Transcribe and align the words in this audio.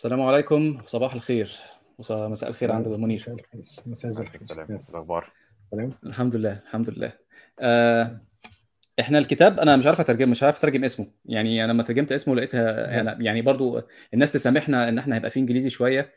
السلام 0.00 0.22
عليكم 0.22 0.78
صباح 0.84 1.14
الخير. 1.14 1.58
ومساء 2.10 2.48
الخير 2.48 2.72
عند 2.72 2.88
منير. 2.88 3.36
مساء 3.86 4.10
الخير 4.10 4.24
مساء 4.24 4.34
السلام. 4.34 4.66
إيه 4.70 4.80
الأخبار؟ 4.90 5.32
تمام. 5.72 5.90
الحمد 6.06 6.36
لله 6.36 6.60
الحمد 6.66 6.90
لله. 6.90 7.12
آه 7.60 8.20
إحنا 9.00 9.18
الكتاب 9.18 9.60
أنا 9.60 9.76
مش 9.76 9.86
عارف 9.86 10.00
أترجم 10.00 10.30
مش 10.30 10.42
عارف 10.42 10.58
أترجم 10.58 10.84
اسمه. 10.84 11.06
يعني 11.24 11.64
أنا 11.64 11.72
لما 11.72 11.82
ترجمت 11.82 12.12
اسمه 12.12 12.34
لقيتها 12.34 12.90
يعني, 12.90 13.24
يعني 13.24 13.42
برضو 13.42 13.82
الناس 14.14 14.32
تسامحنا 14.32 14.88
إن 14.88 14.98
إحنا 14.98 15.16
هيبقى 15.16 15.30
فيه 15.30 15.40
إنجليزي 15.40 15.70
شوية. 15.70 16.10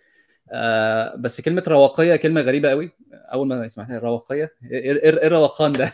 آه 0.52 1.16
بس 1.16 1.42
كلمة 1.42 1.64
رواقية 1.68 2.16
كلمة 2.16 2.42
غريبة 2.42 2.70
قوي. 2.70 2.92
أول 3.14 3.48
ما 3.48 3.68
سمعتها 3.68 4.00
رواقية 4.00 4.52
إيه 4.72 4.80
إيه 4.80 5.04
إيه 5.04 5.28
الروقان 5.28 5.72
ده؟ 5.72 5.94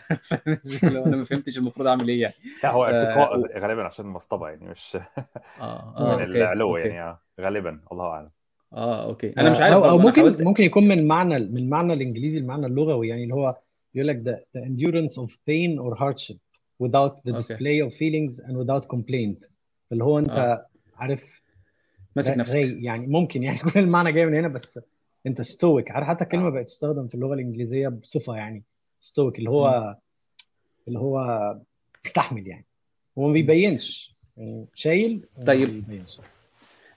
أنا 0.82 1.16
ما 1.16 1.24
فهمتش 1.24 1.58
المفروض 1.58 1.86
أعمل 1.86 2.08
إيه 2.08 2.22
يعني. 2.22 2.34
لا 2.64 2.70
هو 2.70 2.84
آه، 2.84 2.88
ارتقاء 2.88 3.58
غالبا 3.58 3.82
عشان 3.82 4.04
المصطبه 4.04 4.48
يعني 4.48 4.68
مش 4.68 4.96
آه 5.60 5.94
آه 5.96 6.16
من 6.16 6.22
العلو 6.22 6.76
أوكي. 6.76 6.88
يعني 6.88 7.02
آه، 7.02 7.20
غالبا 7.40 7.80
الله 7.92 8.04
أعلم. 8.04 8.30
آه 8.72 9.04
okay. 9.04 9.34
أنا 9.38 9.50
مش 9.50 9.60
عارف 9.60 9.76
أو 9.76 9.98
ممكن 9.98 10.20
حاولت 10.20 10.42
ممكن 10.42 10.64
يكون 10.64 10.88
من 10.88 10.98
المعنى 10.98 11.38
من 11.38 11.58
المعنى 11.58 11.92
الإنجليزي 11.92 12.38
المعنى 12.38 12.66
اللغوي 12.66 13.08
يعني 13.08 13.22
اللي 13.22 13.34
هو 13.34 13.56
بيقول 13.94 14.08
لك 14.08 14.22
the, 14.22 14.58
the 14.58 14.64
endurance 14.64 15.22
of 15.22 15.30
pain 15.30 15.78
or 15.78 15.94
hardship 15.98 16.38
without 16.82 17.14
the 17.26 17.32
display 17.32 17.80
of 17.86 17.92
feelings 17.92 18.40
and 18.40 18.56
without 18.56 18.86
complaint. 18.96 19.50
اللي 19.92 20.04
هو 20.04 20.18
أنت 20.18 20.30
آه. 20.30 20.66
عارف 20.96 21.39
ماسك 22.16 22.36
نفسك. 22.38 22.54
رايق 22.54 22.78
يعني 22.84 23.06
ممكن 23.06 23.42
يعني 23.42 23.58
يكون 23.60 23.72
المعنى 23.82 24.12
جاي 24.12 24.26
من 24.26 24.34
هنا 24.34 24.48
بس 24.48 24.78
انت 25.26 25.42
stoic. 25.42 25.90
عارف 25.90 26.06
حتى 26.08 26.24
الكلمة 26.24 26.46
آه. 26.46 26.50
بقت 26.50 26.64
تستخدم 26.66 27.08
في 27.08 27.14
اللغة 27.14 27.34
الإنجليزية 27.34 27.88
بصفة 27.88 28.36
يعني 28.36 28.62
stoic 29.00 29.38
اللي. 29.38 29.50
هو 29.50 29.96
اللي 30.88 30.98
هو 30.98 31.56
تستحمل 32.04 32.46
يعني. 32.48 32.64
وما 33.16 33.26
مم. 33.28 33.32
بيبينش. 33.34 34.16
يعني 34.36 34.66
شايل 34.74 35.26
طيب. 35.46 35.68
بيبينش. 35.68 36.20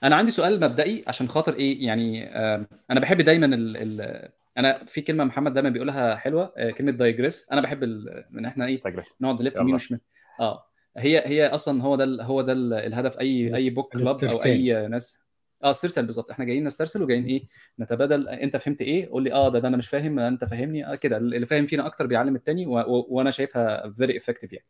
أنا 0.04 0.16
عندي 0.16 0.30
سؤال 0.30 0.60
مبدئي 0.60 1.04
عشان 1.06 1.28
خاطر 1.28 1.54
إيه 1.54 1.86
يعني 1.86 2.24
آه 2.36 2.66
أنا 2.90 3.00
بحب 3.00 3.20
دايما 3.20 3.46
ال 3.46 3.76
ال 4.00 4.28
أنا 4.58 4.84
في 4.84 5.00
كلمة 5.00 5.24
محمد 5.24 5.54
دايما 5.54 5.68
بيقولها 5.68 6.16
حلوة 6.16 6.52
آه 6.56 6.70
كلمة 6.70 6.90
digress 6.90 7.48
أنا 7.52 7.60
بحب 7.60 7.82
ال- 7.82 8.24
إن 8.38 8.44
إحنا 8.44 8.66
إيه 8.66 8.82
نقعد 9.20 9.42
نلف 9.42 9.56
يمين 9.56 9.74
وشمال. 9.74 10.00
آه. 10.40 10.64
هي 10.96 11.22
هي 11.26 11.46
أصلا 11.46 11.82
هو 11.82 11.96
ده 11.96 12.24
هو 12.24 12.42
ده 12.42 12.52
ال- 12.52 12.72
الهدف 12.74 13.18
أي 13.18 13.56
أي 13.56 13.70
book 13.70 13.92
club 13.92 14.24
أو 14.24 14.44
أي 14.44 14.88
ناس. 14.88 15.24
آه 15.64 15.70
استرسل 15.70 16.06
بالظبط. 16.06 16.30
إحنا 16.30 16.44
جايين 16.44 16.64
نسترسل 16.64 17.02
وجايين 17.02 17.24
إيه 17.24 17.44
نتبادل. 17.80 18.28
أنت 18.28 18.56
فهمت 18.56 18.80
إيه؟ 18.80 19.08
قول 19.08 19.22
لي 19.24 19.32
آه 19.32 19.48
ده, 19.48 19.58
ده 19.58 19.68
أنا 19.68 19.76
مش 19.76 19.88
فاهم 19.88 20.18
أنت 20.18 20.44
فاهمني. 20.44 20.86
آه 20.92 20.94
كده. 20.94 21.16
اللي 21.16 21.46
فاهم 21.46 21.66
فينا 21.66 21.86
أكتر 21.86 22.06
بيعلم 22.06 22.36
التاني 22.36 22.66
و 22.66 22.78
و 22.78 23.06
وأنا 23.08 23.30
شايفها 23.30 23.90
very 23.90 24.16
effective 24.16 24.52
يعني. 24.52 24.66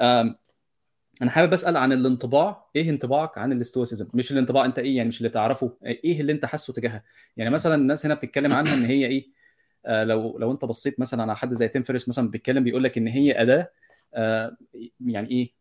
آم، 0.00 0.36
أنا 1.22 1.30
حابب 1.30 1.52
أسأل 1.52 1.76
عن 1.76 1.92
الانطباع. 1.92 2.70
إيه 2.76 2.90
انطباعك 2.90 3.38
عن 3.38 3.52
ال 3.52 3.58
stoicism 3.58 4.08
مش 4.14 4.32
الانطباع 4.32 4.64
أنت 4.64 4.78
إيه 4.78 4.96
يعني 4.96 5.08
مش 5.08 5.18
اللي 5.18 5.28
تعرفه 5.28 5.76
إيه 5.84 6.20
اللي 6.20 6.32
أنت 6.32 6.44
حاسه 6.44 6.72
تجاهها 6.72 7.04
يعني 7.36 7.50
مثلا 7.50 7.74
الناس 7.74 8.06
هنا 8.06 8.14
بتتكلم 8.14 8.52
عنها 8.52 8.74
إن 8.74 8.84
هي 8.84 9.06
إيه 9.06 9.26
آه 9.86 10.04
لو 10.04 10.38
لو 10.38 10.52
أنت 10.52 10.64
بصيت 10.64 11.00
مثلا 11.00 11.22
على 11.22 11.36
حد 11.36 11.52
زي 11.52 11.68
Tim 11.68 11.82
Ferriss 11.82 12.08
مثلا 12.08 12.30
بيتكلم 12.30 12.64
بيقول 12.64 12.84
لك 12.84 12.98
إن 12.98 13.06
هي 13.06 13.42
أداة 13.42 13.70
آه 14.14 14.56
يعني 15.06 15.30
إيه 15.30 15.52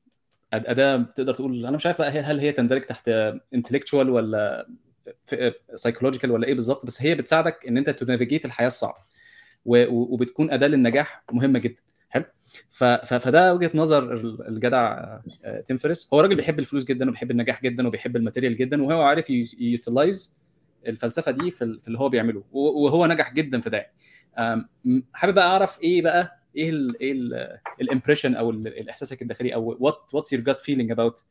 أداة 0.54 0.98
تقدر 1.16 1.34
تقول 1.34 1.66
أنا 1.66 1.76
مش 1.78 1.86
عارف 1.86 2.02
هل 2.02 2.40
هي 2.40 2.52
تندرج 2.52 2.82
تحت 2.82 3.10
intellectual 3.54 4.10
ولا 4.10 4.68
psychological 5.76 6.32
ولا 6.32 6.48
إيه 6.48 6.54
بالظبط 6.54 6.86
بس 6.86 7.02
هي 7.02 7.16
بتساعدك 7.16 7.68
إن 7.68 7.78
أنت 7.78 7.90
ت 7.90 7.96
navigate 7.96 8.46
الحياة 8.46 8.68
الصعبة. 8.68 8.98
وبتكون 9.66 10.52
أداة 10.52 10.68
للنجاح 10.68 11.24
مهمة 11.32 11.60
جدا. 11.60 11.82
حلو. 12.10 12.26
فده 12.72 13.54
وجهة 13.54 13.72
نظر 13.74 14.14
ال- 14.14 14.48
الجدع 14.48 14.94
آه، 15.44 15.62
Tim 15.68 15.78
Ferriss 15.78 16.10
هو 16.14 16.20
راجل 16.22 16.36
بيحب 16.36 16.60
الفلوس 16.60 16.86
جدا 16.86 17.10
وبيحب 17.10 17.32
النجاح 17.32 17.62
جدا 17.62 17.88
وبيحب 17.88 18.16
ال 18.16 18.20
material 18.20 18.58
جدا 18.58 18.84
وهو 18.84 19.02
عارف 19.02 19.30
utilize 19.60 20.38
الفلسفة 20.88 21.32
دي 21.32 21.52
في 21.52 21.64
ال- 21.64 21.80
في 21.80 21.88
اللي 21.88 22.00
هو 22.00 22.10
بيعمله. 22.10 22.44
وهو 22.52 23.06
نجح 23.06 23.34
جدا 23.34 23.60
في 23.60 23.70
ده. 23.70 23.88
حابب 25.14 25.34
بقى 25.34 25.48
أعرف 25.48 25.82
إيه 25.82 26.02
بقى 26.02 26.43
إيه 26.56 26.70
ال 26.70 27.00
إيه 27.02 27.12
ال 27.82 27.86
impression 27.86 28.36
أو 28.36 28.50
الاحساسك 28.50 29.22
الداخلي 29.22 29.54
أو 29.56 29.78
what 29.80 30.14
what's 30.14 30.34
your 30.34 30.42
gut 30.42 30.62
feeling 30.62 30.92
about 30.92 31.24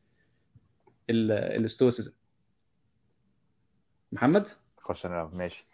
ال 1.09 1.20
stoicism 1.20 2.11
محمد؟ 4.11 4.47
خش 4.77 5.05
أنا 5.05 5.29
ماشي. 5.33 5.65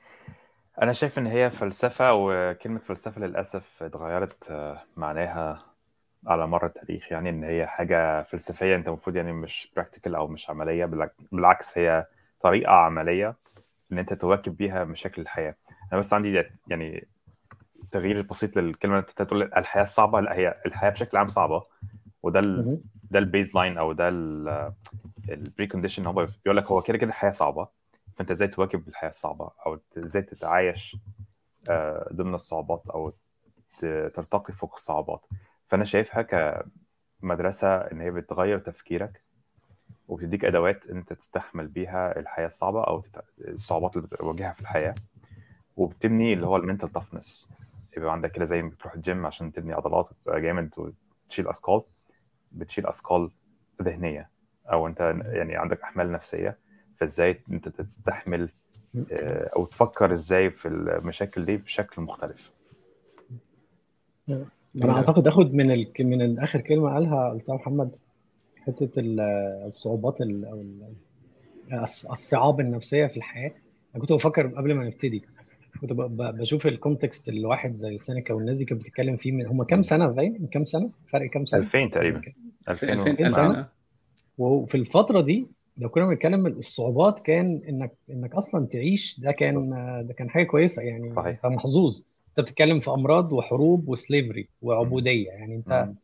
أنا 0.81 0.93
شايف 0.93 1.19
إن 1.19 1.27
هي 1.27 1.49
فلسفة 1.49 2.13
وكلمة 2.13 2.79
فلسفة 2.79 3.21
للأسف 3.21 3.83
اتغيرت 3.83 4.51
آه، 4.51 4.83
معناها 4.97 5.65
على 6.27 6.47
مر 6.47 6.65
التاريخ. 6.65 7.11
يعني 7.11 7.29
إن 7.29 7.43
هي 7.43 7.67
حاجة 7.67 8.23
فلسفية 8.23 8.75
أنت 8.75 8.87
المفروض 8.87 9.15
يعني 9.15 9.33
مش 9.33 9.71
practical 9.75 10.15
أو 10.15 10.27
مش 10.27 10.49
عملية 10.49 10.85
بالعك- 10.85 11.15
بالعكس 11.31 11.77
هي 11.77 12.05
طريقة 12.41 12.71
عملية 12.71 13.35
إن 13.91 13.97
أنت 13.97 14.13
تواكب 14.13 14.57
بيها 14.57 14.83
مشاكل 14.83 15.21
الحياة. 15.21 15.55
أنا 15.91 15.99
بس 15.99 16.13
عندي 16.13 16.43
يعني 16.67 17.07
تغيير 17.91 18.21
بسيط 18.21 18.57
للكلمة 18.57 18.99
اللي 18.99 19.07
أنت 19.09 19.21
تقول 19.21 19.43
الحياة 19.43 19.81
الصعبة. 19.81 20.19
لا 20.19 20.33
هي 20.33 20.53
الحياة 20.65 20.89
بشكل 20.89 21.17
عام 21.17 21.27
صعبة. 21.27 21.63
وده 22.23 22.39
ال. 22.39 22.79
ده 23.11 23.19
ال 23.19 23.55
baseline 23.55 23.77
أو 23.77 23.93
ده 23.93 24.09
ال 25.29 25.67
precondition 25.67 26.05
هو 26.05 26.27
بيقول 26.43 26.57
لك 26.57 26.65
هو 26.65 26.81
كده 26.81 26.97
كده 26.97 27.09
الحياة 27.09 27.31
صعبة. 27.31 27.67
فأنت 28.15 28.31
إزاي 28.31 28.47
تواكب 28.47 28.87
الحياة 28.87 29.09
الصعبة؟ 29.09 29.49
أو 29.65 29.79
إزاي 29.97 30.21
تتعايش 30.21 30.97
آه، 31.69 32.09
ضمن 32.13 32.33
الصعوبات 32.33 32.83
أو 32.89 33.13
ترتقي 34.13 34.53
فوق 34.53 34.73
الصعوبات. 34.73 35.25
فأنا 35.67 35.83
شايفها 35.83 36.21
كمدرسة 37.21 37.75
إن 37.77 38.01
هي 38.01 38.11
بتغير 38.11 38.59
تفكيرك 38.59 39.21
وبتديك 40.07 40.45
أدوات 40.45 40.87
أنت 40.87 41.13
تستحمل 41.13 41.67
بيها 41.67 42.19
الحياة 42.19 42.47
الصعبة 42.47 42.83
أو 42.83 43.03
الصعوبات 43.39 43.97
اللي 43.97 44.07
بتواجهها 44.07 44.53
في 44.53 44.61
الحياة. 44.61 44.95
وبتبني 45.77 46.33
اللي 46.33 46.47
هو 46.47 46.55
ال 46.55 46.60
mental 46.60 46.89
toughness 46.89 47.49
يبقى 47.97 48.11
عندك 48.11 48.31
كده 48.31 48.45
زي 48.45 48.61
ما 48.61 48.69
بتروح 48.69 48.93
الجيم 48.93 49.25
عشان 49.25 49.51
تبني 49.51 49.73
عضلات 49.73 50.09
وتبقى 50.11 50.41
جامد 50.41 50.69
وتشيل 51.27 51.47
أثقال 51.47 51.81
بتشيل 52.51 52.85
أثقال 52.87 53.29
ذهنية 53.81 54.29
أو 54.71 54.87
أنت 54.87 54.99
يعني 55.25 55.55
عندك 55.55 55.81
أحمال 55.81 56.11
نفسية 56.11 56.57
فإزاي 56.97 57.41
أنت 57.51 57.69
تستحمل 57.69 58.49
آه، 59.11 59.49
أو 59.55 59.65
تفكر 59.65 60.13
إزاي 60.13 60.49
في 60.51 60.67
المشاكل 60.67 61.45
دي 61.45 61.57
بشكل 61.57 62.01
مختلف. 62.01 62.51
أنا 64.29 64.93
أعتقد 64.97 65.27
آخد 65.27 65.53
من 65.53 65.71
ال... 65.71 65.91
من 65.99 66.39
آخر 66.39 66.61
كلمة 66.61 66.93
قالها 66.93 67.29
قلتها 67.29 67.55
محمد 67.55 67.95
حتة 68.57 68.99
ال- 68.99 69.19
الصعوبات 69.65 70.21
ال... 70.21 70.45
أو 70.45 70.61
ال- 70.61 70.93
الص- 71.71 72.11
الصعاب 72.11 72.59
النفسية 72.59 73.07
في 73.07 73.17
الحياة. 73.17 73.51
أنا 73.95 74.01
كنت 74.01 74.13
بفكر 74.13 74.47
قبل 74.47 74.73
ما 74.73 74.83
نبتدي 74.85 75.25
كنت 75.81 75.93
ب... 75.93 76.01
ب- 76.01 76.37
بشوف 76.37 76.67
ال 76.67 76.75
context 76.75 77.29
اللي 77.29 77.45
واحد 77.45 77.75
زي 77.75 77.97
سينيكا 77.97 78.33
والناس 78.33 78.57
دي 78.57 78.65
كانت 78.65 78.81
بتتكلم 78.81 79.17
فيه 79.17 79.31
من 79.31 79.45
هم 79.47 79.63
كام 79.63 79.81
سنة؟ 79.83 80.07
باين 80.07 80.37
من 80.39 80.47
كام 80.47 80.65
سنة؟ 80.65 80.89
فرق 81.07 81.29
كام 81.29 81.45
سنة؟ 81.45 81.59
2000 81.59 81.87
تقريبا. 81.89 82.21
2000 82.69 82.93
2000 82.93 83.09
2000 83.11 83.25
2000 83.25 83.29
سنة. 83.35 83.67
وفي 84.37 84.75
الفترة 84.75 85.21
دي 85.21 85.47
لو 85.77 85.89
كنا 85.89 86.07
بنتكلم 86.07 86.47
الصعوبات 86.47 87.19
كان 87.19 87.61
انك 87.69 87.91
إنك 88.09 88.33
أصلا 88.35 88.65
تعيش 88.67 89.19
ده 89.19 89.31
كان 89.31 89.69
ده 90.07 90.13
كان 90.13 90.29
حاجة 90.29 90.43
كويسة 90.43 90.81
يعني. 90.81 91.13
صحيح. 91.15 91.45
أنت 91.45 91.53
محظوظ. 91.55 92.01
أنت 92.29 92.39
بتتكلم 92.39 92.79
في 92.79 92.89
أمراض 92.91 93.33
وحروب 93.33 93.89
و 93.89 93.96
slavery. 93.96 94.47
وعبودية. 94.61 95.27
يعني 95.27 95.55
أنت 95.55 95.85
مم. 95.87 95.95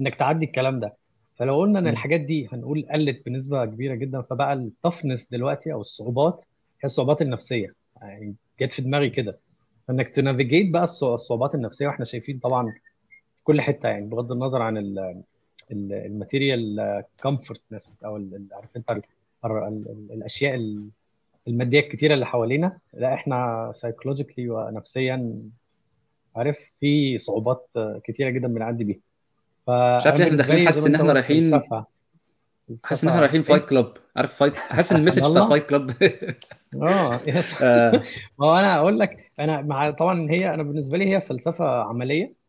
إنك 0.00 0.14
تعدي 0.14 0.44
الكلام 0.44 0.78
ده. 0.78 0.94
فلو 1.36 1.56
قلنا 1.60 1.78
إن. 1.78 1.88
الحاجات 1.88 2.20
دي 2.20 2.48
هنقول 2.52 2.86
قلت 2.92 3.26
بنسبة 3.26 3.64
كبيرة 3.64 3.94
جدا 3.94 4.22
فبقى 4.22 4.52
ال 4.52 4.60
toughness 4.60 5.28
دلوقتي 5.30 5.72
أو 5.72 5.80
الصعوبات 5.80 6.42
هي 6.82 6.84
الصعوبات 6.86 7.22
النفسية. 7.22 7.74
يعني 8.02 8.34
جت 8.66 8.72
في 8.72 8.82
دماغي 8.82 9.10
كده. 9.10 9.38
إنك 9.90 10.08
ت 10.08 10.15
navigate 10.15 10.70
بقى 10.70 10.86
الص- 10.86 11.02
الصعوبات 11.02 11.54
النفسية 11.54 11.86
وإحنا 11.86 12.04
شايفين 12.04 12.38
طبعا 12.38 12.66
في 13.36 13.44
كل 13.44 13.60
حتة 13.60 13.88
يعني 13.88 14.06
بغض 14.06 14.32
النظر 14.32 14.62
عن 14.62 14.76
ال 15.70 15.85
material 15.85 17.02
comfortness 17.22 17.92
أو 18.04 18.16
عارف 18.52 18.68
أنت 18.76 18.90
ال- 18.90 19.02
ال- 19.44 19.64
ال- 19.68 20.12
الأشياء 20.12 20.54
ال- 20.54 20.88
المادية 21.48 21.80
الكتيرة 21.80 22.14
اللي 22.14 22.26
حوالينا. 22.26 22.78
لا 22.94 23.14
إحنا 23.14 23.70
psychologically 23.74 24.48
ونفسيا 24.50 25.38
عارف 26.36 26.58
في 26.80 27.18
صعوبات 27.18 27.68
كتيرة 28.04 28.30
جدا 28.30 28.48
بنعدي 28.48 28.84
بيها. 28.84 28.96
مش 29.68 30.06
عارف 30.06 30.20
إحنا 30.20 30.36
داخلين 30.36 30.58
لي 30.60 30.66
حاسس 30.66 30.86
إن 30.86 30.94
إحنا 30.94 31.12
رايحين 31.12 31.60
حاسس 32.84 33.04
إن 33.04 33.08
إحنا 33.10 33.20
رايحين 33.20 33.42
Fight 33.42 33.64
Club 33.64 33.92
عارف 34.16 34.34
Fight 34.34 34.56
حاسس 34.76 34.92
إن 34.92 35.00
ال 35.00 35.04
message 35.04 35.30
بتاع 35.30 35.48
Fight 35.48 35.66
Club 35.66 35.90
آه 36.82 37.20
آه، 37.62 38.02
ما 38.38 38.46
هو 38.46 38.56
أنا 38.56 38.74
أقول 38.74 38.98
لك 38.98 39.30
أنا 39.40 39.62
مع 39.62 39.90
طبعا 39.90 40.30
هي 40.30 40.54
أنا 40.54 40.62
بالنسبة 40.62 40.98
لي 40.98 41.14
هي 41.16 41.20
فلسفة 41.20 41.82
عملية. 41.82 42.42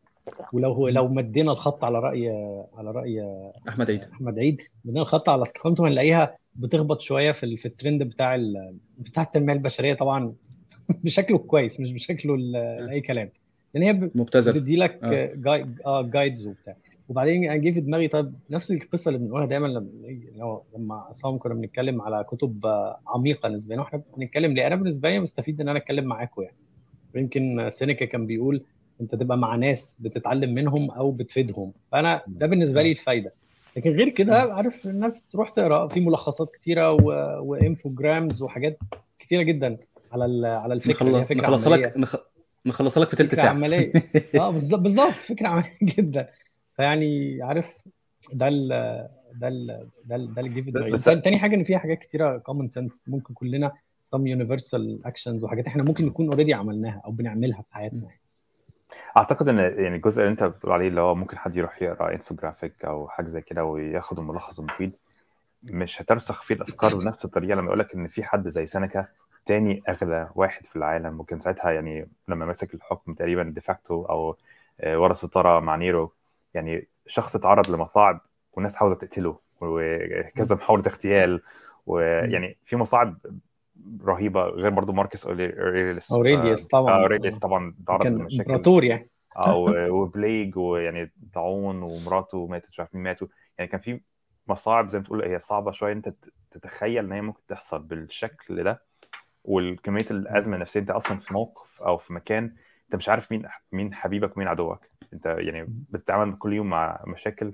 ولو 0.52 0.72
هو 0.72 0.88
لو 0.88 1.08
مدينا 1.08 1.52
الخط 1.52 1.84
على 1.84 1.98
راي 1.98 2.28
على 2.76 2.90
رأي 2.90 3.24
أحمد 3.68 3.90
عيد. 3.90 4.04
أحمد 4.12 4.38
عيد. 4.38 4.62
مدينا 4.84 5.02
الخط 5.02 5.28
على 5.28 5.42
استقامته 5.42 5.88
هنلاقيها 5.88 6.36
بتخبط 6.54 7.00
شوية 7.00 7.32
في 7.32 7.56
في 7.56 7.66
الترند 7.66 8.02
بتاع 8.02 8.34
ال- 8.34 8.76
بتاع 8.98 9.22
التنمية 9.22 9.52
البشرية 9.52 9.94
طبعا. 9.94 10.32
بشكله 10.88 11.38
كويس 11.38 11.80
مش 11.80 11.92
بشكله 11.92 12.36
لأي 12.36 13.00
كلام. 13.00 13.30
لأن 13.74 13.82
هي 13.82 13.92
ب- 13.92 14.10
مبتذل. 14.14 14.52
بتدي 14.52 14.76
لك 14.76 15.00
آه. 15.86 16.02
جايدز 16.02 16.46
وبتاع. 16.46 16.76
وبعدين 17.08 17.60
جه 17.60 17.70
في 17.70 17.80
دماغي 17.80 18.08
طيب 18.08 18.34
نفس 18.50 18.70
القصة 18.70 19.08
اللي 19.08 19.18
بنقولها 19.18 19.46
دايما 19.46 19.66
لما 19.66 20.60
لما 20.76 20.94
عصام 20.94 21.38
كنا 21.38 21.54
بنتكلم 21.54 22.02
على 22.02 22.24
كتب 22.24 22.66
عميقة 23.06 23.48
نسبيا 23.48 23.78
وإحنا 23.78 24.02
بنتكلم 24.16 24.52
ليه؟ 24.52 24.66
أنا 24.66 24.76
بالنسبة 24.76 25.10
لي 25.10 25.20
مستفيد 25.20 25.60
إن 25.60 25.68
أنا 25.68 25.78
أتكلم 25.78 26.04
معاكم 26.04 26.42
يعني. 26.42 26.56
يمكن 27.14 27.70
سينيكا 27.70 28.04
كان 28.04 28.26
بيقول 28.26 28.62
أنت 29.00 29.14
تبقى 29.14 29.38
مع 29.38 29.56
ناس 29.56 29.94
بتتعلم 29.98 30.54
منهم 30.54 30.90
أو 30.90 31.10
بتفيدهم. 31.10 31.72
فأنا 31.92 32.22
ده 32.26 32.46
بالنسبة 32.46 32.82
لي 32.82 32.90
الفايدة. 32.90 33.32
لكن 33.76 33.90
غير 33.90 34.08
كده 34.08 34.36
عارف 34.54 34.86
الناس 34.86 35.26
تروح 35.26 35.50
تقرأ 35.50 35.88
في 35.88 36.00
ملخصات 36.00 36.50
كتيرة 36.54 36.92
و... 36.92 37.06
و 37.42 37.52
infograms 37.52 38.42
وحاجات 38.42 38.78
كتيرة 39.18 39.42
جدا 39.42 39.76
على 40.12 40.24
ال... 40.24 40.44
على 40.44 40.74
الفكرة 40.74 41.08
نخلص 41.08 41.64
فكرة 41.64 41.76
لك 41.76 41.96
نخ... 41.96 42.16
نخلص 42.66 42.98
لك 42.98 43.08
في 43.08 43.16
ثلث 43.16 43.34
ساعة. 43.34 43.50
عملية. 43.50 43.92
آه 44.40 44.50
بالظبط 44.50 44.80
بالظبط 44.80 45.10
فكرة 45.12 45.48
عملية 45.48 45.70
جدا. 45.82 46.28
فيعني 46.76 47.42
عارف 47.42 47.78
ده 48.32 48.48
ال 48.48 48.68
ده 49.34 49.48
ال 49.48 49.88
ده 50.04 50.16
ال 50.16 50.34
ده 50.34 50.42
في 50.42 50.70
دماغي 50.70 50.90
بس 50.90 51.04
تاني 51.04 51.38
حاجة 51.38 51.54
إن 51.54 51.64
فيها 51.64 51.78
حاجات 51.78 51.98
كتيرة 51.98 52.38
common 52.38 52.68
sense 52.68 53.02
ممكن 53.06 53.34
كلنا 53.34 53.72
some 54.14 54.20
universal 54.20 55.08
actions 55.08 55.44
وحاجات 55.44 55.66
إحنا 55.66 55.82
ممكن 55.82 56.06
نكون 56.06 56.28
already 56.28 56.54
عملناها 56.54 57.02
أو 57.04 57.10
بنعملها 57.10 57.62
في 57.62 57.74
حياتنا. 57.74 58.08
أعتقد 59.16 59.48
إن 59.48 59.58
يعني 59.58 59.96
الجزء 59.96 60.22
اللي 60.22 60.32
أنت 60.32 60.42
بتقول 60.42 60.72
عليه 60.72 60.86
اللي 60.86 61.00
هو 61.00 61.14
ممكن 61.14 61.38
حد 61.38 61.56
يروح 61.56 61.82
يقرأ 61.82 62.14
انفوجرافيك 62.14 62.84
أو 62.84 63.08
حاجة 63.08 63.26
زي 63.26 63.40
كده 63.40 63.64
وياخد 63.64 64.18
الملخص 64.18 64.58
المفيد 64.58 64.92
مش 65.62 66.02
هترسخ 66.02 66.42
فيه 66.42 66.54
الأفكار 66.54 66.94
بنفس 66.98 67.24
الطريقة. 67.24 67.54
لما 67.54 67.66
يقول 67.66 67.78
لك 67.78 67.94
إن 67.94 68.08
في 68.08 68.24
حد 68.24 68.48
زي 68.48 68.66
سينيكا 68.66 69.06
تاني 69.46 69.82
أغنى 69.88 70.30
واحد 70.34 70.66
في 70.66 70.76
العالم 70.76 71.20
وكان 71.20 71.40
ساعتها 71.40 71.70
يعني 71.70 72.08
لما 72.28 72.46
مسك 72.46 72.74
الحكم 72.74 73.14
تقريبا 73.14 73.42
de 73.42 73.60
facto 73.60 74.04
أو 74.04 74.36
آه، 74.80 74.98
ورا 74.98 75.14
ستارة 75.14 75.60
مع 75.60 75.76
نيرو 75.76 76.12
يعني 76.54 76.88
شخص 77.06 77.36
اتعرض 77.36 77.70
لمصاعب 77.70 78.20
والناس 78.52 78.82
عاوزه 78.82 78.94
تقتله 78.94 79.38
وكذا 79.60 80.54
محاوله 80.54 80.82
اغتيال 80.86 81.42
ويعني 81.86 82.58
في 82.64 82.76
مصاعب 82.76 83.18
رهيبة 84.04 84.42
غير 84.42 84.70
برضو 84.70 84.92
ماركس 84.92 85.26
أوريليس. 85.26 86.12
اوريليوس 86.12 86.66
طبعا. 86.66 87.02
اوريليوس 87.02 87.38
طبعا 87.38 87.74
تعرض 87.86 88.06
لمشاكل. 88.06 88.50
إمبراطور 88.50 88.84
يعني. 88.84 89.10
أو 89.36 89.70
و 90.00 90.08
plague 90.08 90.56
ويعني 90.58 91.12
طاعون 91.34 91.82
ومراته 91.82 92.46
ماتت 92.46 92.68
مش 92.68 92.80
عارف 92.80 92.94
مين 92.94 93.02
ماتوا. 93.04 93.28
يعني 93.58 93.70
كان 93.70 93.80
في 93.80 94.00
مصاعب 94.48 94.88
زي 94.88 94.98
ما 94.98 95.04
تقول 95.04 95.24
هي 95.24 95.38
صعبة 95.38 95.72
شوية 95.72 95.92
أنت 95.92 96.14
تتخيل 96.50 97.04
إن 97.04 97.12
هي 97.12 97.20
ممكن 97.20 97.46
تحصل 97.48 97.82
بالشكل 97.82 98.64
ده. 98.64 98.82
والكمية 99.44 100.06
الأزمة 100.10 100.54
النفسية 100.54 100.80
أنت 100.80 100.90
أصلا 100.90 101.18
في 101.18 101.32
موقف 101.32 101.82
أو 101.82 101.98
في 101.98 102.12
مكان 102.12 102.44
أنت 102.84 102.96
مش 102.96 103.08
عارف 103.08 103.32
مين 103.32 103.48
مين 103.72 103.94
حبيبك 103.94 104.36
ومين 104.36 104.48
عدوك. 104.48 104.80
انت 105.14 105.26
يعني 105.26 105.66
بتتعامل 105.90 106.36
كل 106.38 106.52
يوم 106.52 106.70
مع 106.70 107.00
مشاكل 107.06 107.52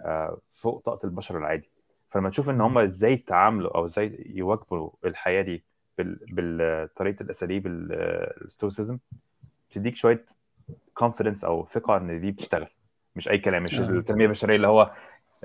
آه، 0.00 0.38
فوق 0.52 0.80
طاقة 0.80 1.06
البشر 1.06 1.38
العادي. 1.38 1.70
فلما 2.08 2.30
تشوف 2.30 2.50
إن 2.50 2.60
هم 2.60 2.78
إزاي 2.78 3.16
تعاملوا 3.16 3.76
أو 3.76 3.84
إزاي 3.84 4.26
يواجهوا 4.34 4.90
الحياة 5.04 5.42
دي 5.42 5.64
بالطريقة 5.98 7.22
الاساليب 7.22 7.66
ال 7.66 7.81
Stoicism 7.81 8.98
بتديك 9.70 9.96
شوية 9.96 10.24
confidence 10.94 11.44
أو 11.44 11.66
ثقة 11.72 11.96
إن 11.96 12.20
دي 12.20 12.30
بتشتغل. 12.30 12.68
مش 13.16 13.28
أي 13.28 13.38
كلام 13.38 13.62
مش 13.62 13.80
التنمية 13.80 14.24
البشرية 14.24 14.56
اللي 14.56 14.66
هو 14.66 14.92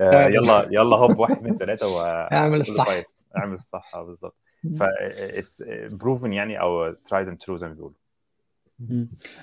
آه 0.00 0.28
يلا 0.28 0.68
يلا 0.70 0.96
هوب 0.96 1.18
واحد 1.18 1.36
اثنين 1.36 1.58
ثلاثة 1.58 1.86
اعمل 2.32 2.60
الصح. 2.60 3.02
اعمل 3.36 3.54
الصح 3.54 3.94
آه، 3.94 4.02
بالظبط. 4.02 4.36
ف 4.78 4.82
it's 4.82 5.62
proven 5.92 6.32
يعني 6.32 6.60
أو 6.60 6.92
tried 6.92 7.28
and 7.28 7.38
true 7.38 7.56
زي 7.56 7.68
ما 7.68 7.74
بيقولوا. 7.74 7.96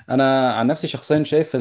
أنا 0.09 0.53
عن 0.53 0.67
نفسي 0.67 0.87
شخصيا 0.87 1.23
شايف 1.23 1.55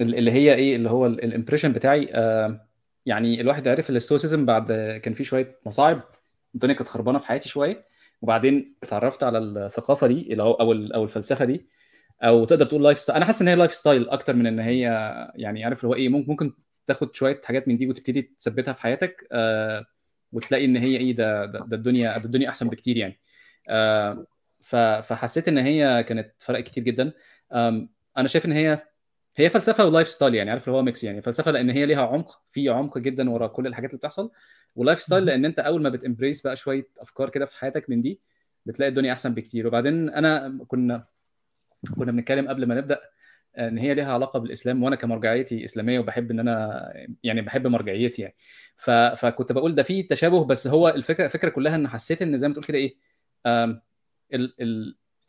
اللي 0.00 0.30
هي 0.32 0.54
إيه 0.54 0.76
اللي 0.76 0.90
هو 0.90 1.06
ال 1.06 1.12
impression 1.12 1.72
بتاعي 1.72 2.08
آه، 2.14 2.68
يعني 3.06 3.40
الواحد 3.40 3.68
عرف 3.68 3.90
ال 3.90 3.96
Stoicism 3.96 4.46
بعد 4.46 4.72
كان 5.02 5.12
في 5.14 5.24
شوية 5.24 5.58
مصاعب 5.66 6.02
الدنيا 6.54 6.74
كانت 6.74 6.88
خربانة 6.88 7.18
في 7.18 7.26
حياتي 7.26 7.48
شوية 7.48 7.86
وبعدين 8.22 8.76
اتعرفت 8.82 9.24
على 9.24 9.38
الثقافة 9.38 10.06
دي 10.06 10.40
أو 10.40 10.52
أو 10.52 11.04
الفلسفة 11.04 11.44
دي 11.44 11.66
أو 12.22 12.44
تقدر 12.44 12.66
تقول 12.66 12.82
lifestyle 12.84 13.16
أنا 13.16 13.24
حاسس 13.24 13.42
إن 13.42 13.48
هي 13.48 13.54
lifestyle 13.54 14.08
أكتر 14.08 14.36
من 14.36 14.46
إن 14.46 14.60
هي 14.60 14.80
يعني 15.34 15.64
عارف 15.64 15.84
اللي 15.84 15.88
هو 15.88 15.94
إيه 15.94 16.08
ممكن 16.08 16.30
ممكن 16.30 16.54
تاخد 16.86 17.14
شوية 17.16 17.40
حاجات 17.44 17.68
من 17.68 17.76
دي 17.76 17.86
وتبتدي 17.88 18.22
تثبتها 18.22 18.72
في 18.72 18.82
حياتك 18.82 19.28
آه 19.32 19.84
وتلاقي 20.32 20.64
إن 20.64 20.76
هي 20.76 20.96
إيه 20.96 21.16
ده 21.16 21.46
ده, 21.46 21.58
ده 21.66 21.76
الدنيا 21.76 22.18
ده 22.18 22.24
الدنيا 22.24 22.48
أحسن 22.48 22.68
بكتير 22.68 22.96
يعني 22.96 23.20
آه 23.68 24.26
فحسيت 24.62 25.48
إن 25.48 25.58
هي 25.58 26.04
كانت 26.08 26.34
فرق 26.38 26.60
كتير 26.60 26.84
جدا. 26.84 27.12
أنا 28.16 28.26
شايف 28.26 28.46
إن 28.46 28.52
هي 28.52 28.82
هي 29.36 29.48
فلسفة 29.50 29.86
و 29.86 30.08
lifestyle 30.08 30.34
يعني 30.34 30.50
عارف 30.50 30.68
اللي 30.68 30.78
هو 30.78 30.82
mix 30.82 31.04
يعني. 31.04 31.22
فلسفة 31.22 31.50
لأن 31.50 31.70
هي 31.70 31.86
ليها 31.86 32.06
عمق 32.06 32.42
في 32.48 32.68
عمق 32.68 32.98
جدا 32.98 33.30
ورا 33.30 33.46
كل 33.46 33.66
الحاجات 33.66 33.90
اللي 33.90 33.98
بتحصل. 33.98 34.30
و 34.76 35.02
lifestyle 35.02 35.24
لأن 35.24 35.44
أنت 35.44 35.58
أول 35.58 35.82
ما 35.82 35.88
بت 35.88 36.00
embrace 36.00 36.42
بقى 36.42 36.56
شوية 36.56 36.88
أفكار 36.98 37.28
كده 37.30 37.46
في 37.46 37.56
حياتك 37.56 37.90
من 37.90 38.02
دي 38.02 38.20
بتلاقي 38.66 38.88
الدنيا 38.90 39.12
أحسن 39.12 39.34
بكتير. 39.34 39.66
وبعدين 39.66 40.10
أنا 40.10 40.58
كنا 40.68 41.04
كنا 41.98 42.12
بنتكلم 42.12 42.48
قبل 42.48 42.66
ما 42.66 42.74
نبدأ 42.74 43.00
إن 43.58 43.78
هي 43.78 43.94
ليها 43.94 44.12
علاقة 44.12 44.38
بالإسلام 44.38 44.82
وأنا 44.82 44.96
كمرجعيتي 44.96 45.64
إسلامية 45.64 45.98
وبحب 45.98 46.30
إن 46.30 46.40
أنا 46.40 46.82
يعني 47.22 47.42
بحب 47.42 47.66
مرجعيتي 47.66 48.22
يعني. 48.22 48.34
ف... 48.76 48.90
فكنت 48.90 49.52
بقول 49.52 49.74
ده 49.74 49.82
في 49.82 50.02
تشابه 50.02 50.44
بس 50.44 50.66
هو 50.66 50.88
الفكرة 50.88 51.24
الفكرة 51.24 51.48
كلها 51.48 51.76
إن 51.76 51.88
حسيت 51.88 52.22
إن 52.22 52.38
زي 52.38 52.48
ما 52.48 52.54
تقول 52.54 52.64
كده 52.64 52.78
إيه. 52.78 52.96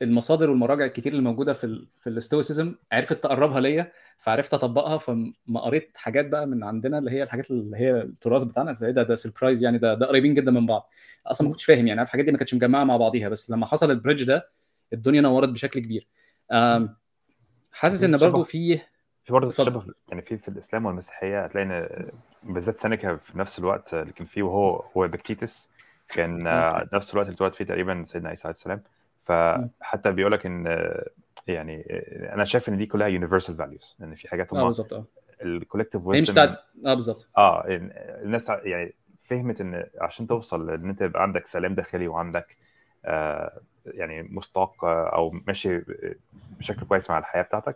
المصادر 0.02 0.50
والمراجع 0.50 0.86
الكتير 0.86 1.12
اللي 1.12 1.24
موجودة 1.24 1.54
في 1.54 1.64
ال... 1.64 1.88
في 2.00 2.08
ال 2.08 2.15
Stoicism 2.15 2.76
عرفت 2.92 3.24
تقربها 3.24 3.60
ليا 3.60 3.92
فعرفت 4.20 4.54
أطبقها 4.54 4.98
فما 4.98 5.60
قريت 5.60 5.98
حاجات 5.98 6.26
بقى 6.28 6.46
من 6.48 6.64
عندنا 6.64 6.98
اللي 6.98 7.12
هي 7.12 7.24
الحاجات 7.24 7.52
اللي 7.52 7.78
هي 7.78 8.02
التراث 8.02 8.44
بتاعنا 8.44 8.72
زي 8.72 8.92
ده 8.92 9.04
ده 9.04 9.16
surprise 9.16 9.64
يعني 9.64 9.78
ده 9.78 9.94
ده 9.94 10.06
قريبين 10.06 10.34
جدا 10.34 10.52
من 10.52 10.66
بعض. 10.66 10.90
أصلا 11.28 11.48
ما 11.48 11.54
كنتش 11.54 11.66
فاهم 11.66 11.88
يعني 11.88 12.00
عارف 12.00 12.10
الحاجات 12.10 12.26
دي 12.26 12.32
ما 12.32 12.38
كانتش 12.38 12.54
مجمعة 12.54 12.84
مع 12.84 12.98
بعضيها 12.98 13.30
بس 13.30 13.52
لما 13.52 13.66
حصل 13.66 13.92
ال 13.92 13.96
bridge 13.96 14.24
ده 14.24 14.50
الدنيا 14.94 15.22
نورت 15.22 15.50
بشكل 15.50 15.80
كبير. 15.80 16.08
حاسس 17.72 18.04
إن 18.04 18.18
برضه 18.18 18.44
في 18.44 18.78
في 19.24 19.34
برضه 19.34 19.52
تشابه 19.52 19.86
يعني 20.10 20.22
في 20.22 20.38
في 20.38 20.48
الإسلام 20.48 20.86
والمسيحية 20.86 21.44
هتلاقي 21.46 21.66
إن 21.68 22.10
بالذات 22.44 22.78
سينيكا 22.78 23.16
في 23.16 23.38
نفس 23.38 23.60
الوقت 23.60 23.94
اللي 23.94 24.14
كان 24.14 24.26
فيه 24.28 24.44
وهو 24.44 24.76
هو 24.98 25.08
وإبكتيتس 25.08 25.70
كان 26.14 26.40
نفس 26.94 27.14
الوقت 27.14 27.28
اللي 27.28 27.36
اتولد 27.36 27.54
فيه 27.54 27.66
تقريبا 27.66 28.04
سيدنا 28.06 28.30
عيسى 28.30 28.48
عليه 28.48 28.56
السلام. 28.56 28.82
فحتى 29.26 30.12
بيقول 30.12 30.32
لك 30.32 30.46
إن 30.46 30.88
يعني 31.48 31.82
أنا 32.34 32.44
شايف 32.44 32.70
إن 32.70 32.78
دي 32.78 32.86
كلها 32.86 33.08
universal 33.08 33.56
values 33.56 33.96
إن 34.02 34.16
في 34.16 34.28
حاجات 34.28 34.54
آه 34.54 34.64
بالظبط 34.64 34.94
آه. 34.94 35.06
ال 35.42 35.48
collective 35.48 36.08
مش 36.08 36.32
بتاعت 36.32 36.60
آه 36.86 36.94
بالظبط. 36.94 37.28
آه 37.38 37.64
الناس 38.24 38.50
يعني 38.50 38.94
فهمت 39.24 39.62
إن 39.62 39.86
عشان 40.02 40.28
توصل 40.28 40.70
إن 40.70 40.90
أنت 40.90 41.02
يبقى 41.02 41.22
عندك 41.24 41.46
سلام 41.46 41.76
داخلي 41.76 42.08
وعندك 42.08 42.58
آه 43.06 43.60
يعني 43.86 44.22
متسق 44.24 44.86
أو 44.86 45.30
ماشي 45.48 45.82
بشكل 46.60 46.86
كويس 46.86 47.10
مع 47.10 47.18
الحياة 47.18 47.42
بتاعتك 47.44 47.76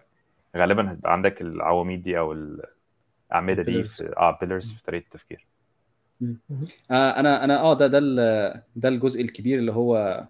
غالبا 0.57 0.91
هتبقى 0.91 1.13
عندك 1.13 1.41
العواميد 1.41 2.01
دي 2.01 2.19
أو 2.19 2.31
الأعمدة 2.31 3.63
دي 3.63 3.83
في 3.83 4.13
آه 4.17 4.37
pillars 4.41 4.73
في 4.73 4.83
طريقة 4.83 5.03
التفكير. 5.03 5.45
آه 6.91 7.09
أنا 7.19 7.43
أنا 7.43 7.59
آه 7.59 7.73
ده 7.73 7.87
ده 7.87 7.99
ده 8.75 8.89
الجزء 8.89 9.21
الكبير 9.21 9.59
اللي 9.59 9.71
هو 9.71 10.23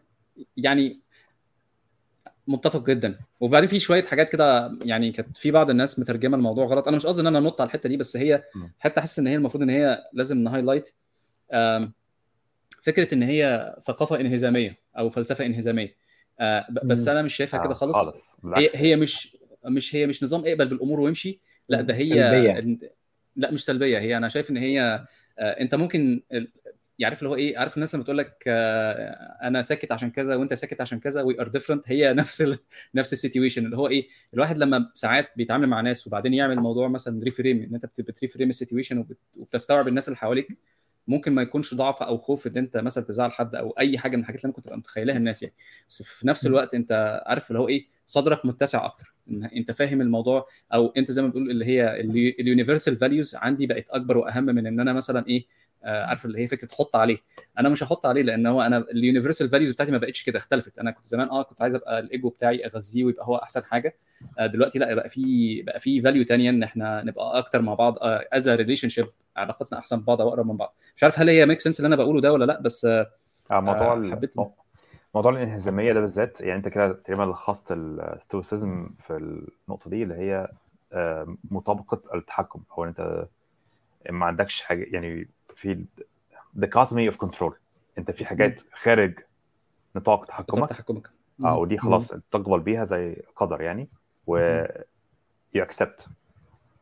يعني 0.57 0.99
متفق 2.47 2.85
جدا. 2.89 3.19
وبعدين 3.39 3.69
في 3.69 3.79
شوية 3.79 4.03
حاجات 4.03 4.29
كده 4.29 4.77
يعني 4.81 5.11
كانت 5.11 5.37
في 5.37 5.51
بعض 5.51 5.69
الناس 5.69 5.99
مترجمة 5.99 6.37
الموضوع 6.37 6.65
غلط. 6.65 6.87
أنا 6.87 6.97
مش 6.97 7.05
قصدي 7.05 7.21
إن 7.21 7.27
أنا 7.27 7.39
أنط 7.39 7.61
على 7.61 7.67
الحتة 7.67 7.89
دي 7.89 7.97
بس 7.97 8.17
هي 8.17 8.43
حتى 8.79 8.99
احس 8.99 9.19
إن 9.19 9.27
هي 9.27 9.35
المفروض 9.35 9.63
إن 9.63 9.69
هي 9.69 10.03
لازم 10.13 10.37
نهايلايت 10.37 10.89
فكرة 12.83 13.13
إن 13.13 13.23
هي 13.23 13.75
ثقافة 13.81 14.19
انهزامية 14.19 14.79
أو 14.97 15.09
فلسفة 15.09 15.45
انهزامية. 15.45 15.95
آه 16.39 16.67
بس 16.83 17.07
أنا 17.07 17.21
مش 17.21 17.35
شايفها 17.35 17.59
كده 17.59 17.73
خالص, 17.73 17.95
خالص. 17.97 18.37
هي 18.55 18.69
هي 18.75 18.95
مش 18.95 19.37
مش 19.65 19.95
هي 19.95 20.07
مش 20.07 20.23
نظام 20.23 20.45
اقبل 20.45 20.65
بالأمور 20.65 20.99
وامشي. 20.99 21.39
لا 21.69 21.81
ده 21.81 21.95
هي 21.95 22.05
سلبية. 22.05 22.87
لا 23.37 23.51
مش 23.51 23.65
سلبية. 23.65 23.99
هي 23.99 24.17
أنا 24.17 24.29
شايف 24.29 24.51
إن 24.51 24.57
هي 24.57 25.05
آه 25.39 25.51
أنت 25.61 25.75
ممكن 25.75 26.21
يعرف 26.99 27.19
اللي 27.19 27.29
هو 27.29 27.35
إيه 27.35 27.57
عارف 27.57 27.75
الناس 27.75 27.95
لما 27.95 28.03
تقول 28.03 28.17
لك 28.17 28.43
آه 28.47 29.37
أنا 29.47 29.61
ساكت 29.61 29.91
عشان 29.91 30.11
كذا 30.11 30.35
وأنت 30.35 30.53
ساكت 30.53 30.81
عشان 30.81 30.99
كذا 30.99 31.21
we 31.21 31.41
are 31.41 31.47
different 31.47 31.83
هي 31.87 32.13
نفس 32.21 32.41
ال 32.41 32.59
نفس 32.95 33.13
ال 33.13 33.19
situation 33.19 33.65
اللي 33.65 33.77
هو 33.77 33.87
إيه 33.87 34.07
الواحد 34.33 34.57
لما 34.57 34.91
ساعات 34.93 35.29
بيتعامل 35.37 35.67
مع 35.67 35.81
ناس 35.81 36.07
وبعدين 36.07 36.33
يعمل 36.33 36.55
موضوع 36.59 36.87
مثلا 36.87 37.23
reframe 37.23 37.63
إن 37.63 37.73
أنت 37.73 37.85
بت 38.01 38.12
reframe 38.12 38.49
ال 38.49 38.55
situation 38.55 39.05
وبتستوعب 39.37 39.87
الناس 39.87 40.07
اللي 40.07 40.17
حواليك 40.17 40.47
ممكن 41.07 41.33
ما 41.33 41.41
يكونش 41.41 41.73
ضعف 41.73 42.03
أو 42.03 42.17
خوف 42.17 42.47
إن 42.47 42.57
أنت 42.57 42.77
مثلا 42.77 43.03
تزعل 43.03 43.31
حد 43.31 43.55
أو 43.55 43.69
أي 43.79 43.97
حاجة 43.97 44.15
من 44.15 44.21
الحاجات 44.21 44.39
اللي 44.41 44.49
أنا 44.49 44.55
كنت 44.55 44.69
متخيلها 44.73 45.17
الناس 45.17 45.43
يعني. 45.43 45.55
بس 45.89 46.03
في 46.03 46.27
نفس 46.27 46.47
الوقت 46.47 46.73
أنت 46.73 47.21
عارف 47.25 47.49
اللي 47.51 47.59
هو 47.59 47.67
إيه 47.67 47.87
صدرك 48.07 48.45
متسع 48.45 48.85
أكتر. 48.85 49.16
أنت 49.55 49.71
فاهم 49.71 50.01
الموضوع 50.01 50.47
أو 50.73 50.93
أنت 50.97 51.11
زي 51.11 51.21
ما 51.21 51.27
بتقول 51.27 51.51
اللي 51.51 51.65
هي 51.65 51.99
ال 52.39 52.45
universal 52.45 52.95
values 52.97 53.35
عندي 53.35 53.67
بقت 53.67 53.89
أكبر 53.89 54.17
وأهم 54.17 54.43
من 54.45 54.67
إن 54.67 54.79
أنا 54.79 54.93
مثلا 54.93 55.27
إيه 55.27 55.45
آه، 55.83 56.05
عارف 56.05 56.25
اللي 56.25 56.39
هي 56.39 56.47
فكرة 56.47 56.67
حط 56.75 56.95
عليه. 56.95 57.17
أنا 57.59 57.69
مش 57.69 57.83
هحط 57.83 58.05
عليه 58.05 58.21
لأن 58.21 58.45
هو 58.47 58.61
أنا 58.61 58.77
ال 58.77 58.84
universal 58.84 59.47
values 59.49 59.71
بتاعتي 59.71 59.91
ما 59.91 59.97
بقتش 59.97 60.23
كده 60.23 60.37
اختلفت. 60.37 60.79
أنا 60.79 60.91
كنت 60.91 61.05
زمان 61.05 61.29
آه 61.29 61.43
كنت 61.43 61.61
عايز 61.61 61.75
أبقى 61.75 61.99
الايجو 61.99 62.29
بتاعي 62.29 62.65
أغذيه 62.65 63.03
ويبقى 63.03 63.25
هو 63.25 63.35
أحسن 63.35 63.63
حاجة. 63.63 63.95
آه، 64.39 64.45
دلوقتي 64.45 64.79
لأ 64.79 64.93
بقى 64.93 65.09
في 65.09 65.61
بقى 65.61 65.79
في 65.79 66.01
value 66.01 66.23
ثانية 66.23 66.49
إن 66.49 66.63
إحنا 66.63 67.03
نبقى 67.03 67.37
أكتر 67.37 67.61
مع 67.61 67.73
بعض 67.73 67.95
as 68.01 68.49
relationship 68.49 69.05
علاقتنا 69.35 69.79
أحسن 69.79 69.99
ببعض 70.01 70.21
أو 70.21 70.29
أقرب 70.29 70.47
من 70.47 70.57
بعض. 70.57 70.75
مش 70.95 71.03
عارف 71.03 71.19
هل 71.19 71.29
هي 71.29 71.45
make 71.45 71.59
sense 71.59 71.79
اللي 71.79 71.87
أنا 71.87 71.95
بقوله 71.95 72.21
ده 72.21 72.33
ولا 72.33 72.45
لأ 72.45 72.61
بس 72.61 72.85
آه 72.85 73.07
موضوع 73.73 73.95
حبيت- 74.11 74.37
موضوع 75.17 75.31
الانهزامية 75.31 75.93
ده 75.93 75.99
بالذات 75.99 76.41
يعني 76.41 76.55
انت 76.55 76.67
كده 76.67 76.91
تقريبا 76.93 77.23
لخصت 77.23 77.71
ال 77.71 77.85
Stoicism 77.85 78.89
في 78.99 79.17
النقطة 79.67 79.89
دي 79.89 80.03
اللي 80.03 80.15
هي 80.15 80.51
آه، 80.93 81.35
مطابقة 81.51 82.15
التحكم. 82.15 82.63
أو 82.77 82.85
انت 82.85 83.27
ما 84.09 84.25
عندكش 84.25 84.61
حاجة 84.61 84.85
يعني 84.91 85.27
في 85.55 85.85
dichotomy 86.59 87.13
of 87.13 87.27
control. 87.27 87.53
انت 87.97 88.11
في 88.11 88.25
حاجات 88.25 88.61
خارج 88.73 89.19
نطاق 89.95 90.25
تحكمك. 90.25 90.69
تحكمك. 90.69 91.09
آه 91.43 91.57
ودي 91.57 91.77
خلاص 91.77 92.07
تقبل 92.07 92.59
بيها 92.59 92.83
زي 92.83 93.23
قدر 93.35 93.61
يعني 93.61 93.87
و 94.27 94.63
you 95.57 95.61
accept. 95.61 96.09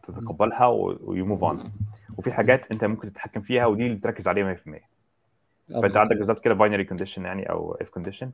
تتقبلها 0.04 0.68
و 0.68 1.25
you 1.25 1.33
move 1.33 1.44
on 1.44 1.64
وفي 2.18 2.32
حاجات 2.32 2.72
انت 2.72 2.86
ممكن 2.86 3.13
تتحكم 3.13 3.42
فيها 3.42 3.65
ودي 3.65 3.88
اللي 3.88 3.98
تركز 3.98 4.27
عليها 4.27 4.54
100% 4.54 4.68
آه، 4.68 4.82
فأنت 5.68 5.82
بالظبط. 5.82 5.98
عندك 5.98 6.18
بالظبط 6.18 6.44
كده 6.44 6.54
binary 6.54 6.84
condition 6.84 7.25
يعني 7.26 7.50
أو 7.50 7.78
if 7.84 8.00
condition. 8.00 8.28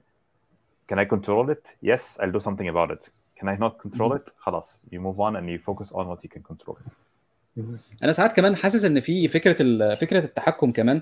Can 0.92 0.98
I 0.98 1.06
control 1.06 1.50
it? 1.50 1.90
Yes 1.90 2.22
I'll 2.22 2.32
do 2.32 2.40
something 2.40 2.68
about 2.74 2.92
it. 2.92 3.10
Can 3.40 3.48
I 3.48 3.58
not 3.60 3.90
control 3.90 4.16
it? 4.18 4.34
خلاص. 4.38 4.84
You 4.94 4.98
move 4.98 5.18
on 5.18 5.36
and 5.36 5.46
you 5.50 5.66
focus 5.72 5.92
on 5.94 6.06
what 6.08 6.20
you 6.24 6.30
can 6.38 6.42
control. 6.54 6.78
أنا 8.04 8.12
ساعات 8.12 8.34
كمان 8.34 8.56
حاسس 8.56 8.86
إن 8.86 9.00
في 9.00 9.28
فكرة 9.28 9.96
فكرة 9.96 10.20
التحكم 10.26 10.72
كمان. 10.72 11.02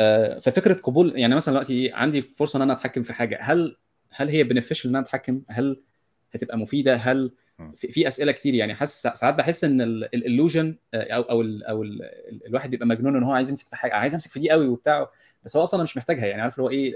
آه، 0.00 0.38
ففكرة 0.38 0.74
قبول 0.74 1.18
يعني 1.18 1.34
مثلا 1.34 1.52
دلوقتي 1.52 1.92
عندي 1.92 2.22
فرصة 2.22 2.56
إن 2.56 2.62
أنا 2.62 2.72
أتحكم 2.72 3.02
في 3.02 3.12
حاجة. 3.12 3.38
هل 3.40 3.76
هل 4.10 4.28
هي 4.28 4.44
beneficial 4.44 4.90
إن 4.90 4.96
أنا 4.96 5.04
أتحكم؟ 5.06 5.42
هل 5.48 5.80
هتبقى 6.34 6.58
مفيدة؟ 6.58 6.96
هل. 6.96 7.32
في, 7.76 7.88
في 7.88 8.08
أسئلة 8.08 8.32
كتير. 8.32 8.54
يعني 8.54 8.74
حاسس 8.74 9.06
ساعات 9.06 9.34
بحس 9.34 9.64
إن 9.64 9.80
ال 9.80 9.91
illusion 9.91 10.76
أو 10.94 11.22
أو 11.22 11.40
ال 11.40 11.64
أو 11.64 11.82
ال 11.82 12.00
الواحد 12.46 12.70
بيبقى 12.70 12.86
مجنون 12.86 13.16
إن 13.16 13.22
هو 13.22 13.32
عايز 13.32 13.50
يمسك 13.50 13.68
في 13.68 13.76
حاجة 13.76 13.94
عايز 13.94 14.14
أمسك 14.14 14.30
في 14.30 14.40
دي 14.40 14.50
قوي 14.50 14.68
وبتاع 14.68 15.10
بس 15.44 15.56
هو 15.56 15.62
أصلا 15.62 15.82
مش 15.82 15.96
محتاجها. 15.96 16.26
يعني 16.26 16.42
عارف 16.42 16.54
اللي 16.54 16.64
هو 16.64 16.70
إيه 16.70 16.94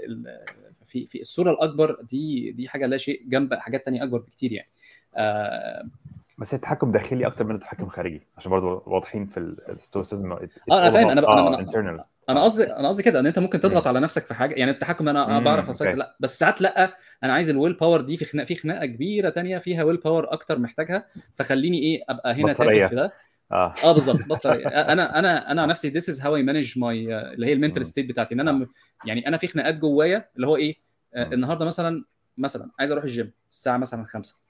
في 0.85 1.07
في 1.07 1.21
الصورة 1.21 1.51
الأكبر 1.51 2.01
دي 2.01 2.51
دي 2.51 2.67
حاجة 2.67 2.85
لا 2.85 2.97
شيء 2.97 3.23
جنب 3.27 3.53
حاجات 3.53 3.85
تانية 3.85 4.03
أكبر 4.03 4.17
بكتير 4.17 4.51
يعني. 4.51 4.69
آه، 5.15 5.89
بس 6.37 6.53
هي 6.53 6.59
تحكم 6.59 6.91
داخلي 6.91 7.27
أكتر 7.27 7.45
من 7.45 7.55
التحكم 7.55 7.87
خارجي 7.87 8.21
عشان 8.37 8.51
برضه 8.51 8.83
واضحين 8.85 9.25
في 9.25 9.37
ال 9.69 9.76
Stoicism 9.76 10.31
آه 10.31 10.39
أنا 10.71 10.91
فاهم. 10.91 11.09
أنا 11.09 11.27
آه 11.27 11.59
أنا 11.59 11.71
internal. 11.71 12.12
أنا 12.29 12.43
قصدي 12.43 12.63
أنا 12.63 12.87
قصدي 12.87 13.03
كده 13.03 13.19
إن 13.19 13.25
أنت 13.25 13.39
ممكن 13.39 13.59
تضغط. 13.59 13.87
على 13.87 13.99
نفسك 13.99 14.23
في 14.25 14.33
حاجة 14.33 14.55
يعني 14.55 14.71
التحكم 14.71 15.09
أنا 15.09 15.39
بعرف 15.39 15.69
أسيطر. 15.69 15.95
لا 15.95 16.15
بس 16.19 16.39
ساعات 16.39 16.61
لأ 16.61 16.97
أنا 17.23 17.33
عايز 17.33 17.49
ال 17.49 17.73
willpower 17.73 18.01
دي 18.01 18.17
في 18.17 18.25
خناقة 18.25 18.45
في 18.45 18.55
خناقة 18.55 18.85
كبيرة 18.85 19.29
تانية 19.29 19.57
فيها 19.57 19.83
willpower 19.83 20.33
أكتر 20.33 20.59
محتاجها 20.59 21.05
فخليني 21.35 21.79
إيه 21.79 22.03
أبقى 22.09 22.33
هنا. 22.33 22.53
تافه 22.53 22.87
في 22.87 22.95
ده 22.95 23.13
آه 23.51 23.73
آه 23.83 23.91
بالظبط 23.91 24.19
بطل 24.27 24.49
أنا 24.67 25.19
أنا 25.19 25.51
أنا 25.51 25.61
عن 25.61 25.67
نفسي 25.67 25.89
this 25.89 26.09
is 26.09 26.21
how 26.21 26.35
I 26.35 26.43
manage 26.43 26.79
my 26.79 27.17
اللي 27.17 27.47
هي 27.47 27.53
ال 27.53 27.57
mental. 27.57 27.85
state 27.85 28.05
بتاعتي 28.09 28.33
إن 28.35 28.39
أنا 28.39 28.51
م- 28.51 28.67
يعني 29.05 29.27
أنا 29.27 29.37
في 29.37 29.47
خناقات 29.47 29.75
جوايا 29.75 30.29
اللي 30.35 30.47
هو 30.47 30.55
إيه 30.55 30.75
آه. 31.15 31.23
النهارده 31.33 31.65
مثلا 31.65 32.03
مثلا 32.37 32.71
عايز 32.79 32.91
أروح 32.91 33.03
الجيم 33.03 33.31
الساعة 33.51 33.77
مثلا 33.77 34.03
5 34.05 34.42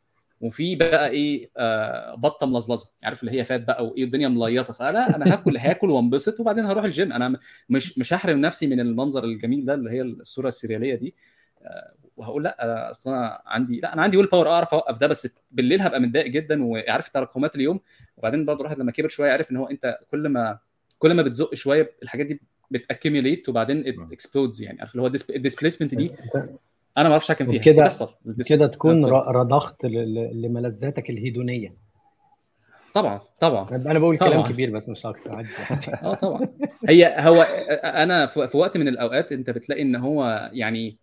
وفي 0.44 0.76
بقى 0.76 1.10
إيه 1.10 1.50
آه 1.58 2.16
بطة 2.16 2.48
ملزلزة. 2.48 2.90
عارف 3.04 3.24
اللي 3.24 3.40
هي 3.40 3.44
فات 3.46 3.64
بقى 3.64 3.86
وإيه 3.88 4.04
الدنيا 4.04 4.28
مليطة. 4.28 4.74
فأنا 4.74 5.16
أنا 5.16 5.34
هاكل 5.34 5.58
هاكل 5.58 5.90
وانبسط 5.90 6.40
وبعدين 6.40 6.66
هروح 6.66 6.84
الجيم. 6.84 7.14
أنا 7.14 7.40
مش 7.70 8.00
مش 8.00 8.14
هحرم 8.14 8.42
نفسي 8.42 8.68
من 8.68 8.80
المنظر 8.80 9.24
الجميل 9.24 9.66
ده 9.66 9.74
اللي 9.74 9.92
هي 9.92 10.02
الصورة 10.02 10.48
السريالية 10.48 10.96
دي. 10.96 11.16
آه 11.62 11.94
وهقول 12.18 12.44
لأ 12.44 12.90
أصل 12.90 13.10
أنا 13.10 13.42
عندي 13.46 13.80
لأ 13.80 13.94
أنا 13.94 14.02
عندي 14.02 14.18
willpower 14.18 14.50
أعرف 14.50 14.74
أوقف 14.74 14.98
ده 14.98 15.08
بس 15.08 15.40
بالليل 15.52 15.82
هبقى 15.82 16.00
متضايق 16.00 16.28
جدا. 16.28 16.64
وعارف 16.66 17.10
تراكمات 17.10 17.56
اليوم؟ 17.56 17.80
وبعدين 18.18 18.46
برضه 18.46 18.60
الواحد 18.60 18.80
لما 18.80 18.92
كبر 18.92 19.10
شوية 19.10 19.32
عرف 19.32 19.52
إن 19.52 19.58
هو 19.58 19.66
أنت 19.68 20.00
كل 20.12 20.28
ما 20.28 20.60
كل 21.00 21.14
ما 21.14 21.22
بتزق 21.22 21.56
شوية 21.56 21.92
الحاجات 22.04 22.26
دي 22.26 22.42
بت 22.72 22.85
accumulate 22.85 23.50
وبعدين 23.50 23.84
explodes 24.12 24.62
يعني. 24.62 24.80
عارف 24.80 24.92
اللي 24.92 25.02
هو 25.02 25.08
ال 25.36 25.40
displacement 25.40 25.96
دي 25.96 26.12
أنا 26.98 27.08
ما 27.10 27.12
أعرفش 27.12 27.32
احكم 27.32 27.46
فيها. 27.46 27.56
وبكده- 27.60 27.84
بتحصل. 27.84 28.10
كده 28.48 28.68
تكون 28.68 29.04
آه، 29.06 29.32
رضخت 29.32 29.86
لملذاتك 29.86 31.10
الهيدونية. 31.10 31.76
طبعا 32.94 33.22
طبعا. 33.40 33.70
أنا 33.76 34.00
بقول 34.00 34.18
طبعاً. 34.18 34.32
كلام 34.32 34.48
كبير 34.52 34.70
بس 34.72 34.90
مش 34.90 35.06
أكتر 35.06 35.36
عادي. 35.36 35.50
آه 36.04 36.14
طبعا. 36.14 36.48
هي 36.90 37.16
هو 37.20 37.42
أنا 37.84 38.26
في 38.26 38.58
وقت 38.58 38.78
من 38.78 38.88
الأوقات 38.88 39.32
أنت 39.32 39.50
بتلاقي 39.50 39.82
إن 39.82 39.96
هو 39.96 40.50
يعني 40.54 40.98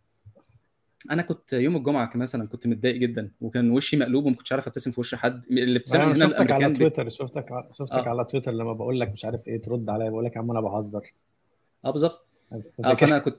أنا 1.11 1.23
كنت 1.23 1.52
يوم 1.52 1.76
الجمعة 1.76 2.11
مثلا 2.14 2.49
كنت 2.49 2.66
متضايق 2.66 2.97
جدا 2.97 3.30
وكان 3.40 3.70
وشي 3.70 3.97
مقلوب 3.97 4.26
وما 4.26 4.37
كنتش 4.37 4.52
عارف 4.52 4.66
أبتسم 4.66 4.90
في 4.90 5.00
وش 5.00 5.14
حد. 5.14 5.44
الابتسامه 5.50 6.04
هنا 6.04 6.12
شفتك 6.14 6.23
على 6.37 6.44
الامريكان 6.47 6.73
بي- 6.73 6.78
تويتر 6.78 7.09
شفتك 7.09 7.52
ع- 7.52 7.68
شفتك 7.73 7.92
آه. 8.06 8.09
على 8.09 8.25
تويتر 8.25 8.52
لما 8.52 8.73
بقول 8.73 9.00
لك 9.00 9.09
مش 9.12 9.25
عارف 9.25 9.49
إيه 9.49 9.61
ترد 9.62 9.90
عليا 9.90 10.11
بقول 10.11 10.25
لك 10.25 10.37
يا 10.37 10.40
عم 10.40 10.50
أنا 10.50 10.61
بهزر. 10.61 11.12
آه 11.85 11.90
بالظبط. 11.90 12.26
آه 12.85 12.94
فأنا 12.94 13.18
كنت 13.18 13.37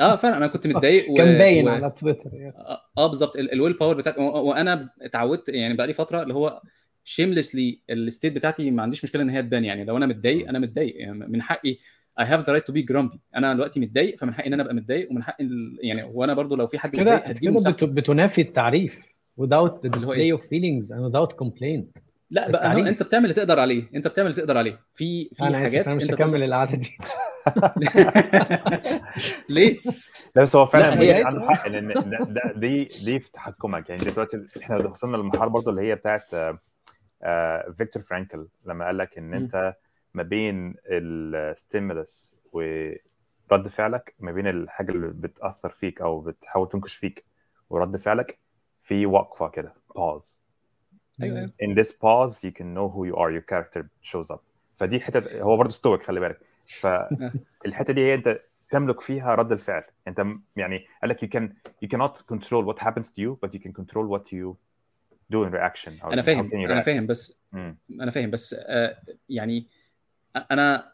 آه 0.00 0.16
فعلا 0.16 0.36
أنا 0.36 0.46
كنت 0.46 0.66
متضايق 0.66 1.10
و... 1.10 1.14
كان 1.14 1.38
باين 1.38 1.66
و... 1.66 1.68
على 1.70 1.90
تويتر 1.90 2.34
يعني. 2.34 2.54
آه 2.56 2.80
آه، 2.98 3.06
بالظبط. 3.06 3.36
ال- 3.36 3.52
ال 3.52 3.72
willpower 3.72 3.94
بتاعتي 3.96 4.20
و- 4.20 4.24
وأنا 4.48 4.90
اتعودت 5.02 5.48
يعني 5.48 5.74
بقى 5.74 5.86
لي 5.86 5.92
فترة 5.92 6.22
اللي 6.22 6.34
هو 6.34 6.62
shamelessly 7.04 7.80
ال 7.90 7.97
state 7.97 8.32
بتاعتي 8.32 8.70
ما 8.70 8.82
عنديش 8.82 9.04
مشكلة 9.04 9.22
إن 9.22 9.30
هي 9.30 9.42
تبان 9.42 9.64
يعني. 9.64 9.84
لو 9.84 9.96
أنا 9.96 10.06
متضايق 10.06 10.48
أنا 10.48 10.58
متضايق. 10.58 10.96
يعني 11.00 11.12
من 11.12 11.42
حقي 11.42 11.76
I 12.20 12.24
have 12.24 12.40
the 12.44 12.52
right 12.52 12.64
to 12.70 12.74
be 12.74 12.82
grumpy. 12.92 13.18
أنا 13.36 13.54
دلوقتي 13.54 13.80
متضايق 13.80 14.16
فمن 14.18 14.34
حقي 14.34 14.46
إن 14.46 14.52
أنا 14.52 14.62
أبقى 14.62 14.74
متضايق 14.74 15.10
ومن 15.10 15.22
حقي 15.22 15.48
يعني 15.82 16.02
وأنا 16.14 16.34
برضو 16.34 16.56
لو 16.56 16.66
في 16.66 16.78
حد 16.78 16.90
كده 16.90 17.18
كده 17.40 17.86
بتنافي 17.86 18.40
التعريف 18.40 18.98
without 19.40 19.70
the 19.86 19.96
هو 19.96 20.02
display 20.02 20.08
إيه؟ 20.10 20.36
of 20.36 20.40
feelings 20.40 20.86
and 20.90 21.12
without 21.12 21.32
complaint. 21.44 22.02
لا 22.30 22.50
بقى 22.50 22.66
هو 22.68 22.72
التعريف. 22.72 22.88
انت 22.88 23.02
بتعمل 23.02 23.24
اللي 23.24 23.34
تقدر 23.34 23.60
عليه 23.60 23.84
انت 23.94 24.06
بتعمل 24.08 24.30
اللي 24.30 24.40
تقدر 24.42 24.58
عليه 24.58 24.80
في 24.94 25.28
في 25.34 25.44
أنا 25.44 25.58
حاجات 25.58 25.86
أنا 25.86 25.96
مش 25.96 26.02
انت 26.02 26.12
هكمل 26.12 26.42
القعدة 26.42 26.76
دي 26.76 26.98
ليه؟ 29.48 29.80
لا 30.36 30.42
بس 30.42 30.56
هو 30.56 30.66
فعلا 30.66 31.00
هي- 31.00 31.22
عنده 31.24 31.54
حق 31.54 31.68
لأن 31.68 31.88
ده, 32.34 32.52
دي 32.56 32.84
دي 33.04 33.20
في 33.20 33.32
تحكمك 33.32 33.90
يعني 33.90 34.04
دلوقتي 34.04 34.46
إحنا 34.62 34.76
وصلنا 34.76 35.16
للمرحله 35.16 35.46
برضه 35.48 35.70
اللي 35.70 35.82
هي 35.82 35.94
بتاعت 35.94 36.34
آه، 36.34 36.58
آه، 37.22 37.74
فيكتور 37.78 38.02
فرانكل 38.02 38.48
لما 38.66 38.84
قال 38.86 38.98
لك 38.98 39.18
إن. 39.18 39.34
أنت 39.34 39.74
ما 40.14 40.22
بين 40.22 40.74
ال 40.86 41.03
stimulus 41.03 42.36
ورد 42.52 43.68
فعلك 43.68 44.14
ما 44.18 44.32
بين 44.32 44.46
الحاجة 44.46 44.92
اللي 44.92 45.06
بتأثر 45.08 45.68
فيك 45.70 46.00
أو 46.00 46.20
بتحاول 46.20 46.68
تنكش 46.68 46.94
فيك 46.94 47.24
ورد 47.70 47.96
فعلك 47.96 48.38
في 48.82 49.06
وقفة 49.06 49.48
كده 49.48 49.74
pause 49.98 50.40
أيوه. 51.22 51.38
أيوه 51.38 51.52
in 51.62 51.76
this 51.78 51.88
pause 51.92 52.34
you 52.38 52.52
can 52.52 52.66
know 52.74 52.88
who 52.94 53.04
you 53.10 53.16
are. 53.16 53.30
Your 53.30 53.44
character 53.52 53.82
shows 54.02 54.34
up. 54.34 54.40
فدي 54.76 55.00
حتة 55.00 55.42
هو 55.42 55.56
برضه 55.56 55.70
ستويك 55.70 56.02
خلي 56.02 56.20
بالك. 56.20 56.40
فالحته 56.80 57.92
دي 57.94 58.00
هي 58.00 58.14
أنت 58.14 58.40
تملك 58.70 59.00
فيها 59.00 59.34
رد 59.34 59.52
الفعل. 59.52 59.82
أنت 60.08 60.20
م- 60.20 60.42
يعني 60.56 60.86
قال 61.02 61.10
لك 61.10 61.24
you 61.24 61.28
can 61.28 61.48
you 61.84 61.88
cannot 61.88 62.16
control 62.34 62.64
what 62.72 62.78
happens 62.78 63.06
to 63.06 63.18
you 63.22 63.36
but 63.46 63.52
you 63.54 63.60
can 63.62 63.72
control 63.72 64.06
what 64.08 64.22
you 64.32 64.56
do 65.32 65.44
in 65.46 65.52
reaction. 65.52 66.04
أنا 66.04 66.22
فاهم. 66.22 66.50
أنا. 66.54 66.80
فاهم 66.82 67.06
بس 67.06 67.44
مم. 67.52 67.78
أنا 68.00 68.10
فاهم 68.10 68.30
بس 68.30 68.56
آه، 68.58 68.96
يعني 69.28 69.66
أنا 70.50 70.92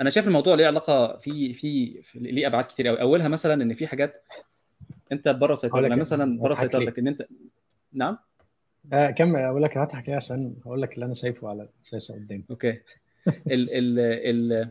أنا 0.00 0.10
شايف 0.10 0.26
الموضوع 0.26 0.54
ليه 0.54 0.66
علاقة 0.66 1.16
في 1.16 1.52
في 1.54 2.02
في- 2.02 2.18
ليه 2.18 2.46
أبعاد 2.46 2.64
كتير 2.64 2.88
قوي 2.88 3.00
أولها 3.00 3.28
مثلا 3.28 3.62
إن 3.62 3.74
في 3.74 3.86
حاجات 3.86 4.24
أنت 5.12 5.28
بره 5.28 5.54
سيطرتك 5.54 5.84
لك 5.90 5.98
مثلا 5.98 6.38
بره؟ 6.38 6.54
سيطرتك 6.54 6.98
إن 6.98 7.06
انت 7.08 7.26
نعم؟ 7.92 8.18
آه، 8.92 9.10
كمل 9.10 9.40
أقول 9.40 9.62
لك 9.62 9.78
هضحك 9.78 10.08
إيه 10.08 10.16
عشان 10.16 10.56
هقول 10.66 10.82
لك 10.82 10.94
اللي 10.94 11.06
أنا 11.06 11.14
شايفه 11.14 11.48
على 11.48 11.68
الشاشة 11.84 12.12
قدامي 12.12 12.44
okay 12.50 12.70
ال 13.28 13.70
ال 13.74 13.98
ال 14.00 14.70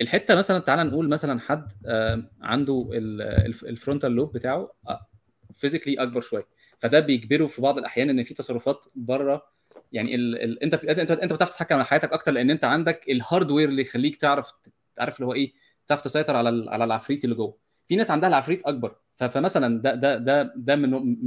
الحتة 0.00 0.34
مثلا 0.34 0.58
تعال 0.58 0.86
نقول 0.86 1.08
مثلا 1.08 1.40
حد 1.40 1.72
آه، 1.86 2.30
عنده 2.42 2.90
ال- 2.92 3.22
الف- 3.22 3.64
ال 3.64 3.70
frontal 3.70 4.12
lobe 4.12 4.32
بتاعه 4.32 4.72
physically 5.52 6.02
أكبر 6.02 6.20
شوية 6.20 6.46
فده 6.78 7.00
بيجبره 7.00 7.46
في 7.46 7.62
بعض 7.62 7.78
الأحيان 7.78 8.10
إن 8.10 8.22
في 8.22 8.34
تصرفات 8.34 8.84
بره 8.94 9.42
يعني 9.92 10.14
ال... 10.14 10.42
ال... 10.42 10.62
أنت. 10.62 10.74
انت 10.84 11.10
أنت 11.10 11.32
بتعرف 11.32 11.50
تتحكم 11.50 11.74
على 11.74 11.84
حياتك 11.84 12.12
أكتر 12.12 12.32
لأن 12.32 12.50
أنت 12.50 12.64
عندك 12.64 13.04
ال 13.08 13.15
hardware 13.15 13.68
اللي 13.68 13.82
يخليك 13.82 14.16
تعرف 14.16 14.52
تعرف 14.96 15.16
اللي 15.16 15.26
هو 15.26 15.32
إيه 15.34 15.52
تعرف 15.88 16.00
تسيطر 16.00 16.36
على. 16.36 16.70
على 16.70 16.84
العفريت 16.84 17.24
اللي 17.24 17.34
جوه 17.34 17.56
في 17.88 17.96
ناس 17.96 18.10
عندها 18.10 18.28
العفريت 18.28 18.62
أكبر. 18.66 18.96
فمثلا 19.16 19.82
ده 19.82 19.94
ده 19.94 20.18
ده 20.18 20.52
ده 20.56 20.76
من 20.76 21.24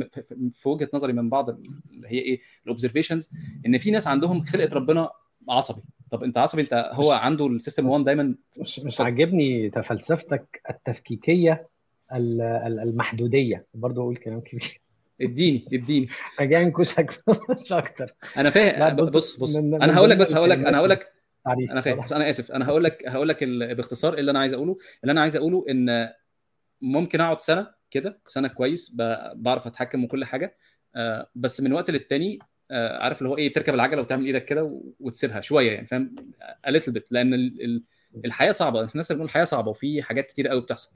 في 0.52 0.70
وجهة 0.70 0.90
نظري 0.94 1.14
من 1.14 1.30
بعض 1.30 1.50
اللي 1.50 2.08
هي 2.08 2.20
إيه؟ 2.20 2.40
ال 2.64 2.69
observations 2.69 3.30
إن 3.66 3.78
في 3.78 3.92
ناس 3.92 4.08
عندهم 4.08 4.42
خلقة 4.42 4.76
ربنا 4.76 5.10
عصبي. 5.50 5.82
طب 6.12 6.24
أنت 6.24 6.38
عصبي؟ 6.38 6.62
أنت 6.62 6.90
هو 6.94 7.12
عنده 7.12 7.48
ال 7.48 7.53
system 7.53 7.88
1 7.90 8.04
دايما؟ 8.04 8.36
مش 8.58 8.80
مش. 8.80 9.02
عاجبني 9.02 9.72
فلسفتك 9.72 10.62
التفكيكية 10.70 11.68
ال- 12.14 12.42
ال- 12.42 12.80
المحدودية. 12.80 13.66
برضه 13.74 14.02
أقول 14.02 14.16
كلام 14.16 14.40
كبير. 14.40 14.82
اديني 15.22 15.66
اديني. 15.74 16.08
جاي 16.40 16.64
أنكشك 16.64 17.24
مش 17.62 17.74
أكتر. 17.74 18.14
أنا 18.38 18.50
فاهم. 18.50 18.96
بص، 18.96 19.10
بص 19.12 19.40
بص. 19.40 19.56
من- 19.56 19.84
أنا 19.84 19.96
هقول 19.98 20.10
لك 20.10 20.18
بس 20.18 20.34
هقول 20.34 20.50
لك 20.50 20.58
أنا 20.58 20.78
هقول 20.78 20.90
لك 20.90 21.14
أنا 21.48 21.82
فاهم. 21.82 22.00
بس 22.00 22.14
أنا 22.14 22.30
آسف. 22.30 22.52
أنا 22.52 22.66
هقول 22.66 22.84
لك 22.84 23.08
هقول 23.08 23.28
لك 23.30 23.44
باختصار 23.44 24.14
اللي 24.14 24.32
أنا 24.32 24.40
عايز 24.40 24.54
أقوله. 24.54 24.78
اللي 25.04 25.12
أنا 25.12 25.22
عايز 25.22 25.36
أقوله 25.36 25.66
إن 25.70 26.10
ممكن 26.82 27.22
أقعد 27.22 27.40
سنة 27.42 27.79
كده 27.92 28.20
سنة 28.26 28.48
كويس 28.48 28.96
بعرف 29.36 29.68
أتحكم 29.68 30.04
وكل 30.04 30.26
حاجة. 30.26 30.58
آه، 30.96 31.30
بس 31.36 31.62
من 31.62 31.74
وقت 31.74 31.92
للتاني 31.92 32.40
آه، 32.72 33.04
عارف 33.04 33.18
اللي 33.18 33.30
هو 33.30 33.38
إيه 33.38 33.54
تركب 33.54 33.74
العجلة 33.74 34.02
وتعمل 34.02 34.26
إيدك 34.26 34.46
كده 34.46 34.82
وتسيبها 35.00 35.42
شوية 35.42 35.72
يعني 35.72 35.88
فاهم؟ 35.88 36.16
little 36.70 36.92
bit 36.94 37.04
لأن 37.12 37.34
ال- 37.34 37.64
ال- 37.66 37.84
الحياة 38.26 38.52
صعبة. 38.52 38.86
إحنا 38.86 39.02
لسه 39.02 39.14
بنقول 39.16 39.26
الحياة 39.28 39.44
صعبة 39.44 39.70
وفي 39.70 40.02
حاجات 40.04 40.28
كتير 40.28 40.48
قوي 40.48 40.62
بتحصل. 40.62 40.92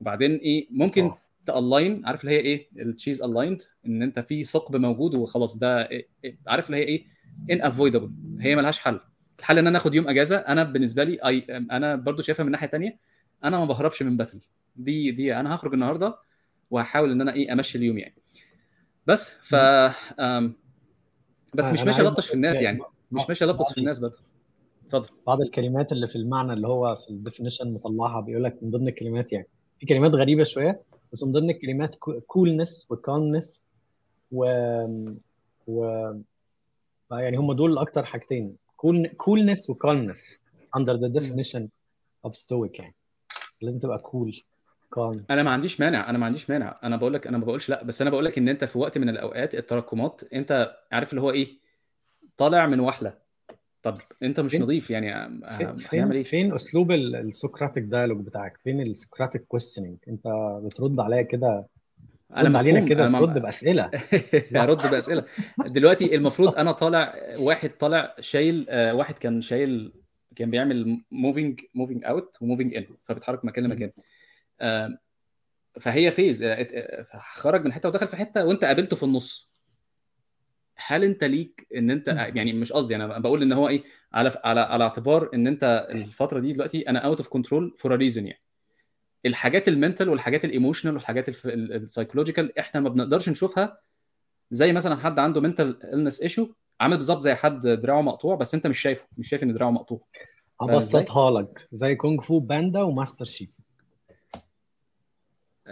وبعدين 0.00 0.36
إيه 0.36 0.66
ممكن 0.70 1.04
آه. 1.04 1.18
تالاين 1.46 2.06
عارف 2.06 2.20
اللي 2.24 2.32
هي 2.34 2.38
إيه 2.40 2.68
التشيز 2.78 3.22
الايند 3.22 3.62
إن 3.86 4.02
أنت 4.02 4.18
في 4.20 4.44
ثقب 4.44 4.76
موجود 4.76 5.14
وخلاص 5.14 5.58
ده 5.58 5.90
إيه 5.90 6.08
إيه 6.24 6.38
عارف 6.46 6.66
اللي 6.66 6.76
هي 6.76 6.82
إيه 6.82 7.06
unavoidable 7.50 8.10
هي 8.40 8.56
ملهاش 8.56 8.78
حل. 8.78 9.00
الحل 9.38 9.58
إن 9.58 9.66
أنا 9.66 9.78
آخد 9.78 9.94
يوم 9.94 10.08
إجازة 10.08 10.36
أنا 10.36 10.64
بالنسبة 10.64 11.04
لي 11.04 11.18
أي 11.26 11.46
أنا 11.50 11.96
برضو 11.96 12.22
شايفها 12.22 12.44
من 12.44 12.52
ناحية 12.52 12.66
تانية 12.66 12.98
أنا 13.44 13.58
ما 13.58 13.64
بهربش 13.64 14.02
من 14.02 14.16
battle 14.16 14.40
دي 14.76 15.10
دي 15.10 15.36
أنا 15.36 15.54
هخرج 15.54 15.72
النهارده 15.74 16.16
وهحاول 16.70 17.10
إن 17.10 17.20
أنا 17.20 17.32
إيه 17.34 17.52
أمشي 17.52 17.78
اليوم 17.78 17.98
يعني. 17.98 18.14
بس 19.06 19.30
ف 19.30 19.54
بس 21.54 21.72
مش 21.72 21.80
ماشي 21.84 22.02
الطش 22.02 22.28
في 22.28 22.34
الناس 22.34 22.62
يعني. 22.62 22.78
مش 23.12 23.22
ماشي 23.28 23.44
الطش 23.44 23.72
في 23.72 23.78
الناس 23.80 23.98
بدل 23.98 24.16
اتفضل. 24.86 25.08
بعض 25.26 25.40
الكلمات 25.40 25.92
اللي 25.92 26.08
في 26.08 26.16
المعنى 26.16 26.52
اللي 26.52 26.68
هو 26.68 26.96
في 26.96 27.10
ال 27.10 27.16
definition 27.16 27.72
مطلعها 27.72 28.20
بيقول 28.20 28.44
لك 28.44 28.62
من 28.62 28.70
ضمن 28.70 28.88
الكلمات 28.88 29.32
يعني. 29.32 29.46
في 29.80 29.86
كلمات 29.86 30.12
غريبة 30.12 30.44
شوية 30.44 30.80
بس 31.12 31.22
من 31.24 31.32
ضمن 31.32 31.50
الكلمات 31.50 31.96
coolness 32.26 32.86
و 32.90 32.98
calmness 32.98 33.66
و 34.32 34.44
و 35.66 35.84
يعني 37.12 37.36
هم 37.36 37.52
دول 37.52 37.78
أكتر 37.78 38.04
حاجتين. 38.04 38.56
coolness 39.16 39.70
و 39.70 39.76
calmness 39.76 40.24
under 40.78 40.92
the 40.96 41.20
definition 41.20 41.62
of 42.26 42.30
stoic 42.30 42.80
يعني. 42.80 42.94
لازم 43.62 43.78
تبقى 43.78 43.98
cool 43.98 44.42
أنا 45.30 45.42
ما 45.42 45.50
عنديش 45.50 45.80
مانع 45.80 46.10
أنا 46.10 46.18
ما 46.18 46.26
عنديش 46.26 46.50
مانع. 46.50 46.78
أنا 46.84 46.96
بقول 46.96 47.14
لك 47.14 47.26
أنا 47.26 47.38
ما 47.38 47.44
بقولش 47.44 47.68
لأ 47.68 47.82
بس 47.84 48.00
أنا 48.02 48.10
بقول 48.10 48.24
لك 48.24 48.38
إن 48.38 48.48
أنت 48.48 48.64
في 48.64 48.78
وقت 48.78 48.98
من 48.98 49.08
الأوقات 49.08 49.54
التراكمات 49.54 50.20
أنت 50.32 50.76
عارف 50.92 51.10
اللي 51.10 51.20
هو 51.20 51.30
إيه؟ 51.30 51.48
طالع 52.36 52.66
من 52.66 52.80
وحلة. 52.80 53.14
طب 53.82 53.98
أنت 54.22 54.40
مش 54.40 54.50
فين- 54.50 54.62
نظيف 54.62 54.90
يعني 54.90 55.28
فين؟ 55.58 55.74
هنعمل 55.92 56.16
إيه؟ 56.16 56.22
فين 56.22 56.54
أسلوب 56.54 56.90
ال- 56.92 57.16
ال 57.16 57.24
Socratic 57.24 57.84
dialogue 57.84 58.26
بتاعك؟ 58.26 58.58
فين 58.64 58.80
ال 58.80 58.87
Socratic 58.87 59.44
questioning 59.48 59.96
أنت 60.08 60.22
بترد 60.64 61.00
عليا 61.00 61.22
كده 61.22 61.66
أنا 62.36 62.48
رد 62.48 62.56
علينا 62.56 62.76
مفهوم. 62.80 62.88
كده 62.88 63.06
أنا 63.06 63.18
ترد 63.18 63.38
بأسئلة. 63.42 63.90
هرد 64.62 64.90
بأسئلة. 64.90 65.24
دلوقتي 65.66 66.16
المفروض 66.16 66.54
أنا 66.54 66.72
طالع 66.72 67.14
واحد 67.40 67.70
طالع 67.70 68.14
شايل 68.20 68.66
آه، 68.68 68.94
واحد 68.94 69.18
كان 69.18 69.40
شايل 69.40 69.92
كان 70.36 70.50
بيعمل 70.50 71.00
moving 71.10 71.60
moving 71.74 72.04
out 72.04 72.36
و 72.40 72.45
moving 72.45 72.74
in 72.74 72.86
فبيتحرك 73.04 73.44
مكان 73.44 73.64
لمكان. 73.64 73.90
فهي 75.80 76.10
phase 76.10 76.42
آه، 76.42 76.54
آه، 76.54 77.06
خرج 77.32 77.64
من 77.64 77.72
حتة 77.72 77.88
ودخل 77.88 78.08
في 78.08 78.16
حتة 78.16 78.44
وانت 78.44 78.64
قابلته 78.64 78.96
في 78.96 79.02
النص. 79.02 79.50
هل 80.76 81.04
انت 81.04 81.24
ليك 81.24 81.66
ان 81.76 81.90
انت 81.90 82.08
يعني 82.08 82.52
مش 82.52 82.72
قصدي 82.72 82.96
أنا 82.96 83.18
بقول 83.18 83.42
ان 83.42 83.52
هو 83.52 83.68
إيه 83.68 83.84
على 84.12 84.32
على 84.44 84.60
على 84.60 84.84
اعتبار 84.84 85.30
ان 85.34 85.46
انت 85.46 85.88
الفترة 85.90 86.40
دي 86.40 86.52
دلوقتي 86.52 86.88
أنا 86.88 86.98
out 86.98 87.18
of 87.18 87.28
control 87.28 87.74
for 87.78 87.94
a 87.94 87.96
reason 87.96 88.26
يعني. 88.26 88.42
الحاجات 89.26 89.68
ال 89.68 89.74
mental 89.74 90.08
والحاجات 90.08 90.44
ال 90.44 90.49
emotional 90.49 90.94
والحاجات 90.94 91.28
ال 91.46 91.54
psychological 91.54 92.58
إحنا 92.58 92.80
ما 92.80 92.88
بنقدرش 92.88 93.28
نشوفها 93.28 93.78
زي 94.50 94.72
مثلا 94.72 94.96
حد 94.96 95.18
عنده 95.18 95.40
mental 95.40 95.94
illness 95.94 96.22
issue 96.22 96.52
عامل 96.80 96.96
بالظبط 96.96 97.20
زي 97.20 97.34
حد 97.34 97.60
دراعه 97.60 98.00
مقطوع 98.00 98.36
بس 98.36 98.54
انت 98.54 98.66
مش 98.66 98.78
شايفه 98.78 99.08
مش 99.18 99.28
شايف 99.28 99.42
ان 99.42 99.54
دراعه 99.54 99.70
مقطوع؟ 99.70 100.00
هبسطها 100.60 101.30
لك 101.30 101.68
زي 101.72 101.94
كونغ 101.94 102.22
فو 102.22 102.38
باندا 102.38 102.82
و 102.82 102.88
master 102.88 103.24
Shifu 103.24 103.50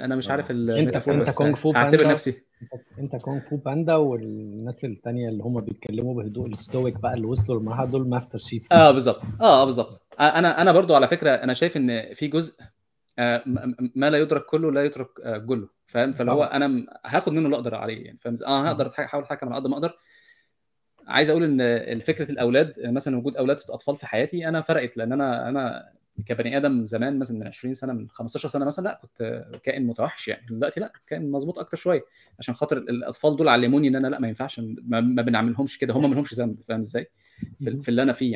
أنا 0.04 0.16
مش 0.16 0.30
عارف 0.30 0.50
آه. 0.50 0.54
ال 0.54 0.61
metaphor 0.61 1.14
انت 1.14 1.22
بس 1.22 1.34
كونغ 1.34 1.54
فو 1.54 1.72
باندا. 1.72 2.08
نفسي 2.08 2.30
انت 2.72 2.82
أنت 2.98 3.16
كونغ 3.16 3.40
فو 3.40 3.56
باندا 3.56 3.94
والناس 3.94 4.84
التانية 4.84 5.28
اللي 5.28 5.42
هم 5.42 5.60
بيتكلموا 5.60 6.22
بهدوء 6.22 6.46
ال 6.46 6.55
stoic 6.55 7.00
بقى 7.00 7.14
اللي 7.14 7.26
وصلوا 7.26 7.58
للمرحله 7.58 7.86
دول 7.86 8.08
master 8.08 8.38
Shifu 8.38 8.72
آه 8.72 8.90
بالظبط 8.90 9.22
آه 9.40 9.64
بالظبط 9.64 10.06
آه، 10.20 10.22
أنا 10.22 10.62
أنا 10.62 10.72
برضو 10.72 10.94
على 10.94 11.08
فكرة 11.08 11.30
أنا 11.30 11.52
شايف 11.54 11.76
إن 11.76 12.14
في 12.14 12.26
جزء 12.26 12.60
آه، 13.18 13.42
ما 13.94 14.10
لا 14.10 14.18
يدرك 14.18 14.44
كله 14.46 14.72
لا 14.72 14.84
يترك 14.84 15.08
جله 15.26 15.68
فاهم 15.86 16.12
فاللي 16.12 16.32
هو. 16.32 16.44
أنا 16.44 16.86
هاخد 17.06 17.32
منه 17.32 17.44
اللي 17.46 17.56
أقدر 17.56 17.74
عليه 17.74 18.04
يعني 18.04 18.18
فاهم؟ 18.22 18.34
آه 18.46 18.62
هقدر 18.62 18.88
احاول 18.98 19.24
أتحكم 19.24 19.48
على 19.48 19.56
قد 19.62 19.66
ما 19.66 19.74
أقدر 19.74 19.98
عايز 21.06 21.30
أقول 21.30 21.60
إن 21.60 21.98
فكرة 21.98 22.30
الأولاد 22.32 22.72
مثلا 22.84 23.16
وجود 23.16 23.36
أولاد 23.36 23.56
أطفال 23.70 23.96
في 23.96 24.06
حياتي 24.06 24.48
أنا 24.48 24.60
فرقت 24.60 24.96
لأن 24.96 25.12
أنا 25.12 25.48
أنا 25.48 25.88
كبني 26.26 26.56
آدم 26.56 26.84
زمان 26.84 27.18
مثلا 27.18 27.38
من 27.38 27.46
20 27.46 27.74
سنة 27.74 27.92
من 27.92 28.08
15 28.10 28.48
سنة 28.48 28.64
مثلا 28.64 28.84
لا 28.84 29.00
كنت 29.02 29.44
كائن 29.62 29.86
متوحش 29.86 30.28
يعني. 30.28 30.46
دلوقتي 30.46 30.80
لا 30.80 30.92
كائن 31.06 31.30
مظبوط 31.30 31.58
أكتر 31.58 31.76
شوية 31.76 32.04
عشان 32.38 32.54
خاطر 32.54 32.76
الأطفال 32.76 33.36
دول 33.36 33.48
علموني 33.48 33.88
إن 33.88 33.96
أنا 33.96 34.08
لا 34.08 34.18
ما 34.20 34.28
ينفعش 34.28 34.60
ما, 34.60 35.00
ما 35.00 35.22
بنعملهمش 35.22 35.78
كده. 35.78 35.94
هم 35.94 36.10
ما 36.10 36.14
لهمش 36.14 36.34
ذنب 36.34 36.60
فاهم 36.68 36.78
إزاي؟ 36.80 37.10
في, 37.58 37.82
في 37.82 37.88
اللي 37.88 38.02
أنا 38.02 38.12
فيه 38.12 38.32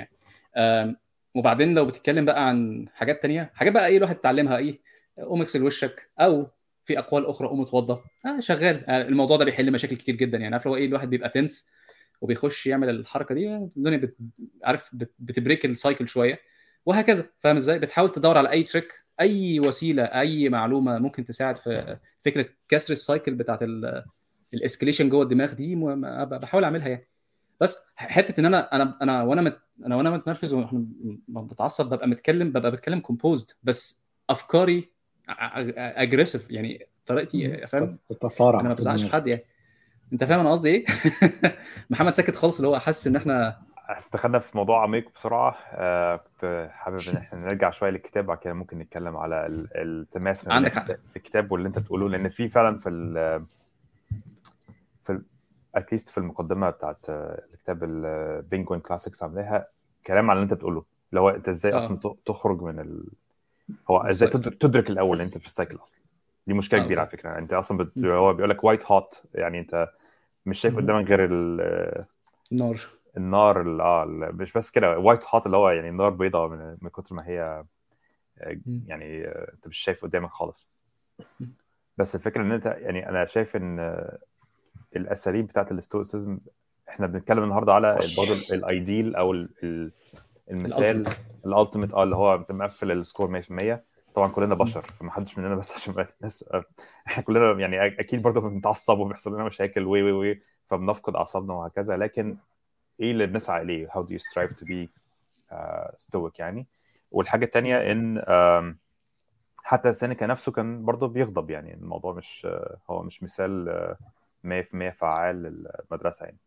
يعني. 0.56 0.96
وبعدين 1.34 1.74
لو 1.74 1.86
بتتكلم 1.86 2.24
بقى 2.24 2.48
عن 2.48 2.86
حاجات 2.94 3.22
تانية 3.22 3.50
حاجات 3.54 3.72
بقى 3.72 3.86
إيه 3.86 3.96
الواحد 3.96 4.16
اتعلمها 4.16 4.56
إيه 4.56 4.80
قوم 5.18 5.40
اغسل 5.40 5.62
وشك 5.64 6.10
أو 6.20 6.46
في 6.84 6.98
أقوال 6.98 7.26
أخرى 7.26 7.48
قوم 7.48 7.60
أتوضى. 7.60 8.00
آه 8.26 8.40
شغال. 8.40 8.84
آه 8.90 9.02
الموضوع 9.08 9.36
ده 9.36 9.44
بيحل 9.44 9.72
مشاكل 9.72 9.96
كتير 9.96 10.14
جدا 10.16 10.38
يعني. 10.38 10.54
عارف 10.54 10.66
لو 10.66 10.76
إيه 10.76 10.86
الواحد 10.86 11.10
بيبقى 11.10 11.28
tense 11.28 11.70
وبيخش 12.20 12.66
يعمل 12.66 12.88
الحركة 12.90 13.34
دي 13.34 13.56
الدنيا 13.56 13.96
بت... 13.98 14.16
عارف 14.64 14.90
بت... 14.94 15.12
بت 15.18 15.31
break 15.31 15.64
ال 15.66 15.73
cycle 15.73 16.08
شوية. 16.08 16.38
وهكذا. 16.86 17.24
فاهم 17.40 17.56
إزاي؟ 17.56 17.78
بتحاول 17.78 18.12
تدور 18.12 18.38
على 18.38 18.50
أي 18.50 18.62
trick 18.62 19.04
أي 19.20 19.60
وسيلة 19.60 20.02
أي 20.02 20.48
معلومة 20.48 20.98
ممكن 20.98 21.24
تساعد 21.24 21.56
في 21.56 21.98
فكرة 22.24 22.46
كسر 22.68 22.92
ال 22.92 22.99
cycle 22.99 23.34
بتاعت 23.34 23.58
ال 24.54 24.59
escalation 24.59 25.08
جوه 25.08 25.22
الدماغ 25.22 25.52
دي 25.52 25.74
بحاول 26.24 26.64
أعملها 26.64 26.88
يعني. 26.88 27.08
بس 27.60 27.86
حتة 27.96 28.40
إن 28.40 28.46
أنا 28.46 28.74
أنا 28.76 28.98
أنا 29.02 29.22
وأنا 29.22 29.42
مت 29.42 29.58
أنا 29.86 29.96
وأنا 29.96 30.10
متنرفز 30.10 30.52
وإحنا 30.54 30.86
بتعصب 31.28 31.94
ببقى 31.94 32.08
متكلم 32.08 32.50
ببقى 32.50 32.70
بتكلم 32.70 33.00
composed 33.00 33.50
بس 33.62 34.08
أفكاري 34.30 34.90
aggressive 35.28 36.50
يعني 36.50 36.86
طريقتي 37.06 37.66
فاهم؟ 37.66 37.98
التصارع 38.10 38.60
أنا 38.60 38.68
ما 38.68 38.74
في 38.74 38.80
بزعلش 38.80 39.04
في. 39.04 39.12
حد 39.12 39.26
يعني. 39.26 39.44
أنت 40.12 40.24
فاهم 40.24 40.40
أنا 40.40 40.50
قصدي 40.50 40.68
إيه؟ 40.70 40.84
محمد 41.90 42.14
ساكت 42.14 42.36
خالص 42.36 42.56
اللي 42.56 42.68
هو 42.68 42.78
حاسس 42.78 43.06
إن 43.06 43.16
إحنا 43.16 43.62
استخدنا 43.96 44.38
في 44.38 44.56
موضوع 44.56 44.82
عميق 44.82 45.10
بسرعة 45.14 45.56
آه 45.72 46.16
كنت 46.16 46.68
حابب 46.72 47.08
إن 47.08 47.16
إحنا 47.16 47.38
نرجع 47.38 47.70
شوية 47.70 47.90
للكتاب 47.90 48.26
بعد 48.26 48.38
كده 48.38 48.52
ممكن 48.52 48.78
نتكلم 48.78 49.16
على 49.16 49.46
ال- 49.46 49.68
التماس 49.74 50.48
ما 50.48 50.58
بين 50.60 50.72
عندك. 50.72 51.00
الكتاب 51.16 51.52
واللي 51.52 51.68
أنت 51.68 51.78
بتقوله 51.78 52.08
لأن 52.08 52.28
في 52.28 52.48
فعلا 52.48 52.76
في 52.76 52.88
ال 52.88 53.44
في 55.04 55.20
at 55.74 55.84
least 55.84 56.08
في 56.08 56.18
المقدمة 56.18 56.70
بتاعت 56.70 57.06
آه، 57.10 57.42
الكتاب 57.54 57.84
ال 57.84 57.96
Penguin 57.96 58.80
Classics 58.80 59.22
عاملاها 59.22 59.66
كلام 60.06 60.30
على 60.30 60.36
اللي 60.40 60.44
أنت 60.44 60.54
بتقوله 60.54 60.84
اللي 61.10 61.20
هو 61.20 61.28
أنت 61.30 61.48
إزاي 61.48 61.72
آه. 61.72 61.76
أصلا 61.76 61.98
تخرج 62.26 62.62
من 62.62 62.78
ال... 62.80 63.04
هو 63.90 64.00
إزاي. 64.00 64.28
تدرك, 64.30 64.90
الأول 64.90 65.20
أنت 65.20 65.38
في 65.38 65.46
ال 65.46 65.51
cycle 65.51 65.76
أصلا 65.82 66.00
دي 66.46 66.54
مشكلة 66.54 66.80
آه، 66.80 66.84
كبيرة 66.84 67.00
على. 67.00 67.08
فكرة 67.10 67.38
أنت 67.38 67.52
أصلا 67.52 67.78
بت... 67.78 67.98
هو 67.98 68.34
بيقول 68.34 68.50
لك 68.50 68.64
white 68.64 68.86
hot 68.86 69.22
يعني 69.34 69.58
أنت 69.60 69.88
مش 70.46 70.60
شايف. 70.60 70.76
قدامك 70.76 71.08
غير 71.08 71.28
ال... 71.32 72.04
نار 72.52 72.80
النار 73.16 73.62
ال- 73.62 73.80
آه 73.80 74.04
مش 74.32 74.52
بس 74.52 74.70
كده 74.70 74.98
white 74.98 75.24
hot 75.24 75.46
اللي 75.46 75.56
هو 75.56 75.70
يعني 75.70 75.88
النار 75.88 76.10
بيضاء 76.10 76.48
من, 76.48 76.76
من 76.80 76.90
كتر 76.90 77.14
ما 77.14 77.26
هي 77.26 77.64
آه،. 78.40 78.58
يعني 78.86 79.26
آه، 79.26 79.52
انت 79.54 79.68
مش 79.68 79.78
شايف 79.78 80.02
قدامك 80.02 80.30
خالص. 80.30 80.68
بس 81.96 82.14
الفكرة 82.14 82.42
إن 82.42 82.52
أنت 82.52 82.66
يعني 82.66 83.08
أنا 83.08 83.26
شايف 83.26 83.56
إن 83.56 83.78
آه، 83.78 84.18
الأساليب 84.96 85.46
بتاعت 85.46 85.72
ال 85.72 85.80
stoicism 85.80 86.38
إحنا 86.88 87.06
بنتكلم 87.06 87.42
النهارده 87.42 87.74
على 87.74 87.98
برضه 88.16 88.32
ال 88.32 88.46
ideal 88.46 89.16
أو 89.16 89.32
ال- 89.32 89.54
ال- 89.62 89.92
المثال. 90.50 91.04
ال 91.46 91.52
ultimate 91.52 91.94
آه 91.94 92.02
اللي 92.02 92.16
هو 92.16 92.34
أنت 92.34 92.52
مقفل 92.52 92.90
ال 92.90 92.97
score 92.97 93.28
100% 93.28 93.84
طبعا 94.14 94.28
كلنا 94.28 94.54
بشر 94.54 94.82
فما 94.82 95.10
حدش 95.10 95.38
مننا 95.38 95.54
بس 95.60 95.72
عشان 95.72 96.06
الناس 96.20 96.44
إحنا 97.06 97.22
كلنا 97.26 97.52
يعني 97.52 97.86
أكيد 97.86 98.22
برضه 98.22 98.40
بنتعصب 98.40 98.98
وبيحصل 98.98 99.34
لنا 99.34 99.44
مشاكل 99.44 99.84
وي 99.84 100.02
وي 100.02 100.12
وي 100.12 100.42
فبنفقد 100.66 101.16
أعصابنا 101.16 101.54
وهكذا 101.54 101.96
لكن 101.96 102.36
إيه 103.00 103.10
اللي 103.12 103.26
بنسعى 103.26 103.62
اليه 103.62 103.88
how 103.88 104.00
do 104.00 104.12
you 104.14 104.18
strive 104.18 104.50
to 104.50 104.64
be 104.64 104.88
uh, 105.52 105.90
stoic 105.98 106.38
يعني 106.38 106.66
والحاجة 107.10 107.44
الثانية 107.44 107.92
إن 107.92 108.20
um, 108.20 108.76
حتى 109.64 109.92
سينيكا 109.92 110.26
نفسه 110.26 110.52
كان 110.52 110.84
برضه 110.84 111.08
بيغضب 111.08 111.50
يعني 111.50 111.74
الموضوع 111.74 112.12
مش 112.12 112.46
uh, 112.50 112.76
هو 112.90 113.02
مش 113.02 113.22
مثال 113.22 113.96
uh, 113.96 114.46
100% 114.46 114.90
فعال 114.90 115.42
للمدرسة 115.42 116.24
يعني. 116.24 116.38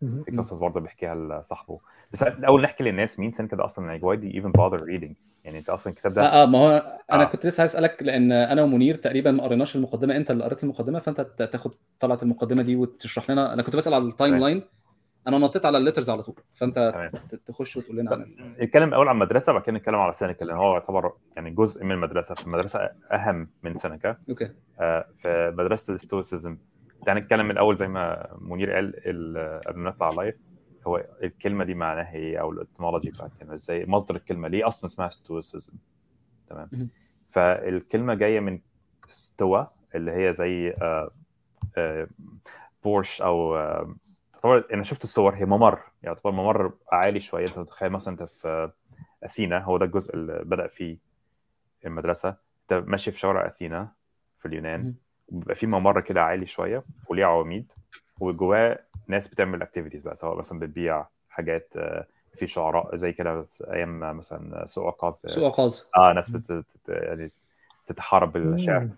في 0.00 0.36
قصص 0.38 0.58
برضه 0.58 0.80
بيحكيها 0.80 1.14
لصاحبه 1.14 1.78
بس 2.12 2.22
الأول 2.22 2.62
نحكي 2.62 2.84
للناس 2.84 3.20
مين 3.20 3.32
سينيكا 3.32 3.56
ده 3.56 3.64
أصلا 3.64 3.86
يعني 3.86 4.00
why 4.00 4.20
do 4.20 4.34
you 4.34 4.42
even 4.42 4.52
bother 4.60 4.82
reading 4.82 5.14
يعني 5.44 5.58
أنت 5.58 5.68
أصلا 5.68 5.92
الكتاب 5.92 6.12
ده 6.12 6.22
آه 6.22 6.42
آه 6.42 6.46
ما 6.46 6.58
هو 6.58 6.98
أنا 7.12 7.22
آه. 7.22 7.24
كنت 7.24 7.46
لسه 7.46 7.60
عايز 7.60 7.70
أسألك 7.70 8.02
لأن 8.02 8.32
أنا 8.32 8.62
ومنير 8.62 8.94
تقريبا 8.94 9.30
ما 9.30 9.42
قريناش 9.42 9.76
المقدمة 9.76 10.16
أنت 10.16 10.30
اللي 10.30 10.44
قريت 10.44 10.64
المقدمة 10.64 10.98
فأنت 10.98 11.20
تاخد 11.20 11.74
طلعت 12.00 12.22
المقدمة 12.22 12.62
دي 12.62 12.76
وتشرح 12.76 13.30
لنا 13.30 13.52
أنا 13.52 13.62
كنت 13.62 13.76
بسأل 13.76 13.94
على 13.94 14.04
ال 14.04 14.09
time. 14.09 14.36
line 14.36 14.62
أنا 15.28 15.38
نطيت 15.38 15.66
على 15.66 15.78
ال 15.78 15.82
letters 15.82 16.10
على 16.10 16.22
طول 16.22 16.34
فأنت 16.52 17.08
تخش 17.46 17.76
وتقول 17.76 17.96
لنا 17.96 18.10
عن 18.12 18.54
نتكلم 18.62 18.88
الأول 18.88 19.08
عن 19.08 19.14
المدرسة 19.14 19.52
بعد 19.52 19.62
كده 19.62 19.76
نتكلم 19.76 19.94
على 19.96 20.12
سينيكا 20.12 20.44
لأن 20.44 20.56
هو 20.56 20.72
يعتبر 20.72 21.12
يعني 21.36 21.50
جزء 21.50 21.84
من 21.84 21.92
المدرسة. 21.92 22.34
فالمدرسه 22.34 22.80
أهم 23.12 23.48
من 23.62 23.74
سينيكا 23.74 24.16
okay. 24.28 24.50
آه، 24.80 25.06
في 25.16 25.54
مدرسة 25.58 25.94
ال 25.94 26.01
stoicism 26.01 26.58
تعال 27.06 27.18
نتكلم 27.18 27.50
الأول 27.50 27.76
زي 27.76 27.88
ما 27.88 28.28
منير 28.40 28.72
قال 28.72 28.94
ال- 29.06 29.60
قبل 29.66 29.78
ما 29.78 29.90
نطلع 29.90 30.08
live 30.08 30.34
هو 30.86 31.04
الكلمة 31.22 31.64
دي 31.64 31.74
معناها 31.74 32.14
إيه؟ 32.14 32.40
أو 32.40 32.50
ال 32.50 32.56
etymology 32.56 33.10
بتاعت 33.10 33.32
الكلمة 33.32 33.54
إزاي؟ 33.54 33.86
مصدر 33.86 34.16
الكلمة 34.16 34.48
ليه 34.48 34.66
أصلا 34.66 34.90
اسمها 34.90 35.08
stoicism 35.08 35.72
تمام. 36.48 36.70
فالكلمة 37.30 38.14
جاية 38.14 38.40
من 38.40 38.60
stoa 39.08 39.66
اللي 39.94 40.10
هي 40.12 40.32
زي 40.32 40.70
آه، 40.70 41.10
آه، 41.76 42.06
بورش 42.84 43.22
أو 43.22 43.56
آه، 43.56 43.94
طبعا 44.44 44.64
أنا 44.72 44.82
شفت 44.82 45.04
الصور 45.04 45.34
هي 45.34 45.44
ممر 45.44 45.78
طبعا 46.24 46.34
ممر 46.36 46.72
عالي 46.92 47.20
شوية. 47.20 47.46
أنت 47.46 47.58
متخيل 47.58 47.90
مثلا 47.90 48.14
أنت 48.14 48.22
في 48.22 48.70
أثينا 49.24 49.58
هو 49.58 49.76
ده 49.78 49.84
الجزء 49.84 50.14
اللي 50.14 50.42
بدأ 50.44 50.66
فيه 50.66 50.98
المدرسة. 51.86 52.28
أنت 52.62 52.88
ماشي 52.88 53.10
في 53.10 53.18
شوارع 53.18 53.46
أثينا 53.46 53.88
في 54.38 54.48
اليونان 54.48 54.80
مهم. 54.82 54.94
وبيبقى 55.28 55.54
في 55.54 55.66
ممر 55.66 56.00
كده 56.00 56.22
عالي 56.22 56.46
شوية 56.46 56.84
وليه 57.08 57.24
عواميد 57.24 57.72
وجواه 58.20 58.78
ناس 59.08 59.28
بتعمل 59.28 59.62
اكتيفيتيز 59.62 60.02
بقى 60.02 60.16
سواء 60.16 60.36
مثلا 60.38 60.58
بتبيع 60.58 61.06
حاجات 61.30 61.74
آه، 61.76 62.06
في 62.36 62.46
شعراء 62.46 62.96
زي 62.96 63.12
كده 63.12 63.44
أيام 63.70 64.16
مثلا 64.18 64.66
سوق 64.66 64.86
عقاب 64.86 65.16
سوق 65.26 65.44
عقاز 65.52 65.90
آه 65.96 66.12
ناس 66.12 66.30
بت 66.30 66.64
يعني 66.88 67.32
تتحارب 67.86 68.32
بالشعر. 68.32 68.88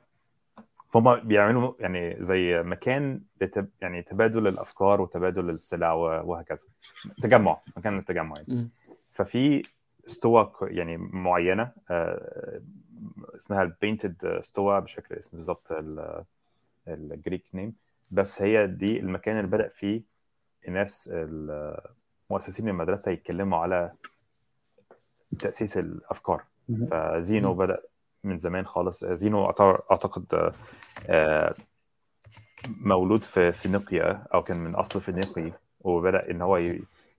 فهم 0.97 1.15
بيعملوا 1.21 1.73
يعني 1.81 2.17
زي 2.23 2.63
مكان 2.63 3.21
لتب 3.41 3.69
يعني 3.81 4.03
تبادل 4.03 4.47
الأفكار 4.47 5.01
وتبادل 5.01 5.51
السلع 5.51 5.93
وهكذا 5.93 6.65
تجمع 7.23 7.57
مكان 7.77 7.97
للتجمع 7.97 8.35
يعني. 8.49 8.69
ففي 9.13 9.63
stoa 10.07 10.53
يعني 10.63 10.97
معينة 10.97 11.73
آه، 11.91 12.61
اسمها 13.37 13.63
ال 13.63 13.70
painted 13.71 14.25
stoa 14.25 14.81
مش 14.81 14.95
فاكر 14.95 15.15
الاسم 15.15 15.31
بالظبط 15.33 15.73
ال- 15.73 16.25
ال 16.89 16.98
Greek 16.98 17.45
name 17.55 17.75
بس 18.11 18.43
هي 18.43 18.67
دي 18.67 19.01
المكان 19.01 19.37
اللي 19.39 19.51
بدأ 19.51 19.69
فيه 19.69 20.03
الناس 20.69 21.11
مؤسسين 22.31 22.69
المدرسة 22.69 23.11
يتكلموا 23.11 23.59
على 23.59 23.93
تأسيس 25.39 25.79
الأفكار. 25.79 26.45
فزينو. 26.91 27.55
بدأ 27.55 27.81
من 28.27 28.39
زمان 28.39 28.67
خالص. 28.67 29.05
زينو 29.05 29.53
أعت- 29.53 29.61
أعتقد 29.91 30.53
آه، 31.09 31.55
مولود 32.69 33.25
في 33.25 33.53
فينيقيا 33.53 34.27
أو 34.35 34.43
كان 34.43 34.57
من 34.57 34.75
أصل 34.75 35.01
فينيقي 35.01 35.53
وبدأ 35.81 36.31
إن 36.31 36.43
هو 36.43 36.57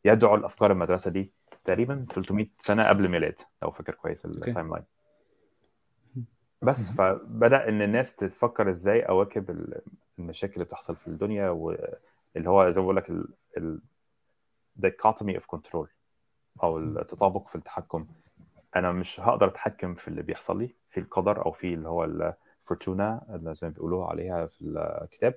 يدعو 0.05 0.35
الأفكار 0.35 0.71
المدرسة 0.71 1.11
دي 1.11 1.31
تقريبا 1.65 2.05
300 2.09 2.47
سنة 2.59 2.87
قبل 2.89 3.05
الميلاد 3.05 3.39
لو 3.63 3.71
فاكر 3.71 3.93
كويس 3.93 4.25
ال 4.25 4.69
timeline 4.73 4.83
بس 6.61 6.91
فبدأ 6.91 7.69
إن 7.69 7.81
الناس 7.81 8.15
تفكر 8.15 8.69
إزاي 8.69 9.01
أواكب 9.01 9.49
ال- 9.49 9.81
المشاكل 10.19 10.53
اللي 10.53 10.65
بتحصل 10.65 10.95
في 10.95 11.07
الدنيا 11.07 11.49
واللي 11.49 12.49
هو 12.49 12.69
زي 12.69 12.81
ما 12.81 12.85
بقول 12.85 12.95
لك 12.95 13.09
ال- 13.09 13.27
ال 13.57 13.81
dichotomy 14.85 15.37
of 15.39 15.57
control 15.57 15.87
أو 16.63 16.77
التطابق 16.79 17.47
في 17.47 17.55
التحكم. 17.55 18.07
أنا 18.77 18.91
مش 18.91 19.19
هقدر 19.19 19.47
أتحكم 19.47 19.95
في 19.95 20.07
اللي 20.07 20.21
بيحصل 20.21 20.59
لي 20.59 20.75
في 20.89 20.99
القدر 20.99 21.45
أو 21.45 21.51
في 21.51 21.73
اللي 21.73 21.89
هو 21.89 22.03
الفورتونا 22.03 23.25
زي 23.53 23.67
ما 23.67 23.73
بيقولوها 23.73 24.07
عليها 24.07 24.45
في 24.47 24.61
الكتاب. 25.03 25.35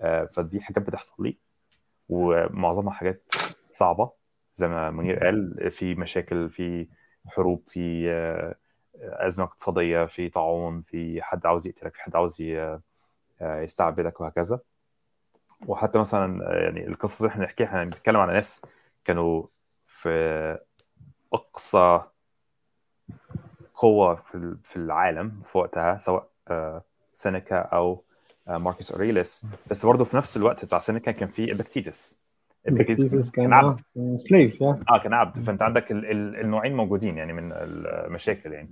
آه، 0.00 0.24
فدي 0.24 0.60
حاجات 0.60 0.86
بتحصل 0.86 1.22
لي 1.24 1.38
ومعظمها 2.08 2.92
حاجات 2.92 3.32
صعبة. 3.70 4.10
زي 4.54 4.68
ما 4.68 4.90
منير 4.90 5.24
قال 5.24 5.70
في 5.70 5.94
مشاكل 5.94 6.50
في 6.50 6.88
حروب 7.26 7.62
في 7.66 8.10
آه، 8.10 8.54
أزمة 9.02 9.44
اقتصادية 9.44 10.06
في 10.06 10.28
طاعون 10.28 10.82
في 10.82 11.22
حد 11.22 11.46
عاوز 11.46 11.66
يقتلك 11.66 11.94
في 11.94 12.02
حد 12.02 12.16
عاوز 12.16 12.42
آه، 12.42 12.80
يستعبدك 13.42 14.20
وهكذا. 14.20 14.60
وحتى 15.66 15.98
مثلا 15.98 16.52
يعني 16.64 16.86
القصص 16.88 17.20
اللي 17.20 17.30
إحنا 17.30 17.44
بنحكيها 17.44 17.66
إحنا 17.66 17.84
بنتكلم 17.84 18.16
على 18.16 18.32
ناس 18.32 18.62
كانوا 19.04 19.46
في 19.86 20.58
أقصى 21.32 22.02
قوة 23.78 24.14
في 24.32 24.56
في 24.64 24.76
العالم 24.76 25.32
في 25.44 25.58
وقتها 25.58 25.98
سواء 25.98 26.28
آه، 26.48 26.82
سينيكا 27.12 27.56
أو 27.58 28.02
آه، 28.48 28.58
ماركوس 28.58 28.92
أوريليس. 28.92 29.46
بس 29.70 29.86
برضه 29.86 30.04
في 30.04 30.16
نفس 30.16 30.36
الوقت 30.36 30.64
بتاع 30.64 30.78
سينيكا 30.78 31.10
كان 31.12 31.28
في 31.28 31.52
ابكتيتس 31.52 32.18
ابكتيتس 32.66 33.30
كان 33.30 33.52
عبد. 33.52 33.80
slave 34.16 34.60
يا. 34.60 34.80
آه 34.90 34.98
كان 35.02 35.12
عبد. 35.12 35.38
فأنت 35.38 35.62
عندك 35.62 35.92
ال- 35.92 36.10
ال- 36.10 36.36
النوعين 36.40 36.76
موجودين 36.76 37.16
يعني 37.18 37.32
من 37.32 37.52
المشاكل 37.52 38.52
يعني. 38.52 38.68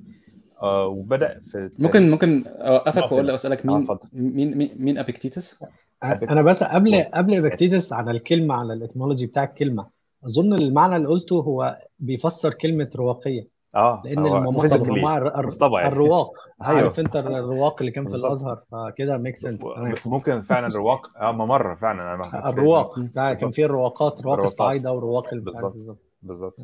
آه 0.62 0.86
وبدأ 0.86 1.40
في 1.50 1.70
ممكن 1.78 2.10
ممكن 2.10 2.44
أوقفك 2.46 2.98
آه، 3.02 3.04
وأقول 3.04 3.30
أسألك 3.30 3.60
آه، 3.62 3.66
مين 3.66 3.76
اتفضل. 3.82 4.08
مين 4.12 4.58
مين, 4.58 4.70
مين 4.78 4.98
ابيكتيتس؟ 4.98 5.64
أنا 6.02 6.42
بس 6.42 6.62
قبل 6.62 7.02
قبل 7.14 7.34
ابكتيتس 7.46 7.92
على 7.92 8.10
الكلمة 8.10 8.54
على 8.54 8.72
ال 8.72 8.78
etymology 8.78 9.26
بتاع 9.26 9.44
الكلمة 9.44 9.86
أظن 10.26 10.52
المعنى 10.52 10.96
اللي 10.96 11.08
قلته 11.08 11.34
هو 11.36 11.78
بيفسر 11.98 12.54
كلمة 12.54 12.90
رواقية. 12.96 13.55
آه 13.74 14.02
لأن 14.04 14.18
هو 14.18 14.36
الر- 14.36 15.46
مصطبع 15.46 15.80
يعني. 15.80 15.92
الرواق 15.92 16.30
أيوه. 16.66 16.80
عارف 16.80 17.00
انت 17.00 17.16
الرواق 17.16 17.76
اللي 17.80 17.92
كان 17.92 18.08
في. 18.10 18.16
الأزهر 18.16 18.62
فكده 18.72 19.16
make 19.16 19.36
sense 19.36 19.60
ممكن 20.06 20.42
فعلا 20.42 20.66
الرواق 20.66 21.16
آه 21.16 21.32
ممر 21.32 21.76
فعلا 21.76 22.14
أنا. 22.14 22.48
الرواق 22.48 22.94
كان. 22.96 23.50
في 23.50 23.64
الرواقات 23.64 24.20
رواق. 24.20 24.40
الصعايده 24.40 24.92
ورواق 24.92 25.34
بالظبط. 25.34 25.74
بالظبط 26.22 26.56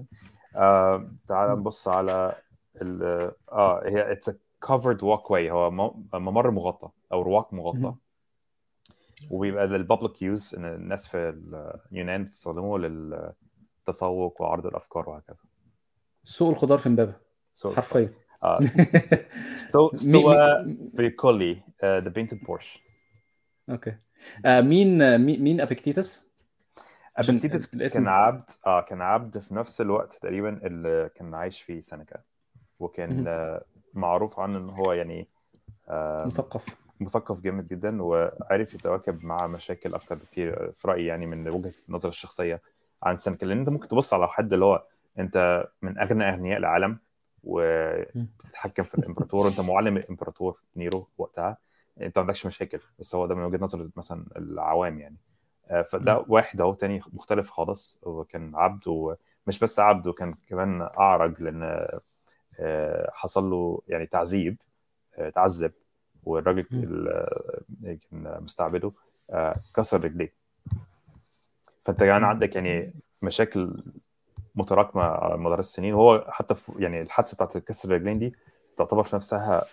آه 0.57 1.09
تعال 1.29 1.59
نبص 1.59 1.89
على 1.89 2.35
ال 2.83 3.03
آه 3.53 3.83
هي 3.85 4.13
اتس 4.13 4.31
كفرد 4.63 5.01
walkway 5.01 5.51
هو 5.51 5.71
م- 5.71 6.05
ممر 6.15 6.51
مغطى 6.51 6.89
أو 7.13 7.23
رواق 7.23 7.55
مغطى. 7.55 7.95
وبيبقى 9.31 9.67
للبابليك 9.67 10.23
يوز 10.23 10.55
إن 10.55 10.65
الناس 10.65 11.09
في 11.09 11.35
اليونان 11.93 12.25
بتستخدمه 12.25 12.79
للتسوق 12.79 14.43
وعرض 14.43 14.67
الأفكار 14.67 15.09
وهكذا 15.11 15.37
سوق 16.25 16.51
الخضار 16.51 16.79
في 16.79 16.87
امبابة. 16.87 17.15
حرفيا. 17.65 18.13
آه. 18.43 18.61
ستو 19.55 19.89
مين- 19.93 19.99
ستوى 19.99 20.63
مين- 20.65 20.91
بريكولي 20.95 21.63
ذا 21.85 21.99
بينتد 21.99 22.41
بورش 22.45 22.79
أوكي. 23.71 23.97
آه 24.47 24.61
مين 24.61 25.19
مين 25.21 25.61
أبيكتيتس؟ 25.61 26.33
أبيكتيتس 27.17 27.95
كان 27.95 28.09
عبد 28.09 28.51
آه 28.67 28.81
كان 28.81 29.01
عبد 29.03 29.39
في 29.39 29.55
نفس 29.55 29.81
الوقت 29.81 30.13
تقريبا 30.13 30.67
اللي 30.67 31.11
كان 31.15 31.35
عايش 31.35 31.63
في 31.63 31.81
سينيكا 31.81 32.21
وكان. 32.81 33.25
آه، 33.29 33.65
معروف 33.95 34.41
عنه 34.41 34.59
إن 34.59 34.69
هو 34.69 34.93
يعني 34.93 35.29
آه، 35.89 36.25
مثقف. 36.27 36.67
مثقف 37.01 37.41
جامد 37.41 37.67
جدا 37.67 38.03
وعرف 38.03 38.75
يتواكب 38.75 39.25
مع 39.25 39.47
مشاكل 39.47 39.95
أكتر 39.95 40.15
بكتير 40.15 40.73
في 40.77 40.89
رأيي 40.89 41.07
يعني 41.07 41.27
من 41.27 41.49
وجهة 41.49 41.73
النظر 41.89 42.09
الشخصية 42.09 42.63
عن 43.03 43.17
سينيكا 43.17 43.47
لأن 43.47 43.59
أنت 43.59 43.69
ممكن 43.69 43.89
تبص 43.89 44.15
على 44.15 44.29
حد 44.29 44.53
اللي 44.53 44.65
هو 44.65 44.85
انت 45.19 45.69
من 45.83 45.99
اغنى 45.99 46.29
اغنياء 46.29 46.59
العالم 46.59 46.99
وبتتحكم 47.45 48.83
في 48.83 48.95
الامبراطور 48.95 49.47
وانت 49.47 49.61
معلم 49.61 49.97
الامبراطور 49.97 50.61
نيرو 50.77 51.09
وقتها 51.19 51.57
انت 52.01 52.19
ما 52.19 52.23
عندكش 52.23 52.47
مشاكل 52.47 52.81
بس 52.99 53.15
هو 53.15 53.27
ده 53.27 53.35
من 53.35 53.43
وجهة 53.43 53.59
نظر 53.65 53.91
مثلا 53.97 54.25
العوام 54.37 54.99
يعني. 55.01 55.17
آه، 55.71 55.83
فده 55.83 56.25
واحد 56.29 56.61
اهو 56.61 56.75
تاني 56.75 57.01
مختلف 57.13 57.51
خالص 57.51 58.01
هو 58.07 58.25
كان 58.25 58.57
عبد 58.57 58.89
ومش 58.89 59.59
بس 59.63 59.81
عبد 59.81 60.07
وكان 60.07 60.35
كمان 60.49 60.83
اعرج 60.83 61.43
لأن 61.43 61.89
آه، 62.61 63.11
حصل 63.13 63.51
له 63.51 63.83
يعني 63.89 64.07
تعذيب 64.07 64.57
آه، 65.19 65.31
تعذب 65.31 65.73
والراجل. 66.25 66.67
اللي 66.73 67.97
كان 68.11 68.39
مستعبده 68.41 68.93
كسر 69.75 70.05
رجليه. 70.05 70.33
فانت 71.85 71.99
كمان 71.99 72.25
عندك 72.25 72.57
يعني 72.57 72.95
مشاكل 73.23 73.83
متراكمة 74.55 75.03
على 75.03 75.37
مدار 75.37 75.59
السنين 75.59 75.95
وهو 75.95 76.25
حتى 76.29 76.55
في 76.55 76.73
يعني 76.79 77.03
الحادثة 77.03 77.35
بتاعت 77.35 77.59
كسر 77.59 77.89
الرجلين 77.89 78.19
دي 78.19 78.35
تعتبر 78.77 79.03
في 79.03 79.17
نفسها 79.17 79.65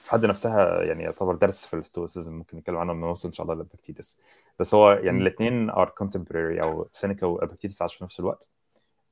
في 0.00 0.10
حد 0.10 0.26
نفسها 0.26 0.82
يعني 0.82 1.02
يعتبر 1.02 1.34
درس 1.34 1.66
في 1.66 1.76
ال 1.76 1.82
stoicism 1.82 2.32
ممكن 2.32 2.58
نتكلم 2.58 2.76
عنه 2.76 2.92
لما 2.92 3.06
نوصل 3.06 3.28
إن 3.28 3.34
شاء 3.34 3.44
الله 3.44 3.54
لابيكتيتس 3.54 4.18
بس 4.58 4.74
هو 4.74 4.90
يعني. 4.92 5.22
الاثنين 5.22 5.70
are 5.70 5.88
contemporary 5.88 6.62
أو 6.62 6.88
سينيكا 6.92 7.26
وابيكتيتس 7.26 7.82
عاشوا 7.82 7.98
في 7.98 8.04
نفس 8.04 8.20
الوقت. 8.20 8.48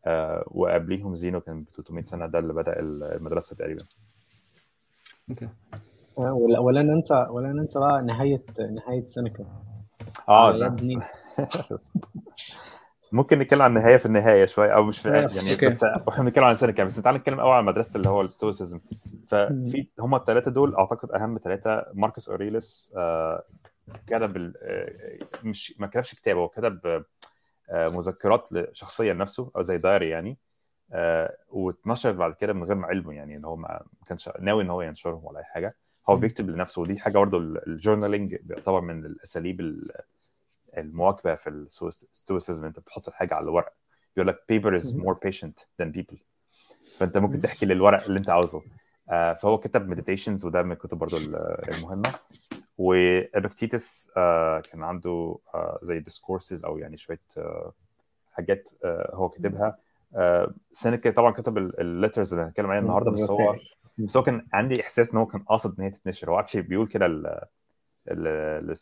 آه 0.07 0.45
وقبليهم 0.47 1.15
زينو 1.15 1.41
كان 1.41 1.63
ب 1.63 1.67
300 1.77 2.05
سنة 2.05 2.27
ده 2.27 2.39
اللي 2.39 2.53
بدأ 2.53 2.81
المدرسة 2.81 3.57
تقريبا. 3.57 3.85
okay. 5.31 5.49
آه، 6.19 6.33
ولا 6.33 6.59
ولا 6.59 6.83
ننسى 6.83 7.27
ولا 7.31 7.49
ننسى 7.53 7.79
بقى 7.79 8.03
نهايه 8.03 8.43
نهاية 8.59 9.07
سينيكا. 9.07 9.45
آه 10.29 10.59
ده 10.59 10.69
مين؟ 10.69 11.03
ممكن 13.13 13.39
نتكلم 13.39 13.63
عن 13.63 13.77
النهاية 13.77 13.97
في 13.97 14.07
النهاية 14.07 14.47
شوية 14.47 14.71
أو 14.71 14.85
مش 14.85 14.99
في 14.99 15.09
آه، 15.09 15.13
يعني 15.13 15.53
okay. 15.53 15.67
بس 15.67 15.85
إحنا 16.09 16.25
بنتكلم 16.25 16.45
عن 16.45 16.55
سينيكا 16.55 16.85
بس 16.85 16.97
تعال 16.97 17.15
نتكلم 17.15 17.41
اول 17.41 17.53
عن 17.53 17.65
مدرسة 17.65 17.97
اللي 17.97 18.09
هو 18.09 18.21
ال 18.21 18.27
stoicism 18.27 18.81
ففي 19.29 19.87
هم 20.01 20.15
الثلاثه 20.15 20.51
دول 20.51 20.75
أعتقد 20.75 21.11
أهم 21.11 21.39
ثلاثة 21.45 21.87
ماركوس 21.95 22.29
أوريليس 22.29 22.93
آه، 22.97 23.45
كتب 24.07 24.53
آه، 24.63 25.19
مش 25.45 25.75
ما 25.79 25.87
كتبش 25.87 26.15
كتاب 26.15 26.37
هو 26.37 26.49
كتب 26.49 27.05
آه، 27.71 27.89
مذكرات 27.89 28.49
شخصيه 28.73 29.13
لنفسه 29.13 29.51
أو 29.57 29.63
زي 29.63 29.79
diary 29.79 30.09
يعني 30.09 30.39
آه، 30.93 31.37
واتنشر 31.49 32.13
بعد 32.13 32.35
كده 32.35 32.53
من 32.53 32.65
غير 32.65 32.75
ما 32.75 32.87
علمه 32.87 33.13
يعني 33.15 33.37
إن 33.37 33.45
هو 33.45 33.57
ما 33.57 33.83
كانش 34.09 34.31
ناوي 34.41 34.63
إن 34.63 34.71
هو 34.71 34.83
ينشرهم 34.83 35.25
ولا 35.25 35.39
أي 35.39 35.45
حاجة 35.45 35.77
هو. 36.09 36.17
بيكتب 36.17 36.51
لنفسه 36.51 36.83
ودي 36.83 36.99
حاجة 36.99 37.19
برضه 37.19 37.39
ال 37.39 37.47
journaling 37.47 38.35
بيعتبر 38.43 38.81
من 38.81 39.05
الأساليب 39.07 39.61
ال- 39.61 39.91
المواكبة 40.77 41.35
في 41.35 41.51
ال 41.51 41.63
stoicism 41.63 42.65
أنت 42.65 42.79
بتحط 42.79 43.09
الحاجة 43.09 43.35
على 43.35 43.45
الورق. 43.45 43.73
يقول 44.17 44.29
لك 44.29 44.39
paper 44.53 44.83
is 44.83 44.95
مم. 44.95 45.03
more 45.13 45.17
patient 45.29 45.65
than 45.83 45.87
people. 46.01 46.17
فأنت 46.97 47.19
ممكن 47.19 47.39
تحكي 47.39 47.67
للورق 47.67 48.05
اللي 48.05 48.19
أنت 48.19 48.31
عاوزه. 48.31 48.63
آه، 49.11 49.33
فهو 49.33 49.59
كتب 49.59 49.89
Meditations 49.89 50.45
وده 50.45 50.63
من 50.63 50.73
الكتب 50.73 50.99
برضه 50.99 51.17
ال- 51.17 51.37
المهمة. 51.75 52.15
وإبيكتيتس 52.79 54.11
كان 54.71 54.83
عنده 54.83 55.39
آه، 55.55 55.79
زي 55.83 55.99
Discourses 55.99 56.65
أو 56.65 56.79
يعني 56.79 56.97
شوية 56.97 57.21
آه، 57.39 57.73
حاجات 58.33 58.71
آه، 58.85 59.11
هو 59.15 59.29
كاتبها. 59.29 59.79
آه، 60.17 60.55
سينيكا 60.73 61.11
طبعا 61.11 61.31
كتب 61.31 61.59
ال 61.59 61.68
letters 61.68 62.33
اللي 62.35 62.47
هنتكلم 62.47 62.67
عليها 62.67 62.83
النهارده 62.83 63.11
بس 63.11 63.31
هو. 63.31 63.57
بس 63.99 64.17
هو 64.17 64.23
كان 64.23 64.47
عندي 64.53 64.81
إحساس 64.81 65.13
إن 65.13 65.19
هو 65.19 65.27
كان 65.27 65.41
قاصد 65.43 65.79
إن 65.79 65.85
هي 65.85 65.91
تتنشر. 65.91 66.31
هو 66.31 66.41
actually 66.41 66.63
بيقول 66.63 66.87
كده 66.87 67.07
ل 67.07 67.41
ل 68.11 68.75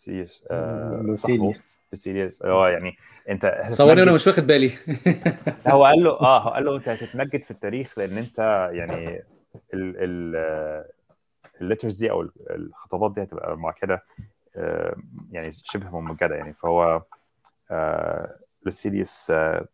لوسيليوس 1.95 2.43
هو 2.43 2.67
يعني 2.67 2.97
انت 3.29 3.67
صورني 3.71 4.01
وأنا 4.01 4.13
مش 4.13 4.27
واخد 4.27 4.47
بالي. 4.47 4.71
هو 5.67 5.85
قال 5.85 6.05
له 6.05 6.11
آه 6.11 6.43
هو 6.43 6.51
قال 6.51 6.65
له 6.65 6.77
انت 6.77 6.89
هتتمجد 6.89 7.43
في 7.43 7.51
التاريخ 7.51 7.99
لأن 7.99 8.19
انت 8.19 8.69
يعني 8.73 9.25
ال 9.75 9.95
ال 9.97 10.85
ال 11.61 11.65
letters 11.65 11.97
دي 11.97 12.11
أو 12.11 12.29
الخطابات 12.51 13.15
دي 13.15 13.23
هتبقى 13.23 13.59
مع 13.59 13.71
كده 13.71 14.05
آه، 14.57 14.97
يعني 15.31 15.51
شبه 15.53 16.01
ممجدة 16.01 16.35
يعني. 16.35 16.53
فهو 16.53 17.03
آه، 17.71 18.37
لوسيليوس 18.63 19.31
آه، 19.31 19.69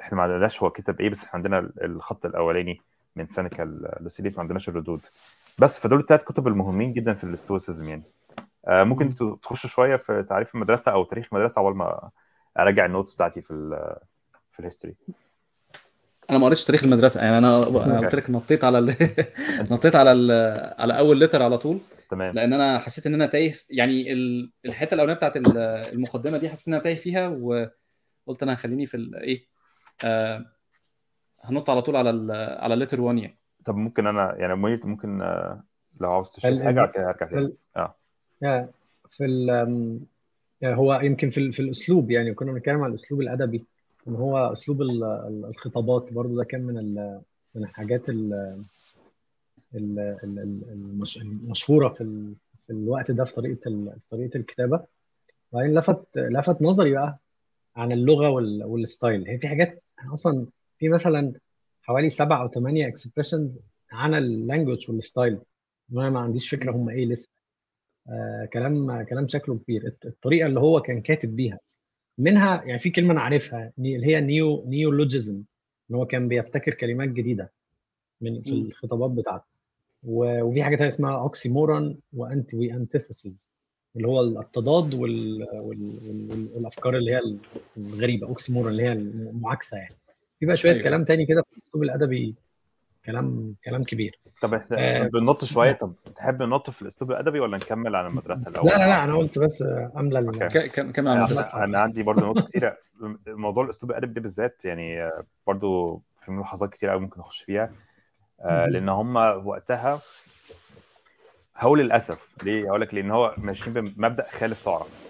إحنا 0.00 0.16
ما 0.16 0.22
عندناش 0.22 0.62
هو 0.62 0.70
كتب 0.70 1.00
إيه 1.00 1.10
بس 1.10 1.24
إحنا 1.24 1.34
عندنا 1.34 1.70
الخط 1.82 2.26
الأولاني 2.26 2.80
من 3.16 3.26
سينيكا 3.26 3.62
لوسيليوس 4.00 4.36
ما 4.36 4.42
عندناش 4.42 4.68
الردود. 4.68 5.00
بس 5.58 5.78
فدول 5.78 6.00
الثلاث 6.00 6.24
كتب 6.24 6.48
المهمين 6.48 6.92
جدا 6.92 7.14
في 7.14 7.24
ال 7.24 7.31
stoicism 7.31 7.88
يعني. 7.88 8.02
ممكن 8.68 9.06
أنتوا 9.06 9.36
تخشوا 9.36 9.70
شوية 9.70 9.96
في 9.96 10.22
تعريف 10.28 10.54
المدرسة 10.54 10.92
أو 10.92 11.04
تاريخ 11.04 11.28
المدرسة 11.32 11.60
أول 11.60 11.76
ما 11.76 12.10
أراجع 12.58 12.86
ال 12.86 12.91
notes 12.91 13.14
بتاعتي 13.14 13.42
في 13.42 13.50
ال 13.50 13.96
في 14.52 14.60
ال 14.60 14.64
history 14.64 14.94
أنا 16.30 16.38
ما 16.38 16.46
قريتش 16.46 16.64
تاريخ 16.64 16.84
المدرسة 16.84 17.20
يعني 17.24 17.38
أنا 17.38 17.62
أنا 17.86 18.00
قلت 18.00 18.14
لك 18.14 18.30
نطيت 18.30 18.64
على 18.64 18.78
ال... 18.78 18.96
نطيت 19.72 19.96
على 19.96 20.12
ال... 20.12 20.30
على 20.80 20.98
أول 20.98 21.20
letter 21.20 21.42
على 21.42 21.58
طول 21.58 21.78
تمام. 22.10 22.34
لأن 22.34 22.52
أنا 22.52 22.78
حسيت 22.78 23.06
إن 23.06 23.14
أنا 23.14 23.26
تايه 23.26 23.54
يعني 23.70 24.12
ال- 24.12 24.52
الحتة 24.66 24.94
الأولانية 24.94 25.16
بتاعت 25.18 25.36
ال- 25.36 25.58
المقدمة 25.92 26.38
دي 26.38 26.48
حسيت 26.50 26.68
إن 26.68 26.74
أنا 26.74 26.82
تايه 26.82 26.94
فيها 26.94 27.28
وقلت 27.28 28.42
أنا 28.42 28.54
هخليني 28.54 28.86
في 28.86 28.96
ال- 28.96 29.16
إيه 29.16 29.46
آه 30.04 30.44
هنط 31.44 31.70
على 31.70 31.82
طول 31.82 31.96
على 31.96 32.10
ال... 32.10 32.30
على 32.60 32.74
letter 32.74 33.00
1 33.00 33.18
يعني. 33.18 33.38
طب 33.64 33.76
ممكن 33.76 34.06
أنا 34.06 34.34
يعني 34.36 34.54
ممكن 34.54 35.22
آه، 35.22 35.64
لو 36.00 36.12
عاوز 36.12 36.30
تشرح 36.30 36.64
حاجة 36.64 36.80
هرجع 36.96 37.26
تاني. 37.26 37.54
آه. 37.76 37.96
في 39.10 39.24
ال 39.24 39.48
يعني 40.60 40.76
هو 40.76 41.00
يمكن 41.02 41.30
في 41.30 41.52
في 41.52 41.60
الأسلوب 41.60 42.10
يعني 42.10 42.34
كنا 42.34 42.52
بنتكلم 42.52 42.82
عن 42.82 42.90
الأسلوب 42.90 43.20
الأدبي 43.20 43.64
إن 44.08 44.14
هو 44.14 44.52
أسلوب 44.52 44.82
ال- 44.82 45.04
ال- 45.04 45.44
الخطابات 45.44 46.12
برضو 46.12 46.36
ده 46.36 46.44
كان 46.44 46.62
من 46.62 46.94
من 47.54 47.62
الحاجات 47.64 48.08
ال- 48.08 48.64
ال- 49.74 49.98
ال- 49.98 50.38
ال- 50.38 50.62
المش- 50.72 51.16
المشهورة 51.16 51.88
في 51.88 52.34
في 52.66 52.72
الوقت 52.72 53.10
ده 53.10 53.24
في 53.24 53.32
طريقة 53.32 53.94
طريقة 54.10 54.38
الكتابة. 54.38 54.84
وبعدين 55.52 55.74
لفت 55.78 56.06
لفت 56.16 56.62
نظري 56.62 56.92
بقى 56.92 57.18
عن 57.76 57.92
اللغة 57.92 58.28
وال- 58.30 58.64
وال 58.64 58.80
style. 58.80 59.28
هي 59.28 59.38
في 59.38 59.48
حاجات 59.48 59.82
أصلا 60.14 60.46
في 60.78 60.88
مثلا 60.88 61.32
حوالي 61.82 62.10
سبع 62.10 62.42
أو 62.42 62.48
ثمانيه 62.48 62.88
expressions 62.88 63.58
عن 63.92 64.14
ال 64.14 64.22
language 64.22 64.90
وال 64.90 65.02
style. 65.02 65.38
وأنا 65.92 66.10
ما 66.10 66.20
عنديش 66.20 66.50
فكرة 66.50 66.72
هم 66.72 66.88
إيه 66.88 67.06
لسه. 67.06 67.28
آه 68.08 68.44
كلام 68.52 69.02
كلام 69.02 69.28
شكله 69.28 69.58
كبير 69.58 69.86
الط- 69.86 70.06
الطريقة 70.06 70.46
اللي 70.46 70.60
هو 70.60 70.80
كان 70.80 71.00
كاتب 71.00 71.36
بيها 71.36 71.58
منها 72.18 72.64
يعني 72.64 72.78
في 72.78 72.90
كلمة 72.90 73.12
أنا 73.12 73.20
عارفها 73.20 73.72
اللي 73.78 74.06
هي 74.06 74.20
neo 74.20 74.64
neologism 74.68 75.42
ان 75.90 75.96
هو 75.96 76.06
كان 76.06 76.28
بيبتكر 76.28 76.74
كلمات 76.74 77.08
جديدة 77.08 77.52
من 78.20 78.42
في. 78.42 78.52
الخطابات 78.52 79.10
بتاعته 79.10 79.44
وفي 80.02 80.62
حاجة 80.64 80.76
تانية 80.76 80.90
اسمها 80.90 81.18
oxymoron 81.20 81.98
وانت 82.12 82.54
و 82.54 82.62
antithesis 82.62 83.48
اللي 83.96 84.08
هو 84.08 84.20
التضاد 84.40 84.94
وال... 84.94 85.42
وال... 85.54 85.98
وال... 86.08 86.48
والأفكار 86.54 86.96
اللي 86.96 87.12
هي 87.12 87.20
الغريبة 87.76 88.26
oxymoron 88.26 88.72
اللي 88.72 88.82
هي 88.82 88.92
المعاكسة 88.92 89.76
يعني 89.76 89.94
في 90.40 90.46
بقى 90.46 90.56
شوية 90.56 90.72
أيوة. 90.72 90.84
كلام 90.84 91.04
تاني 91.04 91.26
كده 91.26 91.42
في 91.42 91.56
الاسلوب 91.58 91.82
الأدبي 91.84 92.34
كلام 93.06 93.54
كلام 93.64 93.84
كبير 93.84 94.18
طب 94.42 94.54
آه. 94.54 94.58
إحنا 94.58 95.08
بننط 95.08 95.44
شوية 95.44 95.72
طب 95.72 95.94
تحب 96.16 96.42
ننط 96.42 96.70
في 96.70 96.82
الأسلوب 96.82 97.10
الأدبي 97.10 97.40
ولا 97.40 97.56
نكمل 97.56 97.96
عن 97.96 98.06
المدرسة 98.06 98.48
الأول؟ 98.50 98.66
لا 98.68 98.78
لا 98.78 98.88
لا 98.88 99.04
أنا 99.04 99.16
قلت 99.16 99.38
بس 99.38 99.64
أملى 99.96 100.18
ال- 100.18 100.42
أوكي. 100.42 100.68
ك- 100.68 100.72
كم 100.72 100.92
كم 100.92 101.08
عن 101.08 101.16
أنا, 101.16 101.26
المدرسة 101.26 101.64
أنا 101.64 101.78
عندي 101.78 102.02
برضه 102.02 102.26
نقط 102.26 102.48
كتيرة 102.48 102.76
موضوع 103.26 103.64
الأسلوب 103.64 103.90
الأدبي 103.90 104.14
ده 104.14 104.20
بالذات 104.20 104.64
يعني 104.64 105.02
آه، 105.02 105.24
برضه 105.46 106.00
في 106.18 106.30
ملاحظات 106.30 106.72
كتير 106.72 106.90
قوي 106.90 107.00
ممكن 107.00 107.20
نخش 107.20 107.42
فيها 107.42 107.72
آه،. 108.40 108.66
لأن 108.66 108.88
هم 108.88 109.16
وقتها 109.46 110.00
هقول 111.56 111.78
للأسف 111.78 112.28
ليه؟ 112.42 112.68
هقول 112.68 112.80
لك 112.80 112.94
لأن 112.94 113.10
هو 113.10 113.34
ماشيين 113.38 113.84
بمبدأ 113.84 114.26
خالف 114.32 114.64
تعرف 114.64 115.04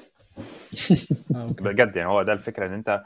آه،. 1.36 1.46
بجد 1.46 1.96
يعني 1.96 2.08
هو 2.08 2.22
ده 2.22 2.32
الفكرة 2.32 2.66
إن 2.66 2.72
أنت 2.72 3.02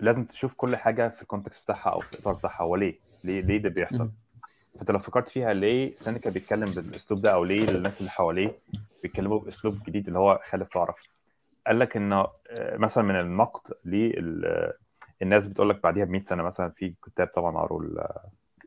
لازم 0.00 0.24
تشوف 0.24 0.54
كل 0.54 0.76
حاجة 0.76 1.08
في 1.08 1.22
ال 1.22 1.27
context 1.27 1.62
بتاعها 1.64 1.90
أو 1.90 2.00
في 2.00 2.12
الإطار 2.12 2.34
بتاعها 2.34 2.62
هو 2.62 2.76
ليه؟ 2.76 2.94
ليه 3.24 3.40
ليه 3.40 3.58
ده 3.58 3.68
بيحصل؟ 3.68 4.10
فانت 4.76 4.90
لو 4.90 4.98
فكرت 4.98 5.28
فيها 5.28 5.52
ليه 5.52 5.94
سينيكا 5.94 6.30
بيتكلم 6.30 6.64
بالاسلوب 6.64 7.22
ده 7.22 7.32
أو 7.32 7.44
ليه 7.44 7.68
الناس 7.68 8.00
اللي 8.00 8.10
حواليه 8.10 8.58
بيتكلموا 9.02 9.40
باسلوب 9.40 9.78
جديد 9.86 10.06
اللي 10.06 10.18
هو 10.18 10.40
خالف 10.50 10.68
تعرف 10.68 11.02
قال 11.66 11.78
لك 11.78 11.96
إنه 11.96 12.26
آه، 12.50 12.76
مثلا 12.76 13.04
من 13.04 13.20
النقد 13.20 13.72
للناس 13.84 15.46
بتقول 15.46 15.70
لك 15.70 15.82
بعديها 15.82 16.04
ب 16.04 16.10
100 16.10 16.22
سنة 16.24 16.42
مثلا 16.42 16.70
في 16.70 16.94
كتاب 17.06 17.26
طبعا 17.26 17.58
قروا 17.58 17.82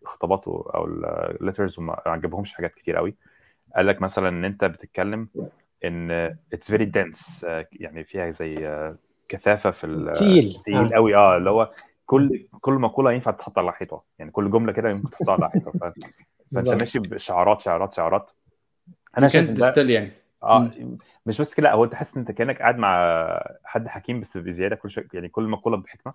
الخطابات 0.01 0.47
أو 0.47 0.85
ال 0.85 0.97
letters 0.97 1.79
وما 1.79 2.01
عجبهمش 2.05 2.53
حاجات 2.53 2.73
كتير 2.73 2.95
قوي 2.95 3.15
قال 3.75 3.87
لك 3.87 4.01
مثلا 4.01 4.29
إن 4.29 4.45
أنت 4.45 4.65
بتتكلم 4.65 5.29
إن 5.85 6.11
it's 6.53 6.71
very 6.71 6.85
dense 6.85 7.45
يعني 7.71 8.03
فيها 8.03 8.29
زي 8.31 8.67
آه، 8.67 8.95
كثافة 9.29 9.71
في 9.71 10.13
تقيل. 10.15 10.59
تقيل 10.65 10.93
آه. 10.93 10.95
قوي 10.95 11.15
آه 11.15 11.37
اللي 11.37 11.49
هو 11.49 11.71
كل 12.09 12.47
كل 12.61 12.73
مقولة 12.73 13.11
ينفع 13.13 13.31
تتحط 13.31 13.57
على 13.59 13.73
حيطه 13.73 14.03
يعني 14.19 14.31
كل 14.31 14.51
جملة 14.51 14.71
كده 14.71 14.89
يمكن 14.89 15.09
تحطها 15.09 15.33
على 15.33 15.49
حيطه 15.49 15.71
ف... 15.71 15.83
فأنت. 16.55 16.69
ماشي 16.69 16.99
بشعارات 16.99 17.61
شعارات 17.61 17.93
شعارات. 17.93 18.31
أنا 19.17 19.27
شايف 19.27 19.49
distilled 19.49 19.89
يعني. 19.89 20.11
آه 20.43 20.71
مش 21.25 21.41
بس 21.41 21.55
كده 21.55 21.71
هو 21.71 21.83
أنت 21.83 21.95
حاسس 21.95 22.17
إن 22.17 22.19
أنت 22.19 22.31
كأنك 22.31 22.59
قاعد 22.59 22.77
مع 22.77 23.17
حد 23.63 23.87
حكيم 23.87 24.19
بس 24.19 24.37
بزيادة 24.37 24.75
كل 24.75 24.89
شوية 24.89 25.07
يعني 25.13 25.29
كل 25.29 25.43
مقولة 25.47 25.77
بحكمة؟ 25.77 26.13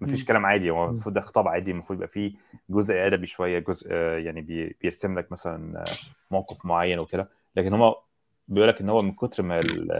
مفيش. 0.00 0.24
كلام 0.24 0.46
عادي 0.46 0.70
هو 0.70 0.84
المفروض 0.88 1.14
ده 1.14 1.20
خطاب 1.20 1.48
عادي 1.48 1.70
المفروض 1.70 1.98
يبقى 1.98 2.08
فيه 2.08 2.32
جزء 2.70 3.06
أدبي 3.06 3.26
شوية 3.26 3.58
جزء 3.58 3.88
آه، 3.90 4.18
يعني 4.18 4.40
بي- 4.40 4.76
بيرسم 4.80 5.18
لك 5.18 5.32
مثلا 5.32 5.80
آه، 5.80 5.84
موقف 6.30 6.66
معين 6.66 6.98
وكده. 6.98 7.30
لكن 7.56 7.74
هو 7.74 8.02
بيقول 8.48 8.68
لك 8.68 8.80
إن 8.80 8.90
هو 8.90 9.02
من 9.02 9.12
كتر 9.12 9.42
ما 9.42 9.60
ال 9.60 9.92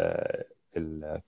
ال 0.77 1.21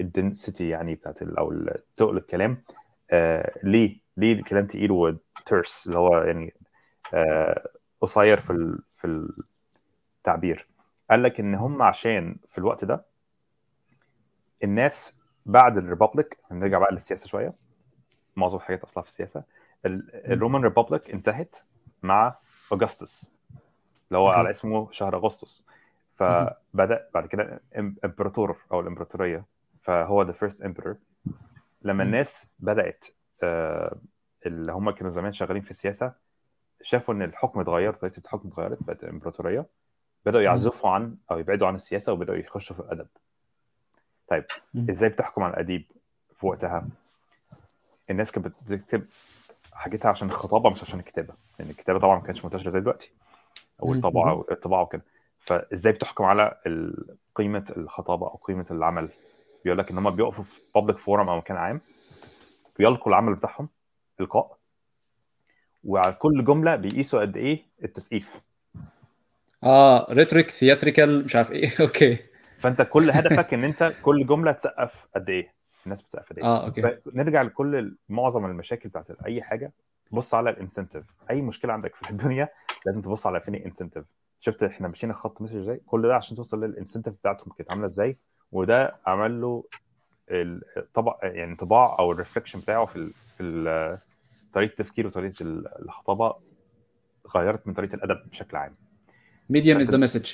الدنسيتي 0.00 0.68
يعني 0.68 0.94
بتاعت 0.94 1.22
أو 1.22 1.54
تقل 1.96 2.16
الكلام 2.16 2.62
آه 3.10 3.52
ليه؟ 3.62 4.00
ليه 4.16 4.32
الكلام 4.32 4.66
تقيل 4.66 4.90
وترس؟ 4.92 5.86
اللي 5.86 5.98
هو 5.98 6.16
يعني 6.22 6.54
آه 7.14 7.68
قصير 8.00 8.40
في 8.40 8.50
ال- 8.50 8.82
في 8.96 9.28
التعبير. 10.18 10.66
قال 11.10 11.22
لك 11.22 11.40
إن 11.40 11.54
هم 11.54 11.82
عشان 11.82 12.36
في 12.48 12.58
الوقت 12.58 12.84
ده 12.84 13.04
الناس 14.64 15.20
بعد 15.46 15.78
الريبابليك 15.78 16.38
هنرجع 16.50 16.78
بقى 16.78 16.92
للسياسة 16.92 17.26
شوية. 17.28 17.54
معظم 18.36 18.56
الحاجات 18.56 18.82
أصلا 18.84 19.02
في 19.02 19.08
السياسة. 19.08 19.42
ال- 19.86 20.32
الـ 20.32 20.37
Roman 20.37 20.62
Republic 20.62 21.10
انتهت 21.10 21.56
مع 22.02 22.36
اوغسطس 22.72 23.32
اللي 24.08 24.18
هو. 24.18 24.28
على 24.28 24.50
اسمه 24.50 24.88
شهر 24.92 25.16
أغسطس. 25.16 25.64
فبدأ 26.14 27.08
بعد 27.14 27.26
كده 27.26 27.60
امبراطور 28.04 28.56
أو 28.72 28.80
الإمبراطورية 28.80 29.44
فهو 29.82 30.22
the 30.22 30.32
first 30.32 30.62
emperor 30.62 30.96
لما 31.82 32.02
الناس 32.02 32.50
بدأت 32.58 33.04
آه، 33.42 33.96
اللي 34.46 34.72
هم 34.72 34.90
كانوا 34.90 35.10
زمان 35.10 35.32
شغالين 35.32 35.62
في 35.62 35.70
السياسة 35.70 36.12
شافوا 36.82 37.14
إن 37.14 37.22
الحكم 37.22 37.60
اتغير 37.60 37.92
طريقة 37.92 38.18
الحكم 38.18 38.48
اتغيرت 38.48 38.82
بقت 38.82 39.04
إمبراطورية. 39.04 39.66
بدأوا 40.26 40.42
يعزفوا 40.42 40.90
عن 40.90 41.16
أو 41.30 41.38
يبعدوا 41.38 41.66
عن 41.66 41.74
السياسة 41.74 42.12
وبدأوا 42.12 42.36
يخشوا 42.36 42.76
في 42.76 42.82
الأدب. 42.82 43.06
طيب. 44.28 44.44
إزاي 44.90 45.08
بتحكم 45.08 45.42
على 45.42 45.54
الأديب 45.54 45.84
في 46.36 46.46
وقتها؟ 46.46 46.88
الناس 48.10 48.32
كانت 48.32 48.46
بتكتب 48.68 49.06
حاجتها 49.72 50.08
عشان 50.08 50.28
الخطابة 50.28 50.70
مش 50.70 50.82
عشان 50.82 50.98
الكتابة. 50.98 51.34
لأن 51.58 51.70
الكتابة 51.70 51.98
طبعا 51.98 52.16
ما 52.18 52.22
كانتش 52.22 52.44
منتشرة 52.44 52.70
زي 52.70 52.80
دلوقتي 52.80 53.12
أو. 53.82 53.92
الطباعة 53.92 54.44
الطباعة 54.50 54.82
وكده. 54.82 55.02
فإزاي 55.38 55.92
بتحكم 55.92 56.24
على 56.24 56.56
قيمة 57.34 57.72
الخطابة 57.76 58.26
أو 58.26 58.36
قيمة 58.36 58.66
العمل؟ 58.70 59.08
بيقول 59.64 59.78
لك 59.78 59.90
إن 59.90 59.98
هم 59.98 60.10
بيقفوا 60.10 60.44
في 60.44 60.60
public 60.74 60.98
forum 60.98 61.28
أو 61.28 61.36
مكان 61.36 61.56
عام 61.56 61.80
بيلقوا 62.78 63.08
العمل 63.08 63.34
بتاعهم 63.34 63.68
إلقاء. 64.20 64.58
وعلى 65.84 66.12
كل 66.12 66.44
جملة 66.44 66.76
بيقيسوا 66.76 67.20
قد 67.20 67.36
إيه 67.36 67.62
التسقيف. 67.84 68.40
آه 69.64 70.06
rhetoric 70.10 70.50
theatrical 70.50 71.24
مش 71.24 71.36
عارف 71.36 71.52
إيه. 71.52 71.70
okay. 71.80 72.18
فأنت 72.58 72.82
كل 72.82 73.10
هدفك 73.10 73.54
إن 73.54 73.64
أنت 73.64 73.94
كل 74.02 74.26
جملة 74.26 74.52
تسقف 74.52 75.06
قد 75.14 75.30
إيه؟ 75.30 75.54
الناس 75.84 76.02
بتسقف 76.02 76.30
قد 76.30 76.38
إيه؟ 76.38 76.44
آه 76.44 76.64
okay. 76.66 76.96
نرجع 77.14 77.42
لكل 77.42 77.96
معظم 78.08 78.44
المشاكل 78.44 78.88
بتاعت 78.88 79.10
أي 79.10 79.42
حاجة 79.42 79.72
بص 80.10 80.34
على 80.34 80.50
ال 80.50 80.55
incentive 80.55 81.04
أي 81.30 81.42
مشكلة 81.42 81.72
عندك 81.72 81.94
في 81.94 82.10
الدنيا 82.10 82.48
لازم 82.86 83.02
تبص 83.02 83.26
على 83.26 83.40
فين 83.40 83.54
ال 83.54 83.59
incentive 83.59 84.04
شفت 84.40 84.62
إحنا 84.62 84.88
مشينا 84.88 85.12
خط 85.12 85.42
message 85.42 85.56
إزاي؟ 85.56 85.80
كل 85.86 86.02
ده 86.02 86.14
عشان 86.14 86.36
توصل 86.36 86.64
لل 86.64 86.73
incentive 86.73 87.14
بتاعتهم 87.14 87.52
كانت 87.58 87.70
عاملة 87.70 87.86
إزاي؟ 87.86 88.16
وده 88.52 88.94
عمل 89.06 89.40
له 89.40 89.64
الطبع 90.76 91.18
يعني 91.22 91.44
انطباع 91.52 91.96
أو 91.98 92.12
ال 92.12 92.16
reflection 92.16 92.60
بتاعه 92.60 92.86
في 92.86 92.96
ال 92.96 93.12
في 93.36 93.42
ال 93.42 93.98
طريقة 94.54 94.70
التفكير 94.70 95.06
وطريقة 95.06 95.34
الخطابة 95.82 96.34
غيرت 97.36 97.66
من 97.66 97.74
طريقة 97.74 97.94
الأدب 97.94 98.30
بشكل 98.30 98.56
عام. 98.56 98.74
medium 99.50 99.80
is 99.80 99.90
the 99.90 99.96
message 99.98 100.32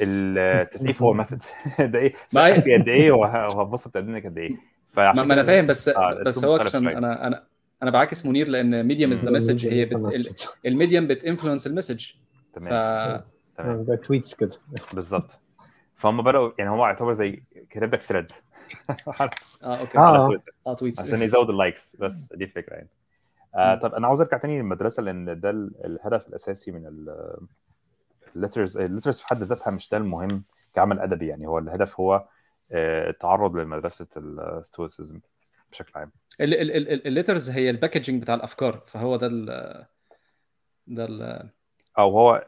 التسقيف 0.00 1.02
هو 1.02 1.12
ال 1.12 1.15
message 1.15 1.40
ده 1.80 1.98
إيه؟ 1.98 2.12
سقف 2.28 2.58
قد 2.64 2.88
إيه؟ 2.88 3.12
وهتبسط 3.12 3.96
قدامك 3.96 4.26
قد 4.26 4.38
إيه. 4.38 4.50
ما, 4.50 4.56
فعشان 4.92 5.28
ما 5.28 5.34
أنا 5.34 5.42
فاهم 5.42 5.66
بس 5.66 5.88
آه، 5.88 6.22
بس 6.26 6.44
هو 6.44 6.56
عشان. 6.56 6.88
أنا 6.88 7.26
أنا 7.26 7.44
أنا 7.82 7.90
بعاكس 7.90 8.26
منير 8.26 8.48
لأن 8.48 8.86
medium 8.86 9.12
is 9.12 9.20
the. 9.20 9.30
message 9.30 9.66
هي 9.66 9.84
بت... 9.84 9.92
ال- 9.92 10.34
الـ 10.66 10.72
medium 10.72 11.06
بت 11.06 11.17
influence 11.17 11.66
ال 11.66 11.71
message 11.71 12.06
ف 12.52 12.54
تمام. 12.54 13.22
تمام. 13.58 13.84
ده 13.84 13.96
tweets 13.96 14.34
كده 14.34 14.50
بالظبط. 14.92 15.30
فهم 16.04 16.22
بداوا 16.22 16.50
يعني 16.58 16.70
هو 16.70 16.86
يعتبر 16.86 17.12
زي 17.12 17.42
كتب 17.70 17.94
لك 17.94 18.00
thread 18.02 18.26
آه 19.62 19.76
okay. 19.80 19.98
آه. 19.98 20.00
على 20.00 20.24
تويتر. 20.24 20.52
آه 20.66 20.74
tweets 20.74 21.00
عشان 21.00 21.22
يزود 21.22 21.50
ال 21.50 21.58
likes 21.58 21.96
بس 21.96 22.32
دي 22.34 22.44
الفكرة 22.44 22.74
يعني. 22.74 22.88
آه 23.54 23.74
طب 23.74 23.94
أنا 23.94 24.06
عاوز 24.06 24.20
أرجع 24.20 24.36
تاني 24.38 24.58
للمدرسة 24.58 25.02
لأن 25.02 25.40
ده 25.40 25.50
ال- 25.50 25.72
الهدف 25.84 26.28
الأساسي 26.28 26.70
من 26.70 27.06
ال 28.36 28.41
letters 28.41 28.76
ال 28.78 28.83
letters 28.83 29.20
في 29.20 29.26
حد 29.28 29.42
ذاتها 29.42 29.70
مش 29.70 29.90
ده 29.90 29.96
المهم 29.98 30.44
كعمل 30.74 30.98
أدبي 31.00 31.26
يعني. 31.28 31.46
هو 31.46 31.58
الهدف 31.58 32.00
هو 32.00 32.24
آه، 32.72 33.10
التعرض 33.10 33.56
لمدرسة 33.56 34.06
ال 34.16 34.28
Stoicism 34.28 35.20
بشكل 35.72 35.92
عام. 35.98 36.12
ال 36.40 36.54
letters 36.54 37.50
هي 37.50 37.70
ال 37.70 37.75
packaging 37.75 38.22
بتاع 38.22 38.34
الأفكار 38.34 38.82
فهو 38.86 39.16
ده 39.16 39.26
ال 39.26 39.46
ده 40.86 41.04
ال 41.04 41.48
أو 41.98 42.10
هو 42.18 42.46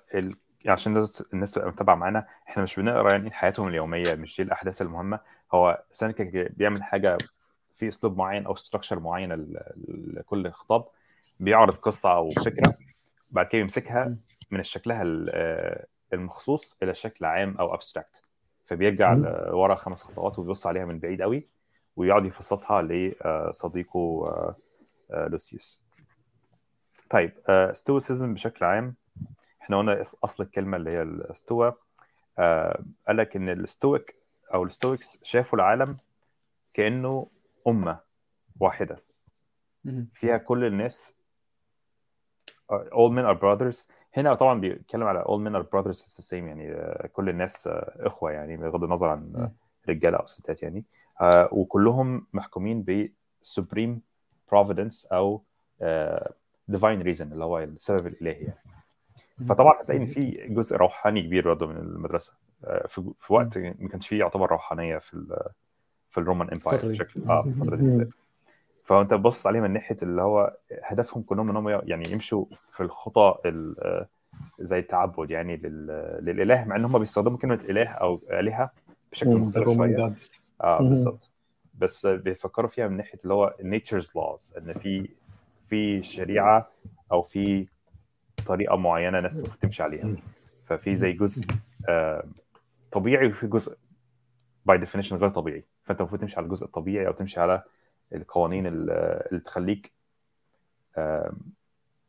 ال... 0.67 0.71
عشان 0.73 0.97
الناس- 0.97 1.25
الناس 1.33 1.51
تبقى 1.53 1.69
متابعة 1.69 1.95
معانا 1.95 2.27
إحنا 2.49 2.63
مش 2.63 2.77
بنقرأ 2.81 3.11
يعني 3.13 3.31
حياتهم 3.31 3.69
اليومية 3.69 4.15
مش 4.15 4.37
دي 4.37 4.43
الأحداث 4.43 4.83
المهمة. 4.83 5.21
هو 5.55 5.83
سينيكا 5.91 6.49
بيعمل 6.49 6.83
حاجة 6.83 7.19
في 7.75 7.89
أسلوب 7.89 8.17
معين 8.17 8.47
أو 8.47 8.55
structure 8.55 9.01
معين 9.01 9.55
لكل 9.89 10.51
خطاب 10.51 10.85
بيعرض 11.41 11.75
قصة 11.75 12.13
أو 12.13 12.31
فكرة 12.31 12.75
بعد 13.31 13.47
كده 13.47 13.61
يمسكها 13.61 14.17
من 14.51 14.63
شكلها 14.63 15.03
ال- 15.03 15.31
آه، 15.35 15.87
المخصوص 16.13 16.77
إلى 16.83 16.95
شكل 16.95 17.25
عام 17.25 17.57
أو 17.57 17.75
abstract 17.75 18.23
فبيرجع. 18.67 19.13
لورا 19.15 19.75
خمس 19.75 20.03
خطوات 20.03 20.39
ويبص 20.39 20.67
عليها 20.67 20.85
من 20.85 20.99
بعيد 20.99 21.23
قوي 21.23 21.47
ويقعد 21.97 22.25
يفصصها 22.25 22.83
لصديقه 22.83 24.27
لوسيوس. 25.11 25.81
طيب 27.11 27.33
Stoicism 27.73 28.35
بشكل 28.35 28.65
عام 28.65 28.95
إحنا 29.67 29.79
قلنا 29.79 30.03
أصل 30.25 30.43
الكلمة 30.43 30.77
اللي 30.77 30.91
هي 30.91 31.03
ال 31.03 31.17
Stoa 31.17 31.75
آه، 32.39 32.85
قال 33.07 33.17
لك 33.17 33.37
إن 33.37 33.49
ال 33.49 33.60
Stoic 33.60 34.17
أو 34.55 34.65
الستويكس 34.65 35.19
شافوا 35.23 35.59
العالم 35.59 35.97
كأنه 36.75 37.27
أمة 37.69 38.01
واحدة. 38.61 39.03
فيها 40.13 40.37
كل 40.37 40.65
الناس 40.65 41.15
uh, 42.73 42.75
all 42.77 43.11
men 43.13 43.25
are 43.25 43.39
brothers 43.41 43.91
هنا 44.15 44.35
طبعا 44.35 44.61
بيتكلم 44.61 45.03
على 45.03 45.25
all 45.25 45.39
men 45.41 45.57
are 45.57 45.67
brothers 45.67 46.01
it's 46.01 46.17
the 46.17 46.27
same 46.31 46.33
يعني 46.33 46.75
uh, 46.75 47.07
كل 47.07 47.29
الناس 47.29 47.69
uh, 47.69 47.73
إخوة 48.07 48.31
يعني 48.31 48.57
بغض 48.57 48.85
النظر 48.85 49.09
عن 49.09 49.51
رجالة 49.89 50.19
أو 50.19 50.27
ستات 50.27 50.63
يعني 50.63 50.85
وكلهم 51.53 52.27
محكومين 52.33 52.83
ب 52.83 53.11
supreme 53.61 53.99
providence 54.55 55.13
أو 55.13 55.43
divine 56.73 57.03
reason 57.05 57.23
اللي 57.23 57.45
هو 57.45 57.59
السبب 57.59 58.07
الإلهي 58.07 58.43
يعني. 58.45 58.76
فطبعا 59.49 59.83
هتلاقي 59.83 60.01
إن 60.01 60.07
في 60.07 60.47
جزء 60.49 60.77
روحاني 60.77 61.23
كبير 61.23 61.45
برضه 61.45 61.67
من 61.67 61.77
المدرسة. 61.77 62.33
uh, 62.65 62.87
في 62.89 63.13
في 63.19 63.33
وقت 63.33 63.59
ما 63.59 63.89
كانش 63.89 64.09
فيه 64.09 64.19
يعتبر 64.19 64.51
روحانية 64.51 64.99
في 64.99 65.37
في 66.11 66.19
الرومان 66.19 66.49
امباير. 66.51 66.89
بشكل 66.93 67.23
آه 67.29 67.43
في 67.43 67.49
الفترة 67.49 67.77
دي. 67.77 67.83
بالذات. 67.83 68.15
فأنت 68.85 69.15
بص 69.15 69.47
عليه 69.47 69.61
من 69.61 69.71
ناحية 69.71 69.97
اللي 70.03 70.23
هو 70.23 70.57
هدفهم 70.83 71.23
كلهم 71.23 71.51
إن 71.51 71.57
هم 71.57 71.69
يعني 71.69 72.11
يمشوا 72.11 72.45
في 72.73 72.83
الخطى 72.83 73.35
ال- 73.47 73.81
آه، 73.81 74.07
زي 74.61 74.79
التعبد 74.79 75.31
يعني 75.31 75.57
لل- 75.57 76.19
للإله 76.23 76.65
مع 76.65 76.77
إن 76.77 76.85
هم 76.85 76.99
بيستخدموا 76.99 77.39
كلمة 77.39 77.65
إله 77.69 77.89
أو 77.89 78.21
آلهة 78.31 78.71
بشكل 79.13 79.31
مختلف 79.37 79.75
شوية. 79.75 80.17
آه. 80.61 80.83
بالظبط 80.83 81.31
بس 81.75 82.07
بيفكروا 82.07 82.69
فيها 82.69 82.89
من 82.89 82.97
ناحية 82.97 83.19
اللي 83.23 83.35
هو 83.35 83.55
nature's 83.61 84.07
laws 84.07 84.57
إن 84.59 84.75
في 84.75 85.09
في 85.65 86.03
شريعة 86.03 86.71
أو 87.13 87.23
في 87.23 87.67
طريقه 88.47 88.77
معينة 88.77 89.19
الناس 89.19 89.39
المفروض 89.41 89.61
تمشي 89.61 89.83
عليها. 89.83 90.17
ففي 90.67 90.97
زي 90.97 91.13
جزء 91.13 91.47
آه 91.89 92.25
طبيعي 92.93 93.27
وفي 93.27 93.47
جزء 93.47 93.77
by 94.67 94.79
definition 94.79 95.17
غير 95.17 95.29
طبيعي. 95.31 95.65
فأنت 95.85 96.01
المفروض 96.01 96.21
تمشي 96.21 96.37
على 96.37 96.45
الجزء 96.45 96.67
الطبيعي 96.67 97.07
أو 97.07 97.13
تمشي 97.13 97.41
على 97.41 97.63
القوانين 98.15 98.67
ال- 98.67 98.91
اللي 99.31 99.41
تخليك 99.41 99.93
آه، 100.99 101.33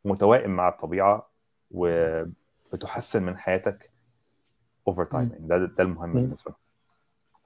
متوائم 0.04 0.50
مع 0.50 0.68
الطبيعة 0.68 1.28
وبتحسن 1.70 3.22
من 3.22 3.36
حياتك 3.38 3.90
over 4.88 5.04
time. 5.04 5.30
يعني 5.32 5.46
ده 5.48 5.56
ده 5.58 5.84
المهم. 5.84 6.12
بالنسبة 6.12 6.50
لهم. 6.50 6.58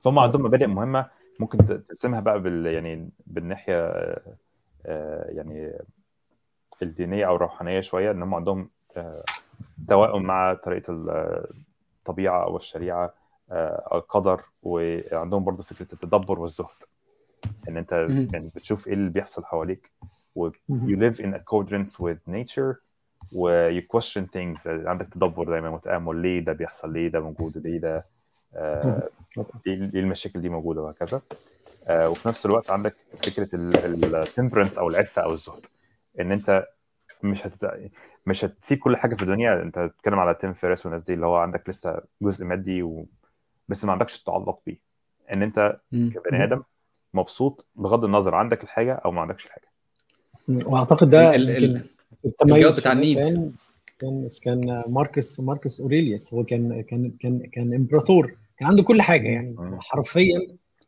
فهم 0.01 0.19
عندهم 0.19 0.43
مبادئ 0.43 0.67
مهمة 0.67 1.11
ممكن 1.41 1.59
تقسمها 1.59 2.21
بقى 2.21 2.41
بال 2.43 2.67
يعني 2.67 3.11
بالناحية 3.27 3.89
آه، 4.87 5.31
يعني 5.31 5.73
الدينية 6.83 7.27
أو 7.27 7.37
الروحانية 7.37 7.81
شوية 7.81 8.11
إن 8.11 8.23
هم 8.23 8.35
عندهم 8.35 8.69
آه، 8.97 9.23
توائم 9.89 10.23
مع 10.23 10.55
طريقة 10.55 10.91
ال- 10.93 11.47
الطبيعة 11.99 12.45
أو 12.45 12.57
الشريعة 12.57 13.15
آه، 13.51 13.89
القدر 13.93 14.41
وعندهم 14.63 15.45
برضو 15.45 15.63
فكرة 15.63 15.87
التدبر 15.93 16.41
والزهد. 16.41 16.69
إن 17.69 17.77
أنت. 17.77 17.93
يعني 18.33 18.51
بتشوف 18.57 18.89
إيه 18.89 18.95
اللي 18.95 19.11
بيحصل 19.11 19.45
حواليك 19.45 19.91
و 20.37 20.51
you 20.51 20.97
live 20.97 21.17
in 21.19 21.35
accordance 21.35 21.93
with 22.01 22.33
nature 22.35 22.75
و 23.33 23.71
you 23.81 23.83
question 23.97 24.23
things. 24.37 24.67
عندك 24.67 25.09
تدبر 25.09 25.45
دايما 25.45 25.69
وتامل 25.69 26.17
ليه 26.17 26.41
ده 26.41 26.53
بيحصل؟ 26.53 26.93
ليه 26.93 27.09
ده 27.09 27.21
موجود؟ 27.21 27.59
ليه 27.59 27.79
ده؟ 27.79 28.05
آه، 28.55 29.09
ليه 29.67 29.75
ليه 29.75 30.01
المشاكل 30.01 30.41
دي 30.41 30.49
موجودة؟ 30.49 30.83
وهكذا. 30.83 31.21
آه، 31.87 32.09
وفي 32.09 32.29
نفس 32.29 32.47
الوقت 32.47 32.71
عندك 32.71 32.95
فكرة 33.23 33.49
التمبرنس 33.55 34.79
أو 34.79 34.89
العفة 34.89 35.23
أو 35.23 35.33
الزهد. 35.33 35.67
إن 36.21 36.33
أنت 36.33 36.67
مش 37.23 37.47
هتت... 37.47 37.91
مش 38.27 38.45
هتسيب 38.45 38.79
كل 38.79 38.97
حاجة 38.97 39.15
في 39.15 39.23
الدنيا. 39.23 39.63
أنت 39.63 39.79
بتتكلم 39.79 40.19
على 40.19 40.35
تيم 40.35 40.53
فيرس 40.53 40.87
والناس 40.87 41.03
دي 41.03 41.15
اللي 41.15 41.27
هو 41.27 41.37
عندك 41.37 41.69
لسه 41.69 42.03
جزء 42.23 42.45
مادي 42.45 42.83
و... 42.83 43.07
بس 43.69 43.85
ما 43.85 43.93
عندكش 43.93 44.23
تعلق 44.23 44.61
بيه. 44.67 44.79
إن 45.35 45.43
أنت 45.43 45.81
مم. 45.93 46.11
كبني 46.15 46.45
آدم 46.45 46.63
مبسوط 47.15 47.67
بغض 47.75 48.05
النظر 48.05 48.35
عندك 48.35 48.65
الحاجة 48.65 48.93
أو 48.93 49.11
ما 49.13 49.21
عندكش 49.21 49.47
الحاجة. 49.47 49.69
وأعتقد 50.49 51.11
ده 51.11 51.35
ال- 51.35 51.51
ال- 51.51 51.85
الجواب 52.43 52.77
بتاع 52.77 52.93
النيد. 52.93 53.19
كان 53.21 53.53
كان 54.01 54.29
كان 54.43 54.85
ماركس 54.87 55.41
ماركس 55.41 55.81
أوريليوس 55.81 56.35
هو 56.35 56.45
كان 56.45 56.83
كان 56.83 57.11
كان 57.21 57.47
كان 57.53 57.75
إمبراطور. 57.75 58.37
كان 58.59 58.69
عنده 58.69 58.83
كل 58.83 59.03
حاجة 59.03 59.29
يعني. 59.29 59.55
مم. 59.59 59.81
حرفيا 59.81 60.39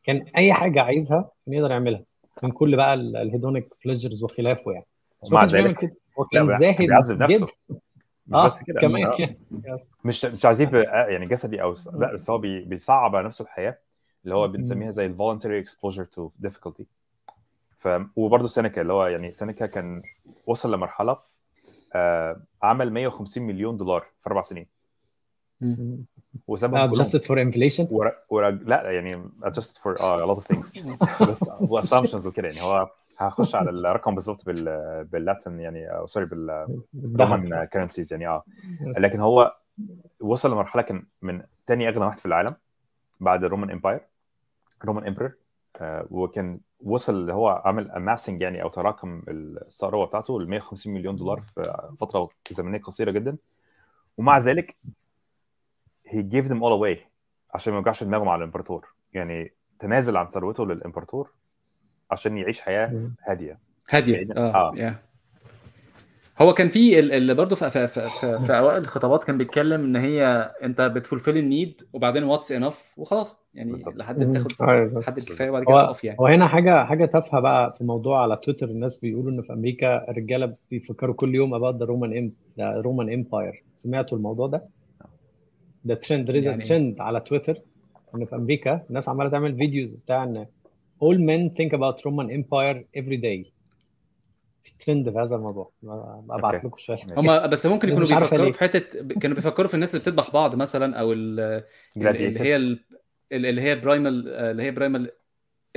كان 0.05 0.27
أي 0.37 0.53
حاجة 0.53 0.81
عايزها 0.83 1.31
كان 1.47 1.55
يقدر 1.55 1.71
يعملها. 1.71 2.03
من 2.43 2.51
كل 2.51 2.77
بقى 2.77 2.95
ال- 2.95 3.17
ال 3.17 3.23
hedonic 3.23 3.69
pleasures 3.85 4.23
وخلافه 4.25 4.73
يعني. 4.73 4.87
ومع 5.31 5.45
ذلك 5.45 5.93
زاهد 6.61 6.77
بيعذب 6.79 7.23
نفسه. 7.23 7.47
مش 8.27 8.35
آه 8.35 8.45
بس 8.47 8.63
كده 8.63 8.81
كمان 8.81 9.07
آه. 9.07 9.17
كده. 9.17 9.35
مش 10.05 10.25
مش 10.25 10.45
عايزين 10.45 10.69
ب- 10.71 10.75
آه، 10.75 11.07
يعني 11.07 11.27
جسدي 11.27 11.63
أو 11.63 11.75
لا 11.95 12.13
بس 12.15 12.31
هو 12.31 12.39
بي- 12.39 12.65
بيصعب 12.65 13.17
على 13.17 13.27
نفسه 13.27 13.43
الحياة 13.43 13.79
اللي 14.25 14.35
هو 14.35 14.49
بنسميها 14.49 14.91
زي 14.91 15.07
ال 15.07 15.17
voluntary 15.19 15.67
exposure 15.69 16.05
to 16.17 16.49
difficulty. 16.49 16.83
ف 17.79 17.89
وبرضه 18.17 18.49
سينيكا 18.49 18.81
اللي 18.83 18.93
هو 18.93 19.07
يعني 19.07 19.33
سينيكا 19.33 19.67
كان 19.67 20.03
وصل 20.47 20.75
لمرحلة 20.75 21.17
آه 21.95 22.41
عمل 22.63 22.93
150 22.93 23.43
مليون 23.43 23.77
دولار 23.77 24.01
في 24.21 24.27
أربع 24.27 24.43
سنين. 24.43 24.67
وسابهم 26.49 26.91
كلهم. 26.95 27.05
adjusted 27.05 27.21
for 27.23 27.53
inflation 27.55 27.87
ور... 27.93 28.13
ور... 28.31 28.51
لا 28.51 28.91
يعني 28.91 29.25
adjusted 29.45 29.77
for 29.79 29.97
uh, 29.99 30.01
a 30.01 30.27
lot 30.27 30.39
of 30.39 30.57
things. 30.57 30.73
بس 31.31 31.51
و 31.71 31.75
assumptions 31.75 32.27
وكده 32.27 32.49
يعني 32.49 32.63
هو 32.63 32.91
هخش 33.19 33.55
على 33.55 33.71
الرقم 33.71 34.15
بالظبط 34.15 34.47
بال 34.47 35.05
بال 35.05 35.21
Latin 35.21 35.61
يعني 35.61 35.87
أو 35.87 36.07
sorry 36.07 36.27
بال 36.93 37.13
Roman 37.13 37.65
currencies 37.65 38.13
يعني 38.13 38.29
آه. 38.29 38.45
لكن 38.81 39.21
هو 39.21 39.57
وصل 40.21 40.53
لمرحلة 40.53 40.83
كان 40.83 41.07
من 41.23 41.43
تاني 41.67 41.89
أغنى 41.89 42.05
واحد 42.05 42.19
في 42.19 42.27
العالم 42.27 42.57
بعد 43.21 43.45
ال 43.45 43.49
Roman 43.49 43.71
Empire 43.71 44.01
Roman 44.85 45.07
emperor 45.07 45.33
وكان 46.11 46.61
وصل 46.81 47.15
اللي 47.15 47.33
هو 47.33 47.63
عمل 47.65 47.91
amassing 47.91 48.43
يعني 48.43 48.63
أو 48.63 48.69
تراكم 48.69 49.23
الثروة 49.29 50.07
بتاعته 50.07 50.41
ل 50.41 50.49
150 50.49 50.95
مليون 50.95 51.17
دولار 51.17 51.41
في 51.41 51.95
فترة 52.01 52.29
زمنية 52.51 52.79
قصيرة 52.79 53.11
جدا. 53.11 53.37
ومع 54.19 54.39
ذلك 54.39 54.77
he 56.09 56.17
gave 56.17 56.49
them 56.49 56.61
all 56.61 56.81
away 56.81 56.99
عشان 57.55 57.73
ما 57.73 57.79
يوجعش 57.79 58.05
دماغه 58.05 58.25
مع 58.25 58.35
الإمبراطور. 58.35 58.89
يعني 59.13 59.53
تنازل 59.79 60.17
عن 60.17 60.29
ثروته 60.29 60.67
للإمبراطور 60.67 61.31
عشان 62.11 62.37
يعيش 62.37 62.61
حياة. 62.61 63.11
هادية 63.27 63.59
هادية 63.91 64.29
آه, 64.37 64.39
آه. 64.55 64.75
آه. 64.79 64.95
هو 66.39 66.55
كان 66.55 66.69
في 66.69 66.99
ال- 66.99 67.13
اللي 67.13 67.35
برضه 67.35 67.57
في, 67.57 67.71
في, 67.71 67.87
في, 67.87 68.09
في, 68.21 68.39
في 68.47 68.59
أوائل 68.59 68.79
الخطابات 68.83 69.25
كان 69.25 69.39
بيتكلم 69.39 69.81
إن 69.85 69.97
هي 69.97 70.27
أنت 70.63 70.81
بتفولفيل 70.81 71.37
النيد 71.37 71.83
وبعدين 71.93 72.25
واتس 72.25 72.53
انف 72.53 72.95
وخلاص 72.97 73.37
يعني 73.55 73.71
بالظبط. 73.71 73.97
لحد 73.97 74.33
تاخد 74.33 74.53
أيوة. 74.61 75.03
حد 75.03 75.19
الكفاية 75.19 75.51
وبعد 75.51 75.65
كده 75.65 75.87
تقف 75.87 76.05
يعني 76.05 76.19
هو 76.21 76.27
هنا 76.27 76.49
حاجة 76.49 76.85
حاجة 76.85 77.05
تافهة 77.07 77.41
بقى 77.41 77.73
في 77.79 77.85
موضوع 77.85 78.23
على 78.23 78.37
تويتر 78.37 78.69
الناس 78.69 78.99
بيقولوا 78.99 79.31
إن 79.33 79.43
في 79.43 79.53
أمريكا 79.53 80.11
الرجالة 80.11 80.55
بيفكروا 80.71 81.15
كل 81.15 81.35
يوم 81.35 81.73
the 81.73 81.87
Roman 81.87 82.11
Em 82.15 82.31
the 82.61 82.83
Roman 82.85 83.25
Empire 83.25 83.57
سمعتوا 83.77 84.19
الموضوع 84.19 84.47
ده؟ 84.47 84.65
ده 85.85 85.95
ترند 85.95 86.29
يعني 86.31 86.65
a 86.65 86.67
trend 86.67 87.01
على 87.01 87.21
تويتر 87.21 87.59
إن 88.15 88.25
في 88.25 88.35
أمريكا 88.37 88.81
الناس 88.89 89.09
عمالة 89.09 89.31
تعمل 89.31 89.57
videos 89.57 89.93
بتاع 89.93 90.25
إن 90.25 90.47
all 91.05 91.19
men 91.19 91.55
think 91.57 91.73
about 91.79 91.97
Roman 92.07 92.29
Empire 92.39 92.79
every 93.01 93.17
day. 93.17 93.51
في 94.63 94.73
ترند 94.87 95.11
في 95.11 95.19
هذا 95.19 95.37
الموضوع. 95.37 95.71
ابعت. 96.31 96.65
لكم 96.65 96.77
شوية. 96.79 96.97
هم 97.17 97.47
بس 97.49 97.67
ممكن 97.67 97.89
يكونوا 97.89 98.09
بيفكروا. 98.21 98.53
في 98.53 98.59
حتة 98.61 99.09
كانوا 99.19 99.37
بيفكروا 99.37 99.69
في 99.69 99.75
الناس 99.75 99.91
اللي 99.95 100.03
بتذبح 100.03 100.31
بعض 100.31 100.55
مثلا 100.55 100.97
أو 101.01 101.13
ال- 101.13 101.65
اللي 101.97 102.41
هي 102.41 102.57
ال- 102.57 102.81
اللي 103.33 103.61
هي 103.63 103.75
primal 103.81 104.29
اللي 104.29 104.63
هي 104.63 104.71
primal 104.71 105.11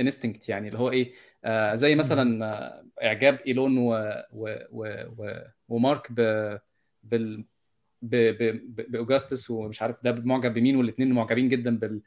instinct 0.00 0.48
يعني 0.48 0.68
اللي 0.68 0.78
هو 0.78 0.90
إيه 0.90 1.12
آه 1.44 1.74
زي 1.74 1.94
مثلا 1.94 2.44
آه 2.46 2.84
إعجاب 3.06 3.38
إيلون 3.46 3.78
و 3.78 3.90
و 4.32 4.54
و 4.72 4.86
و 5.18 5.30
ومارك 5.68 6.12
ب 6.12 6.20
بال 7.02 7.44
ب 8.02 8.16
ب 8.16 8.42
ب- 8.76 8.92
بأوجاستس 8.92 9.50
ومش 9.50 9.82
عارف 9.82 10.04
ده 10.04 10.12
معجب 10.24 10.54
بمين 10.54 10.76
والاثنين 10.76 11.12
معجبين 11.12 11.48
جدا 11.48 11.78
بال 11.78 12.00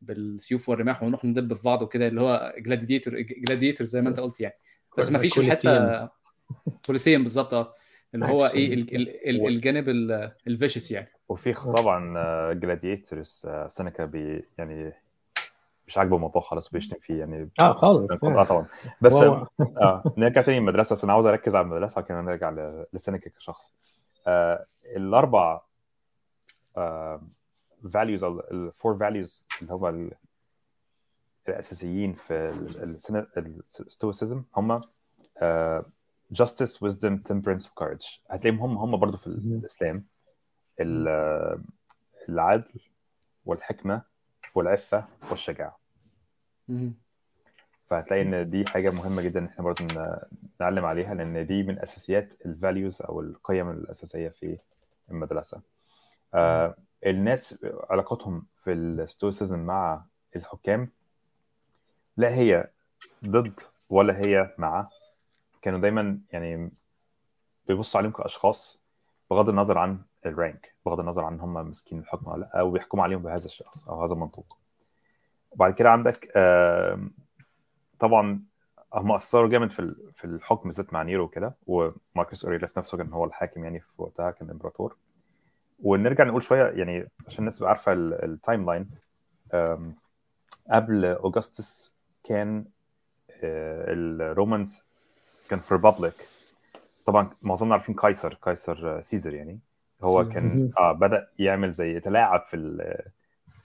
بالسيوف 0.00 0.68
والرماح 0.68 1.02
ونروح 1.02 1.24
ندب 1.24 1.54
في 1.54 1.62
بعض 1.62 1.82
وكده 1.82 2.08
اللي 2.08 2.20
هو 2.20 2.54
gladiator 2.58 3.20
gladiator 3.20 3.86
زي 3.86 4.02
ما 4.02 4.08
انت 4.08 4.20
قلت 4.20 4.40
يعني. 4.40 4.54
بس 4.98 5.12
ما 5.12 5.18
فيش 5.18 5.38
الحتة 5.38 6.08
Colosseum 6.86 7.22
بالظبط 7.28 7.54
آه. 7.54 7.74
اللي 8.14 8.26
هو 8.26 8.46
إيه 8.46 8.74
ال- 8.74 8.94
ال- 8.96 9.28
ال- 9.28 9.46
الجانب 9.46 9.88
ال 10.46 10.51
vicious 10.51 10.90
يعني. 10.90 11.08
وفي 11.28 11.52
طبعا 11.52 12.52
gladiators 12.52 13.46
سينيكا 13.68 14.04
بي 14.04 14.44
يعني 14.58 14.92
مش 15.86 15.98
عاجبه 15.98 16.16
الموضوع 16.16 16.42
خالص 16.42 16.68
وبيشتم 16.68 16.96
فيه 17.00 17.18
يعني. 17.18 17.50
آه 17.60 17.72
خالص. 17.72 18.10
آه 18.24 18.44
طبعا. 18.44 18.66
بس 19.00 19.12
آه 19.12 20.02
نرجع 20.16 20.42
تاني 20.42 20.58
للمدرسة. 20.60 20.94
بس 20.96 21.04
أنا 21.04 21.12
عاوز 21.12 21.26
أركز 21.26 21.54
على 21.56 21.64
المدرسة 21.64 22.00
وكمان 22.00 22.24
نرجع 22.24 22.76
لسينيكا 22.92 23.30
كشخص. 23.30 23.74
آه 24.26 24.66
الأربع 24.96 25.60
آه 26.76 27.22
values 27.84 28.22
أو 28.22 28.40
الفور 28.40 28.98
values 28.98 29.42
اللي 29.62 29.72
هم 29.72 29.86
ال- 29.86 30.12
الأساسيين 31.48 32.14
في 32.14 32.32
الستويسيزم 33.80 34.44
هم 34.56 34.76
آه 35.38 35.84
justice 36.34 36.78
wisdom 36.84 37.18
temperance 37.32 37.66
courage 37.80 38.18
هتلاقيهم 38.30 38.60
هم 38.60 38.78
هم 38.78 38.96
برضه 38.96 39.16
في. 39.16 39.26
الإسلام 39.26 40.04
ال- 40.80 41.08
آه، 41.08 41.60
العدل 42.28 42.80
والحكمة 43.46 44.02
والعفة 44.54 45.04
والشجاعة. 45.30 45.78
فهتلاقي 47.86 48.22
إن 48.22 48.50
دي 48.50 48.66
حاجة 48.66 48.90
مهمة 48.90 49.22
جدا 49.22 49.46
إحنا 49.46 49.64
برضه 49.64 49.84
نعلم 50.60 50.84
عليها 50.84 51.14
لأن 51.14 51.46
دي 51.46 51.62
من 51.62 51.78
أساسيات 51.78 52.34
ال 52.46 52.54
values 52.54 53.02
أو 53.02 53.20
القيم 53.20 53.70
الأساسية 53.70 54.28
في 54.28 54.58
المدرسة. 55.10 55.60
الناس 57.06 57.66
علاقتهم 57.90 58.46
في 58.56 58.72
ال 58.72 58.82
Stoicism 58.82 59.58
مع 59.58 60.04
الحكام 60.36 60.88
لا 62.16 62.34
هي 62.34 62.68
ضد 63.24 63.60
ولا 63.90 64.18
هي 64.18 64.54
مع 64.58 64.88
كانوا 65.62 65.78
دايما 65.78 66.20
يعني 66.32 66.70
بيبصوا 67.68 68.00
عليهم 68.00 68.12
كأشخاص 68.12 68.82
بغض 69.30 69.48
النظر 69.48 69.78
عن 69.78 69.98
ال 70.26 70.36
rank 70.36 70.74
بغض 70.86 71.00
النظر 71.00 71.24
عن 71.24 71.40
هم 71.40 71.66
ماسكين 71.66 71.98
الحكم 71.98 72.30
ولا 72.30 72.40
لأ 72.40 72.60
أو 72.60 72.70
بيحكموا 72.70 73.04
عليهم 73.04 73.22
بهذا 73.22 73.44
الشخص 73.44 73.88
أو 73.88 74.04
هذا 74.04 74.12
المنطوق. 74.12 74.58
وبعد 75.50 75.74
كده 75.74 75.90
عندك 75.90 76.32
طبعا 77.98 78.42
هم 78.94 79.12
أثروا 79.12 79.48
جامد 79.48 79.70
في 79.70 79.94
في 80.14 80.24
الحكم 80.24 80.68
بالذات 80.68 80.92
مع 80.92 81.02
نيرو 81.02 81.24
وكده 81.24 81.54
وماركوس 81.66 82.44
اوريليس 82.44 82.78
نفسه 82.78 82.98
كان 82.98 83.12
هو 83.12 83.24
الحاكم 83.24 83.64
يعني 83.64 83.80
في 83.80 83.86
وقتها 83.98 84.30
كان 84.30 84.50
إمبراطور. 84.50 84.96
ونرجع 85.82 86.24
نقول 86.24 86.42
شوية 86.42 86.64
يعني 86.64 87.08
عشان 87.26 87.38
الناس 87.38 87.58
تبقى 87.58 87.68
عارفة 87.70 87.92
ال- 87.92 88.24
ال 88.24 88.66
timeline 88.70 88.90
قبل 90.70 91.04
اوغسطس 91.04 91.94
كان 92.24 92.64
آه، 93.42 93.84
ال 93.92 94.05
Romans 94.05 94.84
كان 95.50 95.58
في 95.60 95.74
republic 95.74 96.14
طبعا 97.06 97.30
معظمنا 97.42 97.72
عارفين 97.74 97.94
قيصر 97.94 98.34
قيصر 98.34 98.98
آه، 98.98 99.00
Caesar 99.00 99.34
يعني 99.34 99.58
هو. 100.02 100.24
كان. 100.28 100.70
آه 100.78 100.92
بدأ 100.92 101.28
يعمل 101.38 101.72
زي 101.72 101.96
يتلاعب 101.96 102.44
في 102.46 102.56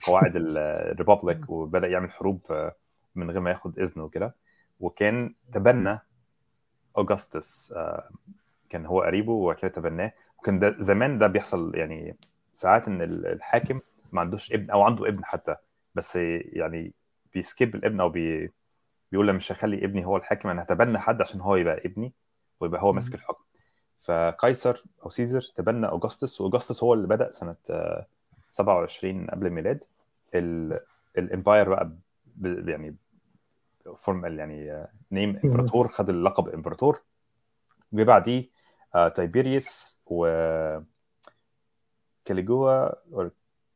قواعد 0.06 0.36
ال- 0.36 0.58
ال 0.92 0.98
republic 0.98 1.50
وبدأ 1.50 1.86
يعمل 1.86 2.10
حروب 2.10 2.40
آه، 2.50 2.74
من 3.14 3.30
غير 3.30 3.40
ما 3.40 3.50
ياخد 3.50 3.78
اذن 3.78 4.00
وكده 4.02 4.34
وكان 4.80 5.34
تبنى 5.52 5.98
اوغسطس 6.98 7.72
آه، 7.76 8.08
كان 8.70 8.86
هو 8.86 9.02
قريبه 9.02 9.32
وبعد 9.32 9.56
كده 9.56 9.70
تبناه 9.70 10.12
وكان 10.44 10.58
ده 10.58 10.76
زمان 10.78 11.18
ده 11.18 11.26
بيحصل 11.26 11.74
يعني 11.76 12.16
ساعات 12.52 12.88
إن 12.88 13.02
ال- 13.02 13.26
الحاكم 13.26 13.80
ما 14.12 14.20
عندوش 14.20 14.52
ابن 14.52 14.70
أو 14.70 14.82
عنده 14.82 15.08
ابن 15.08 15.24
حتى 15.24 15.56
بس 15.94 16.16
يعني 16.16 16.92
بي 17.34 17.47
skip 17.47 17.74
الابن 17.74 18.00
أو 18.00 18.08
بي 18.08 18.52
بيقول 19.12 19.32
مش 19.32 19.52
هخلي 19.52 19.84
ابني 19.84 20.06
هو 20.06 20.16
الحاكم 20.16 20.48
أنا 20.48 20.62
هتبنى 20.62 20.98
حد 20.98 21.20
عشان 21.22 21.40
هو 21.40 21.56
يبقى 21.56 21.78
ابني 21.84 22.12
ويبقى 22.60 22.82
هو 22.82 22.92
ماسك 22.92 23.14
الحكم. 23.14 23.44
فقيصر 23.98 24.84
أو 25.04 25.10
Caesar 25.10 25.40
تبنى 25.56 25.86
أوغسطس 25.88 26.40
وأوغسطس 26.40 26.82
هو 26.82 26.94
اللي 26.94 27.06
بدأ 27.06 27.30
سنة 27.30 27.56
آه، 27.70 28.06
27 28.52 29.26
قبل 29.30 29.46
الميلاد. 29.46 29.84
ال- 30.34 30.80
ال 31.18 31.25
empire 31.25 31.68
بقى 31.68 31.90
يعني 32.70 32.96
formal 33.96 34.38
يعني 34.38 34.86
name 35.12 35.40
إمبراطور 35.44 35.88
خد 35.88 36.08
اللقب 36.10 36.48
إمبراطور. 36.48 37.00
جه 37.92 38.02
بعديه 38.04 38.40
آه، 38.40 38.48
تايبيريوس 39.14 40.00
و 40.06 40.26
كاليجولا 42.24 42.88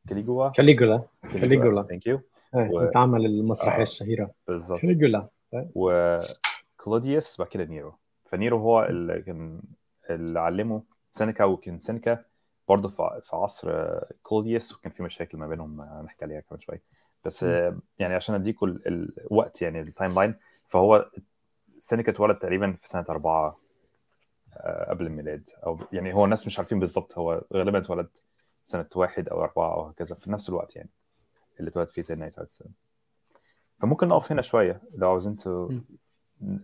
كاليجوا 0.09 0.49
كاليجولا 0.49 1.03
كاليجولا 1.33 1.83
thank 1.83 2.07
you 2.07 2.21
آه، 2.55 2.69
و- 2.73 2.81
اتعمل 2.81 3.27
المسرحية 3.27 3.79
آه. 3.79 3.83
الشهيرة. 3.83 4.31
بالظبط. 4.49 4.81
كاليجولا 4.81 5.29
وكلوديوس 5.75 7.39
بعد 7.41 7.49
كده 7.49 7.65
نيرو. 7.65 7.95
فنيرو 8.25 8.59
هو 8.59 8.85
اللي 8.85 9.23
كان 9.23 9.63
اللي 10.11 10.41
علمه 10.41 10.83
سينيكا 11.13 11.45
وكان 11.45 11.81
سينيكا 11.81 12.25
برضه 12.69 12.89
في 12.89 13.21
عصر 13.37 13.71
آه، 13.71 14.11
كلوديوس 14.23 14.75
وكان 14.79 14.93
في 14.93 15.03
مشاكل 15.03 15.39
ما 15.39 15.47
بينهم 15.49 15.81
آه، 15.81 16.01
هنحكي 16.01 16.25
عليها 16.25 16.41
كمان 16.41 16.61
شوية. 16.61 16.83
بس 17.25 17.45
آه، 17.45 17.79
يعني 17.99 18.15
عشان 18.15 18.35
اديكم 18.35 18.67
ال- 18.67 19.13
الوقت 19.31 19.63
يعني 19.63 19.81
ال 19.81 20.13
timeline 20.15 20.35
فهو 20.69 21.11
سينيكا 21.79 22.13
اتولد 22.13 22.37
تقريبا 22.39 22.73
في 22.73 22.89
سنة 22.89 23.05
أربعة 23.11 23.47
آه، 23.47 23.57
قبل 24.89 25.07
الميلاد. 25.07 25.51
أو 25.67 25.79
يعني 25.93 26.15
هو 26.15 26.25
الناس 26.25 26.47
مش 26.47 26.59
عارفين 26.59 26.79
بالظبط 26.81 27.19
هو 27.19 27.43
غالبا 27.55 27.79
اتولد 27.79 28.09
سنة 28.65 28.87
واحد 28.95 29.29
أو 29.29 29.43
أربعة 29.43 29.75
أو 29.75 29.83
هكذا 29.83 30.15
في 30.15 30.31
نفس 30.31 30.49
الوقت 30.49 30.77
يعني 30.77 30.89
اللي 31.61 31.69
اتولد 31.71 31.89
فيه 31.89 32.03
سيدنا 32.03 32.25
عيسى 32.25 32.41
عليه 32.41 32.47
السلام. 32.49 32.73
فممكن 33.81 34.09
نقف 34.09 34.33
هنا 34.33 34.43
شوية 34.43 34.81
لو 34.95 35.09
عاوزين. 35.11 35.37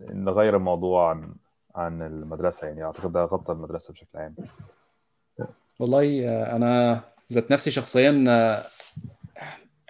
نغير 0.09 0.55
الموضوع 0.55 1.09
عن 1.09 1.35
عن 1.75 2.01
المدرسة 2.01 2.67
يعني. 2.67 2.83
أعتقد 2.83 3.11
ده 3.11 3.23
غطى 3.23 3.53
المدرسة 3.53 3.93
بشكل 3.93 4.17
عام. 4.17 4.35
والله 5.79 6.27
آه، 6.29 6.55
أنا 6.55 7.01
ذات 7.33 7.51
نفسي 7.51 7.71
شخصيا 7.71 8.25
آه، 8.27 8.63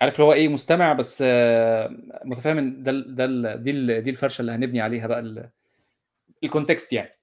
عارف 0.02 0.16
اللي 0.16 0.24
هو 0.28 0.34
إيه 0.34 0.48
مستمع 0.48 0.94
بس 0.94 1.24
آه، 1.28 1.90
متفاهم 2.26 2.58
إن 2.58 2.84
ده 2.84 2.92
ده 3.26 3.56
دي 3.56 4.02
دي 4.02 4.10
الفرشة 4.10 4.42
اللي 4.42 4.52
هنبني 4.52 4.82
عليها 4.82 5.08
بقى 5.08 5.20
ال- 5.20 5.50
الكونتكست 6.44 6.94
يعني. 6.94 7.15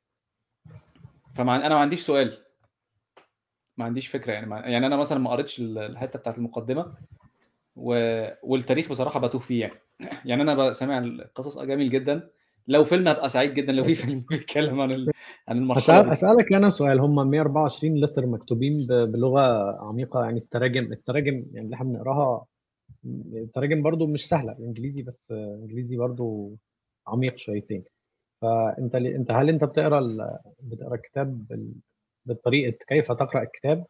فمع 1.35 1.57
أنا 1.57 1.69
ما 1.69 1.81
عنديش 1.81 2.01
سؤال. 2.01 2.33
ما 3.77 3.85
عنديش 3.85 4.07
فكرة 4.07 4.33
يعني 4.33 4.47
ما 4.47 4.59
يعني 4.61 4.87
أنا 4.87 4.97
مثلا 4.97 5.19
ما 5.19 5.31
قريتش 5.31 5.61
ال- 5.61 5.79
الحتة 5.79 6.19
بتاعت 6.19 6.39
المقدمة 6.39 6.95
و... 7.77 7.95
والتاريخ 8.43 8.89
بصراحة 8.89 9.21
بتوه 9.21 9.41
فيه 9.41 9.61
يعني. 9.61 9.75
يعني 10.25 10.43
أنا 10.43 10.73
سامع 10.73 10.99
القصص 10.99 11.57
آه، 11.59 11.65
جميل 11.65 11.91
جدا. 11.91 12.31
لو 12.69 12.85
فيلم 12.85 13.09
هبقى 13.09 13.29
سعيد 13.29 13.55
جدا 13.55 13.73
لو 13.73 13.85
في 13.85 13.95
فيلم 13.95 14.21
بيتكلم 14.31 14.81
عن 14.81 14.91
ال... 14.93 15.11
عن 15.49 15.59
المرحلة 15.59 16.01
أسأل 16.01 16.13
أسألك 16.13 16.53
أنا 16.53 16.69
سؤال. 16.71 17.01
هم 17.01 17.31
124 17.31 18.01
لتر 18.05 18.27
مكتوبين 18.27 18.77
ب- 18.89 19.13
بلغة 19.13 19.41
عميقة 19.89 20.25
يعني 20.25 20.39
التراجم 20.41 20.93
التراجم 20.93 21.35
يعني 21.53 21.65
اللي 21.65 21.75
إحنا 21.77 21.87
بنقراها 21.89 22.47
التراجم 23.35 23.83
برضو 23.83 24.07
مش 24.07 24.29
سهلة 24.29 24.53
الإنجليزي 24.53 25.03
بس 25.03 25.31
إنجليزي 25.31 25.97
برضو 25.97 26.57
عميق 27.07 27.37
شويتين. 27.39 27.85
فأنت 28.43 28.95
أنت 28.95 29.31
هل 29.31 29.49
أنت 29.49 29.65
بتقرأ 29.65 29.99
ال... 29.99 30.39
بتقرأ 30.61 30.95
الكتاب 30.95 31.47
بال... 31.49 31.73
بطريقه 32.27 32.79
كيف 32.89 33.13
تقرأ 33.13 33.43
الكتاب؟ 33.43 33.87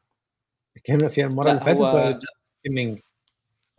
اتكلمنا 0.77 1.09
فيها 1.09 1.27
المرة 1.27 1.51
اللي 1.51 1.61
فاتت 1.61 1.79
هو... 1.81 2.19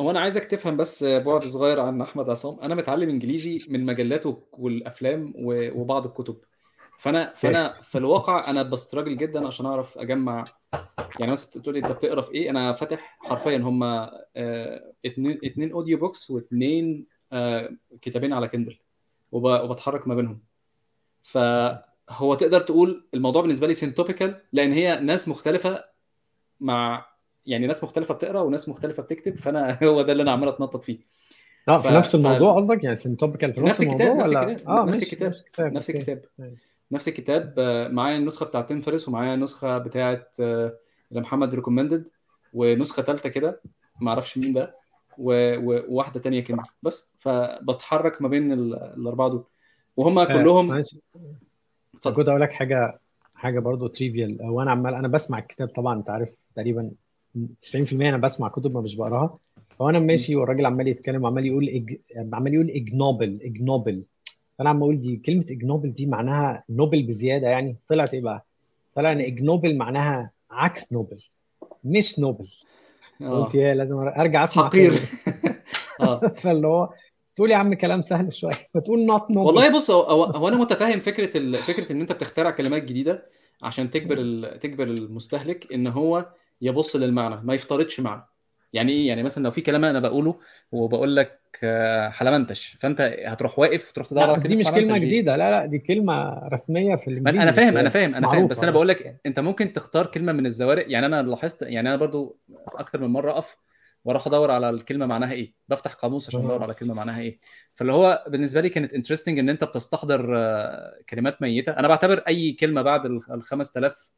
هو 0.01 0.11
أنا 0.11 0.19
عايزك 0.19 0.45
تفهم 0.45 0.78
بس 0.78 1.03
بعد 1.03 1.45
صغير 1.45 1.80
عن 1.80 2.01
أحمد 2.01 2.30
عصام. 2.30 2.59
أنا 2.59 2.76
متعلم 2.76 3.09
إنجليزي 3.09 3.65
من 3.69 3.86
مجلاته 3.86 4.43
والأفلام 4.51 5.34
وبعض 5.76 6.05
الكتب. 6.05 6.38
فأنا 6.99 7.34
فأنا 7.36 7.74
في 7.74 7.97
الواقع 7.97 8.49
أنا 8.49 8.63
بستراجل 8.63 9.17
جدا 9.17 9.47
عشان 9.47 9.65
أعرف 9.65 9.97
أجمع. 9.97 10.45
يعني 11.19 11.32
مثلا 11.32 11.61
تقول 11.61 11.76
لي 11.76 11.80
أنت 11.80 11.91
بتقرأ 11.91 12.21
في 12.21 12.32
إيه؟ 12.32 12.49
أنا 12.49 12.74
فاتح 12.74 13.17
حرفيا 13.21 13.57
هم 13.57 13.84
اتنين 15.05 15.39
اتنين 15.43 15.71
audiobooks 15.71 16.32
واثنين 16.32 17.05
كتابين 18.01 18.34
على 18.34 18.47
Kindle 18.47 18.80
وبتحرك 19.32 20.07
ما 20.07 20.15
بينهم. 20.15 20.41
فهو 21.24 22.34
تقدر 22.39 22.61
تقول 22.61 23.07
الموضوع 23.13 23.41
بالنسبة 23.41 23.67
لي 23.67 23.74
syntopical 23.74 24.41
لأن 24.53 24.71
هي 24.71 24.99
ناس 24.99 25.30
مختلفة 25.30 25.84
مع 26.59 27.05
يعني 27.45 27.67
ناس 27.67 27.84
مختلفة 27.84 28.13
بتقرأ 28.13 28.41
وناس 28.41 28.69
مختلفة 28.69 29.03
بتكتب 29.03 29.36
فأنا 29.38 29.78
هو 29.84 30.01
ده 30.01 30.11
اللي 30.11 30.24
أنا 30.24 30.32
عمال 30.32 30.49
أتنطط 30.49 30.84
فيه. 30.84 30.99
آه 31.69 31.78
في 31.78 31.88
نفس 31.88 32.15
الموضوع 32.15 32.55
قصدك؟ 32.55 32.84
يعني 32.84 32.95
syntopical 32.95 33.53
في 33.53 33.61
نفس 33.61 33.82
الكتاب 33.84 34.15
نفس 34.17 34.30
ولا؟ 34.30 34.51
الكتاب 34.51 34.88
نفس 34.88 35.03
الكتاب 35.03 35.30
نفس 35.30 35.39
الكتاب 35.41 35.74
نفس 35.74 35.89
okay. 35.89 35.99
الكتاب. 35.99 36.26
نفس 36.91 37.07
الكتاب 37.07 37.53
آه، 37.57 37.88
معايا 37.88 38.17
النسخة 38.17 38.45
بتاعت 38.45 38.67
Tim 38.67 38.82
Ferriss 38.82 39.07
ومعايا 39.07 39.34
النسخة 39.34 39.78
بتاعت 39.78 40.36
آه، 40.39 40.78
لمحمد 41.11 41.55
recommended 41.55 42.07
ونسخة 42.53 43.03
ثالثه 43.03 43.30
كده 43.30 43.61
ما 44.01 44.09
أعرفش 44.09 44.38
مين 44.38 44.53
ده 44.53 44.76
وواحدة 45.17 46.19
تانية 46.19 46.39
كده 46.39 46.57
بس. 46.84 47.09
فبتحرك 47.17 48.21
ما 48.21 48.28
بين 48.28 48.51
ال- 48.51 48.74
الأربعة 48.97 49.30
دول. 49.30 49.43
وهم 49.97 50.19
آه، 50.19 50.25
كلهم. 50.25 50.83
كنت 52.03 52.29
أقول 52.29 52.41
لك 52.41 52.51
حاجة 52.51 52.99
حاجة 53.35 53.59
برضو 53.59 53.87
trivial 53.88 54.41
هو 54.41 54.61
أنا 54.61 54.71
عمال 54.71 54.93
أنا 54.93 55.07
بسمع 55.07 55.39
الكتاب 55.39 55.67
طبعا 55.67 55.99
أنت 55.99 56.09
عارف 56.09 56.35
تقريبا 56.55 56.91
90% 57.61 57.93
أنا 57.93 58.17
بسمع 58.17 58.47
كتب 58.47 58.73
ما 58.73 58.81
مش 58.81 58.95
بقراها 58.95 59.37
فانا 59.79 59.99
ماشي 59.99 60.35
والراجل 60.35 60.65
عمال 60.65 60.87
يتكلم 60.87 61.23
وعمال 61.23 61.45
يقول 61.45 61.69
ig... 61.69 61.97
عمال 62.33 62.53
يقول 62.53 62.69
ignoble 62.69 63.39
ignoble 63.43 64.03
فأنا 64.57 64.69
عمال 64.69 64.81
أقول 64.83 64.99
دي 64.99 65.17
كلمة 65.17 65.45
ignoble 65.49 65.93
دي 65.93 66.05
معناها 66.05 66.63
noble 66.69 67.03
بزيادة 67.03 67.47
يعني. 67.47 67.75
طلعت 67.87 68.13
إيه 68.13 68.21
بقى؟ 68.21 68.45
طلع 68.95 69.11
إن 69.11 69.19
ignoble 69.21 69.78
معناها 69.77 70.31
عكس 70.51 70.93
noble 70.93 71.24
مش 71.83 72.19
noble. 72.19 72.47
آه. 73.21 73.43
قلت 73.43 73.55
يا 73.55 73.73
لازم 73.73 73.97
أرجع 73.97 74.43
أسمع 74.43 74.65
حقير. 74.65 74.93
آه. 76.01 76.19
فاللي 76.41 76.67
هو 76.67 76.89
تقول 77.36 77.51
يا 77.51 77.55
عم 77.55 77.73
كلام 77.73 78.01
سهل 78.01 78.34
شوية. 78.34 78.67
فتقول 78.73 79.05
not 79.05 79.32
noble 79.32 79.47
والله 79.47 79.75
بص 79.75 79.91
هو, 79.91 80.23
هو 80.23 80.47
أنا 80.47 80.57
متفاهم 80.57 80.99
فكرة 80.99 81.38
ال... 81.38 81.55
فكرة 81.55 81.91
إن 81.91 82.01
أنت 82.01 82.11
بتخترع 82.11 82.51
كلمات 82.51 82.84
جديدة 82.84 83.25
عشان 83.63 83.91
تجبر 83.91 84.17
ال... 84.19 84.59
تجبر 84.59 84.84
المستهلك 84.84 85.73
إن 85.73 85.88
هو 85.88 86.25
يبص 86.61 86.95
للمعنى 86.95 87.36
ما 87.43 87.53
يفترضش 87.53 87.99
معنى. 87.99 88.21
يعني 88.73 88.91
إيه؟ 88.91 89.07
يعني 89.07 89.23
مثلا 89.23 89.43
لو 89.43 89.51
في 89.51 89.61
كلام 89.61 89.86
أنا 89.86 89.99
بقوله 89.99 90.36
وبقول 90.71 91.15
لك 91.15 91.39
آه، 91.63 92.09
حلمنتش 92.09 92.77
فأنت 92.79 93.01
هتروح 93.25 93.59
واقف 93.59 93.91
تروح 93.91 94.07
تدور 94.07 94.23
على 94.23 94.38
دي 94.43 94.55
مش 94.55 94.65
كلمة 94.65 94.93
دي. 94.97 95.05
جديدة. 95.05 95.36
لا 95.36 95.51
لا 95.51 95.65
دي 95.65 95.79
كلمة 95.79 96.47
رسمية 96.47 96.95
في 96.95 97.07
الانجليزي 97.07 97.43
أنا 97.43 97.51
فاهم 97.51 97.77
أنا 97.77 97.89
فاهم 97.89 98.15
أنا 98.15 98.27
فاهم 98.27 98.47
بس 98.47 98.63
أنا. 98.63 98.71
بقول 98.71 98.88
لك 98.88 99.19
أنت 99.25 99.39
ممكن 99.39 99.73
تختار 99.73 100.05
كلمة 100.05 100.31
من 100.31 100.45
الزوارق. 100.45 100.86
يعني 100.88 101.05
أنا 101.05 101.21
لاحظت 101.21 101.61
يعني 101.61 101.89
أنا 101.89 101.95
برضو 101.97 102.38
أكتر 102.67 103.01
من 103.01 103.07
مرة 103.07 103.31
أقف 103.31 103.57
وأروح 104.06 104.28
ادور 104.28 104.51
على 104.51 104.70
الكلمة 104.70 105.06
معناها 105.06 105.32
إيه. 105.32 105.54
بفتح 105.70 105.93
قاموس 105.93 106.28
عشان. 106.28 106.39
ادور 106.39 106.64
على 106.64 106.74
كلمة 106.74 106.93
معناها 106.93 107.20
إيه. 107.20 107.39
فاللي 107.74 107.93
هو 107.93 108.26
بالنسبة 108.28 108.62
لي 108.62 108.70
كانت 108.70 108.93
interesting 108.93 109.39
ان 109.39 109.49
انت 109.49 109.64
بتستحضر 109.64 110.38
آه، 110.38 111.01
كلمات 111.10 111.41
ميتة. 111.41 111.72
أنا 111.72 111.88
بعتبر 111.88 112.18
أي 112.18 112.51
كلمة 112.51 112.82
بعد 112.82 113.06
ال 113.06 113.20
ال 113.32 113.43
5000 113.43 114.12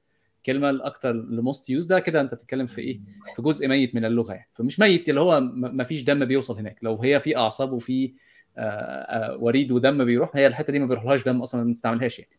كلمة 0.45 0.69
الاكثر 0.69 1.11
ال 1.11 1.23
most 1.23 1.69
used 1.69 1.85
ده 1.85 1.99
كده 1.99 2.21
أنت 2.21 2.33
بتتكلم 2.33 2.65
في 2.65 2.81
إيه؟ 2.81 2.99
في 3.35 3.41
جزء 3.41 3.67
ميت 3.67 3.95
من 3.95 4.05
اللغة 4.05 4.33
يعني. 4.33 4.49
فمش 4.53 4.79
ميت 4.79 5.09
اللي 5.09 5.21
هو 5.21 5.41
ما 5.53 5.83
فيش 5.83 6.03
دم 6.03 6.25
بيوصل 6.25 6.57
هناك. 6.57 6.79
لو 6.81 7.01
هي 7.01 7.19
في 7.19 7.37
أعصاب 7.37 7.73
وفي 7.73 8.13
آه، 8.57 8.61
آه، 8.61 9.37
وريد 9.37 9.71
ودم 9.71 10.05
بيروح 10.05 10.31
هي 10.35 10.47
الحتة 10.47 10.73
دي 10.73 10.79
ما 10.79 10.85
بيروحلهاش 10.85 11.23
دم 11.23 11.41
أصلا 11.41 11.61
ما 11.61 11.67
بنستعملهاش 11.67 12.19
يعني. 12.19 12.31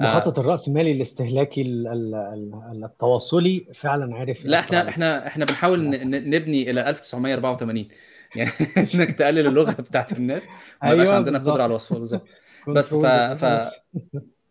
مخطط 0.00 0.38
الرأسمالي 0.38 0.92
الاستهلاكي 0.92 1.62
ال- 1.62 1.86
ال- 1.86 2.14
ال- 2.72 2.84
التواصلي 2.84 3.66
فعلا 3.74 4.16
عارف 4.16 4.44
لا 4.46 4.58
إحنا. 4.58 4.88
إحنا 4.88 5.26
إحنا 5.26 5.44
بنحاول 5.44 5.90
نبني 6.30 6.70
إلى 6.70 6.88
1984 6.90 7.88
يعني 8.36 8.50
إنك 8.94 9.12
تقلل 9.12 9.46
اللغة 9.46 9.72
بتاعت 9.82 10.12
الناس. 10.12 10.46
وما 10.82 10.92
يبقاش 10.92 11.06
أيوة 11.08 11.16
عندنا. 11.18 11.38
قدرة 11.38 11.52
على 11.52 11.66
الوصف 11.66 11.92
بالظبط. 11.98 12.26
بس 12.68 12.94
ف... 12.94 13.06
ف... 13.06 13.44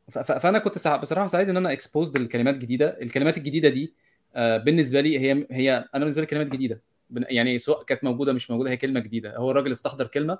ف... 0.10 0.20
فأنا 0.32 0.60
كنت 0.60 0.78
سع... 0.78 0.96
بصراحة 0.96 1.28
سعيد 1.28 1.50
إن 1.50 1.58
أنا 1.58 1.72
اكسبوزد 1.72 2.18
للكلمات 2.18 2.54
الجديده 2.56 2.98
الكلمات 3.02 3.38
الجديدة 3.38 3.70
دي 3.70 3.94
آه، 4.36 4.58
بالنسبة 4.58 5.02
لي 5.02 5.20
هي 5.20 5.48
هي 5.52 5.78
أنا 5.78 6.00
بالنسبة 6.00 6.22
لي 6.22 6.26
كلمات 6.28 6.50
جديدة. 6.50 6.82
يعني 7.12 7.58
سواء 7.58 7.84
كانت 7.84 8.04
موجودة 8.04 8.34
مش 8.34 8.52
موجودة 8.52 8.70
هي 8.72 8.78
كلمة 8.78 9.00
جديدة. 9.00 9.38
هو 9.38 9.52
الراجل 9.52 9.72
استحضر 9.72 10.08
كلمة 10.08 10.39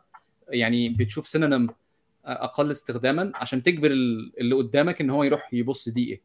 يعني 0.50 0.90
بتشوف 0.90 1.28
synonym 1.28 1.68
أقل 2.26 2.72
استخداما 2.72 3.32
عشان 3.36 3.64
تجبر 3.64 3.92
ال- 3.92 4.32
اللي 4.40 4.56
قدامك 4.56 5.02
إن 5.02 5.10
هو 5.10 5.24
يروح 5.24 5.54
يبص 5.54 5.90
دي 5.90 6.10
إيه 6.10 6.22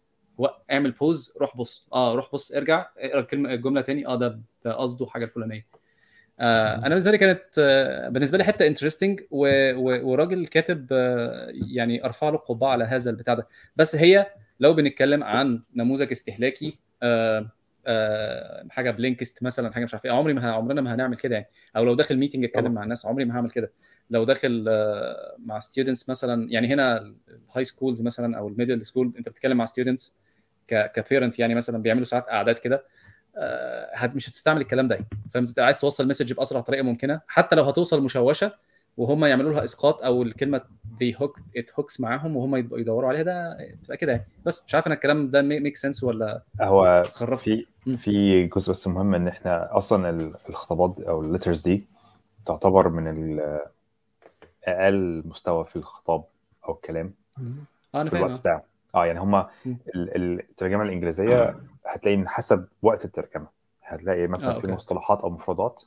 اعمل 0.72 0.90
pause 0.90 1.34
روح 1.40 1.56
بص. 1.56 1.88
آه 1.92 2.14
روح 2.14 2.32
بص 2.32 2.52
ارجع 2.52 2.86
اقرأ 2.98 3.20
الكلمة 3.20 3.52
الجملة 3.54 3.80
تاني. 3.80 4.06
آه 4.06 4.16
ده 4.16 4.40
ده 4.64 4.72
قصده 4.72 5.06
حاجة 5.06 5.24
الفلانية. 5.24 5.66
آه 6.40 6.74
أنا 6.76 6.88
بالنسبة 6.88 7.10
لي 7.10 7.18
كانت 7.18 7.42
آه 7.58 8.08
بالنسبة 8.08 8.38
لي 8.38 8.44
حتة 8.44 8.66
interesting 8.66 9.20
وراجل 9.30 10.46
كاتب 10.46 10.86
آه 10.92 11.52
يعني 11.74 12.04
أرفع 12.04 12.28
له 12.28 12.34
القبعه 12.34 12.70
على 12.70 12.84
هذا 12.84 13.10
البتاع 13.10 13.34
ده. 13.34 13.48
بس 13.76 13.96
هي 13.96 14.26
لو 14.60 14.74
بنتكلم 14.74 15.24
عن 15.24 15.62
نموذج 15.74 16.10
استهلاكي 16.10 16.78
آه 17.02 17.50
حاجة 18.70 18.90
Blinkist 18.90 19.42
مثلا 19.42 19.72
حاجة 19.72 19.84
مش 19.84 19.94
عارف 19.94 20.04
إيه. 20.04 20.12
عمري 20.12 20.32
ما 20.34 20.50
عمرنا 20.50 20.80
ما 20.80 20.94
هنعمل 20.94 21.16
كده 21.16 21.34
يعني. 21.34 21.48
أو 21.76 21.84
لو 21.84 21.94
داخل 21.94 22.16
meeting 22.16 22.44
أتكلم. 22.44 22.72
مع 22.72 22.82
الناس 22.82 23.06
عمري 23.06 23.24
ما 23.24 23.36
هعمل 23.36 23.50
كده. 23.50 23.72
لو 24.10 24.24
داخل 24.24 24.64
آه، 24.68 25.36
مع 25.38 25.58
students 25.58 26.08
مثلا 26.08 26.50
يعني 26.50 26.68
هنا 26.74 27.14
ال 27.28 27.64
high 27.64 27.78
schools 27.78 28.02
مثلا 28.02 28.38
أو 28.38 28.48
ال 28.48 28.54
middle 28.54 28.86
school 28.86 29.12
أنت 29.18 29.28
بتتكلم 29.28 29.56
مع 29.56 29.64
students 29.64 30.16
ك 30.68 30.78
parent 30.78 31.38
يعني 31.38 31.54
مثلا 31.54 31.82
بيعملوا 31.82 32.04
ساعات 32.04 32.24
قعدات 32.24 32.58
كده 32.58 32.84
آه، 33.38 34.10
مش 34.14 34.28
هتستعمل 34.28 34.60
الكلام 34.60 34.88
ده 34.88 34.94
يعني. 34.94 35.06
فاهم؟ 35.30 35.44
أنت 35.48 35.58
عايز 35.58 35.80
توصل 35.80 36.08
message 36.08 36.32
بأسرع 36.32 36.60
طريقة 36.60 36.82
ممكنة. 36.82 37.20
حتى 37.26 37.56
لو 37.56 37.62
هتوصل 37.64 38.02
مشوشة 38.02 38.52
وهم 38.96 39.24
يعملوا 39.24 39.52
لها 39.52 39.64
إسقاط 39.64 40.02
أو 40.02 40.22
الكلمة 40.22 40.60
they 41.02 41.14
hook 41.20 41.40
it 41.58 41.64
hooks 41.80 42.00
معاهم 42.00 42.36
وهم 42.36 42.56
يد- 42.56 42.72
يدوروا 42.72 43.08
عليها. 43.08 43.22
ده 43.22 43.56
تبقى 43.84 43.96
كده 43.96 44.12
يعني. 44.12 44.26
بس 44.46 44.62
مش 44.66 44.74
عارف 44.74 44.86
أنا 44.86 44.94
الكلام 44.94 45.30
ده 45.30 45.42
make 45.42 45.76
sense 45.76 46.04
ولا 46.04 46.42
هو 46.60 47.04
خرفت؟ 47.12 47.44
في. 47.44 47.66
في 47.96 48.46
جزء 48.46 48.70
بس 48.70 48.88
مهم 48.88 49.14
إن 49.14 49.28
إحنا 49.28 49.76
أصلا 49.76 50.10
ال- 50.10 50.34
الخطابات 50.48 51.00
أو 51.00 51.20
ال 51.20 51.26
letters 51.26 51.62
دي 51.62 51.86
تعتبر 52.46 52.88
من 52.88 53.40
أقل 54.64 55.22
مستوى 55.26 55.64
في 55.64 55.76
الخطاب 55.76 56.24
أو 56.68 56.74
الكلام 56.74 57.14
آه 57.94 58.00
أنا 58.00 58.04
في 58.04 58.10
فاهم 58.10 58.24
الوقت 58.24 58.36
آه. 58.36 58.40
بتاعه. 58.40 58.62
آه 58.94 59.06
يعني 59.06 59.20
ال- 59.94 60.40
الترجمة 60.40 60.82
الإنجليزية 60.82 61.56
هتلاقي 61.86 62.14
إن 62.16 62.28
حسب 62.28 62.66
وقت 62.82 63.04
الترجمة. 63.04 63.46
هتلاقي 63.84 64.26
مثلا 64.26 64.56
آه، 64.56 64.60
في. 64.60 64.72
مصطلحات 64.72 65.20
أو 65.20 65.30
مفردات 65.30 65.82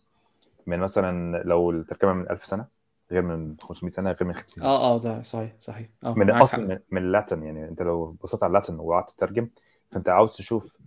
من 0.67 0.79
مثلا 0.79 1.43
لو 1.43 1.71
الترجمة 1.71 2.13
من 2.13 2.29
1000 2.29 2.45
سنة 2.45 2.65
غير 3.11 3.21
من 3.21 3.55
500 3.61 3.91
سنة 3.91 4.11
غير 4.11 4.23
من 4.23 4.33
50 4.33 4.47
سنة 4.49 4.65
آه 4.65 4.95
آه 4.95 4.99
ده 4.99 5.21
صحيح 5.23 5.53
صحيح 5.59 5.89
آه 6.03 6.13
من 6.13 6.29
أصلا. 6.31 6.67
من, 6.67 6.79
من 6.91 7.01
اللاتن 7.01 7.43
يعني 7.43 7.67
أنت 7.67 7.81
لو 7.81 8.15
بصيت 8.23 8.43
على 8.43 8.49
اللاتن 8.49 8.79
وقعدت 8.79 9.09
تترجم 9.09 9.49
فأنت 9.91 10.09
عاوز 10.09 10.33
تشوف 10.35 10.77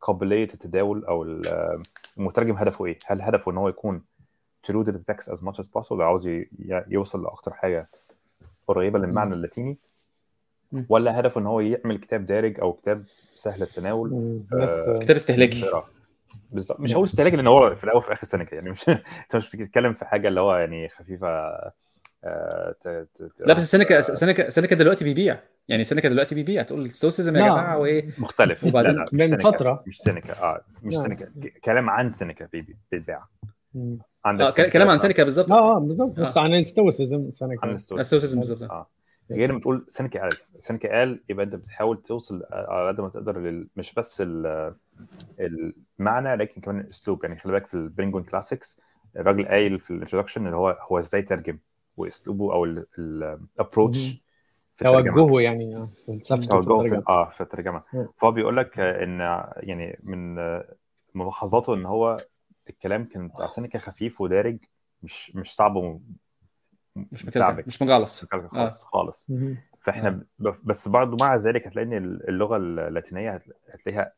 قابلية 0.00 0.44
التداول 0.54 1.04
أو 1.04 1.22
ال- 1.22 1.82
المترجم 2.18 2.54
هدفه 2.54 2.84
إيه؟ 2.86 2.98
هل 3.06 3.22
هدفه 3.22 3.52
إن 3.52 3.56
هو 3.56 3.68
يكون 3.68 4.02
to 4.70 4.72
the 4.72 4.92
text 5.12 5.28
as 5.32 5.38
much 5.40 5.58
as 5.58 5.66
possible 5.78 6.00
عاوز 6.00 6.28
يوصل 6.88 7.22
لأكتر 7.22 7.52
حاجة 7.52 7.88
قريبة 8.68 8.98
للمعنى 8.98 9.34
اللاتيني. 9.34 9.78
ولا 10.88 11.20
هدفه 11.20 11.40
إن 11.40 11.46
هو 11.46 11.60
يعمل 11.60 11.98
كتاب 11.98 12.26
دارج 12.26 12.60
أو 12.60 12.72
كتاب 12.72 13.04
سهل 13.34 13.62
التناول 13.62 14.42
آه، 14.52 14.98
كتاب 14.98 15.16
استهلاكي. 15.16 15.70
بالظبط 16.54 16.80
مش 16.80 16.92
هقول 16.94 17.06
استهلاكي 17.06 17.36
لأن 17.36 17.46
هو 17.46 17.76
في 17.76 17.84
الأول 17.84 17.98
وفي 17.98 18.08
الآخر 18.08 18.24
سينيكا 18.26 18.54
يعني 18.54 18.70
مش 18.70 18.88
أنت 18.88 19.36
مش 19.36 19.56
بتتكلم 19.56 19.92
في 19.92 20.04
حاجة 20.04 20.28
اللي 20.28 20.40
هو 20.40 20.56
يعني 20.56 20.88
خفيفة 20.88 21.28
آه، 22.24 22.74
ت- 22.80 22.88
ت- 23.14 23.22
ت- 23.22 23.40
لا 23.46 23.54
بس 23.54 23.70
سينيكا 23.70 24.00
سينيكا 24.00 24.50
سينيكا 24.50 24.76
دلوقتي 24.76 25.04
بيبيع 25.04 25.38
يعني 25.68 25.84
سينيكا 25.84 26.08
دلوقتي 26.08 26.34
بيبيع 26.34 26.62
تقول 26.62 26.90
Stoicism 26.90 27.36
يا 27.36 27.40
لا. 27.40 27.48
جماعة 27.48 27.78
وإيه 27.78 28.10
مختلف 28.18 28.64
وبعدين 28.64 28.90
لا 28.90 28.96
لا 28.96 29.04
مش 29.04 29.12
من 29.12 29.18
سينيكا. 29.18 29.50
فترة. 29.50 29.84
مش 29.86 29.98
سينيكا 29.98 30.32
آه 30.42 30.60
مش 30.82 30.94
لا. 30.94 31.02
سينيكا 31.02 31.28
كلام 31.64 31.90
عن 31.90 32.10
سينيكا 32.10 32.48
بيتباع. 32.92 33.24
عندك 34.24 34.44
آه 34.44 34.50
ك- 34.50 34.70
كلام 34.70 34.88
عن 34.88 34.98
سينيكا 34.98 35.24
بالظبط 35.24 35.52
آه 35.52 35.76
آه 35.76 35.78
بالظبط 35.78 36.20
بس 36.20 36.36
آه. 36.36 36.40
عن 36.42 36.54
ال 36.54 36.62
Stoicism 36.62 37.30
سنه 37.32 37.56
عن. 37.62 37.70
ال 37.70 37.78
Stoicism 37.78 38.38
بالظبط 38.40 38.62
آه 38.70 38.86
غير 39.30 39.50
لما 39.50 39.60
تقول 39.60 39.84
سينيكا 39.88 40.20
قال 40.20 40.36
سينيكا 40.58 40.98
قال 40.98 41.20
يبقى 41.28 41.46
أنت 41.46 41.54
بتحاول 41.54 42.02
توصل 42.02 42.42
على 42.50 42.88
قد 42.88 43.00
ما 43.00 43.08
تقدر 43.08 43.38
لل... 43.38 43.68
مش 43.76 43.94
بس 43.94 44.20
ال... 44.20 44.74
المعنى 45.40 46.36
لكن 46.36 46.60
كمان 46.60 46.80
الأسلوب. 46.80 47.24
يعني 47.24 47.36
خلي 47.36 47.52
بالك 47.52 47.66
في 47.66 47.74
ال 47.74 47.80
Penguin 47.80 48.24
Classics 48.24 48.80
الراجل 49.16 49.46
قايل 49.48 49.80
في 49.80 49.90
ال 49.90 49.94
introduction 49.94 50.46
اللي 50.46 50.56
هو 50.56 50.78
هو 50.80 50.98
إزاي 50.98 51.22
ترجم 51.22 51.58
وأسلوبه 51.96 52.52
أو 52.52 52.64
ال 52.98 53.12
approach 53.12 54.24
في 54.74 54.86
الترجمة. 54.88 55.14
توجهه 55.14 55.40
يعني 55.40 55.76
آه، 55.76 55.88
في 56.06 56.46
توجهه 56.46 56.88
في. 56.88 57.02
آه 57.08 57.30
في 57.30 57.40
الترجمة. 57.40 57.82
فهو 58.16 58.32
بيقول 58.32 58.56
لك 58.56 58.78
إن 58.80 59.20
يعني 59.56 59.98
من 60.02 60.34
ملاحظاته 61.14 61.74
إن 61.74 61.86
هو 61.86 62.24
الكلام 62.70 63.04
كان 63.04 63.28
بتاع 63.28 63.46
سينيكا 63.46 63.78
خفيف 63.78 64.20
ودارج 64.20 64.58
مش 65.02 65.36
مش 65.36 65.54
صعب 65.54 66.00
مش. 66.96 67.24
مكلكع 67.26 67.58
مش 67.66 67.82
مجعلص 67.82 68.24
خالص 68.24 68.82
خالص 68.82 69.30
مهم. 69.30 69.56
فإحنا 69.80 70.08
آه. 70.08 70.20
ب- 70.38 70.54
بس 70.64 70.88
برضه 70.88 71.16
مع 71.20 71.36
ذلك 71.36 71.66
هتلاقي 71.66 71.86
ان 71.88 71.92
اللغة 72.28 72.56
اللاتينية 72.56 73.30
هت- 73.34 73.42
هتلاقيها 73.72 74.12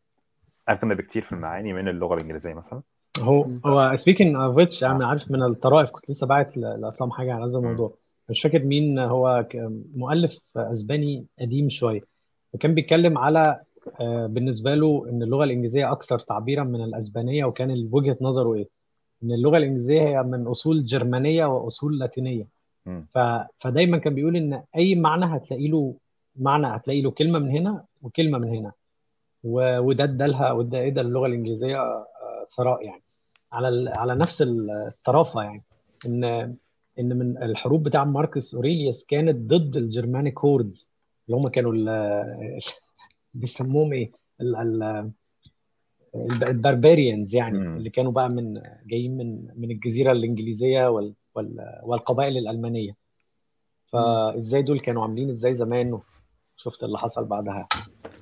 أغنى 0.69 0.95
بكتير 0.95 1.23
في 1.23 1.33
المعاني 1.33 1.73
من 1.73 1.89
اللغة 1.89 2.15
الإنجليزية 2.15 2.55
مثلا 2.55 2.83
هو. 3.19 3.49
هو 3.67 3.97
speaking 3.97 4.37
of 4.37 4.57
which 4.57 4.85
آه. 4.85 4.91
أنا 4.91 5.07
عارف 5.07 5.31
من 5.31 5.43
الطرائف 5.43 5.91
كنت 5.91 6.11
لسه 6.11 6.27
باعت 6.27 6.57
لأسلام 6.57 7.11
حاجة 7.11 7.35
على 7.35 7.45
هذا 7.45 7.59
الموضوع 7.59 7.95
مش 8.29 8.43
فاكر 8.43 8.59
مين 8.59 8.99
هو 8.99 9.47
مؤلف 9.97 10.39
أسباني 10.57 11.27
قديم 11.41 11.69
شوية 11.69 12.01
وكان 12.53 12.75
بيتكلم 12.75 13.19
على 13.19 13.61
آه، 14.01 14.27
بالنسبة 14.27 14.75
له 14.75 15.07
إن 15.11 15.23
اللغة 15.23 15.45
الإنجليزية 15.45 15.93
أكثر 15.93 16.19
تعبيرا 16.19 16.65
من 16.65 16.85
الأسبانية 16.85 17.45
وكان 17.45 17.89
وجهة 17.93 18.17
نظره 18.21 18.55
إيه؟ 18.55 18.69
إن 19.23 19.33
اللغة 19.33 19.57
الإنجليزية 19.57 20.01
هي 20.03 20.23
من 20.23 20.47
أصول 20.47 20.85
جرمانية 20.85 21.45
وأصول 21.47 21.99
لاتينية. 21.99 22.47
ف... 23.15 23.19
فدايما 23.61 23.99
كان 23.99 24.15
بيقول 24.15 24.37
إن 24.37 24.63
أي 24.77 24.95
معنى 24.95 25.25
هتلاقي 25.37 25.69
له 25.69 25.95
معنى 26.37 26.67
هتلاقي 26.67 27.03
له 27.03 27.11
كلمة 27.11 27.39
من 27.39 27.51
هنا 27.51 27.85
وكلمة 28.03 28.39
من 28.39 28.49
هنا 28.49 28.73
و... 29.45 29.79
وده 29.79 30.05
ادالها 30.05 30.53
وده 30.53 30.87
ادى 30.87 31.01
اللغة 31.01 31.27
الإنجليزية 31.27 31.81
آه، 31.81 32.07
ثراء 32.57 32.85
يعني 32.85 33.03
على 33.53 33.69
ال... 33.69 33.93
على 33.99 34.15
نفس 34.15 34.43
الطرافة 34.47 35.43
يعني 35.43 35.63
ان 36.07 36.25
إن 36.99 37.19
من 37.19 37.43
الحروب 37.43 37.83
بتاع 37.83 38.05
ماركوس 38.05 38.55
أوريليوس 38.55 39.05
كانت 39.05 39.37
ضد 39.37 39.77
ال 39.77 39.84
Germanic 39.84 40.39
hordes 40.39 40.91
اللي 41.29 41.37
هم 41.37 41.49
كانوا 41.51 41.73
ال... 41.73 41.89
بيسموهم 43.35 43.93
إيه؟ 43.93 44.07
ال... 44.41 44.57
ال... 44.57 45.11
ال 46.43 46.51
barbarians 46.51 47.35
يعني. 47.35 47.59
اللي 47.59 47.91
كانوا 47.91 48.13
بقى 48.13 48.29
من 48.29 48.63
جايين 48.87 49.17
من 49.17 49.49
من 49.57 49.71
الجزيرة 49.71 50.13
الإنجليزية 50.13 50.91
وال... 50.91 51.15
وال... 51.37 51.81
والقبائل 51.83 52.37
الألمانية. 52.39 52.97
فإزاي 53.87 54.63
دول 54.63 54.81
كانوا 54.81 55.03
عاملين 55.03 55.31
إزاي 55.31 55.57
زمان؟ 55.57 56.01
شفت 56.57 56.83
اللي 56.85 56.99
حصل 56.99 57.25
بعدها. 57.25 57.69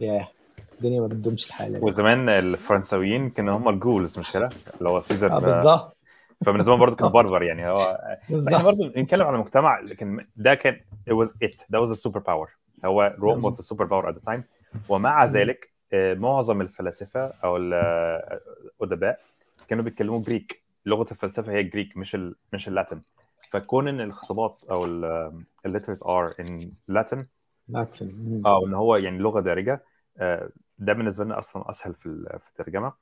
ياه 0.01 0.27
الدنيا 0.75 1.01
ما 1.01 1.07
بتدومش 1.07 1.47
الحال. 1.47 1.73
يعني. 1.73 1.85
وزمان 1.85 2.29
الفرنساويين 2.29 3.31
كانوا 3.31 3.57
هم 3.57 3.69
ال 3.69 3.77
Gauls 3.77 4.19
مش 4.19 4.33
كده؟ 4.33 4.49
اللي 4.79 4.91
هو 4.91 5.01
Caesar 5.01 5.39
بالظبط. 5.39 5.97
فبالنسبة 6.47 6.71
لهم 6.73 6.81
برضه 6.81 6.97
كانوا 6.97 7.11
بربر 7.13 7.43
يعني. 7.43 7.69
هو 7.71 7.99
إحنا 8.31 8.63
برضه 8.63 8.89
بنتكلم 8.89 9.27
على 9.27 9.39
مجتمع 9.39 9.81
لكن 9.81 10.27
ده 10.37 10.55
كان 10.55 10.81
it 11.11 11.13
was 11.13 11.29
it. 11.29 11.61
That 11.61 11.81
was 11.85 11.89
the 11.97 12.09
super 12.09 12.21
power. 12.21 12.49
هو 12.85 13.15
Rome 13.19 13.51
was 13.51 13.55
the 13.55 13.63
super 13.63 13.87
power 13.87 14.13
at 14.13 14.15
the 14.15 14.33
time. 14.33 14.41
ومع 14.89 15.25
ذلك 15.25 15.71
آه، 15.93 16.15
معظم 16.15 16.61
الفلاسفة 16.61 17.21
أو 17.45 17.57
ال- 17.57 18.39
الادباء 18.83 19.21
كانوا 19.69 19.85
بيتكلموا 19.85 20.21
Greek 20.21 20.64
لغة 20.87 21.07
الفلسفة 21.11 21.53
هي 21.53 21.61
ال 21.61 21.67
Greek 21.67 21.97
مش 21.97 22.15
ال 22.15 22.37
مش 22.53 22.69
ال 22.69 22.75
Latin 22.75 23.03
فكون 23.51 23.89
إن 23.89 24.01
الخطابات 24.01 24.65
أو 24.71 24.85
ال 25.67 25.72
letters 25.72 26.05
are 26.05 26.35
in 26.41 26.73
Latin 26.89 27.27
لكن 27.69 28.43
آه 28.47 28.59
وان 28.59 28.75
هو 28.75 28.97
يعني 28.97 29.19
لغة 29.19 29.41
دارجة 29.41 29.85
آه، 30.19 30.51
ده 30.79 30.93
بالنسبة 30.93 31.25
لنا 31.25 31.39
أصلا 31.39 31.71
أسهل 31.71 31.95
في 31.95 32.39
في 32.41 32.49
الترجمة. 32.49 32.93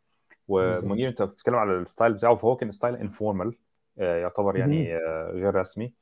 ومنير 0.49 1.09
أنت 1.09 1.23
بتتكلم 1.23 1.55
على 1.55 1.73
ال 1.73 1.80
style 1.80 2.15
بتاعه 2.15 2.35
فهو 2.35 2.57
كان 2.57 2.73
style 2.73 2.97
informal 2.97 3.57
يعتبر 3.97 4.57
يعني 4.57 4.97
آه، 4.97 5.31
غير 5.33 5.55
رسمي. 5.55 5.95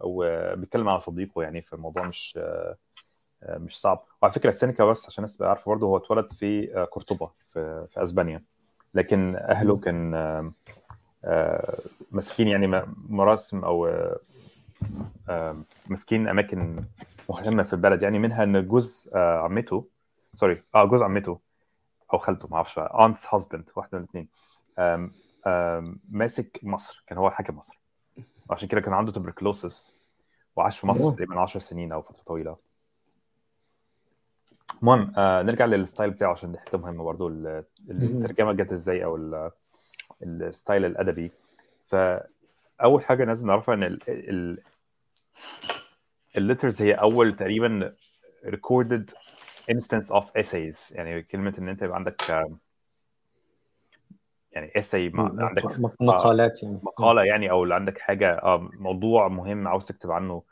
وبيتكلم 0.00 0.88
على 0.88 1.00
صديقه 1.00 1.42
يعني 1.42 1.62
في 1.62 1.72
الموضوع 1.72 2.06
مش 2.06 2.34
آه، 2.42 2.76
آه، 3.42 3.58
مش 3.58 3.80
صعب. 3.80 4.04
وعلى 4.22 4.34
فكرة 4.34 4.50
سينيكا 4.50 4.84
بس 4.84 5.06
عشان 5.06 5.24
الناس 5.24 5.36
تبقى 5.36 5.48
عارفه 5.48 5.68
برضه 5.68 5.86
هو 5.86 5.96
اتولد 5.96 6.32
في 6.32 6.76
آه، 6.76 6.84
قرطبه 6.84 7.30
في 7.52 7.86
في 7.90 8.02
أسبانيا. 8.02 8.44
لكن 8.94 9.36
أهله 9.36 9.76
كان 9.76 10.14
آه، 10.14 10.38
آه، 10.38 10.52
ماسكين 12.10 12.48
يعني 12.48 12.86
مراسم 13.08 13.64
أو 13.64 13.86
آه، 13.86 14.18
آه، 15.28 15.56
ماسكين 15.86 16.28
أماكن 16.28 16.84
مهمه 17.28 17.62
في 17.62 17.72
البلد 17.72 18.02
يعني 18.02 18.18
منها 18.18 18.44
إن 18.44 18.68
جوز 18.68 19.10
آه، 19.14 19.38
عمته 19.40 19.86
sorry 20.34 20.62
آه 20.74 20.84
جوز 20.84 21.02
عمته 21.02 21.38
أو 22.12 22.18
خالته 22.18 22.48
ما 22.48 22.56
أعرفش 22.56 22.78
aunt's 22.78 23.34
husband 23.34 23.70
واحدة 23.76 23.98
من 23.98 24.04
الاثنين 24.04 24.28
ماسك 26.10 26.60
مصر 26.62 27.04
كان 27.06 27.18
هو 27.18 27.30
حاكم 27.30 27.56
مصر. 27.58 27.78
عشان 28.50 28.68
كده 28.68 28.80
كان 28.80 28.92
عنده 28.94 29.12
tuberculosis 29.12 29.96
وعاش 30.56 30.78
في 30.78 30.86
مصر. 30.86 31.10
تقريبا 31.12 31.40
10 31.40 31.60
سنين 31.60 31.92
أو 31.92 32.02
فترة 32.02 32.22
طويلة. 32.26 32.56
المهم 34.82 35.12
آه 35.16 35.42
نرجع 35.42 35.64
لل 35.64 35.77
style 35.77 36.10
بتاعه 36.10 36.30
عشان 36.32 36.52
دي 36.52 36.58
حتة 36.58 36.78
مهمه 36.78 37.04
برضو 37.04 37.28
ال- 37.28 37.64
الترجمة 37.90 38.52
جت 38.52 38.72
إزاي 38.72 39.04
أو 39.04 39.16
ال 40.24 40.34
style 40.34 40.84
الأدبي. 40.84 41.30
فأول 41.86 43.02
حاجة 43.02 43.24
لازم 43.24 43.46
نعرفها 43.46 43.74
إن 43.74 43.82
ال- 43.82 44.00
ال- 44.08 44.58
ال 46.36 46.42
letters 46.42 46.82
هي 46.82 46.92
أول 46.92 47.36
تقريبا 47.36 47.94
recorded 48.46 49.14
instance 49.72 50.14
of 50.14 50.24
essays. 50.38 50.96
يعني 50.96 51.22
كلمة 51.22 51.54
إن 51.58 51.68
أنت 51.68 51.82
يبقى 51.82 51.96
عندك 51.96 52.22
يعني 54.52 54.70
essay 54.78 55.14
عندك 55.18 55.64
مق- 55.64 56.02
مقالات 56.02 56.62
يعني. 56.62 56.80
مقالة 56.82 57.24
يعني 57.24 57.50
أو 57.50 57.62
اللي 57.64 57.74
عندك 57.74 57.98
حاجة 57.98 58.30
آه، 58.30 58.70
موضوع 58.72 59.28
مهم 59.28 59.68
عاوز 59.68 59.86
تكتب 59.86 60.10
عنه 60.10 60.42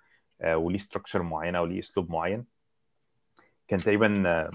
آه، 0.40 0.56
وليه 0.56 0.78
structure 0.78 1.22
معينة 1.22 1.62
وليه 1.62 1.78
أسلوب 1.78 2.10
معين. 2.10 2.44
كان 3.68 3.82
تقريبا 3.82 4.22
آه، 4.26 4.50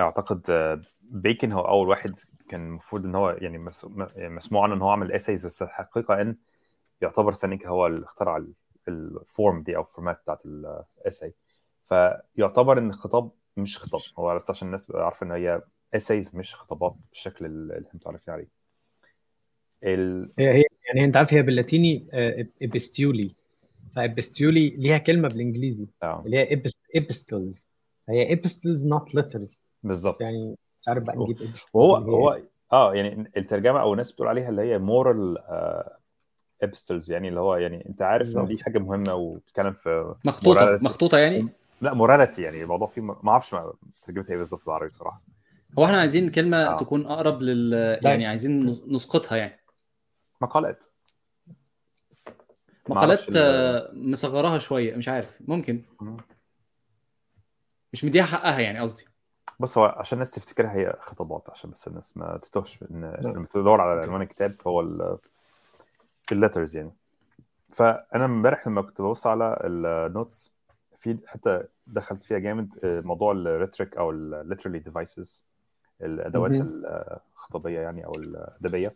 أعتقد 0.00 0.42
بيكن 1.00 1.52
هو 1.52 1.60
أول 1.60 1.88
واحد 1.88 2.20
كان 2.48 2.66
المفروض 2.66 3.04
إن 3.04 3.14
هو 3.14 3.30
يعني 3.30 3.70
يعني 4.16 4.34
مسموع 4.34 4.64
عنه 4.64 4.74
إن 4.74 4.82
هو 4.82 4.90
عمل 4.90 5.12
essays 5.12 5.46
بس 5.46 5.62
الحقيقة 5.62 6.20
إن 6.20 6.36
يعتبر 7.00 7.32
سينيكا 7.32 7.68
هو 7.68 7.86
اللي 7.86 8.04
اخترع 8.04 8.36
ال- 8.36 8.52
ال 8.88 9.03
form 9.03 9.62
دي 9.62 9.76
أو 9.76 9.80
ال 9.82 9.87
format 9.87 10.20
بتاعت 10.22 10.42
ال 10.46 10.61
essay 10.61 11.34
فيعتبر 11.88 12.78
إن 12.78 12.90
الخطاب 12.90 13.30
مش 13.56 13.78
خطاب. 13.78 14.00
هو 14.18 14.34
بس 14.34 14.50
عشان 14.50 14.66
الناس 14.68 14.90
عارفة 14.94 15.26
إن 15.26 15.32
هي 15.32 15.62
essays 15.94 16.36
مش 16.36 16.54
خطابات 16.54 16.94
بالشكل 17.10 17.44
اللي 17.46 17.74
إحنا 17.74 17.90
متعرفين 17.94 18.34
عليه. 18.34 18.48
ال... 19.84 20.30
هي 20.38 20.54
هي 20.58 20.64
يعني 20.86 21.04
أنت 21.04 21.16
عارف 21.16 21.34
هي 21.34 21.42
باللاتيني 21.42 22.06
epistulae. 22.62 23.34
ف 23.96 24.03
epistulae 24.03 24.68
ليها 24.70 24.98
كلمة 24.98 25.28
بالإنجليزي. 25.28 25.88
آه. 26.02 26.22
اللي 26.26 26.36
هي 26.36 26.62
epistles. 26.96 27.66
هي 28.08 28.32
epistles 28.32 28.86
not 28.86 29.14
letters 29.14 29.58
بالظبط. 29.82 30.20
يعني 30.20 30.56
مش 30.88 30.94
عارف 30.94 31.02
بقى 31.04 31.16
نجيب 31.16 31.36
epistles 31.42 31.64
وهو 31.72 31.96
هو 31.96 32.38
آه 32.72 32.94
يعني 32.94 33.30
الترجمة 33.36 33.80
أو 33.80 33.92
الناس 33.92 34.12
بتقول 34.12 34.28
عليها 34.28 34.48
اللي 34.48 34.62
هي 34.62 34.78
moral 34.78 35.38
epistles 36.62 37.10
يعني 37.12 37.28
اللي 37.28 37.40
هو 37.40 37.56
يعني 37.56 37.86
أنت 37.88 38.02
عارف 38.02 38.36
إن 38.36 38.46
دي. 38.46 38.62
حاجة 38.62 38.78
مهمة 38.78 39.14
وبتتكلم 39.14 39.72
في 39.72 40.14
مخطوطة 40.26 40.76
morality. 40.78 40.82
مخطوطة 40.82 41.18
يعني 41.18 41.48
لا 41.80 41.94
morality 41.94 42.42
يعني 42.42 42.62
الموضوع 42.62 42.86
فيه 42.86 43.02
ما 43.02 43.30
أعرفش 43.30 43.54
ما- 43.54 43.72
ترجمتها 44.02 44.30
إيه 44.30 44.36
بالظبط 44.36 44.64
بالعربي 44.66 44.88
بصراحة 44.90 45.22
هو 45.78 45.84
إحنا 45.84 46.00
عايزين 46.00 46.30
كلمة 46.30 46.56
آه. 46.56 46.76
تكون 46.78 47.06
أقرب 47.06 47.42
لل 47.42 47.70
لا. 47.70 47.98
يعني 48.10 48.26
عايزين 48.26 48.66
نسقطها 48.88 49.36
يعني 49.36 49.60
مقالات 50.40 50.84
مقالات 52.88 53.36
آه، 53.36 53.90
مصغراها 53.94 54.58
شوية 54.58 54.96
مش 54.96 55.08
عارف 55.08 55.38
ممكن 55.48 55.82
مم. 56.00 56.16
مش 57.92 58.04
مديها 58.04 58.24
حقها 58.24 58.60
يعني 58.60 58.78
قصدي 58.78 59.04
بص 59.60 59.78
هو 59.78 59.84
عشان 59.84 60.16
الناس 60.16 60.30
تفتكرها 60.30 60.72
هي 60.72 60.96
خطابات 61.00 61.50
عشان 61.50 61.70
بس 61.70 61.88
الناس 61.88 62.16
ما 62.16 62.38
تتوهش 62.42 62.82
إن 62.82 63.16
لما 63.20 63.46
تدور 63.46 63.80
على 63.80 64.00
عنوان 64.00 64.22
الكتاب 64.22 64.54
هو 64.66 64.80
ال 64.80 65.18
ال 66.32 66.37
letters 66.37 66.76
يعني. 66.76 66.92
فأنا 67.68 68.24
امبارح 68.24 68.66
لما 68.66 68.82
كنت 68.82 69.02
ببص 69.02 69.26
على 69.26 69.58
ال 69.64 69.80
notes 69.80 70.58
في 70.96 71.18
حتى 71.26 71.64
دخلت 71.86 72.22
فيها 72.22 72.38
جامد 72.38 72.78
آه، 72.84 73.00
موضوع 73.00 73.32
ال 73.32 73.39
rhetoric 73.39 73.96
أو 73.96 74.10
ال 74.10 74.18
literary 74.18 74.78
devices 74.78 75.46
الأدوات. 76.00 76.52
الخطابية 76.54 77.80
يعني 77.80 78.06
أو 78.06 78.12
الأدبية. 78.12 78.94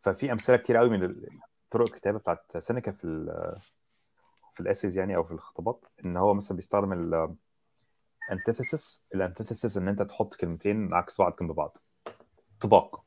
ففي 0.00 0.32
أمثلة 0.32 0.56
كتير 0.56 0.76
قوي 0.76 0.98
من 0.98 1.16
طرق 1.70 1.86
الكتابة 1.86 2.18
بتاعت 2.18 2.58
سينيكا 2.58 2.92
في 2.92 3.06
في 4.52 4.60
ال 4.60 4.65
essays 4.65 4.98
يعني 4.98 5.16
أو 5.16 5.24
في 5.24 5.32
الخطابات 5.32 5.84
إن 6.04 6.16
هو 6.16 6.34
مثلا 6.34 6.56
بيستخدم 6.56 6.92
antithesis. 8.32 9.00
ال 9.14 9.20
antithesis 9.20 9.76
إن 9.76 9.88
أنت 9.88 10.02
تحط 10.02 10.34
كلمتين 10.34 10.94
عكس 10.94 11.18
بعض 11.20 11.36
جنب 11.40 11.52
بعض. 11.52 11.78
طباق. 12.60 13.04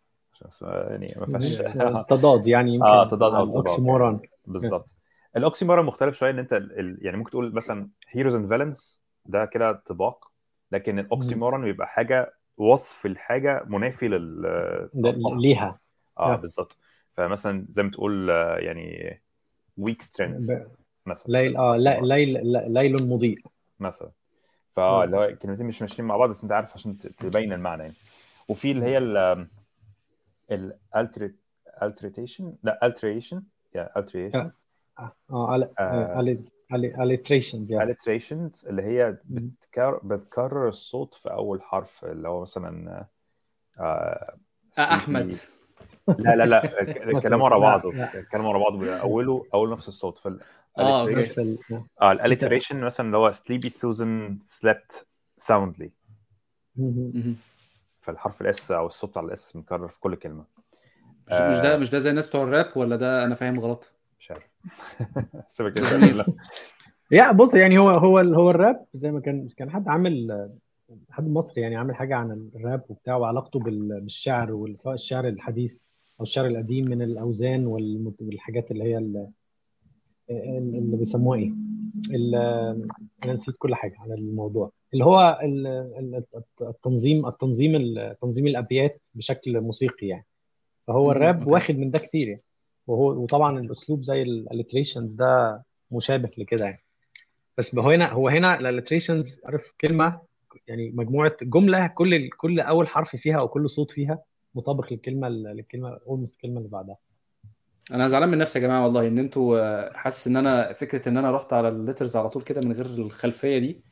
يعني 0.62 1.16
ما 1.18 1.26
فيهاش 1.40 1.58
تضاد 2.10 2.48
يعني 2.48 2.74
يمكن. 2.74 2.88
آه 2.88 3.08
تضاد 3.08 3.34
أو 3.34 3.46
مع 3.46 3.52
طباق 3.52 3.60
ال 3.60 3.66
oxymoron 3.66 4.20
بالظبط. 4.46 4.96
ال 5.38 5.43
oxymoron 5.43 5.86
مختلف 5.86 6.18
شوية 6.18 6.32
إن 6.32 6.40
أنت 6.40 6.54
ال... 6.54 6.98
يعني 7.02 7.18
ممكن 7.18 7.32
تقول 7.32 7.54
مثلا 7.54 7.90
heroes 8.10 8.36
and 8.36 8.48
villains 8.48 9.02
ده 9.26 9.46
كده 9.46 9.72
طباق. 9.72 10.32
لكن 10.72 11.00
ال 11.00 11.07
oxymoron 11.07 11.62
بيبقى 11.64 11.88
حاجة 11.88 12.34
وصف 12.58 13.06
الحاجة 13.06 13.64
منافي 13.68 14.08
لل. 14.08 14.42
ليها. 15.42 15.80
آه 16.20 16.34
آه. 16.34 16.36
بالظبط. 16.36 16.78
فمثلا 17.14 17.66
زي 17.70 17.84
ما 17.84 17.92
تقول 17.92 18.32
آه، 18.32 18.58
يعني 18.58 19.20
weak 19.78 20.02
strength 20.02 20.52
مثلا. 21.06 21.32
ليل 21.32 21.58
آه 21.58 21.78
ليل 21.78 22.48
ليل 22.74 23.08
مضيء. 23.08 23.40
مثلا. 23.80 24.12
فآه 24.78 24.98
مم. 24.98 25.04
اللي 25.04 25.18
هو 25.18 25.24
الكلمتين 25.24 25.66
مش 25.66 25.82
ماشيين 25.82 26.08
مع 26.08 26.18
بعض 26.18 26.30
بس 26.30 26.44
أنت 26.44 26.52
عارف 26.52 26.74
عشان 26.74 26.98
تبين 26.98 27.54
المعنى 27.54 27.84
يعني 27.84 27.96
وفي 28.48 28.72
اللي 28.72 28.86
هي 28.86 28.98
ال 28.98 29.48
ال 31.82 31.87
alliteration 31.87 32.56
لا 32.64 32.86
alliteration 32.86 33.44
يا 33.76 34.00
alliteration 34.00 34.52
آه 35.00 35.12
آه 35.30 35.70
آه. 35.80 36.36
alliterations 36.74 37.72
يعني 37.72 37.94
alliterations 37.94 38.68
اللي 38.68 38.82
هي. 38.84 39.18
بتكرر 39.26 40.00
بتكرر 40.04 40.68
الصوت 40.68 41.16
في 41.16 41.32
أول 41.32 41.62
حرف 41.62 42.06
اللي 42.06 42.28
هو 42.28 42.42
مثلا 42.42 43.06
آه 43.80 44.38
آه،. 44.80 44.82
أحمد 44.82 45.36
لا 46.08 46.36
لا 46.36 46.44
لا 46.44 46.62
ك- 46.84 47.22
كلام 47.22 47.42
ورا 47.42 47.60
بعضه 47.60 47.94
لا. 47.94 48.22
كلام 48.32 48.46
ورا 48.46 48.60
بعضه 48.60 48.98
أوله 48.98 49.46
أول 49.54 49.72
نفس 49.72 49.88
الصوت 49.88 50.20
نفس 51.22 51.40
ال- 51.40 51.58
آه 52.02 52.12
ال 52.12 52.17
alliteration 52.17 52.82
مثلا 52.82 53.06
اللي 53.06 53.18
هو 53.18 53.32
slept 54.42 54.96
soundly 55.44 55.90
مم. 56.76 57.12
مهم. 57.16 57.36
فالحرف 58.02 58.42
ال 58.42 58.57
S 58.57 58.72
أو 58.72 58.88
الصوت 58.88 59.18
على 59.18 59.28
ال 59.28 59.42
S 59.42 59.56
مكرر 59.56 59.88
في 59.88 60.00
كل 60.00 60.16
كلمة 60.16 60.46
مش 61.28 61.34
مش 61.34 61.58
ده 61.58 61.74
آه. 61.74 61.78
مش 61.78 61.90
ده 61.90 62.00
زي 62.00 62.10
الناس 62.10 62.28
بتوع 62.28 62.44
الراب 62.44 62.70
ولا 62.76 62.96
ده 62.96 63.24
أنا 63.24 63.36
فاهم 63.36 63.60
غلط 63.60 63.92
مش 64.20 64.32
عارف 64.32 64.44
سيبك. 65.48 65.74
يا 67.12 67.32
بص 67.32 67.54
يعني 67.56 67.78
هو 67.78 67.90
هو 67.90 68.20
هو 68.20 68.50
الراب 68.50 68.86
زي 68.94 69.12
ما 69.12 69.20
كان 69.20 69.48
كان 69.58 69.70
حد 69.70 69.88
عامل 69.88 70.50
حد 71.10 71.28
مصري 71.30 71.62
يعني 71.62 71.76
عامل 71.76 71.96
حاجة 71.96 72.16
عن 72.16 72.50
الراب 72.56 72.84
وبتاع 72.90 73.16
وعلاقته 73.16 73.60
بال- 73.60 74.02
بالشعر 74.02 74.74
سواء 74.76 74.94
الشعر 74.94 75.28
الحديث 75.28 75.78
أو 76.20 76.24
الشعر 76.24 76.46
القديم 76.48 76.90
من 76.90 77.02
الأوزان 77.02 77.66
والحاجات 77.66 78.72
اللي 78.72 78.84
هي 78.84 78.98
اللي 80.30 80.98
بيسموها 80.98 81.40
إيه؟ 81.40 81.52
أنا 83.26 83.34
نسيت 83.34 83.56
كل 83.58 83.76
حاجة 83.76 83.96
عن 84.00 84.12
الموضوع 84.12 84.72
اللي 84.94 85.06
هو 85.06 85.40
ال- 85.44 85.68
ال- 85.68 86.24
التنظيم 86.62 87.26
التنظيم 87.28 87.76
ال- 87.76 88.16
تنظيم 88.22 88.48
الأبيات 88.48 89.02
بشكل 89.16 89.62
موسيقي 89.62 90.08
يعني 90.08 90.26
فهو 90.88 91.12
الراب. 91.12 91.48
واخد 91.48 91.76
من 91.78 91.92
ده 91.92 92.00
كتير 92.00 92.28
يعني 92.28 92.42
وهو 92.88 93.24
وطبعا 93.24 93.60
الأسلوب 93.60 94.02
زي 94.04 94.22
ال 94.22 94.28
alliterations 94.28 95.14
ده 95.14 95.64
مشابه 95.92 96.30
لكده 96.38 96.66
يعني 96.66 96.80
بس 97.58 97.76
هو 97.76 97.90
هنا 97.90 98.12
هو 98.12 98.30
هنا 98.30 98.60
ال 98.60 98.66
alliterations 98.66 99.42
عارف 99.46 99.74
كلمة 99.82 100.22
يعني 100.68 100.92
مجموعة 100.96 101.36
جملة 101.42 101.88
كل 101.88 102.30
كل 102.30 102.60
أول 102.60 102.88
حرف 102.88 103.16
فيها 103.16 103.38
أو 103.42 103.48
كل 103.48 103.70
صوت 103.70 103.92
فيها 103.92 104.20
مطابق 104.56 104.94
للكلمة 104.94 105.30
للكلمة 105.30 106.00
almost 106.08 106.36
الكلمة 106.36 106.58
اللي 106.58 106.70
بعدها 106.70 106.98
أنا 107.92 108.08
زعلان 108.08 108.30
من 108.30 108.38
نفسي 108.38 108.60
يا 108.60 108.64
جماعة 108.64 108.84
والله 108.84 109.08
ان 109.08 109.18
أنتوا 109.20 109.60
آه، 109.60 109.94
حاسس 109.98 110.28
ان 110.28 110.38
أنا 110.38 110.74
فكرة 110.74 111.10
ان 111.10 111.18
أنا 111.18 111.32
رحت 111.32 111.54
على 111.54 111.68
ال 111.70 111.75
letters 111.75 112.16
على 112.16 112.30
طول 112.30 112.44
كده 112.44 112.62
من 112.62 112.72
غير 112.72 112.86
الخلفية 112.86 113.58
دي 113.58 113.84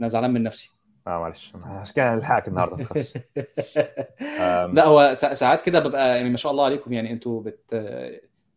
أنا 0.00 0.08
زعلان 0.08 0.30
من 0.32 0.42
نفسي. 0.42 0.70
آه 1.06 1.18
معلش. 1.18 1.52
عشان 1.64 1.94
كده 1.94 2.14
هلحقك 2.14 2.48
النهارده 2.48 2.88
لا 4.72 4.84
هو 4.84 5.14
سا- 5.14 5.34
ساعات 5.34 5.62
كده 5.62 5.80
ببقى 5.80 6.16
يعني 6.16 6.30
ما 6.30 6.36
شاء 6.36 6.52
الله 6.52 6.64
عليكم 6.64 6.92
يعني 6.92 7.10
أنتوا 7.12 7.42
بت 7.42 7.74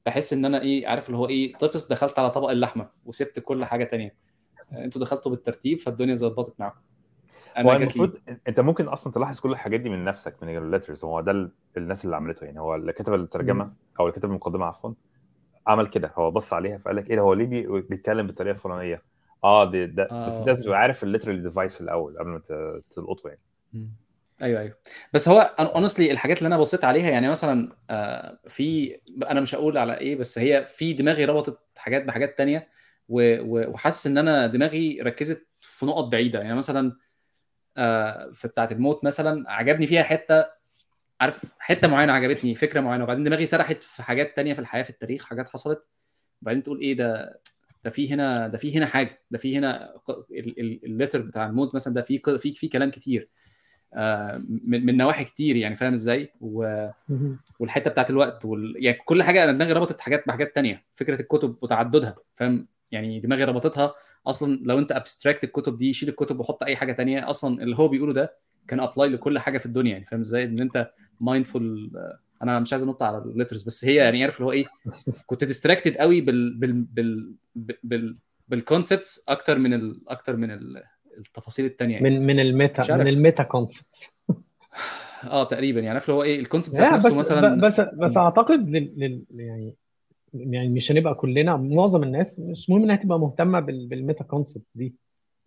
بحس 0.05 0.33
ان 0.33 0.45
أنا 0.45 0.61
إيه 0.61 0.88
عارف 0.88 1.07
اللي 1.07 1.17
هو 1.17 1.27
إيه 1.29 1.53
طفس 1.57 1.88
دخلت 1.88 2.19
على 2.19 2.31
طبق 2.31 2.49
اللحمة 2.49 2.89
وسبت 3.05 3.39
كل 3.39 3.65
حاجة 3.65 3.83
تانية. 3.83 4.15
أنتوا 4.73 5.01
دخلتوا 5.01 5.31
بالترتيب 5.31 5.79
فالدنيا 5.79 6.15
ظبطت 6.15 6.59
معاكم. 6.59 6.79
هو 7.58 7.74
المفروض 7.74 8.18
أنت 8.47 8.60
ممكن 8.60 8.88
أصلا 8.88 9.14
تلاحظ 9.14 9.39
كل 9.39 9.51
الحاجات 9.51 9.80
دي 9.80 9.89
من 9.89 10.03
نفسك 10.05 10.43
من 10.43 10.58
ال 10.57 10.63
letters 10.63 11.05
هو 11.05 11.22
ده 11.22 11.32
ال- 11.32 11.51
الناس 11.78 12.05
اللي 12.05 12.16
عملته 12.16 12.45
يعني. 12.45 12.60
هو 12.60 12.76
اللي 12.76 12.93
كتب 12.93 13.14
الترجمة 13.14 13.74
أو 13.99 14.08
اللي 14.08 14.20
كتب 14.20 14.30
المقدمة 14.30 14.66
عفوا 14.66 14.91
عمل 15.68 15.88
كده. 15.88 16.12
هو 16.16 16.32
بص 16.32 16.53
عليها 16.53 16.78
فقال 16.78 16.95
لك 16.95 17.10
إيه 17.10 17.16
ده؟ 17.16 17.22
هو 17.22 17.34
ليه 17.34 17.45
بي- 17.45 17.82
بيتكلم 17.82 18.28
بالطريقة 18.28 18.53
الفلانية؟ 18.53 19.01
آه 19.43 19.72
ده, 19.72 19.86
ده 19.86 20.08
آه، 20.12 20.26
بس 20.26 20.34
انت 20.34 20.47
لازم. 20.47 20.64
تبقى 20.64 20.80
عارف 20.80 21.03
ال 21.03 21.09
literal 21.09 21.43
device 21.43 21.82
الأول 21.82 22.18
قبل 22.20 22.30
ما 22.30 22.41
تلقطه 22.91 23.30
يعني. 23.30 23.41
أيوه 24.41 24.62
أيوه. 24.62 24.76
بس 25.14 25.30
هو 25.30 25.39
honestly 25.59 26.11
الحاجات 26.12 26.38
اللي 26.38 26.47
أنا 26.47 26.58
بصيت 26.58 26.84
عليها 26.84 27.10
يعني 27.10 27.30
مثلا 27.30 27.76
آه، 27.89 28.39
في 28.47 28.97
أنا 29.30 29.41
مش 29.41 29.55
هقول 29.55 29.78
على 29.78 29.97
إيه 29.97 30.16
بس 30.16 30.39
هي 30.39 30.66
في 30.66 30.93
دماغي 30.93 31.26
ربطت 31.26 31.60
حاجات 31.78 32.05
بحاجات 32.05 32.38
تانية 32.38 32.68
وحاسس 33.10 34.08
إن 34.08 34.18
أنا 34.18 34.47
دماغي 34.47 35.01
ركزت 35.01 35.47
في 35.62 35.86
نقط 35.86 36.03
بعيدة. 36.12 36.39
يعني 36.41 36.55
مثلا 36.55 36.88
آه، 36.91 36.95
في 38.34 38.47
بتاعة 38.47 38.69
الموت 38.71 39.05
مثلا 39.05 39.51
عجبني 39.51 39.88
فيها 39.88 40.03
حتة 40.03 40.45
عارف 41.21 41.45
حتة 41.59 41.88
معينة 41.88 42.13
عجبتني 42.13 42.55
فكرة 42.55 42.82
معينة. 42.82 43.03
وبعدين 43.03 43.23
دماغي 43.23 43.45
سرحت 43.45 43.84
في 43.84 44.03
حاجات 44.03 44.36
تانية 44.36 44.53
في 44.53 44.59
الحياة 44.59 44.84
في 44.84 44.89
التاريخ 44.89 45.25
حاجات 45.25 45.49
حصلت. 45.49 45.84
وبعدين 46.41 46.63
تقول 46.63 46.80
إيه 46.80 46.93
ده 46.97 47.39
ده 47.84 47.89
في 47.89 48.13
هنا 48.13 48.47
ده 48.47 48.57
في 48.57 48.78
هنا 48.78 48.86
حاجة 48.86 49.21
ده 49.32 49.38
في 49.38 49.57
هنا 49.57 49.93
ال 50.59 50.68
letter 50.68 51.22
بتاع 51.21 51.45
الموت 51.45 51.75
مثلا 51.75 51.93
ده 51.93 52.01
في 52.01 52.38
في 52.38 52.53
في 52.53 52.67
كلام 52.67 52.91
كتير. 52.91 53.30
آه، 53.93 54.41
من 54.47 54.86
من 54.86 54.97
نواحي 54.97 55.23
كتير 55.23 55.55
يعني 55.55 55.75
فاهم 55.75 55.93
إزاي؟ 55.93 56.34
و... 56.41 56.88
والحتة 57.59 57.89
بتاعت 57.89 58.09
الوقت 58.09 58.45
وال... 58.45 58.73
يعني 58.78 58.97
كل 59.05 59.23
حاجة 59.23 59.43
أنا 59.43 59.51
دماغي 59.51 59.73
ربطت 59.73 60.01
حاجات 60.01 60.23
بحاجات 60.28 60.55
تانية. 60.55 60.86
فكرة 60.95 61.21
الكتب 61.21 61.55
وتعددها 61.61 62.15
فاهم؟ 62.36 62.67
يعني 62.91 63.19
دماغي 63.19 63.43
ربطتها 63.43 63.95
أصلا 64.28 64.59
لو 64.63 64.80
أنت 64.80 64.91
abstract 64.91 65.43
الكتب 65.43 65.78
دي 65.78 65.93
شيل 65.93 66.09
الكتب 66.09 66.39
وحط 66.39 66.63
أي 66.63 66.75
حاجة 66.75 66.91
تانية 66.91 67.30
أصلا 67.30 67.63
اللي 67.63 67.78
هو 67.78 67.88
بيقوله 67.88 68.13
ده 68.13 68.38
كان 68.67 68.80
apply 68.80 69.09
لكل 69.09 69.39
حاجة 69.39 69.57
في 69.57 69.65
الدنيا 69.65 69.91
يعني 69.91 70.05
فاهم 70.05 70.19
إزاي؟ 70.19 70.43
إن 70.43 70.59
أنت 70.59 70.91
mindful 71.22 71.91
أنا 72.43 72.59
مش 72.59 72.73
عايز 72.73 72.84
أنط 72.84 73.03
على 73.03 73.17
ال 73.18 73.23
letters 73.23 73.63
بس 73.63 73.86
هي 73.86 73.95
يعني 73.95 74.23
عارف 74.23 74.38
اللي 74.38 74.45
هو 74.45 74.51
إيه؟ 74.51 74.65
كنت 75.25 75.43
distracted 75.43 75.97
قوي 75.97 76.21
بال 76.21 76.53
بال 76.53 76.86
بال 76.95 77.36
بال 77.84 78.17
بال 78.47 78.63
concepts 78.63 79.24
أكتر 79.28 79.59
من 79.59 79.73
ال... 79.73 80.01
أكتر 80.07 80.36
من 80.36 80.51
ال... 80.51 80.84
التفاصيل 81.17 81.65
التانية 81.65 81.93
يعني. 81.93 82.09
من 82.09 82.25
من 82.25 82.39
ال 82.39 82.49
meta. 82.49 82.97
من 82.97 83.07
ال 83.07 83.15
meta 83.15 83.43
concept 83.43 83.95
آه 85.23 85.43
تقريبا 85.43 85.80
يعني 85.80 85.89
عارف 85.89 86.09
اللي 86.09 86.17
هو 86.17 86.23
إيه؟ 86.23 86.39
ال 86.39 86.44
concept 86.44 86.76
ذات 86.75 86.93
بس 86.93 87.05
نفسه 87.05 87.17
مثلا 87.19 87.61
بس 87.61 87.80
بس 87.80 88.17
أعتقد 88.17 88.69
لل... 88.69 88.93
لل... 88.97 89.23
يعني 89.32 89.75
يعني 90.34 90.69
مش 90.69 90.91
هنبقى 90.91 91.15
كلنا 91.15 91.55
معظم 91.57 92.03
الناس 92.03 92.39
مش 92.39 92.69
مهم 92.69 92.84
إنها 92.84 92.95
تبقى 92.95 93.19
مهتمة 93.19 93.59
بال... 93.59 93.88
بال 93.88 93.99
meta 93.99 94.24
concept 94.24 94.65
دي 94.75 94.95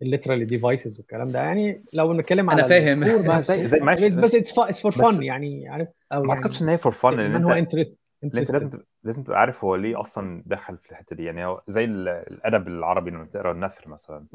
ال 0.01 0.06
literary 0.06 0.45
devices 0.45 0.97
والكلام 0.99 1.31
ده. 1.31 1.39
يعني 1.43 1.83
لو 1.93 2.13
بنتكلم 2.13 2.49
على 2.49 2.59
أنا 2.59 2.69
فاهم. 2.69 2.99
بس 3.39 3.47
زي 3.51 3.67
زي 3.67 3.79
معلش 3.79 4.03
بس 4.03 4.35
it's 4.35 4.81
for 4.81 4.91
fun 4.91 5.23
يعني 5.23 5.67
عارف؟ 5.67 5.87
أو 6.11 6.21
ما 6.23 6.27
يعني. 6.27 6.39
أعتقدش 6.39 6.61
إن 6.61 6.69
هي 6.69 6.77
for 6.77 6.91
fun 6.91 7.09
لأن 7.15 7.43
هو 7.43 7.51
أنت 7.51 7.57
interested 7.57 7.95
أنت 8.23 8.51
لازم 8.51 8.71
لازم 9.03 9.23
تبقى 9.23 9.39
عارف 9.39 9.63
هو 9.65 9.75
ليه 9.75 10.01
أصلا 10.01 10.43
دخل 10.45 10.77
في 10.77 10.91
الحتة 10.91 11.15
دي. 11.15 11.23
يعني 11.23 11.45
هو 11.45 11.61
زي 11.67 11.83
ال- 11.83 12.07
الأدب 12.07 12.67
العربي 12.67 13.11
لما 13.11 13.25
تقرأ 13.25 13.51
النثر 13.51 13.87
مثلا. 13.89 14.25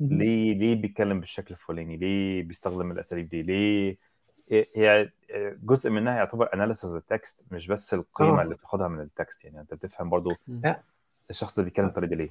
ليه 0.00 0.54
ليه 0.54 0.74
بيتكلم 0.74 1.20
بالشكل 1.20 1.54
الفلاني؟ 1.54 1.96
ليه 1.96 2.42
بيستخدم 2.42 2.90
الأساليب 2.90 3.28
دي؟ 3.28 3.42
ليه 3.42 3.96
هي 4.50 5.08
جزء 5.62 5.90
منها 5.90 6.16
يعتبر 6.16 6.54
analysis 6.54 6.94
ال 6.94 7.04
text 7.04 7.44
مش 7.50 7.68
بس 7.68 7.94
القيمة 7.94 8.38
آه. 8.40 8.42
اللي 8.42 8.54
بتاخدها 8.54 8.88
من 8.88 9.00
ال 9.00 9.09
text 9.09 9.44
يعني 9.44 9.60
أنت 9.60 9.74
بتفهم 9.74 10.10
برضو 10.10 10.32
لا. 10.48 10.80
الشخص 11.30 11.56
ده 11.56 11.62
بيتكلم 11.64 11.86
بالطريقة 11.86 12.08
دي 12.08 12.14
ليه. 12.16 12.30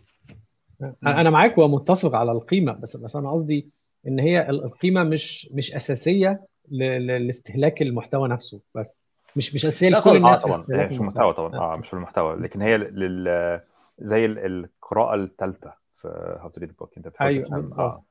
أنا 1.08 1.30
معاك 1.30 1.58
ومتفق 1.58 2.16
على 2.16 2.32
القيمة 2.32 2.72
بس 2.72 2.98
بس 2.98 3.16
أنا 3.16 3.32
قصدي 3.32 3.70
إن 4.08 4.20
هي 4.20 4.50
ال- 4.50 4.64
القيمة 4.64 5.04
مش 5.04 5.50
مش 5.54 5.76
أساسية 5.76 6.46
ل- 6.72 7.08
ل- 7.08 7.28
لاستهلاك 7.28 7.82
المحتوى 7.82 8.28
نفسه 8.30 8.62
بس. 8.76 8.98
مش 9.36 9.56
مش 9.56 9.66
أساسية 9.66 9.90
لا 9.90 9.98
لكل 9.98 10.10
الناس 10.10 10.38
في 10.38 10.44
طبعا. 10.44 10.66
مش 10.88 11.00
المحتوى. 11.00 11.34
طبعا. 11.34 11.56
آه. 11.60 11.80
مش 11.80 11.88
في 11.88 11.94
المحتوى. 11.94 12.36
لكن 12.36 12.62
هي 12.62 12.78
لل 12.78 13.62
زي 14.00 14.26
ال- 14.26 14.40
القراءة 14.46 15.16
الثالثه 15.16 15.74
في 15.96 16.38
how 16.42 16.50
to 16.50 16.60
read 16.62 16.76
book 16.80 16.98
أنت 16.98 17.08
بتحاول 17.08 17.32
أيوة، 17.32 17.46
تفهم. 17.46 17.74
آه. 17.74 18.04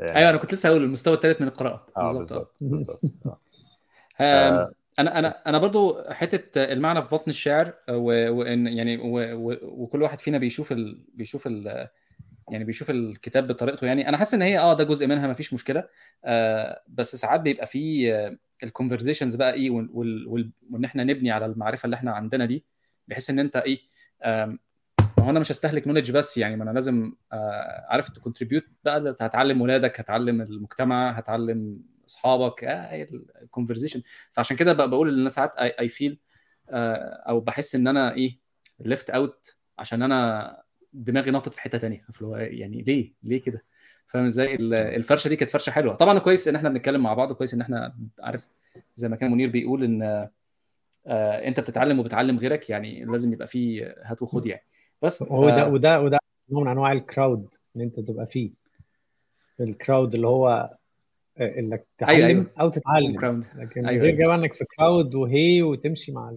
أيوه 0.00 0.30
أنا 0.30 0.38
كنت 0.38 0.52
لسه 0.54 0.68
هقول 0.68 0.82
المستوى 0.84 1.14
الثالث 1.14 1.40
من 1.40 1.48
القراءة. 1.48 1.86
آه 1.96 2.12
بالظبط. 2.12 2.56
بالظبط 2.60 3.00
آه. 4.20 4.72
أنا 4.98 5.18
أنا 5.18 5.42
أنا 5.48 5.58
برضو 5.58 6.02
حتة 6.10 6.64
المعنى 6.72 7.02
في 7.02 7.08
بطن 7.14 7.30
الشاعر 7.30 7.74
وإن 7.88 8.66
يعني 8.66 8.96
و- 8.96 9.36
و- 9.50 9.58
وكل 9.62 10.02
واحد 10.02 10.20
فينا 10.20 10.38
بيشوف 10.38 10.72
ال... 10.72 11.04
بيشوف 11.14 11.46
ال... 11.46 11.88
يعني 12.50 12.64
بيشوف 12.64 12.90
الكتاب 12.90 13.46
بطريقته. 13.48 13.86
يعني 13.86 14.08
أنا 14.08 14.16
حاسس 14.16 14.34
إن 14.34 14.42
هي 14.42 14.58
آه 14.58 14.74
ده 14.74 14.84
جزء 14.84 15.06
منها 15.06 15.26
ما 15.26 15.34
فيش 15.34 15.54
مشكلة. 15.54 15.84
آه 16.24 16.82
بس 16.88 17.16
ساعات 17.16 17.40
بيبقى 17.40 17.66
فيه 17.66 18.38
ال 18.62 18.67
conversations 18.67 19.34
بقى 19.34 19.54
إيه. 19.54 19.70
وإن 19.70 20.84
إحنا 20.84 21.04
نبني 21.04 21.30
على 21.30 21.46
المعرفة 21.46 21.86
اللي 21.86 21.96
إحنا 21.96 22.10
عندنا 22.12 22.44
دي. 22.44 22.64
بحيث 23.08 23.30
إن 23.30 23.38
أنت 23.38 23.56
إيه 23.56 23.78
ما 25.24 25.26
هو 25.26 25.30
أنا 25.30 25.40
مش 25.40 25.50
هستهلك 25.52 25.86
knowledge 25.88 26.10
بس 26.10 26.38
يعني 26.38 26.56
ما 26.56 26.64
أنا 26.64 26.70
لازم 26.70 27.12
آه 27.32 27.86
عارف 27.88 28.08
ت 28.10 28.15
contribute 28.15 28.64
بقى 28.84 29.16
هتعلم 29.20 29.60
ولادك 29.60 30.00
هتعلم 30.00 30.40
المجتمع 30.40 31.10
هتعلم 31.10 31.82
اصحابك 32.08 32.64
آه 32.64 33.08
ال 33.42 33.47
conversation 33.47 34.02
فعشان 34.32 34.56
كده 34.56 34.72
بقى 34.72 34.90
بقول 34.90 35.08
إن 35.14 35.20
أنا 35.20 35.28
ساعات 35.28 35.52
I 35.56 35.88
feel 35.88 36.18
أو 36.68 37.40
بحس 37.40 37.74
إن 37.74 37.86
أنا 37.88 38.14
إيه 38.14 38.38
left 38.80 39.10
out 39.10 39.56
عشان 39.78 40.02
أنا 40.02 40.62
دماغي 40.92 41.30
نطت 41.30 41.54
في 41.54 41.60
حتة 41.60 41.78
هو 42.22 42.36
يعني 42.36 42.82
ليه؟ 42.82 43.12
ليه 43.22 43.42
كده؟ 43.42 43.64
فاهم 44.06 44.24
إزاي؟ 44.24 44.54
ال- 44.54 44.74
الفرشة 44.74 45.28
دي 45.28 45.36
كانت 45.36 45.50
فرشة 45.50 45.70
حلوة. 45.70 45.94
طبعا 45.94 46.18
كويس 46.18 46.48
إن 46.48 46.56
إحنا 46.56 46.68
بنتكلم 46.68 47.02
مع 47.02 47.14
بعض 47.14 47.30
وكويس 47.30 47.54
إن 47.54 47.60
إحنا 47.60 47.96
عارف 48.20 48.46
زي 48.96 49.08
ما 49.08 49.16
كان 49.16 49.30
منير 49.32 49.48
بيقول 49.50 49.84
إن 49.84 50.28
آه، 51.06 51.48
أنت 51.48 51.60
بتتعلم 51.60 51.98
وبتعلم 52.00 52.38
غيرك 52.38 52.70
يعني 52.70 53.04
لازم 53.04 53.32
يبقى 53.32 53.46
في 53.46 53.92
هات 54.04 54.22
وخد 54.22 54.46
يعني. 54.46 54.62
بس 55.02 55.22
ف... 55.22 55.32
وده 55.32 55.68
وده 55.68 56.00
وده 56.00 56.18
نوع 56.50 56.62
من 56.62 56.68
أنواع 56.70 56.92
ال 56.92 57.02
crowd 57.02 57.54
إن 57.76 57.80
أنت 57.80 58.00
تبقى 58.00 58.26
فيه. 58.26 58.50
ال 59.60 59.69
crowd 59.69 60.14
اللي 60.14 60.26
هو 60.26 60.76
آه، 61.38 61.58
إنك 61.58 61.86
تعلم 61.98 62.14
أيوة، 62.14 62.26
أيوة. 62.28 62.50
أو 62.60 62.68
تتعلم. 62.68 63.16
crowd 63.16 63.44
لكن 63.54 63.86
أيوة، 63.86 64.02
غير 64.02 64.18
أيوة. 64.20 64.34
إنك 64.34 64.52
في 64.52 64.64
crowd 64.64 65.14
وهي 65.14 65.62
وتمشي 65.62 66.12
مع 66.12 66.36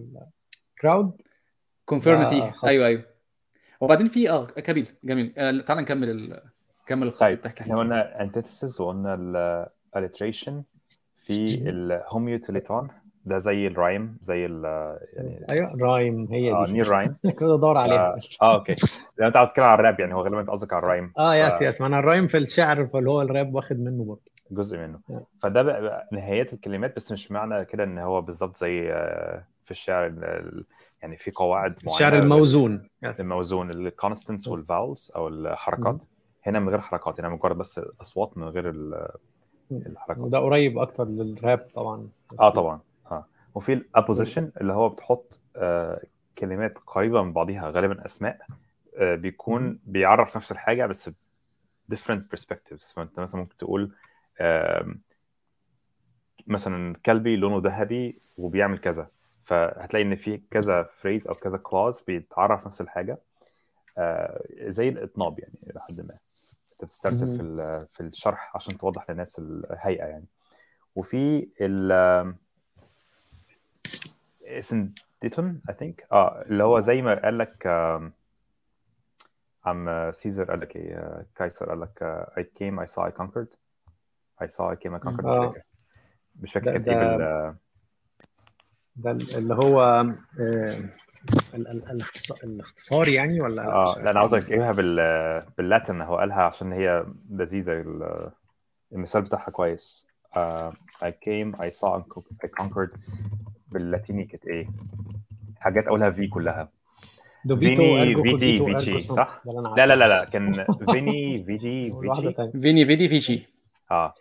ال 0.76 0.84
crowd 0.84 1.22
conformity 1.84 2.50
خط. 2.50 2.64
أيوه 2.64 2.86
أيوه. 2.86 3.04
وبعدين 3.80 4.06
في 4.06 4.30
آه 4.30 4.46
كبير 4.46 4.94
جميل. 5.04 5.32
آه، 5.38 5.60
تعال 5.60 5.78
نكمل 5.78 6.10
ال... 6.10 6.42
كمل 6.86 7.06
الخط 7.06 7.20
طيب 7.20 7.38
إحنا 7.46 7.78
قلنا 7.78 8.22
antithesis 8.22 8.80
وقلنا 8.80 9.14
ال 9.94 9.99
alliteration 9.99 10.62
في 11.18 11.44
ال 11.68 11.76
homoioteleuton 11.76 12.88
ده 13.28 13.38
زي 13.38 13.66
ال 13.66 13.75
rhyme 13.75 14.18
زي 14.22 14.46
ال 14.46 14.64
يعني 15.12 15.46
أيوه 15.50 15.68
rhyme 15.82 16.28
هي 16.30 16.52
آه 16.52 16.64
دي. 16.64 16.72
near 16.72 16.88
rhyme. 16.88 17.16
كنت 17.22 17.44
بدور 17.44 17.76
عليها. 17.78 18.16
آه, 18.42 18.44
آه 18.44 18.54
okay 18.54 18.74
لو 19.18 19.26
أنت 19.26 19.36
عاوز 19.36 19.48
تتكلم 19.48 19.64
على 19.64 19.80
الراب 19.80 20.00
يعني 20.00 20.14
هو 20.14 20.20
غالبا 20.22 20.40
أنت 20.40 20.50
قصدك 20.50 20.72
على 20.72 20.82
ال 20.82 20.86
rhyme. 20.86 21.12
آه 21.18 21.34
yes 21.34 21.62
yes. 21.62 21.80
ما 21.80 21.86
أنا 21.86 21.98
ال 21.98 22.03
rhyme 22.03 22.26
في 22.26 22.38
الشعر 22.38 22.86
فاللي 22.86 23.10
هو 23.10 23.22
الراب 23.22 23.54
واخد 23.54 23.80
منه 23.80 24.04
برضه. 24.04 24.20
جزء 24.50 24.78
منه. 24.78 25.00
آه. 25.10 25.22
فده 25.42 25.62
بقى, 25.62 26.08
نهايات 26.12 26.52
الكلمات 26.52 26.96
بس 26.96 27.12
مش 27.12 27.32
معنى 27.32 27.64
كده 27.64 27.84
إن 27.84 27.98
هو 27.98 28.20
بالظبط 28.20 28.56
زي 28.56 28.92
آه، 28.92 29.44
في 29.64 29.70
الشعر 29.70 30.06
ال- 30.06 30.24
ال- 30.24 30.64
يعني 31.02 31.16
في 31.16 31.30
قواعد 31.30 31.72
معينة 31.84 31.94
الشعر 31.96 32.18
الموزون. 32.18 32.88
الموزون 33.20 33.70
ال 33.70 33.77
consonants 33.77 34.48
وال 34.48 34.64
vowels 34.64 35.12
أو 35.16 35.28
الحركات. 35.28 36.02
هنا 36.46 36.60
من 36.60 36.68
غير 36.68 36.80
حركات 36.80 37.20
هنا 37.20 37.28
مجرد 37.28 37.56
بس 37.58 37.80
أصوات 38.00 38.38
من 38.38 38.44
غير 38.48 38.68
ال- 38.70 39.08
الحركات. 39.72 40.18
وده 40.24 40.38
قريب 40.38 40.78
أكتر 40.78 41.04
للراب 41.04 41.66
طبعا. 41.74 42.08
آه 42.40 42.50
طبعا. 42.50 42.74
آه 42.74 42.80
وفي 43.58 43.72
ال 43.72 43.79
apposition 43.79 44.52
اللي 44.60 44.72
هو 44.72 44.88
بتحط 44.88 45.40
آه 45.56 46.02
كلمات 46.38 46.78
قريبة 46.78 47.22
من 47.22 47.32
بعضها 47.32 47.70
غالبا 47.70 48.04
أسماء 48.04 48.38
آه 48.96 49.14
بيكون 49.14 49.80
بيعرف 49.84 50.36
نفس 50.36 50.52
الحاجة 50.52 50.86
بس 50.86 51.10
different 51.94 52.20
perspectives. 52.36 52.94
فأنت 52.94 53.20
مثلا 53.20 53.40
ممكن 53.40 53.56
تقول 53.56 53.94
مثلا 56.46 56.96
كلبي 57.06 57.36
لونه 57.36 57.60
ذهبي 57.70 58.20
وبيعمل 58.36 58.78
كذا. 58.78 59.10
فهتلاقي 59.44 60.02
إن 60.02 60.16
في 60.16 60.40
كذا 60.50 60.82
phrase 60.82 61.28
أو 61.28 61.34
كذا 61.34 61.58
clause 61.58 62.02
بيتعرف 62.02 62.66
نفس 62.66 62.80
الحاجة 62.80 63.18
آه، 63.98 64.44
زي 64.58 64.88
الإطناب 64.88 65.38
يعني 65.38 65.58
إلى 65.70 65.80
حد 65.80 66.00
ما. 66.00 66.18
أنت 66.72 66.84
بتسترسل. 66.84 67.36
في 67.36 67.86
في 67.92 68.00
الشرح 68.00 68.56
عشان 68.56 68.78
توضح 68.78 69.10
للناس 69.10 69.38
الهيئة 69.38 70.04
يعني. 70.04 70.26
وفي 70.96 71.48
ال 71.60 72.34
asyndeton 74.60 75.60
I 75.70 75.74
think 75.74 76.06
آه 76.12 76.42
اللي 76.42 76.64
هو 76.64 76.80
زي 76.80 77.02
ما 77.02 77.22
قال 77.22 77.38
لك 77.38 77.66
عم 79.64 80.10
سيزر 80.12 80.44
قال 80.50 80.60
لك 80.60 80.76
إيه 80.76 80.96
آه، 80.96 81.26
كايسر 81.36 81.68
قال 81.68 81.80
لك 81.80 82.02
آه، 82.02 82.32
I 82.38 82.42
came 82.42 82.80
I 82.84 82.92
saw 82.94 83.02
I 83.10 83.12
conquered. 83.22 83.48
I 84.42 84.46
saw 84.46 84.72
I 84.72 84.76
came 84.76 84.94
I 84.94 85.00
conquered. 85.08 85.24
مش 85.24 85.24
آه. 85.24 85.46
فاكر. 85.48 85.62
مش 86.40 86.52
فاكر 86.52 86.72
كانت 86.72 86.88
إيه 86.88 86.96
بال 87.16 87.54
ده 88.96 89.10
اللي 89.38 89.54
هو 89.54 89.80
آه، 89.82 90.00
ال- 91.54 91.68
ال- 91.68 91.88
الاختص- 92.02 92.44
الاختصار 92.44 93.08
يعني 93.08 93.40
ولا؟ 93.40 93.66
آه 93.66 93.98
لا 93.98 94.10
أنا 94.10 94.18
عاوز 94.20 94.34
اجيبها 94.34 94.72
بال 94.72 94.96
باللاتن. 95.58 96.00
هو 96.00 96.16
قالها 96.18 96.42
عشان 96.42 96.72
هي 96.72 97.04
لذيذة 97.30 97.72
ال- 97.80 98.30
المثال 98.92 99.22
بتاعها 99.22 99.50
كويس. 99.50 100.06
uh, 100.36 100.72
I 101.04 101.10
came 101.26 101.56
I 101.56 101.70
saw 101.80 102.00
I 102.44 102.48
conquered. 102.62 102.90
باللاتيني 103.72 104.24
كانت 104.24 104.46
إيه؟ 104.46 104.68
حاجات 105.56 105.84
اولها 105.84 106.10
في 106.10 106.26
كلها. 106.28 106.68
فيني 107.48 108.22
فيتي 108.22 108.64
فيتشي. 108.64 109.00
صح؟ 109.00 109.42
لا 109.76 109.86
لا. 109.86 109.96
لا 109.96 110.08
لا 110.08 110.24
كان 110.24 110.66
فيني 110.90 111.42
فيدي 111.46 111.90
واحدة 111.90 112.30
فيتشي 112.32 112.60
فيني 112.62 112.84
فيدي 112.84 113.08
فيشي 113.08 113.42
آه. 113.90 114.14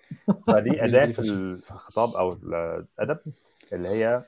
فدي 0.47 0.85
أداة 0.85 1.05
في 1.05 1.19
الخطاب 1.71 2.09
أو 2.15 2.33
الأدب 2.33 3.19
اللي 3.73 3.87
هي 3.89 4.23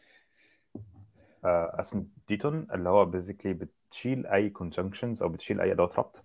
اسنديتون 1.46 2.68
اللي 2.74 2.90
هو 2.90 3.06
بيزيكلي 3.06 3.54
بتشيل 3.54 4.28
أي 4.28 4.54
conjunctions 4.64 5.22
أو 5.22 5.30
بتشيل 5.30 5.62
أي 5.62 5.72
أدوات 5.72 6.00
ربط 6.00 6.24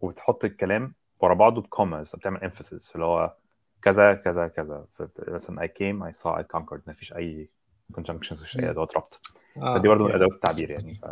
وبتحط 0.00 0.44
الكلام 0.44 0.94
ورا 1.20 1.34
بعضه 1.34 1.60
بكوماز 1.60 2.16
بتعمل 2.16 2.40
emphasis 2.40 2.90
اللي 2.94 3.06
هو 3.06 3.34
كذا 3.82 4.14
كذا 4.14 4.48
كذا. 4.48 4.86
مثلا 5.28 5.66
I 5.66 5.68
came 5.68 6.12
I 6.14 6.18
saw 6.20 6.38
I 6.38 6.42
conquered. 6.58 6.80
ما 6.86 6.92
فيش 6.92 7.12
أي 7.12 7.48
conjunctions 7.92 8.32
مفيش 8.32 8.58
اي. 8.58 8.70
ادوات 8.70 8.96
ربط 8.96 9.20
آه، 9.56 9.78
فدي 9.78 9.88
برضه 9.88 10.04
من. 10.04 10.12
أدوات 10.14 10.30
التعبير 10.32 10.70
يعني 10.70 10.94
ف... 10.94 11.04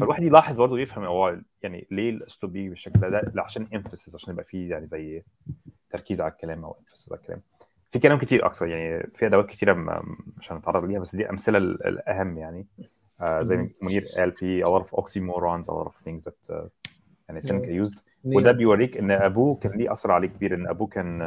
فالواحد 0.00 0.22
يلاحظ 0.22 0.60
برضه 0.60 0.78
يفهم 0.78 1.04
هو 1.04 1.36
يعني 1.62 1.86
ليه 1.90 2.10
الأسلوب 2.10 2.52
بيجي 2.52 2.68
بالشكل 2.68 3.00
ده 3.00 3.42
عشان 3.42 3.66
emphasis 3.66 4.14
عشان 4.14 4.32
يبقى 4.32 4.44
فيه 4.44 4.70
يعني 4.70 4.86
زي 4.86 5.22
تركيز 5.90 6.20
على 6.20 6.32
الكلام 6.32 6.64
أو 6.64 6.72
emphasis 6.72 7.12
على 7.12 7.20
الكلام 7.20 7.40
في 7.90 7.98
كلام 7.98 8.18
كتير 8.18 8.46
أكثر 8.46 8.66
يعني 8.66 9.10
في 9.14 9.26
أدوات 9.26 9.46
كتيرة 9.46 9.72
مش 10.38 10.52
هنتعرض 10.52 10.84
ليها 10.84 11.00
بس 11.00 11.16
دي 11.16 11.30
أمثلة 11.30 11.58
ال- 11.58 11.86
الأهم 11.86 12.38
يعني 12.38 12.66
آه 13.20 13.42
زي 13.42 13.56
ما. 13.56 13.70
منير 13.82 14.02
قال 14.16 14.32
في 14.32 14.64
a 14.64 14.66
lot 14.68 14.84
of 14.86 14.90
oxymorons 15.00 15.66
a 15.66 15.74
lot 15.74 15.88
of 15.88 16.04
things 16.04 16.24
that 16.24 16.54
uh, 16.54 16.68
يعني 17.28 17.40
Seneca 17.40 17.88
used. 17.88 18.02
وده 18.24 18.52
بيوريك 18.52 18.96
إن 18.96 19.10
أبوه 19.10 19.54
كان 19.56 19.72
ليه 19.72 19.92
أثر 19.92 20.12
عليه 20.12 20.28
كبير 20.28 20.54
إن 20.54 20.66
أبوه 20.68 20.86
كان 20.86 21.18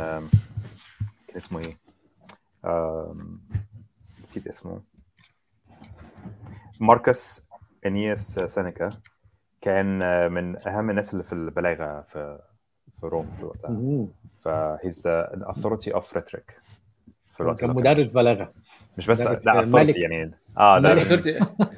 كان 1.27 1.35
اسمه 1.35 1.59
إيه؟ 1.59 1.73
آم، 2.65 3.39
نسيت 4.23 4.47
اسمه. 4.47 4.81
ماركس 6.79 7.47
انياس 7.85 8.39
سينيكا 8.39 8.89
كان 9.61 9.87
من 10.31 10.67
أهم 10.67 10.89
الناس 10.89 11.13
اللي 11.13 11.23
في 11.23 11.33
البلاغة 11.33 12.01
في 12.01 12.39
في 13.01 13.05
روم 13.07 13.31
في 13.39 13.45
وقتها 13.45 13.69
مم. 13.71 14.07
ف 14.41 14.53
he's 14.53 15.01
the 15.07 15.45
authority 15.55 15.93
of 15.93 16.03
rhetoric. 16.17 16.51
في 17.33 17.41
الوقت 17.41 17.59
كان 17.59 17.69
مدرس 17.69 18.07
بلاغة. 18.11 18.53
مش 18.97 19.07
بس 19.07 19.21
لا 19.21 19.39
authority 19.39 19.97
يعني. 19.97 20.31
آه 20.57 20.79
ده 20.79 20.93
ملك. 20.95 21.07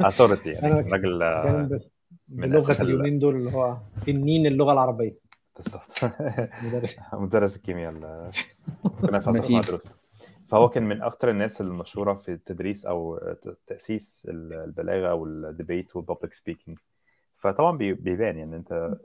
authority. 0.01 0.47
يعني. 0.47 0.91
راجل 0.91 1.23
آه، 1.23 1.69
من 2.29 2.55
ال- 2.55 2.81
اليومين 2.81 3.19
دول 3.19 3.35
اللي 3.35 3.51
هو 3.51 3.77
تنين 4.05 4.45
اللغة 4.45 4.73
العربية. 4.73 5.15
بالظبط 5.55 6.03
مدرس. 6.63 6.95
مدرس 7.13 7.55
الكيمياء 7.55 7.91
ال- 7.91 8.31
ربنا 9.03 9.17
يسعدك 9.17 9.39
متين. 9.39 9.55
مع 9.55 9.61
دروس 9.61 9.93
فهو 10.49 10.69
كان 10.69 10.83
من 10.83 11.01
أكثر 11.01 11.29
الناس 11.29 11.61
المشهورة 11.61 12.13
في 12.13 12.31
التدريس 12.31 12.85
أو 12.85 13.19
تأسيس 13.67 14.27
ال- 14.29 14.53
البلاغة 14.53 15.13
وال 15.13 15.34
debate 15.34 15.95
وال 15.95 16.05
public 16.05 16.33
speaking 16.33 16.77
فطبعا 17.37 17.77
بي- 17.77 17.93
بيبان 17.93 18.37
يعني 18.37 18.55
أنت 18.55 18.95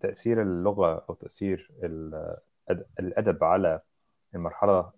تأثير 0.00 0.42
اللغة 0.42 1.04
أو 1.08 1.14
تأثير 1.14 1.70
الأدب 3.00 3.44
على 3.44 3.80
المرحلة 4.34 4.92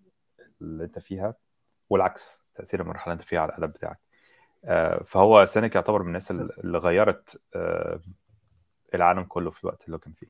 اللي 0.61 0.83
أنت 0.83 0.99
فيها 0.99 1.35
والعكس 1.89 2.45
تأثير 2.55 2.81
المرحلة 2.81 3.13
اللي 3.13 3.21
أنت 3.21 3.29
فيها 3.29 3.39
على 3.39 3.49
الأدب 3.49 3.73
بتاعك. 3.73 3.99
آه، 4.65 5.03
فهو 5.03 5.45
سينيكا 5.45 5.75
يعتبر 5.75 6.01
من 6.01 6.07
الناس 6.07 6.31
اللي 6.31 6.77
غيرت 6.77 7.41
آه، 7.55 7.99
العالم 8.95 9.23
كله 9.23 9.51
في 9.51 9.63
الوقت 9.63 9.85
اللي 9.85 9.97
كان 9.97 10.13
فيه. 10.13 10.27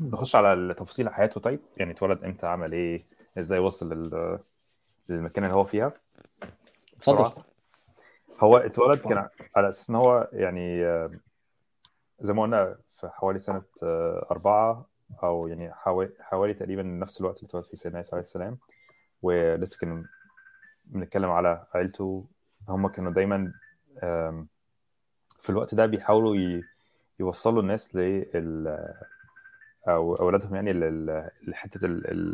نخش 0.00 0.36
على 0.36 0.74
تفاصيل 0.74 1.08
حياته. 1.08 1.40
طيب 1.40 1.60
يعني 1.76 1.90
اتولد 1.92 2.24
إمتى 2.24 2.46
عمل 2.46 2.72
إيه 2.72 3.04
إزاي 3.38 3.58
وصل 3.58 3.92
لل- 3.92 4.38
للمكان 5.08 5.44
اللي 5.44 5.56
هو 5.56 5.64
فيها. 5.64 5.92
اتفضل. 6.98 7.42
هو 8.40 8.56
اتولد 8.56 8.98
كان 8.98 9.28
على 9.56 9.68
أساس 9.68 9.90
إن 9.90 9.96
هو 9.96 10.28
يعني 10.32 10.84
زي 12.20 12.32
ما 12.32 12.42
قلنا 12.42 12.76
في 12.90 13.08
حوالي 13.08 13.38
سنة 13.38 13.62
آه، 13.82 14.26
أربعة 14.30 14.86
أو 15.22 15.46
يعني 15.48 15.72
حوالي, 15.74 16.12
حوالي 16.20 16.54
تقريبا 16.54 16.82
نفس 16.82 17.20
الوقت 17.20 17.36
اللي 17.38 17.48
اتولد 17.48 17.64
فيه 17.64 17.76
سيدنا 17.76 17.98
عيسى 17.98 18.10
عليه 18.12 18.20
السلام. 18.24 18.58
ولسه 19.22 19.78
كنا 19.80 20.04
بنتكلم 20.84 21.30
على 21.30 21.66
عيلته. 21.74 22.26
هم 22.68 22.88
كانوا 22.88 23.12
دايما 23.12 23.52
في 25.40 25.50
الوقت 25.50 25.74
ده 25.74 25.86
بيحاولوا 25.86 26.36
ي- 26.36 26.62
يوصلوا 27.20 27.62
الناس 27.62 27.94
لل 27.96 28.94
أو 29.88 30.14
أولادهم 30.14 30.54
يعني 30.54 30.70
ال- 30.70 31.30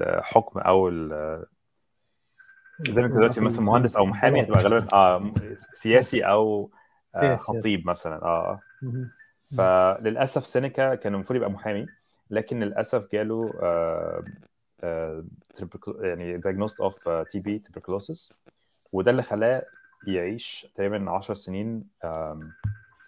الحكم 0.03 0.61
أو 0.61 0.91
زي 2.81 3.01
ما 3.03 3.07
أنت 3.07 3.15
دلوقتي 3.17 3.41
مثلا 3.41 3.61
مهندس 3.61 3.97
أو 3.97 4.07
محامي 4.07 4.43
هتبقى 4.43 4.63
غالبا 4.63 4.93
آه 4.93 5.33
سياسي 5.73 6.23
أو 6.23 6.71
آه. 7.15 7.37
خطيب 7.37 7.87
مثلا 7.87 8.23
آه 8.25 8.61
مهم. 8.83 9.11
فللأسف 9.57 10.47
سينيكا 10.47 10.95
كان 10.95 11.15
المفروض 11.15 11.37
يبقى 11.37 11.51
محامي 11.51 11.87
لكن 12.31 12.61
للأسف 12.61 13.13
جاله 13.13 13.59
آه 13.63 14.23
آه 14.81 15.25
يعني 16.01 16.41
diagnosed 16.41 16.85
of 16.85 17.25
TB 17.31 17.63
tuberculosis 17.69 18.33
وده 18.93 19.11
اللي 19.11 19.23
خلاه 19.23 19.63
يعيش 20.07 20.67
تقريبا 20.75 21.11
10 21.11 21.35
سنين 21.35 21.85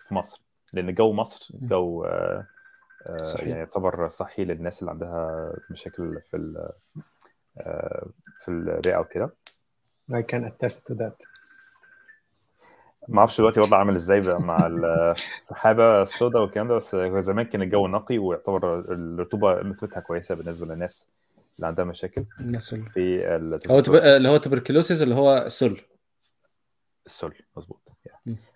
في 0.08 0.14
مصر 0.14 0.42
لأن 0.72 0.94
جو 0.94 1.12
مصر. 1.12 1.54
جو 1.62 2.04
آه، 2.04 2.08
آه، 2.08 2.46
صحيح. 3.22 3.46
يعني 3.46 3.58
يعتبر 3.58 4.08
صحي 4.08 4.44
للناس 4.44 4.80
اللي 4.80 4.90
عندها 4.90 5.52
مشاكل 5.70 6.20
في 6.30 6.36
ال- 6.36 6.70
آه، 7.58 8.06
في 8.40 8.48
الرئة 8.50 8.98
وكده. 8.98 9.30
I 10.12 10.22
can 10.22 10.44
attest 10.50 10.76
to 10.92 10.94
that. 10.96 11.26
ما 13.08 13.18
أعرفش 13.18 13.38
دلوقتي 13.38 13.60
الوضع 13.60 13.78
عامل 13.78 13.94
إزاي 13.94 14.20
بقى 14.20 14.40
مع 14.40 14.66
ال- 14.66 15.14
السحابة 15.36 16.02
السوداء 16.02 16.42
والكلام 16.42 16.68
ده 16.68 16.74
بس 16.76 16.94
هو 16.94 17.20
زمان 17.20 17.44
كان 17.44 17.62
الجو 17.62 17.86
نقي 17.86 18.18
ويعتبر 18.18 18.78
الرطوبة 18.78 19.62
نسبتها 19.62 20.00
كويسة 20.00 20.34
بالنسبة 20.34 20.66
للناس 20.66 21.08
اللي 21.56 21.66
عندها 21.66 21.84
مشاكل 21.84 22.24
الناس 22.40 22.72
ال- 22.72 22.90
في 23.58 23.72
هو 23.72 23.80
تب... 23.80 23.94
اللي 23.94 24.28
هو 24.28 24.36
tuberculosis 24.36 25.02
اللي 25.02 25.14
هو 25.14 25.36
السل. 25.38 25.80
السل 27.06 27.32
مظبوط. 27.56 27.80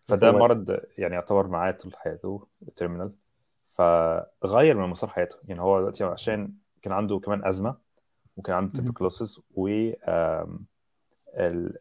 فده 0.07 0.33
مرض 0.33 0.81
يعني 0.99 1.15
يعتبر 1.15 1.47
معاه 1.47 1.71
طول 1.71 1.97
حياته 1.97 2.47
terminal 2.77 3.13
فغير 3.75 4.77
من 4.77 4.89
مسار 4.89 5.11
حياته 5.11 5.37
يعني 5.45 5.61
هو 5.61 5.79
دلوقتي 5.79 6.05
عشان 6.05 6.53
كان 6.83 6.93
عنده 6.93 7.19
كمان 7.19 7.45
أزمة 7.45 7.77
وكان 8.37 8.57
عنده 8.57 8.73
مم. 8.75 8.81
tuberculosis 8.81 9.41
و 9.55 9.91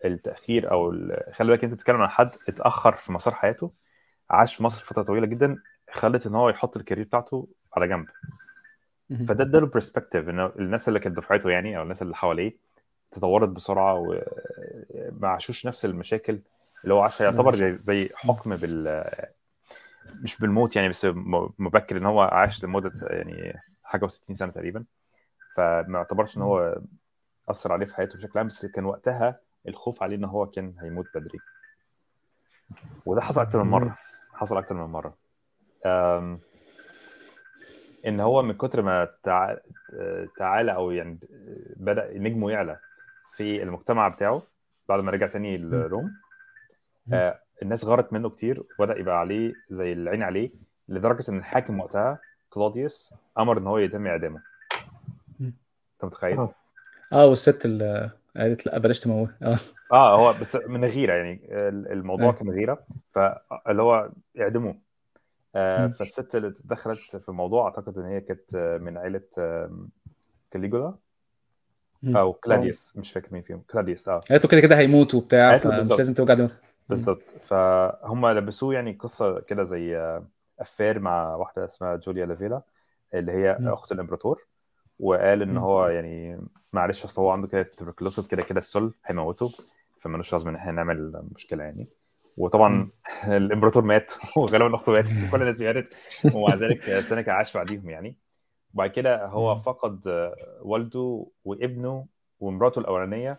التأخير 0.05 0.71
أو 0.71 0.91
خلي 1.31 1.47
بالك 1.47 1.63
أنت 1.63 1.73
بتتكلم 1.73 2.01
عن 2.01 2.09
حد 2.09 2.29
اتأخر 2.47 2.95
في 2.95 3.11
مسار 3.11 3.33
حياته 3.33 3.71
عاش 4.29 4.55
في 4.55 4.63
مصر 4.63 4.83
فترة 4.83 5.03
طويلة 5.03 5.27
جدا 5.27 5.57
خلت 5.91 6.27
إن 6.27 6.35
هو 6.35 6.49
يحط 6.49 6.77
ال 6.77 6.81
career 6.81 7.05
بتاعته 7.05 7.47
على 7.73 7.87
جنب. 7.87 8.07
فده 9.27 9.43
اداله 9.43 9.67
برسبكتيف 9.67 10.29
ان 10.29 10.39
الناس 10.39 10.87
اللي 10.87 10.99
كانت 10.99 11.17
دفعته 11.17 11.49
يعني 11.49 11.77
أو 11.77 11.83
الناس 11.83 12.01
اللي 12.01 12.15
حواليه 12.15 12.57
تطورت 13.11 13.49
بسرعة 13.49 13.93
وما 13.99 15.27
عاشوش 15.27 15.67
نفس 15.67 15.85
المشاكل 15.85 16.39
اللي 16.83 16.93
هو 16.93 17.01
عاشها 17.01 17.25
يعتبر 17.25 17.55
زي 17.55 17.77
زي 17.77 18.09
حكم 18.15 18.55
بال 18.55 19.03
مش 20.21 20.37
بالموت 20.39 20.75
يعني 20.75 20.89
بس 20.89 21.07
مبكر 21.59 21.97
إن 21.97 22.05
هو 22.05 22.21
عاش 22.21 22.63
لمدة 22.63 22.91
يعني 23.01 23.59
حاجة 23.83 24.05
و60 24.05 24.33
سنة 24.33 24.51
تقريبا. 24.51 24.85
فما 25.55 25.97
يعتبرش 25.97 26.37
إن 26.37 26.41
هو 26.41 26.81
أثر 27.49 27.73
عليه 27.73 27.85
في 27.85 27.95
حياته 27.95 28.17
بشكل 28.17 28.39
عام 28.39 28.47
بس 28.47 28.65
كان 28.65 28.85
وقتها 28.85 29.39
الخوف 29.67 30.03
عليه 30.03 30.15
إن 30.15 30.23
هو 30.23 30.45
كان 30.45 30.75
هيموت 30.79 31.05
بدري. 31.15 31.39
وده 33.05 33.21
حصل 33.21 33.41
أكتر 33.41 33.63
من 33.63 33.69
مرة. 33.69 33.97
حصل 34.33 34.57
أكتر 34.57 34.75
من 34.75 34.91
مرة. 34.91 35.17
إن 38.07 38.19
هو 38.19 38.41
من 38.41 38.53
كتر 38.53 38.81
ما 38.81 39.09
تع... 39.23 39.55
تعالى 40.37 40.75
أو 40.75 40.91
يعني 40.91 41.19
بدأ 41.75 42.17
نجمه 42.17 42.51
يعلى 42.51 42.79
في 43.33 43.63
المجتمع 43.63 44.07
بتاعه 44.07 44.43
بعد 44.89 44.99
ما 44.99 45.11
رجع 45.11 45.27
تاني 45.27 45.57
لروم. 45.57 46.11
آه 47.13 47.42
الناس 47.61 47.85
غارت 47.85 48.13
منه 48.13 48.29
كتير 48.29 48.63
وبدأ 48.79 48.99
يبقى 48.99 49.19
عليه 49.19 49.53
زي 49.69 49.93
العين 49.93 50.23
عليه 50.23 50.51
لدرجة 50.89 51.31
إن 51.31 51.37
الحاكم 51.37 51.79
وقتها 51.79 52.19
كلوديوس 52.49 53.13
أمر 53.39 53.57
إن 53.57 53.67
هو 53.67 53.77
يتم 53.77 54.07
إعدامه. 54.07 54.41
أنت 55.41 55.53
متخيل؟ 56.03 56.37
آه. 56.37 56.55
آه 57.13 57.25
والست 57.25 57.65
اللي 57.65 58.09
قالت 58.37 58.65
لا 58.65 58.77
بلاش 58.77 58.99
تموت 58.99 59.29
آه 59.43 59.57
آه 59.91 60.17
هو 60.19 60.33
بس 60.41 60.55
من 60.67 60.85
غيرة 60.85 61.13
يعني 61.13 61.47
ال- 61.51 61.91
الموضوع 61.91 62.25
أيوة. 62.25 62.35
كان 62.37 62.49
غيرة 62.49 62.83
فاللي 63.11 63.81
هو 63.81 64.09
إعدموه 64.39 64.75
آه. 65.55 65.87
فالست 65.87 66.35
اللي 66.35 66.53
دخلت 66.63 67.15
في 67.17 67.29
الموضوع 67.29 67.65
أعتقد 67.65 67.97
إن 67.97 68.05
هي 68.05 68.21
كانت 68.21 68.55
آه، 68.55 68.77
من 68.77 68.97
عائله 68.97 69.21
كاليجولا. 70.51 70.95
أو 72.05 72.33
كلاديوس 72.33 72.97
مش 72.97 73.11
فاكر 73.11 73.27
مين 73.31 73.41
فيهم 73.41 73.63
كلاديوس 73.71 74.09
آه 74.09 74.19
قالت 74.19 74.43
له 74.45 74.49
كده 74.51 74.61
كده 74.61 74.77
هيموت 74.77 75.15
وبتاع 75.15 75.51
بالظبط. 75.57 75.97
لازم 75.97 76.13
توجع 76.13 76.33
دماغك 76.33 76.51
بالظبط 76.89 77.23
فهم 77.43 78.27
لبسوه 78.27 78.73
يعني 78.73 78.93
قصة 78.93 79.39
كده 79.39 79.63
زي 79.63 79.97
آه، 79.97 80.27
affair 80.59 80.99
مع 80.99 81.35
واحدة 81.35 81.65
اسمها 81.65 81.95
جوليا 81.95 82.25
لافيلا 82.25 82.61
اللي 83.13 83.31
هي 83.31 83.57
مم. 83.59 83.67
أخت 83.69 83.91
الإمبراطور 83.91 84.47
وقال 84.99 85.41
إن. 85.41 85.57
هو 85.57 85.87
يعني 85.87 86.41
معلش 86.73 87.03
أصل 87.03 87.21
هو 87.21 87.29
عنده 87.29 87.47
كده 87.47 87.63
tuberculosis 87.63 88.27
كده 88.27 88.41
كده 88.41 88.57
السل 88.57 88.93
هيموته 89.05 89.51
فمالوش 90.01 90.33
لازم 90.33 90.49
إن 90.49 90.55
إحنا 90.55 90.71
نعمل 90.71 91.23
مشكلة 91.35 91.63
يعني 91.63 91.87
وطبعا. 92.37 92.89
الإمبراطور 93.27 93.83
مات 93.83 94.13
وغالبا 94.37 94.75
أخته 94.75 94.91
ماتت 94.91 95.11
وكل 95.27 95.41
الناس 95.41 95.61
ماتت 95.61 95.93
ومع 96.33 96.55
ذلك 96.55 96.99
سينيكا 96.99 97.31
عاش 97.31 97.57
بعديهم 97.57 97.89
يعني 97.89 98.15
وبعد 98.73 98.89
كده 98.89 99.25
هو. 99.25 99.55
فقد 99.55 100.07
آه، 100.07 100.35
والده 100.61 101.27
وابنه 101.45 102.07
ومراته 102.39 102.79
الأولانية 102.79 103.37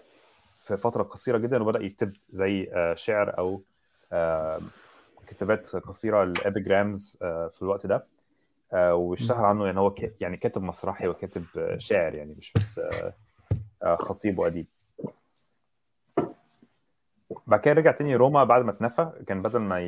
في 0.64 0.76
فترة 0.76 1.02
قصيرة 1.02 1.38
جدا 1.38 1.62
وبدأ 1.62 1.82
يكتب 1.82 2.12
زي 2.30 2.70
آه، 2.72 2.94
شعر 2.94 3.38
أو 3.38 3.62
آه، 4.12 4.60
كتابات 5.26 5.76
قصيرة 5.76 6.22
ال 6.22 6.33
epigrams 6.33 7.16
في 7.52 7.62
الوقت 7.62 7.86
ده 7.86 8.04
آه، 8.72 8.94
واشتهر 8.94 9.44
عنه 9.44 9.66
يعني 9.66 9.80
هو 9.80 9.94
يعني 10.20 10.36
كاتب 10.36 10.62
مسرحي 10.62 11.08
وكاتب 11.08 11.44
آه، 11.58 11.78
شاعر 11.78 12.14
يعني 12.14 12.34
مش 12.38 12.52
بس 12.56 12.78
آه، 12.78 13.14
آه، 13.82 13.96
خطيب 13.96 14.38
وأديب. 14.38 14.66
بعد 17.46 17.60
كده 17.60 17.74
رجع 17.74 17.92
تاني 17.92 18.16
روما 18.16 18.44
بعد 18.44 18.64
ما 18.64 18.70
اتنفى 18.70 19.12
كان 19.26 19.42
بدل 19.42 19.58
ما 19.58 19.80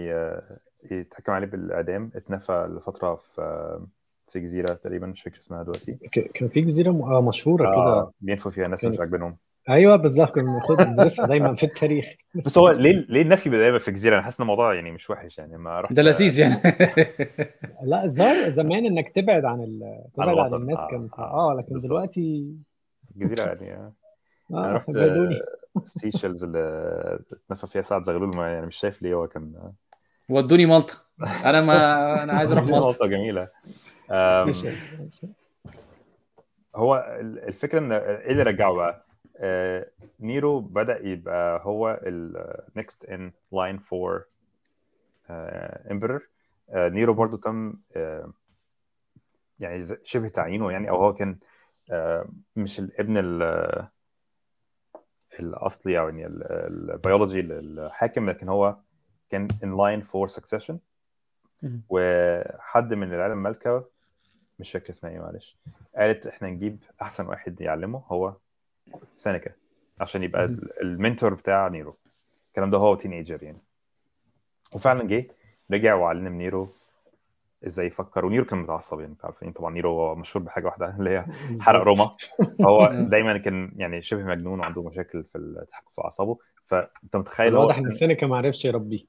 يتحكم 0.90 1.32
عليه 1.32 1.46
بالإعدام 1.46 2.10
اتنفى 2.14 2.68
لفترة 2.70 3.14
في 3.14 3.80
في 4.28 4.40
جزيرة 4.40 4.74
تقريبا 4.74 5.06
مش 5.06 5.22
فاكر 5.22 5.38
اسمها 5.38 5.62
دلوقتي. 5.62 5.92
كان 6.34 6.48
في 6.48 6.60
جزيرة 6.60 6.90
آه، 6.90 7.22
مشهورة 7.22 7.62
كده. 7.62 7.74
آه 7.74 8.12
بينفوا 8.20 8.50
فيها 8.50 8.68
ناس 8.68 8.84
مش 8.84 9.00
عاجبينهم. 9.00 9.36
أيوه 9.68 9.96
بالظبط 9.96 10.30
كنا 10.30 10.44
بناخد 10.52 10.80
ندرسها 10.80 11.26
دايما 11.26 11.54
في 11.54 11.66
التاريخ 11.66 12.04
بس 12.34 12.58
هو 12.58 12.70
ليه 12.70 13.06
ليه 13.08 13.22
النفي 13.22 13.48
دايما 13.50 13.78
في 13.78 13.90
جزيره 13.90 14.14
أنا 14.14 14.22
حاسس 14.22 14.40
ان 14.40 14.42
الموضوع 14.42 14.74
يعني 14.74 14.90
مش 14.92 15.10
وحش 15.10 15.38
يعني 15.38 15.58
ما 15.58 15.80
رحت 15.80 15.92
ده 15.92 16.02
لذيذ 16.02 16.38
يعني 16.40 16.54
لا 17.82 18.04
الظاهر 18.04 18.50
زمان 18.50 18.86
إنك 18.86 19.12
تبعد 19.14 19.44
عن 19.44 19.60
ال... 19.60 20.04
تبعد 20.14 20.28
عن 20.28 20.34
الوطن. 20.34 20.56
الناس 20.56 20.78
آه، 20.78 20.88
كانت 20.90 21.12
آه، 21.14 21.50
آه 21.52 21.54
لكن 21.58 21.68
بالظبط. 21.72 21.88
دلوقتي 21.90 22.54
جزيره 23.16 23.42
يعني 23.42 23.72
آه. 23.72 23.92
أنا 24.50 24.70
آه 24.70 24.72
رحت 24.72 24.88
ابعدوني 24.88 25.40
سيشلز 25.84 26.44
اللي 26.44 26.58
اتنفى 27.32 27.66
فيها 27.66 27.82
سعد 27.82 28.02
زغلول 28.02 28.36
ما 28.36 28.52
يعني 28.52 28.66
مش 28.66 28.76
شايف 28.76 29.02
ليه 29.02 29.14
هو 29.14 29.26
كان 29.28 29.72
ودوني 30.28 30.66
مالطا 30.66 30.94
أنا 31.44 31.60
ما 31.60 31.74
أنا 32.22 32.32
عايز 32.32 32.52
أروح 32.52 32.64
مالطا 32.64 33.06
أم، 34.10 34.52
سيشل. 34.52 34.76
هو 36.76 37.16
ال- 37.20 37.38
الفكرة 37.48 37.78
إن 37.78 37.92
إيه 37.92 38.32
اللي 38.32 38.42
رجعه 38.42 38.72
بقى؟ 38.74 39.05
آه، 39.38 39.90
نيرو 40.20 40.60
بدأ 40.60 41.06
يبقى 41.06 41.60
هو 41.64 42.00
ال 42.02 42.46
next 42.78 43.06
in 43.08 43.30
line 43.54 43.80
for 43.80 44.20
آه، 45.30 45.88
emperor 45.94 46.20
آه، 46.70 46.88
نيرو 46.88 47.14
برضو 47.14 47.36
تم 47.36 47.74
آه، 47.96 48.32
يعني 49.60 49.82
شبه 50.02 50.28
تعيينه 50.28 50.72
يعني 50.72 50.90
أو 50.90 50.96
هو 50.96 51.14
كان 51.14 51.38
آه، 51.90 52.28
مش 52.56 52.78
الابن 52.80 53.16
ال- 53.16 53.88
الأصلي 55.40 55.98
أو 55.98 56.08
يعني 56.08 56.26
ال- 56.26 56.92
البيولوجي 56.92 57.42
للحاكم 57.42 58.30
لكن 58.30 58.48
هو 58.48 58.76
كان 59.30 59.48
in 59.48 59.66
line 59.78 60.06
for 60.06 60.34
succession 60.36 60.74
مم. 61.62 61.82
وحد 61.88 62.94
من 62.94 63.14
العيله 63.14 63.32
المالكه 63.34 63.84
مش 64.58 64.72
فاكر 64.72 64.90
اسمها 64.90 65.12
إيه 65.12 65.18
معلش 65.18 65.56
قالت 65.96 66.26
إحنا 66.26 66.48
نجيب 66.48 66.82
أحسن 67.02 67.26
واحد 67.26 67.60
يعلمه 67.60 67.98
هو 68.06 68.34
سينيكا 69.16 69.50
عشان 70.00 70.22
يبقى 70.22 70.44
ال 70.82 70.90
mentor 70.90 71.34
بتاع 71.34 71.68
نيرو. 71.68 71.96
الكلام 72.48 72.70
ده 72.70 72.78
هو 72.78 72.94
teenager 72.94 73.42
يعني. 73.42 73.58
وفعلا 74.74 75.02
جه 75.08 75.26
رجع 75.72 75.94
وعلم 75.94 76.28
نيرو 76.38 76.68
إزاي 77.66 77.86
يفكر. 77.86 78.26
ونيرو 78.26 78.44
كان 78.44 78.58
متعصب 78.58 79.00
يعني 79.00 79.12
أنتوا 79.12 79.26
عارفين 79.26 79.52
طبعا 79.52 79.74
نيرو 79.74 79.90
هو 79.90 80.14
مشهور 80.14 80.44
بحاجة 80.44 80.66
واحدة 80.66 80.96
اللي 80.98 81.10
هي 81.10 81.24
حرق 81.60 81.82
روما. 81.82 82.10
فهو 82.58 82.88
مم. 82.92 83.08
دايما 83.12 83.38
كان 83.38 83.72
يعني 83.76 84.02
شبه 84.02 84.24
مجنون 84.24 84.60
وعنده 84.60 84.82
مشاكل 84.82 85.24
في 85.24 85.38
التحكم 85.38 85.90
في 85.94 86.00
أعصابه. 86.02 86.38
فأنت 86.64 87.16
متخيل 87.16 87.56
هو 87.56 87.62
واضح 87.62 87.78
ان 87.78 87.90
سينيكا 87.90 88.26
ما 88.26 88.36
عرفش 88.36 88.64
يربيه. 88.64 89.04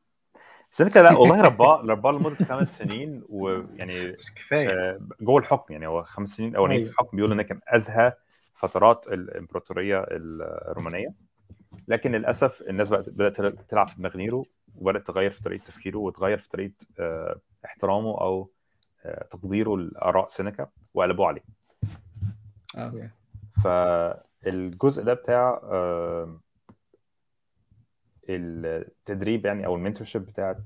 سينيكا 0.71 0.99
لا 0.99 1.17
والله 1.17 1.41
رباه 1.41 1.81
رباه 1.81 2.11
لمدة 2.11 2.45
خمس 2.45 2.77
سنين 2.77 3.23
ويعني 3.29 4.11
كفاية. 4.35 4.67
آه، 4.71 4.99
جوه 5.21 5.39
الحكم 5.39 5.73
يعني. 5.73 5.87
هو 5.87 6.03
خمس 6.03 6.29
سنين 6.29 6.49
الأولانيين 6.49 6.83
في 6.83 6.89
أيوة. 6.89 6.99
الحكم 7.01 7.17
بيقولوا 7.17 7.35
إن 7.35 7.41
كان 7.41 7.59
أزهى 7.67 8.13
فترات 8.57 9.07
الامبراطورية 9.07 10.05
الرومانية 10.11 11.13
لكن 11.87 12.11
للأسف 12.11 12.61
الناس 12.61 12.89
بقت 12.89 13.09
بدأت 13.09 13.61
تلعب 13.69 13.87
في 13.87 13.95
دماغ 13.95 14.17
نيرو 14.17 14.45
وبدأت 14.75 15.07
تغير 15.07 15.31
في 15.31 15.43
طريقة 15.43 15.63
تفكيره 15.65 15.97
وتغير 15.97 16.37
في 16.37 16.49
طريقة 16.49 16.73
آه، 16.99 17.39
احترامه 17.65 18.21
أو 18.21 18.49
آه، 19.05 19.23
تقديره 19.23 19.77
لآراء 19.77 20.27
سينيكا 20.27 20.67
وقلبوه 20.93 21.27
عليه 21.27 21.41
أوكي. 22.77 23.09
فالجزء 23.63 25.03
ده 25.03 25.13
بتاع 25.13 25.61
آه، 25.63 26.39
التدريب 28.29 29.45
يعني 29.45 29.65
أو 29.65 29.75
ال 29.75 29.80
mentorship 29.80 30.25
بتاعت 30.25 30.59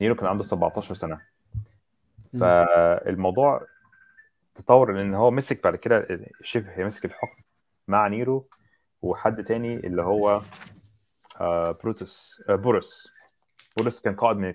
نيرو 0.00 0.14
كان 0.14 0.26
عنده 0.26 0.44
17 0.44 0.94
سنة. 0.94 1.20
فالموضوع 2.40 3.66
تطور 4.56 4.92
لأن 4.92 5.14
هو 5.14 5.30
مسك 5.30 5.64
بعد 5.64 5.76
كده 5.76 6.06
شبه 6.42 6.84
مسك 6.84 7.04
الحكم 7.04 7.42
مع 7.88 8.08
نيرو 8.08 8.48
وحد 9.02 9.44
تاني 9.44 9.74
اللي 9.74 10.02
هو 10.02 10.40
آه، 11.40 11.78
بروتوس 11.82 12.42
آه، 12.48 12.54
بورس 12.54 13.08
بولس 13.76 14.00
كان 14.00 14.14
قائد 14.14 14.36
من 14.36 14.54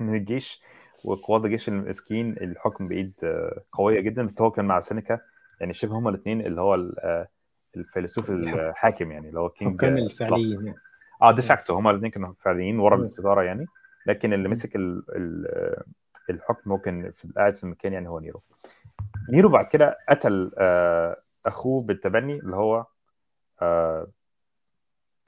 من 0.00 0.14
الجيش 0.14 0.62
وقواد 1.04 1.44
الجيش 1.44 1.68
المسكين. 1.68 2.32
الحكم 2.32 2.88
بايد 2.88 3.12
آه، 3.24 3.62
قوية 3.72 4.00
جدا 4.00 4.22
بس 4.22 4.42
هو 4.42 4.50
كان 4.50 4.64
مع 4.64 4.80
سينيكا. 4.80 5.20
يعني 5.60 5.72
شبه 5.72 5.98
هما 5.98 6.10
الاثنين 6.10 6.40
اللي 6.40 6.60
هو 6.60 6.74
آه، 6.74 7.28
الفيلسوف 7.76 8.30
الحاكم 8.30 9.12
يعني 9.12 9.28
اللي 9.28 9.40
هو 9.40 9.48
king 9.48 9.84
آه، 9.84 9.88
الفعليين 9.88 10.66
يعني. 10.66 10.78
آه 11.22 11.32
de 11.32 11.44
facto 11.44 11.74
هما 11.74 11.90
الاثنين 11.90 12.10
كانوا 12.10 12.34
فعليين 12.38 12.78
ورا 12.78 12.96
مم. 12.96 13.02
الاستداره 13.02 13.42
يعني. 13.42 13.66
لكن 14.06 14.32
اللي 14.32 14.48
مسك 14.48 14.76
ال 14.76 15.02
ال 15.16 15.46
الحكم 16.30 16.76
كان 16.76 17.10
في 17.10 17.28
قاعد 17.36 17.54
في 17.54 17.64
المكان 17.64 17.92
يعني 17.92 18.08
هو 18.08 18.20
نيرو. 18.20 18.42
نيرو 19.32 19.48
بعد 19.48 19.66
كده 19.66 19.98
قتل 20.08 20.52
آه، 20.58 21.22
أخوه 21.46 21.82
بالتبني 21.82 22.38
اللي 22.38 22.56
هو 22.56 22.86
آه، 23.62 24.08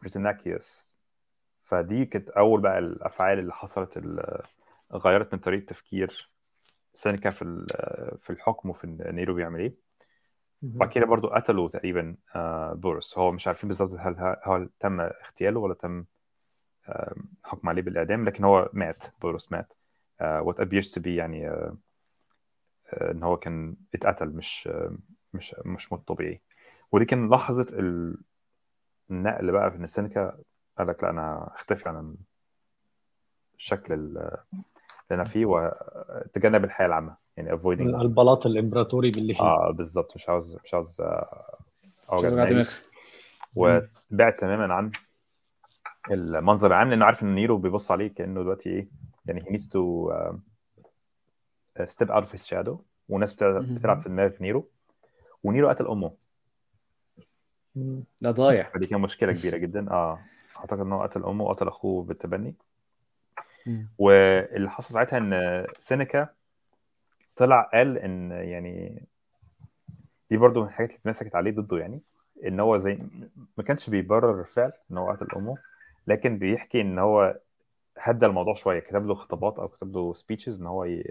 بريتناكيوس. 0.00 1.00
فدي 1.62 2.04
كانت 2.04 2.28
أول 2.28 2.60
بقى 2.60 2.78
الأفعال 2.78 3.38
اللي 3.38 3.52
حصلت 3.52 3.96
اللي 3.96 4.42
غيرت 4.92 5.34
من 5.34 5.40
طريقة 5.40 5.64
تفكير 5.66 6.30
سينيكا 6.94 7.30
في 7.30 7.66
في 8.22 8.30
الحكم 8.30 8.70
وفي 8.70 8.86
نيرو 8.86 9.34
بيعمل 9.34 9.60
إيه. 9.60 9.74
وبعد 10.62 10.88
كده 10.88 11.06
برضو 11.06 11.28
قتلوا 11.28 11.68
تقريبا 11.68 12.16
آه، 12.34 12.72
بورس. 12.72 13.18
هو 13.18 13.32
مش 13.32 13.46
عارفين 13.46 13.68
بالظبط 13.68 13.92
هل 13.98 14.36
هل 14.44 14.70
تم 14.80 15.00
اغتياله 15.00 15.60
ولا 15.60 15.74
تم 15.74 16.04
حكم 17.44 17.68
عليه 17.68 17.82
بالإعدام 17.82 18.24
لكن 18.24 18.44
هو 18.44 18.70
مات 18.72 19.04
بورس 19.22 19.52
مات. 19.52 19.72
What 20.20 20.60
appears 20.60 20.88
to 20.92 21.00
be 21.02 21.06
يعني 21.06 21.48
آه، 21.48 21.76
آه، 22.92 23.10
إن 23.10 23.22
هو 23.22 23.36
كان 23.36 23.76
اتقتل 23.94 24.28
مش 24.28 24.68
آه، 24.72 24.96
مش 25.34 25.54
مش 25.64 25.92
موت 25.92 26.08
طبيعي. 26.08 26.40
ودي 26.92 27.04
كان 27.04 27.30
لحظة 27.30 27.66
ال- 27.72 28.18
النقل 29.10 29.52
بقى 29.52 29.70
في 29.70 29.76
ان 29.76 29.86
سينيكا 29.86 30.38
قال 30.78 30.86
لك 30.88 31.02
لا 31.04 31.10
أنا 31.10 31.50
أختفي 31.54 31.88
عن 31.88 32.16
الشكل 33.56 33.94
ال- 33.94 34.18
اللي 34.18 34.36
أنا 35.10 35.24
فيه 35.24 35.46
وتجنب 35.46 36.64
الحياة 36.64 36.86
العامة 36.86 37.16
يعني 37.36 37.58
avoiding. 37.58 37.80
البلاط 38.00 38.46
الإمبراطوري 38.46 39.10
باللي 39.10 39.34
فيه. 39.34 39.40
آه 39.42 39.70
بالظبط. 39.70 40.12
مش 40.16 40.28
عاوز 40.28 40.56
مش 40.64 40.74
عاوز 40.74 41.00
آه، 41.00 41.58
اوجع 42.12 42.64
وبعد 43.56 44.36
تماما 44.36 44.74
عن 44.74 44.92
المنظر 46.10 46.66
العام 46.66 46.90
لأنه 46.90 47.04
عارف 47.04 47.22
إن 47.22 47.34
نيرو 47.34 47.56
بيبص 47.58 47.90
عليه 47.90 48.14
كأنه 48.14 48.40
دلوقتي 48.42 48.70
إيه 48.70 48.88
يعني 49.26 49.40
he 49.40 49.44
needs 49.44 49.66
to 49.66 50.12
uh, 50.12 50.36
step 51.86 52.08
out 52.08 52.24
of 52.24 52.32
his 52.32 52.46
shadow. 52.46 52.76
وناس 53.08 53.32
بتلعب, 53.42 54.00
في 54.00 54.08
دماغ 54.08 54.30
نيرو. 54.40 54.64
ونيرو 55.44 55.68
قتل 55.68 55.86
أمه. 55.86 56.12
لا 58.20 58.30
ضايع. 58.30 58.70
فدي 58.70 58.86
كانت 58.86 59.02
مشكلة 59.02 59.32
كبيرة 59.32 59.56
جدا. 59.56 59.90
آه. 59.90 60.20
أعتقد 60.56 60.80
إن 60.80 60.92
هو 60.92 61.02
قتل 61.02 61.24
أمه 61.24 61.44
وقتل 61.44 61.68
أخوه 61.68 62.02
بالتبني. 62.02 62.54
واللي 63.98 64.70
حصل 64.70 64.94
ساعتها 64.94 65.18
إن 65.18 65.66
سينيكا 65.78 66.28
طلع 67.36 67.70
قال 67.74 67.98
إن 67.98 68.30
يعني 68.30 69.04
دي 70.30 70.36
برضو 70.36 70.60
من 70.60 70.66
الحاجات 70.66 70.90
اللي 70.90 71.00
اتمسكت 71.00 71.34
عليه 71.34 71.50
ضده 71.50 71.78
يعني. 71.78 72.00
إن 72.46 72.60
هو 72.60 72.78
زي 72.78 72.98
ما 73.58 73.64
كانش 73.64 73.90
بيبرر 73.90 74.40
الفعل 74.40 74.72
إن 74.90 74.98
هو 74.98 75.10
قتل 75.10 75.26
أمه 75.36 75.58
لكن 76.06 76.38
بيحكي 76.38 76.80
إن 76.80 76.98
هو 76.98 77.40
هدى 77.98 78.26
الموضوع 78.26 78.54
شوية 78.54 78.80
كتب 78.80 79.06
له 79.06 79.14
خطابات 79.14 79.58
أو 79.58 79.68
كتب 79.68 79.96
له 79.96 80.14
speeches 80.14 80.60
إن 80.60 80.66
هو 80.66 80.84
ي... 80.84 81.04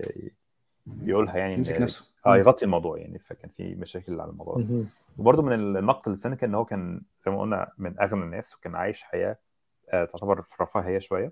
يقولها 1.04 1.38
يعني 1.38 1.54
يمسك 1.54 1.82
نفسه. 1.82 2.06
آه 2.26 2.38
يغطي 2.38 2.66
الموضوع 2.66 2.98
يعني 2.98 3.20
فكان 3.20 3.50
في 3.58 3.76
مشاكل 3.76 4.20
على 4.22 4.32
الموضوع 4.32 4.56
ده. 4.56 4.64
مم. 4.64 4.86
وبرضه 5.18 5.42
من 5.42 5.54
النقد 5.54 6.12
لسينيكا 6.12 6.48
إن 6.48 6.56
هو 6.56 6.66
كان 6.66 7.02
زي 7.26 7.32
ما 7.32 7.42
قلنا 7.42 7.72
من 7.78 8.00
أغنى 8.02 8.24
الناس 8.24 8.56
وكان 8.56 8.76
عايش 8.76 9.04
حياة 9.04 9.38
آه، 9.90 10.06
تعتبر 10.06 10.42
في 10.42 10.56
رفاهية 10.64 11.00
شوية 11.00 11.32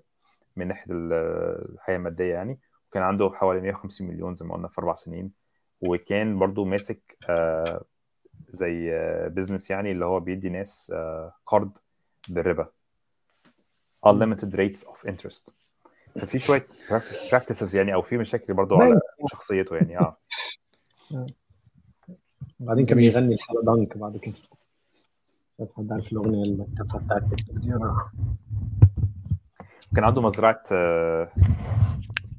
من 0.56 0.68
ناحية 0.68 0.92
ال- 0.92 1.12
الحياة 1.74 1.96
المادية 1.96 2.34
يعني. 2.34 2.58
وكان 2.90 3.02
عنده 3.02 3.30
حوالي 3.34 3.60
150 3.60 4.08
مليون 4.08 4.34
زي 4.34 4.46
ما 4.46 4.54
قلنا 4.54 4.68
في 4.68 4.78
أربع 4.78 4.94
سنين. 4.94 5.32
وكان 5.80 6.38
برضه 6.38 6.64
ماسك 6.64 7.16
آه، 7.28 7.84
زي 8.48 8.90
بزنس 9.28 9.70
يعني 9.70 9.92
اللي 9.92 10.04
هو 10.04 10.20
بيدي 10.20 10.48
ناس 10.48 10.92
آه، 10.94 11.32
قرض 11.46 11.78
بالربا. 12.28 12.68
Unlimited 14.06 14.54
rates 14.54 14.84
of 14.88 15.08
interest. 15.10 15.50
ففي 16.20 16.38
شوية 16.38 16.66
practices 17.30 17.74
يعني 17.74 17.94
أو 17.94 18.02
في 18.02 18.16
مشاكل 18.18 18.54
برضه 18.54 18.82
على 18.82 19.00
شخصيته 19.30 19.76
يعني 19.76 19.98
آه. 19.98 20.16
وبعدين 22.60 22.86
كان. 22.86 22.98
بيغني 22.98 23.34
الحاله 23.34 23.62
دانك 23.62 23.98
بعد 23.98 24.16
كده. 24.16 24.34
شايف 25.58 25.70
حد 25.76 25.92
عارف 25.92 26.12
الأغنية 26.12 26.44
التافهه 26.62 27.04
بتاعت 27.04 27.22
تيك 27.22 27.46
توك 27.46 27.56
دي؟ 27.56 27.72
كان 29.96 30.04
عنده 30.04 30.22
مزرعة 30.22 30.62
آه، 30.72 31.32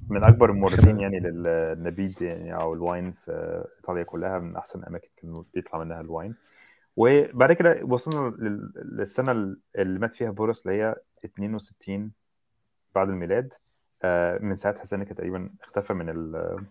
من 0.10 0.24
أكبر 0.24 0.50
الموردين 0.52 1.00
يعني 1.00 1.20
للنبيذ 1.20 2.24
يعني 2.24 2.56
أو 2.56 2.74
ال 2.74 2.82
wine 2.82 3.12
في 3.26 3.64
إيطاليا 3.80 4.04
كلها 4.04 4.40
من 4.40 4.56
أحسن 4.56 4.80
الاماكن 4.80 5.08
كان 5.18 5.44
بيطلع 5.54 5.80
منها 5.84 6.02
ال 6.02 6.08
wine. 6.08 6.36
وبعد 6.98 7.54
كده 7.54 7.80
وصلنا 7.84 8.36
لل- 8.38 8.72
للسنة 8.76 9.32
اللي 9.76 10.00
مات 10.00 10.16
فيها 10.16 10.32
بورس 10.32 10.68
اللي 10.68 10.82
هي 10.82 10.96
62 11.26 12.12
بعد 12.96 13.10
الميلاد. 13.10 13.54
آه، 14.04 14.38
من 14.42 14.56
ساعتها 14.56 14.84
سينيكا 14.84 15.14
تقريبا 15.14 15.50
اختفى 15.62 15.94
من 15.94 16.10
ال- 16.10 16.64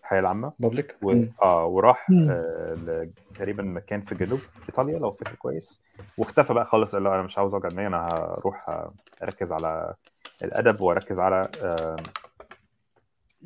الحياة 0.00 0.20
العامة. 0.20 0.52
بابليك 0.58 0.96
و... 1.02 1.22
آه 1.42 1.66
وراح. 1.66 2.10
آه 2.10 2.74
ل- 2.74 3.10
تقريبا 3.34 3.62
مكان 3.62 4.00
في 4.00 4.14
جنوب 4.14 4.40
إيطاليا 4.68 4.98
لو 4.98 5.12
فاكر 5.12 5.34
كويس. 5.34 5.82
واختفى 6.18 6.54
بقى 6.54 6.64
خالص. 6.64 6.94
قال 6.94 7.04
له 7.04 7.14
أنا 7.14 7.22
مش 7.22 7.38
عاوز 7.38 7.54
أوجع 7.54 7.68
دماغي 7.68 7.86
أنا 7.86 8.06
هروح 8.08 8.84
أركز 9.22 9.52
على 9.52 9.94
الأدب 10.42 10.80
وأركز 10.80 11.20
على 11.20 11.48
آه 11.62 11.96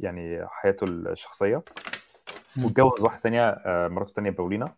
يعني 0.01 0.47
حياته 0.49 0.85
الشخصية. 0.85 1.63
واتجوز 2.65 3.03
واحدة 3.05 3.19
ثانية 3.21 3.49
آه 3.49 3.89
مراته 3.89 4.13
ثانية 4.13 4.31
باولينا. 4.31 4.73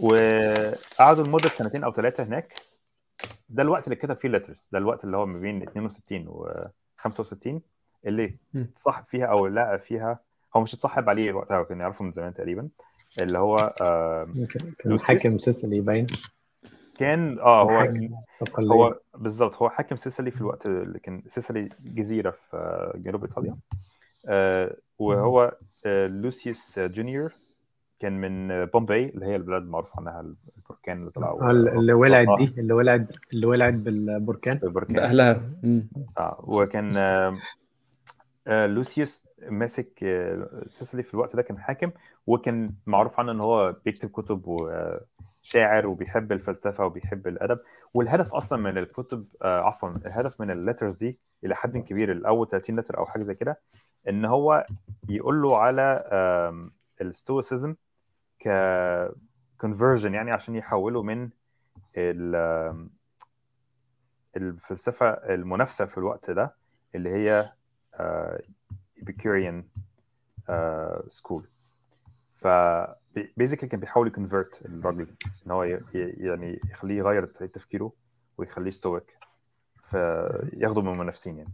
وقعدوا 0.00 1.24
لمدة 1.24 1.48
سنتين 1.48 1.84
أو 1.84 1.92
ثلاثة 1.92 2.24
هناك. 2.24 2.54
ده 3.48 3.62
الوقت 3.62 3.84
اللي 3.84 3.96
كتب 3.96 4.16
فيه 4.16 4.28
letters 4.28 4.68
ده 4.72 4.78
الوقت 4.78 5.04
اللي 5.04 5.16
هو 5.16 5.26
ما 5.26 5.38
بين 5.38 5.62
62 5.62 6.28
و 6.28 6.48
65 6.96 7.60
اللي. 8.06 8.36
اتصاحب 8.56 9.04
فيها 9.06 9.26
أو 9.26 9.46
لقى 9.46 9.78
فيها 9.78 10.18
هو 10.56 10.60
مش 10.60 10.74
اتصاحب 10.74 11.08
عليه 11.08 11.32
وقتها 11.32 11.62
كان 11.62 11.80
يعرفه 11.80 12.04
من 12.04 12.12
زمان 12.12 12.34
تقريبا 12.34 12.68
اللي 13.22 13.38
هو 13.38 13.74
آه 13.80 14.28
كان-. 14.78 15.00
حاكم 15.00 15.38
سيسيلي 15.38 15.80
باين 15.80 16.06
كان 16.98 17.38
آه 17.38 17.62
هو. 17.62 17.78
هو 18.72 18.98
بالظبط 19.14 19.54
هو 19.56 19.68
حاكم 19.70 19.96
سيسيلي 19.96 20.30
في 20.30 20.40
الوقت 20.40 20.66
اللي 20.66 20.98
كان 20.98 21.22
سيسيلي 21.28 21.68
جزيرة 21.84 22.30
في 22.30 22.56
آه، 22.56 22.92
جنوب 22.96 23.24
إيطاليا 23.24 23.56
آه 24.26 24.76
وهو 24.98 25.56
آه 25.86 26.06
لوسيوس 26.06 26.78
جونيور 26.78 27.32
كان 28.00 28.20
من 28.20 28.50
آه، 28.50 28.64
بومباي 28.64 29.08
اللي 29.08 29.26
هي 29.26 29.36
البلد 29.36 29.62
المعروف 29.62 29.98
عنها 29.98 30.20
البركان 30.58 30.98
اللي 31.00 31.10
طلع 31.10 31.28
آه، 31.28 31.50
اللي 31.50 31.92
ولعت 31.92 32.28
آه، 32.28 32.36
دي 32.36 32.54
اللي 32.60 32.72
ولعت 32.74 33.06
اللي 33.32 33.46
ولعت 33.46 33.74
بالبركان. 33.74 34.60
البركان 34.62 34.94
بأهلها. 34.96 35.42
آه 36.18 36.40
وكان 36.44 36.96
آه، 36.96 37.36
آه، 38.46 38.66
لوسيوس 38.66 39.26
ماسك 39.50 40.04
آه، 40.04 40.64
سيسيلي 40.66 41.02
في 41.02 41.14
الوقت 41.14 41.36
ده 41.36 41.42
كان 41.42 41.58
حاكم 41.58 41.90
وكان 42.26 42.72
معروف 42.86 43.20
عنه 43.20 43.32
إن 43.32 43.40
هو 43.40 43.76
بيكتب 43.84 44.10
كتب 44.10 44.42
وشاعر 44.46 45.86
وبيحب 45.86 46.32
الفلسفة 46.32 46.84
وبيحب 46.86 47.26
الأدب. 47.26 47.58
والهدف 47.94 48.34
أصلا 48.34 48.58
من 48.58 48.78
الكتب 48.78 49.24
آه، 49.42 49.60
عفوا 49.60 49.88
الهدف 50.06 50.40
من 50.40 50.50
ال 50.50 50.56
letters 50.56 50.96
دي 50.96 51.18
إلى 51.44 51.54
حد 51.54 51.78
كبير 51.78 52.12
الأول 52.12 52.48
30 52.48 52.80
letter 52.80 52.98
أو 52.98 53.06
حاجة 53.06 53.22
زي 53.22 53.34
كده 53.34 53.58
إن 54.08 54.24
هو 54.24 54.66
يقول 55.08 55.42
له 55.42 55.58
على 55.58 56.04
ال 57.00 57.08
Stoicism 57.08 57.74
ك 58.40 58.48
conversion 59.66 60.04
يعني 60.06 60.30
عشان 60.30 60.56
يحوله 60.56 61.02
من 61.02 61.30
ال- 61.96 62.88
الفلسفة 64.36 65.08
المنافسة 65.10 65.86
في 65.86 65.98
الوقت 65.98 66.30
ده 66.30 66.54
اللي 66.94 67.10
هي 67.10 67.52
Epicurean 68.98 69.64
school 71.08 71.48
ف 72.34 72.48
basically 73.36 73.68
كان 73.68 73.80
بيحاول 73.80 74.06
ي 74.06 74.13
convert 74.13 74.62
الراجل 74.66 75.14
إن 75.46 75.50
هو 75.50 75.62
يعني 75.94 76.60
يخليه 76.70 76.98
يغير 76.98 77.24
طريقة 77.26 77.52
تفكيره 77.52 77.92
ويخليه 78.38 78.70
Stoic 78.70 79.18
فياخده 79.84 80.82
من 80.82 80.92
المنافسين 80.92 81.38
يعني. 81.38 81.52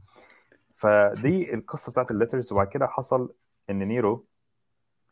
فدي 0.76 1.54
القصة 1.54 1.92
بتاعت 1.92 2.10
ال 2.10 2.16
letters 2.16 2.52
وبعد 2.52 2.68
كده 2.68 2.86
حصل 2.86 3.34
إن 3.70 3.78
نيرو 3.88 4.26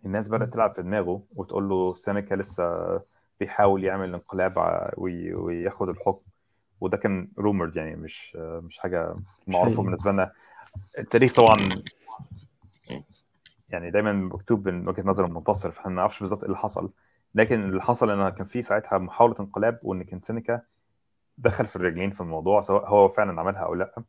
الناس 0.07 0.29
بدأت 0.29 0.53
تلعب 0.53 0.75
في 0.75 0.83
دماغه 0.83 1.23
وتقول 1.37 1.69
له 1.69 1.95
سينيكا 1.95 2.35
لسه 2.35 3.01
بيحاول 3.41 3.85
يعمل 3.85 4.15
انقلاب 4.15 4.55
وي- 4.97 5.35
وياخد 5.35 5.89
الحكم. 5.89 6.23
وده 6.81 6.97
كان 6.97 7.29
rumored 7.39 7.77
يعني 7.77 7.97
مش 7.97 8.37
مش 8.37 8.79
حاجة 8.79 9.15
معروفة. 9.47 9.83
بالنسبة 9.83 10.13
لنا. 10.13 10.33
التاريخ 10.99 11.33
طبعا 11.33 11.57
يعني 13.69 13.91
دايما 13.91 14.13
مكتوب 14.13 14.69
من 14.69 14.89
وجهة 14.89 15.03
نظر 15.03 15.25
المنتصر 15.25 15.71
فاحنا 15.71 15.91
ما 15.91 15.97
نعرفش 15.97 16.21
بالظبط 16.21 16.41
إيه 16.41 16.47
اللي 16.47 16.57
حصل. 16.59 16.93
لكن 17.35 17.61
اللي 17.65 17.83
حصل 17.83 18.11
إن 18.11 18.29
كان 18.29 18.47
في 18.47 18.63
ساعتها 18.63 18.99
محاولة 18.99 19.35
انقلاب 19.41 19.79
وإن 19.83 20.03
كان 20.03 20.21
سينيكا 20.21 20.61
دخل 21.39 21.67
في 21.67 21.77
الرجلين 21.77 22.11
في 22.11 22.21
الموضوع 22.21 22.61
سواء 22.61 22.89
هو 22.89 23.09
فعلا 23.09 23.41
عملها 23.41 23.61
أو 23.61 23.75
لأ. 23.75 24.03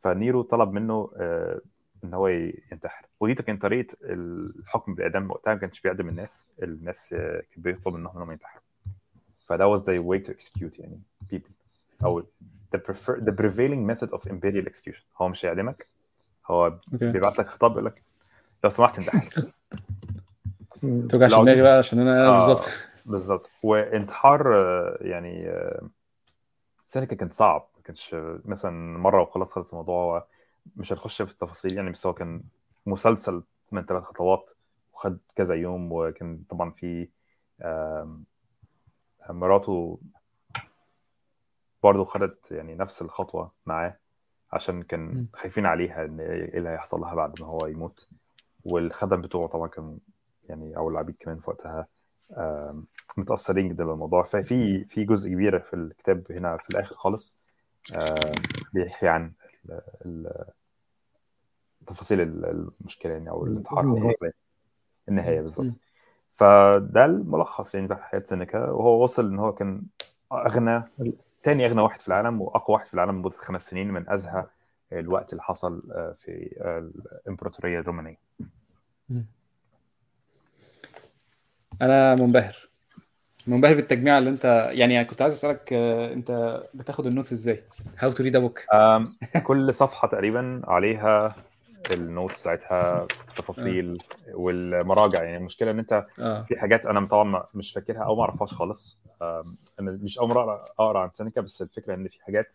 فنيرو 0.00 0.42
طلب 0.42 0.72
منه 0.72 1.10
آه، 1.16 1.60
إن 2.04 2.14
هو 2.14 2.28
ينتحر. 2.28 3.06
ودي 3.20 3.34
كانت 3.34 3.62
طريقة 3.62 3.96
الحكم 4.02 4.94
بالاعدام 4.94 5.30
وقتها 5.30 5.54
ما 5.54 5.60
كانش 5.60 5.80
بيعدم 5.80 6.08
الناس. 6.08 6.46
الناس 6.62 7.12
آه، 7.12 7.42
كان 7.52 7.62
بيطلب 7.62 7.94
منهم 7.94 8.16
انهم 8.16 8.30
ينتحروا. 8.32 8.62
فده 9.46 9.76
was 9.76 9.80
the 9.80 10.02
way 10.08 10.26
to 10.28 10.34
execute 10.34 10.80
يعني 10.80 11.00
people. 11.34 11.50
أو 12.04 12.22
the 12.76 12.78
prefer 12.78 13.16
the 13.20 13.32
prevailing 13.32 13.90
method 13.92 14.08
of 14.08 14.30
imperial 14.30 14.68
execution. 14.68 15.02
هو 15.16 15.28
مش 15.28 15.44
هيعدمك 15.44 15.86
هو 16.46 16.66
okay. 16.66 17.12
بيبعت 17.12 17.38
لك 17.38 17.46
خطاب 17.46 17.72
يقول 17.72 17.84
لك 17.84 18.02
لو 18.64 18.70
سمحت 18.70 18.98
انتحر. 18.98 19.30
توجعش 21.10 21.34
دماغي 21.34 21.62
بقى 21.62 21.78
عشان 21.78 21.98
أنا 21.98 22.26
آه، 22.26 22.32
بالظبط. 22.32 22.68
بالظبط. 23.04 23.50
وانتحار 23.62 24.54
آه، 24.54 24.98
يعني 25.00 25.48
آه، 25.48 25.88
سينيكا 26.86 27.16
كان 27.16 27.30
صعب. 27.30 27.68
ما 27.76 27.82
كانش 27.82 28.14
آه، 28.14 28.38
مثلا 28.44 28.98
مرة 28.98 29.22
وخلاص 29.22 29.52
خلص 29.52 29.70
الموضوع. 29.70 30.26
مش 30.76 30.92
هنخش 30.92 31.22
في 31.22 31.32
التفاصيل 31.32 31.76
يعني 31.76 31.90
بس 31.90 32.06
هو 32.06 32.14
كان 32.14 32.42
مسلسل 32.86 33.42
من 33.72 33.84
ثلاث 33.84 34.02
خطوات 34.02 34.50
وخد 34.92 35.18
كذا 35.36 35.54
يوم 35.54 35.92
وكان 35.92 36.42
طبعا 36.50 36.70
في 36.70 37.08
مراته 39.30 40.00
برضه 41.82 42.04
خدت 42.04 42.50
يعني 42.50 42.74
نفس 42.74 43.02
الخطوة 43.02 43.52
معاه 43.66 43.96
عشان 44.52 44.82
كان. 44.82 45.26
خايفين 45.34 45.66
عليها 45.66 46.04
إن 46.04 46.20
إيه 46.20 46.58
اللي 46.58 46.68
هيحصل 46.68 47.00
لها 47.00 47.14
بعد 47.14 47.40
ما 47.40 47.46
هو 47.46 47.66
يموت 47.66 48.08
والخدم 48.64 49.20
بتوعه 49.20 49.48
طبعا 49.48 49.68
كانوا 49.68 49.96
يعني 50.48 50.76
أو 50.76 50.88
العبيد 50.88 51.16
كمان 51.20 51.40
في 51.40 51.50
وقتها 51.50 51.86
متأثرين 53.16 53.68
جدا 53.68 53.84
بالموضوع 53.84 54.22
ففي 54.22 54.84
في 54.84 55.04
جزء 55.04 55.30
كبير 55.30 55.60
في 55.60 55.74
الكتاب 55.76 56.32
هنا 56.32 56.56
في 56.56 56.70
الآخر 56.70 56.94
خالص 56.94 57.38
بيحكي 58.72 59.08
عن 59.08 59.32
تفاصيل 61.86 62.20
ال- 62.20 62.70
المشكلة 62.80 63.12
يعني 63.12 63.30
أو 63.30 63.46
الانتحار 63.46 63.92
حصل. 63.92 64.10
إزاي 64.10 64.32
النهايه 65.08 65.40
بالظبط. 65.40 65.74
فده 66.32 67.04
الملخص 67.04 67.74
يعني 67.74 67.86
بتاع 67.86 67.96
حياة 68.02 68.22
سينيكا 68.26 68.70
وهو 68.70 69.02
وصل 69.02 69.26
إن 69.30 69.38
هو 69.38 69.52
كان 69.54 69.82
أغنى 70.32 70.82
تاني 71.42 71.66
أغنى 71.66 71.80
واحد 71.82 72.00
في 72.00 72.08
العالم 72.08 72.40
وأقوى 72.40 72.74
واحد 72.74 72.86
في 72.86 72.94
العالم 72.94 73.10
لمدة 73.12 73.30
خمس 73.36 73.70
سنين 73.70 73.90
من 73.92 74.10
أزهى 74.10 74.46
الوقت 74.92 75.32
اللي 75.32 75.42
حصل 75.42 75.82
آه، 75.92 76.12
في 76.18 76.56
آه، 76.60 76.78
الإمبراطورية 77.24 77.78
الرومانية. 77.80 78.18
أنا 81.82 82.14
منبهر 82.14 82.68
منبهر 83.46 83.74
بالتجميع 83.74 84.18
اللي 84.18 84.30
انت 84.30 84.70
يعني 84.72 85.04
كنت 85.04 85.22
عايز 85.22 85.32
أسألك 85.34 85.72
آه، 85.72 86.12
انت 86.12 86.60
بتاخد 86.74 87.06
ال 87.06 87.10
notes 87.10 87.32
إزاي؟ 87.32 87.62
how 87.98 88.10
to 88.10 88.22
read 88.22 88.36
book 88.36 88.60
كل 89.42 89.74
صفحة 89.74 90.08
تقريبا 90.08 90.62
عليها 90.64 91.36
ال 91.90 91.98
notes 91.98 92.40
بتاعتها 92.40 93.06
تفاصيل 93.36 93.98
والمراجع. 94.34 95.22
يعني 95.22 95.36
المشكلة 95.36 95.70
إن 95.70 95.78
انت 95.78 96.06
آه. 96.18 96.42
في 96.42 96.56
حاجات 96.56 96.86
أنا 96.86 97.06
طبعا 97.06 97.44
مش 97.54 97.72
فاكرها 97.72 98.02
أو 98.04 98.16
ما 98.16 98.22
أعرفهاش 98.22 98.54
خالص. 98.54 99.00
أنا 99.22 99.90
مش 100.02 100.18
أول 100.18 100.28
مرة 100.28 100.64
أقرأ 100.78 100.98
عن 101.00 101.10
سينيكا 101.12 101.40
بس 101.40 101.62
الفكرة 101.62 101.94
إن 101.94 102.08
في 102.08 102.22
حاجات 102.24 102.54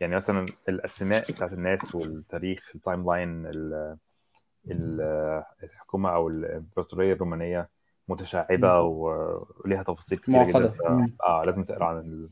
يعني 0.00 0.14
مثلا 0.16 0.46
الأسماء 0.68 1.32
بتاعت 1.32 1.52
الناس 1.52 1.94
والتاريخ 1.94 2.70
ال 2.74 3.10
timeline 3.10 3.46
ال- 3.46 3.96
ال- 4.70 5.42
الحكومة 5.62 6.10
أو 6.14 6.28
الإمبراطورية 6.28 7.12
الرومانية 7.12 7.68
متشعبة 8.08 8.80
وليها 8.80 9.82
تفاصيل 9.82 10.18
كتير 10.18 10.34
معقدة. 10.34 10.58
جدا 10.68 10.68
ف... 11.18 11.22
آه 11.22 11.42
لازم 11.46 11.64
تقرأ 11.64 11.84
عن 11.84 11.98
ال... 11.98 12.28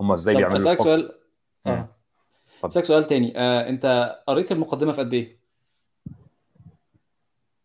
هم 0.00 0.12
إزاي 0.12 0.36
بيعملوا 0.36 0.56
أسألك. 0.58 0.78
سؤال. 0.78 1.18
آه. 1.66 1.88
أسألك 2.64 2.84
سؤال 2.84 3.04
تاني 3.04 3.38
آه، 3.38 3.68
أنت 3.68 4.16
قريت 4.26 4.52
المقدمة 4.52 4.92
في 4.92 5.00
قد 5.00 5.14
إيه؟ 5.14 5.36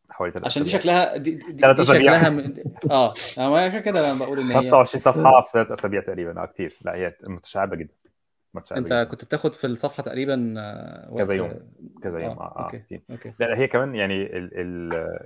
حوالي 0.10 0.32
ثلاث 0.34 0.46
عشان 0.46 0.64
دي. 0.64 0.70
شكلها 0.70 1.18
دي, 1.18 1.32
دي, 1.32 1.52
دي. 1.74 1.86
شكلها 1.86 2.30
م... 2.30 2.54
آه 2.92 3.14
آه، 3.38 3.50
ما 3.50 3.66
عشان 3.66 3.80
كده 3.80 4.12
أنا 4.12 4.20
بقول 4.20 4.40
إن 4.40 4.52
هي 4.52 4.56
25 4.58 5.02
صفحة 5.02 5.42
في 5.42 5.50
ثلاث 5.54 5.72
أسابيع 5.72 6.02
تقريبا 6.02 6.42
آه 6.42 6.46
كتير 6.46 6.78
لا 6.82 6.96
هي 6.96 7.16
متشعبة 7.24 7.76
جدا 7.76 7.94
متشعبة 8.54 8.80
أنت 8.80 8.88
جدا. 8.88 9.04
كنت 9.04 9.26
بتاخد 9.26 9.54
في 9.54 9.68
الصفحة 9.68 10.04
تقريبا 10.04 10.54
آه، 10.58 11.14
كذا 11.18 11.42
وقت- 11.44 11.52
يوم. 11.54 11.72
كذا 12.04 12.20
يوم 12.20 12.38
آه, 12.40 12.56
آه. 12.60 12.64
okay 12.66 12.80
كتير. 12.80 13.02
okay 13.12 13.34
لا 13.40 13.58
هي 13.58 13.68
كمان 13.68 13.96
يعني 13.96 14.22
ال 14.38 14.50
ال 14.54 15.20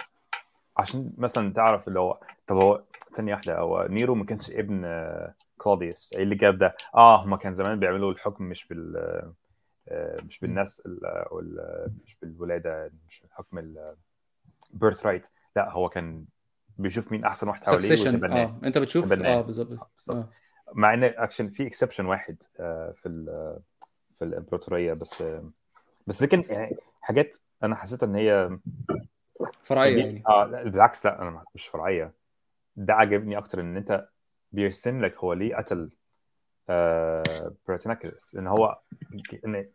عشان 0.78 1.12
مثلا 1.18 1.54
تعرف 1.54 1.88
اللي 1.88 2.00
هو 2.00 2.20
طب 2.48 2.56
هو 2.56 2.82
ثانية 3.12 3.34
واحدة 3.34 3.60
هو 3.60 3.88
نيرو 3.90 4.16
ما 4.16 4.26
كانش 4.26 4.52
ابن 4.52 4.86
آه، 4.86 5.34
كلوديوس 5.58 6.14
إيه 6.14 6.24
اللي 6.24 6.36
جاب 6.36 6.58
ده؟ 6.58 6.76
آه 6.96 7.24
هما 7.24 7.38
كان 7.38 7.56
زمان 7.56 7.80
بيعملوا 7.80 8.12
الحكم 8.12 8.44
مش 8.44 8.68
بال 8.68 8.98
آه، 9.88 10.18
مش 10.28 10.40
بالناس 10.40 10.82
مش 12.06 12.16
بالولادة 12.22 12.92
مش 13.08 13.22
بالحكم 13.22 13.58
ال 14.74 14.79
birth 14.79 15.06
right 15.06 15.28
لا 15.56 15.72
هو 15.72 15.90
كان 15.90 16.26
بيشوف 16.78 17.12
مين 17.12 17.26
أحسن 17.26 17.48
واحد 17.48 17.66
حواليه 17.68 17.88
آه 18.38 18.60
أنت 18.64 18.78
بتشوف 18.78 19.06
تبناه. 19.14 19.28
آه 19.38 19.42
بالظبط. 19.42 20.18
آه. 20.18 20.30
مع 20.74 20.94
إن 20.94 21.04
actually 21.04 21.50
في 21.50 21.68
exception 21.68 22.06
واحد 22.06 22.38
آه، 22.60 22.94
في 22.98 23.06
ال- 23.06 23.60
في 24.20 24.26
الإمبراطورية 24.26 24.94
بس 24.94 25.22
آه، 25.22 25.50
بس 26.08 26.24
لكن 26.24 26.44
يعني 26.50 26.76
حاجات 27.02 27.38
أنا 27.64 27.76
حسيت 27.76 28.04
إن 28.04 28.16
هي 28.16 28.60
فرعية 29.64 30.06
يعني. 30.06 30.24
آه 30.28 30.46
لا، 30.46 30.64
بالعكس 30.64 31.06
لا 31.06 31.22
أنا 31.22 31.44
مش 31.56 31.68
فرعية. 31.68 32.14
ده 32.76 32.94
عجبني 32.94 33.38
أكتر 33.38 33.62
إن 33.62 33.78
أنت 33.78 34.10
بيرسم 34.52 35.06
لك 35.06 35.18
هو 35.18 35.34
ليه 35.34 35.56
قتل 35.56 35.90
آه 36.70 37.54
إن 38.38 38.48
هو 38.48 38.80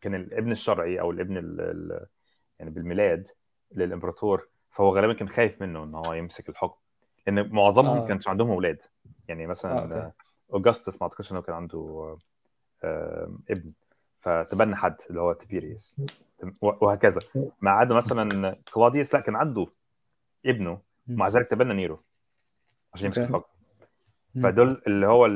كان 0.01 0.15
الابن 0.15 0.53
الشرعي 0.53 1.01
أو 1.01 1.11
الابن 1.11 1.37
ال 1.37 1.61
ال 1.61 2.07
يعني 2.59 2.70
بالميلاد 2.70 3.28
للإمبراطور 3.73 4.49
فهو 4.70 4.97
غالبا 4.97 5.12
كان 5.12 5.28
خايف 5.28 5.62
منه 5.62 5.85
إن 5.85 5.95
هو 5.95 6.12
يمسك 6.12 6.49
الحكم. 6.49 6.78
لأن 7.27 7.49
معظمهم 7.53 7.99
آه. 7.99 8.07
كانش 8.07 8.28
عندهم 8.28 8.51
أولاد. 8.51 8.82
يعني 9.28 9.45
آه، 9.45 9.49
مثلا. 9.49 9.97
آه، 9.97 10.12
اوجستس 10.53 11.03
ما 11.03 11.03
أعتقدش 11.03 11.32
إنه 11.32 11.43
كان 11.43 11.55
عنده 11.55 12.16
آه 12.85 13.39
ابن. 13.51 13.73
فتبنى 14.21 14.77
حد 14.77 14.97
اللي 15.11 15.21
هو 15.21 15.33
تيبيريوس. 15.33 16.01
وهكذا. 16.63 17.21
ما 17.61 17.71
عدا 17.71 17.95
مثلا 17.95 18.57
كلاديوس 18.75 19.15
لا 19.15 19.21
كان 19.21 19.37
عنده 19.37 19.67
ابنه 20.47 20.81
مع 21.07 21.29
ذلك 21.29 21.47
تبنى 21.47 21.75
نيرو 21.75 21.99
عشان 22.95 23.07
يمسك. 23.07 23.19
الحكم. 23.23 23.43
فدول 24.43 24.83
اللي 24.87 25.07
هو 25.07 25.27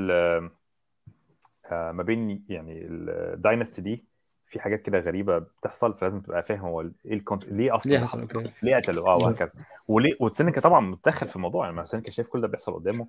آه، 1.71 1.93
ما 1.93 2.03
بين 2.03 2.45
يعني 2.49 2.87
ال 2.87 2.99
dynasty 2.99 3.83
دي 3.83 4.05
في 4.47 4.61
حاجات 4.61 4.83
كده 4.83 4.99
غريبة 4.99 5.39
بتحصل 5.39 5.95
فلازم 5.99 6.21
تبقى 6.21 6.43
فاهم 6.43 6.61
هو 6.61 6.81
إيه 6.81 7.15
الكونت 7.15 7.45
ليه 7.45 7.77
أصلا 7.77 7.93
ليه 7.93 7.99
حصل؟ 8.01 8.51
ليه 8.63 8.77
قتلوا 8.77 9.09
آه 9.09 9.17
وهكذا. 9.17 9.53
وليه؟ 9.89 10.17
وسينيكا 10.21 10.61
طبعا 10.61 10.81
متدخل 10.81 11.29
في 11.29 11.37
الموضوع 11.37 11.67
يعني 11.67 11.85
سينيكا 11.85 12.11
شايف 12.11 12.29
كل 12.29 12.41
ده 12.41 12.49
بيحصل 12.49 12.75
قدامه 12.75 13.09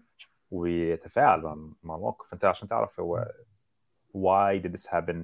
ويتفاعل 0.51 1.41
مع 1.83 1.95
الموقف 1.95 2.29
فانت 2.29 2.45
عشان 2.45 2.67
تعرف 2.67 2.99
هو 2.99 3.31
why 4.13 4.61
did 4.63 4.71
this 4.71 4.89
happen 4.91 5.15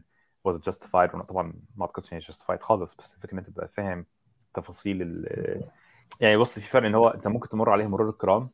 was 0.47 0.51
it 0.55 0.61
justified 0.71 1.13
ولا 1.15 1.23
طبعا 1.23 1.53
ما 1.75 1.85
اعتقدش 1.85 2.13
ان 2.13 2.21
justified 2.21 2.59
خالص 2.61 2.95
بس 2.95 3.13
الفكرة 3.15 3.33
إن 3.33 3.37
أنت 3.37 3.49
تبقى 3.49 3.67
فاهم 3.67 4.05
تفاصيل 4.53 5.01
ال 5.01 5.61
يعني 6.21 6.37
بص 6.37 6.59
في 6.59 6.67
فرق 6.67 6.85
إن 6.87 6.95
هو 6.95 7.07
أنت 7.07 7.27
ممكن 7.27 7.49
تمر 7.49 7.69
عليه 7.69 7.87
مرور 7.87 8.09
الكرام. 8.09 8.49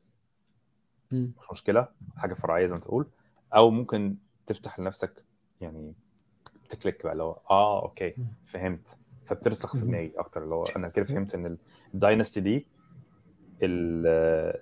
مش 1.12 1.52
مشكلة 1.52 1.88
حاجة 2.18 2.34
فرعية 2.34 2.66
زي 2.66 2.74
ما 2.74 2.80
تقول 2.80 3.08
أو 3.56 3.70
ممكن 3.70 4.16
تفتح 4.48 4.80
لنفسك 4.80 5.24
يعني 5.62 5.94
ت 6.70 6.76
click 6.76 7.04
بقى 7.04 7.12
اللي 7.14 7.24
هو 7.24 7.40
آه 7.50 7.84
أوكي. 7.84 8.16
فهمت 8.46 8.98
فبترسخ 9.26 9.72
في. 9.72 9.82
دماغي 9.82 10.14
أكتر 10.18 10.44
اللي 10.44 10.56
هو 10.56 10.66
أنا 10.66 10.88
كده 10.90 11.06
فهمت 11.06 11.36
إن 11.36 11.58
ال 11.94 12.00
dynasty 12.00 12.42
دي 12.42 12.68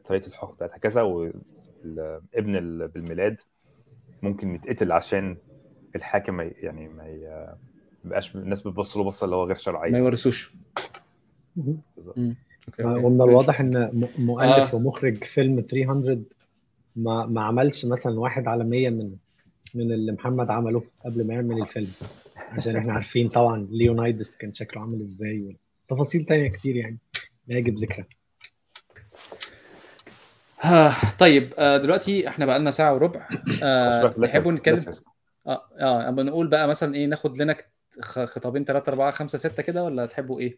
طريقة 0.07 0.27
الحكم 0.27 0.53
بتاعتها 0.53 0.77
كذا 0.77 1.01
والابن 1.01 2.55
ال- 2.55 2.87
بالميلاد 2.87 3.41
ممكن 4.23 4.55
يتقتل 4.55 4.91
عشان 4.91 5.37
الحاكم 5.95 6.33
ما 6.33 6.43
يعني 6.43 6.87
ما 6.87 7.03
ما 7.03 7.55
يبقاش 8.05 8.35
الناس 8.35 8.67
بتبص 8.67 8.97
له 8.97 9.03
بصة 9.03 9.25
اللي 9.25 9.35
هو 9.35 9.41
غير 9.43 9.55
ما 9.55 9.55
شرعيه 9.61 9.97
يورثوش. 9.97 10.53
بالظبط. 11.55 12.17
أوكي. 12.67 12.83
ومن 12.83 13.21
الواضح 13.21 13.59
إن 13.59 14.07
مؤلف 14.17 14.73
آه. 14.73 14.75
ومخرج 14.75 15.23
فيلم 15.23 15.61
300 15.69 16.19
ما 16.95 17.25
ما 17.25 17.43
عملش 17.43 17.85
مثلا 17.85 18.19
واحد 18.19 18.47
على 18.47 18.63
100 18.63 18.89
من 18.89 19.15
من 19.75 19.91
اللي 19.91 20.11
محمد 20.11 20.49
عمله 20.51 20.83
قبل 21.05 21.27
ما 21.27 21.33
يعمل 21.33 21.61
الفيلم. 21.61 21.87
عشان 22.51 22.75
إحنا 22.75 22.93
عارفين 22.93 23.29
طبعا 23.29 23.67
ليونايدس 23.71 24.35
كان 24.35 24.53
شكله 24.53 24.81
عامل 24.81 25.01
إزاي 25.01 25.55
وتفاصيل 25.89 26.25
تانية 26.25 26.49
كتير 26.49 26.75
يعني. 26.75 26.97
لا 27.47 27.57
يجب 27.57 27.75
ذكرها. 27.75 28.05
آه، 30.65 30.93
طيب 31.19 31.53
آه، 31.57 31.77
دلوقتي 31.77 32.27
إحنا 32.27 32.45
بقى 32.45 32.59
لنا 32.59 32.71
ساعة 32.71 32.93
وربع. 32.93 33.27
آه، 33.63 34.07
تحبوا 34.07 34.51
نتكلم؟ 34.51 34.85
آه 35.47 35.63
آه 35.79 36.09
بنقول 36.09 36.47
بقى 36.47 36.67
مثلا 36.67 36.95
إيه 36.95 37.05
ناخد 37.05 37.37
لنا 37.37 37.55
خطابين 38.01 38.65
ثلاثة 38.65 38.91
أربعة 38.91 39.11
خمسة 39.11 39.37
ستة 39.37 39.63
كده 39.63 39.83
ولا 39.83 40.05
تحبوا 40.05 40.39
إيه؟ 40.39 40.57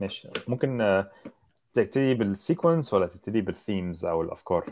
ماشي 0.00 0.28
ممكن 0.48 0.80
آه، 0.80 1.10
تبتدي 1.74 2.14
بال 2.14 2.30
sequence 2.30 2.94
ولا 2.94 3.06
تبتدي 3.06 3.40
بال 3.40 3.56
themes 3.56 4.04
أو 4.04 4.22
الأفكار 4.22 4.70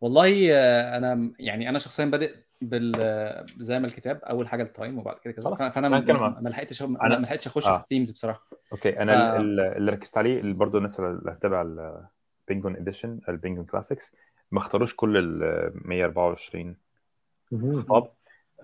والله 0.00 0.48
آه، 0.52 0.96
أنا 0.96 1.32
يعني 1.38 1.68
أنا 1.68 1.78
شخصيا 1.78 2.04
بادئ 2.04 2.34
بال 2.60 3.46
زي 3.58 3.78
ما 3.78 3.86
الكتاب 3.86 4.20
أول 4.24 4.48
حاجة 4.48 4.62
ال 4.62 4.69
time 4.69 4.98
وبعد 4.98 5.16
كده 5.18 5.32
كده 5.32 5.42
خلاص. 5.42 5.62
فانا 5.72 5.88
ما 5.88 6.48
لحقتش 6.48 6.82
أنا- 6.82 6.86
ما 6.86 7.18
لحقتش 7.18 7.46
أخش 7.46 7.66
آه. 7.66 7.76
في 7.76 7.82
ال 7.82 7.86
themes 7.86 8.10
بصراحة 8.10 8.46
أوكي 8.72 9.00
أنا 9.02 9.36
ف- 9.36 9.40
ال- 9.40 9.60
ال- 9.60 9.76
اللي 9.76 9.92
ركزت 9.92 10.18
عليه 10.18 10.40
اللي 10.40 10.54
برضه 10.54 10.78
الناس 10.78 11.00
اللي 11.00 11.30
هتتابع 11.32 11.62
ال 12.48 12.52
Penguin 12.52 12.76
edition 12.76 13.20
ال 13.28 13.33
Penguin 13.33 13.64
Classics 13.64 14.14
ما 14.50 14.58
اختاروش 14.58 14.94
كل 14.96 15.16
ال 15.16 15.72
124 15.88 16.76
مهم. 17.52 17.82
خطاب 17.82 18.10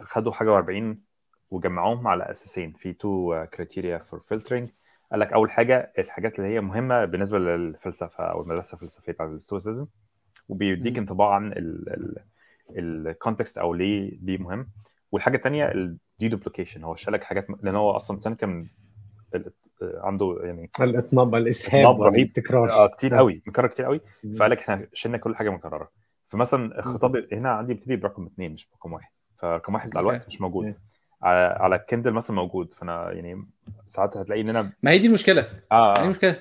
خدوا 0.03 0.33
حاجة 0.33 0.63
و40 0.63 0.97
وجمعوهم 1.51 2.07
على 2.09 2.31
أساسين. 2.31 2.73
في 2.73 2.93
two 2.93 3.45
criteria 3.55 3.99
for 3.99 4.21
filtering 4.21 4.71
قال 5.11 5.21
لك 5.21 5.33
أول 5.33 5.51
حاجة 5.51 5.93
الحاجات 5.99 6.39
اللي 6.39 6.51
هي 6.51 6.61
مهمة 6.61 7.05
بالنسبة 7.05 7.39
للفلسفة 7.39 8.25
أو 8.25 8.43
المدرسة 8.43 8.75
الفلسفية 8.75 9.13
بتاعت 9.13 9.29
ال 9.31 9.37
Stoicism 9.37 9.87
وبيديك. 10.49 10.99
انطباع 10.99 11.29
عن 11.35 11.53
ال 12.71 12.82
context 12.82 13.59
أو 13.59 13.75
ليه 13.75 14.19
ليه 14.23 14.39
مهم. 14.39 14.69
والحاجة 15.13 15.37
الثانية 15.37 15.73
ال 15.73 15.81
deduplication 15.81 16.85
هو 16.85 16.95
شال 16.95 17.13
لك 17.13 17.25
حاجات 17.25 17.47
لأن 17.63 17.77
هو 17.77 17.91
أصلا 17.91 18.19
سينيكا 18.19 18.47
من 18.47 18.67
ال- 19.35 19.53
عنده 19.83 20.37
يعني 20.43 20.71
الاطناب 20.81 21.35
الإسهاب 21.35 22.03
رهيب. 22.03 22.27
والتكرار. 22.27 22.71
آه 22.73 22.87
كتير 22.87 23.15
آه. 23.15 23.19
قوي 23.19 23.43
مكرر 23.47 23.67
كتير 23.67 23.85
قوي. 23.85 24.01
فقال 24.39 24.51
لك 24.51 24.59
إحنا 24.59 24.87
شلنا 24.93 25.19
كل 25.19 25.37
حاجة 25.37 25.51
مكررة. 25.51 25.91
فمثلا 26.29 26.79
الخطاب 26.79 27.27
هنا 27.33 27.51
عندي 27.51 27.75
بيبتدي 27.75 27.97
برقم 27.97 28.27
اثنين 28.27 28.53
مش 28.53 28.69
برقم 28.73 28.93
واحد. 28.93 29.11
فرقم 29.43 29.75
واحد 29.75 29.87
أوكي. 29.87 29.99
الوقت 30.01 30.27
مش 30.29 30.41
موجود. 30.41 30.75
على 31.23 31.39
على 31.61 31.77
ال 31.77 31.82
Kindle 31.82 32.13
مثلا 32.13 32.37
موجود. 32.37 32.75
فأنا 32.75 33.13
يعني 33.13 33.47
ساعات 33.87 34.17
هتلاقي 34.17 34.41
إن 34.41 34.49
أنا 34.49 34.73
ما 34.83 34.91
هي 34.91 34.99
دي 34.99 35.07
المشكلة. 35.07 35.49
آه 35.73 35.95
دي 35.95 36.01
المشكلة. 36.01 36.37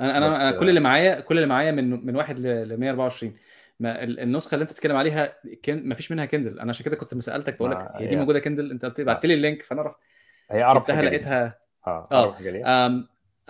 أنا 0.00 0.26
أنا 0.48 0.50
كل 0.50 0.68
اللي 0.68 0.80
معايا 0.80 1.20
كل 1.20 1.36
اللي 1.36 1.46
معايا 1.48 1.70
من 1.72 2.06
من 2.06 2.16
واحد 2.16 2.38
ل 2.38 2.76
124 2.80 3.32
ما 3.80 4.02
ال- 4.04 4.20
النسخة 4.20 4.54
اللي 4.54 4.62
أنت 4.62 4.72
بتتكلم 4.72 4.96
عليها 4.96 5.32
كان 5.62 5.88
ما 5.88 5.94
فيش 5.94 6.12
منها 6.12 6.24
Kindle. 6.24 6.60
أنا 6.60 6.68
عشان 6.70 6.84
كده 6.84 6.96
كنت 6.96 7.18
سألتك 7.18 7.56
بقول 7.58 7.70
لك 7.70 7.88
هي 7.94 8.06
دي 8.06 8.14
هي- 8.14 8.18
موجودة 8.18 8.38
Kindle. 8.38 8.70
أنت 8.70 8.84
قلت 8.84 8.98
لي 8.98 9.04
بعت 9.04 9.26
لي 9.26 9.34
ال 9.34 9.40
link 9.40 9.62
فأنا 9.62 9.82
رحت 9.82 9.96
هي 10.50 10.64
أقرب 10.64 10.80
جبتها 10.80 10.96
حاجة 10.96 11.04
ليا. 11.04 11.10
لقيتها. 11.10 11.58
آه 11.86 12.08
آه. 12.12 12.36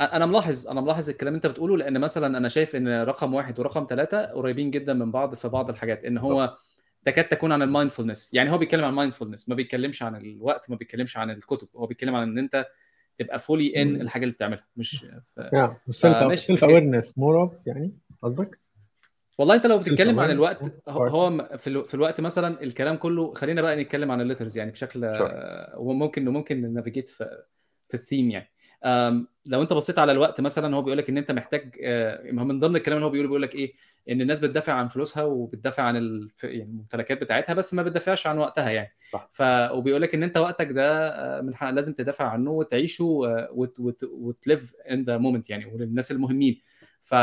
أنا 0.01 0.27
ملاحظ 0.27 0.69
أنا 0.69 0.81
ملاحظ 0.81 1.09
الكلام 1.11 1.35
أنت 1.35 1.47
بتقوله 1.47 1.77
لأن 1.77 2.01
مثلا 2.01 2.39
أنا 2.39 2.49
شايف 2.49 2.77
إن 2.77 3.03
رقم 3.03 3.35
واحد 3.35 3.61
ورقم 3.61 3.87
ثلاثة 3.91 4.25
قريبين 4.27 4.71
جدا 4.71 4.93
من 4.93 5.11
بعض 5.11 5.35
في 5.35 5.49
بعض 5.49 5.71
الحاجات. 5.71 6.05
إن 6.05 6.19
هو 6.19 6.55
تكاد 7.05 7.25
تكون 7.29 7.53
عن 7.53 7.63
ال 7.63 7.68
mindfulness 7.68 8.31
يعني 8.35 8.51
هو 8.51 8.59
بيتكلم 8.59 8.85
عن 8.85 8.91
ال 8.91 8.96
mindfulness 8.96 9.49
ما 9.49 9.55
بيتكلمش 9.55 10.03
عن 10.03 10.17
الوقت 10.17 10.71
ما 10.71 10.77
بيتكلمش 10.77 11.17
عن 11.17 11.31
الكتب 11.31 11.69
هو 11.77 11.87
بيتكلم 11.87 12.15
عن 12.15 12.23
إن 12.29 12.39
أنت 12.39 12.67
تبقى 13.19 13.39
fully 13.39 13.83
in. 13.83 14.01
الحاجة 14.01 14.23
اللي 14.23 14.35
بتعملها 14.35 14.65
مش 14.77 15.07
سيلف 16.47 16.65
اويرنس 16.65 17.19
مور 17.19 17.41
اوف 17.43 17.53
يعني 17.67 17.93
قصدك؟ 18.23 18.59
والله 19.39 19.55
أنت 19.55 19.67
لو 19.67 19.79
بتتكلم 19.79 20.21
عن. 20.21 20.31
الوقت. 20.31 20.73
هو 20.89 21.49
في, 21.59 21.67
ألو... 21.67 21.85
في 21.85 21.95
الوقت 21.95 22.21
مثلا 22.21 22.63
الكلام 22.63 22.97
كله 22.97 23.35
خلينا 23.35 23.63
بقى 23.63 23.77
نتكلم 23.77 24.11
عن 24.11 24.21
ال 24.21 24.25
letters 24.26 24.59
يعني 24.59 24.71
بشكل 24.71 25.13
Sure. 25.15 25.33
وممكن 25.77 26.29
وممكن 26.29 26.75
navigate 26.75 27.09
في 27.09 27.43
في 27.89 27.95
الثيم 27.95 28.31
يعني 28.31 28.51
لو 29.49 29.63
أنت 29.63 29.73
بصيت 29.73 29.99
على 29.99 30.13
الوقت 30.13 30.41
مثلا 30.41 30.77
هو 30.77 30.83
بيقول 30.83 30.99
لك 30.99 31.09
إن 31.09 31.19
أنت 31.19 31.33
محتاج 31.33 31.77
آه، 31.83 32.31
من 32.31 32.61
ضمن 32.61 32.77
الكلام 32.77 32.97
اللي 32.97 33.07
هو 33.07 33.11
بيقوله 33.11 33.29
بيقول 33.29 33.43
لك 33.43 33.55
إيه 33.55 33.73
إن 34.11 34.21
الناس 34.21 34.41
بتدافع 34.41 34.73
عن 34.73 34.89
فلوسها 34.89 35.23
وبتدافع 35.25 35.83
عن 35.83 35.97
الف... 35.97 36.45
يعني 36.45 36.63
الممتلكات 36.63 37.21
بتاعتها 37.21 37.55
بس 37.55 37.75
ما 37.75 37.83
بتدافعش 37.83 38.27
عن 38.27 38.39
وقتها 38.39 38.71
يعني. 38.71 38.93
صح. 39.13 39.29
ف 39.33 39.43
وبيقول 39.73 40.03
لك 40.03 40.15
إن 40.15 40.23
أنت 40.23 40.37
وقتك 40.37 40.67
ده 40.73 41.09
آه، 41.09 41.41
من 41.41 41.55
حق 41.55 41.71
لازم 41.71 41.93
تدافع 41.93 42.29
عنه 42.29 42.51
وتعيشه 42.51 43.05
آه، 43.27 43.49
وت... 43.53 43.81
وت... 43.81 44.05
وت 44.05 44.28
live 44.28 44.75
in 44.91 45.05
the 45.05 45.19
moment 45.19 45.51
يعني 45.51 45.67
وللناس 45.67 46.11
المهمين. 46.11 46.61
ف 47.01 47.15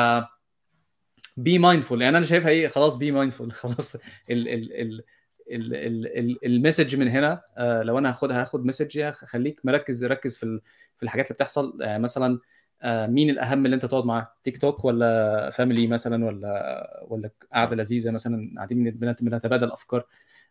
be 1.38 1.60
mindful 1.60 2.02
يعني 2.02 2.18
أنا 2.18 2.26
شايفها 2.26 2.52
إيه؟ 2.52 2.68
خلاص 2.68 2.98
be 2.98 3.12
mindful 3.12 3.52
خلاص 3.62 3.96
ال 3.96 4.02
ال 4.30 4.48
ال 4.74 5.04
ال 5.52 5.76
ال 5.76 6.18
ال 6.20 6.46
ال 6.46 6.52
message 6.52 6.96
من 6.96 7.08
هنا 7.08 7.42
آه 7.58 7.84
لو 7.84 7.98
أنا 8.00 8.10
هاخدها 8.10 8.42
هاخد 8.42 8.66
message 8.66 9.10
خليك 9.10 9.60
مركز 9.64 10.06
ركز 10.06 10.38
في 10.38 10.44
ال- 10.44 10.62
في 10.96 11.04
الحاجات 11.04 11.28
اللي 11.28 11.36
بتحصل. 11.36 11.78
مثلا 11.82 12.40
مين 12.84 13.30
الأهم 13.30 13.66
اللي 13.66 13.76
أنت 13.76 13.86
تقعد 13.86 14.06
معاه 14.06 14.32
تيك 14.44 14.58
توك 14.58 14.86
ولا 14.86 15.50
family 15.50 15.88
مثلا 15.88 16.26
ولا 16.26 17.06
ولا 17.08 17.30
قعدة 17.54 17.76
لذيذة 17.76 18.12
مثلا 18.12 18.52
قاعدين 18.56 18.84
بنت- 18.92 19.24
بنتبادل 19.24 19.72
أفكار 19.72 20.06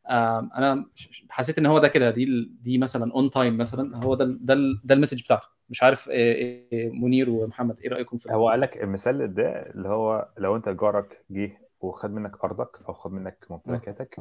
آه 0.07 0.39
أنا 0.55 0.87
حسيت 1.31 1.59
إن 1.59 1.67
هو 1.67 1.79
ده 1.79 1.89
كده 1.89 2.11
دي 2.11 2.49
دي 2.61 2.79
مثلا 2.79 3.13
on 3.12 3.31
time 3.31 3.57
مثلا 3.57 4.05
هو 4.05 4.15
ده 4.15 4.25
ده 4.41 4.55
ده 4.85 4.95
ال 4.95 4.98
message 4.98 5.23
بتاعته 5.25 5.49
مش 5.71 5.83
عارف 5.83 6.09
إيه 6.09 6.69
إيه 6.73 6.91
منير 6.91 7.31
ومحمد 7.31 7.81
إيه 7.81 7.89
رأيكم 7.91 8.17
في 8.19 8.33
هو 8.33 8.49
قال 8.49 8.61
لك 8.61 8.83
المثال 8.83 9.35
ده 9.35 9.51
اللي 9.71 9.89
هو 9.89 10.29
لو 10.39 10.57
أنت 10.57 10.69
جارك 10.69 11.25
جه 11.31 11.59
وخد 11.81 12.11
منك 12.15 12.45
أرضك 12.45 12.69
أو 12.89 12.93
خد 12.93 13.13
منك 13.13 13.47
ممتلكاتك 13.51 14.17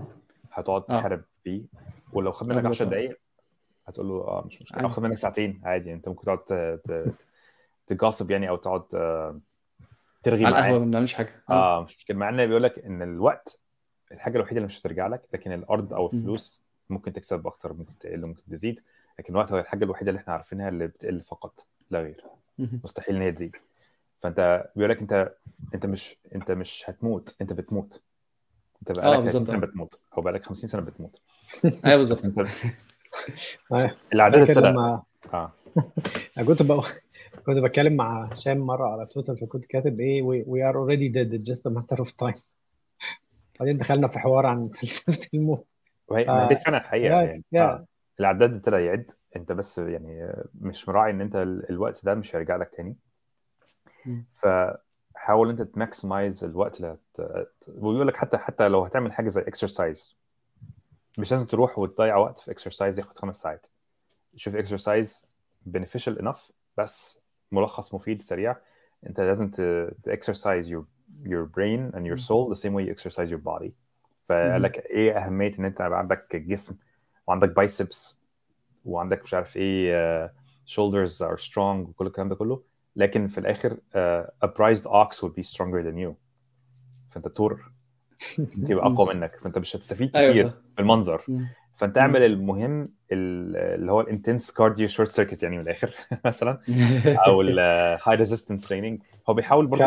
هتقعد 0.51 0.81
آه. 0.89 0.99
تحارب 0.99 1.21
فيه 1.43 1.61
ولو 2.13 2.31
خد 2.31 2.49
آه، 2.51 2.55
منك 2.55 2.63
بالظبط. 2.67 2.81
10 2.87 2.89
دقايق 2.89 3.19
هتقول 3.87 4.07
له 4.07 4.13
آه 4.15 4.43
مش 4.47 4.61
مشكلة 4.61 4.83
أو. 4.83 4.87
خد 4.87 5.03
منك 5.03 5.17
ساعتين 5.17 5.61
عادي 5.63 5.93
أنت 5.93 6.07
ممكن 6.07 6.25
تقعد 6.25 6.79
تجاصب 7.87 8.31
يعني 8.31 8.49
أو 8.49 8.55
تقعد 8.55 8.83
آه، 8.95 9.39
ترغي 10.23 10.45
على 10.45 10.55
القهوة 10.57 10.79
ما 10.79 10.85
بنعملش 10.85 11.13
حاجة. 11.13 11.43
آه 11.49 11.83
مش 11.83 11.97
مشكله 11.97 12.17
مع 12.17 12.29
إن 12.29 12.45
بيقول 12.47 12.63
لك 12.63 12.79
إن 12.79 13.01
الوقت 13.01 13.61
الحاجة 14.11 14.35
الوحيدة 14.35 14.57
اللي 14.57 14.67
مش 14.67 14.81
هترجع 14.81 15.07
لك 15.07 15.21
لكن 15.33 15.51
الأرض 15.51 15.93
أو. 15.93 16.05
الفلوس 16.13 16.63
ممكن 16.89 17.13
تكسب 17.13 17.47
أكتر 17.47 17.73
ممكن 17.73 17.97
تقل 17.99 18.25
ممكن 18.25 18.41
تزيد 18.51 18.79
لكن 19.19 19.33
الوقت 19.33 19.51
هو 19.51 19.59
الحاجة 19.59 19.83
الوحيدة 19.85 20.09
اللي 20.11 20.19
إحنا 20.21 20.33
عارفينها 20.33 20.69
اللي 20.69 20.87
بتقل 20.87 21.21
فقط 21.21 21.65
لا 21.91 21.99
غير. 21.99 22.23
مستحيل 22.59 23.15
إن 23.15 23.21
هي 23.21 23.31
تزيد. 23.31 23.55
فأنت 24.21 24.69
بيقول 24.75 24.91
لك 24.91 24.99
أنت 25.01 25.33
أنت 25.75 25.85
مش 25.85 26.15
أنت 26.35 26.51
مش 26.51 26.83
هتموت 26.87 27.35
أنت 27.41 27.53
بتموت. 27.53 28.01
أنت 28.81 28.91
آه، 28.91 29.01
بقالك 29.01 29.15
30 29.23 29.23
بالظبط. 29.23 29.47
سنة 29.47 29.59
بتموت 29.59 30.01
أو 30.17 30.21
بقالك 30.21 30.45
50 30.45 30.69
سنة 30.69 30.81
بتموت. 30.81 31.21
أيوه 31.85 31.97
بالظبط. 31.97 32.19
آه. 33.71 33.95
فاكر 34.11 34.41
ابتدى 34.41 34.67
آه. 35.33 35.51
أنا 36.37 36.45
كنت 36.45 36.61
بقى 36.61 36.81
كنت 37.45 37.57
بتكلم 37.57 37.95
مع 37.95 38.25
هشام 38.25 38.57
مرة 38.57 38.87
على 38.87 39.05
تويتر 39.05 39.35
فكنت 39.35 39.65
كاتب 39.65 39.99
إيه 39.99 40.43
already 40.73 41.13
dead 41.13 41.33
it's 41.39 41.53
just 41.53 41.61
a 41.71 41.73
matter 41.75 42.03
of 42.03 42.09
time 42.09 42.41
بعدين 43.59 43.77
دخلنا 43.77 44.07
في 44.07 44.19
حوار 44.19 44.45
عن 44.45 44.69
فلسفه 44.69 45.27
الموت 45.33 45.65
وهي 46.07 46.25
ما 46.25 46.47
دي 46.47 46.55
آه، 46.55 46.57
فعلا 46.57 46.77
الحقيقة 46.77 47.21
يعني 47.21 47.43
يا. 47.51 47.63
آه. 47.63 47.85
الاعداد 48.19 48.53
ابتدى 48.53 48.75
يعد 48.75 49.11
أنت 49.35 49.51
بس 49.51 49.77
يعني 49.77 50.33
مش 50.61 50.89
مراعي 50.89 51.11
إن 51.11 51.21
أنت 51.21 51.35
ال- 51.35 51.69
الوقت 51.69 52.05
ده 52.05 52.15
مش 52.15 52.35
هيرجع 52.35 52.55
لك 52.55 52.69
تاني. 52.75 52.95
فحاول 54.33 55.49
أنت 55.49 55.61
ت 55.61 55.70
maximize 55.70 56.43
الوقت 56.43 56.77
اللي 56.77 56.97
هت... 57.17 57.43
ويقول 57.67 58.07
لك 58.07 58.15
حتى 58.17 58.37
حتى 58.37 58.67
لو 58.67 58.83
هتعمل 58.85 59.13
حاجة 59.13 59.27
زي 59.27 59.41
exercise 59.41 60.17
مش 61.19 61.31
لازم 61.31 61.45
تروح 61.45 61.79
وتضيع 61.79 62.15
وقت 62.17 62.39
في 62.39 62.51
exercise 62.51 62.99
ياخد 62.99 63.17
خمس 63.17 63.41
ساعات 63.41 63.67
شوف 64.35 64.55
exercise 64.55 65.27
beneficial 65.69 66.15
enough 66.21 66.51
بس 66.77 67.22
ملخص 67.53 67.93
مفيد 67.93 68.21
سريع. 68.21 68.55
انت 69.07 69.19
لازم 69.19 69.49
ت 69.51 69.61
exercise 70.09 70.65
your 70.65 70.83
your 71.25 71.45
brain 71.57 71.91
and 71.95 72.05
your 72.05 72.17
soul 72.17 72.49
the 72.53 72.59
same 72.59 72.73
way 72.73 72.83
you 72.87 72.93
exercise 72.95 73.29
your 73.29 73.43
body. 73.45 73.69
فقال 74.29 74.61
لك 74.61 74.77
إيه 74.85 75.17
أهمية 75.17 75.51
إن 75.59 75.65
أنت 75.65 75.79
يبقى 75.79 75.99
عندك 75.99 76.35
جسم 76.35 76.75
وعندك 77.27 77.49
biceps 77.55 78.21
وعندك 78.85 79.23
مش 79.23 79.33
عارف 79.33 79.57
إيه 79.57 80.27
uh, 80.27 80.29
shoulders 80.67 81.11
are 81.21 81.37
strong 81.43 81.59
وكل 81.89 82.07
الكلام 82.07 82.29
ده 82.29 82.35
كله. 82.35 82.63
لكن 82.95 83.27
في 83.27 83.37
الآخر 83.37 83.73
uh, 83.73 84.47
a 84.47 84.49
prized 84.49 84.85
ox 84.85 85.17
would 85.23 85.33
be 85.35 85.43
stronger 85.53 85.83
than 85.83 85.97
you. 85.97 86.13
فأنت 87.11 87.27
تور 87.27 87.71
يبقى 88.69 88.85
أقوى 88.85 89.13
منك. 89.13 89.35
فأنت 89.35 89.57
مش 89.57 89.75
هتستفيد 89.75 90.15
أيوه 90.15 90.31
كتير 90.31 90.49
صح. 90.49 90.55
بالمنظر. 90.77 91.21
فانت 91.75 91.97
اعمل 91.97 92.23
المهم 92.23 92.83
ال- 93.11 93.55
اللي 93.57 93.91
هو 93.91 94.01
ال 94.01 94.08
intense 94.08 94.51
cardio 94.51 94.87
short 94.87 95.09
circuit 95.09 95.43
يعني 95.43 95.57
من 95.57 95.63
الآخر 95.63 95.91
مثلا 96.25 96.59
أو 97.27 97.41
ال 97.41 98.15
high 98.15 98.30
resistance 98.30 98.65
training 98.65 99.01
هو 99.29 99.33
بيحاول 99.33 99.67
برضه 99.67 99.83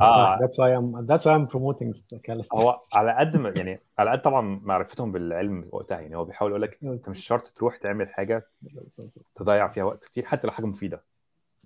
آه. 0.00 0.38
that's 0.38 0.54
why 0.56 0.78
I'm 0.78 1.06
that's 1.06 1.22
why 1.24 1.32
I'm 1.34 1.52
promoting 1.52 1.92
calisthenics. 2.26 2.54
هو 2.54 2.80
على 2.94 3.16
قد 3.18 3.36
ما 3.36 3.48
يعني 3.48 3.80
على 3.98 4.10
قد 4.10 4.22
طبعا 4.22 4.60
معرفتهم 4.64 5.12
بالعلم 5.12 5.68
وقتها 5.72 6.00
يعني 6.00 6.16
هو 6.16 6.24
بيحاول 6.24 6.50
يقول 6.50 6.62
لك 6.62 6.78
أنت 6.82 7.08
مش 7.08 7.26
شرط 7.26 7.46
تروح 7.56 7.76
تعمل 7.76 8.08
حاجة 8.08 8.46
تضيع 9.34 9.68
فيها 9.68 9.84
وقت 9.84 10.04
كتير 10.04 10.26
حتى 10.26 10.46
لو 10.46 10.52
حاجة 10.52 10.66
مفيدة. 10.66 11.04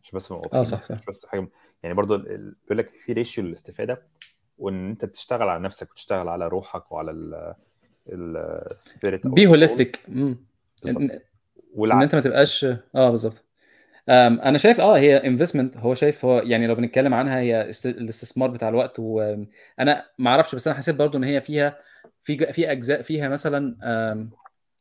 مش 0.03 0.11
بس 0.13 0.33
آه 0.33 0.63
صح 0.63 0.83
صح. 0.83 0.95
مش 0.95 1.05
بس 1.09 1.27
حاجة 1.27 1.49
يعني 1.83 1.95
برضه 1.95 2.17
بيقول 2.17 2.79
لك 2.79 2.89
في 2.89 3.13
ratio 3.13 3.45
للاستفادة 3.45 4.03
وإن 4.59 4.91
أنت 4.91 5.05
تشتغل 5.05 5.49
على 5.49 5.63
نفسك 5.63 5.91
وتشتغل 5.91 6.29
على 6.29 6.49
روحك 6.49 6.93
وعلى 6.93 7.55
ال 8.09 8.25
spirit 8.25 9.27
be 9.27 9.47
holistic. 9.47 10.01
ان 10.09 12.03
أنت 12.03 12.15
ما 12.15 12.21
تبقاش 12.21 12.65
آه 12.95 13.11
بالظبط. 13.11 13.45
أنا 14.09 14.59
شايف 14.59 14.81
آه 14.81 14.99
هي 14.99 15.17
investment 15.17 15.77
هو 15.77 15.95
شايف 15.95 16.25
هو 16.25 16.39
يعني 16.39 16.67
لو 16.67 16.75
بنتكلم 16.75 17.15
عنها 17.15 17.39
هي 17.41 17.71
است- 17.71 17.87
الاستثمار 17.87 18.51
بتاع 18.51 18.69
الوقت 18.69 18.99
وأنا 18.99 20.07
ما 20.19 20.31
أعرفش 20.31 20.55
بس 20.55 20.67
أنا 20.69 20.77
حسيت 20.77 20.95
برضو 20.97 21.19
إن 21.19 21.25
هي 21.25 21.41
فيها 21.41 21.79
في 22.21 22.53
في 22.53 22.73
أجزاء 22.73 23.03
فيها 23.03 23.29
مثلا 23.29 23.77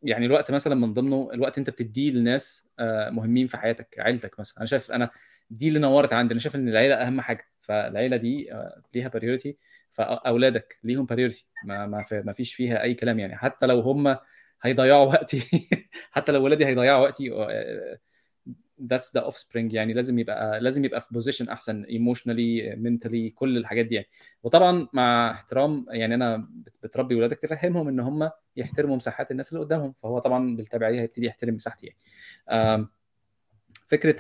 يعني 0.04 0.26
الوقت 0.26 0.52
مثلا 0.52 0.76
من 0.76 0.94
ضمنه 0.94 1.30
الوقت 1.34 1.58
أنت 1.58 1.70
بتديه 1.70 2.12
لناس 2.12 2.72
آه، 2.80 3.10
مهمين 3.10 3.48
في 3.48 3.58
حياتك 3.58 3.96
عيلتك 4.00 4.40
مثلا. 4.40 4.58
أنا 4.58 4.66
شايف 4.66 4.92
أنا 4.92 5.10
دي 5.50 5.68
اللي 5.68 5.80
نورت 5.80 6.14
عندي. 6.14 6.32
أنا 6.32 6.40
شايف 6.40 6.56
إن 6.56 6.70
العيلة 6.70 6.96
أهم 6.96 7.22
حاجة. 7.22 7.46
فالعيلة 7.72 8.18
دي 8.18 8.54
آه، 8.54 8.82
ليها 8.96 9.08
priority 9.08 9.58
فأولادك 9.90 10.80
ليهم 10.84 11.06
priority 11.06 11.48
ما 11.66 11.88
ما, 11.88 12.02
في 12.02 12.22
ما 12.22 12.34
فيش 12.34 12.54
فيها 12.54 12.82
أي 12.82 12.94
كلام 12.94 13.20
يعني. 13.20 13.36
حتى 13.38 13.66
لو 13.66 13.80
هم 13.80 14.18
هيضيعوا 14.62 15.06
وقتي 15.14 15.68
حتى 16.12 16.32
لو 16.32 16.44
ولادي 16.44 16.66
هيضيعوا 16.66 17.02
وقتي 17.04 17.30
that's 18.90 19.16
the 19.16 19.22
offspring 19.22 19.74
يعني. 19.74 19.94
لازم 19.94 20.20
يبقى 20.20 20.60
لازم 20.60 20.86
يبقى 20.86 21.02
في 21.02 21.08
position 21.12 21.50
أحسن 21.50 21.84
emotionally 21.84 22.76
mentally 22.76 23.30
كل 23.30 23.58
الحاجات 23.58 23.86
دي 23.86 23.96
يعني. 23.96 24.08
وطبعا 24.44 24.88
مع 24.94 25.32
احترام 25.32 25.86
يعني 25.90 26.16
أنا 26.16 26.50
بتربي 26.84 27.16
ولادك 27.16 27.38
تفهمهم 27.40 27.88
إن 27.88 28.00
هم 28.00 28.30
يحترموا 28.56 28.96
مساحات 28.96 29.32
الناس 29.32 29.54
اللي 29.54 29.64
قدامهم. 29.66 29.94
فهو 29.94 30.20
طبعا 30.20 30.56
بالتبعية 30.56 31.02
هيبتدي 31.02 31.26
يحترم 31.26 31.56
مساحتي 31.56 31.88
يعني. 32.48 32.88
فكرة 33.88 34.16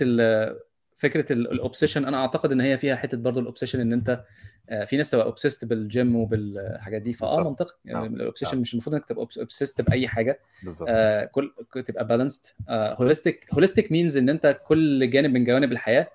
فكرة 1.01 1.33
ال 1.33 1.40
obsession 1.40 2.05
أنا 2.05 2.17
أعتقد 2.17 2.51
إن 2.51 2.61
هي 2.61 2.77
فيها 2.77 2.95
حتة 2.95 3.17
برضه 3.17 3.41
ال 3.41 3.45
obsession 3.45 3.79
إن 3.81 3.93
أنت 3.93 4.23
آه، 4.69 4.85
في 4.85 4.97
ناس 4.97 5.09
تبقى 5.09 5.25
obsessed 5.25 5.65
بالـ 5.65 5.85
gym 5.85 6.15
وبالحاجات 6.15 7.01
دي 7.01 7.13
فآه 7.13 7.43
منطقي. 7.43 7.75
يعني 7.85 8.07
ال 8.07 8.12
obsession 8.12 8.57
مش 8.59 8.73
المفروض 8.73 8.95
إنك 8.95 9.05
تبقى 9.05 9.27
obsessed 9.37 9.81
بأي 9.81 10.07
حاجة. 10.07 10.39
بالظبط. 10.63 10.89
آه 10.91 11.25
كل 11.25 11.53
تبقى 11.85 12.07
balanced 12.07 12.45
holistic 12.69 13.53
holistic 13.53 13.91
means 13.91 14.17
إن 14.17 14.29
أنت 14.29 14.59
كل 14.67 15.09
جانب 15.09 15.33
من 15.33 15.43
جوانب 15.43 15.71
الحياة 15.71 16.07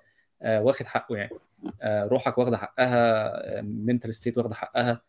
آه 0.43 0.63
واخد 0.63 0.87
حقه 0.87 1.17
يعني. 1.17 1.31
آه 1.83 2.05
روحك 2.05 2.39
واخدة 2.39 2.57
حقها 2.57 3.63
mental 3.63 4.15
state 4.15 4.39
واخدة 4.39 4.55
حقها 4.55 5.03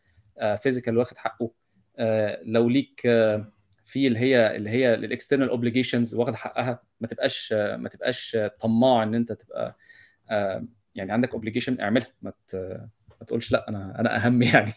physical 0.56 0.94
آه 0.94 0.98
واخد 0.98 1.16
حقه. 1.16 1.50
آه 1.98 2.40
لو 2.44 2.68
ليك 2.68 3.02
آه 3.06 3.52
في 3.88 4.06
اللي 4.06 4.18
هي 4.18 4.56
اللي 4.56 4.70
هي 4.70 4.94
ال 4.94 5.00
external 5.00 5.48
obligations 5.48 6.14
واخد 6.14 6.34
حقها. 6.34 6.82
ما 7.00 7.08
تبقاش 7.08 7.52
ما 7.52 7.88
تبقاش 7.88 8.36
طماع 8.60 9.02
إن 9.02 9.14
أنت 9.14 9.32
تبقى 9.32 9.76
يعني 10.94 11.12
عندك 11.12 11.32
obligation 11.32 11.80
اعملها. 11.80 12.08
ما 12.22 12.32
ما 13.20 13.26
تقولش 13.26 13.52
لأ 13.52 13.68
أنا 13.68 14.00
أنا 14.00 14.16
أهم 14.16 14.42
يعني. 14.42 14.72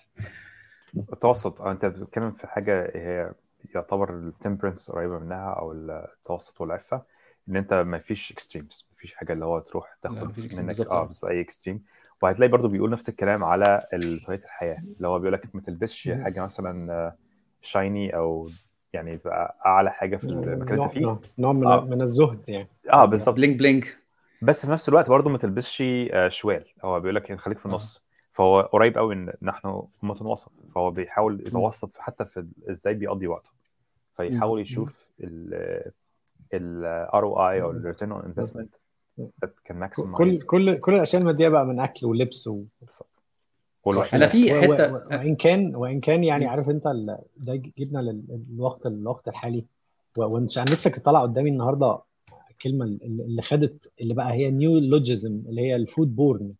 التوسط. 1.14 1.62
أنت 1.62 1.86
بتتكلم 1.86 2.32
في 2.32 2.48
حاجة 2.48 2.92
هي 2.96 3.34
يعتبر 3.76 4.18
ال 4.18 4.24
temperance 4.24 4.92
قريبة 4.92 5.20
منها 5.20 5.54
أو 5.54 5.72
التوسط 5.72 6.62
والعفة 6.62 7.04
إن 7.50 7.56
أنت 7.56 7.74
ما 7.74 8.00
فيش 8.00 8.32
extremes 8.32 8.88
ما 8.92 8.98
فيش 8.98 9.14
حاجة 9.14 9.34
اللي 9.34 9.46
هو 9.46 9.60
تروح 9.60 9.98
تاخد 10.02 10.56
منك 10.58 10.80
آه 10.80 11.10
أي 11.30 11.42
extreme 11.42 11.84
وهتلاقي 12.22 12.50
برضو 12.50 12.68
بيقول 12.68 12.90
نفس 12.90 13.10
الكلام 13.10 13.44
على 13.44 13.88
طريقه 13.92 14.44
الحياة. 14.46 14.78
اللي 14.98 15.08
هو 15.08 15.20
بيقول 15.20 15.34
لك 15.34 15.56
ما 15.56 15.62
تلبسش 15.62 16.10
حاجة 16.10 16.44
مثلا 16.44 17.16
shiny 17.62 18.16
أو 18.16 18.50
يعني 18.94 19.18
تبقى 19.18 19.58
أعلى 19.66 19.92
حاجة 19.92 20.18
في 20.18 20.24
المكان 20.24 20.62
اللي 20.62 20.84
أنت 20.84 20.92
فيه. 20.92 21.20
نوع 21.38 21.54
من, 21.54 21.68
آه. 21.68 21.86
من 21.86 22.02
الزهد 22.02 22.50
يعني. 22.50 22.68
آه 22.94 23.06
بالظبط. 23.06 23.36
bling 23.36 23.58
bling 23.58 23.98
بس 24.42 24.66
في 24.66 24.72
نفس 24.72 24.90
الوقت 24.90 25.10
برضه 25.10 25.30
ما 25.30 25.38
تلبسش 25.38 25.84
شوال. 26.28 26.66
هو 26.84 27.00
بيقول 27.00 27.16
لك 27.16 27.40
خليك 27.40 27.60
في 27.60 27.66
النص. 27.66 28.02
فهو 28.34 28.62
قريب 28.62 28.98
قوي 28.98 29.14
إن 29.14 29.34
نحن 29.42 29.84
امه 30.04 30.18
وسط 30.22 30.52
فهو 30.76 30.92
بيحاول 30.92 31.48
يتوسط 31.48 31.92
في 31.92 32.04
حتى 32.04 32.26
في 32.26 32.46
إزاي 32.70 32.94
بيقضي 32.94 33.28
وقته. 33.28 33.50
فيحاول 34.18 34.62
يشوف 34.62 35.06
ال 36.54 36.86
ROI 37.14 37.24
أو 37.24 37.50
ال 37.50 37.62
return 37.62 38.12
on 38.12 38.22
investment 38.26 38.76
كان 39.66 39.88
كل 39.88 40.42
كل 40.42 40.78
كل 40.80 40.94
الأشياء 40.96 41.22
المادية 41.22 41.50
بقى 41.50 41.66
من 41.66 41.80
أكل 41.80 42.06
ولبس 42.06 42.48
و... 42.48 42.64
أنا 44.14 44.28
في 44.28 44.62
حتة 44.62 44.94
وإن 44.94 45.36
كان 45.36 45.76
وإن 45.76 46.00
كان 46.00 46.24
يعني 46.24 46.46
عارف 46.46 46.70
أنت 46.70 46.84
ده 47.38 47.62
جبنا 47.78 48.00
للوقت 48.00 48.86
الوقت 48.86 49.28
الحالي. 49.28 49.66
وانت 50.18 50.58
أنا 50.58 50.70
لسه 50.70 50.90
كنت 50.90 51.06
طالع 51.06 51.22
قدامي 51.22 51.50
النهارده 51.50 52.00
الكلمة 52.52 52.86
اللي 52.86 53.42
خدت 53.42 53.92
اللي 54.02 54.14
بقى 54.14 54.34
هي 54.34 54.52
نيو 54.52 54.80
لوجيزم 54.80 55.44
اللي 55.48 55.62
هي 55.62 55.76
الفود 55.76 56.16
بورن 56.16 56.54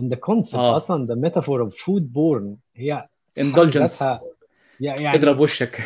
the 0.00 0.16
concept 0.16 0.54
آه. 0.54 0.76
أصلا 0.76 1.06
the 1.06 1.18
metaphor 1.28 1.66
of 1.66 1.74
food 1.74 2.02
born. 2.14 2.56
هي 2.76 3.08
indulgence. 3.40 4.04
يعني 4.80 5.14
اضرب 5.14 5.38
وشك. 5.40 5.80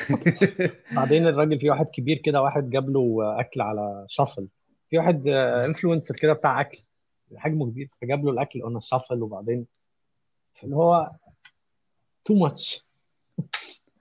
بعدين 0.97 1.27
الراجل 1.27 1.61
في 1.61 1.70
واحد 1.70 1.86
كبير 1.86 2.19
كده 2.19 2.43
واحد 2.43 2.70
جاب 2.70 2.90
له 2.90 3.35
أكل 3.40 3.61
على 3.61 4.05
شافل 4.09 4.47
في 4.90 4.98
واحد 4.98 5.28
انفلونسر 5.28 6.16
كده 6.16 6.32
بتاع 6.32 6.61
أكل 6.61 6.78
حجمه 7.36 7.66
كبير 7.66 7.89
فجاب 8.01 8.24
له 8.24 8.31
الأكل 8.31 8.62
on 8.62 8.81
shovel 8.81 9.23
وبعدين 9.23 9.66
اللي 10.65 10.77
هو 10.77 11.11
too 12.24 12.35
much 12.35 12.86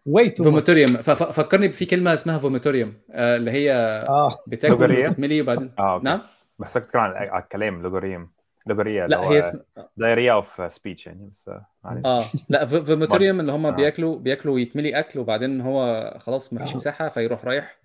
way 0.06 0.30
too 0.30 0.44
vomitorium 0.44 0.98
فكرني 1.02 1.70
في 1.70 1.86
كلمة 1.86 2.14
اسمها 2.14 2.38
vomitorium 2.38 2.94
آه 3.12 3.36
اللي 3.38 3.52
هي 3.52 3.74
آه. 4.10 4.38
بتاكل 4.48 5.00
وتتملي 5.00 5.42
وبعدين 5.42 5.72
آه، 5.80 6.02
نعم؟ 6.04 6.22
بحسك 6.60 6.84
تتكلم 6.84 7.02
عن 7.02 7.40
الكلام 7.40 7.82
logorrhoeum 7.82 8.30
logorrhea 8.68 9.08
لا 9.08 9.20
هي 9.20 9.40
اسم 9.40 9.60
diarrhea 9.98 10.34
of 10.34 10.74
speech 10.74 11.08
يعني 11.08 11.30
بس 11.32 11.50
آه 11.86 12.26
لا 12.50 12.66
vomitorium 12.66 13.40
اللي 13.40 13.52
هم 13.52 13.66
آه. 13.66 13.70
بياكلوا 13.70 14.20
بياكلوا 14.20 14.56
ويتملي 14.56 15.00
أكل 15.00 15.20
وبعدين 15.20 15.62
هو 15.62 16.14
خلاص 16.20 16.54
ما 16.54 16.60
فيش 16.60 16.72
آه. 16.72 16.76
مساحة 16.76 17.08
فيروح 17.08 17.46
رايح 17.46 17.78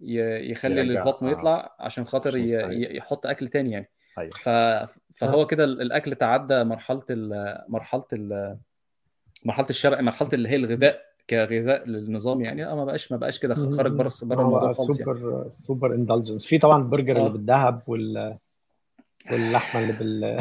يخلي 0.00 0.80
البطن 0.80 1.26
آه. 1.26 1.30
يطلع 1.30 1.76
عشان 1.80 2.04
خاطر 2.04 2.36
يحط 2.70 3.26
أكل 3.26 3.48
تاني 3.48 3.70
يعني. 3.70 3.90
أيوة. 4.18 4.30
ف... 4.30 4.48
فهو 5.14 5.46
كده 5.46 5.64
الأكل 5.64 6.14
تعدى 6.14 6.64
مرحلة 6.64 7.04
ال... 7.10 7.58
مرحلة 7.68 8.04
ال... 8.12 8.58
مرحلة 9.44 9.66
الشبع 9.70 10.00
مرحلة 10.00 10.28
اللي 10.32 10.48
هي 10.48 10.56
الغذاء 10.56 11.02
كغذاء 11.30 11.88
للنظام 11.88 12.40
يعني. 12.40 12.66
آه 12.66 12.74
ما 12.74 12.84
بقاش 12.84 13.12
ما 13.12 13.18
بقاش 13.18 13.38
كده 13.38 13.54
خارج 13.54 13.92
بره 13.92 14.12
بره 14.22 14.40
الموضوع 14.40 14.72
خالص 14.72 14.98
سوبر 14.98 15.16
يعني. 15.16 15.50
سوبر 15.50 15.94
اندلجنس 15.94 16.46
في 16.46 16.58
طبعا 16.58 16.82
البرجر 16.82 17.16
اللي 17.16 17.30
بالذهب 17.30 17.82
وال 17.86 18.38
واللحمة 19.30 19.82
اللي 19.82 19.92
بال 19.92 20.38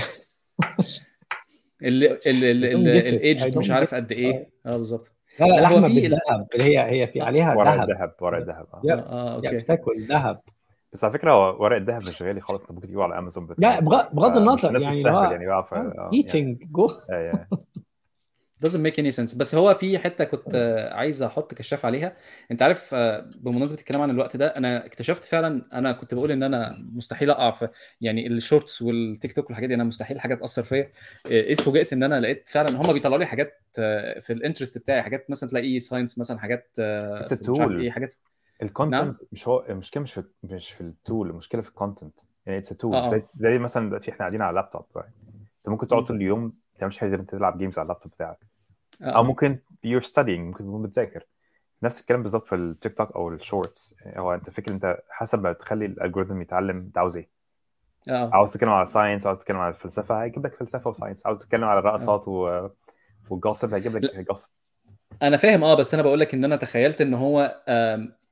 اللي 2.25 3.09
الايدج 3.09 3.57
مش 3.57 3.71
عارف 3.71 3.95
قد 3.95 4.11
إيه. 4.11 4.49
آه. 4.65 4.77
بالظبط. 4.77 5.11
لا 5.39 5.45
لا 5.45 5.61
لحمة 5.61 5.87
بالذهب. 5.87 6.47
اللي 6.55 6.63
هي 6.63 6.91
هي 6.91 7.07
في 7.07 7.21
عليها 7.21 7.55
ورق 7.55 7.71
الذهب 7.71 8.13
ورق 8.21 8.37
الذهب. 8.37 8.67
آه, 8.73 8.93
آه 8.93 9.35
okay. 9.35 9.57
بتاكل 9.57 10.01
ذهب. 10.01 10.41
بس 10.93 11.03
على 11.03 11.13
فكرة 11.13 11.61
ورق 11.61 11.77
الذهب 11.77 12.01
مش 12.01 12.21
غالي 12.21 12.41
خالص 12.41 12.61
أنت 12.61 12.71
ممكن 12.71 12.87
تجيبه 12.87 13.03
على 13.03 13.17
امازون 13.17 13.47
لا 13.57 13.79
بغض 13.79 14.37
النظر 14.37 14.79
يعني 14.79 15.01
يعني 15.01 15.45
بقى 15.45 16.09
eating 16.13 16.63
gold. 16.71 16.87
doesn't 18.65 18.81
make 18.81 18.97
any 18.99 19.11
sense. 19.11 19.37
بس 19.37 19.55
هو 19.55 19.73
في 19.73 19.99
حتة 19.99 20.23
كنت 20.23 20.55
عايز 20.91 21.23
أحط 21.23 21.53
كشاف 21.53 21.85
عليها. 21.85 22.15
أنت 22.51 22.61
عارف 22.61 22.95
بمناسبة 23.35 23.79
الكلام 23.79 24.01
عن 24.01 24.09
الوقت 24.09 24.37
ده 24.37 24.47
أنا 24.47 24.85
اكتشفت 24.85 25.23
فعلا 25.23 25.65
أنا 25.73 25.91
كنت 25.91 26.13
بقول 26.13 26.31
إن 26.31 26.43
أنا 26.43 26.75
مستحيل 26.93 27.29
أقع 27.29 27.51
في 27.51 27.67
يعني 28.01 28.27
ال 28.27 28.35
shorts 28.35 28.81
والتيك 28.81 29.33
توك 29.33 29.45
والحاجات 29.47 29.69
دي 29.69 29.75
أنا 29.75 29.83
مستحيل 29.83 30.19
حاجة 30.19 30.35
تأثر 30.35 30.63
فيا. 30.63 30.91
إيه 31.25 31.53
فوجئت 31.53 31.93
إن 31.93 32.03
أنا 32.03 32.19
لقيت 32.19 32.49
فعلا 32.49 32.81
هم 32.81 32.93
بيطلعوا 32.93 33.17
لي 33.17 33.25
حاجات 33.25 33.63
في 34.21 34.29
ال 34.29 34.35
interest 34.35 34.77
بتاعي 34.77 35.01
حاجات 35.01 35.29
مثلا 35.29 35.49
تلاقي 35.49 35.79
science 35.79 36.19
مثلا 36.19 36.39
حاجات 36.39 36.69
مش 36.79 37.59
عارف 37.59 37.71
إيه 37.71 37.91
حاجات 37.91 38.13
ال 38.61 38.66
content 38.66 39.01
نعم؟ 39.03 39.15
مش 39.31 39.47
هو 39.47 39.65
المشكلة 39.69 40.03
مش 40.03 40.13
في 40.13 40.23
مش 40.43 40.71
في 40.71 40.81
ال 40.81 40.91
tool 40.91 41.29
المشكلة 41.29 41.61
في 41.61 41.69
ال 41.69 41.75
content 41.76 42.19
يعني 42.45 42.59
it's 42.59 42.69
tool 42.69 42.95
آه. 42.95 43.07
زي 43.07 43.23
زي 43.35 43.57
مثلا 43.57 43.87
دلوقتي 43.87 44.11
إحنا 44.11 44.19
قاعدين 44.19 44.41
على 44.41 44.49
اللابتوب 44.49 44.85
أنت 44.95 45.69
ممكن 45.69 45.87
تقعد 45.87 46.05
طول 46.05 46.15
اليوم 46.15 46.43
ما 46.43 46.51
تعملش 46.79 46.97
حاجة 46.97 47.09
غير 47.09 47.19
انت 47.19 47.31
تلعب 47.31 47.57
games 47.57 47.79
على 47.79 47.85
اللابتوب 47.85 48.11
بتاعك. 48.11 48.37
آه. 49.01 49.05
أو 49.05 49.23
ممكن 49.23 49.59
you're 49.87 50.05
studying 50.05 50.39
ممكن 50.39 50.63
تكون 50.63 50.81
بتذاكر. 50.81 51.25
نفس 51.83 52.01
الكلام 52.01 52.23
بالظبط 52.23 52.47
في 52.47 52.55
التيك 52.55 52.97
توك 52.97 53.11
أو 53.11 53.29
ال 53.29 53.39
shorts 53.39 53.95
هو 54.05 54.33
أنت 54.33 54.49
فكر 54.49 54.71
أنت 54.71 54.97
حسب 55.09 55.43
ما 55.43 55.53
تخلي 55.53 55.85
ال 55.85 55.91
algorithm 55.91 56.41
يتعلم 56.41 56.77
أنت 56.77 56.97
عاوز 56.97 57.17
إيه. 57.17 57.29
آه. 58.09 58.29
عاوز 58.33 58.53
تتكلم 58.53 58.69
على 58.69 58.85
science 58.85 59.27
عاوز 59.27 59.39
تتكلم 59.39 59.57
على 59.57 59.73
الفلسفة 59.73 60.23
هيجيب 60.23 60.45
لك 60.45 60.55
فلسفة 60.55 60.89
و 60.89 60.94
science 60.94 61.25
عاوز 61.25 61.39
تتكلم 61.39 61.63
على 61.63 61.79
الرقصات 61.79 62.27
و... 62.27 62.67
وال 63.29 63.40
gossip 63.40 63.73
هيجيب 63.73 63.97
لك 63.97 64.27
gossip 64.27 64.49
أنا 65.21 65.37
فاهم 65.37 65.63
آه 65.63 65.75
بس 65.75 65.93
أنا 65.93 66.03
بقول 66.03 66.19
لك 66.19 66.33
إن 66.33 66.45
أنا 66.45 66.55
تخيلت 66.55 67.01
إن 67.01 67.13
هو 67.13 67.63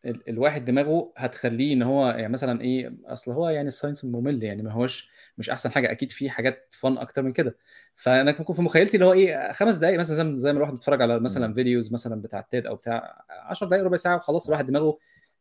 الواحد 0.05 0.65
دماغه 0.65 1.13
هتخليه 1.17 1.73
إن 1.73 1.81
هو 1.81 2.07
يعني 2.07 2.33
مثلا 2.33 2.61
إيه 2.61 2.93
أصل 3.05 3.31
هو 3.31 3.49
يعني 3.49 3.67
ال 3.67 3.72
science 3.72 4.05
ممل 4.05 4.43
يعني 4.43 4.63
ما 4.63 4.71
هوش 4.71 5.11
مش 5.37 5.49
أحسن 5.49 5.71
حاجة 5.71 5.91
أكيد 5.91 6.11
في 6.11 6.29
حاجات 6.29 6.67
fun 6.79 6.97
أكتر 6.97 7.21
من 7.21 7.33
كده. 7.33 7.55
فأنا 7.95 8.31
كنت 8.31 8.51
في 8.51 8.61
مخيلتي 8.61 8.93
اللي 8.97 9.05
هو 9.05 9.13
إيه 9.13 9.51
خمس 9.51 9.75
دقائق 9.75 9.99
مثلا 9.99 10.15
زي, 10.15 10.37
زي 10.37 10.51
ما 10.51 10.57
الواحد 10.57 10.73
بيتفرج 10.73 11.01
على 11.01 11.19
مثلا 11.19 11.53
videos 11.53 11.93
مثلا 11.93 12.21
بتاع 12.21 12.41
تيد 12.41 12.65
أو 12.67 12.75
بتاع 12.75 13.25
10 13.29 13.67
دقائق 13.67 13.83
ربع 13.83 13.95
ساعة 13.95 14.15
وخلاص 14.15 14.47
الواحد 14.47 14.65
دماغه 14.67 14.97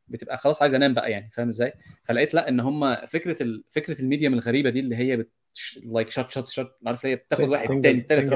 بتبقى 0.08 0.38
خلاص 0.38 0.62
عايز 0.62 0.74
أنام 0.74 0.94
بقى 0.94 1.10
يعني 1.10 1.30
فاهم 1.30 1.48
إزاي؟ 1.48 1.72
فلقيت 2.02 2.34
لأ 2.34 2.48
إن 2.48 2.60
هم 2.60 2.94
فكرة 3.06 3.42
ال... 3.42 3.64
فكرة 3.68 4.00
ال 4.00 4.05
medium 4.05 4.34
الغريبة 4.34 4.70
دي 4.70 4.80
اللي 4.80 4.96
هي 4.96 5.16
بت... 5.16 5.30
like 5.84 6.10
shot 6.10 6.30
shot 6.30 6.48
shot 6.48 6.70
عارف 6.86 7.06
هي 7.06 7.16
بتاخد 7.16 7.48
واحد 7.48 7.80
تاني 7.80 8.00
تالت 8.00 8.32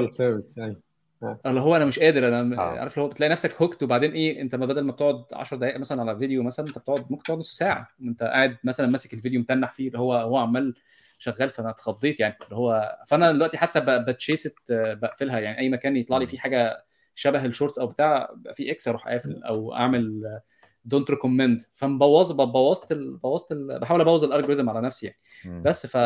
اللي 1.45 1.61
هو 1.61 1.75
أنا 1.75 1.85
مش 1.85 1.99
قادر 1.99 2.27
أنا 2.27 2.61
آه. 2.61 2.79
عارف 2.79 2.93
اللي 2.93 3.03
هو 3.03 3.09
بتلاقي 3.09 3.29
نفسك 3.29 3.61
hooked 3.61 3.83
وبعدين 3.83 4.11
إيه 4.11 4.41
أنت 4.41 4.55
ما 4.55 4.65
بدل 4.65 4.81
ما 4.81 4.91
بتقعد 4.91 5.23
10 5.33 5.57
دقائق 5.57 5.79
مثلا 5.79 6.01
على 6.01 6.17
فيديو 6.17 6.43
مثلا 6.43 6.67
أنت 6.67 6.77
بتقعد 6.77 7.11
ممكن 7.11 7.23
تقعد 7.23 7.37
نص 7.37 7.57
ساعة 7.57 7.87
وأنت 8.01 8.23
قاعد 8.23 8.57
مثلا 8.63 8.87
ماسك 8.87 9.13
الفيديو 9.13 9.39
متنح 9.39 9.71
فيه 9.71 9.87
اللي 9.87 9.99
هو 9.99 10.13
هو 10.13 10.37
عمال 10.37 10.75
شغال 11.17 11.49
فأنا 11.49 11.69
اتخضيت 11.69 12.19
يعني 12.19 12.37
اللي 12.43 12.55
هو 12.55 12.97
فأنا 13.07 13.31
دلوقتي 13.31 13.57
حتى 13.57 13.79
just 14.07 14.57
بقفلها 14.71 15.39
يعني 15.39 15.59
أي 15.59 15.69
مكان 15.69 15.97
يطلع 15.97 16.17
لي 16.17 16.27
فيه 16.27 16.37
حاجة 16.37 16.85
شبه 17.15 17.45
ال 17.45 17.50
shorts 17.50 17.79
أو 17.79 17.87
بتاع 17.87 18.35
في 18.53 18.71
إكس 18.71 18.87
أروح 18.87 19.07
قافل 19.07 19.43
أو 19.43 19.73
أعمل 19.73 20.39
don't 20.85 21.09
recommend 21.09 21.61
فمبوظ 21.73 22.31
بوظت 22.31 22.91
ال... 22.91 23.17
بوظت 23.17 23.51
ال... 23.51 23.79
بحاول 23.79 24.01
أبوظ 24.01 24.23
ال 24.23 24.28
algorithm 24.28 24.69
على 24.69 24.81
نفسي 24.81 25.05
يعني. 25.45 25.61
بس 25.63 25.87
ف... 25.87 25.97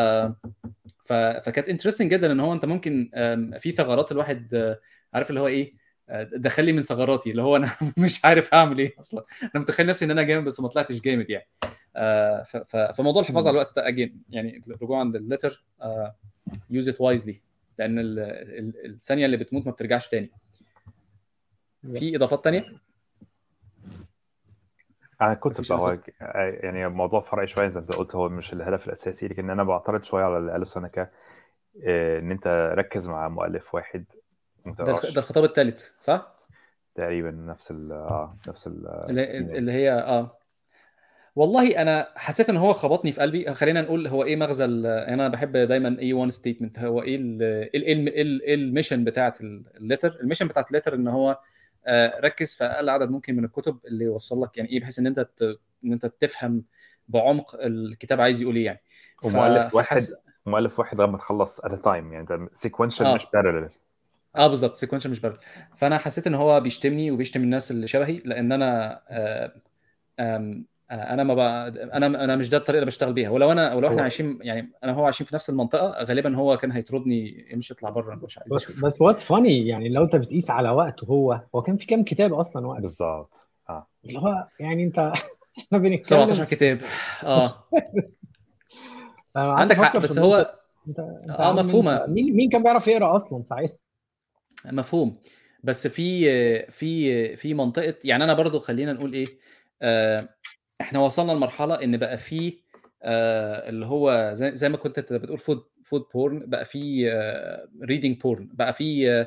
ف... 1.04 1.12
فكانت 1.12 1.68
interesting 1.68 2.10
جدا 2.10 2.32
إن 2.32 2.40
هو 2.40 2.52
أنت 2.52 2.64
ممكن 2.64 3.10
في 3.58 3.70
ثغرات 3.70 4.12
الواحد 4.12 4.54
آه، 4.54 4.78
عارف 5.14 5.30
اللي 5.30 5.40
هو 5.40 5.46
إيه؟ 5.46 5.74
آه، 6.08 6.22
دخل 6.32 6.64
لي 6.64 6.72
من 6.72 6.82
ثغراتي 6.82 7.30
اللي 7.30 7.42
هو 7.42 7.56
أنا 7.56 7.70
مش 8.04 8.24
عارف 8.24 8.54
اعمل 8.54 8.78
إيه 8.78 8.94
أصلا. 9.00 9.24
أنا 9.42 9.62
متخيل 9.62 9.86
نفسي 9.86 10.04
إن 10.04 10.10
أنا 10.10 10.22
جامد 10.22 10.44
بس 10.44 10.60
ما 10.60 10.68
طلعتش 10.68 11.00
جامد 11.00 11.30
يعني. 11.30 11.48
آه،. 11.96 12.42
فموضوع 12.96 13.22
الحفاظ 13.22 13.48
على 13.48 13.54
الوقت 13.54 13.76
ده 13.76 13.88
again 13.88 14.22
يعني 14.30 14.62
رجوعا 14.82 15.04
للل 15.04 15.24
letter 15.24 15.64
use 16.70 16.88
it 16.88 17.00
wisely 17.00 17.40
لأن 17.78 17.98
ال... 17.98 18.18
ال... 18.18 18.86
الثانية 18.86 19.26
اللي 19.26 19.36
بتموت 19.36 19.66
ما 19.66 19.72
بترجعش 19.72 20.08
تاني. 20.08 20.30
في 21.92 22.16
إضافات 22.16 22.44
تانية؟ 22.44 22.64
أنا 25.20 25.34
كنت 25.34 25.60
إضافات. 25.60 26.00
يعني 26.64 26.88
موضوع 26.88 27.20
فرعي 27.20 27.46
شوية 27.46 27.68
زي 27.68 27.80
ما 27.80 27.86
أنت 27.86 27.96
قلت 27.96 28.14
هو 28.14 28.28
مش 28.28 28.52
الهدف 28.52 28.86
الأساسي 28.86 29.28
لكن 29.28 29.50
أنا 29.50 29.64
بعترض 29.64 30.02
شوية 30.02 30.24
على 30.24 30.38
اللي 30.38 30.52
قاله 30.52 30.64
سنكا 30.64 31.10
إن 31.86 32.30
أنت 32.30 32.72
ركز 32.74 33.08
مع 33.08 33.28
مؤلف 33.28 33.74
واحد 33.74 34.04
ده 34.66 34.92
الخطاب 35.16 35.44
الثالث 35.44 35.88
صح؟ 36.00 36.34
تقريبا 36.94 37.30
نفس 37.30 37.70
ال 37.70 37.92
آه 37.92 38.36
نفس 38.48 38.66
ال 38.66 38.86
اللي, 39.08 39.38
اللي 39.58 39.72
هي 39.72 39.92
آه. 39.92 40.38
والله 41.36 41.82
أنا 41.82 42.08
حسيت 42.16 42.50
إن 42.50 42.56
هو 42.56 42.72
خبطني 42.72 43.12
في 43.12 43.20
قلبي. 43.20 43.54
خلينا 43.54 43.82
نقول 43.82 44.06
هو 44.06 44.24
إيه 44.24 44.36
مغزى 44.36 44.64
يعني 44.64 45.14
أنا 45.14 45.28
بحب 45.28 45.56
دايما 45.56 45.96
a 46.00 46.12
one 46.12 46.30
statement 46.30 46.78
هو 46.78 47.02
إيه 47.02 47.16
إيه 47.16 47.76
ال- 47.76 48.08
إيه 48.08 48.22
ال- 48.22 48.50
الميشن 48.54 49.04
بتاعت 49.04 49.40
الليتر 49.40 50.18
الميشن 50.20 50.48
بتاعت 50.48 50.68
الليتر 50.68 50.94
إن 50.94 51.08
هو 51.08 51.38
آه، 51.86 52.20
ركز 52.20 52.54
في 52.54 52.64
أقل 52.64 52.88
عدد 52.88 53.10
ممكن 53.10 53.36
من 53.36 53.44
الكتب 53.44 53.78
اللي 53.84 54.04
يوصل 54.04 54.42
لك 54.42 54.56
يعني 54.56 54.68
إيه 54.70 54.80
بحيث 54.80 54.98
إن 54.98 55.06
أنت 55.06 55.20
ت- 55.20 55.58
إن 55.84 55.92
أنت 55.92 56.06
تفهم 56.06 56.64
بعمق 57.08 57.54
الكتاب 57.60 58.20
عايز 58.20 58.42
يقول 58.42 58.56
إيه 58.56 58.64
يعني. 58.66 58.80
ف- 59.22 59.24
ومؤلف 59.24 59.74
واحد 59.74 59.96
فحس- 59.96 60.24
مؤلف 60.46 60.78
واحد 60.78 60.96
لغايه 60.96 61.10
ما 61.10 61.18
تخلص 61.18 61.60
a 61.60 61.68
time 61.68 61.86
يعني 61.86 62.48
سيكونشال 62.52 63.06
آه. 63.06 63.14
مش 63.14 63.24
parallel. 63.26 63.72
آه 64.36 64.46
بالظبط 64.46 64.74
سيكونشال 64.74 65.10
مش 65.10 65.20
بارل 65.20 65.38
فأنا 65.76 65.98
حسيت 65.98 66.26
إن 66.26 66.34
هو 66.34 66.60
بيشتمني 66.60 67.10
وبيشتم 67.10 67.42
الناس 67.42 67.70
اللي 67.70 67.86
شبهي 67.86 68.22
لأن 68.24 68.52
أنا 68.52 69.00
آه 69.08 69.52
آه 70.18 70.62
أنا 70.90 71.22
ما 71.24 71.34
بقى 71.34 71.68
أنا 71.68 72.06
أنا 72.06 72.36
مش 72.36 72.50
ده 72.50 72.56
الطريقة 72.56 72.78
اللي 72.78 72.86
بشتغل 72.86 73.12
بيها. 73.12 73.30
ولو 73.30 73.52
أنا 73.52 73.74
ولو 73.74 73.88
إحنا 73.88 74.02
عايشين 74.02 74.38
يعني 74.42 74.72
أنا 74.84 74.92
هو 74.92 75.04
عايشين 75.04 75.26
في 75.26 75.34
نفس 75.34 75.50
المنطقة 75.50 76.04
غالبا 76.04 76.36
هو 76.36 76.56
كان 76.56 76.72
هيطردني 76.72 77.46
امشي 77.54 77.74
اطلع 77.74 77.90
بره 77.90 78.14
مش 78.14 78.38
عايز 78.38 78.54
بس 78.54 78.84
بس 78.84 79.00
what's 79.00 79.22
funny 79.22 79.66
يعني 79.68 79.88
لو 79.88 80.04
أنت 80.04 80.16
بتقيس 80.16 80.50
على 80.50 80.70
وقته 80.70 81.04
هو 81.04 81.40
هو 81.54 81.62
كان 81.62 81.76
في 81.76 81.86
كام 81.86 82.04
كتاب 82.04 82.34
أصلا 82.34 82.66
وقت 82.66 82.80
بالظبط. 82.80 83.34
آه. 83.68 83.86
اللي 84.04 84.18
هو 84.18 84.46
يعني 84.60 84.84
أنت 84.84 84.98
إحنا 85.58 85.78
بنتكلم 85.78 86.02
17 86.04 86.44
كتاب. 86.44 86.78
آه. 87.24 87.46
أنا 89.36 89.52
عندك 89.52 89.76
حق 89.76 89.96
بس 89.96 90.18
هو. 90.18 90.54
أنت 90.88 90.98
أنت 90.98 91.30
آه، 91.40 91.52
مفهومة. 91.52 91.96
انت 91.96 92.08
مين 92.10 92.36
مين 92.36 92.50
كان 92.50 92.62
بيعرف 92.62 92.86
يقرأ 92.88 93.16
أصلا 93.16 93.42
ساعتها؟ 93.50 93.76
مفهوم. 94.66 95.16
بس 95.64 95.86
في 95.86 96.62
في 96.70 97.36
في 97.36 97.54
منطقة 97.54 97.94
يعني 98.04 98.24
أنا 98.24 98.34
برضو 98.34 98.58
خلينا 98.58 98.92
نقول 98.92 99.12
إيه 99.12 99.26
آه 99.82 100.28
إحنا 100.80 100.98
وصلنا 100.98 101.32
لمرحلة 101.32 101.74
إن 101.84 101.96
بقى 101.96 102.18
في 102.18 102.58
آه 103.02 103.68
اللي 103.68 103.86
هو 103.86 104.30
زي, 104.32 104.56
زي 104.56 104.68
ما 104.68 104.76
كنت 104.76 104.98
أنت 104.98 105.12
بتقول 105.12 105.38
food 105.38 105.62
food 105.84 106.02
porn 106.14 106.38
بقى 106.46 106.64
في 106.64 107.10
reading 107.82 108.20
porn 108.20 108.48
بقى 108.52 108.72
في 108.72 109.26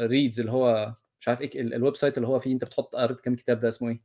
reads 0.00 0.40
اللي 0.40 0.52
هو 0.52 0.94
مش 1.20 1.28
عارف 1.28 1.40
إيه 1.42 1.60
ال- 1.60 1.74
ال 1.74 1.96
website 1.96 2.16
اللي 2.16 2.28
هو 2.28 2.38
فيه 2.38 2.52
أنت 2.52 2.64
بتحط 2.64 2.96
قريت 2.96 3.20
كام 3.20 3.34
كتاب 3.34 3.60
ده 3.60 3.68
اسمه 3.68 3.88
إيه؟ 3.88 4.00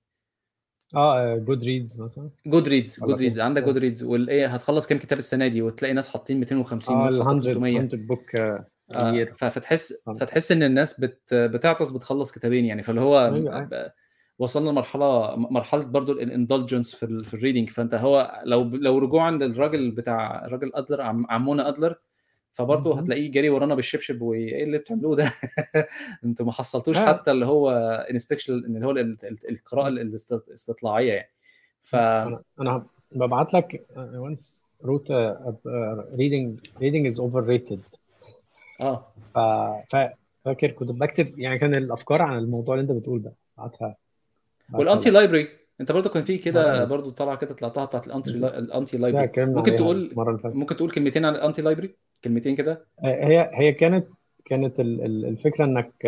آه 0.95 1.35
جود 1.37 1.63
ريدز 1.63 2.01
مثلا. 2.01 2.29
جود 2.45 2.67
ريدز 2.67 2.99
جود 2.99 3.19
ريدز. 3.19 3.39
عندك 3.39 3.63
جود 3.63 3.77
ريدز 3.77 4.03
والايه 4.03 4.47
هتخلص 4.47 4.87
كام 4.87 4.97
كتاب 4.97 5.17
السنة 5.19 5.47
دي 5.47 5.61
وتلاقي 5.61 5.93
ناس 5.93 6.09
حاطين 6.09 6.39
250 6.39 6.95
آه 6.95 6.99
وناس 6.99 7.15
ال 7.15 7.23
حاطين 7.23 7.39
100 7.39 7.53
300 7.53 7.79
100 7.81 7.89
book 8.07 8.35
آه، 8.97 9.11
year 9.25 9.33
ف- 9.33 9.45
فتحس 9.45 10.03
آه. 10.07 10.13
فتحس 10.13 10.51
إن 10.51 10.63
الناس 10.63 10.99
بت 10.99 11.33
بتعطس 11.33 11.91
بتخلص 11.91 12.31
كتابين 12.31 12.65
يعني 12.65 12.83
فاللي 12.83 13.01
هو 13.01 13.19
أيوة، 13.35 13.57
أيوة. 13.57 13.91
وصلنا 14.39 14.69
لمرحلة 14.69 15.35
مرحلة 15.35 15.83
برضو 15.83 16.11
ال 16.11 16.19
indulgence 16.19 16.95
في 16.95 17.03
ال 17.03 17.25
في 17.25 17.33
ال 17.33 17.38
reading 17.38 17.69
فأنت 17.69 17.93
هو 17.93 18.41
لو 18.45 18.63
لو 18.63 18.97
رجوعا 18.97 19.31
للراجل 19.31 19.91
بتاع 19.91 20.45
الراجل 20.45 20.71
ادلر 20.75 21.01
عم 21.01 21.25
عمونا 21.29 21.69
ادلر 21.69 21.95
فبرضه. 22.51 22.99
هتلاقيه 22.99 23.31
جري 23.31 23.49
ورانا 23.49 23.75
بالشبشب 23.75 24.21
وايه 24.21 24.63
اللي 24.63 24.77
بتعملوه 24.77 25.15
ده 25.15 25.31
أنتوا 26.25 26.45
ما 26.45 26.51
حصلتوش 26.51 26.97
آه. 26.97 27.05
حتى 27.07 27.31
اللي 27.31 27.45
هو 27.45 27.71
inspection 28.11 28.53
اللي 28.53 28.85
هو 28.85 28.91
ال- 28.91 28.99
ال- 29.23 29.49
القراءة 29.49 29.87
الاست- 29.87 30.47
الاستطلاعية 30.47 31.13
يعني 31.13 31.31
ف 31.81 31.95
أنا 31.95 32.41
أنا 32.59 32.85
ببعت 33.11 33.53
لك 33.53 33.85
once 33.97 34.61
wrote 34.83 35.07
a, 35.09 35.47
a, 35.47 35.51
a 35.51 36.17
reading 36.17 36.59
reading 36.81 37.11
is 37.11 37.19
overrated 37.19 37.79
آه. 38.81 39.13
ف 39.35 39.39
ف- 39.95 40.09
فاكر 40.45 40.71
كنت 40.71 40.89
بكتب 40.91 41.39
يعني 41.39 41.59
كان 41.59 41.75
الأفكار 41.75 42.21
عن 42.21 42.37
الموضوع 42.37 42.75
اللي 42.75 42.83
أنت 42.91 42.91
بتقول 42.99 43.21
ده. 43.21 43.33
بعتها. 43.57 43.95
وال 44.73 44.85
anti 44.85 45.09
لك. 45.09 45.15
library 45.15 45.47
أنت 45.81 45.91
برضه 45.91 46.09
كان 46.09 46.23
في 46.23 46.37
كده 46.37 46.81
آه. 46.81 46.85
برضه 46.85 47.11
طالعه 47.11 47.35
كده 47.37 47.53
طلعتها 47.53 47.85
بتاعت 47.85 48.07
ال 48.07 48.11
anti. 48.11 48.29
ال 48.31 48.44
anti 48.44 48.97
library 48.97 49.45
ممكن 49.45 49.75
تقول 49.75 50.11
ممكن 50.45 50.75
تقول 50.75 50.91
كلمتين 50.91 51.25
عن 51.25 51.35
ال 51.35 51.40
anti 51.40 51.61
library 51.61 51.95
كلمتين 52.23 52.55
كده؟ 52.55 52.85
هي 53.03 53.51
هي 53.53 53.71
كانت 53.73 54.07
كانت 54.45 54.79
ال- 54.79 55.05
ال- 55.05 55.25
الفكرة 55.25 55.65
إنك 55.65 56.05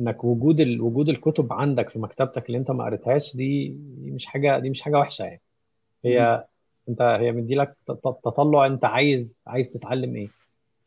إنك 0.00 0.24
وجود 0.24 0.60
ال- 0.60 0.80
وجود 0.80 1.08
الكتب 1.08 1.52
عندك 1.52 1.88
في 1.90 1.98
مكتبتك 1.98 2.46
اللي 2.46 2.58
أنت 2.58 2.70
ما 2.70 2.84
قريتهاش 2.84 3.36
دي 3.36 3.68
دي 3.68 4.10
مش 4.10 4.26
حاجة 4.26 4.58
دي 4.58 4.70
مش 4.70 4.80
حاجة 4.82 4.98
وحشة 4.98 5.22
يعني. 5.22 5.40
هي 6.04 6.44
انت 6.88 7.02
هي 7.02 7.32
مديلك 7.32 7.76
ت- 7.86 7.90
ت- 7.92 8.16
تطلع 8.24 8.66
أنت 8.66 8.84
عايز 8.84 9.36
عايز 9.46 9.68
تتعلم 9.68 10.16
إيه. 10.16 10.28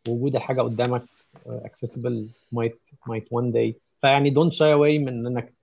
وجود 0.07 0.35
الحاجة 0.35 0.61
قدامك 0.61 1.03
accessible 1.47 2.27
might 2.55 2.77
might 3.09 3.25
one 3.31 3.51
day. 3.53 3.73
فيعني 4.01 4.33
don't 4.33 4.53
shy 4.53 4.59
away 4.77 4.99
من 5.05 5.27
إنك 5.27 5.53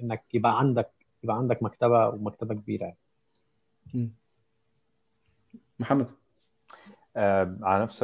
إنك 0.00 0.24
يبقى 0.34 0.58
عندك 0.58 0.90
يبقى 1.24 1.36
عندك 1.36 1.62
مكتبة 1.62 2.08
ومكتبة 2.08 2.54
كبيرة. 2.54 2.84
يعني. 3.94 4.10
محمد. 5.78 6.06
آه 7.16 7.56
على 7.62 7.82
نفس 7.82 7.98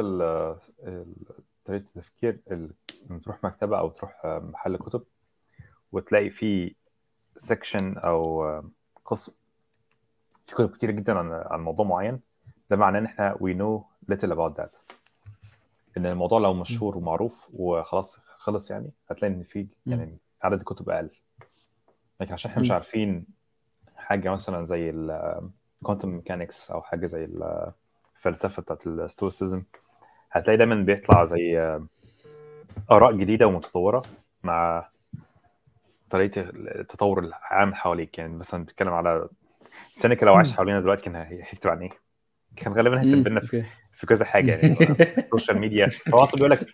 طريقة 1.65 1.83
التفكير 1.85 2.39
ال- 2.51 2.73
لما 3.09 3.19
تروح 3.19 3.43
مكتبة 3.43 3.79
أو 3.79 3.89
تروح 3.89 4.21
آه، 4.25 4.39
محل 4.39 4.77
كتب 4.77 5.03
وتلاقي 5.91 6.29
فيه 6.29 6.71
سيكشن 7.37 7.97
أو 7.97 8.43
آه، 8.45 8.69
قسم 9.05 9.31
في 10.47 10.55
كتب 10.55 10.69
كتير 10.75 10.91
جدا 10.91 11.13
عن 11.19 11.31
عن 11.31 11.59
موضوع 11.61 11.85
معين 11.85 12.19
ده 12.69 12.75
معناه 12.77 12.99
إن 12.99 13.05
إحنا 13.05 13.33
we 13.35 13.53
know 13.55 13.83
little 14.13 14.31
about 14.31 14.61
that. 14.61 14.80
إن 15.97 16.05
الموضوع 16.05 16.39
لو 16.39 16.53
مشهور 16.53 16.97
ومعروف 16.97 17.47
وخلاص 17.53 18.19
خلص 18.37 18.71
يعني 18.71 18.91
هتلاقي 19.09 19.33
إن 19.33 19.43
في 19.43 19.67
يعني 19.85 20.17
عدد 20.43 20.59
الكتب 20.59 20.89
أقل 20.89 21.09
لكن 22.21 22.33
عشان 22.33 22.51
إحنا 22.51 22.61
مش. 22.63 22.71
عارفين 22.71 23.25
حاجة 23.95 24.31
مثلا 24.33 24.65
زي 24.65 24.89
ال 24.89 25.04
quantum 25.04 26.09
mechanics 26.09 26.71
أو 26.71 26.81
حاجة 26.81 27.05
زي 27.05 27.25
الفلسفة 28.17 28.61
بتاعت 28.61 28.87
ال 28.87 28.95
stoicism 28.95 29.63
هتلاقي 30.31 30.57
دايما 30.57 30.75
بيطلع 30.75 31.25
زي 31.25 31.77
آراء 32.91 33.11
جديدة 33.11 33.47
ومتطورة 33.47 34.01
مع 34.43 34.89
طريقة 36.09 36.41
التطور 36.55 37.19
العام 37.19 37.73
حواليك 37.73 38.17
يعني 38.17 38.37
مثلا 38.37 38.63
بتتكلم 38.63 38.93
على 38.93 39.29
سينيكا 39.93 40.25
لو 40.25 40.35
عاش. 40.35 40.51
حوالينا 40.53 40.79
دلوقتي 40.79 41.03
كان 41.03 41.15
هي- 41.15 41.43
هيكتب 41.43 41.69
عن 41.69 41.81
إيه؟ 41.81 41.89
كان 42.55 42.73
غالبا 42.73 42.95
مم. 42.95 42.97
هيسيب 43.03 43.27
لنا 43.27 43.39
في 43.39 43.65
في 44.01 44.07
كذا 44.07 44.25
حاجة 44.25 44.51
يعني 44.55 44.73
ال 45.17 45.23
social 45.23 45.57
media 45.59 45.89
هو 46.13 46.23
أصلا 46.23 46.35
بيقول 46.35 46.51
لك 46.51 46.65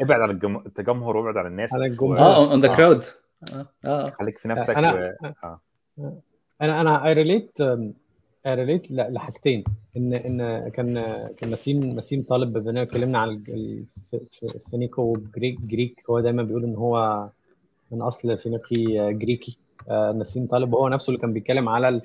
ابعد 0.00 0.20
عن 0.20 0.30
الجم- 0.30 0.62
التجمهر 0.66 1.16
وابعد 1.16 1.36
عن 1.36 1.46
الناس 1.46 1.74
عن 1.74 1.82
الجمهور. 1.82 2.18
آه 2.18 2.52
on 2.52 2.60
the 2.60 2.72
آه. 2.72 2.76
crowd 2.76 3.04
آه 3.52 3.66
آه 3.84 4.10
خليك 4.10 4.38
في 4.38 4.48
نفسك 4.48 4.76
أنا 4.76 4.94
و... 4.94 4.98
آه. 5.44 5.60
أنا 6.62 6.80
أنا 6.80 7.06
I 7.06 7.12
relate 7.12 7.60
I 7.60 8.54
relate 8.54 8.90
لحاجتين 8.90 9.64
ان 9.96 10.12
إن 10.14 10.68
كان 10.68 10.94
كان 11.36 11.50
نسيم 11.50 11.80
نسيم 11.98 12.22
طالب 12.22 12.58
بما 12.58 12.82
اتكلمنا 12.82 13.18
عن 13.18 13.28
ال- 13.48 13.84
Phoenico 14.70 15.16
Greek 15.36 15.60
Greek 15.60 16.02
هو 16.10 16.20
دايما 16.20 16.42
بيقول 16.42 16.64
إن 16.64 16.74
هو 16.76 17.28
من 17.92 18.02
أصل 18.02 18.38
فينيقي 18.38 19.14
جريكي 19.14 19.58
آه، 19.90 20.12
نسيم 20.12 20.46
طالب 20.46 20.74
هو 20.74 20.88
نفسه 20.88 21.08
اللي 21.10 21.20
كان 21.20 21.32
بيتكلم 21.32 21.68
على 21.68 21.88
ال 21.88 22.02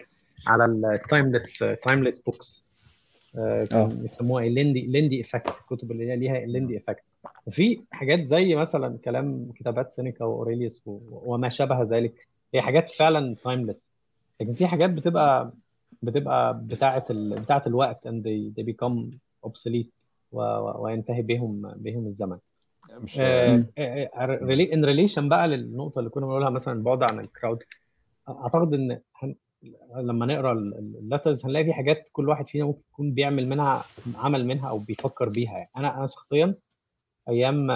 على 0.48 0.65
ال 0.65 0.76
timeless 0.76 1.64
timeless 1.88 2.19
books 2.19 2.64
آه. 2.68 2.72
كان 3.69 3.88
بيسموها 3.89 4.43
ال 4.45 4.51
Lindy 4.51 4.81
Lindy 4.81 5.22
effect 5.22 5.53
الكتب 5.61 5.91
اللي 5.91 6.11
هي 6.11 6.15
ليها 6.15 6.38
ال 6.43 6.49
Lindy 6.49 6.77
effect 6.77 7.03
وفي 7.45 7.81
حاجات 7.91 8.26
زي 8.26 8.55
مثلا 8.55 8.97
كلام 9.05 9.51
كتابات 9.55 9.91
سينيكا 9.91 10.26
وأوريليوس 10.26 10.84
وما 10.85 11.49
شابه 11.49 11.81
ذلك. 11.81 12.27
هي 12.53 12.61
حاجات 12.61 12.89
فعلا 12.89 13.35
timeless 13.43 13.84
لكن 14.41 14.53
في 14.53 14.68
حاجات 14.68 14.89
بتبقى 14.89 15.51
بتبقى 16.03 16.60
بتاعه 16.64 17.05
ال... 17.10 17.39
بتاعه 17.41 17.64
الوقت 17.68 18.07
and 18.07 18.11
they, 18.23 18.53
they 18.61 18.65
become 18.65 19.18
obsolete 19.49 19.88
و... 20.31 20.41
و... 20.41 20.84
وينتهي 20.84 21.22
بهم 21.22 21.73
بهم 21.76 22.07
الزمن. 22.07 22.38
مش. 22.97 23.19
in 24.73 24.85
relation 24.85 25.30
بقى 25.30 25.47
للنقطة 25.47 25.99
اللي 25.99 26.10
كنا 26.10 26.26
بنقولها 26.26 26.49
مثلا 26.49 26.73
البعد 26.73 27.03
عن 27.03 27.19
ال 27.19 27.27
crowd 27.27 27.64
أعتقد 28.30 28.73
إن. 28.73 28.99
لما 29.95 30.26
نقرا 30.26 30.52
ال 30.53 30.65
letters 30.65 31.45
هنلاقي 31.45 31.65
في 31.65 31.73
حاجات 31.73 32.10
كل 32.11 32.30
واحد 32.30 32.48
فينا 32.48 32.65
ممكن 32.65 32.81
يكون 32.94 33.14
بيعمل 33.14 33.48
منها 33.49 33.84
عمل 34.15 34.45
منها 34.48 34.69
أو 34.69 34.80
بيفكر 34.80 35.30
بيها 35.30 35.52
يعني. 35.52 35.69
أنا 35.77 35.98
أنا 35.98 36.07
شخصيا 36.07 36.56
أيام 37.30 37.72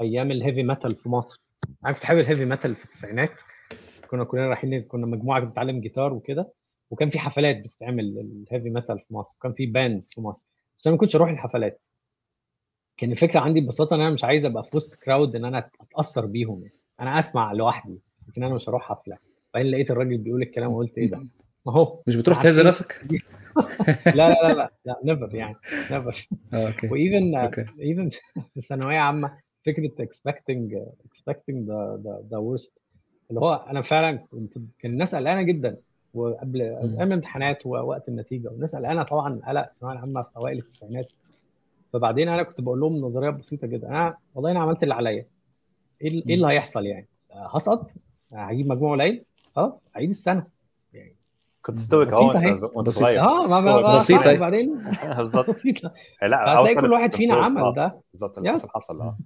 أيام 0.00 0.30
ال 0.30 0.35
heavy 0.35 0.62
metal 0.62 0.94
في 0.94 1.08
مصر. 1.08 1.42
أنا 1.84 1.92
كنت 1.92 2.04
حابب 2.04 2.20
ال 2.20 2.24
heavy 2.24 2.44
metal 2.44 2.76
في 2.76 2.84
التسعينات. 2.84 3.30
كنا 4.10 4.24
كلنا 4.24 4.46
رايحين 4.48 4.82
كنا 4.82 5.06
مجموعة 5.06 5.44
بتتعلم 5.44 5.80
جيتار 5.80 6.14
وكده 6.14 6.52
وكان 6.90 7.10
في 7.10 7.18
حفلات 7.18 7.56
بتتعمل 7.56 8.04
ال 8.18 8.27
heavy 8.27 8.70
metal 8.70 8.98
في 8.98 9.14
مصر. 9.14 9.36
وكان 9.38 9.52
في 9.52 9.66
bands 9.66 10.10
في 10.14 10.20
مصر. 10.20 10.46
بس 10.78 10.86
أنا 10.86 10.94
ما 10.96 11.00
كنتش 11.00 11.16
أروح 11.16 11.30
الحفلات. 11.30 11.82
كان 12.96 13.12
الفكرة 13.12 13.40
عندي 13.40 13.60
ببساطة 13.60 13.94
إن 13.96 14.00
أنا 14.00 14.10
مش 14.10 14.24
عايز 14.24 14.44
أبقى 14.44 14.64
في 14.64 14.76
وسط 14.76 14.94
crowd 14.94 15.36
إن 15.36 15.44
أنا 15.44 15.70
أتأثر 15.80 16.26
بيهم 16.26 16.62
يعني. 16.62 16.78
أنا 17.00 17.18
أسمع 17.18 17.52
لوحدي 17.52 18.00
لكن 18.28 18.42
أنا 18.44 18.54
مش 18.54 18.68
هروح 18.68 18.82
حفلة. 18.82 19.18
بعدين 19.58 19.72
لقيت 19.72 19.90
الراجل 19.90 20.18
بيقول 20.18 20.42
الكلام 20.42 20.72
وقلت 20.72 20.98
إيه 20.98 21.10
ده؟ 21.10 21.24
ما 21.66 21.72
هو 21.72 22.02
مش 22.06 22.16
بتروح 22.16 22.42
تهز 22.42 22.60
راسك؟ 22.60 23.00
لا 24.06 24.12
لا 24.12 24.42
لا 24.42 24.52
لا 24.54 24.70
لا 24.84 24.96
never 25.04 25.34
يعني 25.34 25.56
never 25.90 26.28
okay. 26.54 26.88
و 26.88 26.98
even 26.98 27.36
even 27.80 28.08
في 28.52 28.56
الثانويه 28.56 28.98
عامة 28.98 29.38
فكرة 29.66 29.90
expecting 30.04 30.70
the 31.66 31.98
the, 32.04 32.30
the 32.30 32.38
worst. 32.38 32.82
اللي 33.30 33.40
هو 33.40 33.54
أنا 33.70 33.82
فعلا 33.82 34.16
كنت 34.16 34.58
كان 34.78 34.92
الناس 34.92 35.14
قلقانة 35.14 35.42
جدا 35.42 35.76
وقبل 36.14 36.76
قبل 36.76 37.02
الامتحانات 37.02 37.66
ووقت 37.66 38.08
النتيجة 38.08 38.48
والناس 38.48 38.76
قلقانة 38.76 39.02
طبعا 39.02 39.40
قلق 39.48 39.60
الثانويه 39.64 39.94
العامه 39.96 40.22
في 40.22 40.30
أوائل 40.36 40.58
التسعينات. 40.58 41.12
فبعدين 41.92 42.28
أنا 42.28 42.42
كنت 42.42 42.60
بقول 42.60 42.80
لهم 42.80 42.96
نظرية 42.96 43.30
بسيطة 43.30 43.66
جدا. 43.66 43.88
أنا 43.88 44.16
والله 44.34 44.50
أنا 44.50 44.60
عملت 44.60 44.82
اللي 44.82 44.94
عليا. 44.94 45.26
إيه 46.02 46.10
إيه 46.28 46.34
اللي 46.34 46.46
هيحصل 46.46 46.86
يعني؟ 46.86 47.08
هسقط؟ 47.32 47.90
هجيب 48.32 48.66
مجموع 48.66 48.92
قليل؟ 48.92 49.24
خلاص 49.58 49.82
هعيد 49.96 50.10
السنة 50.10 50.46
يعني 50.92 51.16
كنت 51.62 51.78
stoic 51.78 52.08
اهو. 52.08 52.26
وأنت 52.26 52.86
بسيطة. 52.86 52.90
صغير 52.90 53.20
آه 53.20 53.46
ما 53.46 53.70
هي. 54.30 54.36
وبعدين 54.36 54.82
بالظبط 55.18 55.50
بسيطة 55.50 55.92
لا 56.22 56.64
outside 56.64 56.80
كل 56.80 56.92
واحد 56.92 57.14
فينا 57.14 57.34
عمل. 57.34 57.72
ده. 57.72 58.00
بالظبط 58.12 58.38
اللي. 58.38 58.52
حصل 58.74 59.00
آه 59.02 59.16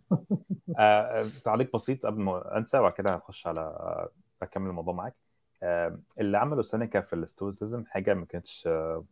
آه، 0.79 1.27
تعليق 1.45 1.75
بسيط 1.75 2.07
قبل 2.07 2.21
ما 2.21 2.57
أنسى 2.59 2.79
وبعد 2.79 2.93
كده 2.93 3.11
هخش 3.15 3.47
على 3.47 3.61
آه، 3.61 4.09
أكمل 4.43 4.71
الموضوع 4.71 4.95
معاك 4.95 5.15
آه، 5.63 5.99
اللي 6.21 6.39
عمله 6.39 6.63
سينيكا 6.63 7.01
في 7.01 7.13
ال 7.13 7.21
stoicism 7.21 7.85
حاجة 7.87 8.15
ما 8.15 8.25
كانتش 8.25 8.65
آه، 8.67 9.05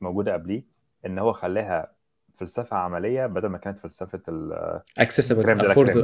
موجودة 0.00 0.32
قبليه 0.32 0.64
إن 1.06 1.18
هو 1.18 1.32
خلاها 1.32 1.92
فلسفة 2.36 2.76
عملية 2.76 3.26
بدل 3.26 3.48
ما 3.48 3.58
كانت 3.58 3.78
فلسفة 3.78 4.20
ال- 4.28 4.82
accessible. 4.98 5.44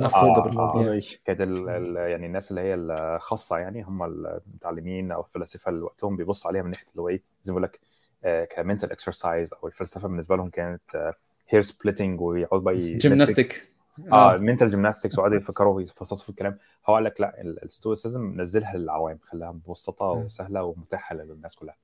affordable 0.07 0.59
آه، 0.59 0.63
آه. 0.97 1.01
كانت 1.25 1.41
ال 1.41 1.69
ال 1.69 1.97
يعني 2.11 2.27
الناس 2.27 2.51
اللي 2.51 2.61
هي 2.61 2.75
الخاصة 2.75 3.59
يعني 3.59 3.83
هم 3.83 4.03
المتعلمين 4.03 5.13
أو 5.13 5.21
الفلاسفة 5.21 5.69
اللي 5.69 5.83
وقتهم 5.83 6.17
بيبصوا 6.17 6.51
عليها 6.51 6.63
من 6.63 6.71
ناحية 6.71 6.87
اللي 6.91 7.03
هو 7.03 7.09
إيه 7.09 7.23
زي 7.45 7.53
ما 7.53 7.59
بقول 7.61 7.71
لك 7.73 7.81
ك 8.57 8.62
mental 8.62 8.93
exercise 8.93 9.53
أو 9.63 9.69
الفلسفة 9.69 10.09
بالنسبة 10.09 10.37
لهم 10.37 10.51
كانت 10.51 11.15
hair 11.49 11.63
splitting 11.63 12.21
ويقعدوا 12.21 12.65
بقى 12.65 12.75
gymnastic 12.99 13.73
آه 14.13 14.37
mental 14.37 14.71
gymnastics 14.71 15.19
وقعدوا 15.19 15.37
يفكروا 15.37 15.75
ويفصصوا 15.75 16.25
في 16.25 16.31
الكلام 16.31 16.59
هو 16.89 16.95
قال 16.95 17.05
لك 17.05 17.21
لا 17.21 17.41
ال 17.43 17.53
stoicism 17.53 18.41
نزلها 18.41 18.77
للعوام 18.77 19.19
خلاها 19.23 19.53
مبسطة. 19.53 20.05
وسهلة 20.13 20.63
ومتاحة 20.63 21.15
للناس 21.17 21.55
كلها 21.57 21.77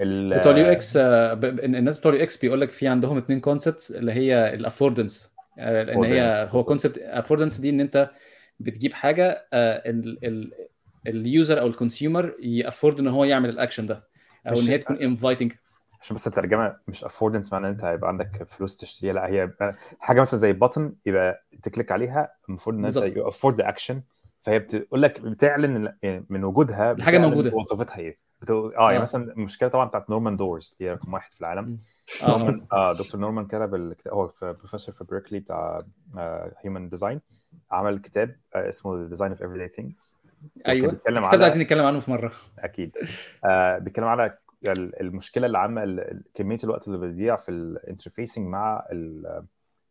بتوع 0.00 0.52
ال 0.52 0.66
UX 0.66 0.96
الناس 0.96 1.98
بتوع 1.98 2.12
ال 2.12 2.22
UX 2.22 2.36
بيقول 2.36 2.60
لك 2.60 2.70
في 2.70 2.88
عندهم 2.88 3.18
اثنين 3.18 3.40
concepts 3.40 3.92
اللي 3.92 4.12
هي 4.12 4.54
ال 4.54 4.61
affordance 4.61 5.34
لأن 5.56 6.04
هي 6.04 6.32
Affordance، 6.32 6.54
هو. 6.54 6.64
concept 6.64 6.98
affordance 6.98 7.60
دي 7.60 7.70
إن 7.70 7.80
أنت 7.80 8.10
بتجيب 8.60 8.92
حاجة 8.92 9.46
ال 11.06 11.17
user 11.17 11.60
أو 11.60 11.66
ال 11.66 11.74
consumer 11.74 12.34
ي 12.40 12.49
afford 12.49 13.00
إن 13.00 13.08
هو 13.08 13.24
يعمل 13.24 13.48
الاكشن 13.48 13.86
ده 13.86 14.08
أو 14.46 14.60
إن 14.60 14.66
هي 14.66 14.78
تكون 14.78 14.96
inviting 14.96 15.52
عشان 16.00 16.16
بس 16.16 16.26
الترجمة 16.26 16.76
مش 16.88 17.04
affordance 17.04 17.52
معناه 17.52 17.68
إن 17.68 17.72
أنت 17.74 17.84
هيبقى 17.84 18.08
عندك 18.08 18.46
فلوس 18.48 18.76
تشتريها 18.76 19.12
لا 19.12 19.26
هي 19.26 19.50
حاجة 20.00 20.20
مثلا 20.20 20.40
زي 20.40 20.54
بutton 20.54 20.82
يبقى 21.06 21.46
ت 21.62 21.67
click 21.67 21.92
عليها 21.92 22.32
المفروض 22.48 22.76
إن 22.76 22.84
أنت 22.84 22.96
afford 23.18 23.60
action 23.60 24.02
فهي 24.42 24.58
بتقول 24.58 25.02
لك 25.02 25.20
بتعلن 25.20 25.92
يعني 26.02 26.26
من 26.28 26.44
وجودها 26.44 26.92
الحاجة 26.92 27.16
بتعلن 27.18 27.30
موجودة. 27.30 27.52
وظيفتها 27.54 27.98
إيه 27.98 28.25
بتقول 28.42 28.74
آه 28.74 28.82
يعني 28.86 28.96
آه. 28.98 29.02
مثلا 29.02 29.32
المشكلة 29.32 29.68
طبعا 29.68 29.84
بتاعت 29.88 30.10
نورمان 30.10 30.36
doors 30.36 30.76
دي 30.80 30.90
رقم 30.90 31.14
واحد 31.14 31.32
في 31.32 31.40
العالم. 31.40 31.78
نورمان 32.22 32.66
آه 32.72 32.92
دكتور 32.92 33.20
نورمان 33.20 33.46
كتب 33.46 33.74
الكتاب 33.74 34.12
هو 34.14 34.28
في 34.28 34.52
بروفيسور 34.52 34.94
في 34.94 35.04
بريكلي 35.04 35.40
بتاع 35.40 35.82
human 36.60 36.88
design 36.88 37.20
عمل 37.70 37.98
كتاب 37.98 38.36
آه، 38.54 38.68
اسمه 38.68 39.06
Design 39.08 39.30
of 39.32 39.42
Everyday 39.42 39.68
Things 39.68 40.16
أيوه. 40.66 40.90
بيتكلم 40.90 41.24
على 41.24 41.42
عايزين 41.42 41.62
نتكلم 41.62 41.84
عنه 41.86 42.00
في 42.00 42.10
مرة. 42.10 42.32
أكيد. 42.58 42.96
آه 43.44 43.78
بيتكلم 43.78 44.04
على 44.04 44.38
ال- 44.68 45.00
المشكلة 45.00 45.46
اللي 45.46 45.58
عامة 45.58 46.06
كمية 46.34 46.58
الوقت 46.64 46.88
اللي 46.88 46.98
بيضيع 46.98 47.36
في 47.36 47.48
ال 47.48 47.56
interfacing 47.56 48.46
مع 48.48 48.86
ال- 48.92 49.44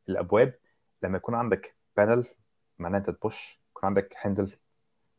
الأبواب. 0.09 0.53
لما 1.03 1.17
يكون 1.17 1.35
عندك 1.35 1.75
panel 1.97 2.25
معناه 2.79 2.97
أنت 2.97 3.09
ت 3.09 3.18
push. 3.18 3.59
يكون 3.71 3.87
عندك 3.87 4.15
handle 4.21 4.51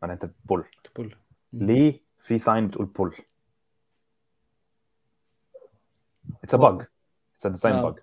معناه 0.03 0.15
أنت 0.15 0.31
pull 0.44 0.64
تقول 0.85 1.16
ليه 1.53 2.01
في 2.18 2.38
sign 2.39 2.66
بتقول 2.68 2.86
pull 2.86 3.14
it's 6.44 6.55
a 6.55 6.59
bug 6.59 6.86
it's 7.36 7.47
a 7.47 7.48
design 7.48 7.94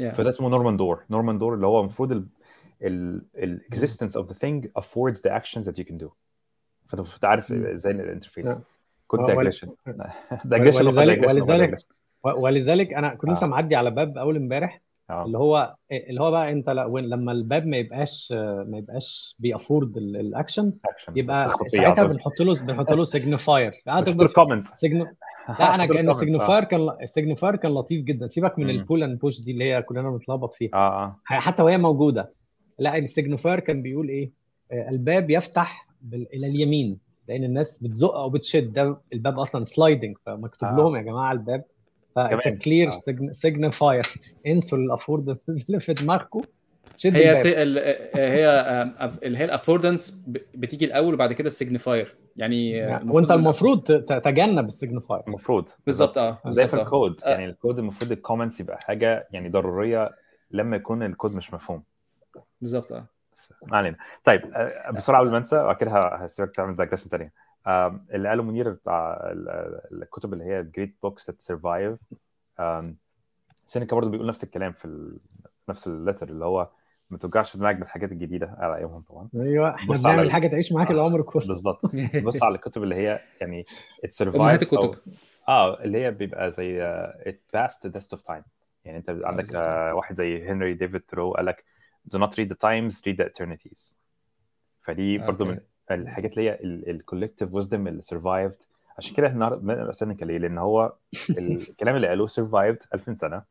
yeah. 0.00 0.14
فده 0.14 0.28
اسمه 0.28 0.48
نورمان 0.48 0.76
door 0.76 1.04
نورمان 1.10 1.38
door 1.38 1.54
اللي 1.54 1.66
هو 1.66 1.80
المفروض 1.80 2.12
ال 2.12 2.26
ال 2.82 3.22
ال 3.36 3.60
existence 3.74 4.12
of 4.22 4.26
the 4.26 4.34
thing 4.34 4.82
affords 4.82 5.18
the 5.20 5.30
actions 5.40 5.64
that 5.66 5.74
you 5.78 5.84
can 5.84 5.98
do. 6.04 6.08
فانت 6.88 6.94
المفروض 7.00 7.24
عارف. 7.24 7.52
إزاي 7.52 7.92
ال 7.92 7.98
interface. 7.98 8.58
code 9.06 9.20
ول- 9.20 9.26
digression 9.26 9.74
digression 10.44 10.86
ولذلك- 10.86 11.86
ولذلك- 12.24 12.92
أنا 12.92 13.14
كنت 13.14 13.30
لسه 13.30 13.44
آه. 13.44 13.48
معدي 13.48 13.76
على 13.76 13.90
باب 13.90 14.18
أول 14.18 14.36
امبارح. 14.36 14.80
آه. 15.10 15.24
اللي 15.24 15.38
هو 15.38 15.74
اللي 16.08 16.20
هو 16.20 16.30
بقى 16.30 16.52
انت 16.52 16.70
لما 16.70 17.32
الباب 17.32 17.66
ما 17.66 17.76
يبقاش 17.76 18.28
ما 18.66 18.78
يبقاش 18.78 19.36
بي 19.38 19.52
afford 19.52 19.96
ال- 19.96 20.16
الـ 20.16 20.24
action 20.24 20.72
action 20.84 21.12
يبقى 21.18 21.50
ساعتها 21.66 22.04
بنحط 22.04 22.40
له 22.40 22.54
بنحط 22.54 22.92
له 22.92 23.04
signifier 23.04 23.72
بتحط 23.86 24.32
comment. 24.32 24.66
لا 25.58 25.74
أنا 25.74 25.86
كأن 25.94 26.10
ال 26.10 26.15
signifier 26.15 26.64
كان 26.64 26.88
ال 27.02 27.07
signifier 27.07 27.56
كان 27.56 27.74
لطيف 27.74 28.04
جدا. 28.04 28.26
سيبك 28.26 28.58
من. 28.58 28.70
ال 28.70 28.76
pull 28.76 29.02
and 29.02 29.18
push 29.18 29.40
دي 29.40 29.50
اللي 29.50 29.64
هي 29.64 29.82
كلنا 29.82 30.10
بنتلخبط 30.10 30.54
فيها. 30.54 30.70
آه 30.74 31.04
آه. 31.04 31.16
حتى 31.24 31.62
وهي 31.62 31.78
موجودة. 31.78 32.32
لا 32.78 32.96
ال 32.98 33.04
signifier 33.04 33.60
كان 33.60 33.82
بيقول 33.82 34.08
إيه؟ 34.08 34.30
آه، 34.72 34.88
الباب 34.90 35.30
يفتح 35.30 35.88
بال... 36.02 36.26
إلى 36.34 36.46
اليمين. 36.46 36.98
لأن 37.28 37.44
الناس 37.44 37.78
بتزق 37.82 38.14
أو 38.14 38.30
بتشد. 38.30 38.72
ده 38.72 38.96
الباب 39.12 39.38
أصلا 39.38 39.64
sliding 39.64 40.16
فمكتوب 40.26 40.68
آه. 40.68 40.76
لهم 40.76 40.96
يا 40.96 41.02
جماعة 41.02 41.32
الباب 41.32 41.64
كمان. 42.14 42.58
clear 42.58 42.92
آه. 42.92 43.00
signifier 43.32 44.06
انسوا 44.46 44.78
ال 44.78 44.87
afford 44.87 45.38
اللي 45.48 45.80
في 45.80 45.94
دماغكم. 45.94 46.40
شد 46.96 47.16
هي 47.16 47.34
سي... 47.34 47.62
ال... 47.62 47.78
هي 48.14 48.82
اللي 49.22 49.38
هي 49.38 49.44
ال 49.44 49.51
affordance 49.51 50.24
بتيجي 50.54 50.84
الأول 50.84 51.14
وبعد 51.14 51.32
كده 51.32 51.46
ال 51.46 51.53
signifier 51.53 52.16
يعني 52.36 52.84
آه، 52.84 52.88
يعني 52.88 53.10
وانت 53.10 53.30
المفروض 53.30 53.82
تتجنب 53.82 54.66
ال 54.66 54.72
signifier 54.72 55.22
المفروض. 55.28 55.68
بالظبط. 55.86 56.18
آه 56.18 56.38
زي 56.46 56.68
في 56.68 56.76
آه. 56.76 56.82
الكود 56.82 57.20
آه. 57.24 57.30
يعني 57.30 57.44
الكود 57.44 57.78
المفروض 57.78 58.12
ال 58.12 58.17
comments 58.17 58.60
يبقى 58.60 58.78
حاجة 58.84 59.28
يعني 59.30 59.48
ضرورية 59.48 60.10
لما 60.50 60.76
يكون 60.76 61.02
الكود 61.02 61.34
مش 61.34 61.54
مفهوم. 61.54 61.82
بالظبط 62.60 62.92
آه. 62.92 63.06
ما 63.66 63.76
علينا. 63.76 63.96
طيب 64.24 64.40
آه، 64.54 64.90
بسرعة 64.90 65.20
قبل 65.20 65.30
ما 65.30 65.38
انسى 65.38 65.56
وبعد 65.56 65.76
كده 65.76 65.90
هسيبك 65.92 66.54
تعمل 66.54 66.76
digression 66.76 67.08
ثانية 67.08 67.32
اللي 67.66 68.28
قاله 68.28 68.42
منير 68.42 68.70
بتاع 68.70 69.14
ال- 69.32 69.48
ال- 69.48 70.02
الكتب 70.02 70.32
اللي 70.32 70.44
هي 70.44 70.62
great 70.62 70.96
books 71.02 71.30
that 71.30 71.40
survive 71.40 71.98
سينيكا 73.66 73.96
برضه 73.96 74.10
بيقول 74.10 74.26
نفس 74.26 74.44
الكلام 74.44 74.72
في 74.72 74.84
ال... 74.84 75.18
نفس 75.68 75.86
ال 75.86 75.92
letter 75.92 76.28
اللي 76.28 76.44
هو 76.44 76.68
ما 77.10 77.18
توجعش 77.18 77.56
دماغك 77.56 77.76
بالحاجات 77.76 78.12
الجديدة 78.12 78.56
على 78.58 78.76
ايامهم 78.76 79.02
طبعا 79.02 79.28
أيوه 79.34 79.74
إحنا 79.74 79.94
على 79.94 80.02
بنعمل 80.02 80.22
ال- 80.22 80.30
حاجة 80.30 80.46
تعيش 80.48 80.72
معاك 80.72 80.88
آه. 80.90 80.92
العمر 80.94 81.22
كله 81.22 81.46
بالظبط 81.46 81.80
بص 82.24 82.42
على 82.42 82.54
الكتب 82.54 82.82
اللي 82.82 82.94
هي 82.94 83.20
يعني 83.40 83.60
ات 83.60 83.66
امهات 84.00 84.12
survive 84.12 84.62
الكتب 84.62 84.94
آه 85.48 85.82
اللي 85.84 85.98
هي 86.04 86.10
بيبقى 86.10 86.50
زي 86.50 86.82
it 86.82 87.42
passed 87.54 87.86
the 87.86 88.00
of 88.12 88.22
time 88.22 88.42
يعني 88.84 88.98
أنت 88.98 89.10
عندك 89.10 89.44
بالظبط. 89.44 89.66
آه 89.66 89.94
واحد 89.94 90.14
زي 90.14 90.48
هنري 90.48 90.74
ديفيد 90.74 91.02
ثرو 91.10 91.32
قال 91.32 91.46
لك 91.46 91.64
do 92.14 92.18
not 92.18 92.30
read 92.30 92.48
the 92.48 92.56
times 92.68 92.94
read 92.94 93.16
the 93.16 93.28
eternities 93.28 93.94
فدي 94.82 95.18
برضو 95.18 95.44
أوكي. 95.44 95.54
من 95.56 95.60
الحاجات 95.94 96.38
اللي 96.38 96.50
هي 96.50 96.58
ال 96.90 96.96
collective 96.96 97.54
wisdom 97.54 97.86
اللي 97.88 98.02
survived 98.02 98.56
عشان 98.98 99.14
كده 99.16 99.26
النهارده 99.26 99.56
بنقرا 99.60 99.92
سينيكا 99.92 100.24
ليه؟ 100.24 100.38
لأن 100.38 100.58
هو 100.58 100.92
الكلام 101.38 101.96
اللي 101.96 102.08
قالوه 102.08 102.26
survived 102.26 102.82
2000 102.94 103.14
سنة. 103.14 103.42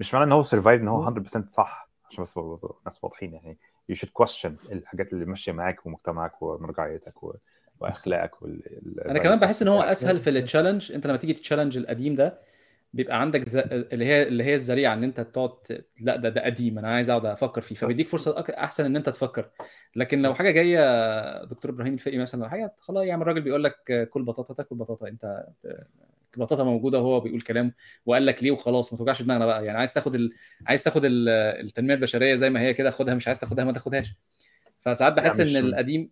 مش 0.00 0.14
معنى 0.14 0.26
إن 0.26 0.32
هو 0.32 0.42
survived 0.42 0.82
إن 0.82 0.88
هو 0.88 1.14
100% 1.14 1.46
صح. 1.46 1.90
عشان 2.10 2.22
بس 2.22 2.38
الناس 2.38 3.04
واضحين 3.04 3.34
يعني. 3.34 3.58
You 3.92 3.96
should 3.96 4.08
question 4.22 4.72
الحاجات 4.72 5.12
اللي 5.12 5.24
ماشية 5.24 5.52
معاك 5.52 5.86
ومجتمعك 5.86 6.42
ومرجعيتك 6.42 7.22
و... 7.22 7.34
وأخلاقك 7.80 8.42
وال... 8.42 8.62
ال- 8.66 9.00
أنا 9.10 9.18
كمان 9.18 9.38
بحس 9.38 9.62
إن 9.62 9.68
هو 9.68 9.76
بتاعك. 9.78 9.90
أسهل 9.90 10.18
في 10.18 10.30
ال 10.30 10.36
challenge 10.36 10.92
أنت 10.92 11.06
لما 11.06 11.16
تيجي 11.16 11.32
challenge 11.34 11.76
القديم 11.78 12.14
ده 12.14 12.38
بيبقى 12.92 13.20
عندك 13.20 13.48
ز... 13.48 13.56
اللي 13.56 14.04
هي 14.04 14.22
اللي 14.22 14.44
هي 14.44 14.54
الذريعة 14.54 14.94
إن 14.94 15.04
أنت 15.04 15.20
تقعد 15.20 15.84
لأ 16.00 16.16
ده 16.16 16.28
ده 16.28 16.44
قديم 16.44 16.78
أنا 16.78 16.88
عايز 16.88 17.10
أقعد 17.10 17.26
أفكر 17.26 17.60
فيه 17.60 17.74
فبيديك 17.74 18.08
فرصة 18.08 18.38
أك... 18.38 18.50
أحسن 18.50 18.84
إن 18.84 18.96
أنت 18.96 19.08
تفكر. 19.08 19.50
لكن 19.96 20.22
لو 20.22 20.34
حاجة 20.34 20.50
جاية 20.50 21.44
دكتور 21.44 21.70
إبراهيم 21.70 21.94
الفقي 21.94 22.18
مثلا 22.18 22.48
حاجة 22.48 22.74
خلاص 22.78 23.06
يا 23.06 23.12
عم 23.12 23.22
الراجل 23.22 23.40
بيقول 23.40 23.64
لك 23.64 24.08
كل 24.10 24.22
بطاطا 24.22 24.54
تاكل 24.54 24.76
بطاطا 24.76 25.08
أنت 25.08 25.46
البطاطا 26.34 26.64
موجودة 26.64 26.98
وهو 26.98 27.20
بيقول 27.20 27.40
كلام 27.40 27.72
وقال 28.06 28.26
لك 28.26 28.42
ليه 28.42 28.50
وخلاص 28.50 28.92
ما 28.92 28.98
توجعش 28.98 29.22
دماغنا 29.22 29.46
بقى. 29.46 29.64
يعني 29.64 29.78
عايز 29.78 29.94
تاخد 29.94 30.14
ال... 30.14 30.32
عايز 30.66 30.84
تاخد 30.84 31.04
ال... 31.04 31.28
التنمية 31.66 31.94
البشرية 31.94 32.34
زي 32.34 32.50
ما 32.50 32.60
هي 32.60 32.74
كده 32.74 32.90
خدها 32.90 33.14
مش 33.14 33.26
عايز 33.26 33.40
تاخدها 33.40 33.64
ما 33.64 33.72
تاخدهاش. 33.72 34.14
فساعات 34.80 35.12
بحس 35.12 35.40
إن 35.40 35.64
القديم 35.64 36.10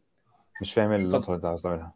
مش 0.63 0.75
فاهم. 0.75 0.93
النقطة 0.93 1.27
اللي 1.27 1.37
أنت 1.37 1.45
عايز 1.45 1.63
تعملها. 1.63 1.95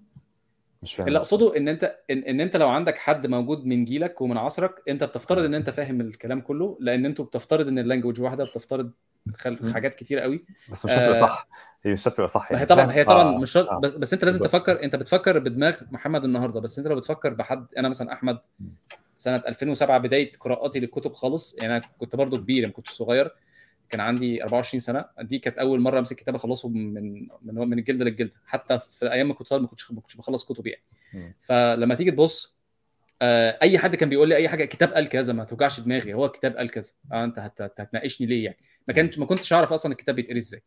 مش 0.83 0.95
فاهم 0.95 1.09
اللي 1.09 1.19
اقصده 1.19 1.57
إن 1.57 1.69
أنت 1.69 1.97
إن, 2.11 2.19
إن 2.19 2.41
أنت 2.41 2.57
لو 2.57 2.69
عندك 2.69 2.99
حد 2.99 3.27
موجود 3.27 3.65
من 3.65 3.85
جيلك 3.85 4.21
ومن 4.21 4.39
عصرك 4.39 4.83
أنت 4.89 5.05
بتفترض 5.05 5.45
إن 5.45 5.55
أنت 5.55 5.71
فاهم 5.71 6.01
الكلام 6.01 6.41
كله 6.41 6.77
لأن 6.81 7.07
أنتوا 7.07 7.25
بتفترض 7.25 7.69
إن 7.69 7.79
اللانجوج 7.79 8.21
واحدة 8.21 8.45
بتفترض 8.45 8.93
خل... 9.35 9.73
حاجات 9.73 9.95
كتير 9.95 10.19
قوي 10.19 10.45
بس 10.73 10.87
مش 10.87 10.93
شرط 10.93 11.17
آه، 11.17 11.21
صح 11.21 11.49
هي 11.85 11.93
مش 11.93 12.03
شرط 12.03 12.21
صح 12.21 12.53
ما 12.53 12.59
هي 12.59 12.61
يعني 12.61 12.67
طبعا؟ 12.67 12.93
هي 12.93 13.05
طبعا 13.05 13.35
آه، 13.35 13.39
مش 13.39 13.53
شرط 13.53 13.69
آه. 13.69 13.79
بس 13.81 13.95
بس 13.95 14.13
أنت 14.13 14.25
لازم 14.25 14.39
بالظبط. 14.39 14.53
تفكر 14.63 14.83
أنت 14.83 14.97
بتفكر 14.97 15.39
بدماغ 15.39 15.81
محمد 15.91 16.25
النهارده 16.25 16.61
بس 16.61 16.79
أنت 16.79 16.89
لو 16.89 16.97
بتفكر 16.97 17.35
بحد 17.35 17.67
أنا 17.79 17.89
مثلا 17.89 18.13
أحمد 18.13 18.39
سنة 19.17 19.43
2007 19.49 19.99
بداية 19.99 20.33
قراءاتي 20.41 20.81
للكتب 20.81 21.13
خالص 21.13 21.57
يعني 21.59 21.77
أنا 21.77 21.85
كنت 21.99 22.17
برضو 22.17 22.39
كبير 22.39 22.67
ما 22.67 22.73
كنتش 22.73 22.91
صغير 22.91 23.35
كان 23.93 24.01
عندي 24.01 24.43
24 24.44 24.81
سنة. 24.81 25.05
دي 25.20 25.39
كانت 25.39 25.59
أول 25.59 25.81
مرة 25.81 25.98
أمسك 25.98 26.16
كتاب 26.16 26.35
أخلصه 26.35 26.69
من 26.69 26.94
من 27.43 27.55
من 27.69 27.78
الجلد 27.78 28.02
للجلد 28.02 28.32
حتى 28.47 28.78
في 28.98 29.12
أيام 29.12 29.28
ما 29.28 29.35
كنت 29.35 29.48
طالب 29.48 29.62
ما 29.62 29.69
كنتش 29.69 29.90
ما 29.93 30.01
كنتش 30.01 30.16
بخلص 30.16 30.44
كتب 30.52 30.66
يعني. 30.66 30.82
فلما 31.40 31.94
تيجي 31.94 32.10
تبص 32.10 32.56
آه، 33.23 33.59
أي 33.62 33.78
حد 33.78 33.94
كان 33.94 34.09
بيقول 34.09 34.28
لي 34.28 34.36
أي 34.36 34.48
حاجة 34.48 34.64
كتاب 34.64 34.93
قال 34.93 35.09
كذا 35.09 35.32
ما 35.32 35.44
توجعش 35.44 35.81
دماغي 35.81 36.14
هو 36.14 36.27
الكتاب 36.27 36.56
قال 36.56 36.70
كذا. 36.70 36.90
آه 37.12 37.24
أنت 37.24 37.39
هت- 37.39 37.62
هت- 37.62 37.81
هتناقشني 37.81 38.27
ليه 38.27 38.44
يعني؟ 38.44 38.56
ما 38.89 38.94
كنتش 38.94 39.19
ما 39.19 39.27
كنتش 39.27 39.52
أعرف 39.52 39.73
أصلا 39.73 39.93
الكتاب 39.93 40.14
بيتقري 40.14 40.39
إزاي. 40.39 40.62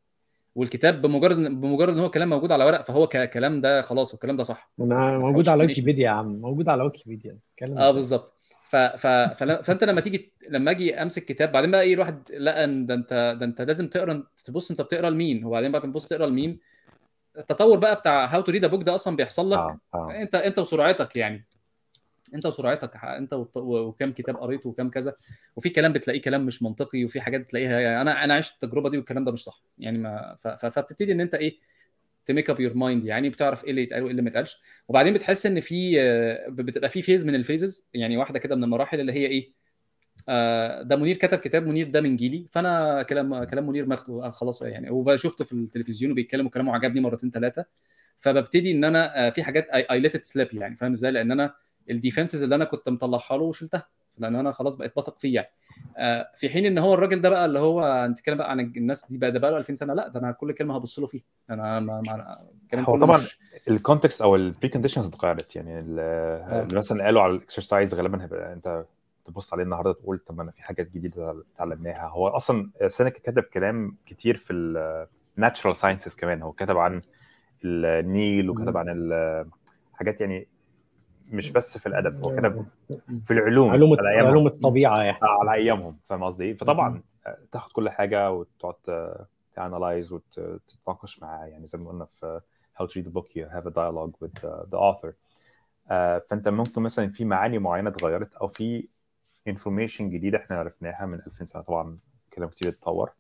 والكتاب 0.56 1.02
بمجرد 1.02 1.36
بمجرد 1.38 1.94
إن 1.94 2.00
هو 2.00 2.10
كلام 2.12 2.30
موجود 2.30 2.52
على 2.52 2.64
ورق 2.66 2.82
فهو 2.82 3.08
ك- 3.08 3.30
كلام 3.30 3.62
ده 3.62 3.82
خلاص 3.82 4.14
الكلام 4.14 4.38
ده 4.38 4.44
صح. 4.44 4.72
موجود 4.80 5.50
على. 5.50 5.66
ويكيبيديا 5.66 6.04
يا 6.06 6.10
عم. 6.10 6.36
موجود 6.42 6.70
على 6.70 6.84
ويكيبيديا. 6.84 7.38
آه 7.64 7.92
بالظبط. 7.92 8.35
ف... 8.66 8.76
ف... 8.76 9.08
فل... 9.08 9.64
فانت 9.64 9.84
لما 9.84 10.02
تيجي 10.02 10.32
لما 10.50 10.72
أجي 10.72 11.02
امسك 11.02 11.26
كتاب 11.26 11.52
بعدين 11.52 11.72
بقى 11.72 11.82
إيه 11.82 11.94
الواحد 11.94 12.32
ان 12.32 12.86
ده 12.86 12.94
انت 12.94 13.38
ده 13.40 13.46
انت 13.46 13.62
لازم 13.62 13.88
تقرا 13.88 14.24
تبص 14.46 14.72
انت 14.72 14.82
بتقرا 14.82 15.10
لمين؟ 15.10 15.46
وبعدين 15.46 15.72
بعد 15.72 15.86
ما 15.86 15.92
تبص 15.92 16.08
تقرا 16.08 16.28
لمين؟ 16.28 16.60
التطور 17.38 17.78
بقى 17.78 17.96
بتاع 17.96 18.26
how 18.26 18.42
to 18.42 18.52
read 18.52 18.66
book 18.66 18.84
ده 18.84 18.94
أصلا 18.96 19.16
بيحصل 19.16 19.52
لك 19.52 19.58
آه 19.58 19.80
آه. 19.94 20.12
انت 20.22 20.36
انت 20.36 20.60
وسرعتك 20.60 21.16
يعني. 21.16 21.46
انت 22.36 22.46
وسرعتك 22.46 22.96
انت 23.06 23.34
وكم 23.56 24.12
كتاب 24.12 24.38
قريته 24.38 24.70
وكم 24.70 24.90
كذا 24.90 25.16
وفي 25.56 25.70
كلام 25.70 25.94
بتلاقيه 25.94 26.22
كلام 26.22 26.46
مش 26.46 26.64
منطقي 26.64 27.06
وفي 27.06 27.22
حاجات 27.22 27.42
بتلاقيها 27.42 27.80
يعني 27.80 28.02
أنا 28.02 28.24
أنا 28.24 28.34
عشت 28.34 28.54
التجربة 28.64 28.90
دي 28.90 28.98
والكلام 28.98 29.26
ده 29.26 29.32
مش 29.32 29.44
صح 29.44 29.62
يعني 29.80 29.98
ما 29.98 30.36
ف- 30.40 30.48
ف- 30.48 30.66
فبتبتدي 30.66 31.12
إن 31.12 31.22
أنت 31.22 31.36
إيه 31.36 31.58
ت 32.26 32.31
make 32.31 32.50
up 32.50 32.60
your 32.60 32.74
mind 32.74 33.06
يعني 33.06 33.30
بتعرف 33.30 33.64
إيه 33.64 33.70
اللي 33.70 33.84
يتقال 33.84 34.04
وإيه 34.04 34.12
اللي 34.12 34.22
ما 34.22 34.30
يتقالش. 34.30 34.62
وبعدين 34.88 35.14
بتحس 35.14 35.46
إن 35.46 35.60
في 35.60 35.98
بتبقى 36.50 36.90
في 36.90 37.02
phase 37.02 37.26
من 37.26 37.36
ال 37.36 37.43
phases 37.43 37.88
يعني 37.94 38.18
واحدة 38.18 38.40
كده 38.40 38.56
من 38.56 38.64
المراحل 38.64 39.00
اللي 39.00 39.14
هي 39.14 39.26
إيه 39.26 39.66
آه، 40.30 40.82
ده 40.82 40.96
منير 40.96 41.18
كتب 41.18 41.38
كتاب 41.40 41.68
منير 41.68 41.90
ده 41.90 42.02
من 42.02 42.16
جيلي. 42.16 42.48
فأنا 42.52 43.04
كلام 43.04 43.44
كلام 43.44 43.68
منير 43.68 43.86
ماخده 43.86 44.26
آه، 44.26 44.30
خلاص 44.30 44.62
يعني. 44.62 44.90
وشفته 44.90 45.46
في 45.46 45.54
التلفزيون 45.54 46.12
وبيتكلم 46.12 46.46
وكلامه 46.46 46.74
عجبني 46.76 47.02
مرتين 47.02 47.32
ثلاثة 47.32 47.66
فببتدي 48.18 48.72
إن 48.72 48.84
أنا 48.84 49.28
آه، 49.28 49.30
في 49.30 49.44
حاجات 49.44 49.70
I 49.70 50.00
let 50.00 50.26
slip 50.26 50.54
يعني 50.54 50.76
فاهم 50.76 50.92
إزاي؟ 50.92 51.12
لأن 51.12 51.32
أنا 51.32 51.56
ال 51.90 51.96
defenses 51.96 52.44
اللي 52.44 52.56
أنا 52.56 52.66
كنت 52.66 52.90
مطلعها 52.90 53.38
له 53.38 53.44
وشلتها. 53.44 53.88
لأن 54.18 54.36
أنا 54.36 54.52
خلاص 54.52 54.76
بقيت 54.76 54.96
بثق 54.98 55.18
فيه 55.18 55.36
يعني. 55.36 55.48
آه، 55.98 56.32
في 56.36 56.50
حين 56.50 56.66
إن 56.66 56.78
هو 56.78 56.94
الراجل 56.94 57.22
ده 57.22 57.30
بقى 57.30 57.46
اللي 57.46 57.60
هو 57.60 58.08
نتكلم 58.12 58.38
بقى 58.38 58.52
عن 58.52 58.60
الناس 58.60 59.08
دي 59.10 59.18
بقى 59.18 59.32
ده 59.32 59.40
بقى 59.40 59.52
له 59.52 59.58
2000 59.58 59.74
سنة 59.76 59.94
لأ 59.94 60.08
ده 60.08 60.20
أنا 60.20 60.32
كل 60.32 60.52
كلمة 60.52 60.76
هبص 60.76 61.00
له 61.00 61.06
فيها. 61.08 61.24
أنا 61.50 61.80
ما 61.80 62.02
ما 62.02 62.36
هو 62.74 63.00
طبعا 63.00 63.18
مش- 63.18 63.40
ال 63.70 63.76
context 63.76 64.22
أو 64.22 64.36
ال 64.36 64.70
preconditions 64.70 65.08
اتغيرت 65.08 65.56
يعني. 65.56 65.80
ال- 65.80 66.00
اللي 66.66 66.78
مثلا 66.78 67.04
قالوا 67.06 67.22
على 67.22 67.34
ال 67.36 67.42
exercise 67.42 67.94
غالبا 67.96 68.24
هيبقى 68.24 68.54
أنت 68.54 68.86
تبص 69.26 69.54
عليه 69.54 69.64
النهارده 69.64 69.94
تقول 69.94 70.18
طب 70.18 70.40
أنا 70.40 70.52
في 70.52 70.64
حاجات 70.64 70.92
جديدة 70.92 71.44
اتعلمناها. 71.56 72.08
هو 72.08 72.28
أصلا 72.28 72.70
سينيكا 72.88 73.20
كتب 73.32 73.44
كلام 73.44 73.98
كتير 74.06 74.38
في 74.38 74.54
ال 75.38 75.43
natural 75.43 75.78
sciences 75.78 76.16
كمان. 76.16 76.42
هو 76.42 76.52
كتب 76.52 76.78
عن 76.78 77.02
النيل 77.66 78.50
وكتب. 78.50 78.78
عن 78.78 79.12
حاجات 79.94 80.22
يعني 80.22 80.48
مش 81.32 81.52
بس 81.52 81.78
في 81.78 81.86
الأدب 81.86 82.24
هو 82.26 82.36
كتب 82.36 82.66
مم. 83.08 83.20
في 83.20 83.32
العلوم 83.32 83.70
علوم 83.70 83.98
على 84.00 84.10
أيامهم. 84.10 84.32
علوم 84.32 84.48
الطبيعة 84.48 85.00
يعني. 85.02 85.18
آه، 85.24 85.38
على 85.42 85.54
أيامهم 85.54 85.98
فاهم 86.04 86.24
قصدي؟ 86.24 86.56
فطبعا 86.56 87.02
تاخد 87.52 87.72
كل 87.72 87.90
حاجة 87.90 88.32
وتقعد 88.32 88.76
تانلايز 89.56 90.14
وتتناقش 90.14 91.20
معاه 91.22 91.46
يعني 91.46 91.68
زي 91.68 91.78
ما 91.78 91.90
قلنا 91.90 92.06
في 92.06 92.42
how 92.82 92.86
to 92.86 92.90
read 92.90 93.06
a 93.08 93.12
book 93.12 93.28
you 93.36 93.46
have 93.56 93.66
a 93.66 93.72
dialogue 93.72 94.14
with 94.24 94.42
the, 94.42 94.66
the 94.72 94.78
author. 94.78 95.14
آه، 95.92 96.20
فأنت 96.30 96.48
ممكن 96.48 96.82
مثلا 96.82 97.10
في 97.10 97.26
معاني 97.26 97.60
معينة 97.60 97.90
اتغيرت 97.90 98.34
أو 98.36 98.48
في 98.48 98.88
information 99.50 100.02
جديدة 100.02 100.38
إحنا 100.38 100.56
عرفناها 100.60 101.06
من 101.06 101.20
2000 101.28 101.46
سنة 101.46 101.62
طبعا 101.62 101.98
كلام 102.34 102.50
كتير 102.50 102.70
اتطور. 102.70 103.12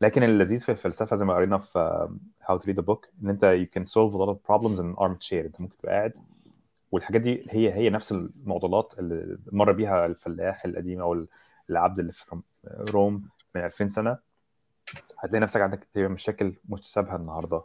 لكن 0.00 0.22
اللذيذ 0.22 0.60
في 0.64 0.72
الفلسفة 0.72 1.16
زي 1.16 1.24
ما 1.24 1.34
قرينا 1.34 1.58
في 1.58 1.78
آه، 1.78 2.16
how 2.44 2.58
to 2.58 2.64
read 2.66 2.76
a 2.78 2.84
book 2.86 3.08
إن 3.22 3.28
أنت 3.30 3.44
you 3.44 3.78
can 3.78 3.84
solve 3.86 4.14
a 4.14 4.18
lot 4.18 4.30
of 4.34 4.38
problems 4.52 4.78
in 4.80 4.94
an 4.94 5.00
armchair. 5.00 5.44
أنت 5.44 5.60
ممكن 5.60 5.76
تبقى 5.78 5.94
قاعد 5.96 6.12
والحاجات 6.92 7.20
دي 7.20 7.46
هي 7.50 7.72
هي 7.74 7.90
نفس 7.90 8.12
المعضلات 8.12 8.94
اللي 8.98 9.38
مر 9.52 9.72
بيها 9.72 10.06
الفلاح 10.06 10.64
القديم 10.64 11.00
أو 11.00 11.26
العبد 11.70 11.98
اللي 11.98 12.12
في 12.12 12.24
روم- 12.64 13.28
من 13.54 13.64
2000 13.64 13.88
سنة 13.88 14.18
هتلاقي 15.18 15.42
نفسك 15.42 15.60
عندك 15.60 15.84
تقريبا 15.94 16.08
مشاكل 16.14 16.54
متشابهة 16.68 17.16
النهارده. 17.16 17.62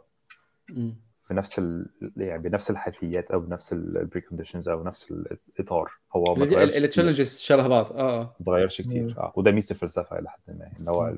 في 1.26 1.34
نفس 1.34 1.58
ال... 1.58 1.88
يعني 2.16 2.42
بنفس 2.42 2.70
الحيثيات 2.70 3.30
أو 3.30 3.40
بنفس 3.40 3.72
ال 3.72 4.20
preconditions 4.20 4.68
أو 4.68 4.82
نفس 4.84 5.10
الإطار 5.10 5.92
هو 6.16 6.34
ما. 6.34 6.44
ال 6.62 6.69
challenges 6.69 7.38
شبه 7.38 7.66
بعض 7.68 7.92
آه 7.92 8.20
آه 8.20 8.22
ما 8.24 8.30
اتغيرش 8.40 8.82
كتير 8.82 9.02
مم. 9.04 9.14
آه 9.18 9.32
وده 9.36 9.50
ميزة 9.52 9.72
الفلسفة 9.72 10.18
إلى 10.18 10.30
حد 10.30 10.38
ما 10.48 10.70
إن 10.80 10.88
هو. 10.88 11.16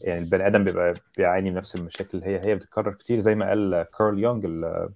يعني 0.00 0.18
البني 0.18 0.46
آدم 0.46 0.64
بيبقى 0.64 0.94
بيعاني 1.16 1.50
من 1.50 1.56
نفس 1.56 1.76
المشاكل 1.76 2.22
هي 2.24 2.40
هي 2.44 2.54
بتتكرر 2.54 2.92
كتير 2.92 3.20
زي 3.20 3.34
ما 3.34 3.48
قال 3.48 3.86
كارل 3.98 4.18
يونغ 4.18 4.44
ال- 4.46 4.90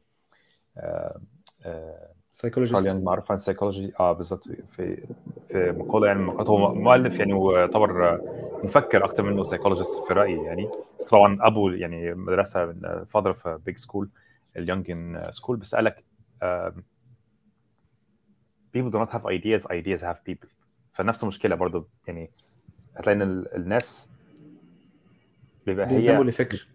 آه، 0.76 1.20
آه، 1.64 2.11
psychologist 2.32 2.86
يونغ 2.86 3.02
معروف 3.02 3.30
عن 3.30 3.36
السيكولوجي 3.36 3.92
آه 4.00 4.12
بالظبط 4.12 4.48
في 4.48 5.06
في 5.48 5.72
مقاله 5.72 6.06
يعني 6.06 6.26
هو 6.28 6.74
مؤلف 6.74 7.18
يعني 7.18 7.32
ويعتبر 7.32 8.20
مفكر 8.64 9.04
أكتر 9.04 9.22
منه 9.22 9.44
psychologist 9.44 10.04
في 10.08 10.12
رأيي 10.14 10.44
يعني. 10.44 10.70
بس 11.00 11.06
طبعا 11.08 11.38
أبو 11.40 11.68
يعني 11.68 12.14
مدرسة 12.14 12.66
من 12.66 13.04
فاضل 13.04 13.34
في 13.34 13.58
big 13.66 13.76
school 13.78 14.08
ال 14.56 14.64
Jungian 14.64 15.18
school 15.30 15.56
بس 15.56 15.74
قال 15.74 15.84
لك 15.84 16.04
people 18.76 18.90
do 18.90 18.98
not 18.98 19.10
have 19.12 19.24
ideas. 19.26 19.66
Ideas 19.66 20.00
have 20.02 20.18
people. 20.30 20.48
فنفس 20.94 21.22
المشكلة 21.22 21.54
برضو 21.54 21.88
يعني 22.08 22.30
هتلاقي 22.96 23.16
إن 23.16 23.22
ال- 23.22 23.54
الناس 23.56 24.10
بيبقى 25.66 25.86
هي 25.86 26.18
لفكر. 26.18 26.68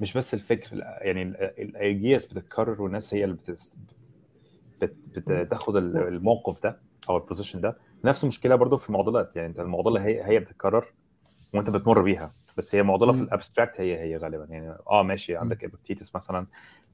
مش 0.00 0.16
بس 0.16 0.34
الفكر 0.34 0.76
يعني 1.00 1.22
ال 1.62 1.73
ideas 1.73 2.26
بتتكرر 2.26 2.82
والناس 2.82 3.14
هي 3.14 3.24
اللي 3.24 3.34
بتست... 3.36 3.74
بت... 4.80 5.32
بتاخد 5.32 5.76
ال- 5.76 5.96
الموقف 5.96 6.62
ده 6.62 6.80
أو 7.08 7.16
ال 7.16 7.21
position 7.21 7.60
ده. 7.60 7.76
نفس 8.04 8.22
المشكلة 8.24 8.54
برضو 8.54 8.76
في 8.76 8.88
المعضلات 8.88 9.36
يعني 9.36 9.48
أنت 9.48 9.60
المعضلة 9.60 10.04
هي 10.04 10.24
هي 10.24 10.38
بتتكرر 10.38 10.92
وأنت 11.54 11.70
بتمر 11.70 12.02
بيها 12.02 12.32
بس 12.56 12.74
هي 12.74 12.82
معضلة 12.82 13.12
في. 13.12 13.20
ال 13.22 13.28
abstract 13.28 13.80
هي 13.80 13.98
هي 14.00 14.16
غالبا. 14.16 14.46
يعني 14.50 14.76
آه 14.90 15.02
ماشي 15.02 15.36
عندك 15.36 15.64
إبيكتيتس 15.64 16.16
مثلا 16.16 16.46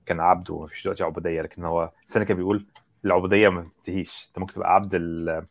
كان 0.06 0.20
عبد 0.20 0.50
ومفيش 0.50 0.84
دلوقتي 0.84 1.04
عبودية 1.04 1.42
لكن 1.42 1.64
هو 1.64 1.90
سينيكا 2.06 2.34
بيقول 2.34 2.66
العبودية 3.04 3.48
ما 3.48 3.60
بتنتهيش. 3.60 4.24
أنت 4.28 4.38
ممكن 4.38 4.54
تبقى 4.54 4.74
عبد 4.74 4.94
ل- 4.94 5.46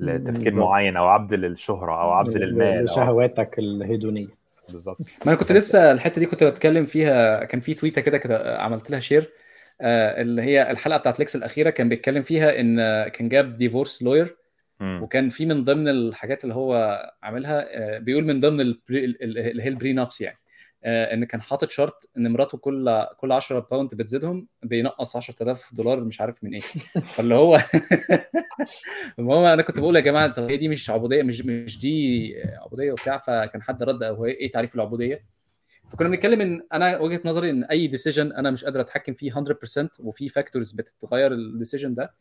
لتفكير. 0.00 0.54
معين 0.54 0.96
أو 0.96 1.06
عبد 1.08 1.34
للشهرة 1.34 2.02
أو 2.02 2.10
عبد 2.10 2.36
للمال 2.36 2.78
أو 2.78 2.84
لشهواتك 2.84 3.58
الهيدونية. 3.58 4.28
بالظبط. 4.68 4.98
ما 5.00 5.32
أنا 5.32 5.34
كنت 5.34 5.52
لسه 5.52 5.92
الحتة 5.92 6.18
دي 6.20 6.26
كنت 6.26 6.44
بتكلم 6.44 6.84
فيها 6.84 7.44
كان 7.44 7.60
في 7.60 7.74
تويتة 7.74 8.00
كده 8.00 8.18
كده 8.18 8.58
عملت 8.58 8.90
لها 8.90 9.00
share 9.00 9.22
آه، 9.22 9.30
اللي 9.80 10.42
هي 10.42 10.70
الحلقة 10.70 10.98
بتاعت 10.98 11.18
ليكس 11.18 11.36
الأخيرة 11.36 11.70
كان 11.70 11.88
بيتكلم 11.88 12.22
فيها 12.22 12.60
إن 12.60 12.78
آه، 12.78 13.08
كان 13.08 13.28
جاب 13.28 13.56
divorce 13.56 14.02
lawyer. 14.02 14.36
وكان 14.80 15.28
في 15.28 15.46
من 15.46 15.64
ضمن 15.64 15.88
الحاجات 15.88 16.44
اللي 16.44 16.54
هو 16.54 17.02
عاملها 17.22 17.66
آه، 17.68 17.98
بيقول 17.98 18.24
من 18.24 18.40
ضمن 18.40 18.60
اللي 18.90 19.62
هي 19.62 19.68
ال 19.68 19.92
prenups 19.92 20.20
يعني 20.20 20.36
آه، 20.84 21.14
إن 21.14 21.24
كان 21.24 21.40
حاطط 21.42 21.70
شرط 21.70 22.10
إن 22.16 22.32
مراته 22.32 22.58
كل 22.58 23.06
كل 23.16 23.32
10 23.32 23.58
pound 23.70 23.94
بتزيدهم 23.94 24.48
بينقص 24.62 25.16
10000 25.16 25.74
دولار 25.74 26.04
مش 26.04 26.20
عارف 26.20 26.44
من 26.44 26.54
إيه 26.54 26.60
فاللي 27.14 27.34
هو 27.34 27.60
المهم 29.18 29.44
أنا 29.44 29.62
كنت 29.62 29.80
بقول 29.80 29.96
يا 29.96 30.00
جماعة 30.00 30.28
طب 30.28 30.50
هي 30.50 30.56
دي 30.56 30.68
مش 30.68 30.90
عبودية 30.90 31.22
مش 31.22 31.46
مش 31.46 31.80
دي 31.80 32.34
عبودية 32.64 32.92
وبتاع 32.92 33.18
فكان 33.18 33.62
حد 33.62 33.82
رد 33.82 34.02
هو 34.02 34.24
إيه 34.24 34.50
تعريف 34.50 34.74
العبودية 34.74 35.35
فكنا 35.92 36.08
بنتكلم 36.08 36.40
إن 36.40 36.62
أنا 36.72 36.98
وجهة 36.98 37.20
نظري 37.24 37.50
إن 37.50 37.64
أي 37.64 37.86
decision 37.86 38.32
أنا 38.32 38.50
مش 38.50 38.64
قادر 38.64 38.80
أتحكم 38.80 39.14
فيه 39.14 39.32
100% 39.32 39.88
وفي 40.00 40.28
factors 40.28 40.72
بتتغير 40.72 41.32
ال 41.32 41.39
decision 41.39 41.94
ده 41.94 42.12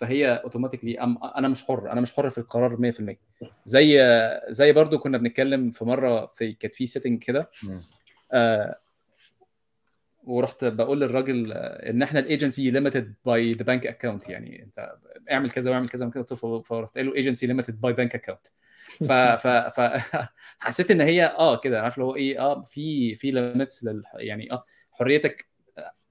فهي 0.00 0.34
automatically 0.34 1.00
أنا 1.36 1.48
مش 1.48 1.64
حر 1.64 1.92
أنا 1.92 2.00
مش 2.00 2.12
حر 2.12 2.30
في 2.30 2.38
القرار 2.38 2.92
100% 2.92 3.48
زي 3.64 3.98
زي 4.48 4.72
برضو 4.72 4.98
كنا 4.98 5.18
بنتكلم 5.18 5.70
في 5.70 5.84
مرة 5.84 6.26
في 6.26 6.52
كانت 6.52 6.74
في 6.74 6.86
setting 6.86 7.22
كده. 7.24 7.50
آه 8.32 8.78
ورحت 10.24 10.64
بقول 10.64 11.00
للراجل 11.00 11.52
إن 11.52 12.02
إحنا 12.02 12.20
ال 12.20 12.27
agency 12.27 12.70
limited 12.70 13.14
by 13.26 13.52
the 13.52 13.62
bank 13.64 13.86
account 13.86 14.28
يعني 14.28 14.62
أنت 14.62 14.92
اعمل 15.32 15.50
كذا 15.50 15.70
واعمل 15.70 15.88
كذا 15.88 16.06
واعمل 16.06 16.24
كذا 16.24 16.36
فرحت 16.62 16.94
قايل 16.94 17.06
له 17.06 17.14
agency 17.14 17.46
limited 17.46 17.80
by 17.80 17.92
bank 17.92 18.14
account 18.14 18.46
ف 19.00 19.12
ف 19.12 19.46
ف 19.46 19.80
حسيت 20.64 20.90
إن 20.90 21.00
هي 21.00 21.26
آه 21.26 21.56
كده 21.60 21.82
عارف 21.82 21.94
اللي 21.94 22.04
هو 22.04 22.16
إيه 22.16 22.40
آه 22.40 22.62
في 22.62 23.14
في 23.14 23.30
limits 23.30 23.84
لل 23.84 24.02
يعني 24.14 24.52
آه 24.52 24.64
حريتك 24.92 25.52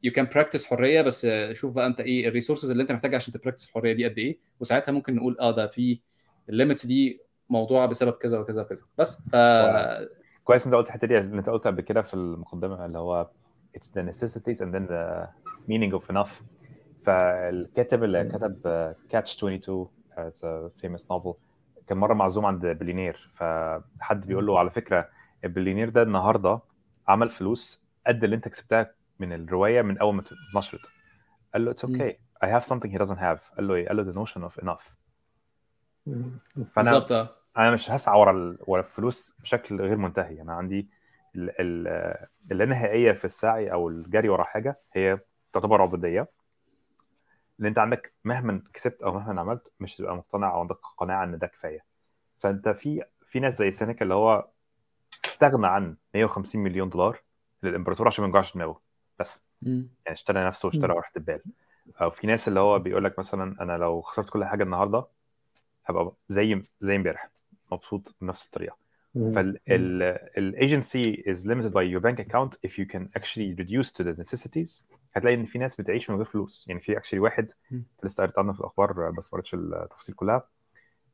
you 0.04 0.12
can 0.12 0.26
practice 0.26 0.66
حرية 0.66 1.02
بس 1.02 1.26
آه، 1.26 1.54
شوف 1.54 1.76
بقى 1.76 1.88
أنت 1.88 2.00
إيه 2.00 2.28
ال 2.28 2.32
resources 2.32 2.72
اللي 2.72 2.84
أنت 2.84 2.92
محتاجها 2.92 3.16
عشان 3.16 3.34
ت 3.34 3.38
practice 3.38 3.68
الحرية 3.68 3.94
دي 3.94 4.06
قد 4.06 4.18
إيه. 4.18 4.40
وساعتها 4.60 4.92
ممكن 4.92 5.16
نقول 5.16 5.38
آه 5.40 5.52
ده 5.52 5.68
في 5.68 6.00
ال 6.50 6.55
limits 6.55 6.86
دي 6.86 7.22
موضوع 7.50 7.86
بسبب 7.86 8.14
كذا 8.14 8.40
وكذا 8.40 8.62
وكذا. 8.62 8.84
بس 8.98 9.22
ف 9.32 9.36
كويس 10.44 10.66
أنت 10.66 10.76
قلت 10.76 10.88
الحتة 10.88 11.08
دي 11.08 11.18
أنت 11.18 11.50
قلت 11.50 11.68
قبل 11.68 11.82
كده 11.82 12.02
في 12.02 12.14
المقدمة 12.14 12.86
اللي 12.86 12.98
هو 12.98 13.30
it's 13.78 13.88
the 13.88 14.04
necessities 14.04 14.58
and 14.58 14.74
then 14.74 14.88
the 14.88 15.28
meaning 15.70 16.00
of 16.00 16.16
enough. 16.16 16.44
فالكاتب 17.04 18.04
اللي 18.04 18.24
كتب 18.24 18.94
Catch 19.10 19.38
22 19.38 19.88
it's 20.18 20.44
a 20.44 20.82
famous 20.82 21.04
novel. 21.04 21.51
كان 21.92 21.98
مرة 21.98 22.14
معزوم 22.14 22.46
عند 22.46 22.66
بليونير 22.66 23.30
فحد 23.36 24.28
بيقول 24.28 24.46
له 24.46 24.60
على 24.60 24.70
فكرة 24.70 25.10
البليونير 25.44 25.90
ده 25.90 26.02
النهارده 26.02 26.60
عمل 27.08 27.30
فلوس 27.30 27.84
قد 28.08 28.24
اللي 28.24 28.36
انت 28.36 28.48
كسبتها 28.48 28.92
من 29.20 29.34
الرواية 29.34 29.82
من 29.82 29.98
أول 29.98 30.16
ما 30.16 30.24
اتنشرت. 30.52 30.82
قال 31.54 31.66
له 31.66 31.74
it's 31.74 31.78
okay 31.78 32.16
I 32.46 32.50
have 32.50 32.66
something 32.66 32.92
he 32.92 32.98
doesn't 32.98 33.20
have. 33.20 33.56
قال 33.56 33.68
له 33.68 33.74
إيه؟ 33.76 33.88
قال 33.88 33.98
له 33.98 34.12
the 34.12 34.16
notion 34.16 34.42
of 34.42 34.64
enough. 34.64 34.84
فأنا 36.06 36.66
بالظبط 36.76 37.12
آه. 37.12 37.30
أنا 37.58 37.72
مش 37.72 37.92
هسعى 37.92 38.20
ورا 38.20 38.58
ورا 38.60 38.80
الفلوس 38.82 39.36
بشكل 39.40 39.82
غير 39.82 39.98
منتهي. 39.98 40.42
أنا 40.42 40.54
عندي 40.54 40.90
ال- 41.36 41.52
ال- 41.60 42.28
اللانهائيه 42.52 43.12
في 43.12 43.26
السعي 43.26 43.72
أو 43.72 43.90
الجري 43.90 44.30
ورا 44.30 44.44
حاجة 44.44 44.80
هي 44.94 45.20
تعتبر 45.54 45.82
عبودية. 45.82 46.28
اللي 47.62 47.70
أنت 47.70 47.80
عندك 47.80 48.14
مهما 48.24 48.64
كسبت 48.74 49.04
أو 49.04 49.12
مهما 49.14 49.42
عملت 49.42 49.72
مش 49.80 49.96
هتبقى 49.96 50.16
مقتنع 50.16 50.54
أو 50.54 50.60
عندك 50.60 50.78
قناعة 50.98 51.24
إن 51.24 51.38
ده 51.38 51.48
كفاية. 51.48 51.86
فأنت 52.40 52.70
في 52.70 53.04
في 53.28 53.40
ناس 53.40 53.58
زي 53.60 53.72
سينيكا 53.72 54.04
اللي 54.04 54.14
هو 54.14 54.48
استغنى 55.26 55.68
عن 55.68 55.96
150 56.16 56.62
مليون 56.64 56.90
دولار 56.90 57.22
للإمبراطور 57.64 58.08
عشان 58.08 58.24
ما 58.24 58.28
يوجعش 58.28 58.54
دماغه 58.54 58.82
بس. 59.20 59.42
يعني 60.06 60.18
اشترى 60.18 60.46
نفسه 60.48 60.68
واشترى 60.68 60.94
راحه 60.94 61.12
البال 61.18 61.42
أو 62.02 62.10
في 62.10 62.28
ناس 62.28 62.48
اللي 62.48 62.60
هو 62.60 62.80
بيقول 62.80 63.04
لك 63.04 63.20
مثلا 63.20 63.62
أنا 63.62 63.78
لو 63.78 64.02
خسرت 64.02 64.30
كل 64.30 64.46
حاجة 64.46 64.64
النهارده 64.64 65.06
هبقى 65.86 66.12
زي 66.30 66.64
زي 66.82 66.96
إمبارح 66.96 67.30
مبسوط 67.72 68.16
بنفس 68.22 68.46
الطريقة. 68.46 68.78
فالايجنسي 69.16 71.24
is 71.28 71.40
limited 71.46 71.74
by 71.74 71.84
your 71.84 72.00
bank 72.02 72.20
account 72.20 72.52
if 72.68 72.72
you 72.72 72.86
can 72.94 73.10
actually 73.20 73.54
reduce 73.62 73.92
to 73.92 74.04
the 74.04 74.24
necessities. 74.24 74.84
هتلاقي 75.14 75.36
إن 75.36 75.46
في 75.46 75.60
ناس 75.60 75.82
بتعيش 75.82 76.10
من 76.10 76.16
غير 76.16 76.26
فلوس. 76.26 76.66
يعني 76.68 76.82
في 76.82 76.96
actually 76.96 77.18
واحد. 77.20 77.52
لسه 78.04 78.24
قريت 78.24 78.40
عنه 78.40 78.54
في 78.54 78.60
الأخبار 78.60 79.12
بس 79.12 79.26
ما 79.26 79.32
قريتش 79.32 79.54
التفاصيل 79.54 80.16
كلها 80.16 80.44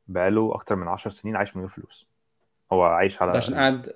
بقاله 0.08 0.54
أكتر 0.54 0.76
من 0.76 0.88
10 0.88 1.10
سنين 1.10 1.36
عايش 1.36 1.56
من 1.56 1.62
غير 1.62 1.70
فلوس. 1.70 2.06
هو 2.72 2.82
عايش 2.82 3.22
على 3.22 3.36
عشان 3.36 3.54
قاعد 3.54 3.92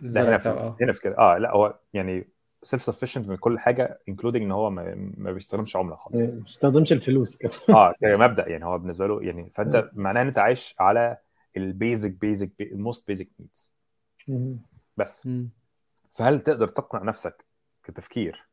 لا 0.00 0.28
هنا 0.28 0.38
في 0.38 0.48
آه. 0.48 0.76
هنا 0.80 0.92
في 0.92 1.00
كده. 1.00 1.18
آه 1.18 1.38
لا 1.38 1.52
هو 1.52 1.74
يعني 1.94 2.28
self 2.62 2.82
sufficient 2.82 3.28
من 3.28 3.36
كل 3.36 3.58
حاجة 3.58 3.98
including 4.08 4.42
إن 4.42 4.52
هو 4.52 4.70
ما, 4.70 4.94
ما 5.16 5.32
بيستخدمش 5.32 5.76
عملة 5.76 5.96
خالص. 5.96 6.22
ما 6.22 6.40
بيستخدمش 6.40 6.92
الفلوس 6.92 7.36
كده. 7.36 7.52
آه 7.68 7.94
كمبدأ 8.00 8.48
يعني 8.48 8.64
هو 8.64 8.78
بالنسبة 8.78 9.06
له 9.06 9.22
يعني 9.22 9.50
فأنت 9.54 9.90
معناه 9.92 10.22
إن 10.22 10.26
أنت 10.26 10.38
عايش 10.38 10.74
على 10.78 11.16
ال 11.56 11.65
basic 11.65 12.10
basic 12.10 12.50
ال 12.60 12.69
most 12.69 13.06
basic 13.06 13.28
needs 13.40 13.72
بس. 14.96 15.26
مم. 15.26 15.48
فهل 16.14 16.40
تقدر 16.40 16.68
تقنع 16.68 17.02
نفسك 17.02 17.44
كتفكير 17.84 18.46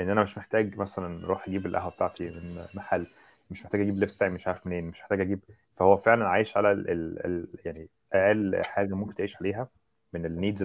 إن 0.00 0.08
أنا 0.08 0.22
مش 0.22 0.38
محتاج 0.38 0.76
مثلا 0.78 1.24
أروح 1.24 1.48
أجيب 1.48 1.66
القهوة 1.66 1.90
بتاعتي 1.90 2.30
من 2.30 2.66
محل 2.74 3.06
مش 3.50 3.64
محتاج 3.64 3.80
أجيب 3.80 3.98
لبس 3.98 4.16
بتاعي 4.16 4.30
مش 4.30 4.46
عارف 4.46 4.66
منين 4.66 4.84
مش 4.84 5.00
محتاج 5.00 5.20
أجيب 5.20 5.40
فهو 5.76 5.96
فعلا 5.96 6.28
عايش 6.28 6.56
على 6.56 6.72
ال 6.72 6.90
ال 6.90 7.26
ال 7.26 7.48
يعني 7.64 7.88
أقل 8.12 8.64
حاجة 8.64 8.94
ممكن 8.94 9.14
تعيش 9.14 9.36
عليها 9.36 9.68
من 10.12 10.26
ال 10.26 10.32
needs 10.32 10.62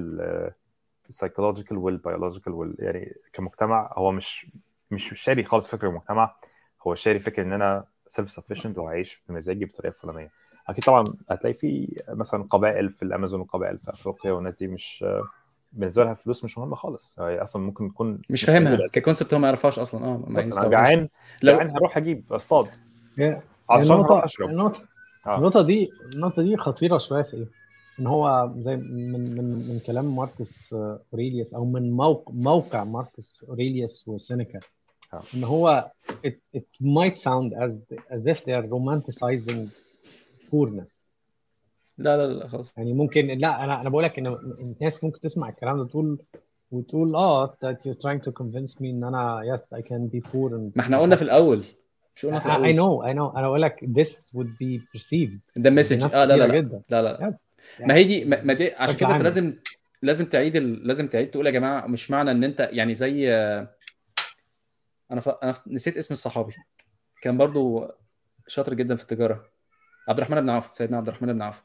ال 1.09 1.14
psychological 1.14 1.77
وال 1.77 1.90
biological 1.90 2.53
وال 2.53 2.75
يعني 2.79 3.15
كمجتمع 3.33 3.93
هو 3.93 4.11
مش 4.11 4.47
مش 4.91 5.21
شاري 5.23 5.43
خالص 5.43 5.67
فكره 5.67 5.89
المجتمع 5.89 6.35
هو 6.87 6.95
شاري 6.95 7.19
فكره 7.19 7.43
إن 7.43 7.53
أنا 7.53 7.85
self 8.07 8.31
sufficient 8.31 8.77
وهعيش 8.77 9.23
بمزاجي 9.29 9.65
بالطريقة 9.65 9.93
الفلانيه 9.95 10.31
أكيد 10.69 10.83
طبعا 10.83 11.03
هتلاقي 11.29 11.53
في 11.53 12.01
مثلا 12.09 12.43
قبائل 12.43 12.89
في 12.89 13.03
الأمازون 13.03 13.41
وقبائل 13.41 13.77
في 13.77 13.91
أفريقيا 13.91 14.31
والناس 14.31 14.55
دي 14.55 14.67
مش 14.67 15.05
بالنسبة 15.71 16.03
لها 16.03 16.11
الفلوس 16.11 16.43
مش 16.43 16.57
مهمة 16.57 16.75
خالص 16.75 17.19
هي 17.19 17.41
أصلا 17.41 17.61
ممكن 17.61 17.89
تكون 17.89 18.21
مش 18.29 18.43
فاهمها. 18.43 18.87
ككونسبت 18.93 19.33
هو 19.33 19.39
ما 19.39 19.47
يعرفهاش 19.47 19.79
أصلا 19.79 20.05
آه 20.05 20.23
أنا. 20.29 20.67
جعان 20.69 21.09
لو 21.43 21.53
جعان 21.55 21.69
هروح 21.69 21.97
أجيب 21.97 22.33
أصطاد 22.33 22.67
هي 23.19 23.41
عطشان 23.69 23.91
هروح 23.91 24.05
النقطة 24.09 24.25
أشرب 24.25 24.49
النقطة 24.49 24.81
آه. 25.27 25.37
النقطة 25.37 25.61
دي 25.61 25.91
النقطة 26.15 26.41
دي 26.41 26.57
خطيرة 26.57 26.97
شوية 26.97 27.21
في 27.23 27.33
إيه؟ 27.37 27.45
إن 27.99 28.07
هو 28.07 28.53
زي 28.57 28.75
من 28.75 29.35
من 29.35 29.69
من 29.69 29.79
كلام 29.79 30.15
ماركوس 30.15 30.75
أوريليوس 31.13 31.53
أو 31.53 31.65
من 31.65 31.91
موقع 31.91 32.33
موقع 32.33 32.83
ماركوس 32.83 33.45
أوريليوس 33.49 34.07
وسينيكا 34.07 34.59
آه. 35.13 35.21
إن 35.35 35.43
هو 35.43 35.91
it, 36.27 36.33
it 36.57 36.83
might 36.83 37.17
sound 37.17 37.53
as 37.53 37.71
as 38.17 38.25
if 38.27 38.37
they 38.45 38.53
are 38.53 38.67
romanticizing 38.75 39.67
poorness. 40.51 41.05
لا 41.97 42.17
لا 42.17 42.27
لا 42.33 42.47
خلاص. 42.47 42.77
يعني 42.77 42.93
ممكن 42.93 43.27
لا 43.27 43.63
أنا 43.63 43.81
أنا 43.81 43.89
بقول 43.89 44.03
لك 44.03 44.19
إن 44.19 44.27
الناس 44.59 45.03
ممكن 45.03 45.19
تسمع 45.19 45.49
الكلام 45.49 45.77
ده 45.77 45.87
تقول 45.87 46.19
وتقول 46.71 47.15
آه 47.15 47.57
that 47.65 47.75
you're 47.77 47.97
trying 47.97 48.21
to 48.27 48.31
convince 48.31 48.75
me 48.79 48.81
إن 48.85 49.03
أنا 49.03 49.41
yes 49.57 49.77
I 49.77 49.81
can 49.81 50.15
be 50.15 50.21
poor 50.31 50.49
and 50.49 50.71
ما 50.75 50.79
إحنا 50.79 50.99
قلنا 50.99 51.15
في 51.15 51.21
الأول. 51.21 51.65
مش 52.15 52.25
قلنا 52.25 52.39
في 52.39 52.49
I, 52.49 52.51
I 52.51 52.55
الأول. 52.55 52.75
know 52.75 53.03
I 53.03 53.17
know. 53.17 53.37
أنا 53.37 53.47
بقول 53.47 53.61
لك 53.61 53.85
this 53.85 54.31
would 54.37 54.49
be 54.63 54.79
perceived. 54.97 55.39
ده 55.55 55.69
مسج 55.69 56.03
آه 56.03 56.25
لا 56.25 56.37
لا 56.37 56.47
لا. 56.47 56.55
جدا. 56.55 56.81
لا 56.89 57.01
لا 57.01 57.19
يعني 57.19 57.37
ما 57.79 57.95
هي 57.95 58.03
دي 58.03 58.25
ما 58.25 58.53
دي 58.53 58.73
عشان 58.73 58.97
كده 58.97 59.11
أنت. 59.11 59.21
لازم 59.21 59.53
لازم 60.01 60.25
تعيد 60.25 60.55
ال... 60.55 60.87
لازم 60.87 61.07
تعيد 61.07 61.29
تقول 61.31 61.45
يا 61.45 61.51
جماعة 61.51 61.87
مش 61.87 62.11
معنى 62.11 62.31
إن 62.31 62.43
أنت 62.43 62.69
يعني 62.71 62.95
زي 62.95 63.33
أنا 65.11 65.21
ف... 65.21 65.29
أنا 65.29 65.51
ف... 65.51 65.67
نسيت 65.67 65.97
اسم 65.97 66.13
الصحابي. 66.13 66.53
كان 67.21 67.37
برضو 67.37 67.87
شاطر 68.47 68.73
جدا 68.73 68.95
في 68.95 69.01
التجارة. 69.01 69.54
عبد 70.07 70.17
الرحمن 70.17 70.41
بن 70.41 70.49
عوف 70.49 70.73
سيدنا 70.73 70.97
عبد 70.97 71.07
الرحمن 71.07 71.33
بن 71.33 71.41
عوف 71.41 71.63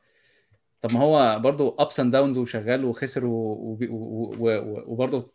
طب 0.81 0.93
ما 0.93 1.01
هو 1.01 1.41
برضو 1.43 1.77
ups 1.79 2.01
and 2.01 2.13
downs 2.13 2.39
وشغال 2.39 2.85
وخسر. 2.85 3.23
وبرضه 4.87 5.31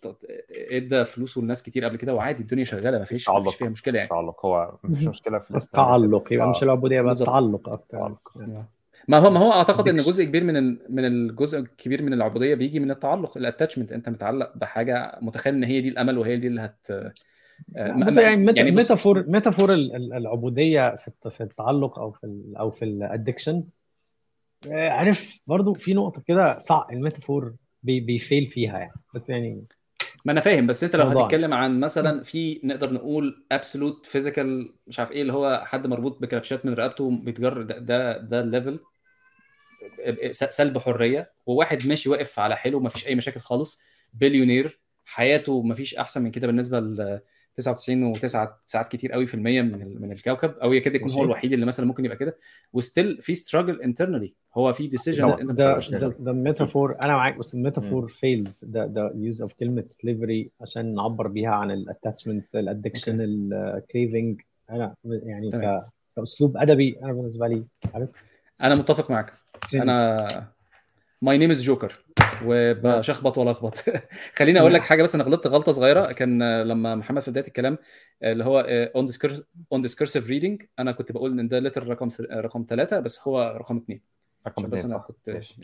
إدى 0.71 1.05
فلوسه 1.05 1.41
لناس 1.41 1.63
كتير 1.63 1.85
قبل 1.85 1.95
كده 1.95 2.13
وعادي 2.15 2.41
الدنيا 2.41 2.63
شغالة 2.63 2.97
ما 2.99 3.03
فيش 3.05 3.29
ما 3.29 3.33
تعلق. 3.35 3.49
فيش 3.49 3.55
فيها 3.57 3.69
مشكلة 3.69 3.97
يعني 3.97 4.09
تعلق 4.09 4.45
هو 4.45 4.77
مفيش 4.83 5.07
مشكلة 5.07 5.39
في. 5.39 5.55
التعلق 5.57 6.33
يبقى 6.33 6.47
آه. 6.47 6.49
مش 6.49 6.63
العبوديه 6.63 6.95
يبقى 6.95 7.07
بالظبط. 7.09 7.29
التعلق 7.29 7.69
أكتر 7.69 7.97
تعلق. 7.97 8.31
ما 9.07 9.17
هو 9.17 9.29
ما 9.29 9.39
هو 9.39 9.51
أعتقد 9.51 9.87
إن. 9.87 9.95
جزء 9.97 10.23
كبير 10.25 10.43
من 10.43 10.57
ال- 10.57 10.79
من 10.89 11.05
الجزء 11.05 11.59
الكبير 11.59 12.01
من 12.03 12.13
العبودية 12.13 12.55
بيجي 12.55 12.79
من 12.79 12.91
التعلق 12.91 13.37
ال 13.37 13.42
attachment 13.42 13.91
أنت 13.91 14.09
متعلق 14.09 14.51
بحاجة 14.55 15.17
متخيل 15.21 15.53
إن 15.53 15.63
هي 15.63 15.81
دي 15.81 15.89
الأمل 15.89 16.17
وهي 16.17 16.37
دي 16.37 16.47
اللي 16.47 16.61
هت 16.61 16.87
آه، 17.77 17.91
ما- 17.91 18.11
ما- 18.11 18.21
يعني 18.21 18.51
يعني 18.55 18.71
ميتافور 18.71 19.23
ميتافور 19.27 19.73
ال- 19.73 19.95
ال- 19.95 20.13
العبودية 20.13 20.95
في 20.95 21.11
في 21.31 21.43
التعلق 21.43 21.99
أو 21.99 22.11
في 22.11 22.23
ال 22.23 22.57
أو 22.57 22.71
في 22.71 22.85
ال 22.85 22.93
addiction 22.93 23.63
عارف 24.71 25.39
برضو 25.47 25.73
في 25.73 25.93
نقطة 25.93 26.21
كده 26.27 26.57
صعب 26.59 26.91
ال 26.91 26.98
metaphor 26.98 27.53
بي 27.83 27.99
بي 27.99 28.15
fail 28.15 28.47
فيها 28.47 28.79
يعني 28.79 28.93
بس 29.15 29.29
يعني 29.29 29.65
ما 30.25 30.31
أنا 30.31 30.41
فاهم 30.41 30.67
بس 30.67 30.83
أنت 30.83 30.95
لو 30.95 31.05
موضوع. 31.05 31.21
هتتكلم 31.23 31.53
عن 31.53 31.79
مثلا 31.79 32.23
في 32.23 32.61
نقدر 32.63 32.93
نقول 32.93 33.45
absolute 33.51 34.05
physical 34.05 34.73
مش 34.87 34.99
عارف 34.99 35.11
إيه 35.11 35.21
اللي 35.21 35.33
هو 35.33 35.61
حد 35.65 35.87
مربوط 35.87 36.21
بكلبشات 36.21 36.65
من 36.65 36.73
رقبته 36.73 37.09
بيتجر 37.11 37.61
ده 37.61 37.77
ده, 37.79 38.17
ده 38.17 38.39
ال 38.39 38.46
level 38.46 38.79
سلب 40.31 40.77
حرية 40.77 41.31
وواحد 41.45 41.87
ماشي 41.87 42.09
واقف 42.09 42.39
على 42.39 42.55
حيله 42.57 42.77
ومفيش 42.77 43.07
أي 43.07 43.15
مشاكل 43.15 43.39
خالص 43.39 43.83
بليونير 44.13 44.79
حياته 45.05 45.63
مفيش 45.63 45.95
أحسن 45.95 46.23
من 46.23 46.31
كده 46.31 46.47
بالنسبة 46.47 46.79
99 47.57 48.15
و9 48.15 48.25
تسعات 48.65 48.87
كتير 48.91 49.11
قوي 49.11 49.25
في 49.25 49.33
المية 49.33 49.61
من 49.61 49.81
ال- 49.81 50.01
من 50.01 50.11
الكوكب 50.11 50.49
أو 50.57 50.73
يكاد 50.73 50.95
يكون 50.95 51.11
هو. 51.11 51.23
الوحيد 51.23 51.53
اللي 51.53 51.65
مثلا 51.65 51.85
ممكن 51.85 52.05
يبقى 52.05 52.17
كده. 52.17 52.35
و 52.73 52.81
still 52.81 53.21
في 53.21 53.35
struggle 53.35 53.81
internally 53.81 54.33
هو 54.57 54.73
في 54.73 54.87
decisions. 54.87 55.33
أنت 55.35 55.51
ده 55.51 55.73
ده 56.19 56.31
أنا 57.01 57.13
معاك 57.13 57.37
بس 57.37 57.53
ال 57.53 57.59
metaphor 57.59 58.07
fails 58.07 58.59
ده 58.63 58.85
ده 58.85 59.11
use 59.15 59.41
of 59.41 59.53
كلمه 59.53 59.83
slavery 60.01 60.51
عشان 60.61 60.95
نعبر 60.95 61.27
بيها 61.27 61.49
عن 61.51 61.71
ال 61.71 61.79
attachment 61.79 62.55
ال 62.55 62.62
addiction 62.62 63.17
ال 63.21 63.36
craving 63.36 64.41
أنا 64.69 64.95
يعني. 65.05 65.51
ك- 65.51 65.83
كأسلوب 66.15 66.57
أدبي 66.57 66.99
أنا 67.03 67.13
بالنسبة 67.13 67.47
لي 67.47 67.63
عارف؟ 67.93 68.09
أنا 68.63 68.75
متفق 68.75 69.11
معاك. 69.11 69.33
أنا 69.73 70.47
my 71.21 71.37
name 71.37 71.49
is 71.49 71.63
جوكر 71.63 72.05
وبشخبط 72.45 73.37
والخبط 73.37 73.83
خليني 74.37 74.59
أقول 74.59 74.73
لك 74.73 74.81
حاجة 74.81 75.03
بس 75.03 75.15
أنا 75.15 75.23
غلطت 75.23 75.47
غلطة 75.47 75.71
صغيرة. 75.71 76.11
كان 76.11 76.61
لما 76.61 76.95
محمد 76.95 77.21
في 77.21 77.31
بداية 77.31 77.47
الكلام 77.47 77.77
اللي 78.23 78.45
هو 78.45 78.59
on 78.95 79.09
on 79.73 79.81
discursive 79.81 80.27
reading 80.27 80.63
أنا 80.79 80.91
كنت 80.91 81.11
بقول 81.11 81.39
إن 81.39 81.47
ده 81.47 81.59
letter 81.59 81.87
رقم 81.87 82.07
رقم 82.31 82.65
ثلاثة 82.69 82.99
بس 82.99 83.27
هو 83.27 83.55
رقم 83.57 83.77
اثنين 83.77 84.01
رقم 84.47 84.69
بس 84.69 84.85
أنا 84.85 84.97
كنت 84.97 85.29
ماشي. 85.29 85.55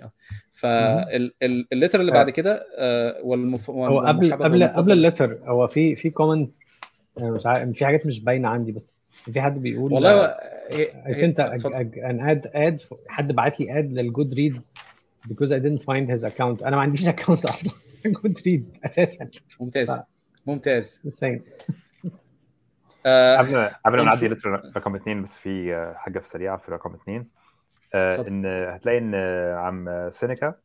فال 0.52 0.89
letter 0.89 2.02
اللي 2.02 2.12
بعد 2.12 2.30
كده 2.30 2.68
آه، 2.78 3.22
والمف... 3.24 3.70
هو 3.70 4.00
قبل 4.00 4.34
قبل. 4.34 4.68
قبل 4.68 4.92
ال 4.92 4.99
letter 4.99 5.40
هو 5.46 5.68
في 5.68 5.96
في 5.96 6.10
comment 6.10 6.52
مش 7.18 7.46
عارف 7.46 7.70
في 7.70 7.86
حاجات 7.86 8.06
مش 8.06 8.20
باينة 8.20 8.48
عندي 8.48 8.72
بس 8.72 8.94
في 9.12 9.42
حد 9.42 9.62
بيقول 9.62 9.94
والله 9.94 10.10
آه، 10.10 10.38
a, 10.70 11.34
an 11.98 12.38
ad 12.38 12.50
ad 12.50 12.98
حد 13.08 13.32
بعت 13.32 13.60
لي 13.60 13.66
ad 13.66 13.86
لل 13.94 14.34
Goodread 14.34 14.62
because 15.28 15.52
I 15.52 15.60
didn't 15.60 15.84
find 15.84 16.10
his 16.10 16.24
account 16.24 16.64
أنا 16.64 16.76
ما 16.76 16.82
عنديش 16.82 17.10
account 17.16 17.30
أصلا 17.46 17.72
Goodread 18.06 18.78
أساسا 18.86 19.30
ممتاز 19.60 20.00
ممتاز 20.48 21.02
saying. 21.24 21.42
آه، 23.06 23.38
قبل 23.38 23.52
ما 23.52 23.76
قبل 23.86 24.06
نعدي 24.06 24.28
letter 24.28 24.50
رقم 24.76 24.96
اثنين 24.96 25.22
بس 25.22 25.40
في 25.40 25.76
آه، 25.76 25.94
حاجة 25.94 26.20
في 26.20 26.30
سريعة 26.30 26.58
في 26.58 26.72
رقم 26.72 26.94
اثنين 26.94 27.30
آه، 27.94 28.16
اتفضل. 28.16 28.28
إن 28.28 28.46
هتلاقي 28.46 28.98
إن 28.98 29.16
عم 29.58 30.10
سينيكا. 30.12 30.56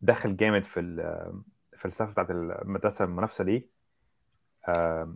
دخل 0.00 0.36
جامد 0.36 0.64
في 0.64 0.80
ال- 0.80 1.42
الفلسفه 1.72 2.10
بتاعت 2.12 2.30
المدرسة 2.30 3.04
المنافسة 3.04 3.44
ليه 3.44 3.66
آه،. 4.68 5.14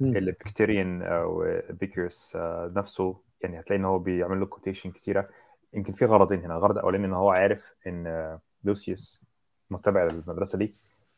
البكتيريان 0.00 1.02
أو 1.02 1.44
بيكرس 1.70 2.32
نفسه 2.76 3.22
يعني 3.40 3.60
هتلاقي 3.60 3.80
إن 3.80 3.84
هو 3.84 3.98
بيعمل 3.98 4.40
له 4.40 4.46
quotation 4.46 4.90
كتيرة 4.90 5.28
يمكن 5.74 5.92
في 5.92 6.04
غرضين 6.04 6.44
هنا. 6.44 6.56
الغرض 6.56 6.78
الأولاني 6.78 7.06
إن 7.06 7.12
هو 7.12 7.30
عارف 7.30 7.74
إن 7.86 8.38
لوسيوس 8.64 9.24
متبع 9.70 10.02
للمدرسة 10.04 10.58
دي 10.58 10.74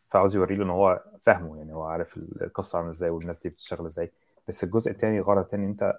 فعاوز 0.08 0.36
يوري 0.36 0.56
له 0.56 0.64
إن 0.64 0.70
هو 0.70 1.04
فاهمه 1.22 1.56
يعني 1.58 1.74
هو 1.74 1.82
عارف 1.82 2.16
القصة 2.16 2.76
عاملة 2.78 2.92
إزاي 2.92 3.10
والناس 3.10 3.38
دي 3.38 3.48
بتشتغل 3.48 3.86
إزاي. 3.86 4.12
بس 4.48 4.64
الجزء 4.64 4.90
الثاني 4.90 5.18
الغرض 5.18 5.44
الثاني 5.44 5.66
أنت 5.66 5.98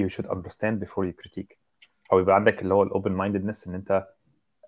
you 0.00 0.04
should 0.08 0.26
understand 0.26 0.84
before 0.84 1.04
you 1.04 1.12
critique. 1.22 1.56
أو 2.12 2.18
يبقى 2.18 2.34
عندك 2.34 2.62
اللي 2.62 2.74
هو 2.74 2.82
ال 2.82 2.88
open 2.88 3.12
mindedness 3.16 3.68
إن 3.68 3.74
أنت 3.74 4.08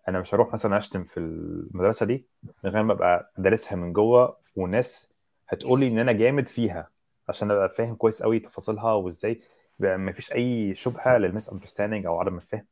أنا 0.09 0.21
مش 0.21 0.35
هروح 0.35 0.53
مثلا 0.53 0.77
أشتم 0.79 1.05
في 1.05 1.21
المدرسة 1.21 2.07
دي 2.07 2.27
من 2.65 2.71
غير 2.71 2.83
ما 2.83 2.93
أبقى 2.93 3.33
دارسها 3.39 3.77
من 3.77 3.93
جوه 3.93 4.37
والناس 4.57 5.13
هتقول 5.49 5.81
لي 5.81 5.89
إن 5.89 5.99
أنا 5.99 6.13
جامد 6.13 6.49
فيها 6.49 6.89
عشان 7.29 7.51
أبقى 7.51 7.69
فاهم 7.69 7.95
كويس 7.95 8.23
قوي 8.23 8.39
تفاصيلها 8.39 8.93
وإزاي. 8.93 9.41
ما 9.79 10.13
فيش 10.13 10.33
أي 10.33 10.75
شبهة 10.75 11.19
للمس 11.19 11.51
اندرستاندينج 11.51 12.07
أو 12.07 12.21
عدم 12.21 12.37
الفهم. 12.37 12.65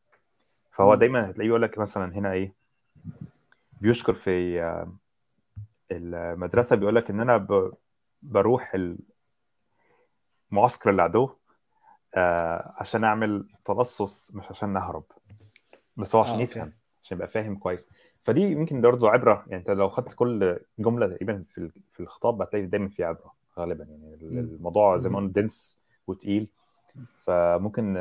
فهو. 0.81 0.95
دايما 0.95 1.31
هتلاقيه 1.31 1.49
يقول 1.49 1.63
لك 1.63 1.79
مثلا 1.79 2.15
هنا 2.15 2.33
إيه 2.33 2.55
بيشكر 3.81 4.15
في 4.15 4.63
آه، 4.63 4.93
المدرسة 5.93 6.77
بيقول 6.77 6.95
لك 6.95 7.11
إن 7.11 7.21
أنا 7.21 7.47
بروح 8.23 8.77
معسكر 10.51 10.91
العدو 10.91 11.31
آه، 12.15 12.75
عشان 12.77 13.05
أعمل 13.05 13.49
تلصص 13.65 14.35
مش 14.35 14.45
عشان 14.51 14.73
نهرب 14.73 15.05
بس 15.97 16.15
هو 16.15 16.23
عشان 16.23 16.35
آه، 16.39 16.43
يفهم 16.43 16.65
okay. 16.65 16.77
عشان 17.03 17.17
يبقى 17.17 17.29
فاهم 17.29 17.57
كويس 17.57 17.91
فدي 18.23 18.41
يمكن 18.41 18.81
برضه 18.81 19.11
عبرة 19.11 19.45
يعني 19.47 19.61
أنت 19.61 19.71
لو 19.71 19.89
خدت 19.89 20.13
كل 20.13 20.59
جملة 20.79 21.07
تقريبا 21.07 21.45
في 21.49 21.71
في 21.93 22.01
الخطاب 22.01 22.43
هتلاقي 22.43 22.67
دايما 22.67 22.89
في 22.89 23.05
عبرة 23.05 23.35
غالبا 23.59 23.85
يعني. 23.85 24.15
الموضوع 24.23 24.97
زي 24.97 25.11
ما 25.11 25.17
قلنا 25.17 25.33
dense 25.33 25.79
وتقيل 26.07 26.49
فممكن 27.27 27.93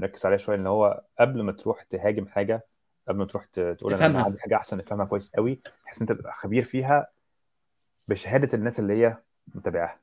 نركز 0.00 0.26
عليه 0.26 0.36
شوية 0.36 0.56
إن 0.56 0.66
هو 0.66 1.02
قبل 1.20 1.42
ما 1.42 1.52
تروح 1.52 1.82
تهاجم 1.82 2.26
حاجة 2.26 2.66
قبل 3.08 3.18
ما 3.18 3.24
تروح 3.24 3.44
تقول 3.44 3.94
أنا. 3.94 4.18
عندي 4.22 4.40
حاجة 4.40 4.56
أحسن 4.56 4.80
افهمها 4.80 5.06
كويس 5.06 5.32
قوي 5.36 5.60
بحيث 5.84 6.00
أنت 6.02 6.12
تبقى 6.12 6.32
خبير 6.32 6.62
فيها 6.64 7.08
بشهادة 8.08 8.48
الناس 8.58 8.80
اللي 8.80 8.92
هي 8.94 9.16
متابعاها 9.54 9.98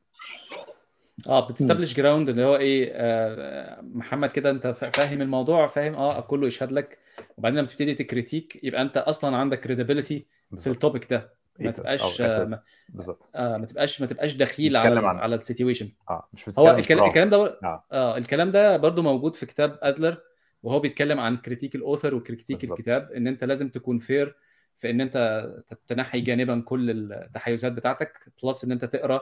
آه 1.29 1.47
بت 1.47 1.55
establish 1.55 1.93
ground 1.95 2.29
اللي 2.29 2.43
هو 2.43 2.55
إيه 2.55 2.89
آه 2.93 3.81
محمد 3.81 4.31
كده 4.31 4.49
أنت 4.49 4.67
فا- 4.67 4.89
فاهم 4.89 5.21
الموضوع 5.21 5.67
فاهم 5.67 5.95
آه 5.95 6.21
كله 6.21 6.47
يشهد 6.47 6.71
لك 6.71 6.97
وبعدين 7.37 7.59
لما 7.59 7.67
تبتدي 7.67 7.93
ت 7.95 8.03
critique 8.03 8.63
يبقى 8.63 8.81
أنت 8.81 8.97
أصلا 8.97 9.37
عندك 9.37 9.65
credibility 9.67 10.21
في. 10.59 10.67
ال 10.67 10.74
topic 10.74 11.09
ده 11.13 11.33
ما 11.59 11.71
تبقاش 11.71 12.21
آه 12.21 12.47
بالظبط. 12.89 13.29
آه 13.35 13.57
ما 13.57 13.65
تبقاش 13.65 14.01
ما 14.01 14.07
تبقاش 14.07 14.35
دخيل 14.35 14.77
على 14.77 15.07
عن- 15.07 15.17
على 15.17 15.35
ال 15.35 15.41
situation 15.41 15.91
آه 16.09 16.29
مش 16.33 16.49
هو 16.59 16.69
الكلام. 16.71 17.05
الكلام 17.07 17.29
ده 17.29 17.37
آه. 17.63 17.83
آه 17.91 18.17
الكلام 18.17 18.51
ده 18.51 18.77
برضو 18.77 19.01
موجود 19.01 19.35
في 19.35 19.45
كتاب 19.45 19.79
أدلر 19.81 20.17
وهو 20.63 20.79
بيتكلم 20.79 21.19
عن 21.19 21.37
critique 21.37 21.75
ال 21.75 21.81
author 21.81 22.15
و 22.15 22.20
critique 22.20 22.61
بالظبط. 22.61 22.79
الكتاب 22.79 23.11
إن 23.11 23.27
أنت 23.27 23.43
لازم 23.43 23.69
تكون 23.69 23.99
fair 23.99 24.35
في 24.77 24.89
إن 24.89 25.01
أنت 25.01 25.47
تنحي 25.87 26.21
جانبا 26.21 26.61
كل 26.65 27.13
التحيزات 27.13 27.71
بتاعتك 27.71 28.31
plus 28.43 28.63
إن 28.63 28.71
أنت 28.71 28.85
تقرأ 28.85 29.21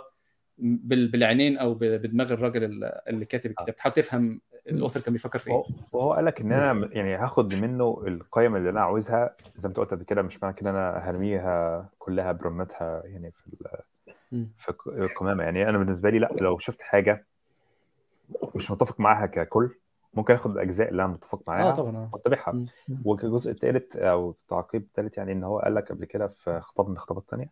بال- 0.58 1.08
بالعينين 1.08 1.58
أو 1.58 1.74
بدماغ 1.74 2.34
الراجل 2.34 2.64
ال- 2.64 3.00
اللي 3.08 3.26
كاتب 3.26 3.50
الكتاب. 3.52 3.76
تحاول 3.76 3.94
تفهم 3.94 4.42
الأوثر 4.68 5.00
كان 5.02 5.14
بيفكر 5.14 5.40
في 5.40 5.52
إيه؟ 5.52 5.64
وهو- 5.92 6.14
قال 6.14 6.26
لك 6.26 6.42
إن 6.42 6.52
أنا 6.52 6.90
يعني 6.94 7.16
هاخد 7.16 7.56
منه 7.56 8.04
القيم 8.08 8.56
اللي 8.56 8.70
أنا 8.70 8.82
عاوزها 8.82 9.36
زي 9.56 9.68
ما 9.68 9.70
أنت 9.70 9.78
قلت 9.78 9.92
قبل 9.94 10.04
كده 10.04 10.22
مش 10.22 10.44
معنى 10.44 10.56
كده 10.56 10.70
أنا 10.70 10.98
هرميها 11.10 11.90
كلها 12.00 12.32
برمتها 12.32 13.02
يعني 13.06 13.32
في. 13.32 13.58
في 14.58 14.70
الق- 14.70 14.88
القمامة. 14.88 15.44
يعني 15.44 15.70
أنا 15.70 15.78
بالنسبة 15.78 16.10
لي 16.10 16.20
لا 16.20 16.30
لو 16.42 16.58
شفت 16.58 16.82
حاجة 16.82 17.26
مش 18.56 18.72
متفق 18.72 19.00
معاها 19.00 19.26
ككل 19.26 19.76
ممكن 20.14 20.34
آخد 20.34 20.52
الأجزاء 20.52 20.90
اللي 20.90 21.04
أنا 21.04 21.12
متفق 21.14 21.42
معاها 21.48 21.70
آه. 21.72 21.74
طبعا 21.76 22.10
واتبعها. 22.14 22.66
والجزء 23.06 23.52
الثالث 23.52 23.96
أو 23.98 24.30
التعقيب 24.30 24.82
الثالث 24.82 25.18
يعني 25.18 25.32
إن 25.32 25.44
هو 25.44 25.60
قال 25.60 25.76
لك 25.76 25.92
قبل 25.92 26.06
كده 26.06 26.28
في 26.28 26.60
خطاب 26.60 26.88
من 26.88 26.94
الخطابات 26.94 27.24
الثانية 27.24 27.50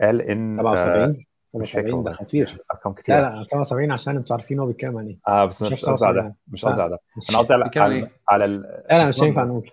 قال 0.00 0.22
إن 0.22 0.60
آه 0.60 0.76
77 0.76 1.24
مش 1.54 1.72
فاكر 1.72 1.88
77 1.88 2.02
ده 2.04 2.12
خطير 2.12 2.58
أرقام 2.72 2.92
كتير 2.92 3.14
لا 3.16 3.20
لا 3.36 3.44
77 3.44 3.92
عشان 3.92 4.16
أنتوا 4.16 4.36
عارفين 4.36 4.58
هو 4.58 4.66
بيتكلم 4.66 4.98
عن 4.98 5.06
إيه 5.06 5.18
آه 5.28 5.44
بس 5.44 5.62
مش 5.62 5.84
قصدي 5.84 6.06
على 6.06 6.14
ده 6.14 6.20
77. 6.22 6.34
مش 6.48 6.64
قصدي 6.64 6.82
على 6.82 6.90
ده 6.90 6.98
مش- 7.16 7.30
أنا 7.30 7.38
قصدي 7.38 7.54
على 7.54 7.70
على, 7.76 7.94
إيه؟ 7.94 8.10
على 8.28 8.44
ال- 8.44 8.62
لا 8.62 8.98
لا 9.02 9.08
مش 9.08 9.14
المهم 9.14 9.24
هينفع. 9.24 9.44
نقول 9.44 9.70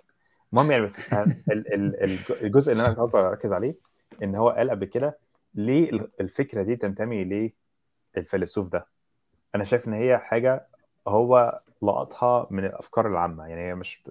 المهم 0.52 0.70
يعني 0.70 0.84
بس 0.84 1.12
ال- 1.12 1.42
ال- 1.50 2.04
ال- 2.04 2.18
الجزء 2.42 2.72
اللي 2.72 2.86
أنا 2.86 2.92
كنت 2.94 3.14
أركز 3.14 3.52
عليه 3.52 3.74
إن 4.22 4.34
هو 4.34 4.48
قال 4.50 4.70
قبل 4.70 4.84
كده 4.84 5.18
ليه 5.54 5.90
ال- 5.90 6.10
الفكرة 6.20 6.62
دي 6.62 6.76
تنتمي 6.76 7.52
للفيلسوف 8.16 8.68
ده 8.68 8.86
أنا 9.54 9.64
شايف 9.64 9.88
إن 9.88 9.92
هي 9.92 10.18
حاجة 10.18 10.66
هو 11.08 11.60
لقطها 11.82 12.46
من 12.50 12.64
الأفكار 12.64 13.06
العامة 13.08 13.46
يعني 13.46 13.68
هي 13.68 13.74
مش 13.74 14.02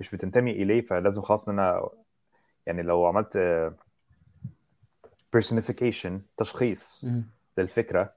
مش 0.00 0.14
بتنتمي 0.14 0.50
إليه 0.50 0.80
فلازم 0.80 1.22
خلاص 1.22 1.48
إن 1.48 1.58
أنا 1.58 1.88
يعني 2.66 2.82
لو 2.82 3.06
عملت 3.06 3.36
personification 5.36 6.12
تشخيص 6.36 7.04
مم. 7.04 7.24
للفكرة 7.58 8.12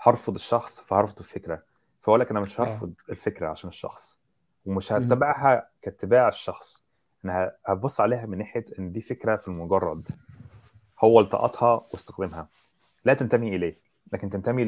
هرفض 0.00 0.34
الشخص 0.34 0.80
فهرفض 0.80 1.18
الفكرة 1.18 1.62
فاقول 2.00 2.20
لك 2.20 2.30
أنا 2.30 2.40
مش 2.40 2.60
آه. 2.60 2.64
هرفض 2.64 2.94
الفكرة 3.10 3.48
عشان 3.48 3.68
الشخص 3.68 4.18
ومش. 4.66 4.92
هتبعها 4.92 5.68
كاتباع 5.82 6.28
الشخص 6.28 6.84
أنا 7.24 7.52
هبص 7.66 8.00
عليها 8.00 8.26
من 8.26 8.38
ناحية 8.38 8.64
إن 8.78 8.92
دي 8.92 9.00
فكرة 9.00 9.36
في 9.36 9.48
المجرد 9.48 10.08
هو 11.04 11.20
التقطها 11.20 11.86
واستخدمها 11.92 12.48
لا 13.04 13.14
تنتمي 13.14 13.56
إليه 13.56 13.78
لكن 14.12 14.30
تنتمي 14.30 14.64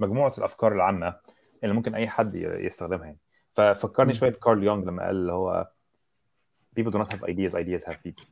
لمجموعه 0.00 0.32
الأفكار 0.38 0.72
العامة 0.72 1.16
اللي 1.64 1.74
ممكن 1.74 1.94
أي 1.94 2.08
حد 2.08 2.34
يستخدمها 2.34 3.04
يعني 3.04 3.18
ففكرني. 3.54 4.14
شوية 4.14 4.30
بكارل 4.30 4.64
يونغ 4.64 4.84
لما 4.84 5.04
قال 5.06 5.16
اللي 5.16 5.32
هو 5.32 5.70
people 6.80 6.90
do 6.92 6.96
not 6.98 7.06
have 7.14 7.20
ideas 7.20 7.52
ideas 7.54 7.84
have 7.90 7.96
people 8.08 8.24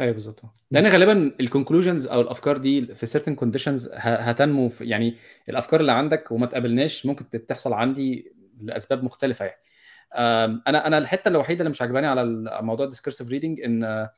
أيوه 0.00 0.12
بالظبط. 0.12 0.42
لأن 0.70 0.86
غالبا 0.86 1.32
ال 1.40 1.46
conclusions 1.46 2.06
أو 2.06 2.20
الأفكار 2.20 2.56
دي 2.58 2.94
في 2.94 3.06
conditions 3.40 3.94
ه- 3.94 3.98
هتنمو 4.16 4.68
في 4.68 4.84
يعني 4.84 5.16
الأفكار 5.48 5.80
اللي 5.80 5.92
عندك 5.92 6.32
وما 6.32 6.46
تقابلناش 6.46 7.06
ممكن 7.06 7.46
تحصل 7.46 7.72
عندي 7.72 8.34
لأسباب 8.60 9.04
مختلفة 9.04 9.44
يعني. 9.44 9.60
أنا 10.66 10.86
أنا 10.86 10.98
الحتة 10.98 11.28
الوحيدة 11.28 11.60
اللي 11.60 11.70
مش 11.70 11.82
عجباني 11.82 12.06
على 12.06 12.24
موضوع 12.62 12.84
ال 12.84 12.88
discursive 12.88 13.28
reading 13.28 13.60
إن 13.60 14.08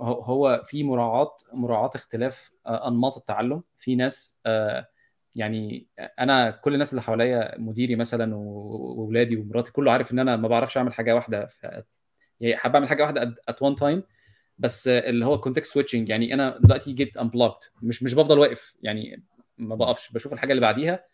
هو- 0.00 0.62
في 0.64 0.84
مراعاة 0.84 1.36
مراعاة 1.52 1.90
اختلاف 1.94 2.50
أه، 2.66 2.88
أنماط 2.88 3.16
التعلم. 3.16 3.62
في 3.78 3.96
ناس 3.96 4.40
أه، 4.46 4.86
يعني 5.34 5.86
أنا 6.20 6.50
كل 6.50 6.74
الناس 6.74 6.90
اللي 6.92 7.02
حواليا 7.02 7.58
مديري 7.58 7.96
مثلا 7.96 8.34
واولادي 8.36 9.36
ومراتي 9.36 9.72
كله 9.72 9.92
عارف 9.92 10.12
إن 10.12 10.18
أنا 10.18 10.36
ما 10.36 10.48
بعرفش 10.48 10.76
أعمل 10.76 10.92
حاجة 10.92 11.14
واحدة 11.14 11.46
ف- 11.46 11.66
يعني 12.40 12.56
حابب 12.56 12.74
أعمل 12.74 12.88
حاجة 12.88 13.02
واحدة 13.02 13.34
at 13.48 13.62
one 13.62 13.74
time 13.76 14.02
بس 14.58 14.88
اللي 14.88 15.26
هو 15.26 15.40
context 15.40 15.72
switching 15.72 16.08
يعني 16.08 16.34
أنا 16.34 16.58
دلوقتي 16.60 16.92
جيت 16.92 17.16
unblocked 17.16 17.60
مش 17.82 18.02
مش 18.02 18.14
بفضل 18.14 18.38
واقف 18.38 18.74
يعني 18.82 19.22
ما 19.58 19.74
بقفش 19.74 20.12
بشوف 20.12 20.32
الحاجة 20.32 20.50
اللي 20.50 20.60
بعديها 20.60 21.04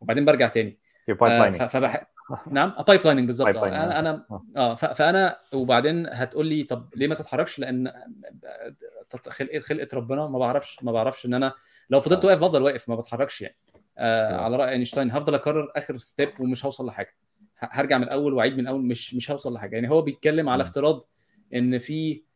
وبعدين 0.00 0.24
برجع 0.24 0.48
تاني 0.48 0.78
آه، 1.10 1.66
فبح... 1.66 2.06
نعم 2.50 2.74
pipelining 2.86 3.26
بالظبط 3.26 3.56
آه، 3.56 3.68
أنا 3.68 3.98
أنا 3.98 4.26
آه. 4.30 4.44
آه 4.56 4.74
فأنا 4.74 5.38
وبعدين 5.52 6.06
هتقول 6.06 6.46
لي 6.46 6.62
طب 6.62 6.88
ليه 6.96 7.08
ما 7.08 7.14
تتحركش 7.14 7.58
لأن 7.58 7.92
خلقه 9.28 9.60
خلقة 9.60 9.88
ربنا 9.94 10.26
ما 10.26 10.38
بعرفش 10.38 10.82
ما 10.82 10.92
بعرفش 10.92 11.26
إن 11.26 11.34
أنا 11.34 11.52
لو 11.90 12.00
فضلت 12.00 12.24
آه. 12.24 12.28
واقف 12.28 12.40
بفضل 12.40 12.62
واقف 12.62 12.88
ما 12.88 12.96
بتحركش 12.96 13.40
يعني 13.40 13.56
آه. 13.98 14.36
على 14.36 14.56
رأي 14.56 14.72
أينشتاين 14.72 15.10
هفضل 15.10 15.34
أكرر 15.34 15.72
آخر 15.76 15.98
step 15.98 16.40
ومش 16.40 16.64
هوصل 16.64 16.86
لحاجة 16.86 17.16
هرجع 17.58 17.98
من 17.98 18.04
الأول 18.04 18.34
وأعيد 18.34 18.52
من 18.52 18.60
الأول 18.60 18.82
مش 18.82 19.14
مش 19.14 19.30
هوصل 19.30 19.54
لحاجة 19.54 19.74
يعني 19.74 19.90
هو 19.90 20.02
بيتكلم 20.02 20.48
على. 20.48 20.62
افتراض 20.62 21.04
إن 21.54 21.78
في 21.78 22.12
آه، 22.12 22.27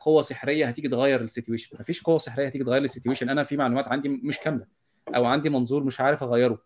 قوة 0.00 0.22
سحرية 0.22 0.66
هتيجي 0.66 0.88
تغير 0.88 1.20
ال 1.20 1.25
situation. 1.25 1.76
مفيش 1.80 2.02
قوة 2.02 2.18
سحرية 2.18 2.46
هتيجي 2.46 2.64
تغير 2.64 2.82
ال 2.82 2.86
situation. 2.86 3.28
أنا 3.28 3.42
في 3.44 3.56
معلومات 3.56 3.88
عندي 3.88 4.08
مش 4.08 4.38
كاملة 4.38 4.66
أو 5.14 5.24
عندي 5.24 5.50
منظور 5.50 5.84
مش 5.84 6.00
عارف 6.00 6.22
أغيره. 6.22 6.62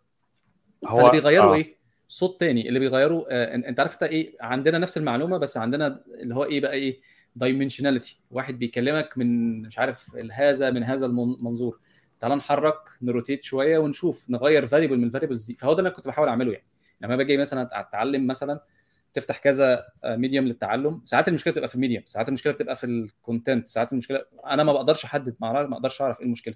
فاللي 0.83 1.11
بيغيره 1.11 1.51
آه. 1.51 1.55
إيه؟ 1.55 1.77
صوت 2.09 2.41
تاني. 2.41 2.69
اللي 2.69 2.79
بيغيره 2.79 3.27
آه 3.31 3.55
إنت 3.55 3.81
عارف 3.81 3.93
أنت 3.93 4.03
إيه؟ 4.03 4.37
عندنا 4.41 4.79
نفس 4.79 4.99
المعلومة 4.99 5.39
بس 5.39 5.57
عندنا 5.57 6.01
اللي 6.21 6.35
هو 6.35 6.45
إيه 6.45 6.61
بقى 6.61 6.73
إيه؟ 6.73 7.01
dimensionality 7.37 8.21
واحد 8.31 8.59
بيكلمك 8.59 9.19
من 9.19 9.63
مش 9.63 9.79
عارف 9.79 10.17
هذا 10.33 10.71
من 10.71 10.85
هذا 10.85 11.07
المنظور 11.07 11.81
تعال 12.21 12.33
نحرك 12.33 12.79
ن 13.03 13.08
rotate 13.08 13.43
شوية 13.43 13.79
ونشوف 13.79 14.31
نغير 14.31 14.67
variable 14.67 14.99
من 14.99 15.05
ال 15.05 15.09
variables 15.09 15.45
دي 15.45 15.55
فهو 15.55 15.73
ده 15.73 15.79
اللي 15.79 15.89
أنا 15.89 15.97
كنت 15.97 16.07
بحاول 16.09 16.29
أعمله 16.29 16.53
يعني. 16.53 16.67
لما 17.01 17.17
باجي 17.17 17.37
مثلا 17.37 17.81
أتعلم 17.81 18.27
مثلا 18.27 18.61
تفتح 19.15 19.39
كذا 19.39 19.85
medium 20.05 20.45
للتعلم. 20.45 21.03
ساعات 21.05 21.29
المشكلة 21.29 21.53
بتبقى 21.53 21.69
في 21.69 21.75
ال 21.75 21.79
medium 21.79 22.03
ساعات 22.07 22.29
المشكلة 22.29 22.53
بتبقى 22.53 22.77
في 22.77 22.85
ال 22.87 22.97
content 22.97 23.69
ساعات 23.69 23.93
المشكلة 23.93 24.25
أنا 24.47 24.65
ما 24.65 24.73
بقدرش 24.73 25.05
أحدد 25.05 25.35
ما 25.41 25.61
أقدرش 25.75 26.03
أعرف 26.03 26.21
إيه 26.21 26.27
المشكلة. 26.27 26.55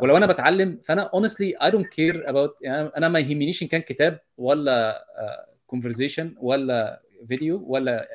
ولو 0.00 0.16
أنا 0.16 0.26
بتعلم 0.26 0.80
فأنا 0.84 1.10
honestly 1.14 1.66
I 1.68 1.70
don't 1.70 1.86
care 1.86 2.26
about 2.26 2.50
يعني 2.62 2.88
أنا 2.96 3.08
ما 3.08 3.18
يهمنيش 3.18 3.62
إن 3.62 3.68
كان 3.68 3.80
كتاب 3.80 4.20
ولا 4.38 5.04
conversation 5.66 6.34
ولا 6.40 7.02
فيديو 7.28 7.64
ولا 7.66 8.08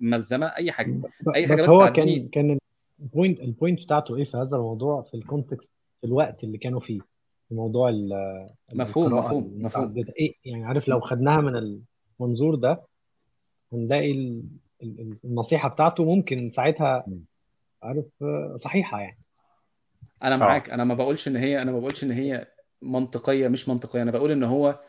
ملزمة 0.00 0.46
أي 0.46 0.72
حاجة. 0.72 1.00
أي 1.34 1.46
حاجة 1.48 1.56
بس, 1.56 1.62
بس 1.64 1.68
هو 1.68 1.86
تعديني- 1.86 2.18
كان 2.18 2.28
كان 2.28 2.58
ال 3.00 3.07
point 3.07 3.40
ال 3.40 3.47
point 3.47 3.82
بتاعته 3.82 4.16
إيه 4.16 4.24
في 4.24 4.36
هذا 4.36 4.56
الموضوع؟ 4.56 5.02
في 5.02 5.14
ال 5.14 5.21
context 5.21 5.70
في 6.00 6.06
الوقت 6.06 6.44
اللي 6.44 6.58
كانوا 6.58 6.80
فيه. 6.80 7.00
في 7.48 7.54
موضوع 7.54 7.90
مفهوم 8.72 9.12
مفهوم 9.16 9.52
مفهوم. 9.58 10.04
إيه 10.18 10.34
يعني 10.44 10.64
عارف 10.64 10.88
لو 10.88 11.00
خدناها 11.00 11.40
من 11.40 11.80
المنظور 12.20 12.54
ده 12.54 12.82
هنلاقي 13.72 14.12
ال- 14.12 14.42
ال- 14.82 15.18
النصيحة 15.24 15.68
بتاعته 15.68 16.04
ممكن 16.04 16.50
ساعتها. 16.50 17.06
عارف 17.82 18.04
آه، 18.22 18.56
صحيحة 18.56 19.00
يعني. 19.00 19.18
أنا 20.22 20.36
معاك. 20.36 20.70
أنا 20.70 20.84
ما 20.84 20.94
بقولش 20.94 21.28
إن 21.28 21.36
هي 21.36 21.62
أنا 21.62 21.72
ما 21.72 21.78
بقولش 21.78 22.04
إن 22.04 22.10
هي 22.10 22.46
منطقية 22.82 23.48
مش 23.48 23.68
منطقية. 23.68 24.02
أنا 24.02 24.10
بقول 24.10 24.30
إن 24.30 24.42
هو 24.42 24.80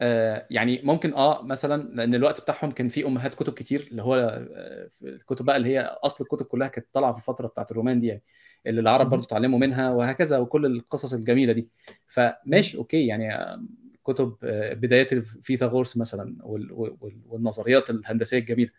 آه 0.00 0.46
يعني 0.50 0.80
ممكن 0.84 1.14
آه 1.14 1.42
مثلا 1.42 1.82
لأن 1.94 2.14
الوقت 2.14 2.40
بتاعهم 2.40 2.70
كان 2.70 2.88
فيه 2.88 3.06
أمهات 3.06 3.34
كتب 3.34 3.52
كتير 3.52 3.88
اللي 3.90 4.02
هو 4.02 4.14
آه 4.54 4.86
في 4.90 5.08
الكتب 5.08 5.44
بقى 5.44 5.56
اللي 5.56 5.68
هي 5.68 5.80
أصل 5.80 6.24
الكتب 6.24 6.46
كلها 6.46 6.68
كانت 6.68 6.86
طالعة 6.92 7.12
في 7.12 7.18
الفترة 7.18 7.46
بتاعت 7.46 7.70
الرومان 7.70 8.00
دي 8.00 8.06
يعني 8.06 8.22
اللي 8.66 8.80
العرب. 8.80 9.10
برضو 9.10 9.24
اتعلموا 9.24 9.58
منها 9.58 9.90
وهكذا 9.90 10.38
وكل 10.38 10.66
القصص 10.66 11.14
الجميلة 11.14 11.52
دي. 11.52 11.68
فماشي 12.06 12.78
okay 12.78 13.06
يعني 13.06 13.34
آه، 13.34 13.62
كتب 14.08 14.36
آه، 14.44 14.74
بدايات 14.74 15.14
فيثاغورس 15.14 15.96
مثلا 15.96 16.36
وال- 16.40 16.72
وال- 16.72 17.20
والنظريات 17.26 17.90
الهندسية 17.90 18.38
الجميلة. 18.38 18.70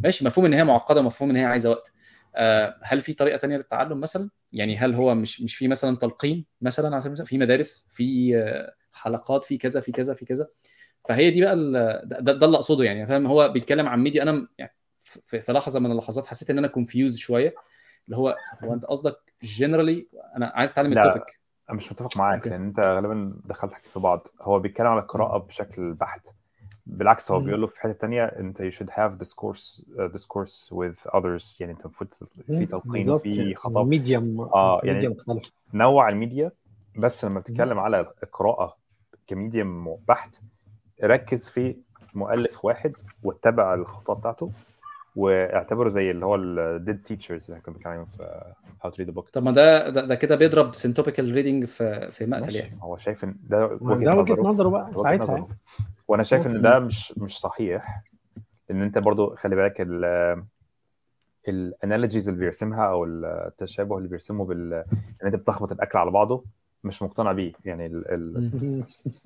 ماشي 0.00 0.24
مفهوم 0.24 0.46
إن 0.46 0.54
هي 0.54 0.64
معقدة 0.64 1.02
مفهوم 1.02 1.30
إن 1.30 1.36
هي 1.36 1.44
عايزة 1.44 1.70
وقت. 1.70 1.92
آه، 2.34 2.78
هل 2.82 3.00
في 3.00 3.12
طريقة 3.12 3.36
تانية 3.36 3.56
للتعلم 3.56 4.00
مثلا؟ 4.00 4.30
يعني 4.52 4.76
هل 4.78 4.94
هو 4.94 5.14
مش 5.14 5.42
مش 5.42 5.56
في 5.56 5.68
مثلا 5.68 5.96
تلقين 5.96 6.46
مثلا 6.60 6.86
على 6.88 7.00
سبيل 7.00 7.06
المثال؟ 7.06 7.26
في 7.26 7.38
مدارس 7.38 7.88
في 7.92 8.36
آه، 8.38 8.74
حلقات 8.92 9.44
في 9.44 9.58
كذا 9.58 9.80
في 9.80 9.92
كذا 9.92 10.14
في 10.14 10.24
كذا. 10.24 10.48
فهي 11.08 11.30
دي 11.30 11.40
بقى 11.40 11.56
ده, 12.04 12.32
ده 12.32 12.46
اللي 12.46 12.56
أقصده 12.56 12.84
يعني. 12.84 13.06
فاهم؟ 13.06 13.26
هو 13.26 13.48
بيتكلم 13.48 13.88
عن 13.88 14.02
ميديا. 14.02 14.22
أنا 14.22 14.48
يعني 14.58 14.76
في, 15.24 15.52
لحظة 15.52 15.80
من 15.80 15.90
اللحظات 15.92 16.26
حسيت 16.26 16.50
إن 16.50 16.58
أنا 16.58 16.66
confused 16.68 17.16
شوية. 17.16 17.54
اللي 18.06 18.16
هو 18.16 18.36
هو 18.64 18.74
أنت 18.74 18.84
قصدك 18.84 19.16
generally 19.42 20.08
أنا 20.36 20.46
عايز 20.46 20.70
أتعلم. 20.70 20.98
ال 20.98 21.05
topic 21.05 21.40
أنا 21.70 21.76
مش 21.76 21.92
متفق 21.92 22.16
معاك. 22.16 22.46
لأن 22.46 22.64
أنت 22.64 22.80
غالبا 22.80 23.32
دخلت 23.44 23.72
حكي 23.74 23.88
في 23.88 24.00
بعض. 24.00 24.26
هو 24.42 24.58
بيتكلم 24.58 24.86
على 24.86 25.00
القراءة 25.00 25.38
بشكل 25.38 25.92
بحت. 25.94 26.28
بالعكس 26.86 27.30
هو. 27.30 27.40
بيقول 27.40 27.60
له 27.60 27.66
في 27.66 27.80
حتة 27.80 27.92
تانية 27.92 28.24
أنت 28.24 28.62
you 28.62 28.72
should 28.74 28.90
have 28.90 29.26
discourse 29.26 29.82
uh, 29.82 30.12
discourse 30.16 30.70
with 30.74 31.10
others. 31.16 31.60
يعني 31.60 31.72
أنت 31.72 31.84
المفروض 31.84 32.14
في 32.14 32.66
تلقين 32.66 32.92
بالظبط. 33.04 33.20
وفي 33.20 33.54
خطاب. 33.54 33.86
medium 33.86 34.48
يعني- 34.54 34.94
medium 34.94 35.10
مختلف. 35.12 35.52
نوع 35.74 36.08
الميديا 36.08 36.50
بس 36.98 37.24
لما 37.24 37.40
بتتكلم 37.40 37.78
على 37.78 38.00
القراءة 38.22 38.76
ك 39.26 39.36
medium 39.36 39.96
بحت 40.08 40.40
ركز 41.04 41.48
في 41.48 41.76
مؤلف 42.14 42.64
واحد 42.64 42.92
واتبع 43.22 43.74
الخطه 43.74 44.14
بتاعته. 44.14 44.50
واعتبره 45.16 45.88
زي 45.88 46.10
اللي 46.10 46.26
هو 46.26 46.34
ال 46.34 46.48
dead 46.48 47.02
teachers 47.02 47.50
اللي 47.50 47.60
كنا 47.60 47.74
بنتكلم 47.74 47.92
عليهم 47.92 48.06
في 48.06 48.52
How 48.82 48.90
to 48.90 48.96
Read 48.98 49.10
a 49.10 49.14
Book 49.14 49.28
طب 49.28 49.42
ما 49.42 49.50
ده 49.50 49.88
ده, 49.88 50.04
ده 50.06 50.14
كده 50.14 50.36
بيضرب 50.36 50.74
syntopical 50.74 51.32
reading 51.32 51.64
في 51.64 52.10
في 52.10 52.26
مقتل 52.26 52.56
يعني 52.56 52.78
هو 52.82 52.96
شايف 52.96 53.24
إن 53.24 53.36
ده 53.42 53.66
وجهة 53.80 54.04
ده 54.04 54.16
وجهة 54.16 54.34
نظره 54.34 54.42
نظره 54.42 54.68
بقى 54.68 54.92
ساعتها 54.94 55.24
نظره. 55.24 55.34
يعني. 55.34 55.46
وأنا 56.08 56.22
شايف 56.22 56.46
إن. 56.46 56.60
ده 56.60 56.78
مش 56.78 57.18
مش 57.18 57.40
صحيح 57.40 58.02
لأن 58.68 58.82
أنت 58.82 58.98
برضو 58.98 59.34
خلي 59.36 59.56
بالك 59.56 59.80
ال 59.80 60.44
ال 61.48 61.56
analogies 61.56 62.28
اللي 62.28 62.40
بيرسمها 62.40 62.86
أو 62.86 63.04
التشابه 63.04 63.98
اللي 63.98 64.08
بيرسمه 64.08 64.44
بال 64.44 64.74
إن 65.22 65.26
أنت 65.26 65.34
بتخبط 65.34 65.72
الأكل 65.72 65.98
على 65.98 66.10
بعضه 66.10 66.44
مش 66.84 67.02
مقتنع 67.02 67.32
بيه 67.32 67.52
يعني 67.64 67.86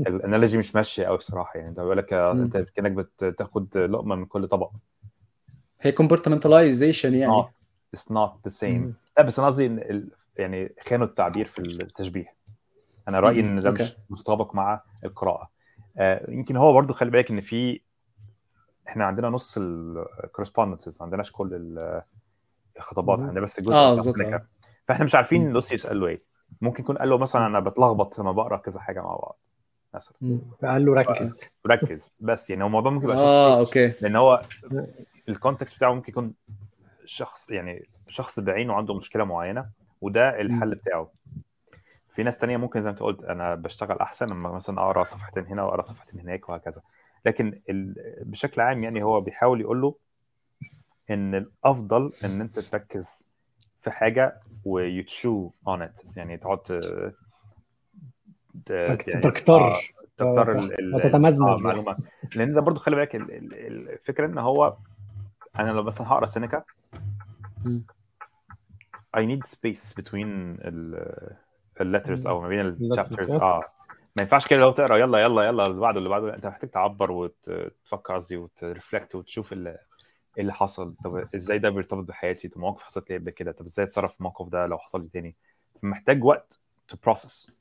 ال 0.06 0.13
analogy 0.13 0.58
مش 0.62 0.74
ماشية 0.74 1.06
قوي 1.06 1.16
بصراحة 1.16 1.58
يعني 1.58 1.68
أنت 1.70 1.80
بيقول 1.80 1.98
لك. 1.98 2.12
أنت 2.12 2.56
كأنك 2.56 3.06
بتاخد 3.22 3.78
لقمة 3.78 4.14
من 4.14 4.24
كل 4.24 4.48
طبق 4.48 4.70
هي 5.80 5.92
compartmentalization 5.92 7.14
يعني 7.14 7.32
not 7.42 7.46
it's 7.96 8.12
not 8.12 8.30
the 8.50 8.54
same 8.60 8.64
مم. 8.64 8.94
لا 9.18 9.22
بس 9.24 9.38
أنا 9.38 9.48
قصدي 9.48 9.66
ال... 9.66 10.10
يعني 10.36 10.74
خانه 10.86 11.06
التعبير 11.06 11.46
في 11.46 11.58
التشبيه 11.58 12.34
أنا 13.08 13.20
رأيي 13.20 13.40
إن 13.40 13.60
ده 13.60 13.70
مش. 13.70 13.96
متطابق 14.10 14.54
مع 14.54 14.82
القراءة 15.04 15.50
آه 15.98 16.30
يمكن 16.30 16.56
هو 16.56 16.72
برضو 16.72 16.92
خلي 16.92 17.10
بالك 17.10 17.30
إن 17.30 17.40
في 17.40 17.80
إحنا 18.88 19.04
عندنا 19.04 19.28
نص 19.28 19.58
ال 19.58 19.67
correspondences 19.67 20.96
ما 21.00 21.04
عندناش 21.04 21.32
كل 21.32 21.54
ال- 21.54 22.02
الخطابات. 22.76 23.18
عندنا 23.18 23.40
بس 23.40 23.58
الجزء 23.58 23.74
آه. 23.74 24.34
آه. 24.34 24.46
فإحنا 24.88 25.04
مش 25.04 25.14
عارفين. 25.14 25.50
لوسيوس 25.52 25.86
قال 25.86 26.00
له 26.00 26.06
إيه 26.06 26.22
ممكن 26.60 26.82
يكون 26.82 26.98
قال 26.98 27.08
له 27.08 27.18
مثلا 27.18 27.46
أنا 27.46 27.60
بتلخبط 27.60 28.18
لما 28.18 28.32
بقرأ 28.32 28.56
كذا 28.56 28.80
حاجة 28.80 29.00
مع 29.00 29.16
بعض 29.16 29.38
مثلا 29.94 30.14
مم. 30.20 30.40
فقال 30.62 30.84
له 30.86 30.94
ركز 30.94 31.40
ركز 31.66 32.18
بس 32.20 32.50
يعني 32.50 32.62
هو 32.62 32.66
الموضوع 32.66 32.92
ممكن 32.92 33.04
يبقى 33.04 33.16
آه 33.16 33.64
شخصي 33.64 33.78
okay 33.80 33.92
لأن 34.00 34.16
هو 34.16 34.42
ال 35.30 35.36
context 35.36 35.76
بتاعه 35.76 35.94
ممكن 35.94 36.12
يكون 36.12 36.34
شخص 37.04 37.50
يعني 37.50 37.88
شخص 38.08 38.40
بعينه 38.40 38.74
عنده 38.74 38.94
مشكلة 38.94 39.24
معينة 39.24 39.66
وده 40.00 40.40
الحل 40.40 40.74
بتاعه. 40.74 41.10
في 42.08 42.22
ناس 42.22 42.38
تانية 42.38 42.56
ممكن 42.56 42.80
زي 42.80 42.86
ما 42.86 42.90
انت 42.92 43.00
قلت 43.02 43.24
أنا 43.24 43.54
بشتغل 43.54 43.98
أحسن 43.98 44.26
لما 44.26 44.52
مثلا 44.52 44.80
أقرأ 44.80 45.04
صفحتين 45.04 45.46
هنا 45.46 45.62
وأقرأ 45.62 45.82
صفحتين 45.82 46.20
هناك 46.20 46.48
وهكذا. 46.48 46.82
لكن 47.26 47.60
ال... 47.70 47.94
بشكل 48.24 48.60
عام 48.60 48.84
يعني 48.84 49.02
هو 49.02 49.20
بيحاول 49.20 49.60
يقول 49.60 49.80
له 49.80 49.94
إن 51.10 51.34
الأفضل 51.34 52.12
إن 52.24 52.40
أنت 52.40 52.58
تركز 52.58 53.26
في 53.80 53.90
حاجة 53.90 54.40
ويتشو 54.64 55.50
on 55.68 55.82
it 55.82 55.98
يعني 56.16 56.36
تقعد 56.36 56.58
ت- 58.66 58.70
يعني- 58.70 58.96
تكتر. 59.22 59.60
آه، 59.62 59.80
تختار 60.18 60.58
ال- 60.58 60.78
ال- 60.80 60.94
وتتمزمز 60.94 61.40
آه 61.48 61.50
يعني. 61.52 61.62
معلومه 61.82 61.96
لأن 62.34 62.54
ده 62.54 62.60
برضو 62.60 62.78
خلي 62.80 62.96
بالك 62.96 63.16
ال- 63.16 63.32
ال- 63.32 63.88
الفكرة 63.90 64.26
إن 64.26 64.38
هو 64.38 64.76
أنا 65.58 65.70
لو 65.70 65.82
مثلا 65.82 66.08
هقرأ 66.08 66.26
سينيكا 66.26 66.64
مم. 67.64 67.82
I 69.16 69.20
need 69.20 69.46
space 69.50 69.94
between 70.00 70.14
ال 70.64 71.06
ال 71.80 71.86
letters 71.86 72.26
أو 72.26 72.40
ما 72.40 72.48
بين 72.48 72.60
ال 72.60 72.67
chapters. 72.67 73.30
آه. 73.30 73.64
ما 74.16 74.22
ينفعش 74.22 74.46
كده 74.46 74.60
لو 74.60 74.72
تقرأ 74.72 74.96
يلا 74.96 75.18
يلا 75.18 75.42
يلا 75.44 75.66
اللي 75.66 75.80
بعده 75.80 75.98
اللي 75.98 76.08
بعده. 76.08 76.34
أنت 76.34 76.46
محتاج 76.46 76.70
تعبر 76.70 77.10
وتفكر 77.12 78.14
قصدي 78.14 78.36
وت 78.36 78.54
reflect 78.54 79.14
وتشوف 79.14 79.52
ال- 79.52 79.66
إيه 79.68 79.78
اللي 80.38 80.52
حصل. 80.52 80.94
طب 81.04 81.28
إزاي 81.34 81.58
ده 81.58 81.70
بيرتبط 81.70 82.04
بحياتي؟ 82.04 82.48
طب 82.48 82.58
مواقف 82.58 82.82
حصلت 82.82 83.10
لي 83.10 83.16
قبل 83.16 83.30
كده؟ 83.30 83.52
طب 83.52 83.64
إزاي 83.64 83.84
أتصرف 83.86 84.12
في 84.12 84.18
الموقف 84.20 84.48
ده 84.48 84.66
لو 84.66 84.78
حصل 84.78 85.02
لي 85.02 85.08
تاني؟ 85.08 85.34
محتاج 85.82 86.24
وقت 86.24 86.60
to 86.88 86.96
process. 87.04 87.52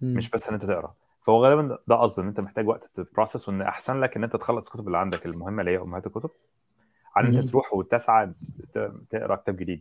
مش 0.00 0.30
بس 0.30 0.48
إن 0.48 0.54
أنت 0.54 0.64
تقرأ. 0.64 0.94
فهو 1.22 1.44
غالبا 1.44 1.78
ده 1.86 1.96
قصده 1.96 2.22
إن 2.22 2.28
أنت 2.28 2.40
محتاج 2.40 2.68
وقت 2.68 2.90
ت 2.94 3.01
process 3.01 3.48
وإن 3.48 3.62
أحسن 3.62 4.00
لك 4.00 4.16
إن 4.16 4.24
أنت 4.24 4.36
تخلص 4.36 4.66
الكتب 4.66 4.86
اللي 4.86 4.98
عندك 4.98 5.26
المهمة 5.26 5.60
اللي 5.60 5.70
هي 5.72 5.78
أمهات 5.78 6.06
الكتب. 6.06 6.30
عن. 7.16 7.36
أنت 7.36 7.48
تروح 7.50 7.74
وتسعى 7.74 8.26
ت- 8.74 8.92
تقرأ 9.10 9.36
كتاب 9.36 9.56
جديد. 9.56 9.80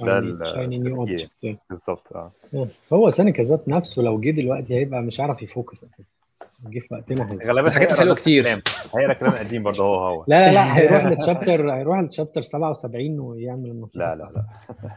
ده 0.00 0.20
بالظبط 1.70 2.12
آه. 2.16 2.32
هو 2.92 3.10
سينيكا 3.10 3.42
ذات 3.42 3.68
نفسه 3.68 4.02
لو 4.02 4.20
جه 4.20 4.30
دلوقتي 4.30 4.74
هيبقى 4.74 5.02
مش 5.02 5.20
عارف 5.20 5.42
يفوكس 5.42 5.78
أساسا. 5.84 6.02
جه 6.66 6.78
في 6.78 6.94
وقتنا. 6.94 7.38
غالبا 7.46 7.68
الحلوة 7.68 8.12
نفس 8.12 8.22
كتير. 8.22 8.40
الكلام. 8.40 8.62
هيقرأ 8.96 9.12
كلام 9.12 9.32
قديم 9.32 9.62
برضه 9.62 9.84
هو 9.84 9.94
هو. 10.06 10.24
لا 10.28 10.48
لا 10.48 10.52
لا 10.54 10.62
هيروح 10.78 11.04
للشابتر 11.06 11.74
هيروح 11.74 11.98
للشابتر 12.00 12.42
77 12.42 13.20
ويعمل 13.20 13.70
النصيحة. 13.70 14.14
لا 14.14 14.16
لا 14.16 14.30
لا. 14.34 14.44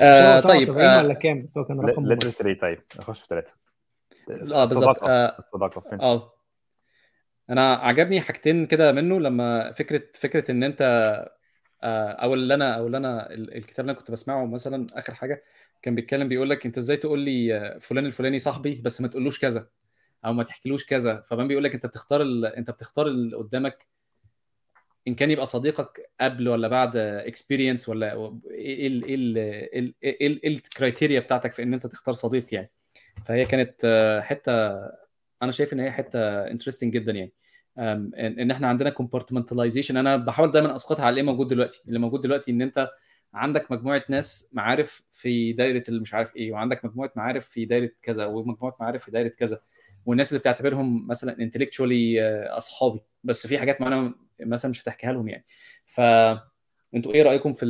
آه 0.00 0.40
طيب 0.40 0.66
77 0.68 0.80
آه 0.84 0.98
ولا 1.02 1.14
كام؟ 1.14 1.42
بس 1.42 1.58
هو 1.58 1.64
كان 1.64 1.80
رقم 1.80 2.06
ليتر 2.06 2.28
3 2.28 2.60
طيب. 2.60 2.78
نخش 2.98 3.20
في 3.20 3.26
ثلاثة 3.26 3.52
آه 4.30 4.64
بالظبط 4.64 5.04
الصداقه 5.38 5.80
فين 5.80 6.00
آه 6.00 6.32
أنا 7.52 7.74
عجبني 7.74 8.20
حاجتين 8.20 8.66
كده 8.66 8.92
منه 8.92 9.20
لما 9.20 9.72
فكرة 9.72 10.02
فكرة 10.14 10.50
إن 10.50 10.62
أنت 10.62 10.82
آه، 11.82 12.10
أو 12.12 12.34
اللي 12.34 12.54
أنا 12.54 12.74
أو 12.76 12.86
اللي 12.86 12.96
أنا 12.98 13.30
ال- 13.34 13.56
الكتاب 13.56 13.80
اللي 13.80 13.90
أنا 13.92 13.98
كنت 13.98 14.10
بسمعه 14.10 14.46
مثلا 14.46 14.86
آخر 14.94 15.14
حاجة 15.14 15.44
كان 15.82 15.94
بيتكلم 15.94 16.28
بيقول 16.28 16.50
لك 16.50 16.66
أنت 16.66 16.78
إزاي 16.78 16.96
تقول 16.96 17.18
لي 17.20 17.56
آه، 17.56 17.78
فلان 17.78 18.06
الفلاني 18.06 18.38
صاحبي 18.38 18.74
بس 18.84 19.00
ما 19.00 19.08
تقولوش 19.08 19.40
كذا 19.40 19.68
أو 20.24 20.32
ما 20.32 20.42
تحكيلوش 20.42 20.86
كذا 20.86 21.20
فبان 21.20 21.48
بيقول 21.48 21.64
لك 21.64 21.74
أنت 21.74 21.86
بتختار 21.86 22.22
ال... 22.22 22.46
أنت 22.46 22.70
بتختار 22.70 23.06
اللي 23.06 23.36
قدامك 23.36 23.86
إن 25.08 25.14
كان 25.14 25.30
يبقى 25.30 25.46
صديقك 25.46 26.10
قبل 26.20 26.48
ولا 26.48 26.68
بعد 26.68 26.96
experience 26.96 27.88
ولا 27.88 28.12
ال 28.14 28.44
إيه 28.50 29.14
ال 29.14 29.38
إيه 29.38 29.94
إيه 30.20 30.48
ال 30.48 30.56
criteria 30.56 31.20
بتاعتك 31.20 31.52
في 31.52 31.62
إن 31.62 31.74
أنت 31.74 31.86
تختار 31.86 32.14
صديق 32.14 32.54
يعني. 32.54 32.70
فهي 33.26 33.44
كانت 33.46 33.74
آه، 33.84 34.20
حتة 34.20 34.52
أنا 35.42 35.52
شايف 35.52 35.72
إن 35.72 35.80
هي 35.80 35.92
حتة 35.92 36.18
interesting 36.50 36.92
جدا 36.92 37.12
يعني. 37.12 37.32
ان 37.78 38.50
إحنا 38.50 38.68
عندنا 38.68 38.90
كومبارتمنتاليزيشن 38.90 39.96
أنا 39.96 40.16
بحاول 40.16 40.52
دايما 40.52 40.74
أسقطها 40.76 41.02
على 41.04 41.10
اللي 41.10 41.22
موجود 41.22 41.48
دلوقتي. 41.48 41.82
اللي 41.88 41.98
موجود 41.98 42.20
دلوقتي 42.20 42.50
إن 42.50 42.62
أنت 42.62 42.90
عندك 43.34 43.72
مجموعة 43.72 44.02
ناس 44.08 44.50
معارف 44.54 45.02
في 45.12 45.52
دايرة 45.52 45.82
اللي 45.88 46.00
مش 46.00 46.14
عارف 46.14 46.36
إيه 46.36 46.52
وعندك 46.52 46.84
مجموعة 46.84 47.12
معارف 47.16 47.46
في 47.46 47.64
دايرة 47.64 47.90
كذا 48.02 48.26
ومجموعة 48.26 48.76
معارف 48.80 49.04
في 49.04 49.10
دايرة 49.10 49.28
كذا 49.28 49.60
والناس 50.06 50.32
اللي 50.32 50.40
بتعتبرهم 50.40 51.06
مثلا 51.08 51.38
انتلكشوالي 51.40 52.22
أصحابي. 52.46 53.00
بس 53.24 53.46
في 53.46 53.58
حاجات 53.58 53.80
معينة 53.80 54.14
مثلا 54.40 54.70
مش 54.70 54.82
هتحكيها 54.82 55.12
لهم 55.12 55.28
يعني. 55.28 55.44
فانتوا 55.84 57.14
إيه 57.14 57.22
رأيكم 57.22 57.52
في 57.52 57.66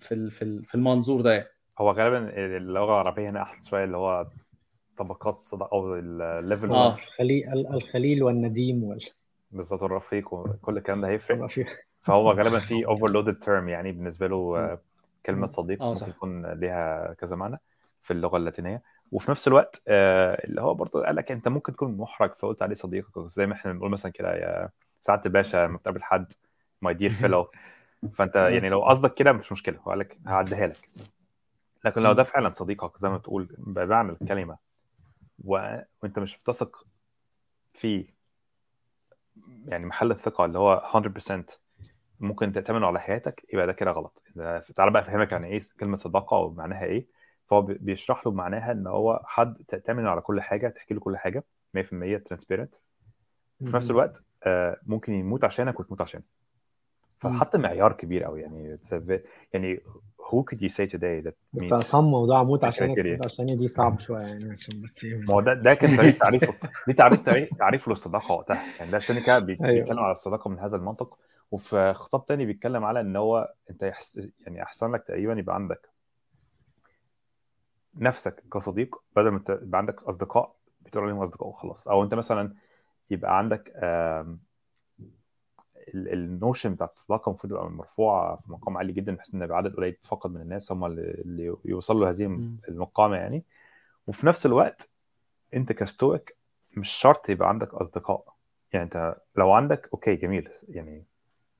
في 0.00 0.30
في 0.64 0.74
المنظور 0.74 1.20
ده 1.20 1.32
يعني؟ 1.32 1.48
هو 1.78 1.90
غالبا 1.90 2.36
اللغة 2.56 2.84
العربية 2.84 3.30
هنا 3.30 3.42
أحسن 3.42 3.64
شوية 3.64 3.84
اللي 3.84 3.96
هو 3.96 4.26
طبقات 4.98 5.34
الصداقه 5.34 5.72
أو 5.74 5.94
ال 5.94 6.05
levels 6.05 6.72
آه. 6.74 6.94
الخليل 6.94 7.52
ال- 7.52 7.74
الخليل 7.74 8.22
والنديم 8.22 8.84
وال- 8.84 9.04
بالظبط 9.52 9.82
الرفيق 9.82 10.34
وكل 10.34 10.76
الكلام 10.76 11.00
ده 11.00 11.08
هيفرق. 11.08 11.48
فهو 12.02 12.30
غالبا 12.38 12.58
في 12.58 12.86
overloaded 12.86 13.34
term 13.38 13.68
يعني 13.68 13.92
بالنسبة 13.92 14.26
له 14.26 14.36
آه، 14.58 14.80
كلمة 15.26 15.46
صديق 15.46 15.82
آه، 15.82 15.88
ممكن. 15.88 16.08
يكون 16.10 16.46
ليها 16.46 17.12
كذا 17.14 17.36
معنى 17.36 17.60
في 18.02 18.12
اللغة 18.12 18.36
اللاتينية. 18.36 18.82
وفي 19.12 19.30
نفس 19.30 19.48
الوقت 19.48 19.82
آه، 19.88 20.44
اللي 20.44 20.60
هو 20.62 20.74
برضه 20.74 21.04
قال 21.06 21.16
لك 21.16 21.32
أنت 21.32 21.48
ممكن 21.48 21.72
تكون 21.72 21.96
محرج 21.96 22.30
فقلت 22.38 22.62
عليه 22.62 22.74
صديقك. 22.74 23.18
زي 23.28 23.46
ما 23.46 23.52
إحنا 23.54 23.72
بنقول 23.72 23.90
مثلا 23.90 24.12
كده 24.12 24.34
يا 24.36 24.68
سعادة 25.00 25.22
الباشا 25.26 25.56
لما 25.56 25.76
بتقابل 25.76 26.02
حد 26.02 26.32
my 26.82 26.94
dear 26.94 27.10
fellow 27.10 27.50
فأنت 28.12 28.36
يعني 28.36 28.68
لو 28.68 28.84
قصدك 28.84 29.14
كده 29.14 29.32
مش 29.32 29.52
مشكلة. 29.52 29.78
هو 29.78 29.90
قال 29.90 29.98
لك 29.98 30.18
هعديها 30.26 30.66
لك. 30.66 30.88
لكن 31.84 32.00
لو 32.02 32.12
ده 32.12 32.22
فعلا 32.22 32.52
صديقك 32.52 32.96
زي 32.98 33.08
ما 33.08 33.16
بتقول 33.16 33.48
بمعنى 33.58 34.12
الكلمة 34.22 34.56
و... 35.44 35.76
وانت 36.02 36.18
مش 36.18 36.38
بتثق 36.38 36.86
فيه 37.74 38.14
يعني 39.66 39.86
محل 39.86 40.10
الثقة 40.10 40.44
اللي 40.44 40.58
هو 40.58 40.82
100% 41.30 41.44
ممكن 42.20 42.52
تأتمنه 42.52 42.86
على 42.86 43.00
حياتك 43.00 43.46
يبقى 43.52 43.66
ده 43.66 43.72
كده 43.72 43.90
غلط. 43.90 44.22
تعالى 44.74 44.90
بقى 44.90 45.02
أفهمك 45.02 45.32
يعني 45.32 45.46
إيه 45.46 45.60
كلمة 45.80 45.96
صداقة 45.96 46.36
ومعناها 46.36 46.84
إيه. 46.84 47.06
فهو 47.46 47.62
بي- 47.62 47.74
بيشرح 47.74 48.26
له 48.26 48.32
معناها 48.32 48.72
إن 48.72 48.86
هو 48.86 49.22
حد 49.24 49.56
تأتمنه 49.68 50.10
على 50.10 50.20
كل 50.20 50.40
حاجة 50.40 50.68
تحكي 50.68 50.94
له 50.94 51.00
كل 51.00 51.16
حاجة 51.16 51.44
100% 51.74 52.18
transparent 52.24 52.74
وفي 53.60 53.76
نفس 53.76 53.90
الوقت 53.90 54.22
آه، 54.44 54.80
ممكن 54.86 55.12
يموت 55.12 55.44
عشانك 55.44 55.80
وتموت 55.80 56.00
عشانه. 56.00 56.24
فحط 57.18 57.56
معيار 57.56 57.92
كبير 57.92 58.24
قوي 58.24 58.40
يعني 58.42 58.78
يعني 59.52 59.80
who 60.30 60.42
could 60.50 60.60
you 60.60 60.68
say 60.68 60.86
today 60.86 61.22
that 61.26 61.60
meets 61.60 61.72
عصام 61.72 62.04
موضوع 62.04 62.40
أموت. 62.40 62.64
أموت 62.64 62.82
عشاني 63.24 63.56
دي 63.56 63.68
صعب 63.68 64.00
شوية 64.00 64.20
يعني 64.20 64.52
عشان 64.52 64.82
بس. 64.82 65.04
ما 65.28 65.34
هو 65.34 65.40
ده 65.40 65.54
ده 65.54 65.74
كان 65.74 65.96
طريقه 65.96 66.18
تعريفه 66.18 66.54
دي 66.86 66.92
تعريف 66.92 67.20
تعريف 67.20 67.48
تعريفه 67.58 67.90
للصداقة 67.90 68.32
وقتها 68.34 68.62
يعني 68.78 68.90
ده 68.90 68.98
سينيكا 68.98 69.32
أيوة. 69.34 69.44
بيتكلم 69.44 69.98
على 69.98 70.12
الصداقة 70.12 70.50
من 70.50 70.58
هذا 70.58 70.76
المنطق 70.76 71.18
وفي 71.50 71.92
خطاب 71.92 72.26
تاني 72.26 72.46
بيتكلم 72.46 72.84
على 72.84 73.00
إن 73.00 73.16
هو 73.16 73.54
أنت 73.70 73.82
يحس 73.82 74.20
يعني 74.40 74.62
أحسن 74.62 74.92
لك 74.92 75.02
تقريبا 75.02 75.32
يبقى 75.38 75.54
عندك 75.54 75.88
نفسك 77.94 78.42
كصديق 78.52 78.96
بدل 79.16 79.28
ما 79.28 79.40
يبقى 79.48 79.78
عندك 79.78 80.02
أصدقاء 80.02 80.54
بتقول 80.80 81.04
عليهم 81.04 81.22
أصدقاء 81.22 81.48
وخلاص 81.48 81.88
أو 81.88 82.02
أنت 82.02 82.14
مثلا 82.14 82.54
يبقى 83.10 83.38
عندك 83.38 83.72
آم، 83.76 84.38
ال 85.94 86.05
notion 86.05 86.74
بتاعت 86.74 86.90
الصداقة 86.90 87.28
المفروض 87.30 87.52
تبقى 87.52 87.70
مرفوعة 87.70 88.36
في 88.36 88.52
مقام 88.52 88.76
عالي 88.76 88.92
جدا 88.92 89.14
بحيث 89.14 89.34
إن 89.34 89.52
عدد 89.52 89.74
قليل 89.76 89.96
فقط 90.02 90.30
من 90.30 90.40
الناس 90.40 90.72
هم 90.72 90.84
اللي 90.84 91.56
يوصلوا 91.64 92.04
لهذه. 92.04 92.24
المقامة 92.68 93.16
يعني 93.16 93.44
وفي 94.06 94.26
نفس 94.26 94.46
الوقت 94.46 94.90
أنت 95.54 95.72
ك 95.72 95.83
Stoic 95.83 96.36
مش 96.76 96.90
شرط 96.90 97.28
يبقى 97.30 97.48
عندك 97.48 97.74
أصدقاء 97.74 98.34
يعني 98.72 98.84
أنت 98.84 99.16
لو 99.36 99.52
عندك 99.52 99.88
okay 99.92 100.16
جميل 100.16 100.48
يعني 100.68 101.04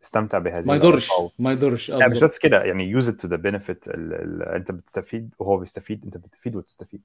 استمتع 0.02 0.38
بهذه 0.38 0.66
ما 0.66 0.74
يضرش. 0.74 1.10
ما 1.38 1.52
يضرش 1.52 1.90
لا 1.90 2.06
مش. 2.06 2.22
بس 2.22 2.38
كده 2.38 2.62
يعني 2.64 2.84
use 2.84 3.09
it 3.09 3.14
to 3.14 3.28
the 3.28 3.36
benefit 3.36 3.88
أنت 3.88 4.72
بتستفيد 4.72 5.34
وهو 5.38 5.56
بيستفيد 5.56 6.05
أنت 6.05 6.16
بتفيد 6.16 6.56
وتستفيد 6.56 7.02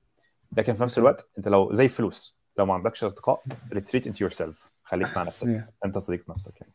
لكن 0.57 0.73
في 0.75 0.83
نفس 0.83 0.97
الوقت 0.97 1.29
أنت 1.37 1.47
لو 1.47 1.73
زي 1.73 1.87
فلوس 1.87 2.37
لو 2.57 2.65
ما 2.65 2.73
عندكش 2.73 3.03
أصدقاء 3.03 3.43
retreat 3.73 4.07
into 4.07 4.21
yourself 4.21 4.71
خليك 4.83 5.17
مع 5.17 5.23
نفسك. 5.23 5.67
أنت 5.85 5.97
صديق 5.97 6.29
نفسك 6.29 6.61
يعني 6.61 6.73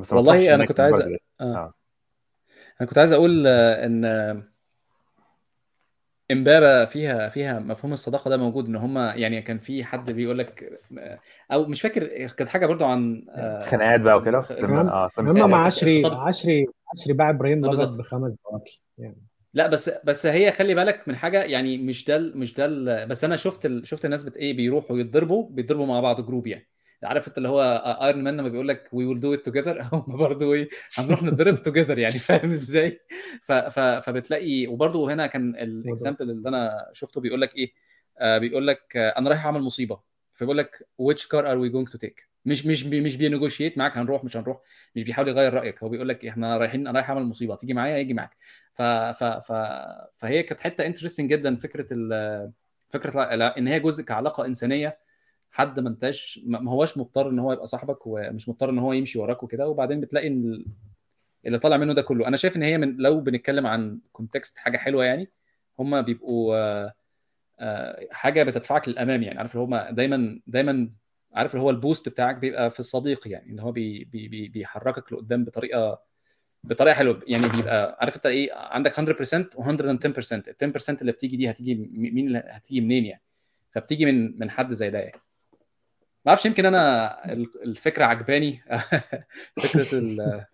بس 0.00 0.12
ما 0.12 0.18
والله 0.18 0.54
هناك 0.54 0.68
كنت 0.68 0.80
عايز 0.80 0.96
بس. 0.96 1.20
آه. 1.40 1.44
آه. 1.44 1.74
أنا 2.80 2.88
كنت 2.88 2.98
عايز 2.98 3.12
أقول 3.12 3.46
آه، 3.46 3.86
إن 3.86 4.04
إمبابة 6.30 6.84
فيها 6.84 7.28
فيها 7.28 7.58
مفهوم 7.58 7.92
الصداقة 7.92 8.28
ده 8.28 8.36
موجود 8.36 8.66
إن 8.66 8.76
هم 8.76 8.98
يعني 8.98 9.42
كان 9.42 9.58
في 9.58 9.84
حد 9.84 10.10
بيقول 10.10 10.38
لك 10.38 10.80
آه، 10.98 11.20
أو 11.52 11.64
مش 11.64 11.80
فاكر 11.82 12.26
كانت 12.26 12.48
حاجة 12.50 12.66
برضو 12.66 12.84
عن 12.84 13.24
خناقات 13.64 14.00
بقى 14.00 14.16
وكده. 14.16 14.38
آه 14.38 15.10
مع 15.46 15.64
عشري 15.64 16.06
عشري 16.06 16.66
عشري 16.92 17.12
باع 17.12 17.30
إبراهيم. 17.30 17.64
الابيض 17.64 17.96
بخمس 17.96 18.36
بواكي 18.44 18.82
يعني 18.98 19.16
لا 19.54 19.66
بس 19.66 19.90
بس 20.04 20.26
هي 20.26 20.52
خلي 20.52 20.74
بالك 20.74 21.08
من 21.08 21.16
حاجة 21.16 21.42
يعني 21.42 21.78
مش 21.78 22.04
ده 22.04 22.18
مش 22.18 22.54
ده 22.54 23.04
بس 23.04 23.24
أنا 23.24 23.36
شفت 23.36 23.66
ال... 23.66 23.86
شفت 23.86 24.04
الناس 24.04 24.24
بت 24.24 24.36
إيه 24.36 24.56
بيروحوا 24.56 24.98
يتضربوا 24.98 25.48
بيتضربوا 25.50 25.86
مع 25.86 26.00
بعض 26.00 26.26
group 26.26 26.46
يعني 26.46 26.68
عارف 27.02 27.28
انت 27.28 27.38
اللي 27.38 27.48
هو 27.48 27.62
Iron 28.02 28.22
Man 28.22 28.36
لما 28.36 28.48
بيقول 28.48 28.68
لك 28.68 28.88
we 28.92 29.04
will 29.04 29.20
do 29.20 29.34
it 29.34 29.44
together 29.44 29.82
هم 29.92 30.16
برضه 30.16 30.52
إيه 30.54 30.68
هنروح 30.94 31.22
نتضرب 31.22 31.62
together 31.62 31.98
يعني 31.98 32.18
فاهم 32.18 32.50
إزاي. 32.50 33.00
فبتلاقي 34.02 34.66
وبرضه 34.66 35.12
هنا 35.12 35.26
كان 35.26 35.56
ال 35.56 35.65
example 35.65 36.30
اللي 36.30 36.48
أنا 36.48 36.90
شفته 36.92 37.20
بيقول 37.20 37.40
لك 37.40 37.56
إيه 37.56 37.72
آه 38.18 38.38
بيقول 38.38 38.66
لك 38.66 38.96
آه 38.96 39.08
أنا 39.18 39.30
رايح 39.30 39.44
أعمل 39.46 39.62
مصيبة 39.62 40.00
فبيقول 40.34 40.58
لك 40.58 40.88
which 41.02 41.22
car 41.22 41.42
are 41.44 41.58
we 41.58 41.72
going 41.74 41.92
to 41.92 41.98
take 42.08 42.30
مش 42.44 42.66
مش 42.66 42.84
بي 42.84 43.00
مش 43.00 43.16
بي 43.16 43.27
negotiate 43.27 43.78
معاك 43.78 43.98
هنروح 43.98 44.24
مش 44.24 44.36
هنروح 44.36 44.60
مش 44.94 45.04
بيحاول 45.04 45.28
يغير 45.28 45.54
رأيك 45.54 45.82
هو 45.82 45.88
بيقول 45.88 46.08
لك 46.08 46.26
إحنا 46.26 46.56
رايحين 46.58 46.86
أنا 46.86 46.98
رايح 46.98 47.10
أعمل 47.10 47.22
مصيبة 47.22 47.56
تيجي 47.56 47.74
معايا 47.74 47.98
يجي 47.98 48.14
معاك. 48.14 48.36
ف 48.74 48.82
ف 48.82 49.24
ف 49.24 49.52
فهي 50.16 50.42
كانت 50.42 50.60
حتة 50.60 50.86
interesting 50.86 51.30
جدا 51.30 51.56
فكرة 51.56 51.86
ال 51.92 52.52
فكرة 52.90 53.22
إن 53.58 53.66
هي 53.68 53.80
جزء 53.80 54.04
كعلاقة 54.04 54.46
إنسانية 54.46 54.98
حد 55.50 55.80
ما 55.80 55.88
انتش 55.88 56.40
ما 56.46 56.70
هوش 56.70 56.98
مضطر 56.98 57.28
إن 57.30 57.38
هو 57.38 57.52
يبقى 57.52 57.66
صاحبك 57.66 58.06
ومش 58.06 58.48
مضطر 58.48 58.70
إن 58.70 58.78
هو 58.78 58.92
يمشي 58.92 59.18
وراك 59.18 59.42
وكده 59.42 59.68
وبعدين 59.68 60.00
بتلاقي 60.00 60.26
إن 60.26 60.44
ال- 60.44 60.66
اللي 61.46 61.58
طالع 61.58 61.76
منه 61.76 61.92
ده 61.92 62.02
كله. 62.02 62.28
أنا 62.28 62.36
شايف 62.36 62.56
إن 62.56 62.62
هي 62.62 62.78
من 62.78 62.96
لو 62.96 63.20
بنتكلم 63.20 63.66
عن 63.66 64.00
context 64.12 64.58
حاجة 64.58 64.76
حلوة 64.76 65.04
يعني 65.04 65.30
هم 65.78 66.02
بيبقوا 66.02 66.56
آه، 66.56 66.94
آه، 67.60 68.06
حاجة 68.10 68.42
بتدفعك 68.42 68.88
للأمام 68.88 69.22
يعني. 69.22 69.38
عارف 69.38 69.54
اللي 69.56 69.64
هم 69.64 69.94
دايما 69.94 70.40
دايما 70.46 70.90
عارف 71.34 71.54
اللي 71.54 71.62
هو 71.64 71.70
ال 71.70 71.76
boost 71.76 72.08
بتاعك 72.08 72.36
بيبقى 72.36 72.70
في 72.70 72.80
الصديق 72.80 73.28
يعني 73.28 73.50
إن 73.52 73.60
هو 73.60 73.72
بي 73.72 74.04
بي 74.04 74.28
بي 74.28 74.48
بيحركك 74.48 75.12
لقدام 75.12 75.44
بطريقة 75.44 76.00
بطريقة 76.64 76.94
حلوة 76.94 77.20
يعني. 77.26 77.48
بيبقى 77.48 77.98
عارف 78.00 78.16
أنت 78.16 78.26
إيه 78.26 78.54
عندك 78.54 79.00
100% 79.00 79.50
و110% 79.56 80.32
ال 80.32 80.54
10% 80.72 81.00
اللي 81.00 81.12
بتيجي 81.12 81.36
دي 81.36 81.50
هتيجي 81.50 81.74
مين 81.92 82.36
هتيجي 82.36 82.80
منين 82.80 83.04
يعني؟ 83.04 83.22
فبتيجي 83.72 84.04
من 84.06 84.38
من 84.38 84.50
حد 84.50 84.72
زي 84.72 84.90
ده 84.90 84.98
يعني. 84.98 85.20
ما 86.24 86.28
أعرفش 86.30 86.46
يمكن 86.46 86.66
أنا 86.66 87.32
ال- 87.32 87.62
الفكرة 87.64 88.04
عجباني. 88.04 88.60
فكرة 89.62 89.98
ال- 89.98 90.44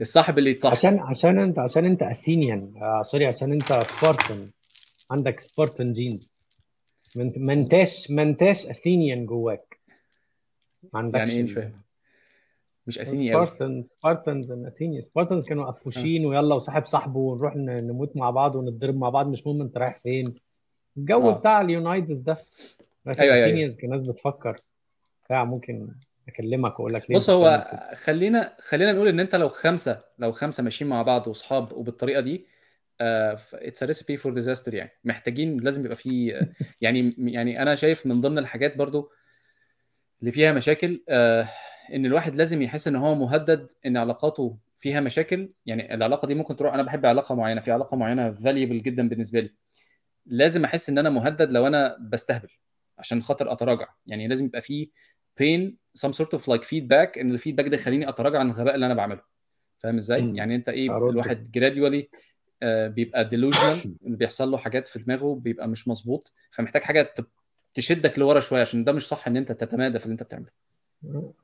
الصاحب 0.00 0.38
اللي 0.38 0.50
يتصاحب. 0.50 0.76
عشان 0.76 0.98
عشان 0.98 1.38
انت 1.38 1.58
عشان 1.58 1.84
انت 1.84 2.02
Athenian 2.02 2.74
آه 2.82 3.02
sorry 3.02 3.26
عشان 3.26 3.52
انت 3.52 3.72
Spartan 3.98 4.46
عندك 5.10 5.40
Spartan 5.40 5.92
genes 5.92 6.32
ما 7.16 7.22
انت- 7.22 7.38
ما 7.38 7.52
انتاش 7.52 8.10
ما 8.10 8.22
انتاش 8.22 8.66
Athenian 8.66 9.26
جواك. 9.26 9.78
ما 10.92 10.98
عندكش 11.00 11.18
يعني 11.28 11.32
إيه؟ 11.32 11.42
مش 11.44 11.50
ال- 11.50 11.54
فاهم. 11.54 11.72
مش 12.86 12.98
أثيني 12.98 13.32
قوي 13.34 13.46
Spartans 13.46 13.86
Spartans 13.86 14.52
Athenians. 14.52 15.00
Spartans 15.00 15.46
كانوا 15.48 15.66
قفوشين 15.70 16.26
ويلا 16.26 16.54
وصاحب 16.54 16.86
صاحبه 16.86 17.18
ونروح 17.18 17.56
نموت 17.56 18.16
مع 18.16 18.30
بعض 18.30 18.56
ونتضرب 18.56 18.96
مع 18.96 19.08
بعض. 19.08 19.26
مش 19.26 19.46
مهم 19.46 19.60
انت 19.62 19.78
رايح 19.78 19.96
فين. 20.02 20.34
الجو 20.96 21.30
آه. 21.30 21.38
بتاع 21.38 21.60
ال 21.60 21.68
united 21.68 22.13
ز 22.13 22.20
ده. 22.20 22.36
لكن 23.06 23.22
أيوة، 23.22 23.34
أيوة، 23.34 23.68
Athenians 23.72 23.76
كان 23.76 23.90
ناس 23.90 24.02
بتفكر. 24.02 24.56
بتاع 25.32 25.44
ممكن 25.44 25.88
أكلمك 26.28 26.80
وأقول 26.80 26.94
لك 26.94 27.10
ليه 27.10 27.16
بص 27.16 27.30
هو. 27.30 27.70
خلينا 27.94 28.56
خلينا 28.60 28.92
نقول 28.92 29.08
إن 29.08 29.20
أنت 29.20 29.34
لو 29.34 29.48
خمسة 29.48 30.04
لو 30.18 30.32
خمسة 30.32 30.62
ماشيين 30.62 30.90
مع 30.90 31.02
بعض 31.02 31.28
واصحاب 31.28 31.72
وبالطريقة 31.72 32.20
دي 32.20 32.46
it's 33.00 33.82
recipe 33.82 34.16
for 34.16 34.32
disaster 34.34 34.74
يعني. 34.74 34.90
محتاجين 35.04 35.60
لازم 35.60 35.84
يبقى 35.84 35.96
في 35.96 36.46
يعني 36.80 37.14
يعني 37.18 37.62
أنا 37.62 37.74
شايف 37.74 38.06
من 38.06 38.20
ضمن 38.20 38.38
الحاجات 38.38 38.76
برضو 38.76 39.10
اللي 40.20 40.32
فيها 40.32 40.52
مشاكل 40.52 41.04
آه، 41.08 41.48
إن 41.94 42.06
الواحد 42.06 42.36
لازم 42.36 42.62
يحس 42.62 42.88
إن 42.88 42.96
هو 42.96 43.14
مهدد 43.14 43.70
إن 43.86 43.96
علاقاته 43.96 44.58
فيها 44.78 45.00
مشاكل. 45.00 45.52
يعني 45.66 45.94
العلاقة 45.94 46.26
دي 46.26 46.34
ممكن 46.34 46.56
تروح 46.56 46.74
أنا 46.74 46.82
بحب 46.82 47.06
علاقة 47.06 47.34
معينة 47.34 47.60
في 47.60 47.72
علاقة 47.72 47.96
معينة 47.96 48.32
valuable 48.32 48.82
جدا 48.82 49.08
بالنسبة 49.08 49.40
لي. 49.40 49.50
لازم 50.26 50.64
أحس 50.64 50.90
إن 50.90 50.98
أنا 50.98 51.10
مهدد 51.10 51.52
لو 51.52 51.66
أنا 51.66 51.96
بستهبل 52.00 52.48
عشان 52.98 53.22
خاطر 53.22 53.52
أتراجع. 53.52 53.88
يعني 54.06 54.28
لازم 54.28 54.46
يبقى 54.46 54.60
في 54.60 54.90
بين 55.38 55.78
some 55.98 56.10
sort 56.12 56.38
of 56.38 56.40
like 56.42 56.62
feedback 56.64 57.18
إن 57.18 57.30
ال 57.30 57.34
feedback 57.34 57.68
ده 57.68 57.76
يخليني 57.76 58.08
أتراجع 58.08 58.38
عن 58.38 58.46
الغباء 58.50 58.74
اللي 58.74 58.86
أنا 58.86 58.94
بعمله. 58.94 59.20
فاهم 59.78 59.96
إزاي. 59.96 60.32
يعني 60.36 60.54
أنت 60.54 60.68
إيه 60.68 60.96
أرد. 60.96 61.10
الواحد 61.10 61.50
gradually 61.50 62.08
بيبقى 62.64 63.30
delusional 63.30 63.88
بيحصل 64.02 64.50
له 64.50 64.56
حاجات 64.58 64.86
في 64.88 64.98
دماغه 64.98 65.34
بيبقى 65.34 65.68
مش 65.68 65.88
مظبوط 65.88 66.32
فمحتاج 66.50 66.82
حاجة 66.82 67.14
تشدك 67.74 68.18
لورا 68.18 68.40
شوية 68.40 68.60
عشان 68.60 68.84
ده 68.84 68.92
مش 68.92 69.08
صح 69.08 69.26
إن 69.26 69.36
أنت 69.36 69.52
تتمادى 69.52 69.98
في 69.98 70.04
اللي 70.06 70.12
أنت 70.12 70.22
بتعمله. 70.22 70.50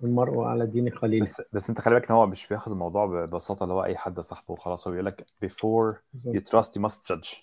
المرء 0.04 0.40
على 0.40 0.66
دين 0.66 0.90
خليله 0.90 1.22
بس 1.22 1.42
بس 1.52 1.68
أنت 1.68 1.80
خلي 1.80 1.94
بالك 1.94 2.08
إن 2.10 2.16
هو 2.16 2.26
مش 2.26 2.46
بياخد 2.48 2.72
الموضوع 2.72 3.06
ببساطة 3.06 3.62
اللي 3.64 3.74
هو 3.74 3.84
أي 3.84 3.96
حد 3.96 4.20
صاحبه 4.20 4.52
وخلاص. 4.52 4.86
هو 4.86 4.90
بيقول 4.92 5.06
لك 5.06 5.26
before 5.44 5.94
you 6.26 6.40
trust 6.40 6.68
you 6.68 6.82
must 6.88 6.96
judge. 7.12 7.36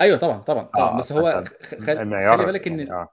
أيوه 0.00 0.18
طبعا 0.18 0.38
طبعا 0.38 0.62
طبعا. 0.62 0.88
آه، 0.88 0.98
بس 0.98 1.12
هو 1.12 1.44
خ- 1.46 1.64
خل... 1.64 1.96
خلي 1.98 2.46
بالك 2.46 2.66
إن 2.66 2.78
يعني 2.78 2.92
آه. 2.92 3.08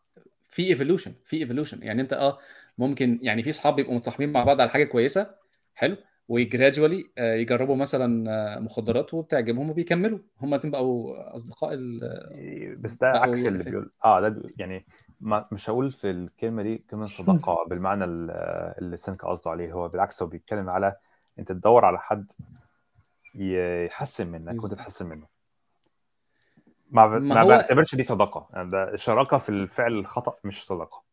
في 0.49 0.67
evolution 0.67 1.13
في 1.25 1.37
evolution 1.37 1.83
يعني 1.83 2.01
انت 2.01 2.13
آه 2.13 2.39
ممكن 2.77 3.19
يعني 3.21 3.43
في 3.43 3.49
اصحاب 3.49 3.75
بيبقوا 3.75 3.95
متصاحبين 3.95 4.31
مع 4.31 4.43
بعض 4.43 4.61
على 4.61 4.69
حاجة 4.69 4.83
كويسة 4.83 5.35
حلو 5.75 5.97
وجرادجوالي 6.27 7.09
يجربوا 7.17 7.75
مثلا 7.75 8.31
آه، 8.57 8.59
مخدرات 8.59 9.13
وبتعجبهم 9.13 9.69
وبيكملوا. 9.69 10.19
هم 10.41 10.57
بقوا 10.57 11.35
أصدقاء 11.35 11.73
ال... 11.73 12.75
بس 12.81 12.97
ده 12.97 13.07
عكس 13.07 13.47
اللي 13.47 13.63
بيقول 13.63 13.91
آه 14.05 14.29
ده 14.29 14.43
يعني 14.57 14.85
ما 15.21 15.47
مش 15.51 15.69
هقول 15.69 15.91
في 15.91 16.11
الكلمة 16.11 16.63
دي 16.63 16.77
كلمة 16.77 17.05
صداقة 17.05 17.65
بالمعنى 17.67 18.03
ال- 18.03 18.31
اللي 18.81 18.97
سنكا 18.97 19.27
قصده 19.27 19.51
عليه. 19.51 19.73
هو 19.73 19.87
بالعكس 19.87 20.23
هو 20.23 20.29
بيتكلم 20.29 20.69
على 20.69 20.95
انت 21.39 21.51
تدور 21.51 21.85
على 21.85 21.99
حد 21.99 22.31
يحسن 23.35 24.27
منك 24.27 24.63
وانت 24.63 24.73
تحسن 24.73 25.05
منه. 25.09 25.38
ما 26.89 27.07
ب... 27.07 27.11
ما 27.11 27.19
ما 27.19 27.41
هو- 27.41 27.47
بعتبرش 27.47 27.95
دي 27.95 28.03
صداقة. 28.03 28.49
يعني 28.53 28.71
ده 28.71 28.95
شراكه 28.95 29.37
في 29.37 29.49
الفعل 29.49 29.93
الخطأ 29.93 30.35
مش 30.43 30.65
صداقة. 30.65 31.03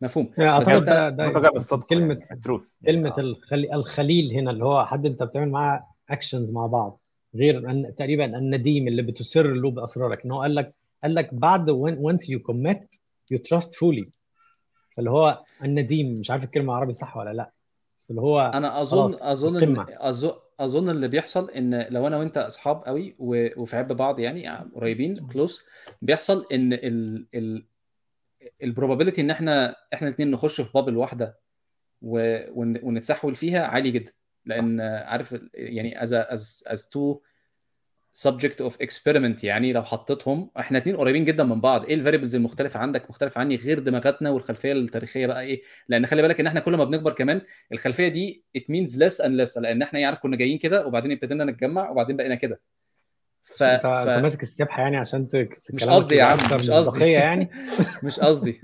مفهوم. 0.00 0.32
يعني 0.38 0.60
بس 0.60 0.68
ده 0.68 1.08
ده 1.08 1.48
الصدق 1.56 1.86
كلمة 1.86 2.14
يعني 2.14 2.28
ال 2.32 2.39
truth 2.39 2.72
كلمة 2.86 3.14
الخلي 3.18 3.74
الخليل 3.74 4.32
هنا 4.32 4.50
اللي 4.50 4.64
هو 4.64 4.86
حد 4.86 5.06
أنت 5.06 5.22
بتعمل 5.22 5.50
معاه 5.50 5.86
actions 6.10 6.50
مع 6.52 6.66
بعض 6.66 7.00
غير 7.34 7.70
أن 7.70 7.94
تقريبا 7.98 8.24
النديم 8.24 8.88
اللي 8.88 9.02
بتسر 9.02 9.46
له 9.46 9.70
بأسرارك. 9.70 10.24
إن 10.24 10.30
هو 10.32 10.42
قال 10.42 10.54
لك 10.54 10.74
قال 11.02 11.14
لك 11.14 11.34
بعد 11.34 11.70
once 11.70 12.20
you 12.30 12.38
commit 12.52 12.82
you 13.34 13.38
trust 13.38 13.68
fully. 13.70 14.08
فاللي 14.96 15.10
هو 15.10 15.42
النديم 15.64 16.20
مش 16.20 16.30
عارف 16.30 16.44
الكلمة 16.44 16.74
عربي 16.74 16.92
صح 16.92 17.16
ولا 17.16 17.32
لأ 17.32 17.50
بس 17.96 18.10
اللي 18.10 18.20
هو 18.20 18.40
أنا 18.54 18.80
اظن 18.80 19.14
أظن. 19.20 19.62
إن 19.62 19.86
أظن 19.90 20.32
أظن 20.60 20.90
اللي 20.90 21.08
بيحصل 21.08 21.50
إن 21.50 21.86
لو 21.90 22.06
أنا 22.06 22.16
وأنت 22.16 22.36
أصحاب 22.36 22.84
قوي 22.86 23.16
وفي 23.18 23.76
عب 23.76 23.92
بعض 23.92 24.20
يعني, 24.20 24.42
يعني 24.42 24.70
قريبين 24.74 25.26
close 25.26 25.62
بيحصل 26.02 26.46
إن 26.52 26.72
ال 26.72 27.26
ال 27.34 27.66
ال 28.62 28.67
probability 28.67 29.20
إن 29.20 29.30
إحنا 29.30 29.76
إحنا 29.94 30.08
الاثنين 30.08 30.30
نخش 30.30 30.60
في 30.60 30.72
bubble 30.74 30.96
واحدة 30.96 31.38
ونتسحول 32.02 33.34
فيها 33.34 33.66
عالي 33.66 33.90
جدا. 33.90 34.12
لأن 34.44 34.80
عارف 34.80 35.40
يعني 35.54 36.00
as 36.00 36.08
a, 36.08 36.30
as 36.34 36.72
as 36.72 36.90
subject 38.18 38.64
of 38.68 38.72
experiment 38.86 39.44
يعني 39.44 39.72
لو 39.72 39.82
حطيتهم 39.82 40.50
إحنا 40.58 40.78
اتنين 40.78 40.96
قريبين 40.96 41.24
جدا 41.24 41.44
من 41.44 41.60
بعض. 41.60 41.84
إيه 41.84 41.94
ال 41.94 41.98
variables 41.98 42.36
المختلفة 42.36 42.80
عندك؟ 42.80 43.10
مختلفة 43.10 43.40
عني 43.40 43.56
غير 43.56 43.78
دماغاتنا 43.78 44.30
والخلفية 44.30 44.72
التاريخية 44.72 45.26
بقى 45.26 45.42
إيه؟ 45.42 45.62
لأن 45.88 46.06
خلي 46.06 46.22
بالك 46.22 46.40
إن 46.40 46.46
إحنا 46.46 46.60
كل 46.60 46.76
ما 46.76 46.84
بنكبر 46.84 47.12
كمان 47.12 47.40
الخلفية 47.72 48.08
دي 48.08 48.44
it 48.58 48.60
means 48.62 48.90
less 48.98 49.24
and 49.24 49.40
less 49.44 49.58
لأن 49.60 49.82
إحنا 49.82 49.98
يعرف 50.00 50.18
كنا 50.18 50.36
جايين 50.36 50.58
كده 50.58 50.86
وبعدين 50.86 51.12
ابتدينا 51.12 51.44
نتجمع 51.44 51.90
وبعدين 51.90 52.16
بقينا 52.16 52.34
كده. 52.34 52.60
ف... 53.44 53.62
أنت 53.62 53.82
ف... 53.82 53.86
أنت 53.86 54.22
ماسك 54.22 54.42
السبحة 54.42 54.82
يعني 54.82 54.96
عشان 54.96 55.28
ت- 55.28 55.48
مش 55.74 55.84
قصدي 55.84 56.14
يا 56.14 56.24
عم 56.24 56.38
أكتر 56.38 56.58
مش 56.58 56.70
قصدي. 56.70 57.10
يعني. 57.10 57.50
مش 58.02 58.20
قصدي. 58.20 58.60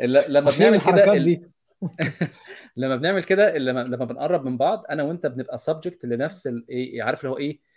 لما 0.00 0.50
بنعمل 0.50 0.80
كده 0.80 1.14
لما 2.76 2.96
بنعمل 2.96 3.24
كده 3.24 3.58
لما 3.58 4.04
بنقرب 4.04 4.44
من 4.44 4.56
بعض 4.56 4.84
أنا 4.90 5.02
وأنت 5.02 5.26
بنبقى 5.26 5.58
subject 5.58 6.04
لنفس 6.04 6.46
الايه 6.46 7.02
عارف 7.02 7.20
اللي 7.20 7.30
هو 7.30 7.38
إيه؟ 7.38 7.73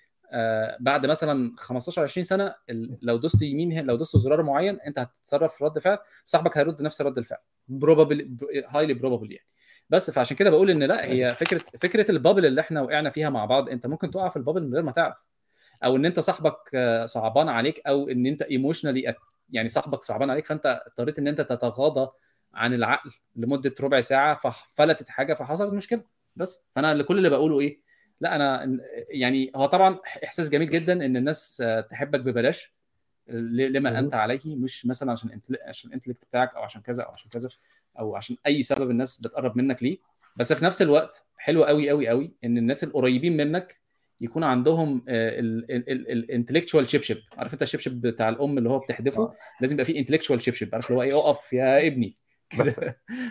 بعد 0.79 1.05
مثلا 1.05 1.51
15 1.57 2.03
20 2.03 2.23
سنة 2.23 2.55
لو 3.01 3.17
دوست 3.17 3.41
يمين 3.41 3.85
لو 3.85 3.95
دوست 3.95 4.17
زرار 4.17 4.43
معين 4.43 4.79
انت 4.79 4.99
هتتصرف 4.99 5.55
في 5.55 5.63
رد 5.63 5.79
فعل. 5.79 5.97
صاحبك 6.25 6.57
هيرد 6.57 6.81
نفس 6.81 7.01
رد 7.01 7.17
الفعل. 7.17 7.39
probable 7.67 8.37
highly 8.69 8.93
probable 8.93 9.31
يعني. 9.31 9.47
بس 9.89 10.11
فعشان 10.11 10.37
كده 10.37 10.49
بقول 10.49 10.69
إن 10.69 10.83
لا 10.83 11.05
هي 11.05 11.35
فكرة 11.35 11.61
فكرة 11.81 12.11
ال 12.11 12.16
bubble 12.16 12.45
اللي 12.45 12.61
إحنا 12.61 12.81
وقعنا 12.81 13.09
فيها 13.09 13.29
مع 13.29 13.45
بعض 13.45 13.69
أنت 13.69 13.87
ممكن 13.87 14.11
تقع 14.11 14.29
في 14.29 14.37
ال 14.37 14.41
bubble 14.41 14.63
من 14.63 14.73
غير 14.73 14.83
ما 14.83 14.91
تعرف. 14.91 15.15
أو 15.83 15.95
إن 15.95 16.05
أنت 16.05 16.19
صاحبك 16.19 16.57
آه، 16.73 17.05
صعبان 17.05 17.49
عليك 17.49 17.81
أو 17.87 18.09
إن 18.09 18.25
أنت 18.25 18.41
emotionally 18.41 19.15
يعني 19.49 19.69
صاحبك 19.69 20.03
صعبان 20.03 20.29
عليك 20.29 20.45
فأنت 20.45 20.81
اضطريت 20.87 21.19
إن 21.19 21.27
أنت 21.27 21.41
تتغاضى 21.41 22.11
عن 22.53 22.73
العقل 22.73 23.11
لمدة 23.35 23.73
ربع 23.81 24.01
ساعة 24.01 24.35
ففلتت 24.35 25.09
حاجة 25.09 25.33
فحصلت 25.33 25.73
مشكلة. 25.73 26.03
بس. 26.35 26.65
فأنا 26.75 27.03
كل 27.03 27.17
اللي 27.17 27.29
بقوله 27.29 27.59
إيه؟ 27.59 27.86
لا 28.21 28.35
أنا 28.35 28.77
يعني 29.09 29.51
هو 29.55 29.65
طبعا 29.65 29.99
إحساس 30.23 30.49
جميل 30.49 30.69
جدا 30.69 30.93
إن 31.05 31.17
الناس 31.17 31.63
تحبك 31.89 32.19
ببلاش 32.19 32.73
لما. 33.27 33.99
أنت 33.99 34.13
عليه 34.13 34.55
مش 34.55 34.85
مثلا 34.85 35.11
عشان 35.11 35.31
انت 35.31 35.45
عشان 35.67 35.87
ال 35.89 35.93
intellect 35.93 36.25
بتاعك 36.25 36.55
أو 36.55 36.61
عشان 36.63 36.81
كذا 36.81 37.03
أو 37.03 37.09
عشان 37.09 37.29
كذا 37.29 37.49
أو 37.99 38.15
عشان 38.15 38.35
أي 38.47 38.61
سبب 38.61 38.91
الناس 38.91 39.21
بتقرب 39.21 39.57
منك 39.57 39.83
ليه 39.83 39.97
بس 40.35 40.53
في 40.53 40.65
نفس 40.65 40.81
الوقت 40.81 41.25
حلو 41.37 41.63
قوي 41.63 41.89
قوي 41.89 42.07
قوي 42.07 42.33
إن 42.43 42.57
الناس 42.57 42.83
القريبين 42.83 43.37
منك 43.37 43.81
يكون 44.21 44.43
عندهم 44.43 45.05
ال 45.07 45.21
intellectual 45.21 46.89
شبشب 46.89 47.17
عارف 47.37 47.53
أنت 47.53 47.61
الشبشب 47.61 48.01
بتاع 48.01 48.29
الأم 48.29 48.57
اللي 48.57 48.69
هو 48.69 48.79
بتحدفه 48.79 49.23
آه. 49.23 49.35
لازم 49.61 49.73
يبقى 49.75 49.85
فيه 49.85 49.99
intellectual 49.99 50.41
شبشب 50.41 50.69
عارف 50.73 50.87
اللي 50.87 50.97
هو 50.97 51.01
إيه 51.03 51.17
أقف 51.19 51.53
يا 51.53 51.87
ابني 51.87 52.17
بس. 52.59 52.79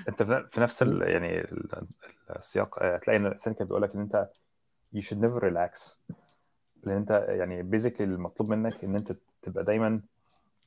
أنت 0.09 0.23
في 0.51 0.61
نفس 0.61 0.83
ال 0.83 1.03
يعني 1.03 1.41
ال- 1.41 1.87
السياق 2.37 2.83
آه، 2.83 2.95
هتلاقي 2.97 3.17
إن 3.17 3.37
سينكا 3.37 3.65
بيقول 3.65 3.83
لك 3.83 3.95
إن 3.95 4.01
أنت 4.01 4.29
you 4.95 5.01
should 5.01 5.19
never 5.19 5.41
relax. 5.41 5.99
لأن 6.85 6.97
أنت 6.97 7.27
يعني 7.29 7.63
basically 7.63 8.07
المطلوب 8.07 8.51
منك 8.51 8.85
إن 8.85 8.97
أنت 8.97 9.17
تبقى 9.43 9.65
دايما 9.65 10.01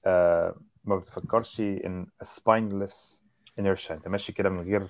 آه، 0.05 0.55
ما 0.85 0.95
بتفكرش 0.95 1.59
ان 1.61 2.07
spineless 2.23 3.21
inertia. 3.61 3.91
أنت 3.91 4.07
ماشي 4.07 4.31
كده 4.33 4.49
من 4.49 4.59
غير 4.61 4.87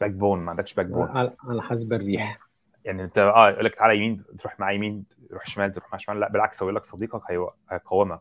backbone 0.00 0.38
ما 0.38 0.50
عندكش 0.50 0.74
backbone 0.74 1.08
على 1.08 1.62
حسب 1.62 1.92
الريح. 1.92 2.38
يعني 2.84 3.04
أنت 3.04 3.18
آه 3.18 3.50
يقول 3.50 3.64
لك 3.64 3.74
تعالى 3.74 3.96
يمين 3.96 4.24
تروح 4.38 4.60
مع 4.60 4.72
يمين 4.72 5.04
تروح 5.30 5.46
شمال 5.46 5.72
تروح 5.72 5.92
مع 5.92 5.98
شمال. 5.98 6.20
لا 6.20 6.28
بالعكس 6.32 6.62
هو 6.62 6.68
يقول 6.68 6.76
لك 6.76 6.84
صديقك 6.84 7.22
هي- 7.30 7.48
هيقاومك. 7.70 8.20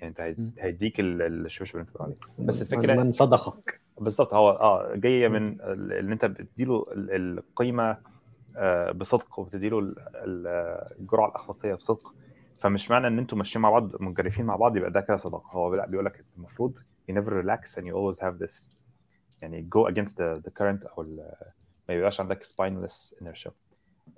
يعني 0.00 0.14
أنت. 0.20 0.36
هيديك 0.58 1.00
ال- 1.00 1.22
الشوش 1.46 1.70
اللي 1.70 1.80
أنت 1.80 1.90
بتقول 1.90 2.06
عليه. 2.06 2.46
بس 2.46 2.62
الفكرة 2.62 2.94
من 2.94 3.12
صدقك. 3.12 3.80
بالظبط 4.00 4.34
هو 4.34 4.50
آه 4.50 4.94
جاية 4.94 5.28
من 5.28 5.60
ال- 5.60 5.92
ان 5.92 6.12
أنت 6.12 6.24
بتديله 6.24 6.86
ال- 6.92 7.38
القيمة 7.38 7.96
بصدق 8.94 9.38
وبتديله 9.38 9.78
ال- 9.78 9.94
ال- 10.14 10.46
الجرعة 11.00 11.28
الأخلاقية 11.28 11.74
بصدق 11.74 12.14
فمش 12.58 12.90
معنى 12.90 13.06
إن 13.06 13.18
أنتم 13.18 13.38
ماشيين 13.38 13.62
مع 13.62 13.70
بعض 13.70 14.02
منجرفين 14.02 14.44
مع 14.46 14.56
بعض 14.56 14.76
يبقى 14.76 14.90
ده 14.90 15.00
كده 15.00 15.16
صداقه 15.16 15.50
هو 15.52 15.74
لا 15.74 15.86
بيقول 15.86 16.04
لك 16.06 16.24
المفروض 16.36 16.78
you 16.78 17.14
never 17.14 17.30
relax 17.30 17.74
and 17.76 17.84
you 17.84 17.94
always 17.94 18.20
have 18.20 18.44
this 18.46 18.72
يعني 19.42 19.68
go 19.76 19.88
against 19.90 20.12
the, 20.12 20.40
the 20.40 20.50
current 20.60 20.86
أو 20.98 21.02
ما 21.88 21.94
يبقاش 21.94 22.20
عندك 22.20 22.44
spineless 22.44 23.14
inertia 23.22 23.50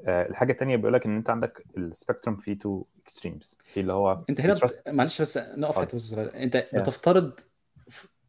آه، 0.06 0.26
الحاجة 0.28 0.52
الثانية 0.52 0.76
بيقول 0.76 0.92
لك 0.92 1.06
إن 1.06 1.16
أنت 1.16 1.30
عندك 1.30 1.64
ال 1.76 1.83
spectrum 1.83 2.36
فيه 2.36 2.58
two 2.58 2.84
extremes 3.02 3.56
في 3.64 3.80
اللي 3.80 3.92
هو 3.92 4.24
أنت 4.30 4.40
هنا. 4.40 4.54
معلش 4.88 5.20
بس 5.22 5.38
نقف. 5.38 5.78
حتة 5.78 5.94
بس. 5.94 6.14
أنت 6.18 6.56
بتفترض 6.74 7.40
ف- 7.40 7.46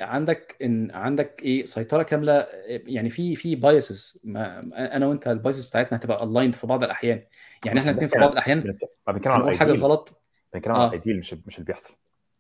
عندك 0.01 0.55
إن 0.61 0.91
عندك 0.91 1.41
إيه 1.43 1.65
سيطرة 1.65 2.03
كاملة 2.03 2.47
يعني 2.67 3.09
في 3.09 3.35
في 3.35 3.55
biases 3.55 4.21
أنا 4.35 5.07
وأنت 5.07 5.27
ال 5.27 5.33
biases 5.33 5.69
بتاعتنا 5.69 5.97
هتبقى 5.97 6.23
aligned 6.23 6.55
في 6.55 6.67
بعض 6.67 6.83
الأحيان. 6.83 7.23
يعني 7.65 7.79
إحنا 7.79 7.91
الاثنين 7.91 8.09
في 8.09 8.19
بعض 8.19 8.31
الأحيان 8.31 8.59
بنتكلم- 9.07 9.31
عن 9.33 9.55
حاجة 9.57 9.71
غلط. 9.71 10.21
بنتكلم 10.53 10.73
عن 10.75 10.81
آه. 10.81 10.87
ال 10.87 10.93
ideal 10.93 11.19
مش 11.19 11.33
مش 11.47 11.55
اللي 11.55 11.65
بيحصل. 11.65 11.93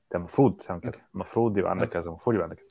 انت 0.03 0.15
المفروض 0.15 0.57
تعمل 0.61 0.79
كده. 0.81 0.89
okay. 0.91 1.01
المفروض 1.15 1.57
يبقى 1.57 1.71
عندك. 1.71 1.89
كذا 1.89 2.03
المفروض 2.03 2.35
يبقى 2.35 2.47
عندك 2.47 2.57
كذا. 2.57 2.67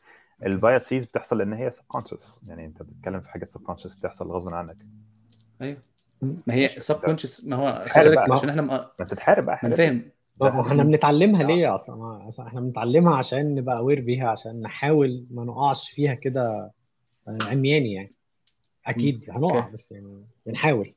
ال 0.48 0.56
biases 0.56 1.04
بتحصل 1.06 1.38
لأن 1.38 1.52
هي 1.52 1.70
subconscious 1.70 2.40
يعني 2.48 2.66
أنت 2.66 2.82
بتتكلم 2.82 3.20
في 3.20 3.28
حاجات 3.28 3.48
subconscious 3.48 3.94
بتحصل 3.94 4.26
غصب 4.32 4.48
عنك. 4.48 4.76
أيوه. 5.62 5.78
ما 6.22 6.54
هي 6.54 6.62
ماشي. 6.62 6.76
ال 6.76 6.94
subconscious 7.00 7.44
ما 7.44 7.56
هو 7.56 7.84
خلي 7.88 8.08
بالك. 8.10 8.30
عشان 8.32 8.48
إحنا 8.48 8.62
ما 8.62 8.90
انت 9.00 9.14
تحارب 9.14 9.44
بقى. 9.46 9.58
ما 9.62 9.76
فاهم. 9.76 10.10
إحنا 10.42 10.82
بنتعلمها. 10.82 11.42
ليه 11.42 11.74
أصلا 11.74 12.28
أصلاً 12.28 12.46
إحنا 12.46 12.60
بنتعلمها 12.60 13.16
عشان 13.16 13.54
نبقى 13.54 13.76
aware 13.78 14.00
بيها 14.00 14.28
عشان 14.28 14.60
نحاول 14.60 15.26
ما 15.30 15.44
نقعش 15.44 15.90
فيها 15.90 16.14
كده 16.14 16.70
آه، 17.28 17.38
عمياني 17.50 17.92
يعني. 17.92 18.12
أكيد 18.86 19.30
هنقع. 19.30 19.68
بس 19.68 19.92
يعني 19.92 20.24
بنحاول 20.46 20.94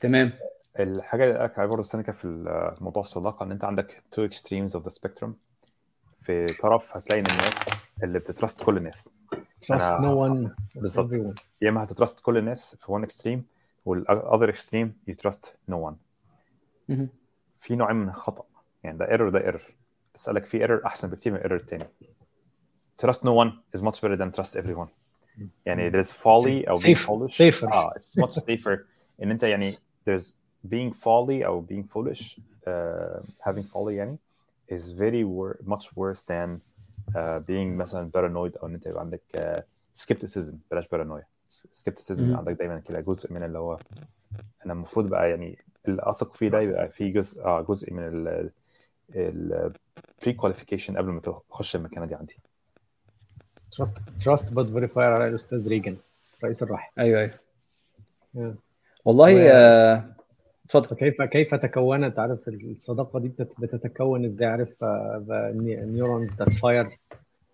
تمام. 0.00 0.32
الحاجة 0.78 1.24
اللي 1.24 1.38
قالك 1.38 1.58
عليها 1.58 1.70
برضه 1.70 1.82
سنكا 1.82 2.12
في 2.12 2.28
موضوع 2.80 3.00
الصداقة 3.02 3.44
إن 3.44 3.52
أنت 3.52 3.64
عندك 3.64 4.02
two 4.10 4.24
extremes 4.24 4.76
of 4.76 4.84
the 4.84 4.88
spectrum 4.88 5.34
في 6.20 6.46
طرف 6.46 6.96
هتلاقي 6.96 7.20
إن 7.20 7.26
الناس 7.26 7.58
اللي 8.02 8.18
بت 8.18 8.31
trust 8.31 8.62
كل 8.64 8.76
الناس. 8.76 9.08
No 9.64 9.76
one 9.76 10.48
trust 10.48 10.80
بالظبط. 10.80 11.38
يا 11.62 11.68
إما 11.70 11.84
هت 11.84 11.94
trust 11.94 12.20
كل 12.20 12.36
الناس 12.38 12.76
في 12.76 12.92
one 12.92 13.02
extreme 13.02 13.44
وال 13.84 14.02
other 14.02 14.48
extreme 14.48 14.96
you 15.10 15.14
trust 15.14 15.42
no 15.70 15.74
one. 15.74 15.74
مهم. 15.74 15.96
في 17.56 17.76
نوعين 17.76 17.96
من 17.96 18.08
الخطا 18.08 18.44
يعني 18.84 18.98
ده 18.98 19.10
error 19.10 19.28
ده 19.28 19.40
error 19.44 19.62
بس 20.14 20.26
قال 20.26 20.34
لك 20.34 20.44
في 20.46 20.60
error 20.60 20.86
احسن 20.86 21.08
بكتير 21.10 21.32
من 21.32 21.38
ال 21.38 21.42
error 21.42 21.60
التاني 21.60 21.84
trust 23.02 23.18
no 23.20 23.34
one 23.44 23.52
is 23.76 23.82
much 23.82 24.00
better 24.00 24.16
than 24.16 24.30
trust 24.40 24.56
everyone 24.56 24.88
يعني 25.66 25.90
there's 25.90 26.12
folly 26.12 26.68
أو 26.68 26.76
being 26.78 26.96
foolish 27.06 27.36
Safer. 27.38 27.64
آه 27.72 27.92
it's 27.98 28.20
much 28.22 28.34
safer 28.34 28.78
ان 29.22 29.30
انت 29.30 29.42
يعني 29.42 29.78
there's 30.10 30.24
being 30.68 30.92
folly 30.92 31.44
أو 31.44 31.66
being 31.66 31.84
foolish 31.96 32.38
uh, 32.66 33.22
having 33.48 33.64
folly 33.74 33.92
يعني 33.92 34.18
is 34.72 34.82
very 34.92 35.24
wor- 35.24 35.58
much 35.66 35.86
worse 35.96 36.22
than 36.22 36.60
uh, 37.14 37.40
being 37.46 37.76
مثلا 37.78 38.10
paranoid 38.16 38.58
أو 38.62 38.66
ان 38.66 38.74
انت 38.74 38.86
يبقى 38.86 39.00
عندك 39.00 39.22
uh, 39.36 39.60
skepticism 40.04 40.54
بلاش 40.70 40.86
paranoia 40.86 41.24
skepticism. 41.52 42.20
عندك 42.20 42.52
دايما 42.52 42.78
كده 42.78 43.00
جزء 43.00 43.32
من 43.32 43.42
اللي 43.42 43.58
هو 43.58 43.78
أنا 44.64 44.72
المفروض 44.72 45.08
بقى 45.08 45.30
يعني 45.30 45.58
اللي 45.88 46.02
اثق 46.04 46.34
فيه 46.34 46.48
ده 46.48 46.58
يبقى 46.60 46.88
فيه 46.88 47.12
جزء 47.12 47.44
آه 47.44 47.60
جزء 47.62 47.92
من 47.92 48.02
ال 48.02 48.50
ال 49.16 49.72
pre 50.24 50.28
qualification 50.30 50.96
قبل 50.96 51.10
ما 51.10 51.20
تخش 51.50 51.76
المكانة 51.76 52.06
دي 52.06 52.14
عندي. 52.14 52.38
trust 53.72 53.96
trust 54.24 54.52
but 54.52 54.66
verify 54.66 55.12
على 55.12 55.28
الأستاذ 55.28 55.68
ريجان 55.68 55.96
رئيس 56.44 56.62
الراحل. 56.62 56.90
أيوه 56.98 57.20
أيوه. 57.20 57.34
Yeah. 58.36 58.54
والله 59.04 59.34
و- 59.34 59.38
آه، 59.38 60.04
اتفضل. 60.64 60.86
فكيف 60.88 61.22
كيف 61.22 61.54
تكونت؟ 61.54 62.18
عارف 62.18 62.48
الصداقة 62.48 63.18
دي 63.20 63.28
بتت- 63.28 63.60
بتتكون 63.60 64.24
إزاي؟ 64.24 64.48
عارف 64.48 64.84
neurons 65.84 66.30
that 66.38 66.50
fire 66.52 66.98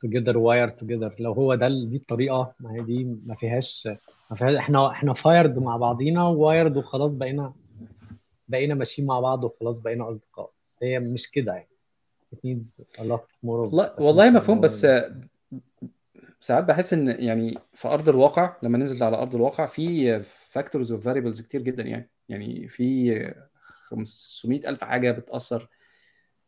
together 0.01 0.38
wire 0.38 0.68
together 0.68 1.14
لو 1.19 1.32
هو 1.32 1.55
ده 1.55 1.69
دي 1.69 1.97
الطريقة 1.97 2.52
ما 2.61 2.73
هي 2.73 2.81
دي 2.82 3.05
ما 3.27 3.35
فيهاش 3.35 3.89
ما 4.31 4.36
فيهاش 4.36 4.55
إحنا 4.55 4.90
إحنا 4.90 5.12
fired 5.12 5.59
مع 5.59 5.77
بعضينا 5.77 6.28
wired 6.28 6.76
وخلاص 6.77 7.12
بقينا 7.12 7.52
بقينا 8.51 8.74
ماشيين 8.74 9.09
مع 9.09 9.20
بعض 9.20 9.44
وخلاص 9.44 9.78
بقينا 9.78 10.10
أصدقاء. 10.10 10.51
هي 10.82 10.98
مش 11.01 11.31
كده 11.31 11.52
يعني. 11.52 11.68
It 12.35 12.39
needs 12.47 12.66
a 12.98 13.02
lot 13.02 13.24
more 13.47 13.68
of 13.68 14.01
والله 14.01 14.31
مفهوم 14.31 14.60
بس. 14.60 14.86
ساعات 16.40 16.64
بحس 16.64 16.93
إن 16.93 17.09
يعني 17.09 17.59
في 17.74 17.89
أرض 17.89 18.09
الواقع 18.09 18.56
لما 18.62 18.78
ننزل 18.78 19.05
على 19.05 19.16
أرض 19.16 19.35
الواقع 19.35 19.66
في 19.66 20.22
factors 20.22 20.92
و 20.92 20.97
variables 20.97 21.40
كتير 21.40 21.62
جدا 21.62 21.82
يعني. 21.82 22.10
يعني 22.28 22.68
في 22.68 23.35
500 23.89 24.68
ألف 24.68 24.85
حاجة 24.85 25.10
بتأثر 25.12 25.68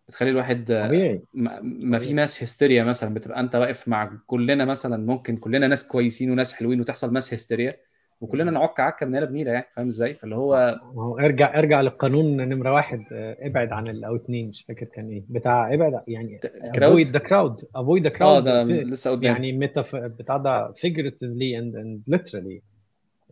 بتخلي 0.08 0.30
الواحد 0.30 0.64
طبيعي. 0.86 1.22
ما 1.34 1.60
ما 1.62 1.98
في 1.98 2.14
mass 2.14 2.42
hysteria 2.42 2.84
مثلا 2.84 3.14
بتبقى 3.14 3.40
أنت 3.40 3.54
واقف 3.54 3.88
مع 3.88 4.18
كلنا 4.26 4.64
مثلا 4.64 5.06
ممكن 5.06 5.36
كلنا 5.36 5.66
ناس 5.66 5.86
كويسين 5.88 6.30
وناس 6.30 6.52
حلوين 6.52 6.80
وتحصل 6.80 7.12
mass 7.12 7.34
hysteria 7.34 7.76
وكلنا 8.22 8.50
نعك 8.50 8.80
عكة 8.80 9.06
من 9.06 9.24
بنيلة 9.24 9.50
يعني 9.50 9.66
فاهم 9.76 9.86
إزاي؟ 9.86 10.14
فاللي 10.14 10.36
هو 10.36 10.80
هو 10.82 11.18
ارجع 11.18 11.58
ارجع 11.58 11.80
للقانون 11.80 12.36
نمرة 12.48 12.72
واحد 12.72 13.04
آه، 13.12 13.36
ابعد 13.40 13.72
عن 13.72 13.88
ال- 13.88 14.04
أو 14.04 14.16
اتنين 14.16 14.48
مش 14.48 14.62
فاكر 14.62 14.86
كان 14.86 15.08
إيه 15.08 15.22
بتاع 15.28 15.74
ابعد 15.74 16.02
يعني 16.08 16.40
avoid 16.76 17.06
the 17.06 17.20
crowd 17.20 17.64
avoid 17.76 18.02
the 18.04 18.14
crowd 18.16 18.22
آه 18.22 18.40
ده 18.40 18.62
لسه 18.64 19.10
قدام 19.10 19.22
يعني 19.24 19.52
ميتا 19.52 19.84
بتاع 19.94 20.36
ده 20.36 20.72
figuratively 20.72 21.58
and, 21.60 21.74
and 21.76 22.14
literally 22.16 22.60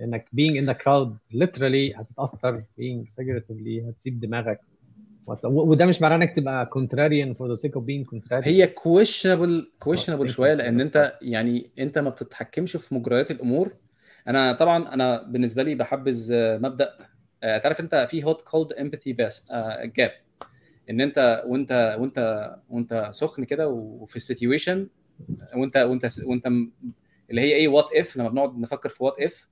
إنك 0.00 0.28
being 0.36 0.54
in 0.62 0.70
the 0.70 0.74
crowd 0.74 1.38
literally 1.42 1.98
هتتأثر 1.98 2.62
being 2.80 3.04
figuratively 3.20 3.88
هتسيب 3.88 4.20
دماغك. 4.20 4.60
وده 5.44 5.86
مش 5.86 6.02
معناه 6.02 6.16
إنك 6.16 6.36
تبقى 6.36 6.70
contrarian 6.78 7.34
for 7.36 7.56
the 7.56 7.60
sake 7.60 7.74
of 7.74 7.82
being 7.82 8.14
contrarian. 8.14 8.46
هي 8.48 8.66
questionable 8.66 9.70
questionable 9.78 10.28
شوية 10.28 10.54
لأن 10.54 10.80
أنت 10.80 11.18
يعني 11.22 11.70
أنت 11.78 11.98
ما 11.98 12.10
بتتحكمش 12.10 12.76
في 12.76 12.94
مجريات 12.94 13.30
الأمور 13.30 13.72
أنا 14.28 14.52
طبعا 14.52 14.94
أنا 14.94 15.22
بالنسبة 15.22 15.62
لي 15.62 15.74
بحبذ 15.74 16.32
آه، 16.32 16.58
مبدأ 16.58 16.98
آه، 17.42 17.58
تعرف 17.58 17.80
أنت 17.80 18.06
في 18.10 18.24
hot 18.24 18.42
cold 18.42 18.72
empathy 18.72 19.12
gap 19.12 20.12
إن 20.90 21.00
أنت 21.00 21.42
وأنت 21.46 21.96
وأنت 22.00 22.50
وأنت 22.68 23.08
سخن 23.10 23.44
كده 23.44 23.68
وفي 23.68 24.16
ال 24.16 24.23
situation 24.23 24.88
وأنت 25.56 25.76
وأنت 25.76 26.08
وأنت 26.24 26.46
اللي 27.30 27.40
هي 27.40 27.52
إيه 27.52 27.68
what 27.68 27.88
if 27.94 28.16
لما 28.16 28.28
بنقعد 28.28 28.58
نفكر 28.58 28.88
في 28.88 29.04
what 29.04 29.20
if 29.20 29.48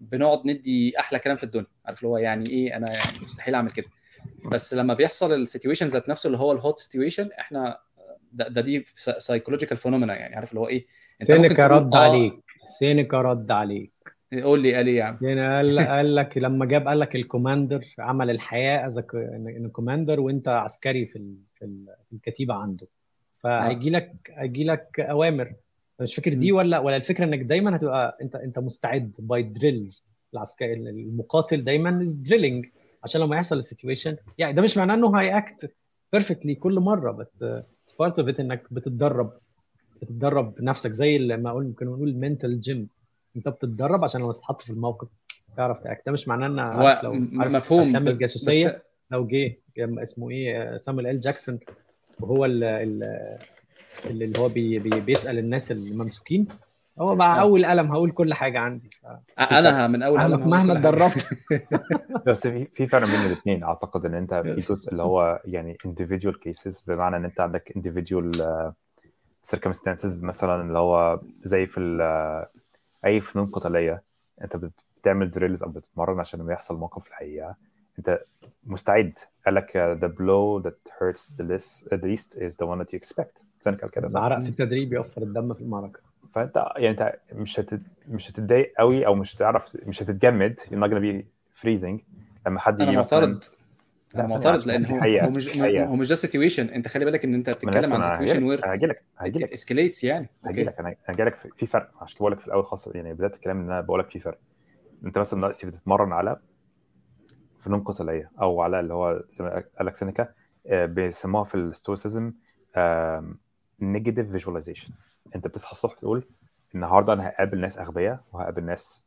بنقعد 0.00 0.46
ندي 0.46 0.98
أحلى 0.98 1.18
كلام 1.18 1.36
في 1.36 1.44
الدنيا. 1.44 1.66
عارف 1.86 1.98
اللي 1.98 2.08
هو 2.08 2.18
يعني 2.18 2.50
إيه 2.50 2.76
أنا 2.76 2.88
مستحيل 3.22 3.54
أعمل 3.54 3.70
كده. 3.70 3.86
بس 4.52 4.74
لما 4.74 4.94
بيحصل 4.94 5.32
ال 5.32 5.37
situation 5.37 5.86
ذات 5.86 6.08
نفسه 6.08 6.26
اللي 6.26 6.38
هو 6.38 6.52
ال 6.52 6.59
hot 6.59 6.78
situation 6.78 7.30
إحنا 7.40 7.78
ده, 8.32 8.48
ده 8.48 8.60
دي 8.60 8.84
psychological 8.96 9.76
phenomena 9.76 10.14
يعني. 10.14 10.34
عارف 10.36 10.50
اللي 10.50 10.60
هو 10.60 10.68
إيه؟ 10.68 10.86
أنت 11.20 11.32
سينيكا 11.32 11.54
تقول 11.54 11.70
رد 11.70 11.94
عليك. 11.94 12.34
سينيكا 12.78 13.20
رد 13.22 13.50
عليك. 13.50 13.92
قول 14.42 14.62
لي 14.62 14.74
قال 14.74 14.86
إيه 14.86 14.96
يا 14.96 15.04
عم؟ 15.04 15.18
يعني 15.22 15.56
قال 15.56 15.80
قال 15.88 16.14
لك 16.14 16.38
لما 16.38 16.66
جاب 16.66 16.88
قال 16.88 17.00
لك 17.00 17.16
ال 17.16 17.23
commander 17.23 17.84
عمل 17.98 18.30
الحياة 18.30 18.86
as 18.86 18.98
in 19.14 19.68
commander 19.72 20.20
وأنت 20.20 20.48
عسكري 20.48 21.06
في 21.06 21.16
ال- 21.16 21.36
في 21.54 21.64
ال- 21.64 21.94
في 22.08 22.12
الكتيبة 22.16 22.54
عنده. 22.54 22.86
فهيجي 23.38 23.90
لك 23.90 24.12
هيجي 24.34 24.64
لك 24.64 25.00
أوامر. 25.00 25.52
مش 26.00 26.14
فاكر 26.14 26.34
دي. 26.34 26.52
ولا 26.52 26.78
ولا 26.78 26.96
الفكرة 26.96 27.24
إنك 27.24 27.38
دايما 27.38 27.76
هتبقى 27.76 28.18
أنت 28.22 28.34
أنت 28.36 28.58
مستعد 28.58 29.12
by 29.18 29.42
drills 29.42 30.04
العسكري 30.34 30.72
المقاتل 30.74 31.64
دايما 31.64 32.02
is 32.02 32.14
drilling 32.14 32.66
عشان 33.04 33.20
لما 33.20 33.36
يحصل 33.36 33.58
ال 33.58 33.64
situation 33.64 34.16
يعني 34.38 34.52
ده 34.52 34.62
مش 34.62 34.76
معناه 34.76 34.94
إنه 34.94 35.20
هي 35.20 35.41
act 35.41 35.72
perfectly 36.12 36.54
كل 36.54 36.80
مرة 36.80 37.12
بس 37.12 37.44
part 37.98 38.18
of 38.18 38.28
it 38.28 38.40
إنك 38.40 38.62
بتتدرب 38.70 39.32
بتتدرب 40.02 40.54
نفسك. 40.62 40.90
زي 40.92 41.18
ما 41.18 41.50
أقول 41.50 41.64
ممكن 41.64 41.86
نقول 41.86 42.14
mental 42.16 42.60
gym 42.60 42.88
انت 43.36 43.48
بتتدرب 43.48 44.04
عشان 44.04 44.20
لما 44.20 44.32
تتحط 44.32 44.62
في 44.62 44.70
الموقف 44.70 45.08
تعرف 45.56 45.82
ت 45.82 45.88
act 45.88 46.06
ده 46.06 46.12
مش 46.12 46.28
معناه 46.28 46.46
إن 46.46 46.58
هو 46.58 46.86
عارف 46.86 47.04
لو 47.04 47.12
عارف 47.40 47.52
مفهوم 47.52 48.04
بس, 48.04 48.14
الجاسوسية 48.14 48.68
بس 48.68 48.74
لو 49.10 49.26
جه 49.26 49.56
جم- 49.76 49.98
اسمه 49.98 50.30
إيه 50.30 50.78
سامويل 50.78 51.06
ال. 51.06 51.20
جاكسون 51.20 51.58
وهو 52.20 52.44
ال- 52.44 52.64
ال- 52.64 53.38
اللي 54.10 54.24
اللي 54.24 54.38
هو 54.38 54.48
بي 54.48 54.78
بي 54.78 55.00
بيسأل 55.00 55.38
الناس 55.38 55.70
الممسوكين 55.72 56.46
هو 57.00 57.14
مع 57.14 57.36
آه. 57.36 57.40
أول 57.40 57.66
قلم 57.66 57.92
هقول 57.92 58.10
كل 58.12 58.34
حاجة 58.34 58.58
عندي. 58.58 58.90
ف- 59.02 59.40
أنا 59.40 59.86
من 59.88 60.02
أول 60.02 60.18
مهما 60.18 60.36
قلم 60.36 60.50
مهما. 60.50 60.72
اتدربت. 60.72 61.26
بس 62.26 62.46
في 62.46 62.64
في 62.64 62.86
فرق 62.86 63.06
بين 63.06 63.20
الاثنين 63.26 63.62
أعتقد 63.64 64.04
إن 64.06 64.14
أنت 64.14 64.34
في 64.34 64.54
جزء 64.68 64.92
اللي 64.92 65.02
هو 65.02 65.40
يعني 65.44 65.76
individual 65.86 66.34
cases 66.48 66.86
بمعنى 66.86 67.16
إن 67.16 67.24
أنت 67.24 67.40
عندك 67.40 67.72
individual 67.78 68.36
uh, 68.40 68.72
circumstances 69.56 70.22
مثلا 70.22 70.62
اللي 70.62 70.78
هو 70.78 71.20
زي 71.44 71.66
في 71.66 71.80
ال- 71.80 72.46
أي 73.04 73.20
فنون 73.20 73.46
قتالية 73.46 74.02
أنت 74.42 74.56
بت- 74.56 74.84
بتعمل 75.00 75.30
دريلز 75.30 75.62
أو 75.62 75.68
بتتمرن 75.68 76.20
عشان 76.20 76.40
لما 76.40 76.52
يحصل 76.52 76.78
موقف 76.78 77.02
في 77.04 77.08
الحقيقة 77.10 77.54
أنت 77.98 78.20
مستعد. 78.66 79.18
قال 79.46 79.54
لك 79.54 79.98
the 80.00 80.08
blow 80.08 80.68
that 80.68 80.92
hurts 80.92 81.34
the 81.36 81.44
least, 81.44 81.88
the 81.88 82.02
least 82.02 82.38
is 82.38 82.52
the 82.56 82.66
one 82.66 82.78
that 82.82 82.90
you 82.92 82.98
expect. 82.98 83.42
زي 83.62 83.70
قال 83.70 83.90
كده 83.90 84.08
صح؟ 84.08 84.20
العرق 84.20 84.42
في 84.42 84.48
التدريب 84.48 84.92
يوفر 84.92 85.22
الدم 85.22 85.54
في 85.54 85.60
المعركة. 85.60 86.00
فأنت 86.32 86.66
يعني 86.76 86.90
أنت 86.90 87.18
مش 87.32 87.60
هت... 87.60 87.80
مش 88.08 88.30
هتتضايق 88.30 88.72
قوي 88.78 89.06
أو 89.06 89.14
مش 89.14 89.36
هتعرف 89.36 89.76
مش 89.86 90.02
هتتجمد. 90.02 90.60
You're 90.60 90.80
not 90.84 90.90
gonna 90.90 91.02
be 91.02 91.24
freezing. 91.62 92.00
لما 92.46 92.60
حد 92.60 92.80
أنا 92.80 92.90
يجي 92.90 92.98
مثلا 92.98 93.20
معترض 93.26 93.44
لا، 94.14 94.26
معترض 94.26 94.66
لأن 94.66 94.86
هو 94.86 95.00
حقيقة، 95.00 95.26
هو 95.26 95.30
مش 95.30 95.48
حقيقة. 95.48 95.86
هو 95.86 95.96
مش 95.96 96.08
ده 96.08 96.14
situation 96.14 96.66
أنت 96.66 96.88
خلي 96.88 97.04
بالك 97.04 97.24
إن 97.24 97.34
أنت 97.34 97.50
بتتكلم 97.50 97.94
عن 97.94 98.02
situation 98.02 98.42
where 98.44 98.72
هاجي 98.72 98.86
لك 98.86 99.02
هاجي 99.18 99.38
لك. 99.38 99.52
escalates 99.52 100.04
يعني. 100.04 100.30
هاجي 100.44 100.60
أوكي. 100.60 100.70
لك. 100.70 100.78
أنا 100.78 100.94
هاجي 101.06 101.22
لك 101.22 101.36
في 101.36 101.48
في 101.56 101.66
فرق. 101.66 101.90
عشان 102.02 102.16
كده 102.16 102.20
بقول 102.20 102.32
لك 102.32 102.40
في 102.40 102.46
الأول 102.46 102.64
خاصه 102.64 102.92
يعني 102.94 103.14
بداية 103.14 103.30
الكلام 103.32 103.58
إن 103.60 103.64
أنا 103.64 103.80
بقول 103.80 104.00
لك 104.00 104.10
في 104.10 104.20
فرق. 104.20 104.38
أنت 105.04 105.18
مثلا 105.18 105.40
دلوقتي 105.40 105.66
بتتمرن 105.66 106.12
على 106.12 106.40
فنون 107.60 107.80
قتالية 107.80 108.30
أو 108.40 108.60
على 108.60 108.80
اللي 108.80 108.94
هو 108.94 109.22
قال 109.78 109.86
لك 109.86 109.96
سينيكا 109.96 110.28
آه، 110.66 110.86
بيسموها 110.86 111.44
في 111.44 111.54
ال 111.54 111.63
stoicism 111.63 112.32
negative 113.80 114.30
visualization 114.30 114.92
أنت 115.34 115.46
بتصحى 115.46 115.72
الصبح 115.72 115.92
تقول 115.94 116.24
النهارده 116.74 117.12
أنا 117.12 117.28
هقابل 117.28 117.60
ناس 117.60 117.78
أغبياء 117.78 118.20
وهقابل 118.32 118.64
ناس 118.64 119.04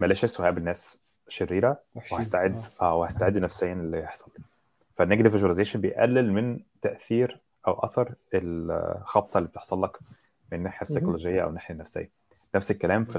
malicious 0.00 0.40
وهقابل 0.40 0.62
ناس 0.62 1.02
شريرة. 1.30 1.80
وهستعد 2.12 2.54
آه. 2.80 2.84
آه 2.84 2.94
وهستعد 2.96 3.38
نفسيا 3.38 3.72
اللي 3.72 3.96
هيحصل 3.96 4.32
فال 4.96 5.03
negative 5.03 5.32
visualization 5.32 5.80
بيقلل 5.80 6.32
من 6.32 6.60
تأثير 6.82 7.40
أو 7.66 7.72
أثر 7.72 8.14
الخبطة 8.34 9.38
اللي 9.38 9.48
بتحصل 9.48 9.82
لك 9.82 9.98
من 10.52 10.58
الناحيه 10.58 10.82
السيكولوجية 10.82 11.42
أو 11.42 11.48
الناحيه 11.48 11.74
النفسية. 11.74 12.10
نفس 12.54 12.70
الكلام 12.70 13.04
في 13.04 13.18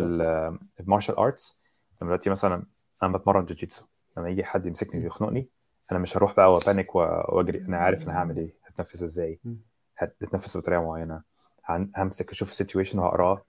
ال 0.80 0.84
martial 0.84 1.16
arts 1.16 1.60
لما 2.02 2.10
دلوقتي 2.10 2.30
مثلا 2.30 2.64
أنا 3.04 3.18
بتمرن 3.18 3.46
جوجيتسو 3.46 3.86
لما 4.18 4.30
يجي 4.30 4.44
حد 4.44 4.66
يمسكني 4.66 5.04
ويخنقني 5.04 5.48
أنا 5.92 6.00
مش 6.00 6.18
هروح 6.18 6.36
بقى 6.36 6.54
و 6.54 6.61
panic 6.61 6.96
و- 6.96 7.00
وأجري. 7.30 7.58
أنا 7.60 7.78
عارف 7.78 8.04
أنا 8.04 8.18
هعمل 8.18 8.38
إيه 8.38 8.54
هتنفس 8.66 9.04
إزاي 9.04 9.40
مم. 9.44 9.58
هتنفس 9.98 10.58
بطريقة 10.58 10.82
معينة. 10.86 11.22
همسك 11.70 12.32
أشوف 12.32 12.50
ال 12.50 12.55
situation 12.55 13.00
وهقراه. 13.00 13.42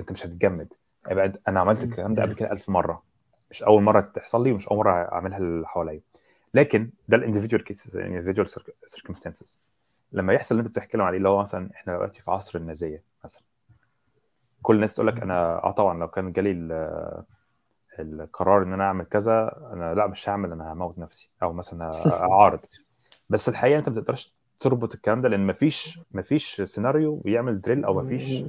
أنت 0.00 0.12
مش 0.12 0.26
هتتجمد. 0.26 0.68
أنا 1.48 1.60
عملت 1.60 1.82
الكلام 1.82 2.14
ده 2.14 2.22
قبل 2.22 2.34
كده 2.34 2.52
ألف 2.52 2.68
مرة. 2.68 3.02
مش 3.52 3.62
أول 3.62 3.82
مرة 3.82 4.00
تحصل 4.00 4.44
لي 4.44 4.52
ومش 4.52 4.68
أول 4.68 4.78
مرة 4.78 4.92
أعملها 4.92 5.38
اللي 5.38 5.66
حواليا. 5.68 6.00
لكن 6.54 6.90
ده 7.08 7.16
ال 7.16 7.20
individual 7.20 7.64
cases 7.64 7.96
ال 7.96 8.01
individual 8.01 8.48
circumstances 8.86 9.60
لما 10.12 10.32
يحصل 10.32 10.54
اللي 10.54 10.66
أنت 10.66 10.78
بتتكلم 10.78 11.02
عليه 11.02 11.18
اللي 11.18 11.28
هو 11.28 11.40
مثلا 11.40 11.70
إحنا 11.74 11.92
دلوقتي 11.94 12.22
في 12.22 12.30
عصر 12.30 12.58
النازية 12.58 13.02
مثلا. 13.24 13.42
كل 14.62 14.74
الناس 14.76 14.94
تقول 14.94 15.06
لك 15.06 15.22
أنا 15.22 15.64
آه 15.64 15.70
طبعا 15.70 15.98
لو 15.98 16.08
كان 16.08 16.32
جالي 16.32 16.50
ال- 16.50 17.24
القرار 17.98 18.62
إن 18.62 18.72
أنا 18.72 18.84
أعمل 18.84 19.04
كذا 19.04 19.56
أنا 19.72 19.94
لا 19.94 20.06
مش 20.06 20.28
هعمل 20.28 20.52
أنا 20.52 20.72
هموت 20.72 20.98
نفسي 20.98 21.30
أو 21.42 21.52
مثلا 21.52 21.90
أعارض. 22.32 22.60
بس 23.30 23.48
الحقيقة 23.48 23.78
أنت 23.78 23.88
ما 23.88 23.94
بتقدرش 23.94 24.34
تربط 24.60 24.94
الكلام 24.94 25.20
ده 25.22 25.28
لأن 25.28 25.46
مفيش 25.46 26.00
مفيش 26.12 26.60
سيناريو 26.62 27.16
بيعمل 27.16 27.60
drill 27.60 27.84
أو 27.84 28.02
مفيش 28.02 28.42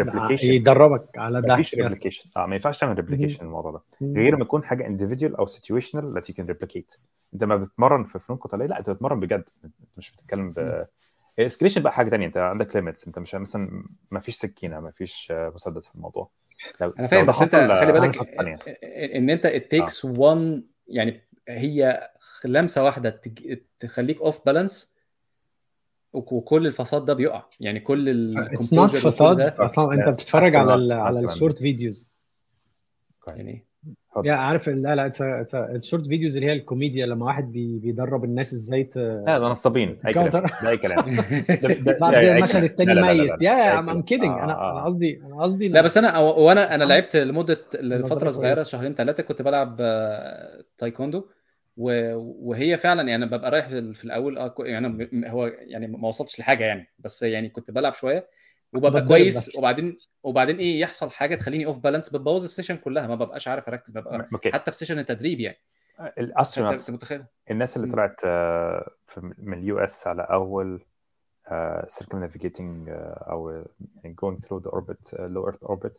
replication. 0.00 0.44
يدربك 0.44 1.18
على 1.18 1.42
ده. 1.42 1.52
مفيش. 1.54 1.74
replication 1.74 2.30
آه 2.36 2.46
ما 2.46 2.54
ينفعش 2.54 2.78
تعمل 2.80 2.96
replication 2.96 3.44
الموضوع 3.44 3.70
ده. 3.72 3.80
غير 4.02 4.36
ما 4.36 4.42
يكون 4.42 4.64
حاجة 4.64 4.84
individual 4.84 5.38
أو 5.38 5.46
situational 5.46 6.18
that 6.18 6.24
you 6.30 6.34
can 6.36 6.46
replicate. 6.54 6.98
أنت 7.34 7.44
ما 7.44 7.56
بتتمرن 7.56 8.04
في 8.04 8.18
فنون 8.18 8.38
قتالية 8.38 8.66
لا 8.66 8.78
أنت 8.78 8.90
بتتمرن 8.90 9.20
بجد. 9.20 9.44
أنت 9.64 9.74
مش 9.96 10.12
بتتكلم 10.12 10.50
ب 10.50 10.84
escalation 11.38 11.82
بقى 11.82 11.92
حاجة 11.92 12.08
تانية. 12.10 12.26
أنت 12.26 12.36
عندك 12.36 12.76
limits 12.76 13.06
أنت 13.06 13.18
مش 13.18 13.34
مثلا 13.34 13.84
ما 14.10 14.20
فيش 14.20 14.34
سكينة 14.36 14.80
ما 14.80 14.90
فيش 14.90 15.28
آه، 15.32 15.52
مسدس 15.54 15.86
في 15.88 15.94
الموضوع. 15.94 16.28
لو 16.80 16.94
أنا 16.98 17.06
فاهم 17.06 17.26
بس 17.26 17.42
أنت 17.54 17.72
خلي 17.72 17.92
بالك. 17.92 18.38
ان 19.14 19.30
أنت 19.30 19.46
it 19.46 19.76
takes 19.76 20.16
one 20.18 20.62
يعني 20.88 21.20
هي 21.48 22.10
لمسة 22.44 22.84
واحدة 22.84 23.10
تج- 23.10 23.58
تخليك 23.80 24.20
off 24.20 24.46
balance 24.46 24.93
وكل 26.14 26.66
الفساد 26.66 27.04
ده 27.04 27.14
بيقع 27.14 27.42
يعني 27.60 27.80
كل 27.80 28.08
الكومبوجر 28.08 28.98
فساد 29.10 29.40
أصلا 29.40 29.94
انت 29.94 30.08
بتتفرج 30.08 30.56
على 30.56 30.70
على 30.94 31.08
مثلاً. 31.08 31.32
الشورت 31.32 31.58
فيديوز 31.58 32.08
يعني 33.28 33.64
يا 34.24 34.32
عارف 34.34 34.68
لا 34.68 34.94
لا 34.94 35.12
الشورت 35.76 36.06
فيديوز 36.06 36.36
اللي 36.36 36.48
هي 36.48 36.52
الكوميديا 36.52 37.06
لما 37.06 37.26
واحد 37.26 37.52
بي 37.52 37.78
بيدرب 37.78 38.24
الناس 38.24 38.52
إزاي 38.52 38.84
ت... 38.84 38.96
لا 38.96 39.38
ده 39.38 39.48
نصابين 39.48 39.98
أي 40.06 40.12
كلام. 40.14 40.28
ده 40.62 40.68
أي 40.70 40.76
كلام 40.76 41.16
بعد 42.00 42.14
المشهد 42.14 42.82
لا، 42.82 43.12
ميت. 43.12 43.42
يا 43.42 43.78
ام. 43.78 44.02
كيدنج 44.02 44.24
أنا 44.30 44.52
آه، 44.52 44.70
أنا 44.72 44.80
آه. 44.80 44.84
قصدي 44.84 45.20
أنا 45.26 45.42
قصدي 45.42 45.68
لا 45.68 45.80
بس 45.82 45.98
أنا 45.98 46.18
وأنا 46.18 46.74
أنا. 46.74 46.84
لعبت 46.84 47.16
لمدة 47.16 47.58
لفتره 47.80 48.30
صغيرة. 48.30 48.62
شهرين 48.62 48.94
ثلاثة 48.94 49.22
كنت 49.22 49.42
بلعب 49.42 49.76
آه، 49.80 50.64
تايكوندو 50.78 51.24
وهي 51.76 52.76
فعلا 52.76 53.08
يعني 53.08 53.26
ببقى 53.26 53.50
رايح 53.50 53.68
في 53.68 54.04
الأول 54.04 54.38
آه، 54.38 54.48
كو- 54.48 54.64
يعني 54.64 55.08
هو 55.30 55.46
يعني 55.46 55.86
ما 55.86 56.08
وصلتش 56.08 56.40
لحاجة 56.40 56.64
يعني 56.64 56.88
بس 56.98 57.22
يعني 57.22 57.48
كنت 57.48 57.70
بلعب 57.70 57.94
شوية 57.94 58.28
وببقى 58.72 59.06
كويس. 59.06 59.56
وبعدين 59.56 59.96
وبعدين 60.22 60.56
إيه 60.58 60.80
يحصل 60.80 61.10
حاجة 61.10 61.34
تخليني 61.34 61.66
off 61.66 61.78
balance 61.78 62.08
بتبوظ 62.08 62.42
ال 62.44 62.48
session 62.48 62.76
كلها 62.76 63.06
ما 63.06 63.14
ببقاش 63.14 63.48
عارف 63.48 63.68
أركز 63.68 63.90
ببقى 63.90 64.28
حتى 64.52 64.70
في 64.70 64.76
session 64.76 64.98
التدريب 64.98 65.40
يعني 65.40 65.58
أنت 66.18 66.90
متخيل 66.90 67.24
الناس 67.50 67.76
اللي. 67.76 67.92
طلعت 67.92 68.20
آه، 68.24 68.90
من 69.38 69.58
ال 69.58 69.78
US 69.78 70.06
على 70.06 70.22
أول 70.22 70.80
circumnavigating 71.86 72.88
آه، 72.88 73.26
أو 73.30 73.64
يعني 74.04 74.16
through 74.22 74.60
the 74.62 74.70
orbit 74.70 75.14
آه، 75.14 75.28
low 75.34 75.52
earth 75.52 75.68
orbit 75.68 75.92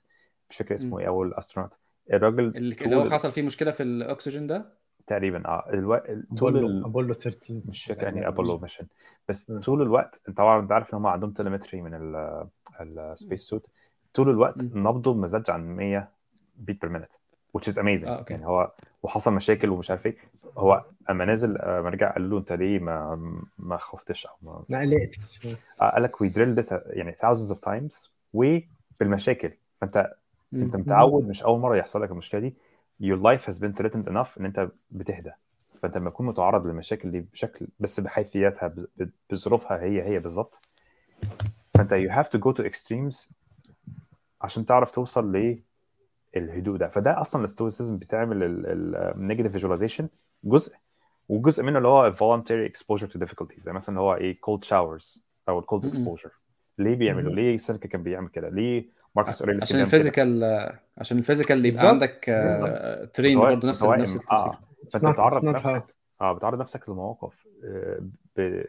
مش 0.50 0.58
فاكر 0.58 0.76
اسمه. 0.76 1.00
إيه 1.00 1.08
أول 1.08 1.34
astronaut 1.34 1.74
الراجل 2.14 2.40
اللي 2.58 2.96
هو 2.96 3.10
حصل 3.10 3.32
فيه 3.32 3.42
مشكلة 3.42 3.72
في 3.72 3.84
الأكسجين 3.84 4.48
ده 4.48 4.66
تقريبا 5.08 5.48
آه 5.48 5.70
ألو... 5.74 6.02
طول 6.38 6.58
ال... 6.58 6.86
أبولو 6.86 7.14
13 7.14 7.62
مش 7.66 7.86
فاكر 7.86 8.10
اني 8.10 8.28
أبولو 8.28 8.58
mission. 8.58 8.86
بس. 9.30 9.52
طول 9.52 9.82
الوقت 9.82 10.22
طبعا 10.38 10.60
أنت 10.60 10.72
عارف 10.72 10.94
إن 10.94 10.98
هم 10.98 11.08
عندهم 11.08 11.32
telemetry 11.32 11.82
من 11.82 12.16
ال 12.82 12.92
space 12.92 13.42
suit 13.42 13.68
طول 14.14 14.30
الوقت. 14.30 14.64
نبضه 14.64 15.28
زادش 15.28 15.50
عن 15.50 15.76
100 15.76 16.10
beat 16.58 16.82
per 16.82 16.90
minute 16.90 17.12
which 17.58 17.68
is 17.72 17.78
amazing. 17.78 18.08
آه، 18.08 18.18
أوكي. 18.18 18.34
يعني 18.34 18.46
هو 18.46 18.72
وحصل 19.04 19.34
مشاكل 19.34 19.70
ومش 19.70 19.90
عارف 19.90 20.06
إيه. 20.06 20.18
هو 20.58 20.84
أما 21.10 21.26
نزل 21.26 21.58
اما 21.58 21.90
رجع 21.90 22.14
قال 22.14 22.30
له 22.30 22.38
أنت 22.38 22.54
ليه 22.54 22.80
ما 22.80 23.16
ما 23.58 23.78
خفتش 23.78 24.26
أو 24.26 24.34
ما 24.42 24.64
ما 24.70 24.80
قلقت 24.80 25.16
آه، 25.82 25.90
قال 25.90 26.04
لك 26.04 26.16
we 26.16 26.28
drilled 26.28 26.66
this 26.66 26.74
يعني 26.88 27.16
thousands 27.24 27.56
of 27.56 27.58
times 27.70 28.10
وبالمشاكل. 28.34 29.52
فأنت 29.82 30.14
أنت. 30.54 30.76
متعود 30.76 31.28
مش 31.28 31.44
أول 31.44 31.60
مرة 31.60 31.76
يحصل 31.76 32.02
لك 32.02 32.12
المشكلة 32.12 32.42
دي. 32.42 32.54
Your 33.04 33.18
life 33.18 33.46
has 33.46 33.60
been 33.60 33.74
threatened 33.74 34.08
enough 34.08 34.38
إن 34.40 34.46
أنت 34.46 34.70
بتهدى. 34.92 35.32
فأنت 35.82 35.98
لما 35.98 36.10
تكون 36.10 36.26
متعرض 36.26 36.66
للمشاكل 36.68 37.12
دي 37.12 37.20
بشكل 37.20 37.68
بس 37.80 38.00
بحيثياتها 38.00 38.76
بظروفها 39.30 39.82
هي 39.82 40.04
هي 40.04 40.20
بالظبط. 40.20 40.62
فأنت 41.74 41.94
you 41.94 42.12
have 42.12 42.30
to 42.30 42.42
go 42.42 42.54
to 42.54 42.70
extremes 42.70 43.32
عشان 44.42 44.66
تعرف 44.66 44.92
توصل 44.92 45.56
للهدوء 46.36 46.78
ده. 46.78 46.88
فده 46.88 47.22
أصلا 47.22 47.40
ال 47.42 47.48
stoicism 47.48 47.98
بتعمل 47.98 48.38
ال 48.96 49.02
negative 49.02 49.52
visualization 49.52 50.10
جزء 50.44 50.76
وجزء 51.30 51.64
منه 51.64 51.78
اللي 51.78 51.88
هو 51.88 52.14
voluntary 52.14 52.72
exposure 52.72 53.08
to 53.08 53.20
difficulties. 53.20 53.60
زي 53.60 53.74
مثلا 53.74 53.90
اللي 53.90 54.02
هو 54.02 54.16
إيه 54.16 54.40
cold 54.42 54.60
showers 54.68 55.20
أو 55.50 55.60
م-م. 55.72 55.92
exposure. 55.92 56.32
ليه 56.78 56.96
بيعملوا. 56.96 57.34
ليه 57.34 57.58
سينيكا 57.58 57.88
كان 57.90 58.04
بيعمل 58.04 58.30
كده؟ 58.30 58.50
ليه 58.50 58.90
ماركوس 59.16 59.42
أوريليس 59.42 59.64
عشان؟ 59.64 59.80
ال 59.82 59.89
physical 59.89 60.44
عشان 60.98 61.18
ال 61.18 61.22
physical 61.22 61.58
اللي 61.58 61.68
يبقى. 61.68 61.88
عندك 61.88 62.30
بالظبط. 62.30 63.10
train 63.16 63.40
برضه 63.40 63.68
نفس. 63.70 63.84
نفس 63.84 64.16
التفسير 64.16 64.38
آه 64.38 64.60
فأنت 64.92 65.06
بتعرض 65.06 65.44
نفسك 65.46 65.96
آه 66.22 66.34
بتعرض 66.34 66.60
نفسك 66.60 66.90
لمواقف 66.90 67.48
آه، 67.64 68.00
ب 68.38 68.62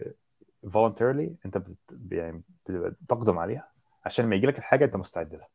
voluntarily 0.66 1.30
أنت 1.46 1.58
بت... 1.58 1.76
يعني 2.12 2.42
بتقدم 2.68 3.38
عليها 3.38 3.68
عشان 4.04 4.24
لما 4.24 4.36
يجي 4.36 4.46
لك 4.46 4.58
الحاجة 4.58 4.84
أنت 4.84 4.96
مستعد 4.96 5.34
لها 5.34 5.48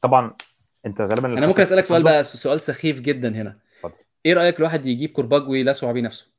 طبعا 0.00 0.32
أنت 0.86 1.00
غالبا 1.00 1.38
أنا 1.38 1.46
ممكن 1.46 1.62
أسألك 1.62 1.84
سؤال 1.84 2.02
بقى 2.02 2.22
سؤال 2.22 2.60
سخيف 2.60 3.00
جدا 3.00 3.28
هنا 3.28 3.58
اتفضل. 3.76 3.94
إيه 4.26 4.34
رأيك 4.34 4.58
الواحد 4.58 4.86
يجيب 4.86 5.10
كرباج 5.10 5.48
ويلسع 5.48 5.92
بيه 5.92 6.00
نفسه 6.02 6.29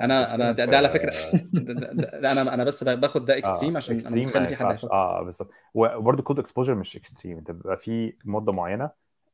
أنا 0.00 0.34
أنا 0.34 0.52
ده, 0.52 0.64
ده 0.64 0.76
على 0.76 0.88
فكرة. 0.88 1.10
ده, 1.52 1.72
ده, 1.72 1.92
ده, 1.92 2.20
ده 2.20 2.32
أنا 2.32 2.54
أنا 2.54 2.64
بس 2.64 2.84
باخد 2.84 3.24
ده 3.24 3.38
extreme 3.38 3.76
عشان 3.76 3.98
أنا 4.06 4.16
متخيل 4.16 4.46
في 4.46 4.56
حد 4.56 4.78
آه 4.84 5.22
بالظبط. 5.22 5.50
وبرده 5.74 6.22
cold 6.22 6.38
exposure 6.38 6.74
مش 6.74 6.96
extreme 6.96 7.38
أنت 7.38 7.50
بيبقى 7.50 7.76
في 7.76 8.12
مدة 8.24 8.52
معينة 8.52 8.90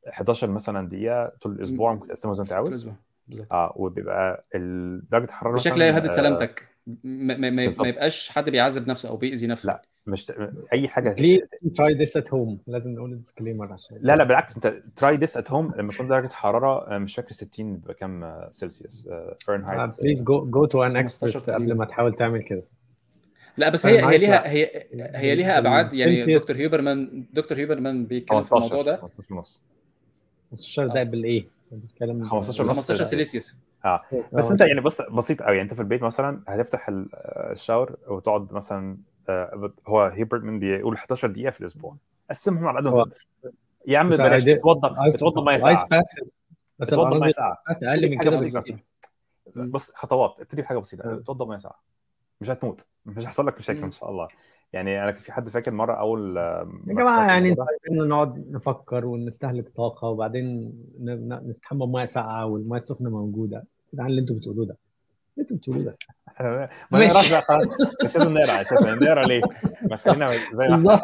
11 0.09 0.49
مثلا 0.51 0.89
دقيقة 0.89 1.31
طول 1.41 1.51
الأسبوع 1.51 1.93
ممكن 1.93 2.07
تقسمها 2.07 2.33
زي 2.33 2.39
ما 2.39 2.43
أنت 2.43 2.53
عاوز. 2.53 2.89
بالظبط. 3.27 3.53
آه 3.53 3.73
وبيبقى 3.75 4.45
درجة 5.11 5.23
الحرارة 5.25 5.55
بشكل 5.55 5.81
يهدد 5.81 6.09
آه، 6.09 6.15
سلامتك. 6.15 6.76
ما, 7.03 7.37
ما, 7.37 7.49
ما, 7.49 7.63
بالظبط. 7.63 7.81
ما 7.81 7.87
يبقاش 7.87 8.29
حد 8.29 8.49
بيعذب 8.49 8.87
نفسه 8.89 9.09
أو 9.09 9.17
بيأذي 9.17 9.47
نفسه 9.47 9.67
لا. 9.67 9.81
مش 10.07 10.31
أي 10.73 10.87
حاجة 10.87 11.13
ليه 11.13 11.47
try 11.75 11.93
this 11.93 12.17
at 12.17 12.33
home 12.33 12.59
لازم 12.67 12.91
نقول 12.91 13.17
disclaimer 13.17 13.73
عشان 13.73 13.97
لا 14.01 14.15
لا 14.15 14.23
بالعكس 14.23 14.55
أنت 14.55 14.83
try 14.95 15.17
this 15.17 15.37
at 15.37 15.51
home 15.51 15.73
لما 15.77 15.93
يكون 15.93 16.07
درجة 16.07 16.27
حرارة 16.27 16.95
آه، 16.95 16.97
مش 16.97 17.15
فاكر 17.15 17.31
60 17.33 17.75
بيبقى 17.75 17.93
كام 17.93 18.23
آه، 18.23 18.49
سلسيوس 18.51 19.07
Fahrenheit 19.45 20.01
please 20.01 20.23
go 20.23 20.45
go 20.45 20.65
to 20.65 20.83
an 20.83 20.93
15 20.93 21.27
expert. 21.39 21.49
قبل 21.49 21.73
ما 21.73 21.85
تحاول 21.85 22.15
تعمل 22.15 22.43
كده 22.43 22.63
لا 23.57 23.69
بس 23.69 23.85
هي 23.85 24.05
هي 24.05 24.17
ليها. 24.17 24.49
هي 24.49 24.87
هي 25.15 25.35
ليها 25.35 25.57
أبعاد 25.57 25.93
يعني. 25.93 26.35
دكتور 26.35 26.55
هيوبرمان 26.55 27.25
دكتور 27.33 27.57
هيوبرمان 27.57 28.05
بيتكلم 28.05 28.43
في 28.43 28.51
الموضوع 28.51 28.69
15 28.77 28.91
ده 28.91 28.97
15 28.97 29.33
ونص 29.33 29.65
15 30.51 30.87
دقايق 30.87 31.07
بالإيه؟ 31.07 31.47
بنتكلم 31.71 32.23
15 32.23 32.63
ونص 32.63 32.69
15 32.69 33.03
سلسيوس 33.03 33.55
بس 34.33 34.51
أنت 34.51 34.61
يعني 34.61 34.81
بص 34.81 35.01
بسيط 35.01 35.41
قوي 35.41 35.51
يعني 35.51 35.61
أنت 35.61 35.73
في 35.73 35.79
البيت 35.81 36.03
مثلا 36.03 36.43
هتفتح 36.47 36.89
آه، 36.89 37.51
ال 37.51 37.58
shower 37.58 37.97
وتقعد 38.07 38.53
مثلا 38.53 38.97
آه، 39.29 39.71
هو 39.87 40.03
هيوبرمان 40.03 40.59
بيقول 40.59 40.97
11 40.97 41.27
دقيقة 41.31 41.51
في 41.51 41.61
الأسبوع. 41.61 41.97
قسمهم 42.29 42.67
على 42.67 42.77
قد 42.77 42.83
ما 42.83 43.03
تقدر. 43.03 43.27
يا 43.87 43.97
عم 43.99 44.09
بس 44.09 44.17
بلاش 44.17 44.47
اتوضى 44.47 44.95
اتوضى 45.15 45.45
مية 45.45 45.57
ساقعه 45.57 46.03
بس 46.79 46.93
اتوضى 46.93 47.19
مية 47.19 47.31
ساقعه 47.31 47.57
أقل 47.67 48.09
من 48.09 48.19
كده. 48.19 48.59
بكتير. 48.59 48.83
بص 49.55 49.91
خطوات. 49.91 50.35
ابتدي 50.39 50.61
بحاجة 50.61 50.77
بسيطة. 50.77 51.11
آه. 51.11 51.15
اتوضى 51.15 51.45
مية 51.45 51.57
ساقعه 51.57 51.83
مش 52.41 52.49
هتموت. 52.49 52.87
مش 53.05 53.23
هيحصل 53.23 53.47
لك 53.47 53.57
مشاكل 53.59 53.79
مم. 53.79 53.85
إن 53.85 53.91
شاء 53.91 54.09
الله. 54.09 54.27
يعني 54.73 55.03
أنا 55.03 55.11
في 55.11 55.31
حد 55.31 55.49
فاكر 55.49 55.71
مرة 55.71 55.93
أول 55.93 56.37
آه، 56.37 56.59
يا 56.87 56.93
ما 56.93 57.01
جماعة 57.01 57.27
يعني 57.27 57.55
نقعد 57.91 58.51
نفكر 58.51 59.05
ونستهلك 59.05 59.69
طاقة 59.75 60.07
وبعدين 60.07 60.73
نستحمى 61.45 61.85
بمية 61.85 62.05
ساقعة 62.05 62.45
والمية 62.45 62.77
السخنة 62.77 63.09
موجودة. 63.09 63.63
ده 63.93 64.05
اللي 64.05 64.21
أنتوا 64.21 64.35
بتقولوه 64.35 64.65
ده. 64.65 64.77
اللي 65.37 65.41
أنتوا 65.43 65.57
بتقولوه 65.57 65.83
ده. 65.83 65.97
إحنا 66.27 66.69
ما. 66.91 67.05
نقراش 67.07 67.31
بقى 67.31 67.41
خلاص. 67.41 67.67
مش 68.05 68.15
لازم 68.17 68.33
نقرا 68.33 68.61
أساسا 68.61 68.95
نقرا 68.95 69.25
ليه؟ 69.27 69.41
ما 69.81 69.95
خلينا 69.95 70.31
زي 70.53 70.67
ما 70.67 71.01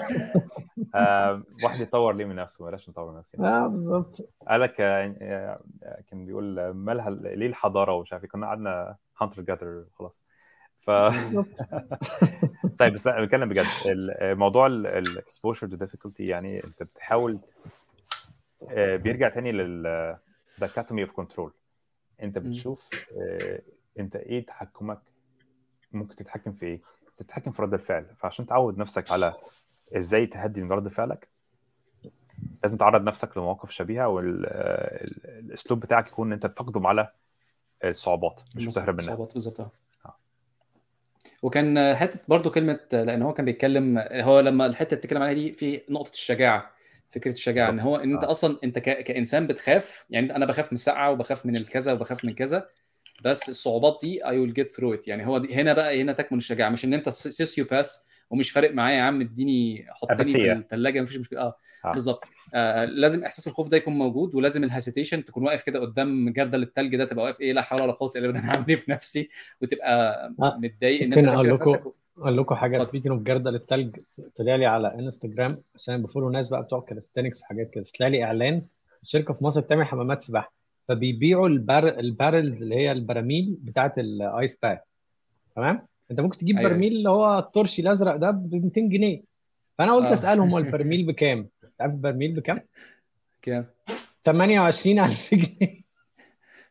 آه، 0.96 1.44
واحد 1.64 1.80
يطور 1.82 2.14
ليه 2.16 2.26
من 2.26 2.36
نفسه 2.36 2.66
بلاش 2.66 2.90
نطور 2.90 3.12
من 3.12 3.18
نفسنا 3.18 3.64
آه 3.66 3.68
بالظبط. 3.68 4.30
قال 4.48 4.62
لك 4.62 4.82
آه، 4.82 5.16
آه، 5.22 5.60
كان 6.12 6.26
بيقول 6.26 6.60
آه، 6.60 6.72
مالها 6.72 7.10
ليه 7.10 7.48
الحضارة 7.48 7.94
ومش 7.94 8.14
عارف 8.14 8.24
إيه. 8.24 8.30
كنا 8.30 8.48
قعدنا 8.48 8.96
hunter 9.22 9.42
gatherer 9.42 9.86
خلاص 9.94 10.24
ف 10.80 10.92
طيب 12.80 12.94
بس 12.94 13.08
بتكلم 13.08 13.50
بجد. 13.50 13.66
موضوع 14.24 14.68
ال 14.68 14.79
exposure 14.79 15.68
to 15.68 15.76
difficulty 15.76 16.28
يعني 16.28 16.64
انت 16.64 16.84
بتحاول 16.84 17.40
بيرجع 18.78 19.30
تاني 19.30 19.52
لل 19.52 20.18
dichotomy 20.64 21.00
of 21.00 21.12
control 21.12 21.52
انت. 22.22 22.38
بتشوف 22.38 22.90
آه، 23.18 23.62
انت 24.00 24.16
إيه 24.16 24.46
تحكمك؟ 24.46 25.00
ممكن 25.92 26.16
تتحكم 26.16 26.52
في 26.54 26.66
إيه؟ 26.66 26.82
تتحكم 27.18 27.52
في 27.52 27.62
رد 27.62 27.74
الفعل. 27.74 28.06
فعشان 28.20 28.46
تعود 28.46 28.78
نفسك 28.78 29.12
على 29.12 29.34
إزاي 29.98 30.26
تهدي 30.28 30.62
من 30.62 30.72
رد 30.72 30.88
فعلك 30.88 31.28
لازم 32.64 32.78
تعرض 32.78 33.04
نفسك 33.04 33.38
لمواقف 33.38 33.72
شبيهة 33.72 34.08
والاسلوب 34.08 35.80
بتاعك 35.80 36.08
يكون 36.08 36.28
إن 36.28 36.34
انت 36.34 36.46
تقدم 36.46 36.88
على 36.88 37.12
الصعوبات 37.84 38.40
مش 38.56 38.66
بتهرب 38.66 38.96
منها. 39.02 39.08
صعوبات 39.08 39.34
بالظبط 39.34 39.60
آه. 39.60 39.72
وكان 41.42 41.96
حتة 41.96 42.20
برضو 42.28 42.52
كلمة 42.52 42.80
لأن 42.92 43.22
هو 43.22 43.34
كان 43.34 43.46
بيتكلم 43.46 43.98
هو 44.12 44.40
لما 44.40 44.66
الحتة 44.66 44.88
اللي 44.88 44.98
بتتكلم 44.98 45.22
عليها 45.22 45.34
دي 45.34 45.52
في 45.54 45.82
نقطة 45.90 46.12
الشجاعة. 46.12 46.72
فكرة 47.14 47.32
الشجاعة 47.32 47.70
إن 47.70 47.80
هو 47.80 47.96
إن 47.96 48.14
أنت 48.14 48.24
آه. 48.24 48.32
أصلا 48.32 48.58
أنت 48.64 48.80
ك... 48.80 49.04
كإنسان 49.04 49.48
بتخاف 49.48 50.06
يعني 50.10 50.36
أنا 50.36 50.46
بخاف 50.46 50.66
من 50.66 50.74
السقعه 50.74 51.12
وبخاف 51.12 51.46
من 51.46 51.56
الكذا 51.56 51.94
وبخاف 51.94 52.26
من 52.26 52.34
كذا 52.34 52.70
بس 53.24 53.50
الصعوبات 53.50 54.00
دي 54.04 54.26
I 54.26 54.40
will 54.40 54.54
get 54.54 54.68
through 54.68 54.94
it 54.94 55.08
يعني 55.08 55.28
هو 55.28 55.38
دي 55.38 55.56
هنا 55.56 55.74
بقى 55.74 56.02
هنا 56.02 56.14
تكمن 56.14 56.38
الشجاعة 56.38 56.70
مش 56.70 56.86
إن 56.86 56.94
أنت 56.94 57.10
psychopath 57.10 58.06
ومش 58.30 58.52
فارق 58.52 58.74
معايا 58.74 58.98
يا 58.98 59.02
عم 59.02 59.22
اديني 59.22 59.86
حطني 59.90 60.34
في. 60.34 60.52
الثلاجه 60.52 61.02
مفيش 61.02 61.18
مشكلة 61.18 61.42
آه 61.42 61.58
آه. 61.86 61.92
بالظبط 61.92 62.24
آه 62.54 62.86
لازم 62.86 63.24
إحساس 63.26 63.48
الخوف 63.48 63.68
ده 63.68 63.78
يكون 63.78 63.94
موجود 63.94 64.36
ولازم 64.36 64.64
ال 64.64 64.69
hesitation 64.69 65.26
تكون 65.26 65.44
واقف 65.46 65.62
كده 65.62 65.80
قدام 65.80 66.30
جردل 66.30 66.64
التلج 66.64 66.96
ده 66.96 67.06
تبقى 67.06 67.26
واقف 67.26 67.42
إيه 67.42 67.54
لا 67.54 67.62
حول 67.62 67.82
ولا 67.82 67.92
قوة 67.92 68.12
إلا 68.16 68.28
بالله 68.28 68.40
أنا 68.44 68.52
هعمل 68.52 68.66
إيه 68.70 68.76
في 68.76 68.92
نفسي 68.92 69.30
وتبقى 69.62 70.26
آه. 70.40 70.58
متضايق 70.58 71.02
إن 71.02 71.14
أنت 71.14 71.28
نفسك 71.28 71.94
أقول 72.18 72.38
لكم 72.38 72.56
حاجة. 72.56 72.84
speaking 72.84 73.14
of 73.14 73.24
جردل 73.24 73.56
التلج 73.56 74.00
طلع 74.36 74.56
لي 74.56 74.66
على 74.66 74.96
انستجرام 74.96 75.58
عشان 75.76 76.02
ب 76.02 76.06
follow 76.06 76.30
ناس 76.30 76.50
بقى 76.50 76.64
بتوع 76.64 76.82
calisthenics 76.82 77.42
وحاجات 77.42 77.70
كده. 77.70 77.86
طلع 78.00 78.08
لي 78.08 78.24
إعلان 78.24 78.62
شركه 79.04 79.34
في 79.34 79.44
مصر 79.44 79.62
بتعمل 79.62 79.86
حمامات 79.86 80.22
سباحة 80.22 80.54
فبيبيعوا 80.88 81.48
ال 81.48 81.53
bar... 81.53 81.88
ال 81.88 81.97
barrels 81.97 82.64
اللي 82.64 82.76
هي 82.76 82.92
البراميل 82.92 83.58
بتاعت 83.62 84.00
ال 84.00 84.14
ice 84.14 84.58
bath 84.64 84.80
تمام؟ 85.56 85.88
أنت 86.12 86.20
ممكن 86.20 86.38
تجيب 86.38 86.58
أيوة. 86.58 86.70
برميل 86.70 86.94
اللي 86.94 87.10
هو 87.10 87.40
الترشي 87.40 87.82
الأزرق 87.82 88.16
ده 88.16 88.32
ب 88.32 88.56
200 88.56 88.82
جنيه. 88.82 89.22
فأنا 89.78 89.94
قلت 89.96 90.08
آه. 90.08 90.14
أسألهم 90.14 90.50
هو 90.50 90.58
البرميل 90.64 91.06
بكام؟ 91.06 91.48
عارف 91.80 91.94
البرميل 91.94 92.32
بكام؟ 92.36 92.62
كام؟ 93.42 93.66
28000 94.26 95.34
جنيه. 95.34 95.83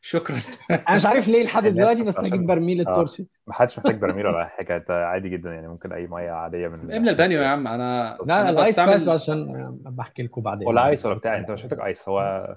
شكرا. 0.05 0.37
أنا 0.71 0.97
مش 0.97 1.07
عارف 1.07 1.29
ليه 1.29 1.45
لحد 1.45 1.67
دلوقتي 1.67 2.03
بس 2.03 2.19
أجيب 2.19 2.47
برميل 2.47 2.89
آه. 2.89 2.91
الترشي 2.91 3.27
ما 3.47 3.55
حدش 3.55 3.79
محتاج 3.79 3.99
برميل 3.99 4.27
ولا 4.27 4.47
حاجة. 4.47 4.77
انت 4.77 4.91
عادي 4.91 5.29
جدا 5.29 5.55
يعني 5.55 5.69
ممكن 5.69 5.93
أي 5.93 6.07
مية 6.07 6.31
عادية 6.31 6.69
من 6.69 6.93
املى 6.93 7.11
البانيو 7.11 7.43
يا 7.43 7.47
عم 7.47 7.67
أنا 7.67 8.19
لا 8.27 8.41
أنا 8.41 8.63
بستعمل 8.63 9.11
عشان 9.11 9.69
بحكي 9.85 10.23
لكم 10.23 10.43
بعدين. 10.43 10.69
ولا 10.69 10.87
ice 10.89 11.07
ولا 11.07 11.15
بتاع 11.15 11.39
أنت 11.39 11.51
مش 11.51 11.65
محتاج 11.65 11.81
ice. 11.81 12.09
هو 12.09 12.49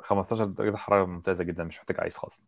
15 0.00 0.44
درجة 0.44 0.76
حرارة 0.76 1.04
ممتازة 1.04 1.44
جدا 1.44 1.64
مش 1.64 1.78
محتاج 1.78 1.96
ice 2.02 2.16
خالص. 2.16 2.42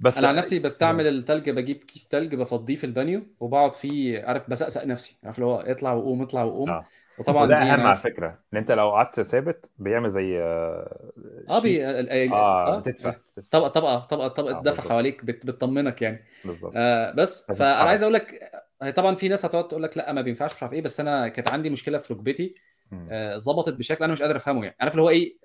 بس 0.00 0.18
أنا 0.18 0.28
عن 0.28 0.36
نفسي 0.36 0.58
بستعمل 0.58 1.06
التلج 1.06 1.50
بجيب 1.50 1.76
كيس 1.76 2.08
تلج 2.08 2.34
بفضيه 2.34 2.74
في 2.74 2.84
البانيو 2.84 3.22
وبقعد 3.40 3.74
فيه 3.74 4.24
عارف 4.24 4.50
بسقسق 4.50 4.86
نفسي. 4.86 5.18
عارف 5.24 5.38
اللي 5.38 5.46
هو 5.46 5.64
يطلع 5.66 5.92
ويقوم 5.92 6.22
يطلع 6.22 6.42
ويقوم 6.42 6.70
آه. 6.70 6.84
وطبعا 7.18 7.50
إيه، 7.64 7.74
أهم 7.74 7.80
على 7.86 7.96
فكرة 7.96 8.38
إن 8.52 8.58
أنت 8.58 8.72
لو 8.72 8.90
قعدت 8.90 9.20
ثابت 9.20 9.70
بيعمل 9.78 10.10
زي 10.10 10.40
آه، 10.42 11.10
آه 11.50 11.60
بي 11.60 11.82
sheets. 11.84 11.86
آه, 11.86 12.32
آه 12.32 12.74
آه. 12.76 12.78
بتدفع. 12.80 13.14
طبقه 13.50 13.68
طبقة 13.68 13.98
طبقة 13.98 14.28
طبقة 14.28 14.58
آه، 14.58 14.62
دفع. 14.62 14.82
حواليك 14.82 15.24
بت- 15.24 15.46
بتطمنك 15.46 16.02
يعني. 16.02 16.24
بالظبط. 16.44 16.72
آه 16.76 17.10
بس 17.10 17.52
فأنا. 17.52 17.74
عايز 17.74 18.02
أقول 18.02 18.14
لك 18.14 18.40
هي 18.82 18.92
طبعا 18.92 19.14
في 19.14 19.28
ناس 19.28 19.44
هتقعد 19.44 19.68
تقول 19.68 19.82
لك 19.82 19.96
لا 19.96 20.12
ما 20.12 20.20
بينفعش 20.22 20.54
مش 20.54 20.62
عارف 20.62 20.72
إيه 20.72 20.82
بس 20.82 21.00
أنا 21.00 21.28
كانت 21.28 21.48
عندي 21.48 21.70
مشكلة 21.70 21.98
في 21.98 22.12
ركبتي 22.14 22.54
مم. 22.90 23.08
آه، 23.10 23.38
ظبطت 23.38 23.74
بشكل 23.74 24.04
أنا 24.04 24.12
مش 24.12 24.22
قادر 24.22 24.36
أفهمه 24.36 24.64
يعني. 24.64 24.76
عارف 24.80 24.92
اللي 24.92 25.02
هو 25.02 25.08
إيه؟ 25.10 25.36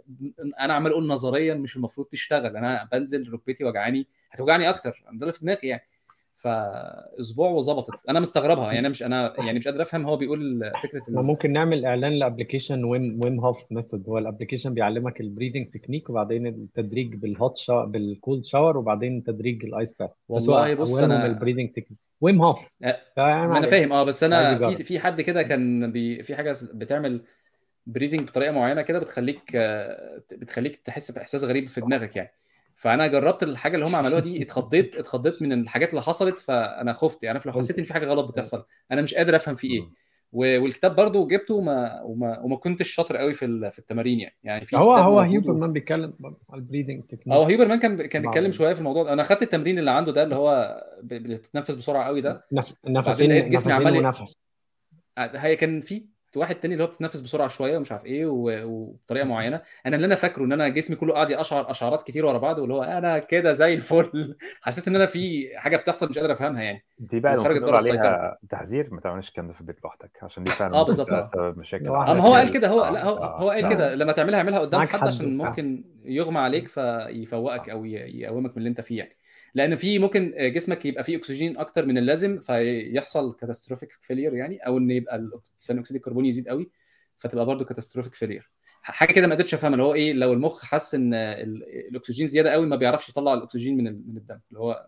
أنا 0.59 0.73
عمال 0.73 0.91
أقول 0.91 1.07
نظريا 1.07 1.53
مش 1.53 1.75
المفروض 1.75 2.07
تشتغل. 2.07 2.57
أنا 2.57 2.89
بنزل 2.91 3.33
ركبتي 3.33 3.63
وجعاني 3.63 4.07
هتوجعني 4.31 4.69
أكتر. 4.69 5.03
ده 5.13 5.31
في 5.31 5.39
دماغي 5.41 5.67
يعني. 5.67 5.81
فأسبوع 6.37 7.49
وظبطت. 7.49 7.99
أنا 8.09 8.19
مستغربها 8.19 8.73
يعني 8.73 8.89
مش 8.89 9.03
أنا 9.03 9.33
يعني 9.37 9.59
مش 9.59 9.67
قادر 9.67 9.81
أفهم 9.81 10.05
هو 10.05 10.17
بيقول 10.17 10.71
فكرة 10.83 11.01
ال- 11.09 11.15
ممكن 11.15 11.51
نعمل 11.51 11.85
إعلان 11.85 12.13
ل 12.13 12.19
application 12.19 12.83
Wim 12.83 13.19
Wim 13.23 13.39
Hof 13.39 13.71
method 13.71 14.09
هو 14.09 14.17
ال 14.17 14.22
application 14.22 14.73
بيعلمك 14.73 15.21
ال 15.21 15.26
breathing 15.26 15.69
technique 15.69 16.09
وبعدين 16.09 16.47
التدريج 16.47 17.15
بال 17.15 17.32
hot 17.32 17.57
shower 17.57 17.85
بال 17.85 18.05
cold 18.05 18.45
shower 18.45 18.77
وبعدين 18.77 19.23
تدريج 19.23 19.65
ال 19.65 19.72
ice 19.72 19.93
bath 19.93 20.09
والله 20.29 20.73
بص 20.73 20.99
أنا- 21.01 21.11
ال 21.11 21.17
breathing 21.17 21.69
technique 21.71 21.99
Wim 22.21 22.41
Hof 22.41 22.69
آه، 22.83 22.99
فيعني 23.15 23.47
ما 23.47 23.57
أنا 23.57 23.67
فاهم. 23.67 23.91
آه 23.91 24.03
بس 24.03 24.23
أنا 24.23 24.69
في. 24.69 24.83
في 24.83 24.99
حد 24.99 25.21
كده 25.21 25.43
كان 25.43 25.91
بي 25.91 26.23
في 26.23 26.35
حاجة 26.35 26.55
بتعمل 26.73 27.21
breathing 27.87 28.21
بطريقة 28.21 28.51
معينة 28.51 28.81
كده 28.81 28.99
بتخليك 28.99 29.51
آه، 29.55 30.21
بتخليك 30.31 30.75
تحس 30.75 31.11
بإحساس 31.11 31.43
غريب 31.43 31.67
في 31.67 31.81
دماغك 31.81 32.15
يعني. 32.15 32.29
فأنا 32.79 33.07
جربت 33.07 33.43
الحاجة 33.43 33.75
اللي 33.75 33.85
هم 33.85 33.95
عملوها 33.95 34.19
دي 34.19 34.43
اتخضيت 34.43 34.95
اتخضيت 34.95 35.41
من 35.41 35.53
الحاجات 35.61 35.89
اللي 35.89 36.01
حصلت 36.01 36.39
فأنا 36.39 36.93
خفت. 36.93 37.23
يعني 37.23 37.39
لو 37.45 37.51
حسيت 37.51 37.77
إن 37.79 37.83
في 37.83 37.93
حاجة 37.93 38.05
غلط 38.05 38.31
بتحصل 38.31 38.65
أنا 38.91 39.01
مش 39.01 39.13
قادر 39.13 39.35
أفهم 39.35 39.55
في 39.55 39.67
إيه. 39.67 39.81
والكتاب 40.31 40.95
برضو 40.95 41.27
جبته 41.27 41.53
وما 41.55 42.01
وما, 42.01 42.39
وما 42.39 42.55
كنتش 42.57 42.89
شاطر 42.91 43.17
قوي 43.17 43.33
في 43.33 43.45
ال- 43.45 43.71
في 43.71 43.79
التمارين 43.79 44.19
يعني. 44.19 44.35
يعني 44.43 44.65
في 44.65 44.77
هو 44.77 44.93
هو 44.93 45.17
و- 45.17 45.19
هيوبرمان 45.19 45.73
بيتكلم 45.73 46.13
على 46.49 46.59
ال 46.61 46.65
breathing 46.65 46.99
آه 46.99 47.05
تكنيك 47.07 47.37
هيوبرمان 47.37 47.79
كان 47.79 48.05
كان 48.07 48.21
بيتكلم 48.21 48.51
شوية 48.51 48.73
في 48.73 48.79
الموضوع 48.79 49.03
ده. 49.03 49.13
أنا 49.13 49.23
خدت 49.23 49.41
التمرين 49.41 49.79
اللي 49.79 49.91
عنده 49.91 50.11
ده 50.11 50.23
اللي 50.23 50.35
هو 50.35 50.83
بتتنفس 51.03 51.71
بسرعة 51.71 52.05
قوي 52.05 52.21
ده. 52.21 52.45
نفسين 52.87 53.29
لقيت 53.31 53.43
جسمي 53.43 53.53
نفسين 53.53 53.71
عمال 53.71 53.93
هي 55.17 55.55
كان 55.55 55.81
في 55.81 56.05
واحد 56.35 56.55
تاني 56.55 56.73
اللي 56.73 56.83
هو 56.83 56.87
بتتنفس 56.87 57.19
بسرعة 57.19 57.47
شوية 57.47 57.77
ومش 57.77 57.91
عارف 57.91 58.05
إيه 58.05 58.25
و- 58.25 58.63
وبطريقة 58.65 59.25
معينة 59.25 59.61
أنا 59.85 59.95
اللي 59.95 60.07
أنا 60.07 60.15
فاكره 60.15 60.43
إن 60.45 60.51
أنا 60.51 60.67
جسمي 60.67 60.95
كله 60.95 61.13
قاعد 61.13 61.29
يقشعر 61.29 61.71
اشعارات 61.71 62.03
كتير 62.03 62.25
ورا 62.25 62.37
بعض 62.37 62.59
واللي 62.59 62.73
هو 62.73 62.83
أنا 62.83 63.19
كده 63.19 63.53
زي 63.53 63.73
الفل 63.73 64.35
حسيت 64.61 64.87
إن 64.87 64.95
أنا 64.95 65.05
في 65.05 65.49
حاجة 65.55 65.77
بتحصل 65.77 66.09
مش 66.09 66.17
قادر 66.17 66.31
أفهمها 66.33 66.63
يعني 66.63 66.85
دي 66.99 67.19
بقى 67.19 67.35
نقول 67.35 67.59
بره. 67.59 67.77
عليها 67.77 68.37
تحذير 68.49 68.93
ما 68.93 69.01
تعملش 69.01 69.27
الكلام 69.29 69.47
ده 69.47 69.53
في 69.53 69.61
البيت 69.61 69.83
لوحدك 69.83 70.11
عشان 70.23 70.43
دي 70.43 70.51
فعلا 70.51 70.71
ممكن 70.77 70.85
بالظبط،. 70.85 71.23
سبب 71.23 71.57
مشاكل. 71.57 71.87
آه 71.87 72.13
ما 72.13 72.21
هو 72.21 72.33
قال 72.33 72.51
كده 72.51 72.67
هو 72.67 72.81
آه، 72.81 72.91
لا 72.91 73.05
هو, 73.05 73.17
آه. 73.17 73.41
هو 73.41 73.49
قال 73.49 73.65
آه. 73.65 73.69
كده 73.69 73.95
لما 73.95 74.11
تعملها 74.11 74.37
اعملها 74.39 74.59
قدام 74.59 74.81
حد 74.87 75.07
عشان. 75.07 75.37
ممكن 75.37 75.83
يغمى 76.05 76.39
عليك 76.39 76.67
فيفوقك 76.67 77.69
أو 77.69 77.85
يقومك 77.85 78.51
من 78.51 78.57
اللي 78.57 78.69
أنت 78.69 78.81
فيه 78.81 78.97
يعني 78.97 79.16
لأن 79.57 79.75
في 79.75 79.99
ممكن 79.99 80.33
جسمك 80.37 80.85
يبقى 80.85 81.03
فيه 81.03 81.17
أكسجين 81.17 81.57
أكتر 81.57 81.85
من 81.85 81.97
اللازم 81.97 82.39
فيحصل 82.39 83.35
catastrophic 83.35 83.91
failure 84.01 84.33
يعني 84.35 84.57
أو 84.57 84.77
إن 84.77 84.91
يبقى 84.91 85.29
ثاني 85.57 85.79
أكسيد 85.79 85.95
الكربون 85.95 86.25
يزيد 86.25 86.47
قوي 86.47 86.69
فتبقى 87.17 87.45
برضه 87.45 87.65
catastrophic 87.65 88.13
failure 88.13 88.49
حاجة 88.81 89.11
كده 89.11 89.27
ما 89.27 89.35
قدرتش 89.35 89.53
أفهمها 89.53 89.73
اللي 89.73 89.83
هو 89.83 89.93
إيه 89.93 90.13
لو 90.13 90.33
المخ 90.33 90.65
حس 90.65 90.95
إن 90.95 91.13
ال- 91.13 91.63
الأكسجين 91.89 92.27
زيادة 92.27 92.51
قوي 92.51 92.65
ما 92.65 92.75
بيعرفش 92.75 93.09
يطلع 93.09 93.33
الأكسجين 93.33 93.77
من 93.77 93.83
من 93.83 94.17
الدم 94.17 94.39
اللي 94.49 94.59
هو 94.59 94.87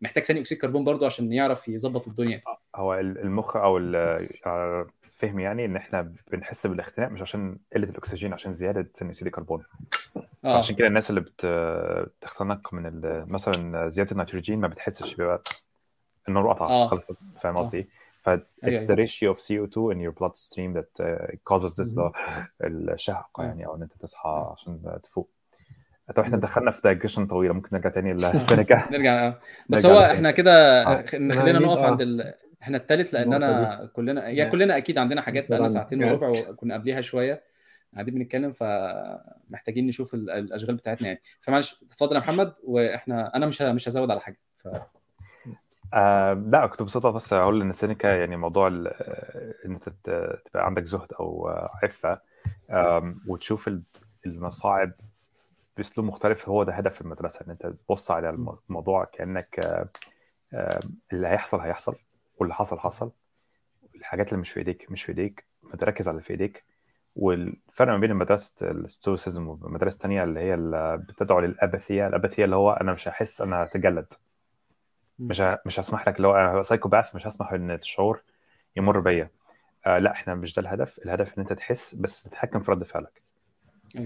محتاج 0.00 0.24
ثاني 0.24 0.40
أكسيد 0.40 0.58
كربون 0.58 0.84
برضه 0.84 1.06
عشان 1.06 1.32
يعرف 1.32 1.68
يظبط 1.68 2.08
الدنيا 2.08 2.42
هو 2.76 2.94
ال- 2.94 3.18
المخ 3.18 3.56
أو 3.56 3.78
فهم 5.22 5.40
يعني 5.40 5.64
إن 5.64 5.76
إحنا 5.76 6.12
بنحس 6.32 6.66
بالاختناق 6.66 7.08
مش 7.10 7.22
عشان 7.22 7.58
قلة 7.74 7.88
الأكسجين 7.88 8.32
عشان 8.32 8.54
زيادة 8.54 8.86
ثاني 8.94 9.12
أكسيد 9.12 9.26
الكربون 9.26 9.64
آه 10.44 10.58
عشان 10.58 10.76
كده 10.76 10.86
الناس 10.86 11.10
اللي 11.10 11.20
بت- 11.20 11.46
بتختنق 12.20 12.74
من 12.74 12.86
ال- 12.86 13.32
مثلا 13.32 13.88
زيادة 13.88 14.12
النيتروجين 14.12 14.60
ما 14.60 14.68
بتحسش 14.68 15.14
بيبقى 15.14 15.42
النار 16.28 16.52
قطع 16.52 16.66
آه. 16.66 16.88
خلص 16.88 17.12
فاهم 17.42 17.56
آه. 17.56 17.60
قصدي 17.62 17.76
إيه؟ 17.78 17.88
ف 18.22 18.30
it's 18.30 18.40
أيوة. 18.64 18.86
the 18.86 18.98
ratio 18.98 19.36
of 19.36 19.40
CO2 19.40 19.76
in 19.94 19.98
your 19.98 20.12
bloodstream 20.20 20.74
that 20.78 21.04
uh, 21.04 21.26
causes 21.50 21.76
this. 21.76 22.00
الشهقة 22.64 23.42
مم. 23.42 23.48
يعني 23.48 23.66
أو 23.66 23.76
إن 23.76 23.82
أنت 23.82 23.92
تصحى 24.00 24.52
عشان 24.52 24.98
تفوق 25.02 25.30
طب 26.14 26.22
إحنا 26.22 26.36
دخلنا 26.36 26.70
في 26.70 26.80
دايجيشن 26.84 27.26
طويلة 27.26 27.54
ممكن 27.54 27.68
نرجع 27.72 27.90
تاني 27.90 28.12
للسينيكا 28.12 28.82
نرجع 28.92 29.26
آه. 29.26 29.38
بس 29.68 29.86
نرجع 29.86 29.98
هو. 29.98 30.12
إحنا 30.14 30.30
كده 30.30 30.82
آه. 30.82 31.06
خلينا 31.06 31.58
نقف 31.58 31.78
آه. 31.78 31.86
عند 31.86 32.00
ال... 32.00 32.34
إحنا 32.62 32.76
التالت 32.76 33.12
لأن 33.12 33.32
أنا 33.32 33.90
كلنا 33.92 34.28
يعني 34.28 34.48
Yeah. 34.50 34.52
كلنا 34.52 34.76
أكيد 34.76 34.98
عندنا 34.98 35.20
حاجات 35.22 35.50
بقى 35.50 35.58
لنا. 35.58 35.68
ساعتين. 35.68 36.04
وربع 36.04 36.28
وكنا 36.50 36.74
قبليها 36.74 37.00
شوية 37.00 37.42
قاعدين 37.94 38.14
بنتكلم 38.14 38.52
فمحتاجين 38.52 39.86
نشوف 39.86 40.14
ال- 40.14 40.30
الأشغال 40.30 40.74
بتاعتنا 40.76 41.08
يعني 41.08 41.20
فمعلش 41.40 41.82
اتفضل 41.82 42.16
يا 42.16 42.20
محمد 42.20 42.54
وإحنا 42.64 43.36
أنا 43.36 43.46
مش 43.46 43.62
مش 43.62 43.88
هزود 43.88 44.10
على 44.10 44.20
حاجة 44.20 44.38
ف... 44.56 44.68
آه 45.94 46.32
لا 46.32 46.66
كنت 46.66 46.82
ببساطة 46.82 47.10
بس 47.10 47.32
أقول 47.32 47.60
إن 47.62 47.70
السينيكا 47.70 48.08
يعني 48.08 48.36
موضوع 48.36 48.66
إن 48.68 48.86
أنت 49.64 49.88
تبقى 50.44 50.66
عندك 50.66 50.84
زهد 50.84 51.12
أو 51.20 51.48
عفة 51.82 52.20
وتشوف 53.26 53.68
ال- 53.68 53.82
المصاعب 54.26 54.92
بأسلوب 55.76 56.06
مختلف 56.06 56.48
هو 56.48 56.62
ده 56.64 56.72
هدف 56.72 57.00
المدرسة 57.00 57.44
إن 57.46 57.50
أنت 57.50 57.66
تبص 57.88 58.10
على 58.10 58.30
الم- 58.30 58.58
الموضوع 58.68 59.04
كأنك 59.04 59.82
اللي 61.12 61.28
هيحصل 61.28 61.60
هيحصل 61.60 61.96
واللي 62.42 62.54
حصل 62.54 62.78
حصل. 62.78 63.10
الحاجات 63.94 64.28
اللي 64.28 64.40
مش 64.40 64.50
في 64.50 64.58
إيديك 64.60 64.90
مش 64.90 65.02
في 65.02 65.08
إيديك. 65.08 65.44
فتركز 65.72 66.08
على 66.08 66.14
اللي 66.14 66.24
في 66.24 66.30
إيديك. 66.30 66.64
والفرق 67.16 67.88
ما 67.92 67.98
بين 67.98 68.14
مدرسه 68.14 68.52
ال 68.70 68.79
Stoicism 68.79 69.48
ومدرسة 69.48 69.98
تانية 70.02 70.24
اللي 70.24 70.40
هي 70.40 70.54
اللي 70.54 71.04
بتدعو 71.08 71.40
لل 71.40 71.55
apathy. 71.55 72.06
ال 72.06 72.11
apathy 72.11 72.44
اللي 72.44 72.56
هو 72.56 72.72
أنا 72.72 72.92
مش 72.92 73.08
هحس 73.08 73.40
أنا 73.40 73.62
هتجلد 73.64 74.06
مش 75.18 75.40
ه- 75.40 75.58
مش 75.66 75.80
هسمح 75.80 76.08
لك 76.08 76.16
اللي 76.16 76.28
هو 76.28 76.34
أنا 76.36 76.62
psychopath 76.62 77.14
مش 77.14 77.26
هسمح 77.26 77.52
إن 77.52 77.70
الشعور 77.70 78.22
يمر 78.76 79.00
بيا. 79.00 79.30
آه 79.86 79.98
لا 79.98 80.10
إحنا 80.12 80.34
مش 80.34 80.54
ده 80.54 80.62
الهدف. 80.62 80.98
الهدف 80.98 81.28
إن 81.38 81.42
أنت 81.42 81.52
تحس 81.52 81.94
بس 81.94 82.22
تتحكم 82.22 82.60
في 82.60 82.70
رد 82.70 82.84
فعلك. 82.84 83.22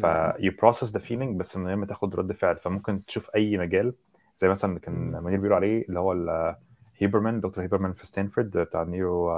ف 0.02 0.04
أيوة. 0.06 0.32
you 0.38 0.52
process 0.52 0.88
the 0.88 1.00
feeling 1.08 1.36
بس 1.36 1.56
من 1.56 1.66
غير 1.66 1.76
ما 1.76 1.86
تاخد 1.86 2.14
رد 2.14 2.32
فعل. 2.32 2.56
فممكن 2.56 3.04
تشوف 3.04 3.30
أي 3.34 3.58
مجال. 3.58 3.94
زي 4.38 4.48
مثلا 4.48 4.78
كان 4.78 5.22
منير 5.22 5.40
بيقول 5.40 5.52
عليه 5.56 5.84
اللي 5.88 6.00
هو 6.00 6.56
هيبرمان 6.98 7.40
دكتور 7.40 7.64
هيبرمان 7.64 7.92
في 7.92 8.06
ستانفورد 8.06 8.50
بتاع 8.58 8.82
ال 8.82 9.32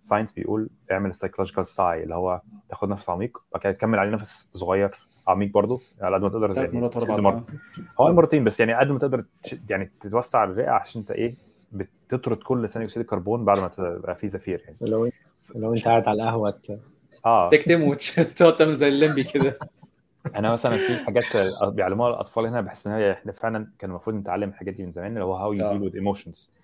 neuroscience 0.00 0.32
بيقول 0.32 0.68
اعمل 0.92 1.10
ال 1.10 1.14
psychological 1.14 1.66
sigh 1.66 2.02
اللي 2.02 2.14
هو 2.14 2.40
تاخد 2.68 2.88
نفس 2.88 3.10
عميق 3.10 3.38
وبعد 3.50 3.62
كده 3.62 3.72
تكمل 3.72 3.98
عليه 3.98 4.10
نفس 4.10 4.48
صغير 4.54 4.90
عميق 5.28 5.52
برضه 5.52 5.80
على 6.00 6.16
قد 6.16 6.22
ما 6.22 6.28
تقدر 6.28 6.54
ثلاث 6.54 6.74
مرات. 7.20 7.34
آه. 7.98 8.02
هو 8.02 8.12
مرتين 8.12 8.44
بس 8.44 8.60
يعني 8.60 8.74
قد 8.74 8.90
ما 8.90 8.98
تقدر 8.98 9.24
يعني 9.70 9.90
تتوسع 10.00 10.44
الرئة 10.44 10.70
عشان 10.70 11.00
انت 11.00 11.10
إيه 11.10 11.34
بتطرد 11.72 12.36
كل 12.36 12.68
ثاني 12.68 12.84
أكسيد 12.84 13.02
الكربون 13.02 13.44
بعد 13.44 13.58
ما 13.58 13.68
تبقى 13.68 14.16
في 14.16 14.28
زفير 14.28 14.62
يعني 14.64 14.76
لو 14.80 15.10
لو 15.54 15.74
انت 15.74 15.88
قاعد 15.88 16.08
على 16.08 16.22
القهوة 16.22 16.60
آه 17.26 17.50
تكتم 17.50 17.82
وتقعد 17.82 18.56
تعمل 18.56 18.74
زي 18.74 18.88
الليمبي 18.88 19.24
كده 19.24 19.58
أنا 20.36 20.52
مثلا 20.52 20.76
في 20.76 21.04
حاجات 21.04 21.24
بيعلموها 21.66 22.10
الأطفال 22.10 22.46
هنا 22.46 22.60
بحس 22.60 22.86
إن 22.86 22.92
هي 22.92 23.12
إحنا 23.12 23.32
فعلا 23.32 23.70
كان 23.78 23.90
المفروض 23.90 24.16
نتعلم 24.16 24.48
الحاجات 24.48 24.74
دي 24.74 24.84
من 24.84 24.92
زمان 24.92 25.12
اللي 25.12 25.24
هو 25.24 25.34
how 25.34 25.52
you 25.52 25.66
آه. 25.66 25.72
deal 25.72 25.82
with 25.82 25.94
emotions 25.94 26.54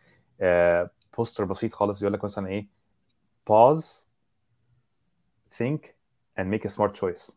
poster 1.17 1.44
بسيط 1.44 1.74
خالص 1.74 2.02
يقول 2.02 2.12
لك 2.12 2.24
مثلا 2.24 2.48
إيه 2.48 2.66
pause 3.50 4.06
think 5.58 5.81
and 6.39 6.44
make 6.55 6.65
a 6.65 6.73
smart 6.76 6.94
choice. 7.00 7.32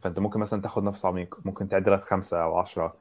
فأنت 0.00 0.18
ممكن 0.18 0.40
مثلا 0.40 0.62
تاخد 0.62 0.82
نفس 0.82 1.06
عميق 1.06 1.38
ممكن 1.44 1.68
تعد 1.68 1.88
لك 1.88 2.00
خمسة 2.00 2.42
أو 2.42 2.58
عشرة 2.58 2.96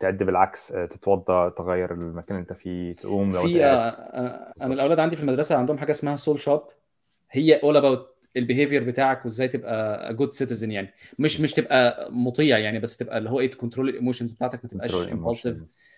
تعد 0.00 0.22
بالعكس 0.22 0.68
تتوضا 0.68 1.48
تغير 1.48 1.92
المكان 1.92 2.36
اللي 2.36 2.40
أنت 2.40 2.52
فيه 2.52 2.96
تقوم 2.96 3.32
لو 3.32 3.42
في 3.42 3.64
آه، 3.64 3.68
آه،. 3.68 4.52
أنا 4.62 4.74
الأولاد 4.74 4.98
عندي 4.98 5.16
في 5.16 5.22
المدرسة 5.22 5.56
عندهم 5.56 5.78
حاجة 5.78 5.90
اسمها 5.90 6.16
سول 6.16 6.40
شوب 6.40 6.62
هي 7.30 7.54
all 7.54 7.76
about 7.76 8.16
ال 8.36 8.41
behavior 8.41 8.84
بتاعك 8.84 9.24
وازاي 9.24 9.48
تبقى 9.48 10.14
good 10.14 10.32
citizen 10.34 10.70
يعني 10.72 10.94
مش 11.18 11.40
مش 11.40 11.52
تبقى 11.52 12.08
مطيع 12.12 12.58
يعني 12.58 12.78
بس 12.78 12.96
تبقى 12.96 13.18
اللي 13.18 13.30
هو 13.30 13.40
إيه 13.40 13.50
ت 13.50 13.55
control 13.55 13.88
ال 13.88 13.93
emotions 13.93 14.32
بتاعتك 14.32 14.60
ما 14.64 14.70
تبقاش 14.70 14.90
emotions. 15.10 15.44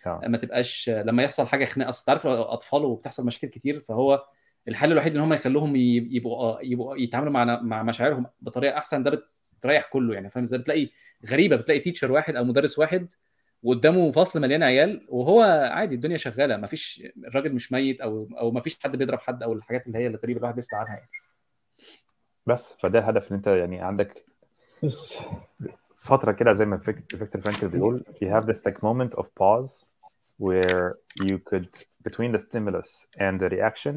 آه. 0.06 0.20
ما 0.28 0.38
تبقاش 0.38 0.90
لما 0.90 1.22
يحصل 1.22 1.46
حاجة 1.46 1.64
خناقة 1.64 1.88
أصل 1.88 2.04
تعرف 2.04 2.26
الاطفال 2.26 2.84
وبتحصل 2.84 3.26
مشاكل 3.26 3.46
كتير 3.48 3.80
فهو 3.80 4.24
الحل 4.68 4.92
الوحيد 4.92 5.14
إن 5.16 5.22
هم 5.22 5.32
يخلوهم 5.32 5.76
يبقوا 5.76 6.60
يبقوا 6.62 6.96
يتعاملوا 6.96 7.32
مع 7.32 7.60
مع 7.62 7.82
مشاعرهم 7.82 8.26
بطريقة 8.40 8.78
أحسن 8.78 9.02
ده 9.02 9.22
بتريح 9.60 9.88
كله 9.92 10.14
يعني 10.14 10.28
فاهم 10.30 10.44
إزاي 10.44 10.58
بتلاقي 10.58 10.88
غريبة 11.26 11.56
بتلاقي 11.56 11.80
تيتشر 11.80 12.12
واحد 12.12 12.36
أو 12.36 12.44
مدرس 12.44 12.78
واحد 12.78 13.12
وقدامه 13.62 14.12
فصل 14.12 14.40
مليان 14.40 14.62
عيال 14.62 15.06
وهو 15.08 15.42
عادي 15.72 15.94
الدنيا 15.94 16.16
شغالة 16.16 16.56
ما 16.56 16.66
فيش 16.66 17.02
الراجل 17.26 17.52
مش 17.52 17.72
ميت 17.72 18.00
أو 18.00 18.28
أو 18.38 18.50
ما 18.50 18.60
فيش 18.60 18.78
حد 18.82 18.96
بيضرب 18.96 19.18
حد 19.18 19.42
أو 19.42 19.52
الحاجات 19.52 19.86
اللي 19.86 19.98
هي 19.98 20.06
الغريبه 20.06 20.38
الواحد 20.38 20.54
بيسمع 20.54 20.78
عنها 20.78 20.94
يعني. 20.94 21.10
بس 22.46 22.74
فده 22.82 22.98
الهدف 22.98 23.30
إن 23.30 23.36
أنت 23.36 23.46
يعني 23.46 23.80
عندك 23.80 24.24
فترة 25.96 26.32
كده 26.32 26.52
زي 26.52 26.64
ما 26.66 26.78
فيك- 26.78 27.16
فيكتور 27.16 27.42
فرانكل 27.42 27.68
بيقول 27.68 28.04
you 28.24 28.26
have 28.28 28.44
this 28.46 28.60
like 28.62 28.78
moment 28.82 29.18
of 29.20 29.24
pause 29.26 29.84
where 30.42 30.94
you 31.26 31.38
could 31.50 31.68
between 32.08 32.32
the 32.32 32.38
stimulus 32.38 33.06
and 33.18 33.40
the 33.40 33.48
reaction 33.50 33.94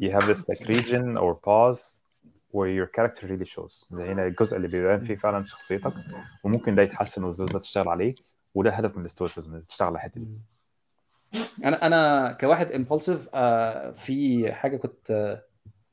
you 0.00 0.10
have 0.10 0.26
this 0.26 0.40
like 0.48 0.62
region 0.68 1.16
or 1.18 1.34
pause 1.34 1.82
where 2.52 2.70
your 2.80 2.86
character 2.96 3.26
really 3.26 3.44
shows. 3.56 3.86
ده 3.90 4.12
هنا 4.12 4.26
الجزء 4.26 4.56
اللي 4.56 4.68
بيبان 4.68 5.00
فيه 5.00 5.16
فعلا 5.16 5.44
شخصيتك 5.44 5.92
وممكن 6.44 6.74
ده 6.74 6.82
يتحسن 6.82 7.24
وتقدر 7.24 7.58
تشتغل 7.58 7.88
عليه. 7.88 8.14
وده 8.54 8.70
هدف 8.70 8.94
من 8.96 9.00
ال 9.00 9.07
Stoicism 9.07 9.60
تشتغل 9.60 9.88
على 9.88 9.94
الحتة 9.94 10.20
دي. 10.20 10.38
أنا 11.64 11.86
أنا 11.86 12.32
كواحد 12.40 12.68
impulsive 12.72 13.36
في 13.94 14.48
حاجة 14.52 14.76
كنت 14.76 15.10
آه، 15.10 15.42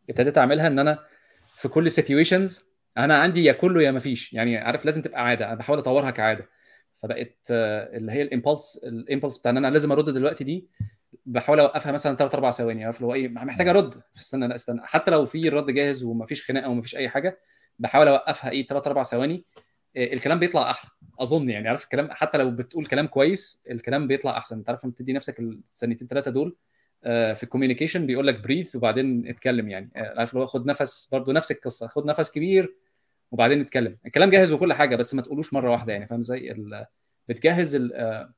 ابتديت 0.10 0.38
أعملها 0.38 0.68
إن 0.68 0.80
أنا 0.80 1.00
في 1.48 1.68
كل 1.68 1.92
situations 1.92 2.68
أنا 2.98 3.18
عندي 3.18 3.44
يا 3.44 3.52
كله 3.54 3.82
يا 3.84 3.92
ما 3.92 4.00
فيش 4.00 4.34
يعني 4.34 4.58
عارف 4.58 4.86
لازم 4.86 5.02
تبقى 5.02 5.24
عادة 5.24 5.46
أنا 5.48 5.56
بحاول 5.56 5.80
أطورها 5.80 6.12
كعادة. 6.12 6.50
فبقت 7.04 7.38
آه، 7.52 7.98
اللي 7.98 8.12
هي 8.12 8.30
ال 8.30 8.36
impulse 8.36 8.80
ال 8.86 8.93
impulse 8.93 9.40
بتاع 9.40 9.52
إن 9.52 9.58
أنا 9.58 9.68
لازم 9.68 9.92
أرد 9.92 10.10
دلوقتي 10.10 10.44
دي 10.44 10.70
بحاول 11.26 11.60
أوقفها 11.60 11.92
مثلا 11.92 12.16
3 12.16 12.36
4 12.36 12.52
ثواني. 12.52 12.86
عارف 12.86 12.96
اللي 12.98 13.08
هو 13.08 13.14
إيه؟ 13.14 13.28
محتاج 13.30 13.68
أرد. 13.68 13.96
استنى 14.18 14.48
لا 14.48 14.56
استنى. 14.56 14.82
حتى 14.84 15.12
لو 15.12 15.26
في 15.26 15.48
الرد 15.48 15.72
جاهز 15.72 16.04
ومفيش 16.04 16.48
خناقة 16.48 16.70
ومفيش 16.70 16.96
أي 16.96 17.10
حاجة 17.10 17.40
بحاول 17.80 18.08
أوقفها 18.08 18.52
إيه؟ 18.52 18.68
3 18.68 18.88
4 18.88 19.04
ثواني. 19.04 19.46
آه، 19.98 20.14
الكلام 20.14 20.40
بيطلع 20.40 20.72
أحلى. 20.72 20.90
أظن 21.20 21.50
يعني 21.50 21.70
عارف 21.70 21.84
الكلام؟ 21.84 22.08
حتى 22.12 22.38
لو 22.38 22.52
بتقول 22.52 22.86
كلام 22.86 23.08
كويس 23.08 23.64
الكلام 23.72 24.08
بيطلع 24.08 24.38
أحسن. 24.38 24.58
أنت 24.58 24.70
عارف 24.70 24.84
لما 24.86 24.94
تدي 24.98 25.14
نفسك 25.14 25.40
الثانيتين 25.40 26.08
ثلاثة 26.08 26.32
دول 26.32 26.56
آه، 27.04 27.34
في 27.34 27.44
ال 27.44 27.48
communication 27.48 28.06
بيقول 28.06 28.28
لك 28.28 28.40
breathe 28.40 28.76
وبعدين 28.76 29.28
اتكلم 29.28 29.70
يعني. 29.70 29.92
آه، 29.96 30.20
عارف 30.20 30.34
اللي 30.34 30.44
هو 30.44 30.48
خد 30.48 30.66
نفس 30.66 31.10
برضو 31.12 31.32
نفس 31.32 31.52
القصة 31.52 31.88
خد 31.88 32.06
نفس 32.06 32.32
كبير 32.32 32.76
وبعدين 33.32 33.60
نتكلم 33.60 33.98
الكلام 34.06 34.30
جاهز 34.30 34.52
وكل 34.52 34.74
حاجة 34.74 34.96
بس 34.96 35.14
ما 35.16 35.22
تقولوش 35.22 35.54
مرة 35.54 35.72
واحدة 35.72 35.94
يعني 35.94 36.08
فاهم 36.08 36.20
إزاي؟ 36.20 36.66
بتجهز 37.30 37.76
ال- 37.76 37.94
آه، 37.94 38.34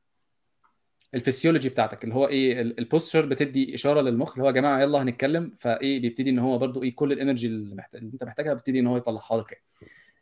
الفسيولوجي 1.14 1.70
بتاعتك 1.70 2.04
اللي 2.04 2.16
هو 2.16 2.28
إيه 2.28 2.62
ال- 2.62 2.80
ال 2.80 2.86
posture 2.86 3.26
بتدي 3.26 3.76
إشارة 3.76 4.02
للمخ 4.02 4.32
اللي 4.34 4.44
هو 4.44 4.48
يا 4.48 4.52
جماعة 4.54 4.82
يلا 4.82 5.02
هنتكلم. 5.04 5.54
فإيه 5.56 6.02
بيبتدي 6.02 6.30
إن 6.30 6.40
هو 6.40 6.58
برضو 6.58 6.84
إيه 6.84 6.96
كل 6.96 7.12
ال 7.12 7.16
energy. 7.16 7.48
اللي 7.48 7.86
أنت 8.14 8.24
محتاجها 8.24 8.54
بيبتدي 8.54 8.80
إن 8.80 8.88
هو 8.88 8.98
يطلعها 8.98 9.38
لك 9.38 9.52
يعني. 9.52 9.64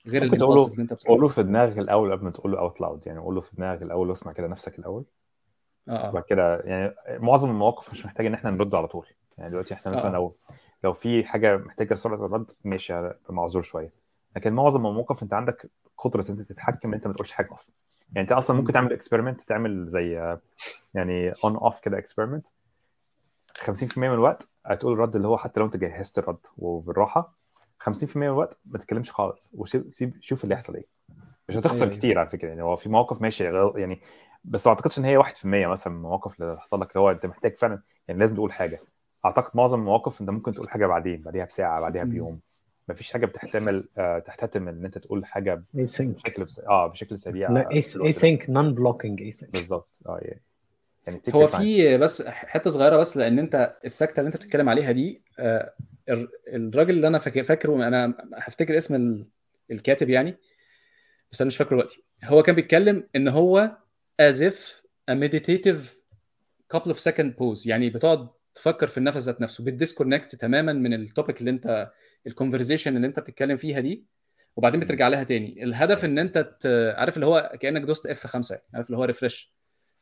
غير 0.07 0.23
ممكن 0.23 0.37
تقوله 0.37 0.67
اللي 0.67 0.81
أنت 0.81 0.93
بتقوله. 0.93 1.17
قوله 1.19 1.27
في 1.27 1.43
دماغك 1.43 1.77
الأول 1.77 2.11
قبل 2.11 2.23
ما 2.23 2.31
تقوله 2.31 2.59
out 2.59 2.81
loud 2.81 3.07
يعني 3.07 3.19
قوله 3.19 3.41
في 3.41 3.55
دماغك 3.55 3.81
الأول 3.81 4.09
واسمع 4.09 4.31
كده 4.31 4.47
نفسك 4.47 4.79
الأول. 4.79 5.05
آه 5.89 6.09
وبعد 6.09 6.23
آه 6.23 6.25
كده 6.29 6.59
يعني 6.59 6.95
معظم 7.09 7.49
المواقف 7.49 7.91
مش 7.91 8.05
محتاج 8.05 8.25
إن 8.25 8.33
إحنا 8.33 8.51
نرد 8.51 8.75
على 8.75 8.87
طول. 8.87 9.07
يعني 9.37 9.49
دلوقتي 9.49 9.73
إحنا 9.73 9.91
مثلا 9.91 10.07
آه. 10.09 10.13
لو 10.13 10.35
لو 10.83 10.93
في 10.93 11.23
حاجة 11.25 11.57
محتاجة 11.57 11.93
سرعة 11.93 12.25
الرد 12.25 12.51
ماشي 12.63 13.11
معذور 13.29 13.61
شوية. 13.61 13.93
لكن 14.35 14.53
معظم 14.53 14.85
المواقف 14.85 15.23
أنت 15.23 15.33
عندك 15.33 15.69
قدرة 15.97 16.25
إن 16.29 16.39
أنت 16.39 16.49
تتحكم 16.49 16.89
إن 16.89 16.93
أنت 16.93 17.07
ما 17.07 17.13
تقولش 17.13 17.31
حاجة 17.31 17.53
أصلا. 17.53 17.75
يعني 18.13 18.21
أنت 18.21 18.31
أصلا 18.31 18.57
ممكن 18.57 18.73
تعمل 18.73 18.93
experiment 18.93 19.41
تعمل 19.41 19.87
زي 19.87 20.19
آه، 20.19 20.41
يعني 20.93 21.31
on 21.43 21.55
off 21.55 21.79
كده 21.79 21.97
experiment 21.97 22.47
50% 23.65 23.97
من 23.97 24.13
الوقت 24.13 24.51
هتقول 24.65 24.93
الرد 24.93 25.15
اللي 25.15 25.27
هو 25.27 25.37
حتى 25.37 25.59
لو 25.59 25.65
أنت 25.65 25.77
جهزت 25.77 26.19
الرد 26.19 26.45
وبالراحة 26.57 27.37
50% 27.79 28.17
من 28.17 28.23
الوقت 28.23 28.59
ما 28.65 28.77
تتكلمش 28.77 29.11
خالص. 29.11 29.51
وسيب 29.53 30.13
شوف 30.21 30.43
اللي 30.43 30.53
يحصل 30.53 30.75
إيه. 30.75 30.85
مش 31.49 31.57
هتخسر 31.57 31.85
أيوه. 31.85 31.95
كتير 31.97 32.19
على 32.19 32.29
فكرة. 32.29 32.47
يعني 32.49 32.63
هو 32.63 32.75
في 32.75 32.89
مواقف 32.89 33.21
ماشي 33.21 33.43
يعني 33.75 34.01
بس 34.43 34.67
ما 34.67 34.73
أعتقدش 34.73 34.99
إن 34.99 35.05
هي 35.05 35.17
1% 35.17 35.67
مثلا 35.67 35.93
من 35.93 35.99
المواقف 35.99 36.41
اللي 36.41 36.59
حصل 36.59 36.81
لك 36.81 36.87
اللي 36.91 36.99
هو 36.99 37.11
أنت 37.11 37.25
محتاج 37.25 37.57
فعلا 37.57 37.81
يعني 38.07 38.19
لازم 38.19 38.35
تقول 38.35 38.51
حاجة. 38.51 38.81
أعتقد 39.25 39.57
معظم 39.57 39.79
المواقف 39.79 40.21
أنت 40.21 40.29
ممكن 40.29 40.51
تقول 40.51 40.69
حاجة 40.69 40.85
بعدين 40.87 41.21
بعديها 41.21 41.45
بساعة 41.45 41.81
بعديها. 41.81 42.03
بيوم. 42.03 42.39
ما 42.87 42.95
فيش 42.95 43.11
حاجة 43.13 43.25
بتحتمل 43.25 43.89
آه 43.97 44.19
تحتمل 44.19 44.73
إن 44.73 44.85
أنت 44.85 44.97
تقول 44.97 45.25
حاجة 45.25 45.63
بشكل 45.73 46.43
بس... 46.43 46.59
آه 46.59 46.87
بشكل 46.87 47.19
سريع 47.19 47.51
لا 47.51 47.69
async 47.69 48.41
non 48.41 48.77
blocking 48.79 49.33
async. 49.33 49.51
بالظبط. 49.51 49.89
آه 50.05 50.19
يعني 50.21 50.41
يعني 51.07 51.21
هو. 51.33 51.47
في 51.47 51.97
بس 51.97 52.27
حتة 52.27 52.69
صغيرة 52.69 52.97
بس 52.97 53.17
لأن 53.17 53.39
أنت 53.39 53.75
السكتة 53.85 54.19
اللي 54.19 54.27
أنت 54.27 54.37
بتتكلم 54.37 54.69
عليها 54.69 54.91
دي 54.91 55.21
آه، 55.39 55.73
الر- 56.09 56.29
الراجل 56.47 56.89
اللي 56.95 57.07
أنا 57.07 57.17
فاكر 57.19 57.43
فاكره 57.43 57.87
أنا 57.87 58.13
هفتكر 58.33 58.77
اسم 58.77 58.95
ال- 58.95 59.27
الكاتب 59.71 60.09
يعني 60.09 60.37
بس 61.31 61.41
أنا 61.41 61.47
مش 61.47 61.57
فاكره 61.57 61.69
دلوقتي. 61.75 62.03
هو 62.23 62.43
كان 62.43 62.55
بيتكلم 62.55 63.07
إن 63.15 63.27
هو 63.27 63.77
as 64.21 64.35
if 64.35 64.55
a 65.11 65.13
meditative 65.13 65.77
couple 66.75 66.91
of 66.93 66.97
second 66.97 67.31
pose 67.39 67.67
يعني 67.67 67.89
بتقعد 67.89 68.27
تفكر 68.53 68.87
في 68.87 68.97
النفس 68.97 69.17
ذات 69.23 69.41
نفسه 69.41 69.63
بتديسكونكت 69.65 70.35
تماما 70.35 70.73
من 70.73 70.93
التوبيك 70.93 71.39
اللي 71.39 71.51
أنت 71.51 71.91
الكونفرزيشن 72.27 72.95
اللي 72.95 73.07
أنت 73.07 73.19
بتتكلم 73.19 73.57
فيها 73.57 73.79
دي 73.79 74.05
وبعدين 74.55 74.79
بترجع 74.79 75.07
لها 75.07 75.23
تاني. 75.23 75.63
الهدف 75.63 76.05
إن 76.05 76.19
أنت 76.19 76.37
ت- 76.59 76.93
عارف 76.97 77.15
اللي 77.15 77.25
هو 77.25 77.51
كأنك 77.61 77.81
دوست 77.81 78.05
اف 78.07 78.27
5 78.27 78.61
عارف 78.73 78.85
اللي 78.87 78.97
هو 78.97 79.03
ريفرش 79.03 79.53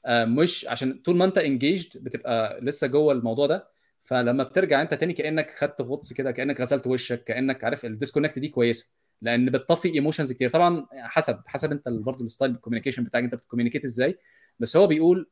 مش 0.10 0.68
عشان 0.68 0.94
طول 0.94 1.18
ما 1.18 1.26
انت 1.26 1.38
انجيجد 1.38 2.04
بتبقى 2.04 2.60
لسه 2.62 2.88
جوه 2.88 3.14
الموضوع 3.14 3.48
ده. 3.48 3.68
فلما 4.04 4.44
بترجع 4.44 4.82
انت 4.82 4.94
تاني 4.94 5.14
كأنك 5.14 5.52
خدت 5.52 5.82
غطس 5.82 6.14
كده 6.14 6.32
كأنك 6.32 6.62
غسلت 6.62 6.88
وشك 6.88 7.24
كأنك 7.24 7.64
عارف 7.64 7.86
الديسكونكت 7.86 8.40
دي 8.40 8.48
كويسة. 8.48 8.96
لأن 9.22 9.46
بتطفي 9.46 9.94
emotions 9.94 10.32
كتير. 10.32 10.50
طبعا 10.50 10.86
حسب 10.94 11.40
حسب 11.46 11.72
انت 11.72 11.90
برضه 11.90 12.26
ال 12.26 12.30
style 12.30 12.52
ال 12.52 12.55
communication 12.55 13.04
بتاعك 13.04 13.24
انت 13.24 13.36
بت 13.36 13.43
communicate 13.43 13.84
إزاي. 13.84 14.18
بس 14.60 14.78
هو 14.78 14.88
بيقول 14.88 15.30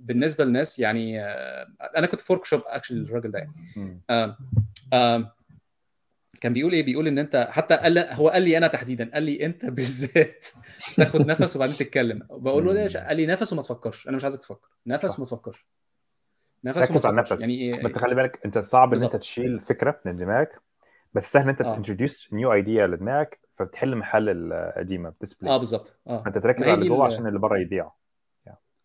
بالنسبة 0.00 0.44
للناس 0.44 0.78
يعني 0.78 1.20
آه، 1.20 1.66
أنا 1.96 2.06
كنت 2.06 2.20
في 2.20 2.32
workshop 2.32 2.62
actually 2.66 3.00
الراجل 3.00 3.30
ده 3.30 3.38
يعني. 3.38 3.52
كان 6.40 6.52
بيقول 6.52 6.72
إيه؟ 6.72 6.82
بيقول 6.82 7.06
إن 7.06 7.18
أنت 7.18 7.48
حتى 7.50 7.76
قال 7.76 7.98
هو 7.98 8.28
قال 8.28 8.42
لي 8.42 8.58
أنا 8.58 8.66
تحديدا 8.66 9.10
قال 9.14 9.22
لي 9.22 9.46
أنت 9.46 9.66
بالذات 9.76 10.46
تاخد 10.96 11.26
نفس 11.26 11.56
وبعدين 11.56 11.76
تتكلم. 11.76 12.26
بقول 12.30 12.64
له 12.66 12.72
ليه 12.72 12.98
قال 13.06 13.16
لي 13.16 13.26
نفس 13.26 13.52
وما 13.52 13.62
تفكرش. 13.62 14.08
أنا 14.08 14.16
مش 14.16 14.22
عايزك 14.24 14.40
تفكر. 14.40 14.68
نفس. 14.86 15.18
وما 15.18 15.26
تفكرش. 15.26 15.66
نفس 16.64 16.78
ركز 16.78 17.06
على 17.06 17.12
النفس. 17.14 17.40
يعني 17.40 17.54
إيه؟ 17.54 17.86
انت 17.86 17.98
خلي 17.98 18.14
بالك 18.14 18.40
أنت 18.44 18.58
صعب 18.58 18.94
إن 18.94 19.02
أنت. 19.02 19.16
تشيل 19.16 19.60
فكرة 19.60 20.00
من 20.04 20.16
دماغك 20.16 20.60
بس 21.14 21.32
سهل 21.32 21.42
إن 21.42 21.48
أنت 21.48 21.62
آه. 21.62 21.76
ت 21.76 21.82
introduce 21.82 22.32
new 22.32 22.52
idea 22.52 22.86
لدماغك 22.86 23.40
فبتحل 23.54 23.96
محل 23.96 24.28
القديمة 24.28 25.08
بت 25.08 25.17
displace 25.17 25.52
آه 25.52 25.58
بالظبط. 25.58 25.96
آه. 26.06 26.22
فأنت 26.22 26.38
تركز 26.38 26.62
على 26.62 26.74
اللي 26.74 26.88
جوه 26.88 27.06
عشان 27.06 27.26
اللي 27.26 27.38
بره 27.38 27.58
يضيع. 27.58 27.90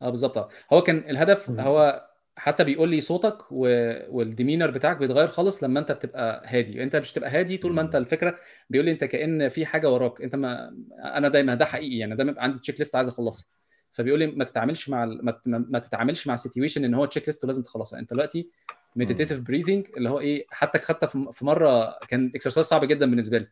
آه 0.01 0.09
بالظبط. 0.09 0.37
آه. 0.37 0.49
هو 0.73 0.81
كان 0.81 0.97
الهدف. 0.97 1.49
هو 1.49 2.08
حتى 2.39 2.63
بيقول 2.63 2.89
لي 2.89 3.01
صوتك 3.01 3.37
و... 3.51 3.67
وال 4.09 4.22
demeanor 4.22 4.71
بتاعك 4.71 4.97
بيتغير 4.97 5.27
خالص 5.27 5.63
لما 5.63 5.79
انت 5.79 5.91
بتبقى 5.91 6.43
هادي. 6.45 6.83
انت 6.83 6.95
مش 6.95 7.11
تبقى 7.13 7.29
هادي 7.29 7.57
طول 7.57 7.73
ما 7.73 7.81
انت. 7.81 7.95
الفكرة 7.95 8.39
بيقول 8.69 8.85
لي 8.85 8.91
انت 8.91 9.03
كأن 9.03 9.49
في 9.49 9.65
حاجة 9.65 9.89
وراك. 9.91 10.21
انت 10.21 10.35
ما 10.35 10.75
أنا 11.03 11.27
دايما 11.27 11.55
ده 11.55 11.65
حقيقي 11.65 11.97
يعني 11.97 12.15
دايما 12.15 12.35
عندي 12.41 12.59
checklist 12.59 12.95
عايز 12.95 13.07
أخلصها. 13.07 13.45
فبيقول 13.91 14.19
لي 14.19 14.27
ما 14.27 14.45
تتعاملش 14.45 14.89
مع 14.89 15.03
ال... 15.03 15.25
ما, 15.25 15.31
ت- 15.31 15.41
ما 15.47 15.79
تتعاملش 15.79 16.27
مع 16.27 16.35
situation 16.35 16.85
إن 16.85 16.93
هو 16.93 17.05
checklist 17.05 17.43
ولازم 17.43 17.63
تخلصها. 17.63 17.99
انت 17.99 18.13
دلوقتي 18.13 18.49
meditative 18.95 19.39
breathing 19.39 19.87
اللي 19.97 20.09
هو 20.09 20.19
إيه 20.19 20.45
حتى 20.49 21.07
في 21.07 21.29
في 21.33 21.45
مرة 21.45 21.99
كان 22.07 22.31
exercise 22.35 22.65
صعب 22.67 22.85
جدا 22.85 23.05
بالنسبة 23.05 23.37
لي. 23.37 23.47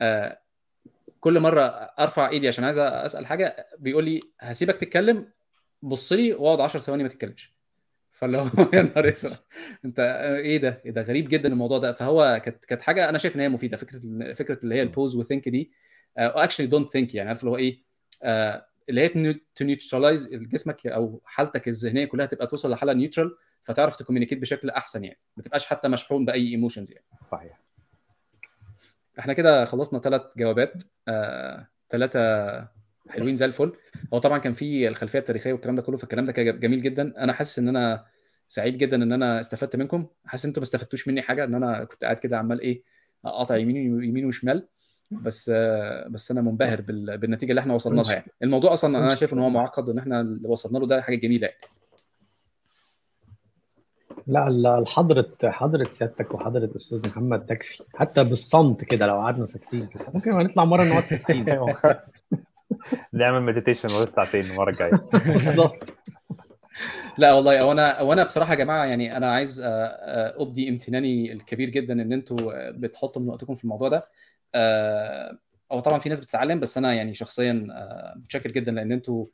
آه 0.00 0.38
كل 1.20 1.40
مرة 1.40 1.62
أرفع 1.98 2.28
إيدي 2.28 2.48
عشان 2.48 2.64
عايز 2.64 2.78
أسأل 2.78 3.26
حاجة 3.26 3.66
بيقول 3.78 4.04
لي 4.04 4.20
هسيبك 4.40 4.78
تتكلم 4.78 5.28
بص 5.82 6.12
لي 6.12 6.32
واقعد 6.32 6.60
10 6.60 6.80
ثواني 6.80 7.02
ما 7.02 7.08
تتكلمش. 7.08 7.55
فاللي 8.16 8.38
هو 8.38 8.46
يا 8.74 8.82
نهار 8.82 9.08
اسود. 9.08 9.36
انت 9.84 9.98
إيه 10.44 10.58
ده؟ 10.58 10.82
إيه 10.86 10.90
ده؟ 10.90 11.02
غريب 11.02 11.28
جدا 11.28 11.48
الموضوع 11.48 11.78
ده. 11.78 11.92
فهو 11.92 12.40
كانت 12.44 12.64
كانت 12.64 12.82
حاجة 12.82 13.08
أنا 13.08 13.18
شايف 13.18 13.36
إن 13.36 13.40
هي 13.40 13.48
مفيدة. 13.48 13.76
فكرة 13.76 14.32
فكرة 14.32 14.58
اللي 14.62 14.74
هي 14.74 14.82
ال 14.82 14.88
pause 14.88 15.16
و 15.16 15.21
think 15.21 15.48
دي 15.48 15.72
actually 16.18 16.66
don't 16.66 16.90
think 16.90 17.14
يعني 17.14 17.28
عارف 17.28 17.40
اللي 17.40 17.50
هو 17.50 17.56
إيه؟ 17.56 17.82
آه، 18.22 18.66
اللي 18.88 19.00
هي 19.00 19.34
to 19.54 19.64
neutralize 19.64 20.34
جسمك 20.34 20.86
أو 20.86 21.22
حالتك 21.24 21.68
الذهنية 21.68 22.04
كلها 22.04 22.26
تبقى 22.26 22.46
توصل 22.46 22.70
لحالة 22.70 22.92
neutral 22.92 23.36
فتعرف 23.62 23.96
ت 23.96 24.00
communicate 24.00 24.38
بشكل 24.38 24.70
أحسن 24.70 25.04
يعني. 25.04 25.18
ما 25.36 25.42
تبقاش 25.42 25.66
حتى 25.66 25.88
مشحون 25.88 26.24
بأي 26.24 26.48
emotions 26.48 26.92
يعني. 26.92 27.06
صحيح. 27.30 27.60
إحنا 29.18 29.32
كده 29.32 29.64
خلصنا 29.64 30.00
ثلاث 30.00 30.22
جوابات. 30.36 30.82
ثلاثة 31.90 32.20
آه، 32.20 32.68
حلوين 33.08 33.36
زي 33.36 33.44
الفل. 33.44 33.72
هو 34.14 34.18
طبعا 34.18 34.38
كان 34.38 34.52
في 34.52 34.88
الخلفية 34.88 35.18
التاريخية 35.18 35.52
والكلام 35.52 35.74
ده 35.74 35.82
كله 35.82 35.96
فالكلام 35.96 36.26
ده 36.26 36.32
كان 36.32 36.60
جميل 36.60 36.82
جدا. 36.82 37.14
أنا 37.18 37.32
حاسس 37.32 37.58
إن 37.58 37.68
أنا 37.68 38.04
سعيد 38.48 38.78
جدا 38.78 38.96
إن 38.96 39.12
أنا 39.12 39.40
استفدت 39.40 39.76
منكم. 39.76 40.06
حاسس 40.24 40.44
إن 40.44 40.48
أنتم 40.48 40.60
ما 40.60 40.64
استفدتوش 40.64 41.08
مني 41.08 41.22
حاجة 41.22 41.44
إن 41.44 41.54
أنا 41.54 41.84
كنت 41.84 42.04
قاعد 42.04 42.18
كده 42.18 42.38
عمال 42.38 42.60
إيه 42.60 42.82
أقاطع 43.24 43.56
يمين 43.56 43.76
يمين 44.04 44.24
وشمال. 44.26 44.68
بس 45.10 45.50
بس 46.08 46.30
أنا 46.30 46.40
منبهر 46.40 46.80
بال- 46.80 47.18
بالنتيجة 47.18 47.50
اللي 47.50 47.60
إحنا 47.60 47.74
وصلنا 47.74 48.00
لها 48.00 48.12
يعني. 48.12 48.26
الموضوع 48.42 48.72
أصلا 48.72 48.98
أنا 48.98 49.14
شايف 49.14 49.32
إن 49.32 49.38
هو 49.38 49.50
معقد 49.50 49.88
إن 49.88 49.98
إحنا 49.98 50.20
اللي 50.20 50.48
وصلنا 50.48 50.78
له 50.78 50.86
ده 50.86 51.02
حاجة 51.02 51.16
جميلة 51.16 51.46
يعني. 51.46 51.60
لا 54.26 54.48
لا 54.50 54.84
حضرة 54.86 55.32
حضرة 55.44 55.84
سيادتك 55.84 56.34
وحضرة 56.34 56.70
أستاذ 56.76 57.08
محمد 57.08 57.46
تكفي 57.46 57.82
حتى 57.94 58.24
بالصمت 58.24 58.84
كده 58.84 59.06
لو 59.06 59.14
قعدنا 59.14 59.46
ساكتين. 59.46 59.88
ممكن 60.14 60.32
ما 60.32 60.42
نطلع 60.42 60.64
مرة 60.64 60.84
نقعد 60.84 61.04
ساكتين. 61.04 61.46
نعمل 63.12 63.42
مديتيشن 63.42 63.88
لمده 63.88 64.10
ساعتين 64.10 64.44
المرة 64.44 64.70
الجاية. 64.70 65.00
لا 67.18 67.32
والله 67.32 67.66
وأنا 67.66 68.00
وأنا 68.00 68.24
بصراحة 68.24 68.50
يا 68.52 68.58
جماعة 68.58 68.84
يعني 68.84 69.16
أنا 69.16 69.32
عايز 69.32 69.60
آه، 69.60 69.68
آه، 69.68 70.42
أبدي 70.42 70.68
امتناني 70.68 71.32
الكبير 71.32 71.68
جدا 71.68 71.92
إن 71.92 72.12
أنتوا 72.12 72.68
آه، 72.68 72.70
بتحطوا 72.70 73.22
من 73.22 73.28
وقتكم 73.28 73.54
في 73.54 73.64
الموضوع 73.64 73.88
ده. 73.88 74.08
آه، 74.54 75.38
هو 75.72 75.80
طبعا 75.80 75.98
في 75.98 76.08
ناس 76.08 76.20
بتتعلم 76.20 76.60
بس 76.60 76.78
أنا 76.78 76.94
يعني 76.94 77.14
شخصيا 77.14 77.66
آه، 77.70 78.14
متشكر 78.18 78.50
جدا 78.50 78.72
لأن 78.72 78.92
أنتوا 78.92 79.26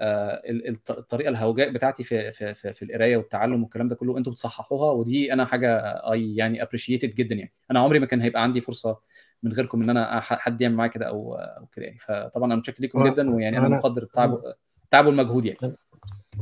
آه، 0.00 0.42
ال- 0.50 0.68
الط- 0.68 0.90
الطريقة 0.90 1.28
الهوجاء 1.28 1.70
بتاعتي 1.70 2.02
في 2.02 2.32
في 2.32 2.54
في, 2.54 2.72
في 2.72 2.84
القراية 2.84 3.16
والتعلم 3.16 3.62
والكلام 3.62 3.88
ده 3.88 3.96
كله 3.96 4.18
أنتوا 4.18 4.32
بتصححوها 4.32 4.92
ودي 4.92 5.32
أنا 5.32 5.44
حاجة 5.44 5.78
اي 6.12 6.36
يعني 6.36 6.62
appreciated 6.62 7.14
جدا 7.14 7.34
يعني. 7.34 7.52
أنا 7.70 7.80
عمري 7.80 7.98
ما 7.98 8.06
كان 8.06 8.20
هيبقى 8.20 8.42
عندي 8.42 8.60
فرصة 8.60 9.00
من 9.42 9.52
غيركم 9.52 9.82
إن 9.82 9.90
أنا 9.90 10.20
حد 10.20 10.60
يعمل 10.60 10.74
معايا 10.74 10.90
كده 10.90 11.06
أو 11.08 11.34
أو 11.34 11.66
كده 11.66 11.84
يعني. 11.86 11.98
فطبعا 11.98 12.46
أنا 12.46 12.56
متشكر 12.56 12.82
لكم 12.84 13.04
جدا 13.08 13.34
ويعني 13.34 13.58
أنا 13.58 13.68
مقدر 13.68 14.02
التعب 14.02 14.38
التعب 14.84 15.06
والمجهود 15.06 15.44
يعني. 15.44 15.58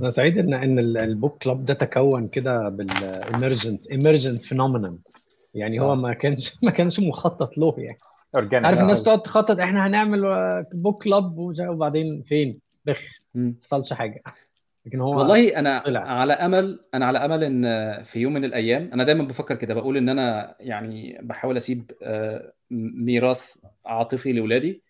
أنا 0.00 0.10
سعيد 0.10 0.38
إن 0.38 0.54
إن 0.54 0.78
ال- 0.78 0.98
ال 0.98 1.07
book 1.07 1.42
club 1.42 1.64
ده 1.64 1.74
تكون 1.74 2.28
كده 2.28 2.68
بال 2.68 2.93
emergent 2.93 3.92
emergent 3.92 4.42
phenomena 4.42 4.98
يعني 5.54 5.80
هو 5.80 5.92
آه. 5.92 5.94
ما 5.94 6.12
كانش 6.12 6.52
ما 6.62 6.70
كانش 6.70 7.00
مخطط 7.00 7.58
له 7.58 7.74
يعني. 7.78 7.98
organic 8.34 8.66
عارف 8.66 8.78
آه. 8.78 8.82
الناس 8.82 9.02
تقعد 9.02 9.22
تخطط 9.22 9.60
إحنا 9.60 9.86
هنعمل 9.86 10.22
بوك 10.72 11.04
كلاب 11.04 11.38
وبعدين 11.38 12.22
فين؟ 12.22 12.58
بخ. 12.86 13.00
ما 13.34 13.54
حصلش 13.62 13.92
حاجة. 13.92 14.22
لكن 14.86 15.00
هو 15.00 15.18
والله 15.18 15.58
أنا 15.58 15.82
طلع. 15.86 16.00
على 16.00 16.32
أمل 16.32 16.80
أنا 16.94 17.06
على 17.06 17.18
أمل 17.18 17.44
إن 17.44 18.02
في 18.02 18.20
يوم 18.20 18.32
من 18.32 18.44
الأيام 18.44 18.90
أنا 18.92 19.04
دايما 19.04 19.24
بفكر 19.24 19.54
كده 19.54 19.74
بقول 19.74 19.96
إن 19.96 20.08
أنا 20.08 20.56
يعني 20.60 21.18
بحاول 21.22 21.56
أسيب 21.56 21.92
آه، 22.02 22.52
ميراث 22.70 23.54
عاطفي 23.86 24.32
لاولادي 24.32 24.82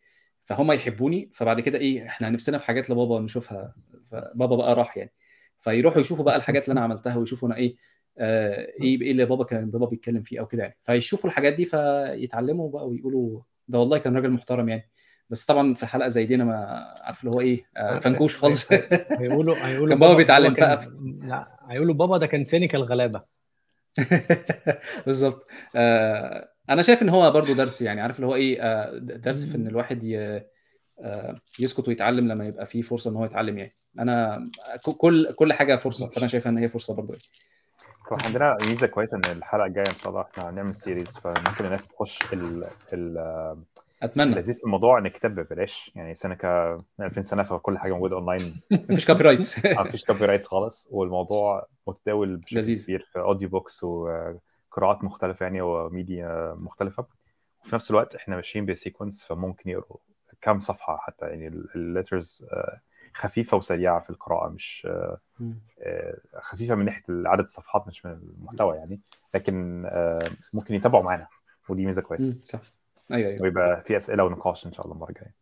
فهم 0.42 0.73
يحبوني 0.73 1.31
فبعد 1.34 1.60
كده 1.60 1.78
إيه 1.78 2.07
إحنا 2.07 2.31
نفسنا 2.31 2.58
في 2.58 2.66
حاجات 2.66 2.91
لبابا 2.91 3.20
نشوفها 3.20 3.75
فبابا 4.10 4.57
بقى 4.57 4.75
راح 4.75 4.97
يعني. 4.97 5.12
فيروحوا 5.58 6.00
يشوفوا 6.00 6.25
بقى 6.25 6.36
الحاجات 6.36 6.65
اللي 6.65 6.73
أنا 6.73 6.81
عملتها 6.81 7.16
ويشوفوا 7.16 7.49
أنا 7.49 7.57
إيه 7.57 7.76
آه، 8.18 8.73
إيه 8.83 9.00
إيه 9.02 9.10
اللي 9.10 9.25
بابا 9.25 9.44
كان 9.44 9.70
بابا 9.70 9.86
بيتكلم 9.86 10.23
فيه 10.23 10.41
أو 10.41 10.47
كده 10.47 10.62
يعني. 10.62 10.76
فيشوفوا 10.83 11.31
الحاجات 11.31 11.52
دي 11.52 11.65
فيتعلموا 11.65 12.70
بقى 12.70 12.89
ويقولوا 12.89 13.41
ده 13.68 13.78
والله 13.78 13.99
كان 13.99 14.16
راجل 14.16 14.31
محترم 14.31 14.68
يعني. 14.68 14.91
بس 15.31 15.47
طبعا 15.47 15.75
في 15.75 15.87
حلقة 15.87 16.09
زي 16.09 16.25
دي 16.25 16.35
أنا 16.35 16.45
ما 16.45 16.55
عارف 17.03 17.21
اللي 17.21 17.31
هو 17.31 17.41
إيه 17.41 17.65
آه، 17.77 17.99
فنكوش 17.99 18.37
خالص. 18.37 18.73
هيقولوا 18.73 19.57
هيقولوا 19.67 19.89
كان 19.89 19.99
بابا 20.01 20.15
بيتعلم 20.15 20.55
كان- 20.55 20.77
فقف. 20.77 20.89
لا 21.23 21.49
هيقولوا 21.69 21.95
بابا 21.95 22.19
ده 22.19 22.27
كان 22.27 22.45
cynical 22.45 22.83
غلابة. 22.83 23.23
بالظبط. 25.07 25.47
آه، 25.77 26.49
أنا 26.71 26.83
شايف 26.83 27.03
إن 27.03 27.09
هو 27.09 27.31
برضو 27.31 27.53
درس 27.53 27.83
يعني 27.83 28.01
عارف 28.01 28.17
اللي 28.17 28.27
هو 28.27 28.35
إيه 28.35 28.63
آه، 28.63 28.99
درس 28.99 29.45
في 29.45 29.57
إن 29.57 29.67
الواحد 29.67 30.05
ي- 30.05 30.41
آه، 31.01 31.35
يسكت 31.61 31.89
ويتعلم 31.89 32.29
لما 32.29 32.45
يبقى 32.45 32.67
فيه 32.67 32.83
فرصة 32.83 33.11
إن 33.11 33.17
هو 33.17 33.25
يتعلم 33.25 33.59
يعني. 33.59 33.73
أنا 33.99 34.45
كل 34.99 35.29
كل 35.37 35.53
حاجة 35.53 35.77
فرصة 35.77 36.09
فأنا 36.09 36.27
شايفها 36.27 36.51
إن 36.53 36.59
هي 36.59 36.69
فرصة 36.69 36.95
برضو 36.95 37.13
يعني. 37.13 38.23
عندنا 38.25 38.57
ميزة 38.69 38.87
كويسة 38.87 39.17
إن 39.17 39.25
الحلقة 39.25 39.67
الجاية 39.67 39.85
إن 39.89 39.95
شاء 40.03 40.09
الله 40.09 40.21
إحنا 40.33 40.51
هنعمل 40.51 40.75
series 40.75 41.09
فممكن 41.19 41.65
الناس 41.65 41.89
تخش 41.89 42.19
ال 42.33 42.65
ال 42.93 43.19
أتمنى. 44.07 44.33
اللذيذ 44.33 44.59
في 44.59 44.65
الموضوع 44.65 44.99
ان 44.99 45.07
الكتاب 45.07 45.35
ببلاش. 45.35 45.93
يعني 45.94 46.15
سينيكا 46.15 46.83
من 46.99 47.07
2000 47.07 47.23
سنة 47.23 47.43
فكل 47.43 47.78
حاجة 47.78 47.93
موجودة 47.93 48.17
أونلاين. 48.17 48.60
مفيش 48.91 49.07
copyrights 49.07 49.67
ما 49.67 49.91
فيش 49.91 50.05
copyrights 50.05 50.47
خالص. 50.47 50.89
والموضوع 50.91 51.67
متداول 51.86 52.36
بشكل 52.36 52.57
لذيذ. 52.59 52.85
كبير 52.85 53.09
في 53.12 53.18
audiobooks 53.19 53.85
وقراءات 53.85 55.05
مختلفة 55.05 55.44
يعني 55.44 55.60
وميديا 55.60 56.55
مختلفة. 56.59 57.07
وفي 57.60 57.75
نفس 57.75 57.91
الوقت 57.91 58.15
إحنا 58.15 58.36
ماشيين 58.36 58.67
ب 58.67 58.73
sequence 58.73 59.25
فممكن 59.25 59.70
يقروا 59.70 59.99
كام 60.41 60.60
صفحة 60.60 60.97
حتى. 60.97 61.26
يعني 61.26 61.49
ال 61.49 61.61
letters 61.61 62.47
خفيفة 63.17 63.57
وسريعة 63.57 64.01
في 64.01 64.10
القراءة 64.10 64.49
مش 64.49 64.86
آه، 64.91 65.18
آه، 65.81 66.18
خفيفة 66.41 66.75
من 66.75 66.85
ناحية 66.85 67.02
عدد 67.09 67.43
الصفحات 67.43 67.86
مش 67.86 68.07
من 68.07 68.12
المحتوى 68.12 68.76
يعني. 68.76 69.01
لكن 69.35 69.85
آه، 69.86 70.18
ممكن 70.52 70.75
يتابعوا 70.75 71.05
معانا 71.05 71.26
ودي 71.68 71.86
ميزة 71.86 72.02
كويسة. 72.02 72.36
صح. 72.44 72.60
أيوه 73.12 73.28
أيوه. 73.31 73.43
ويبقى 73.43 73.83
في 73.85 73.97
أسئلة 73.97 74.25
ونقاش 74.25 74.67
إن 74.67 74.73
شاء 74.73 74.86
الله 74.86 74.97
المرة 74.97 75.09
الجاية. 75.10 75.35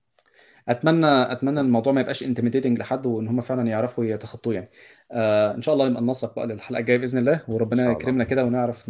أتمنى 0.69 1.33
أتمنى 1.33 1.61
الموضوع 1.61 1.93
ما 1.93 2.01
يبقاش 2.01 2.23
انتميديتنج 2.23 2.79
لحد 2.79 3.07
وإن 3.07 3.29
هم 3.29 3.41
فعلا 3.41 3.69
يعرفوا 3.69 4.05
يتخطوه 4.05 4.55
يعني. 4.55 4.71
آه 5.13 5.55
إن 5.55 5.63
شاء 5.63 5.75
الله 5.75 5.89
نبقى 5.89 6.03
ننسق 6.03 6.37
بقى 6.37 6.47
للحلقة 6.47 6.81
الجاية 6.81 6.99
بإذن 6.99 7.19
الله 7.19 7.41
وربنا. 7.49 7.93
يكرمنا 7.93 8.25
كده 8.25 8.45
ونعرف 8.45 8.89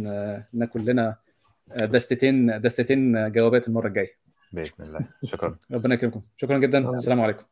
ناكل 0.53 0.85
لنا 0.85 1.15
آه، 1.71 1.85
دستتين 1.85 2.61
دستتين 2.61 3.31
جوابات 3.31 3.67
المرة 3.67 3.87
الجاية. 3.87 4.17
بإذن 4.51 4.73
الله. 4.79 4.99
شكرا. 5.25 5.57
ربنا 5.73 5.93
يكرمكم. 5.93 6.21
شكرا 6.37 6.57
جدا. 6.57 6.89
السلام 6.89 7.21
عليكم. 7.21 7.43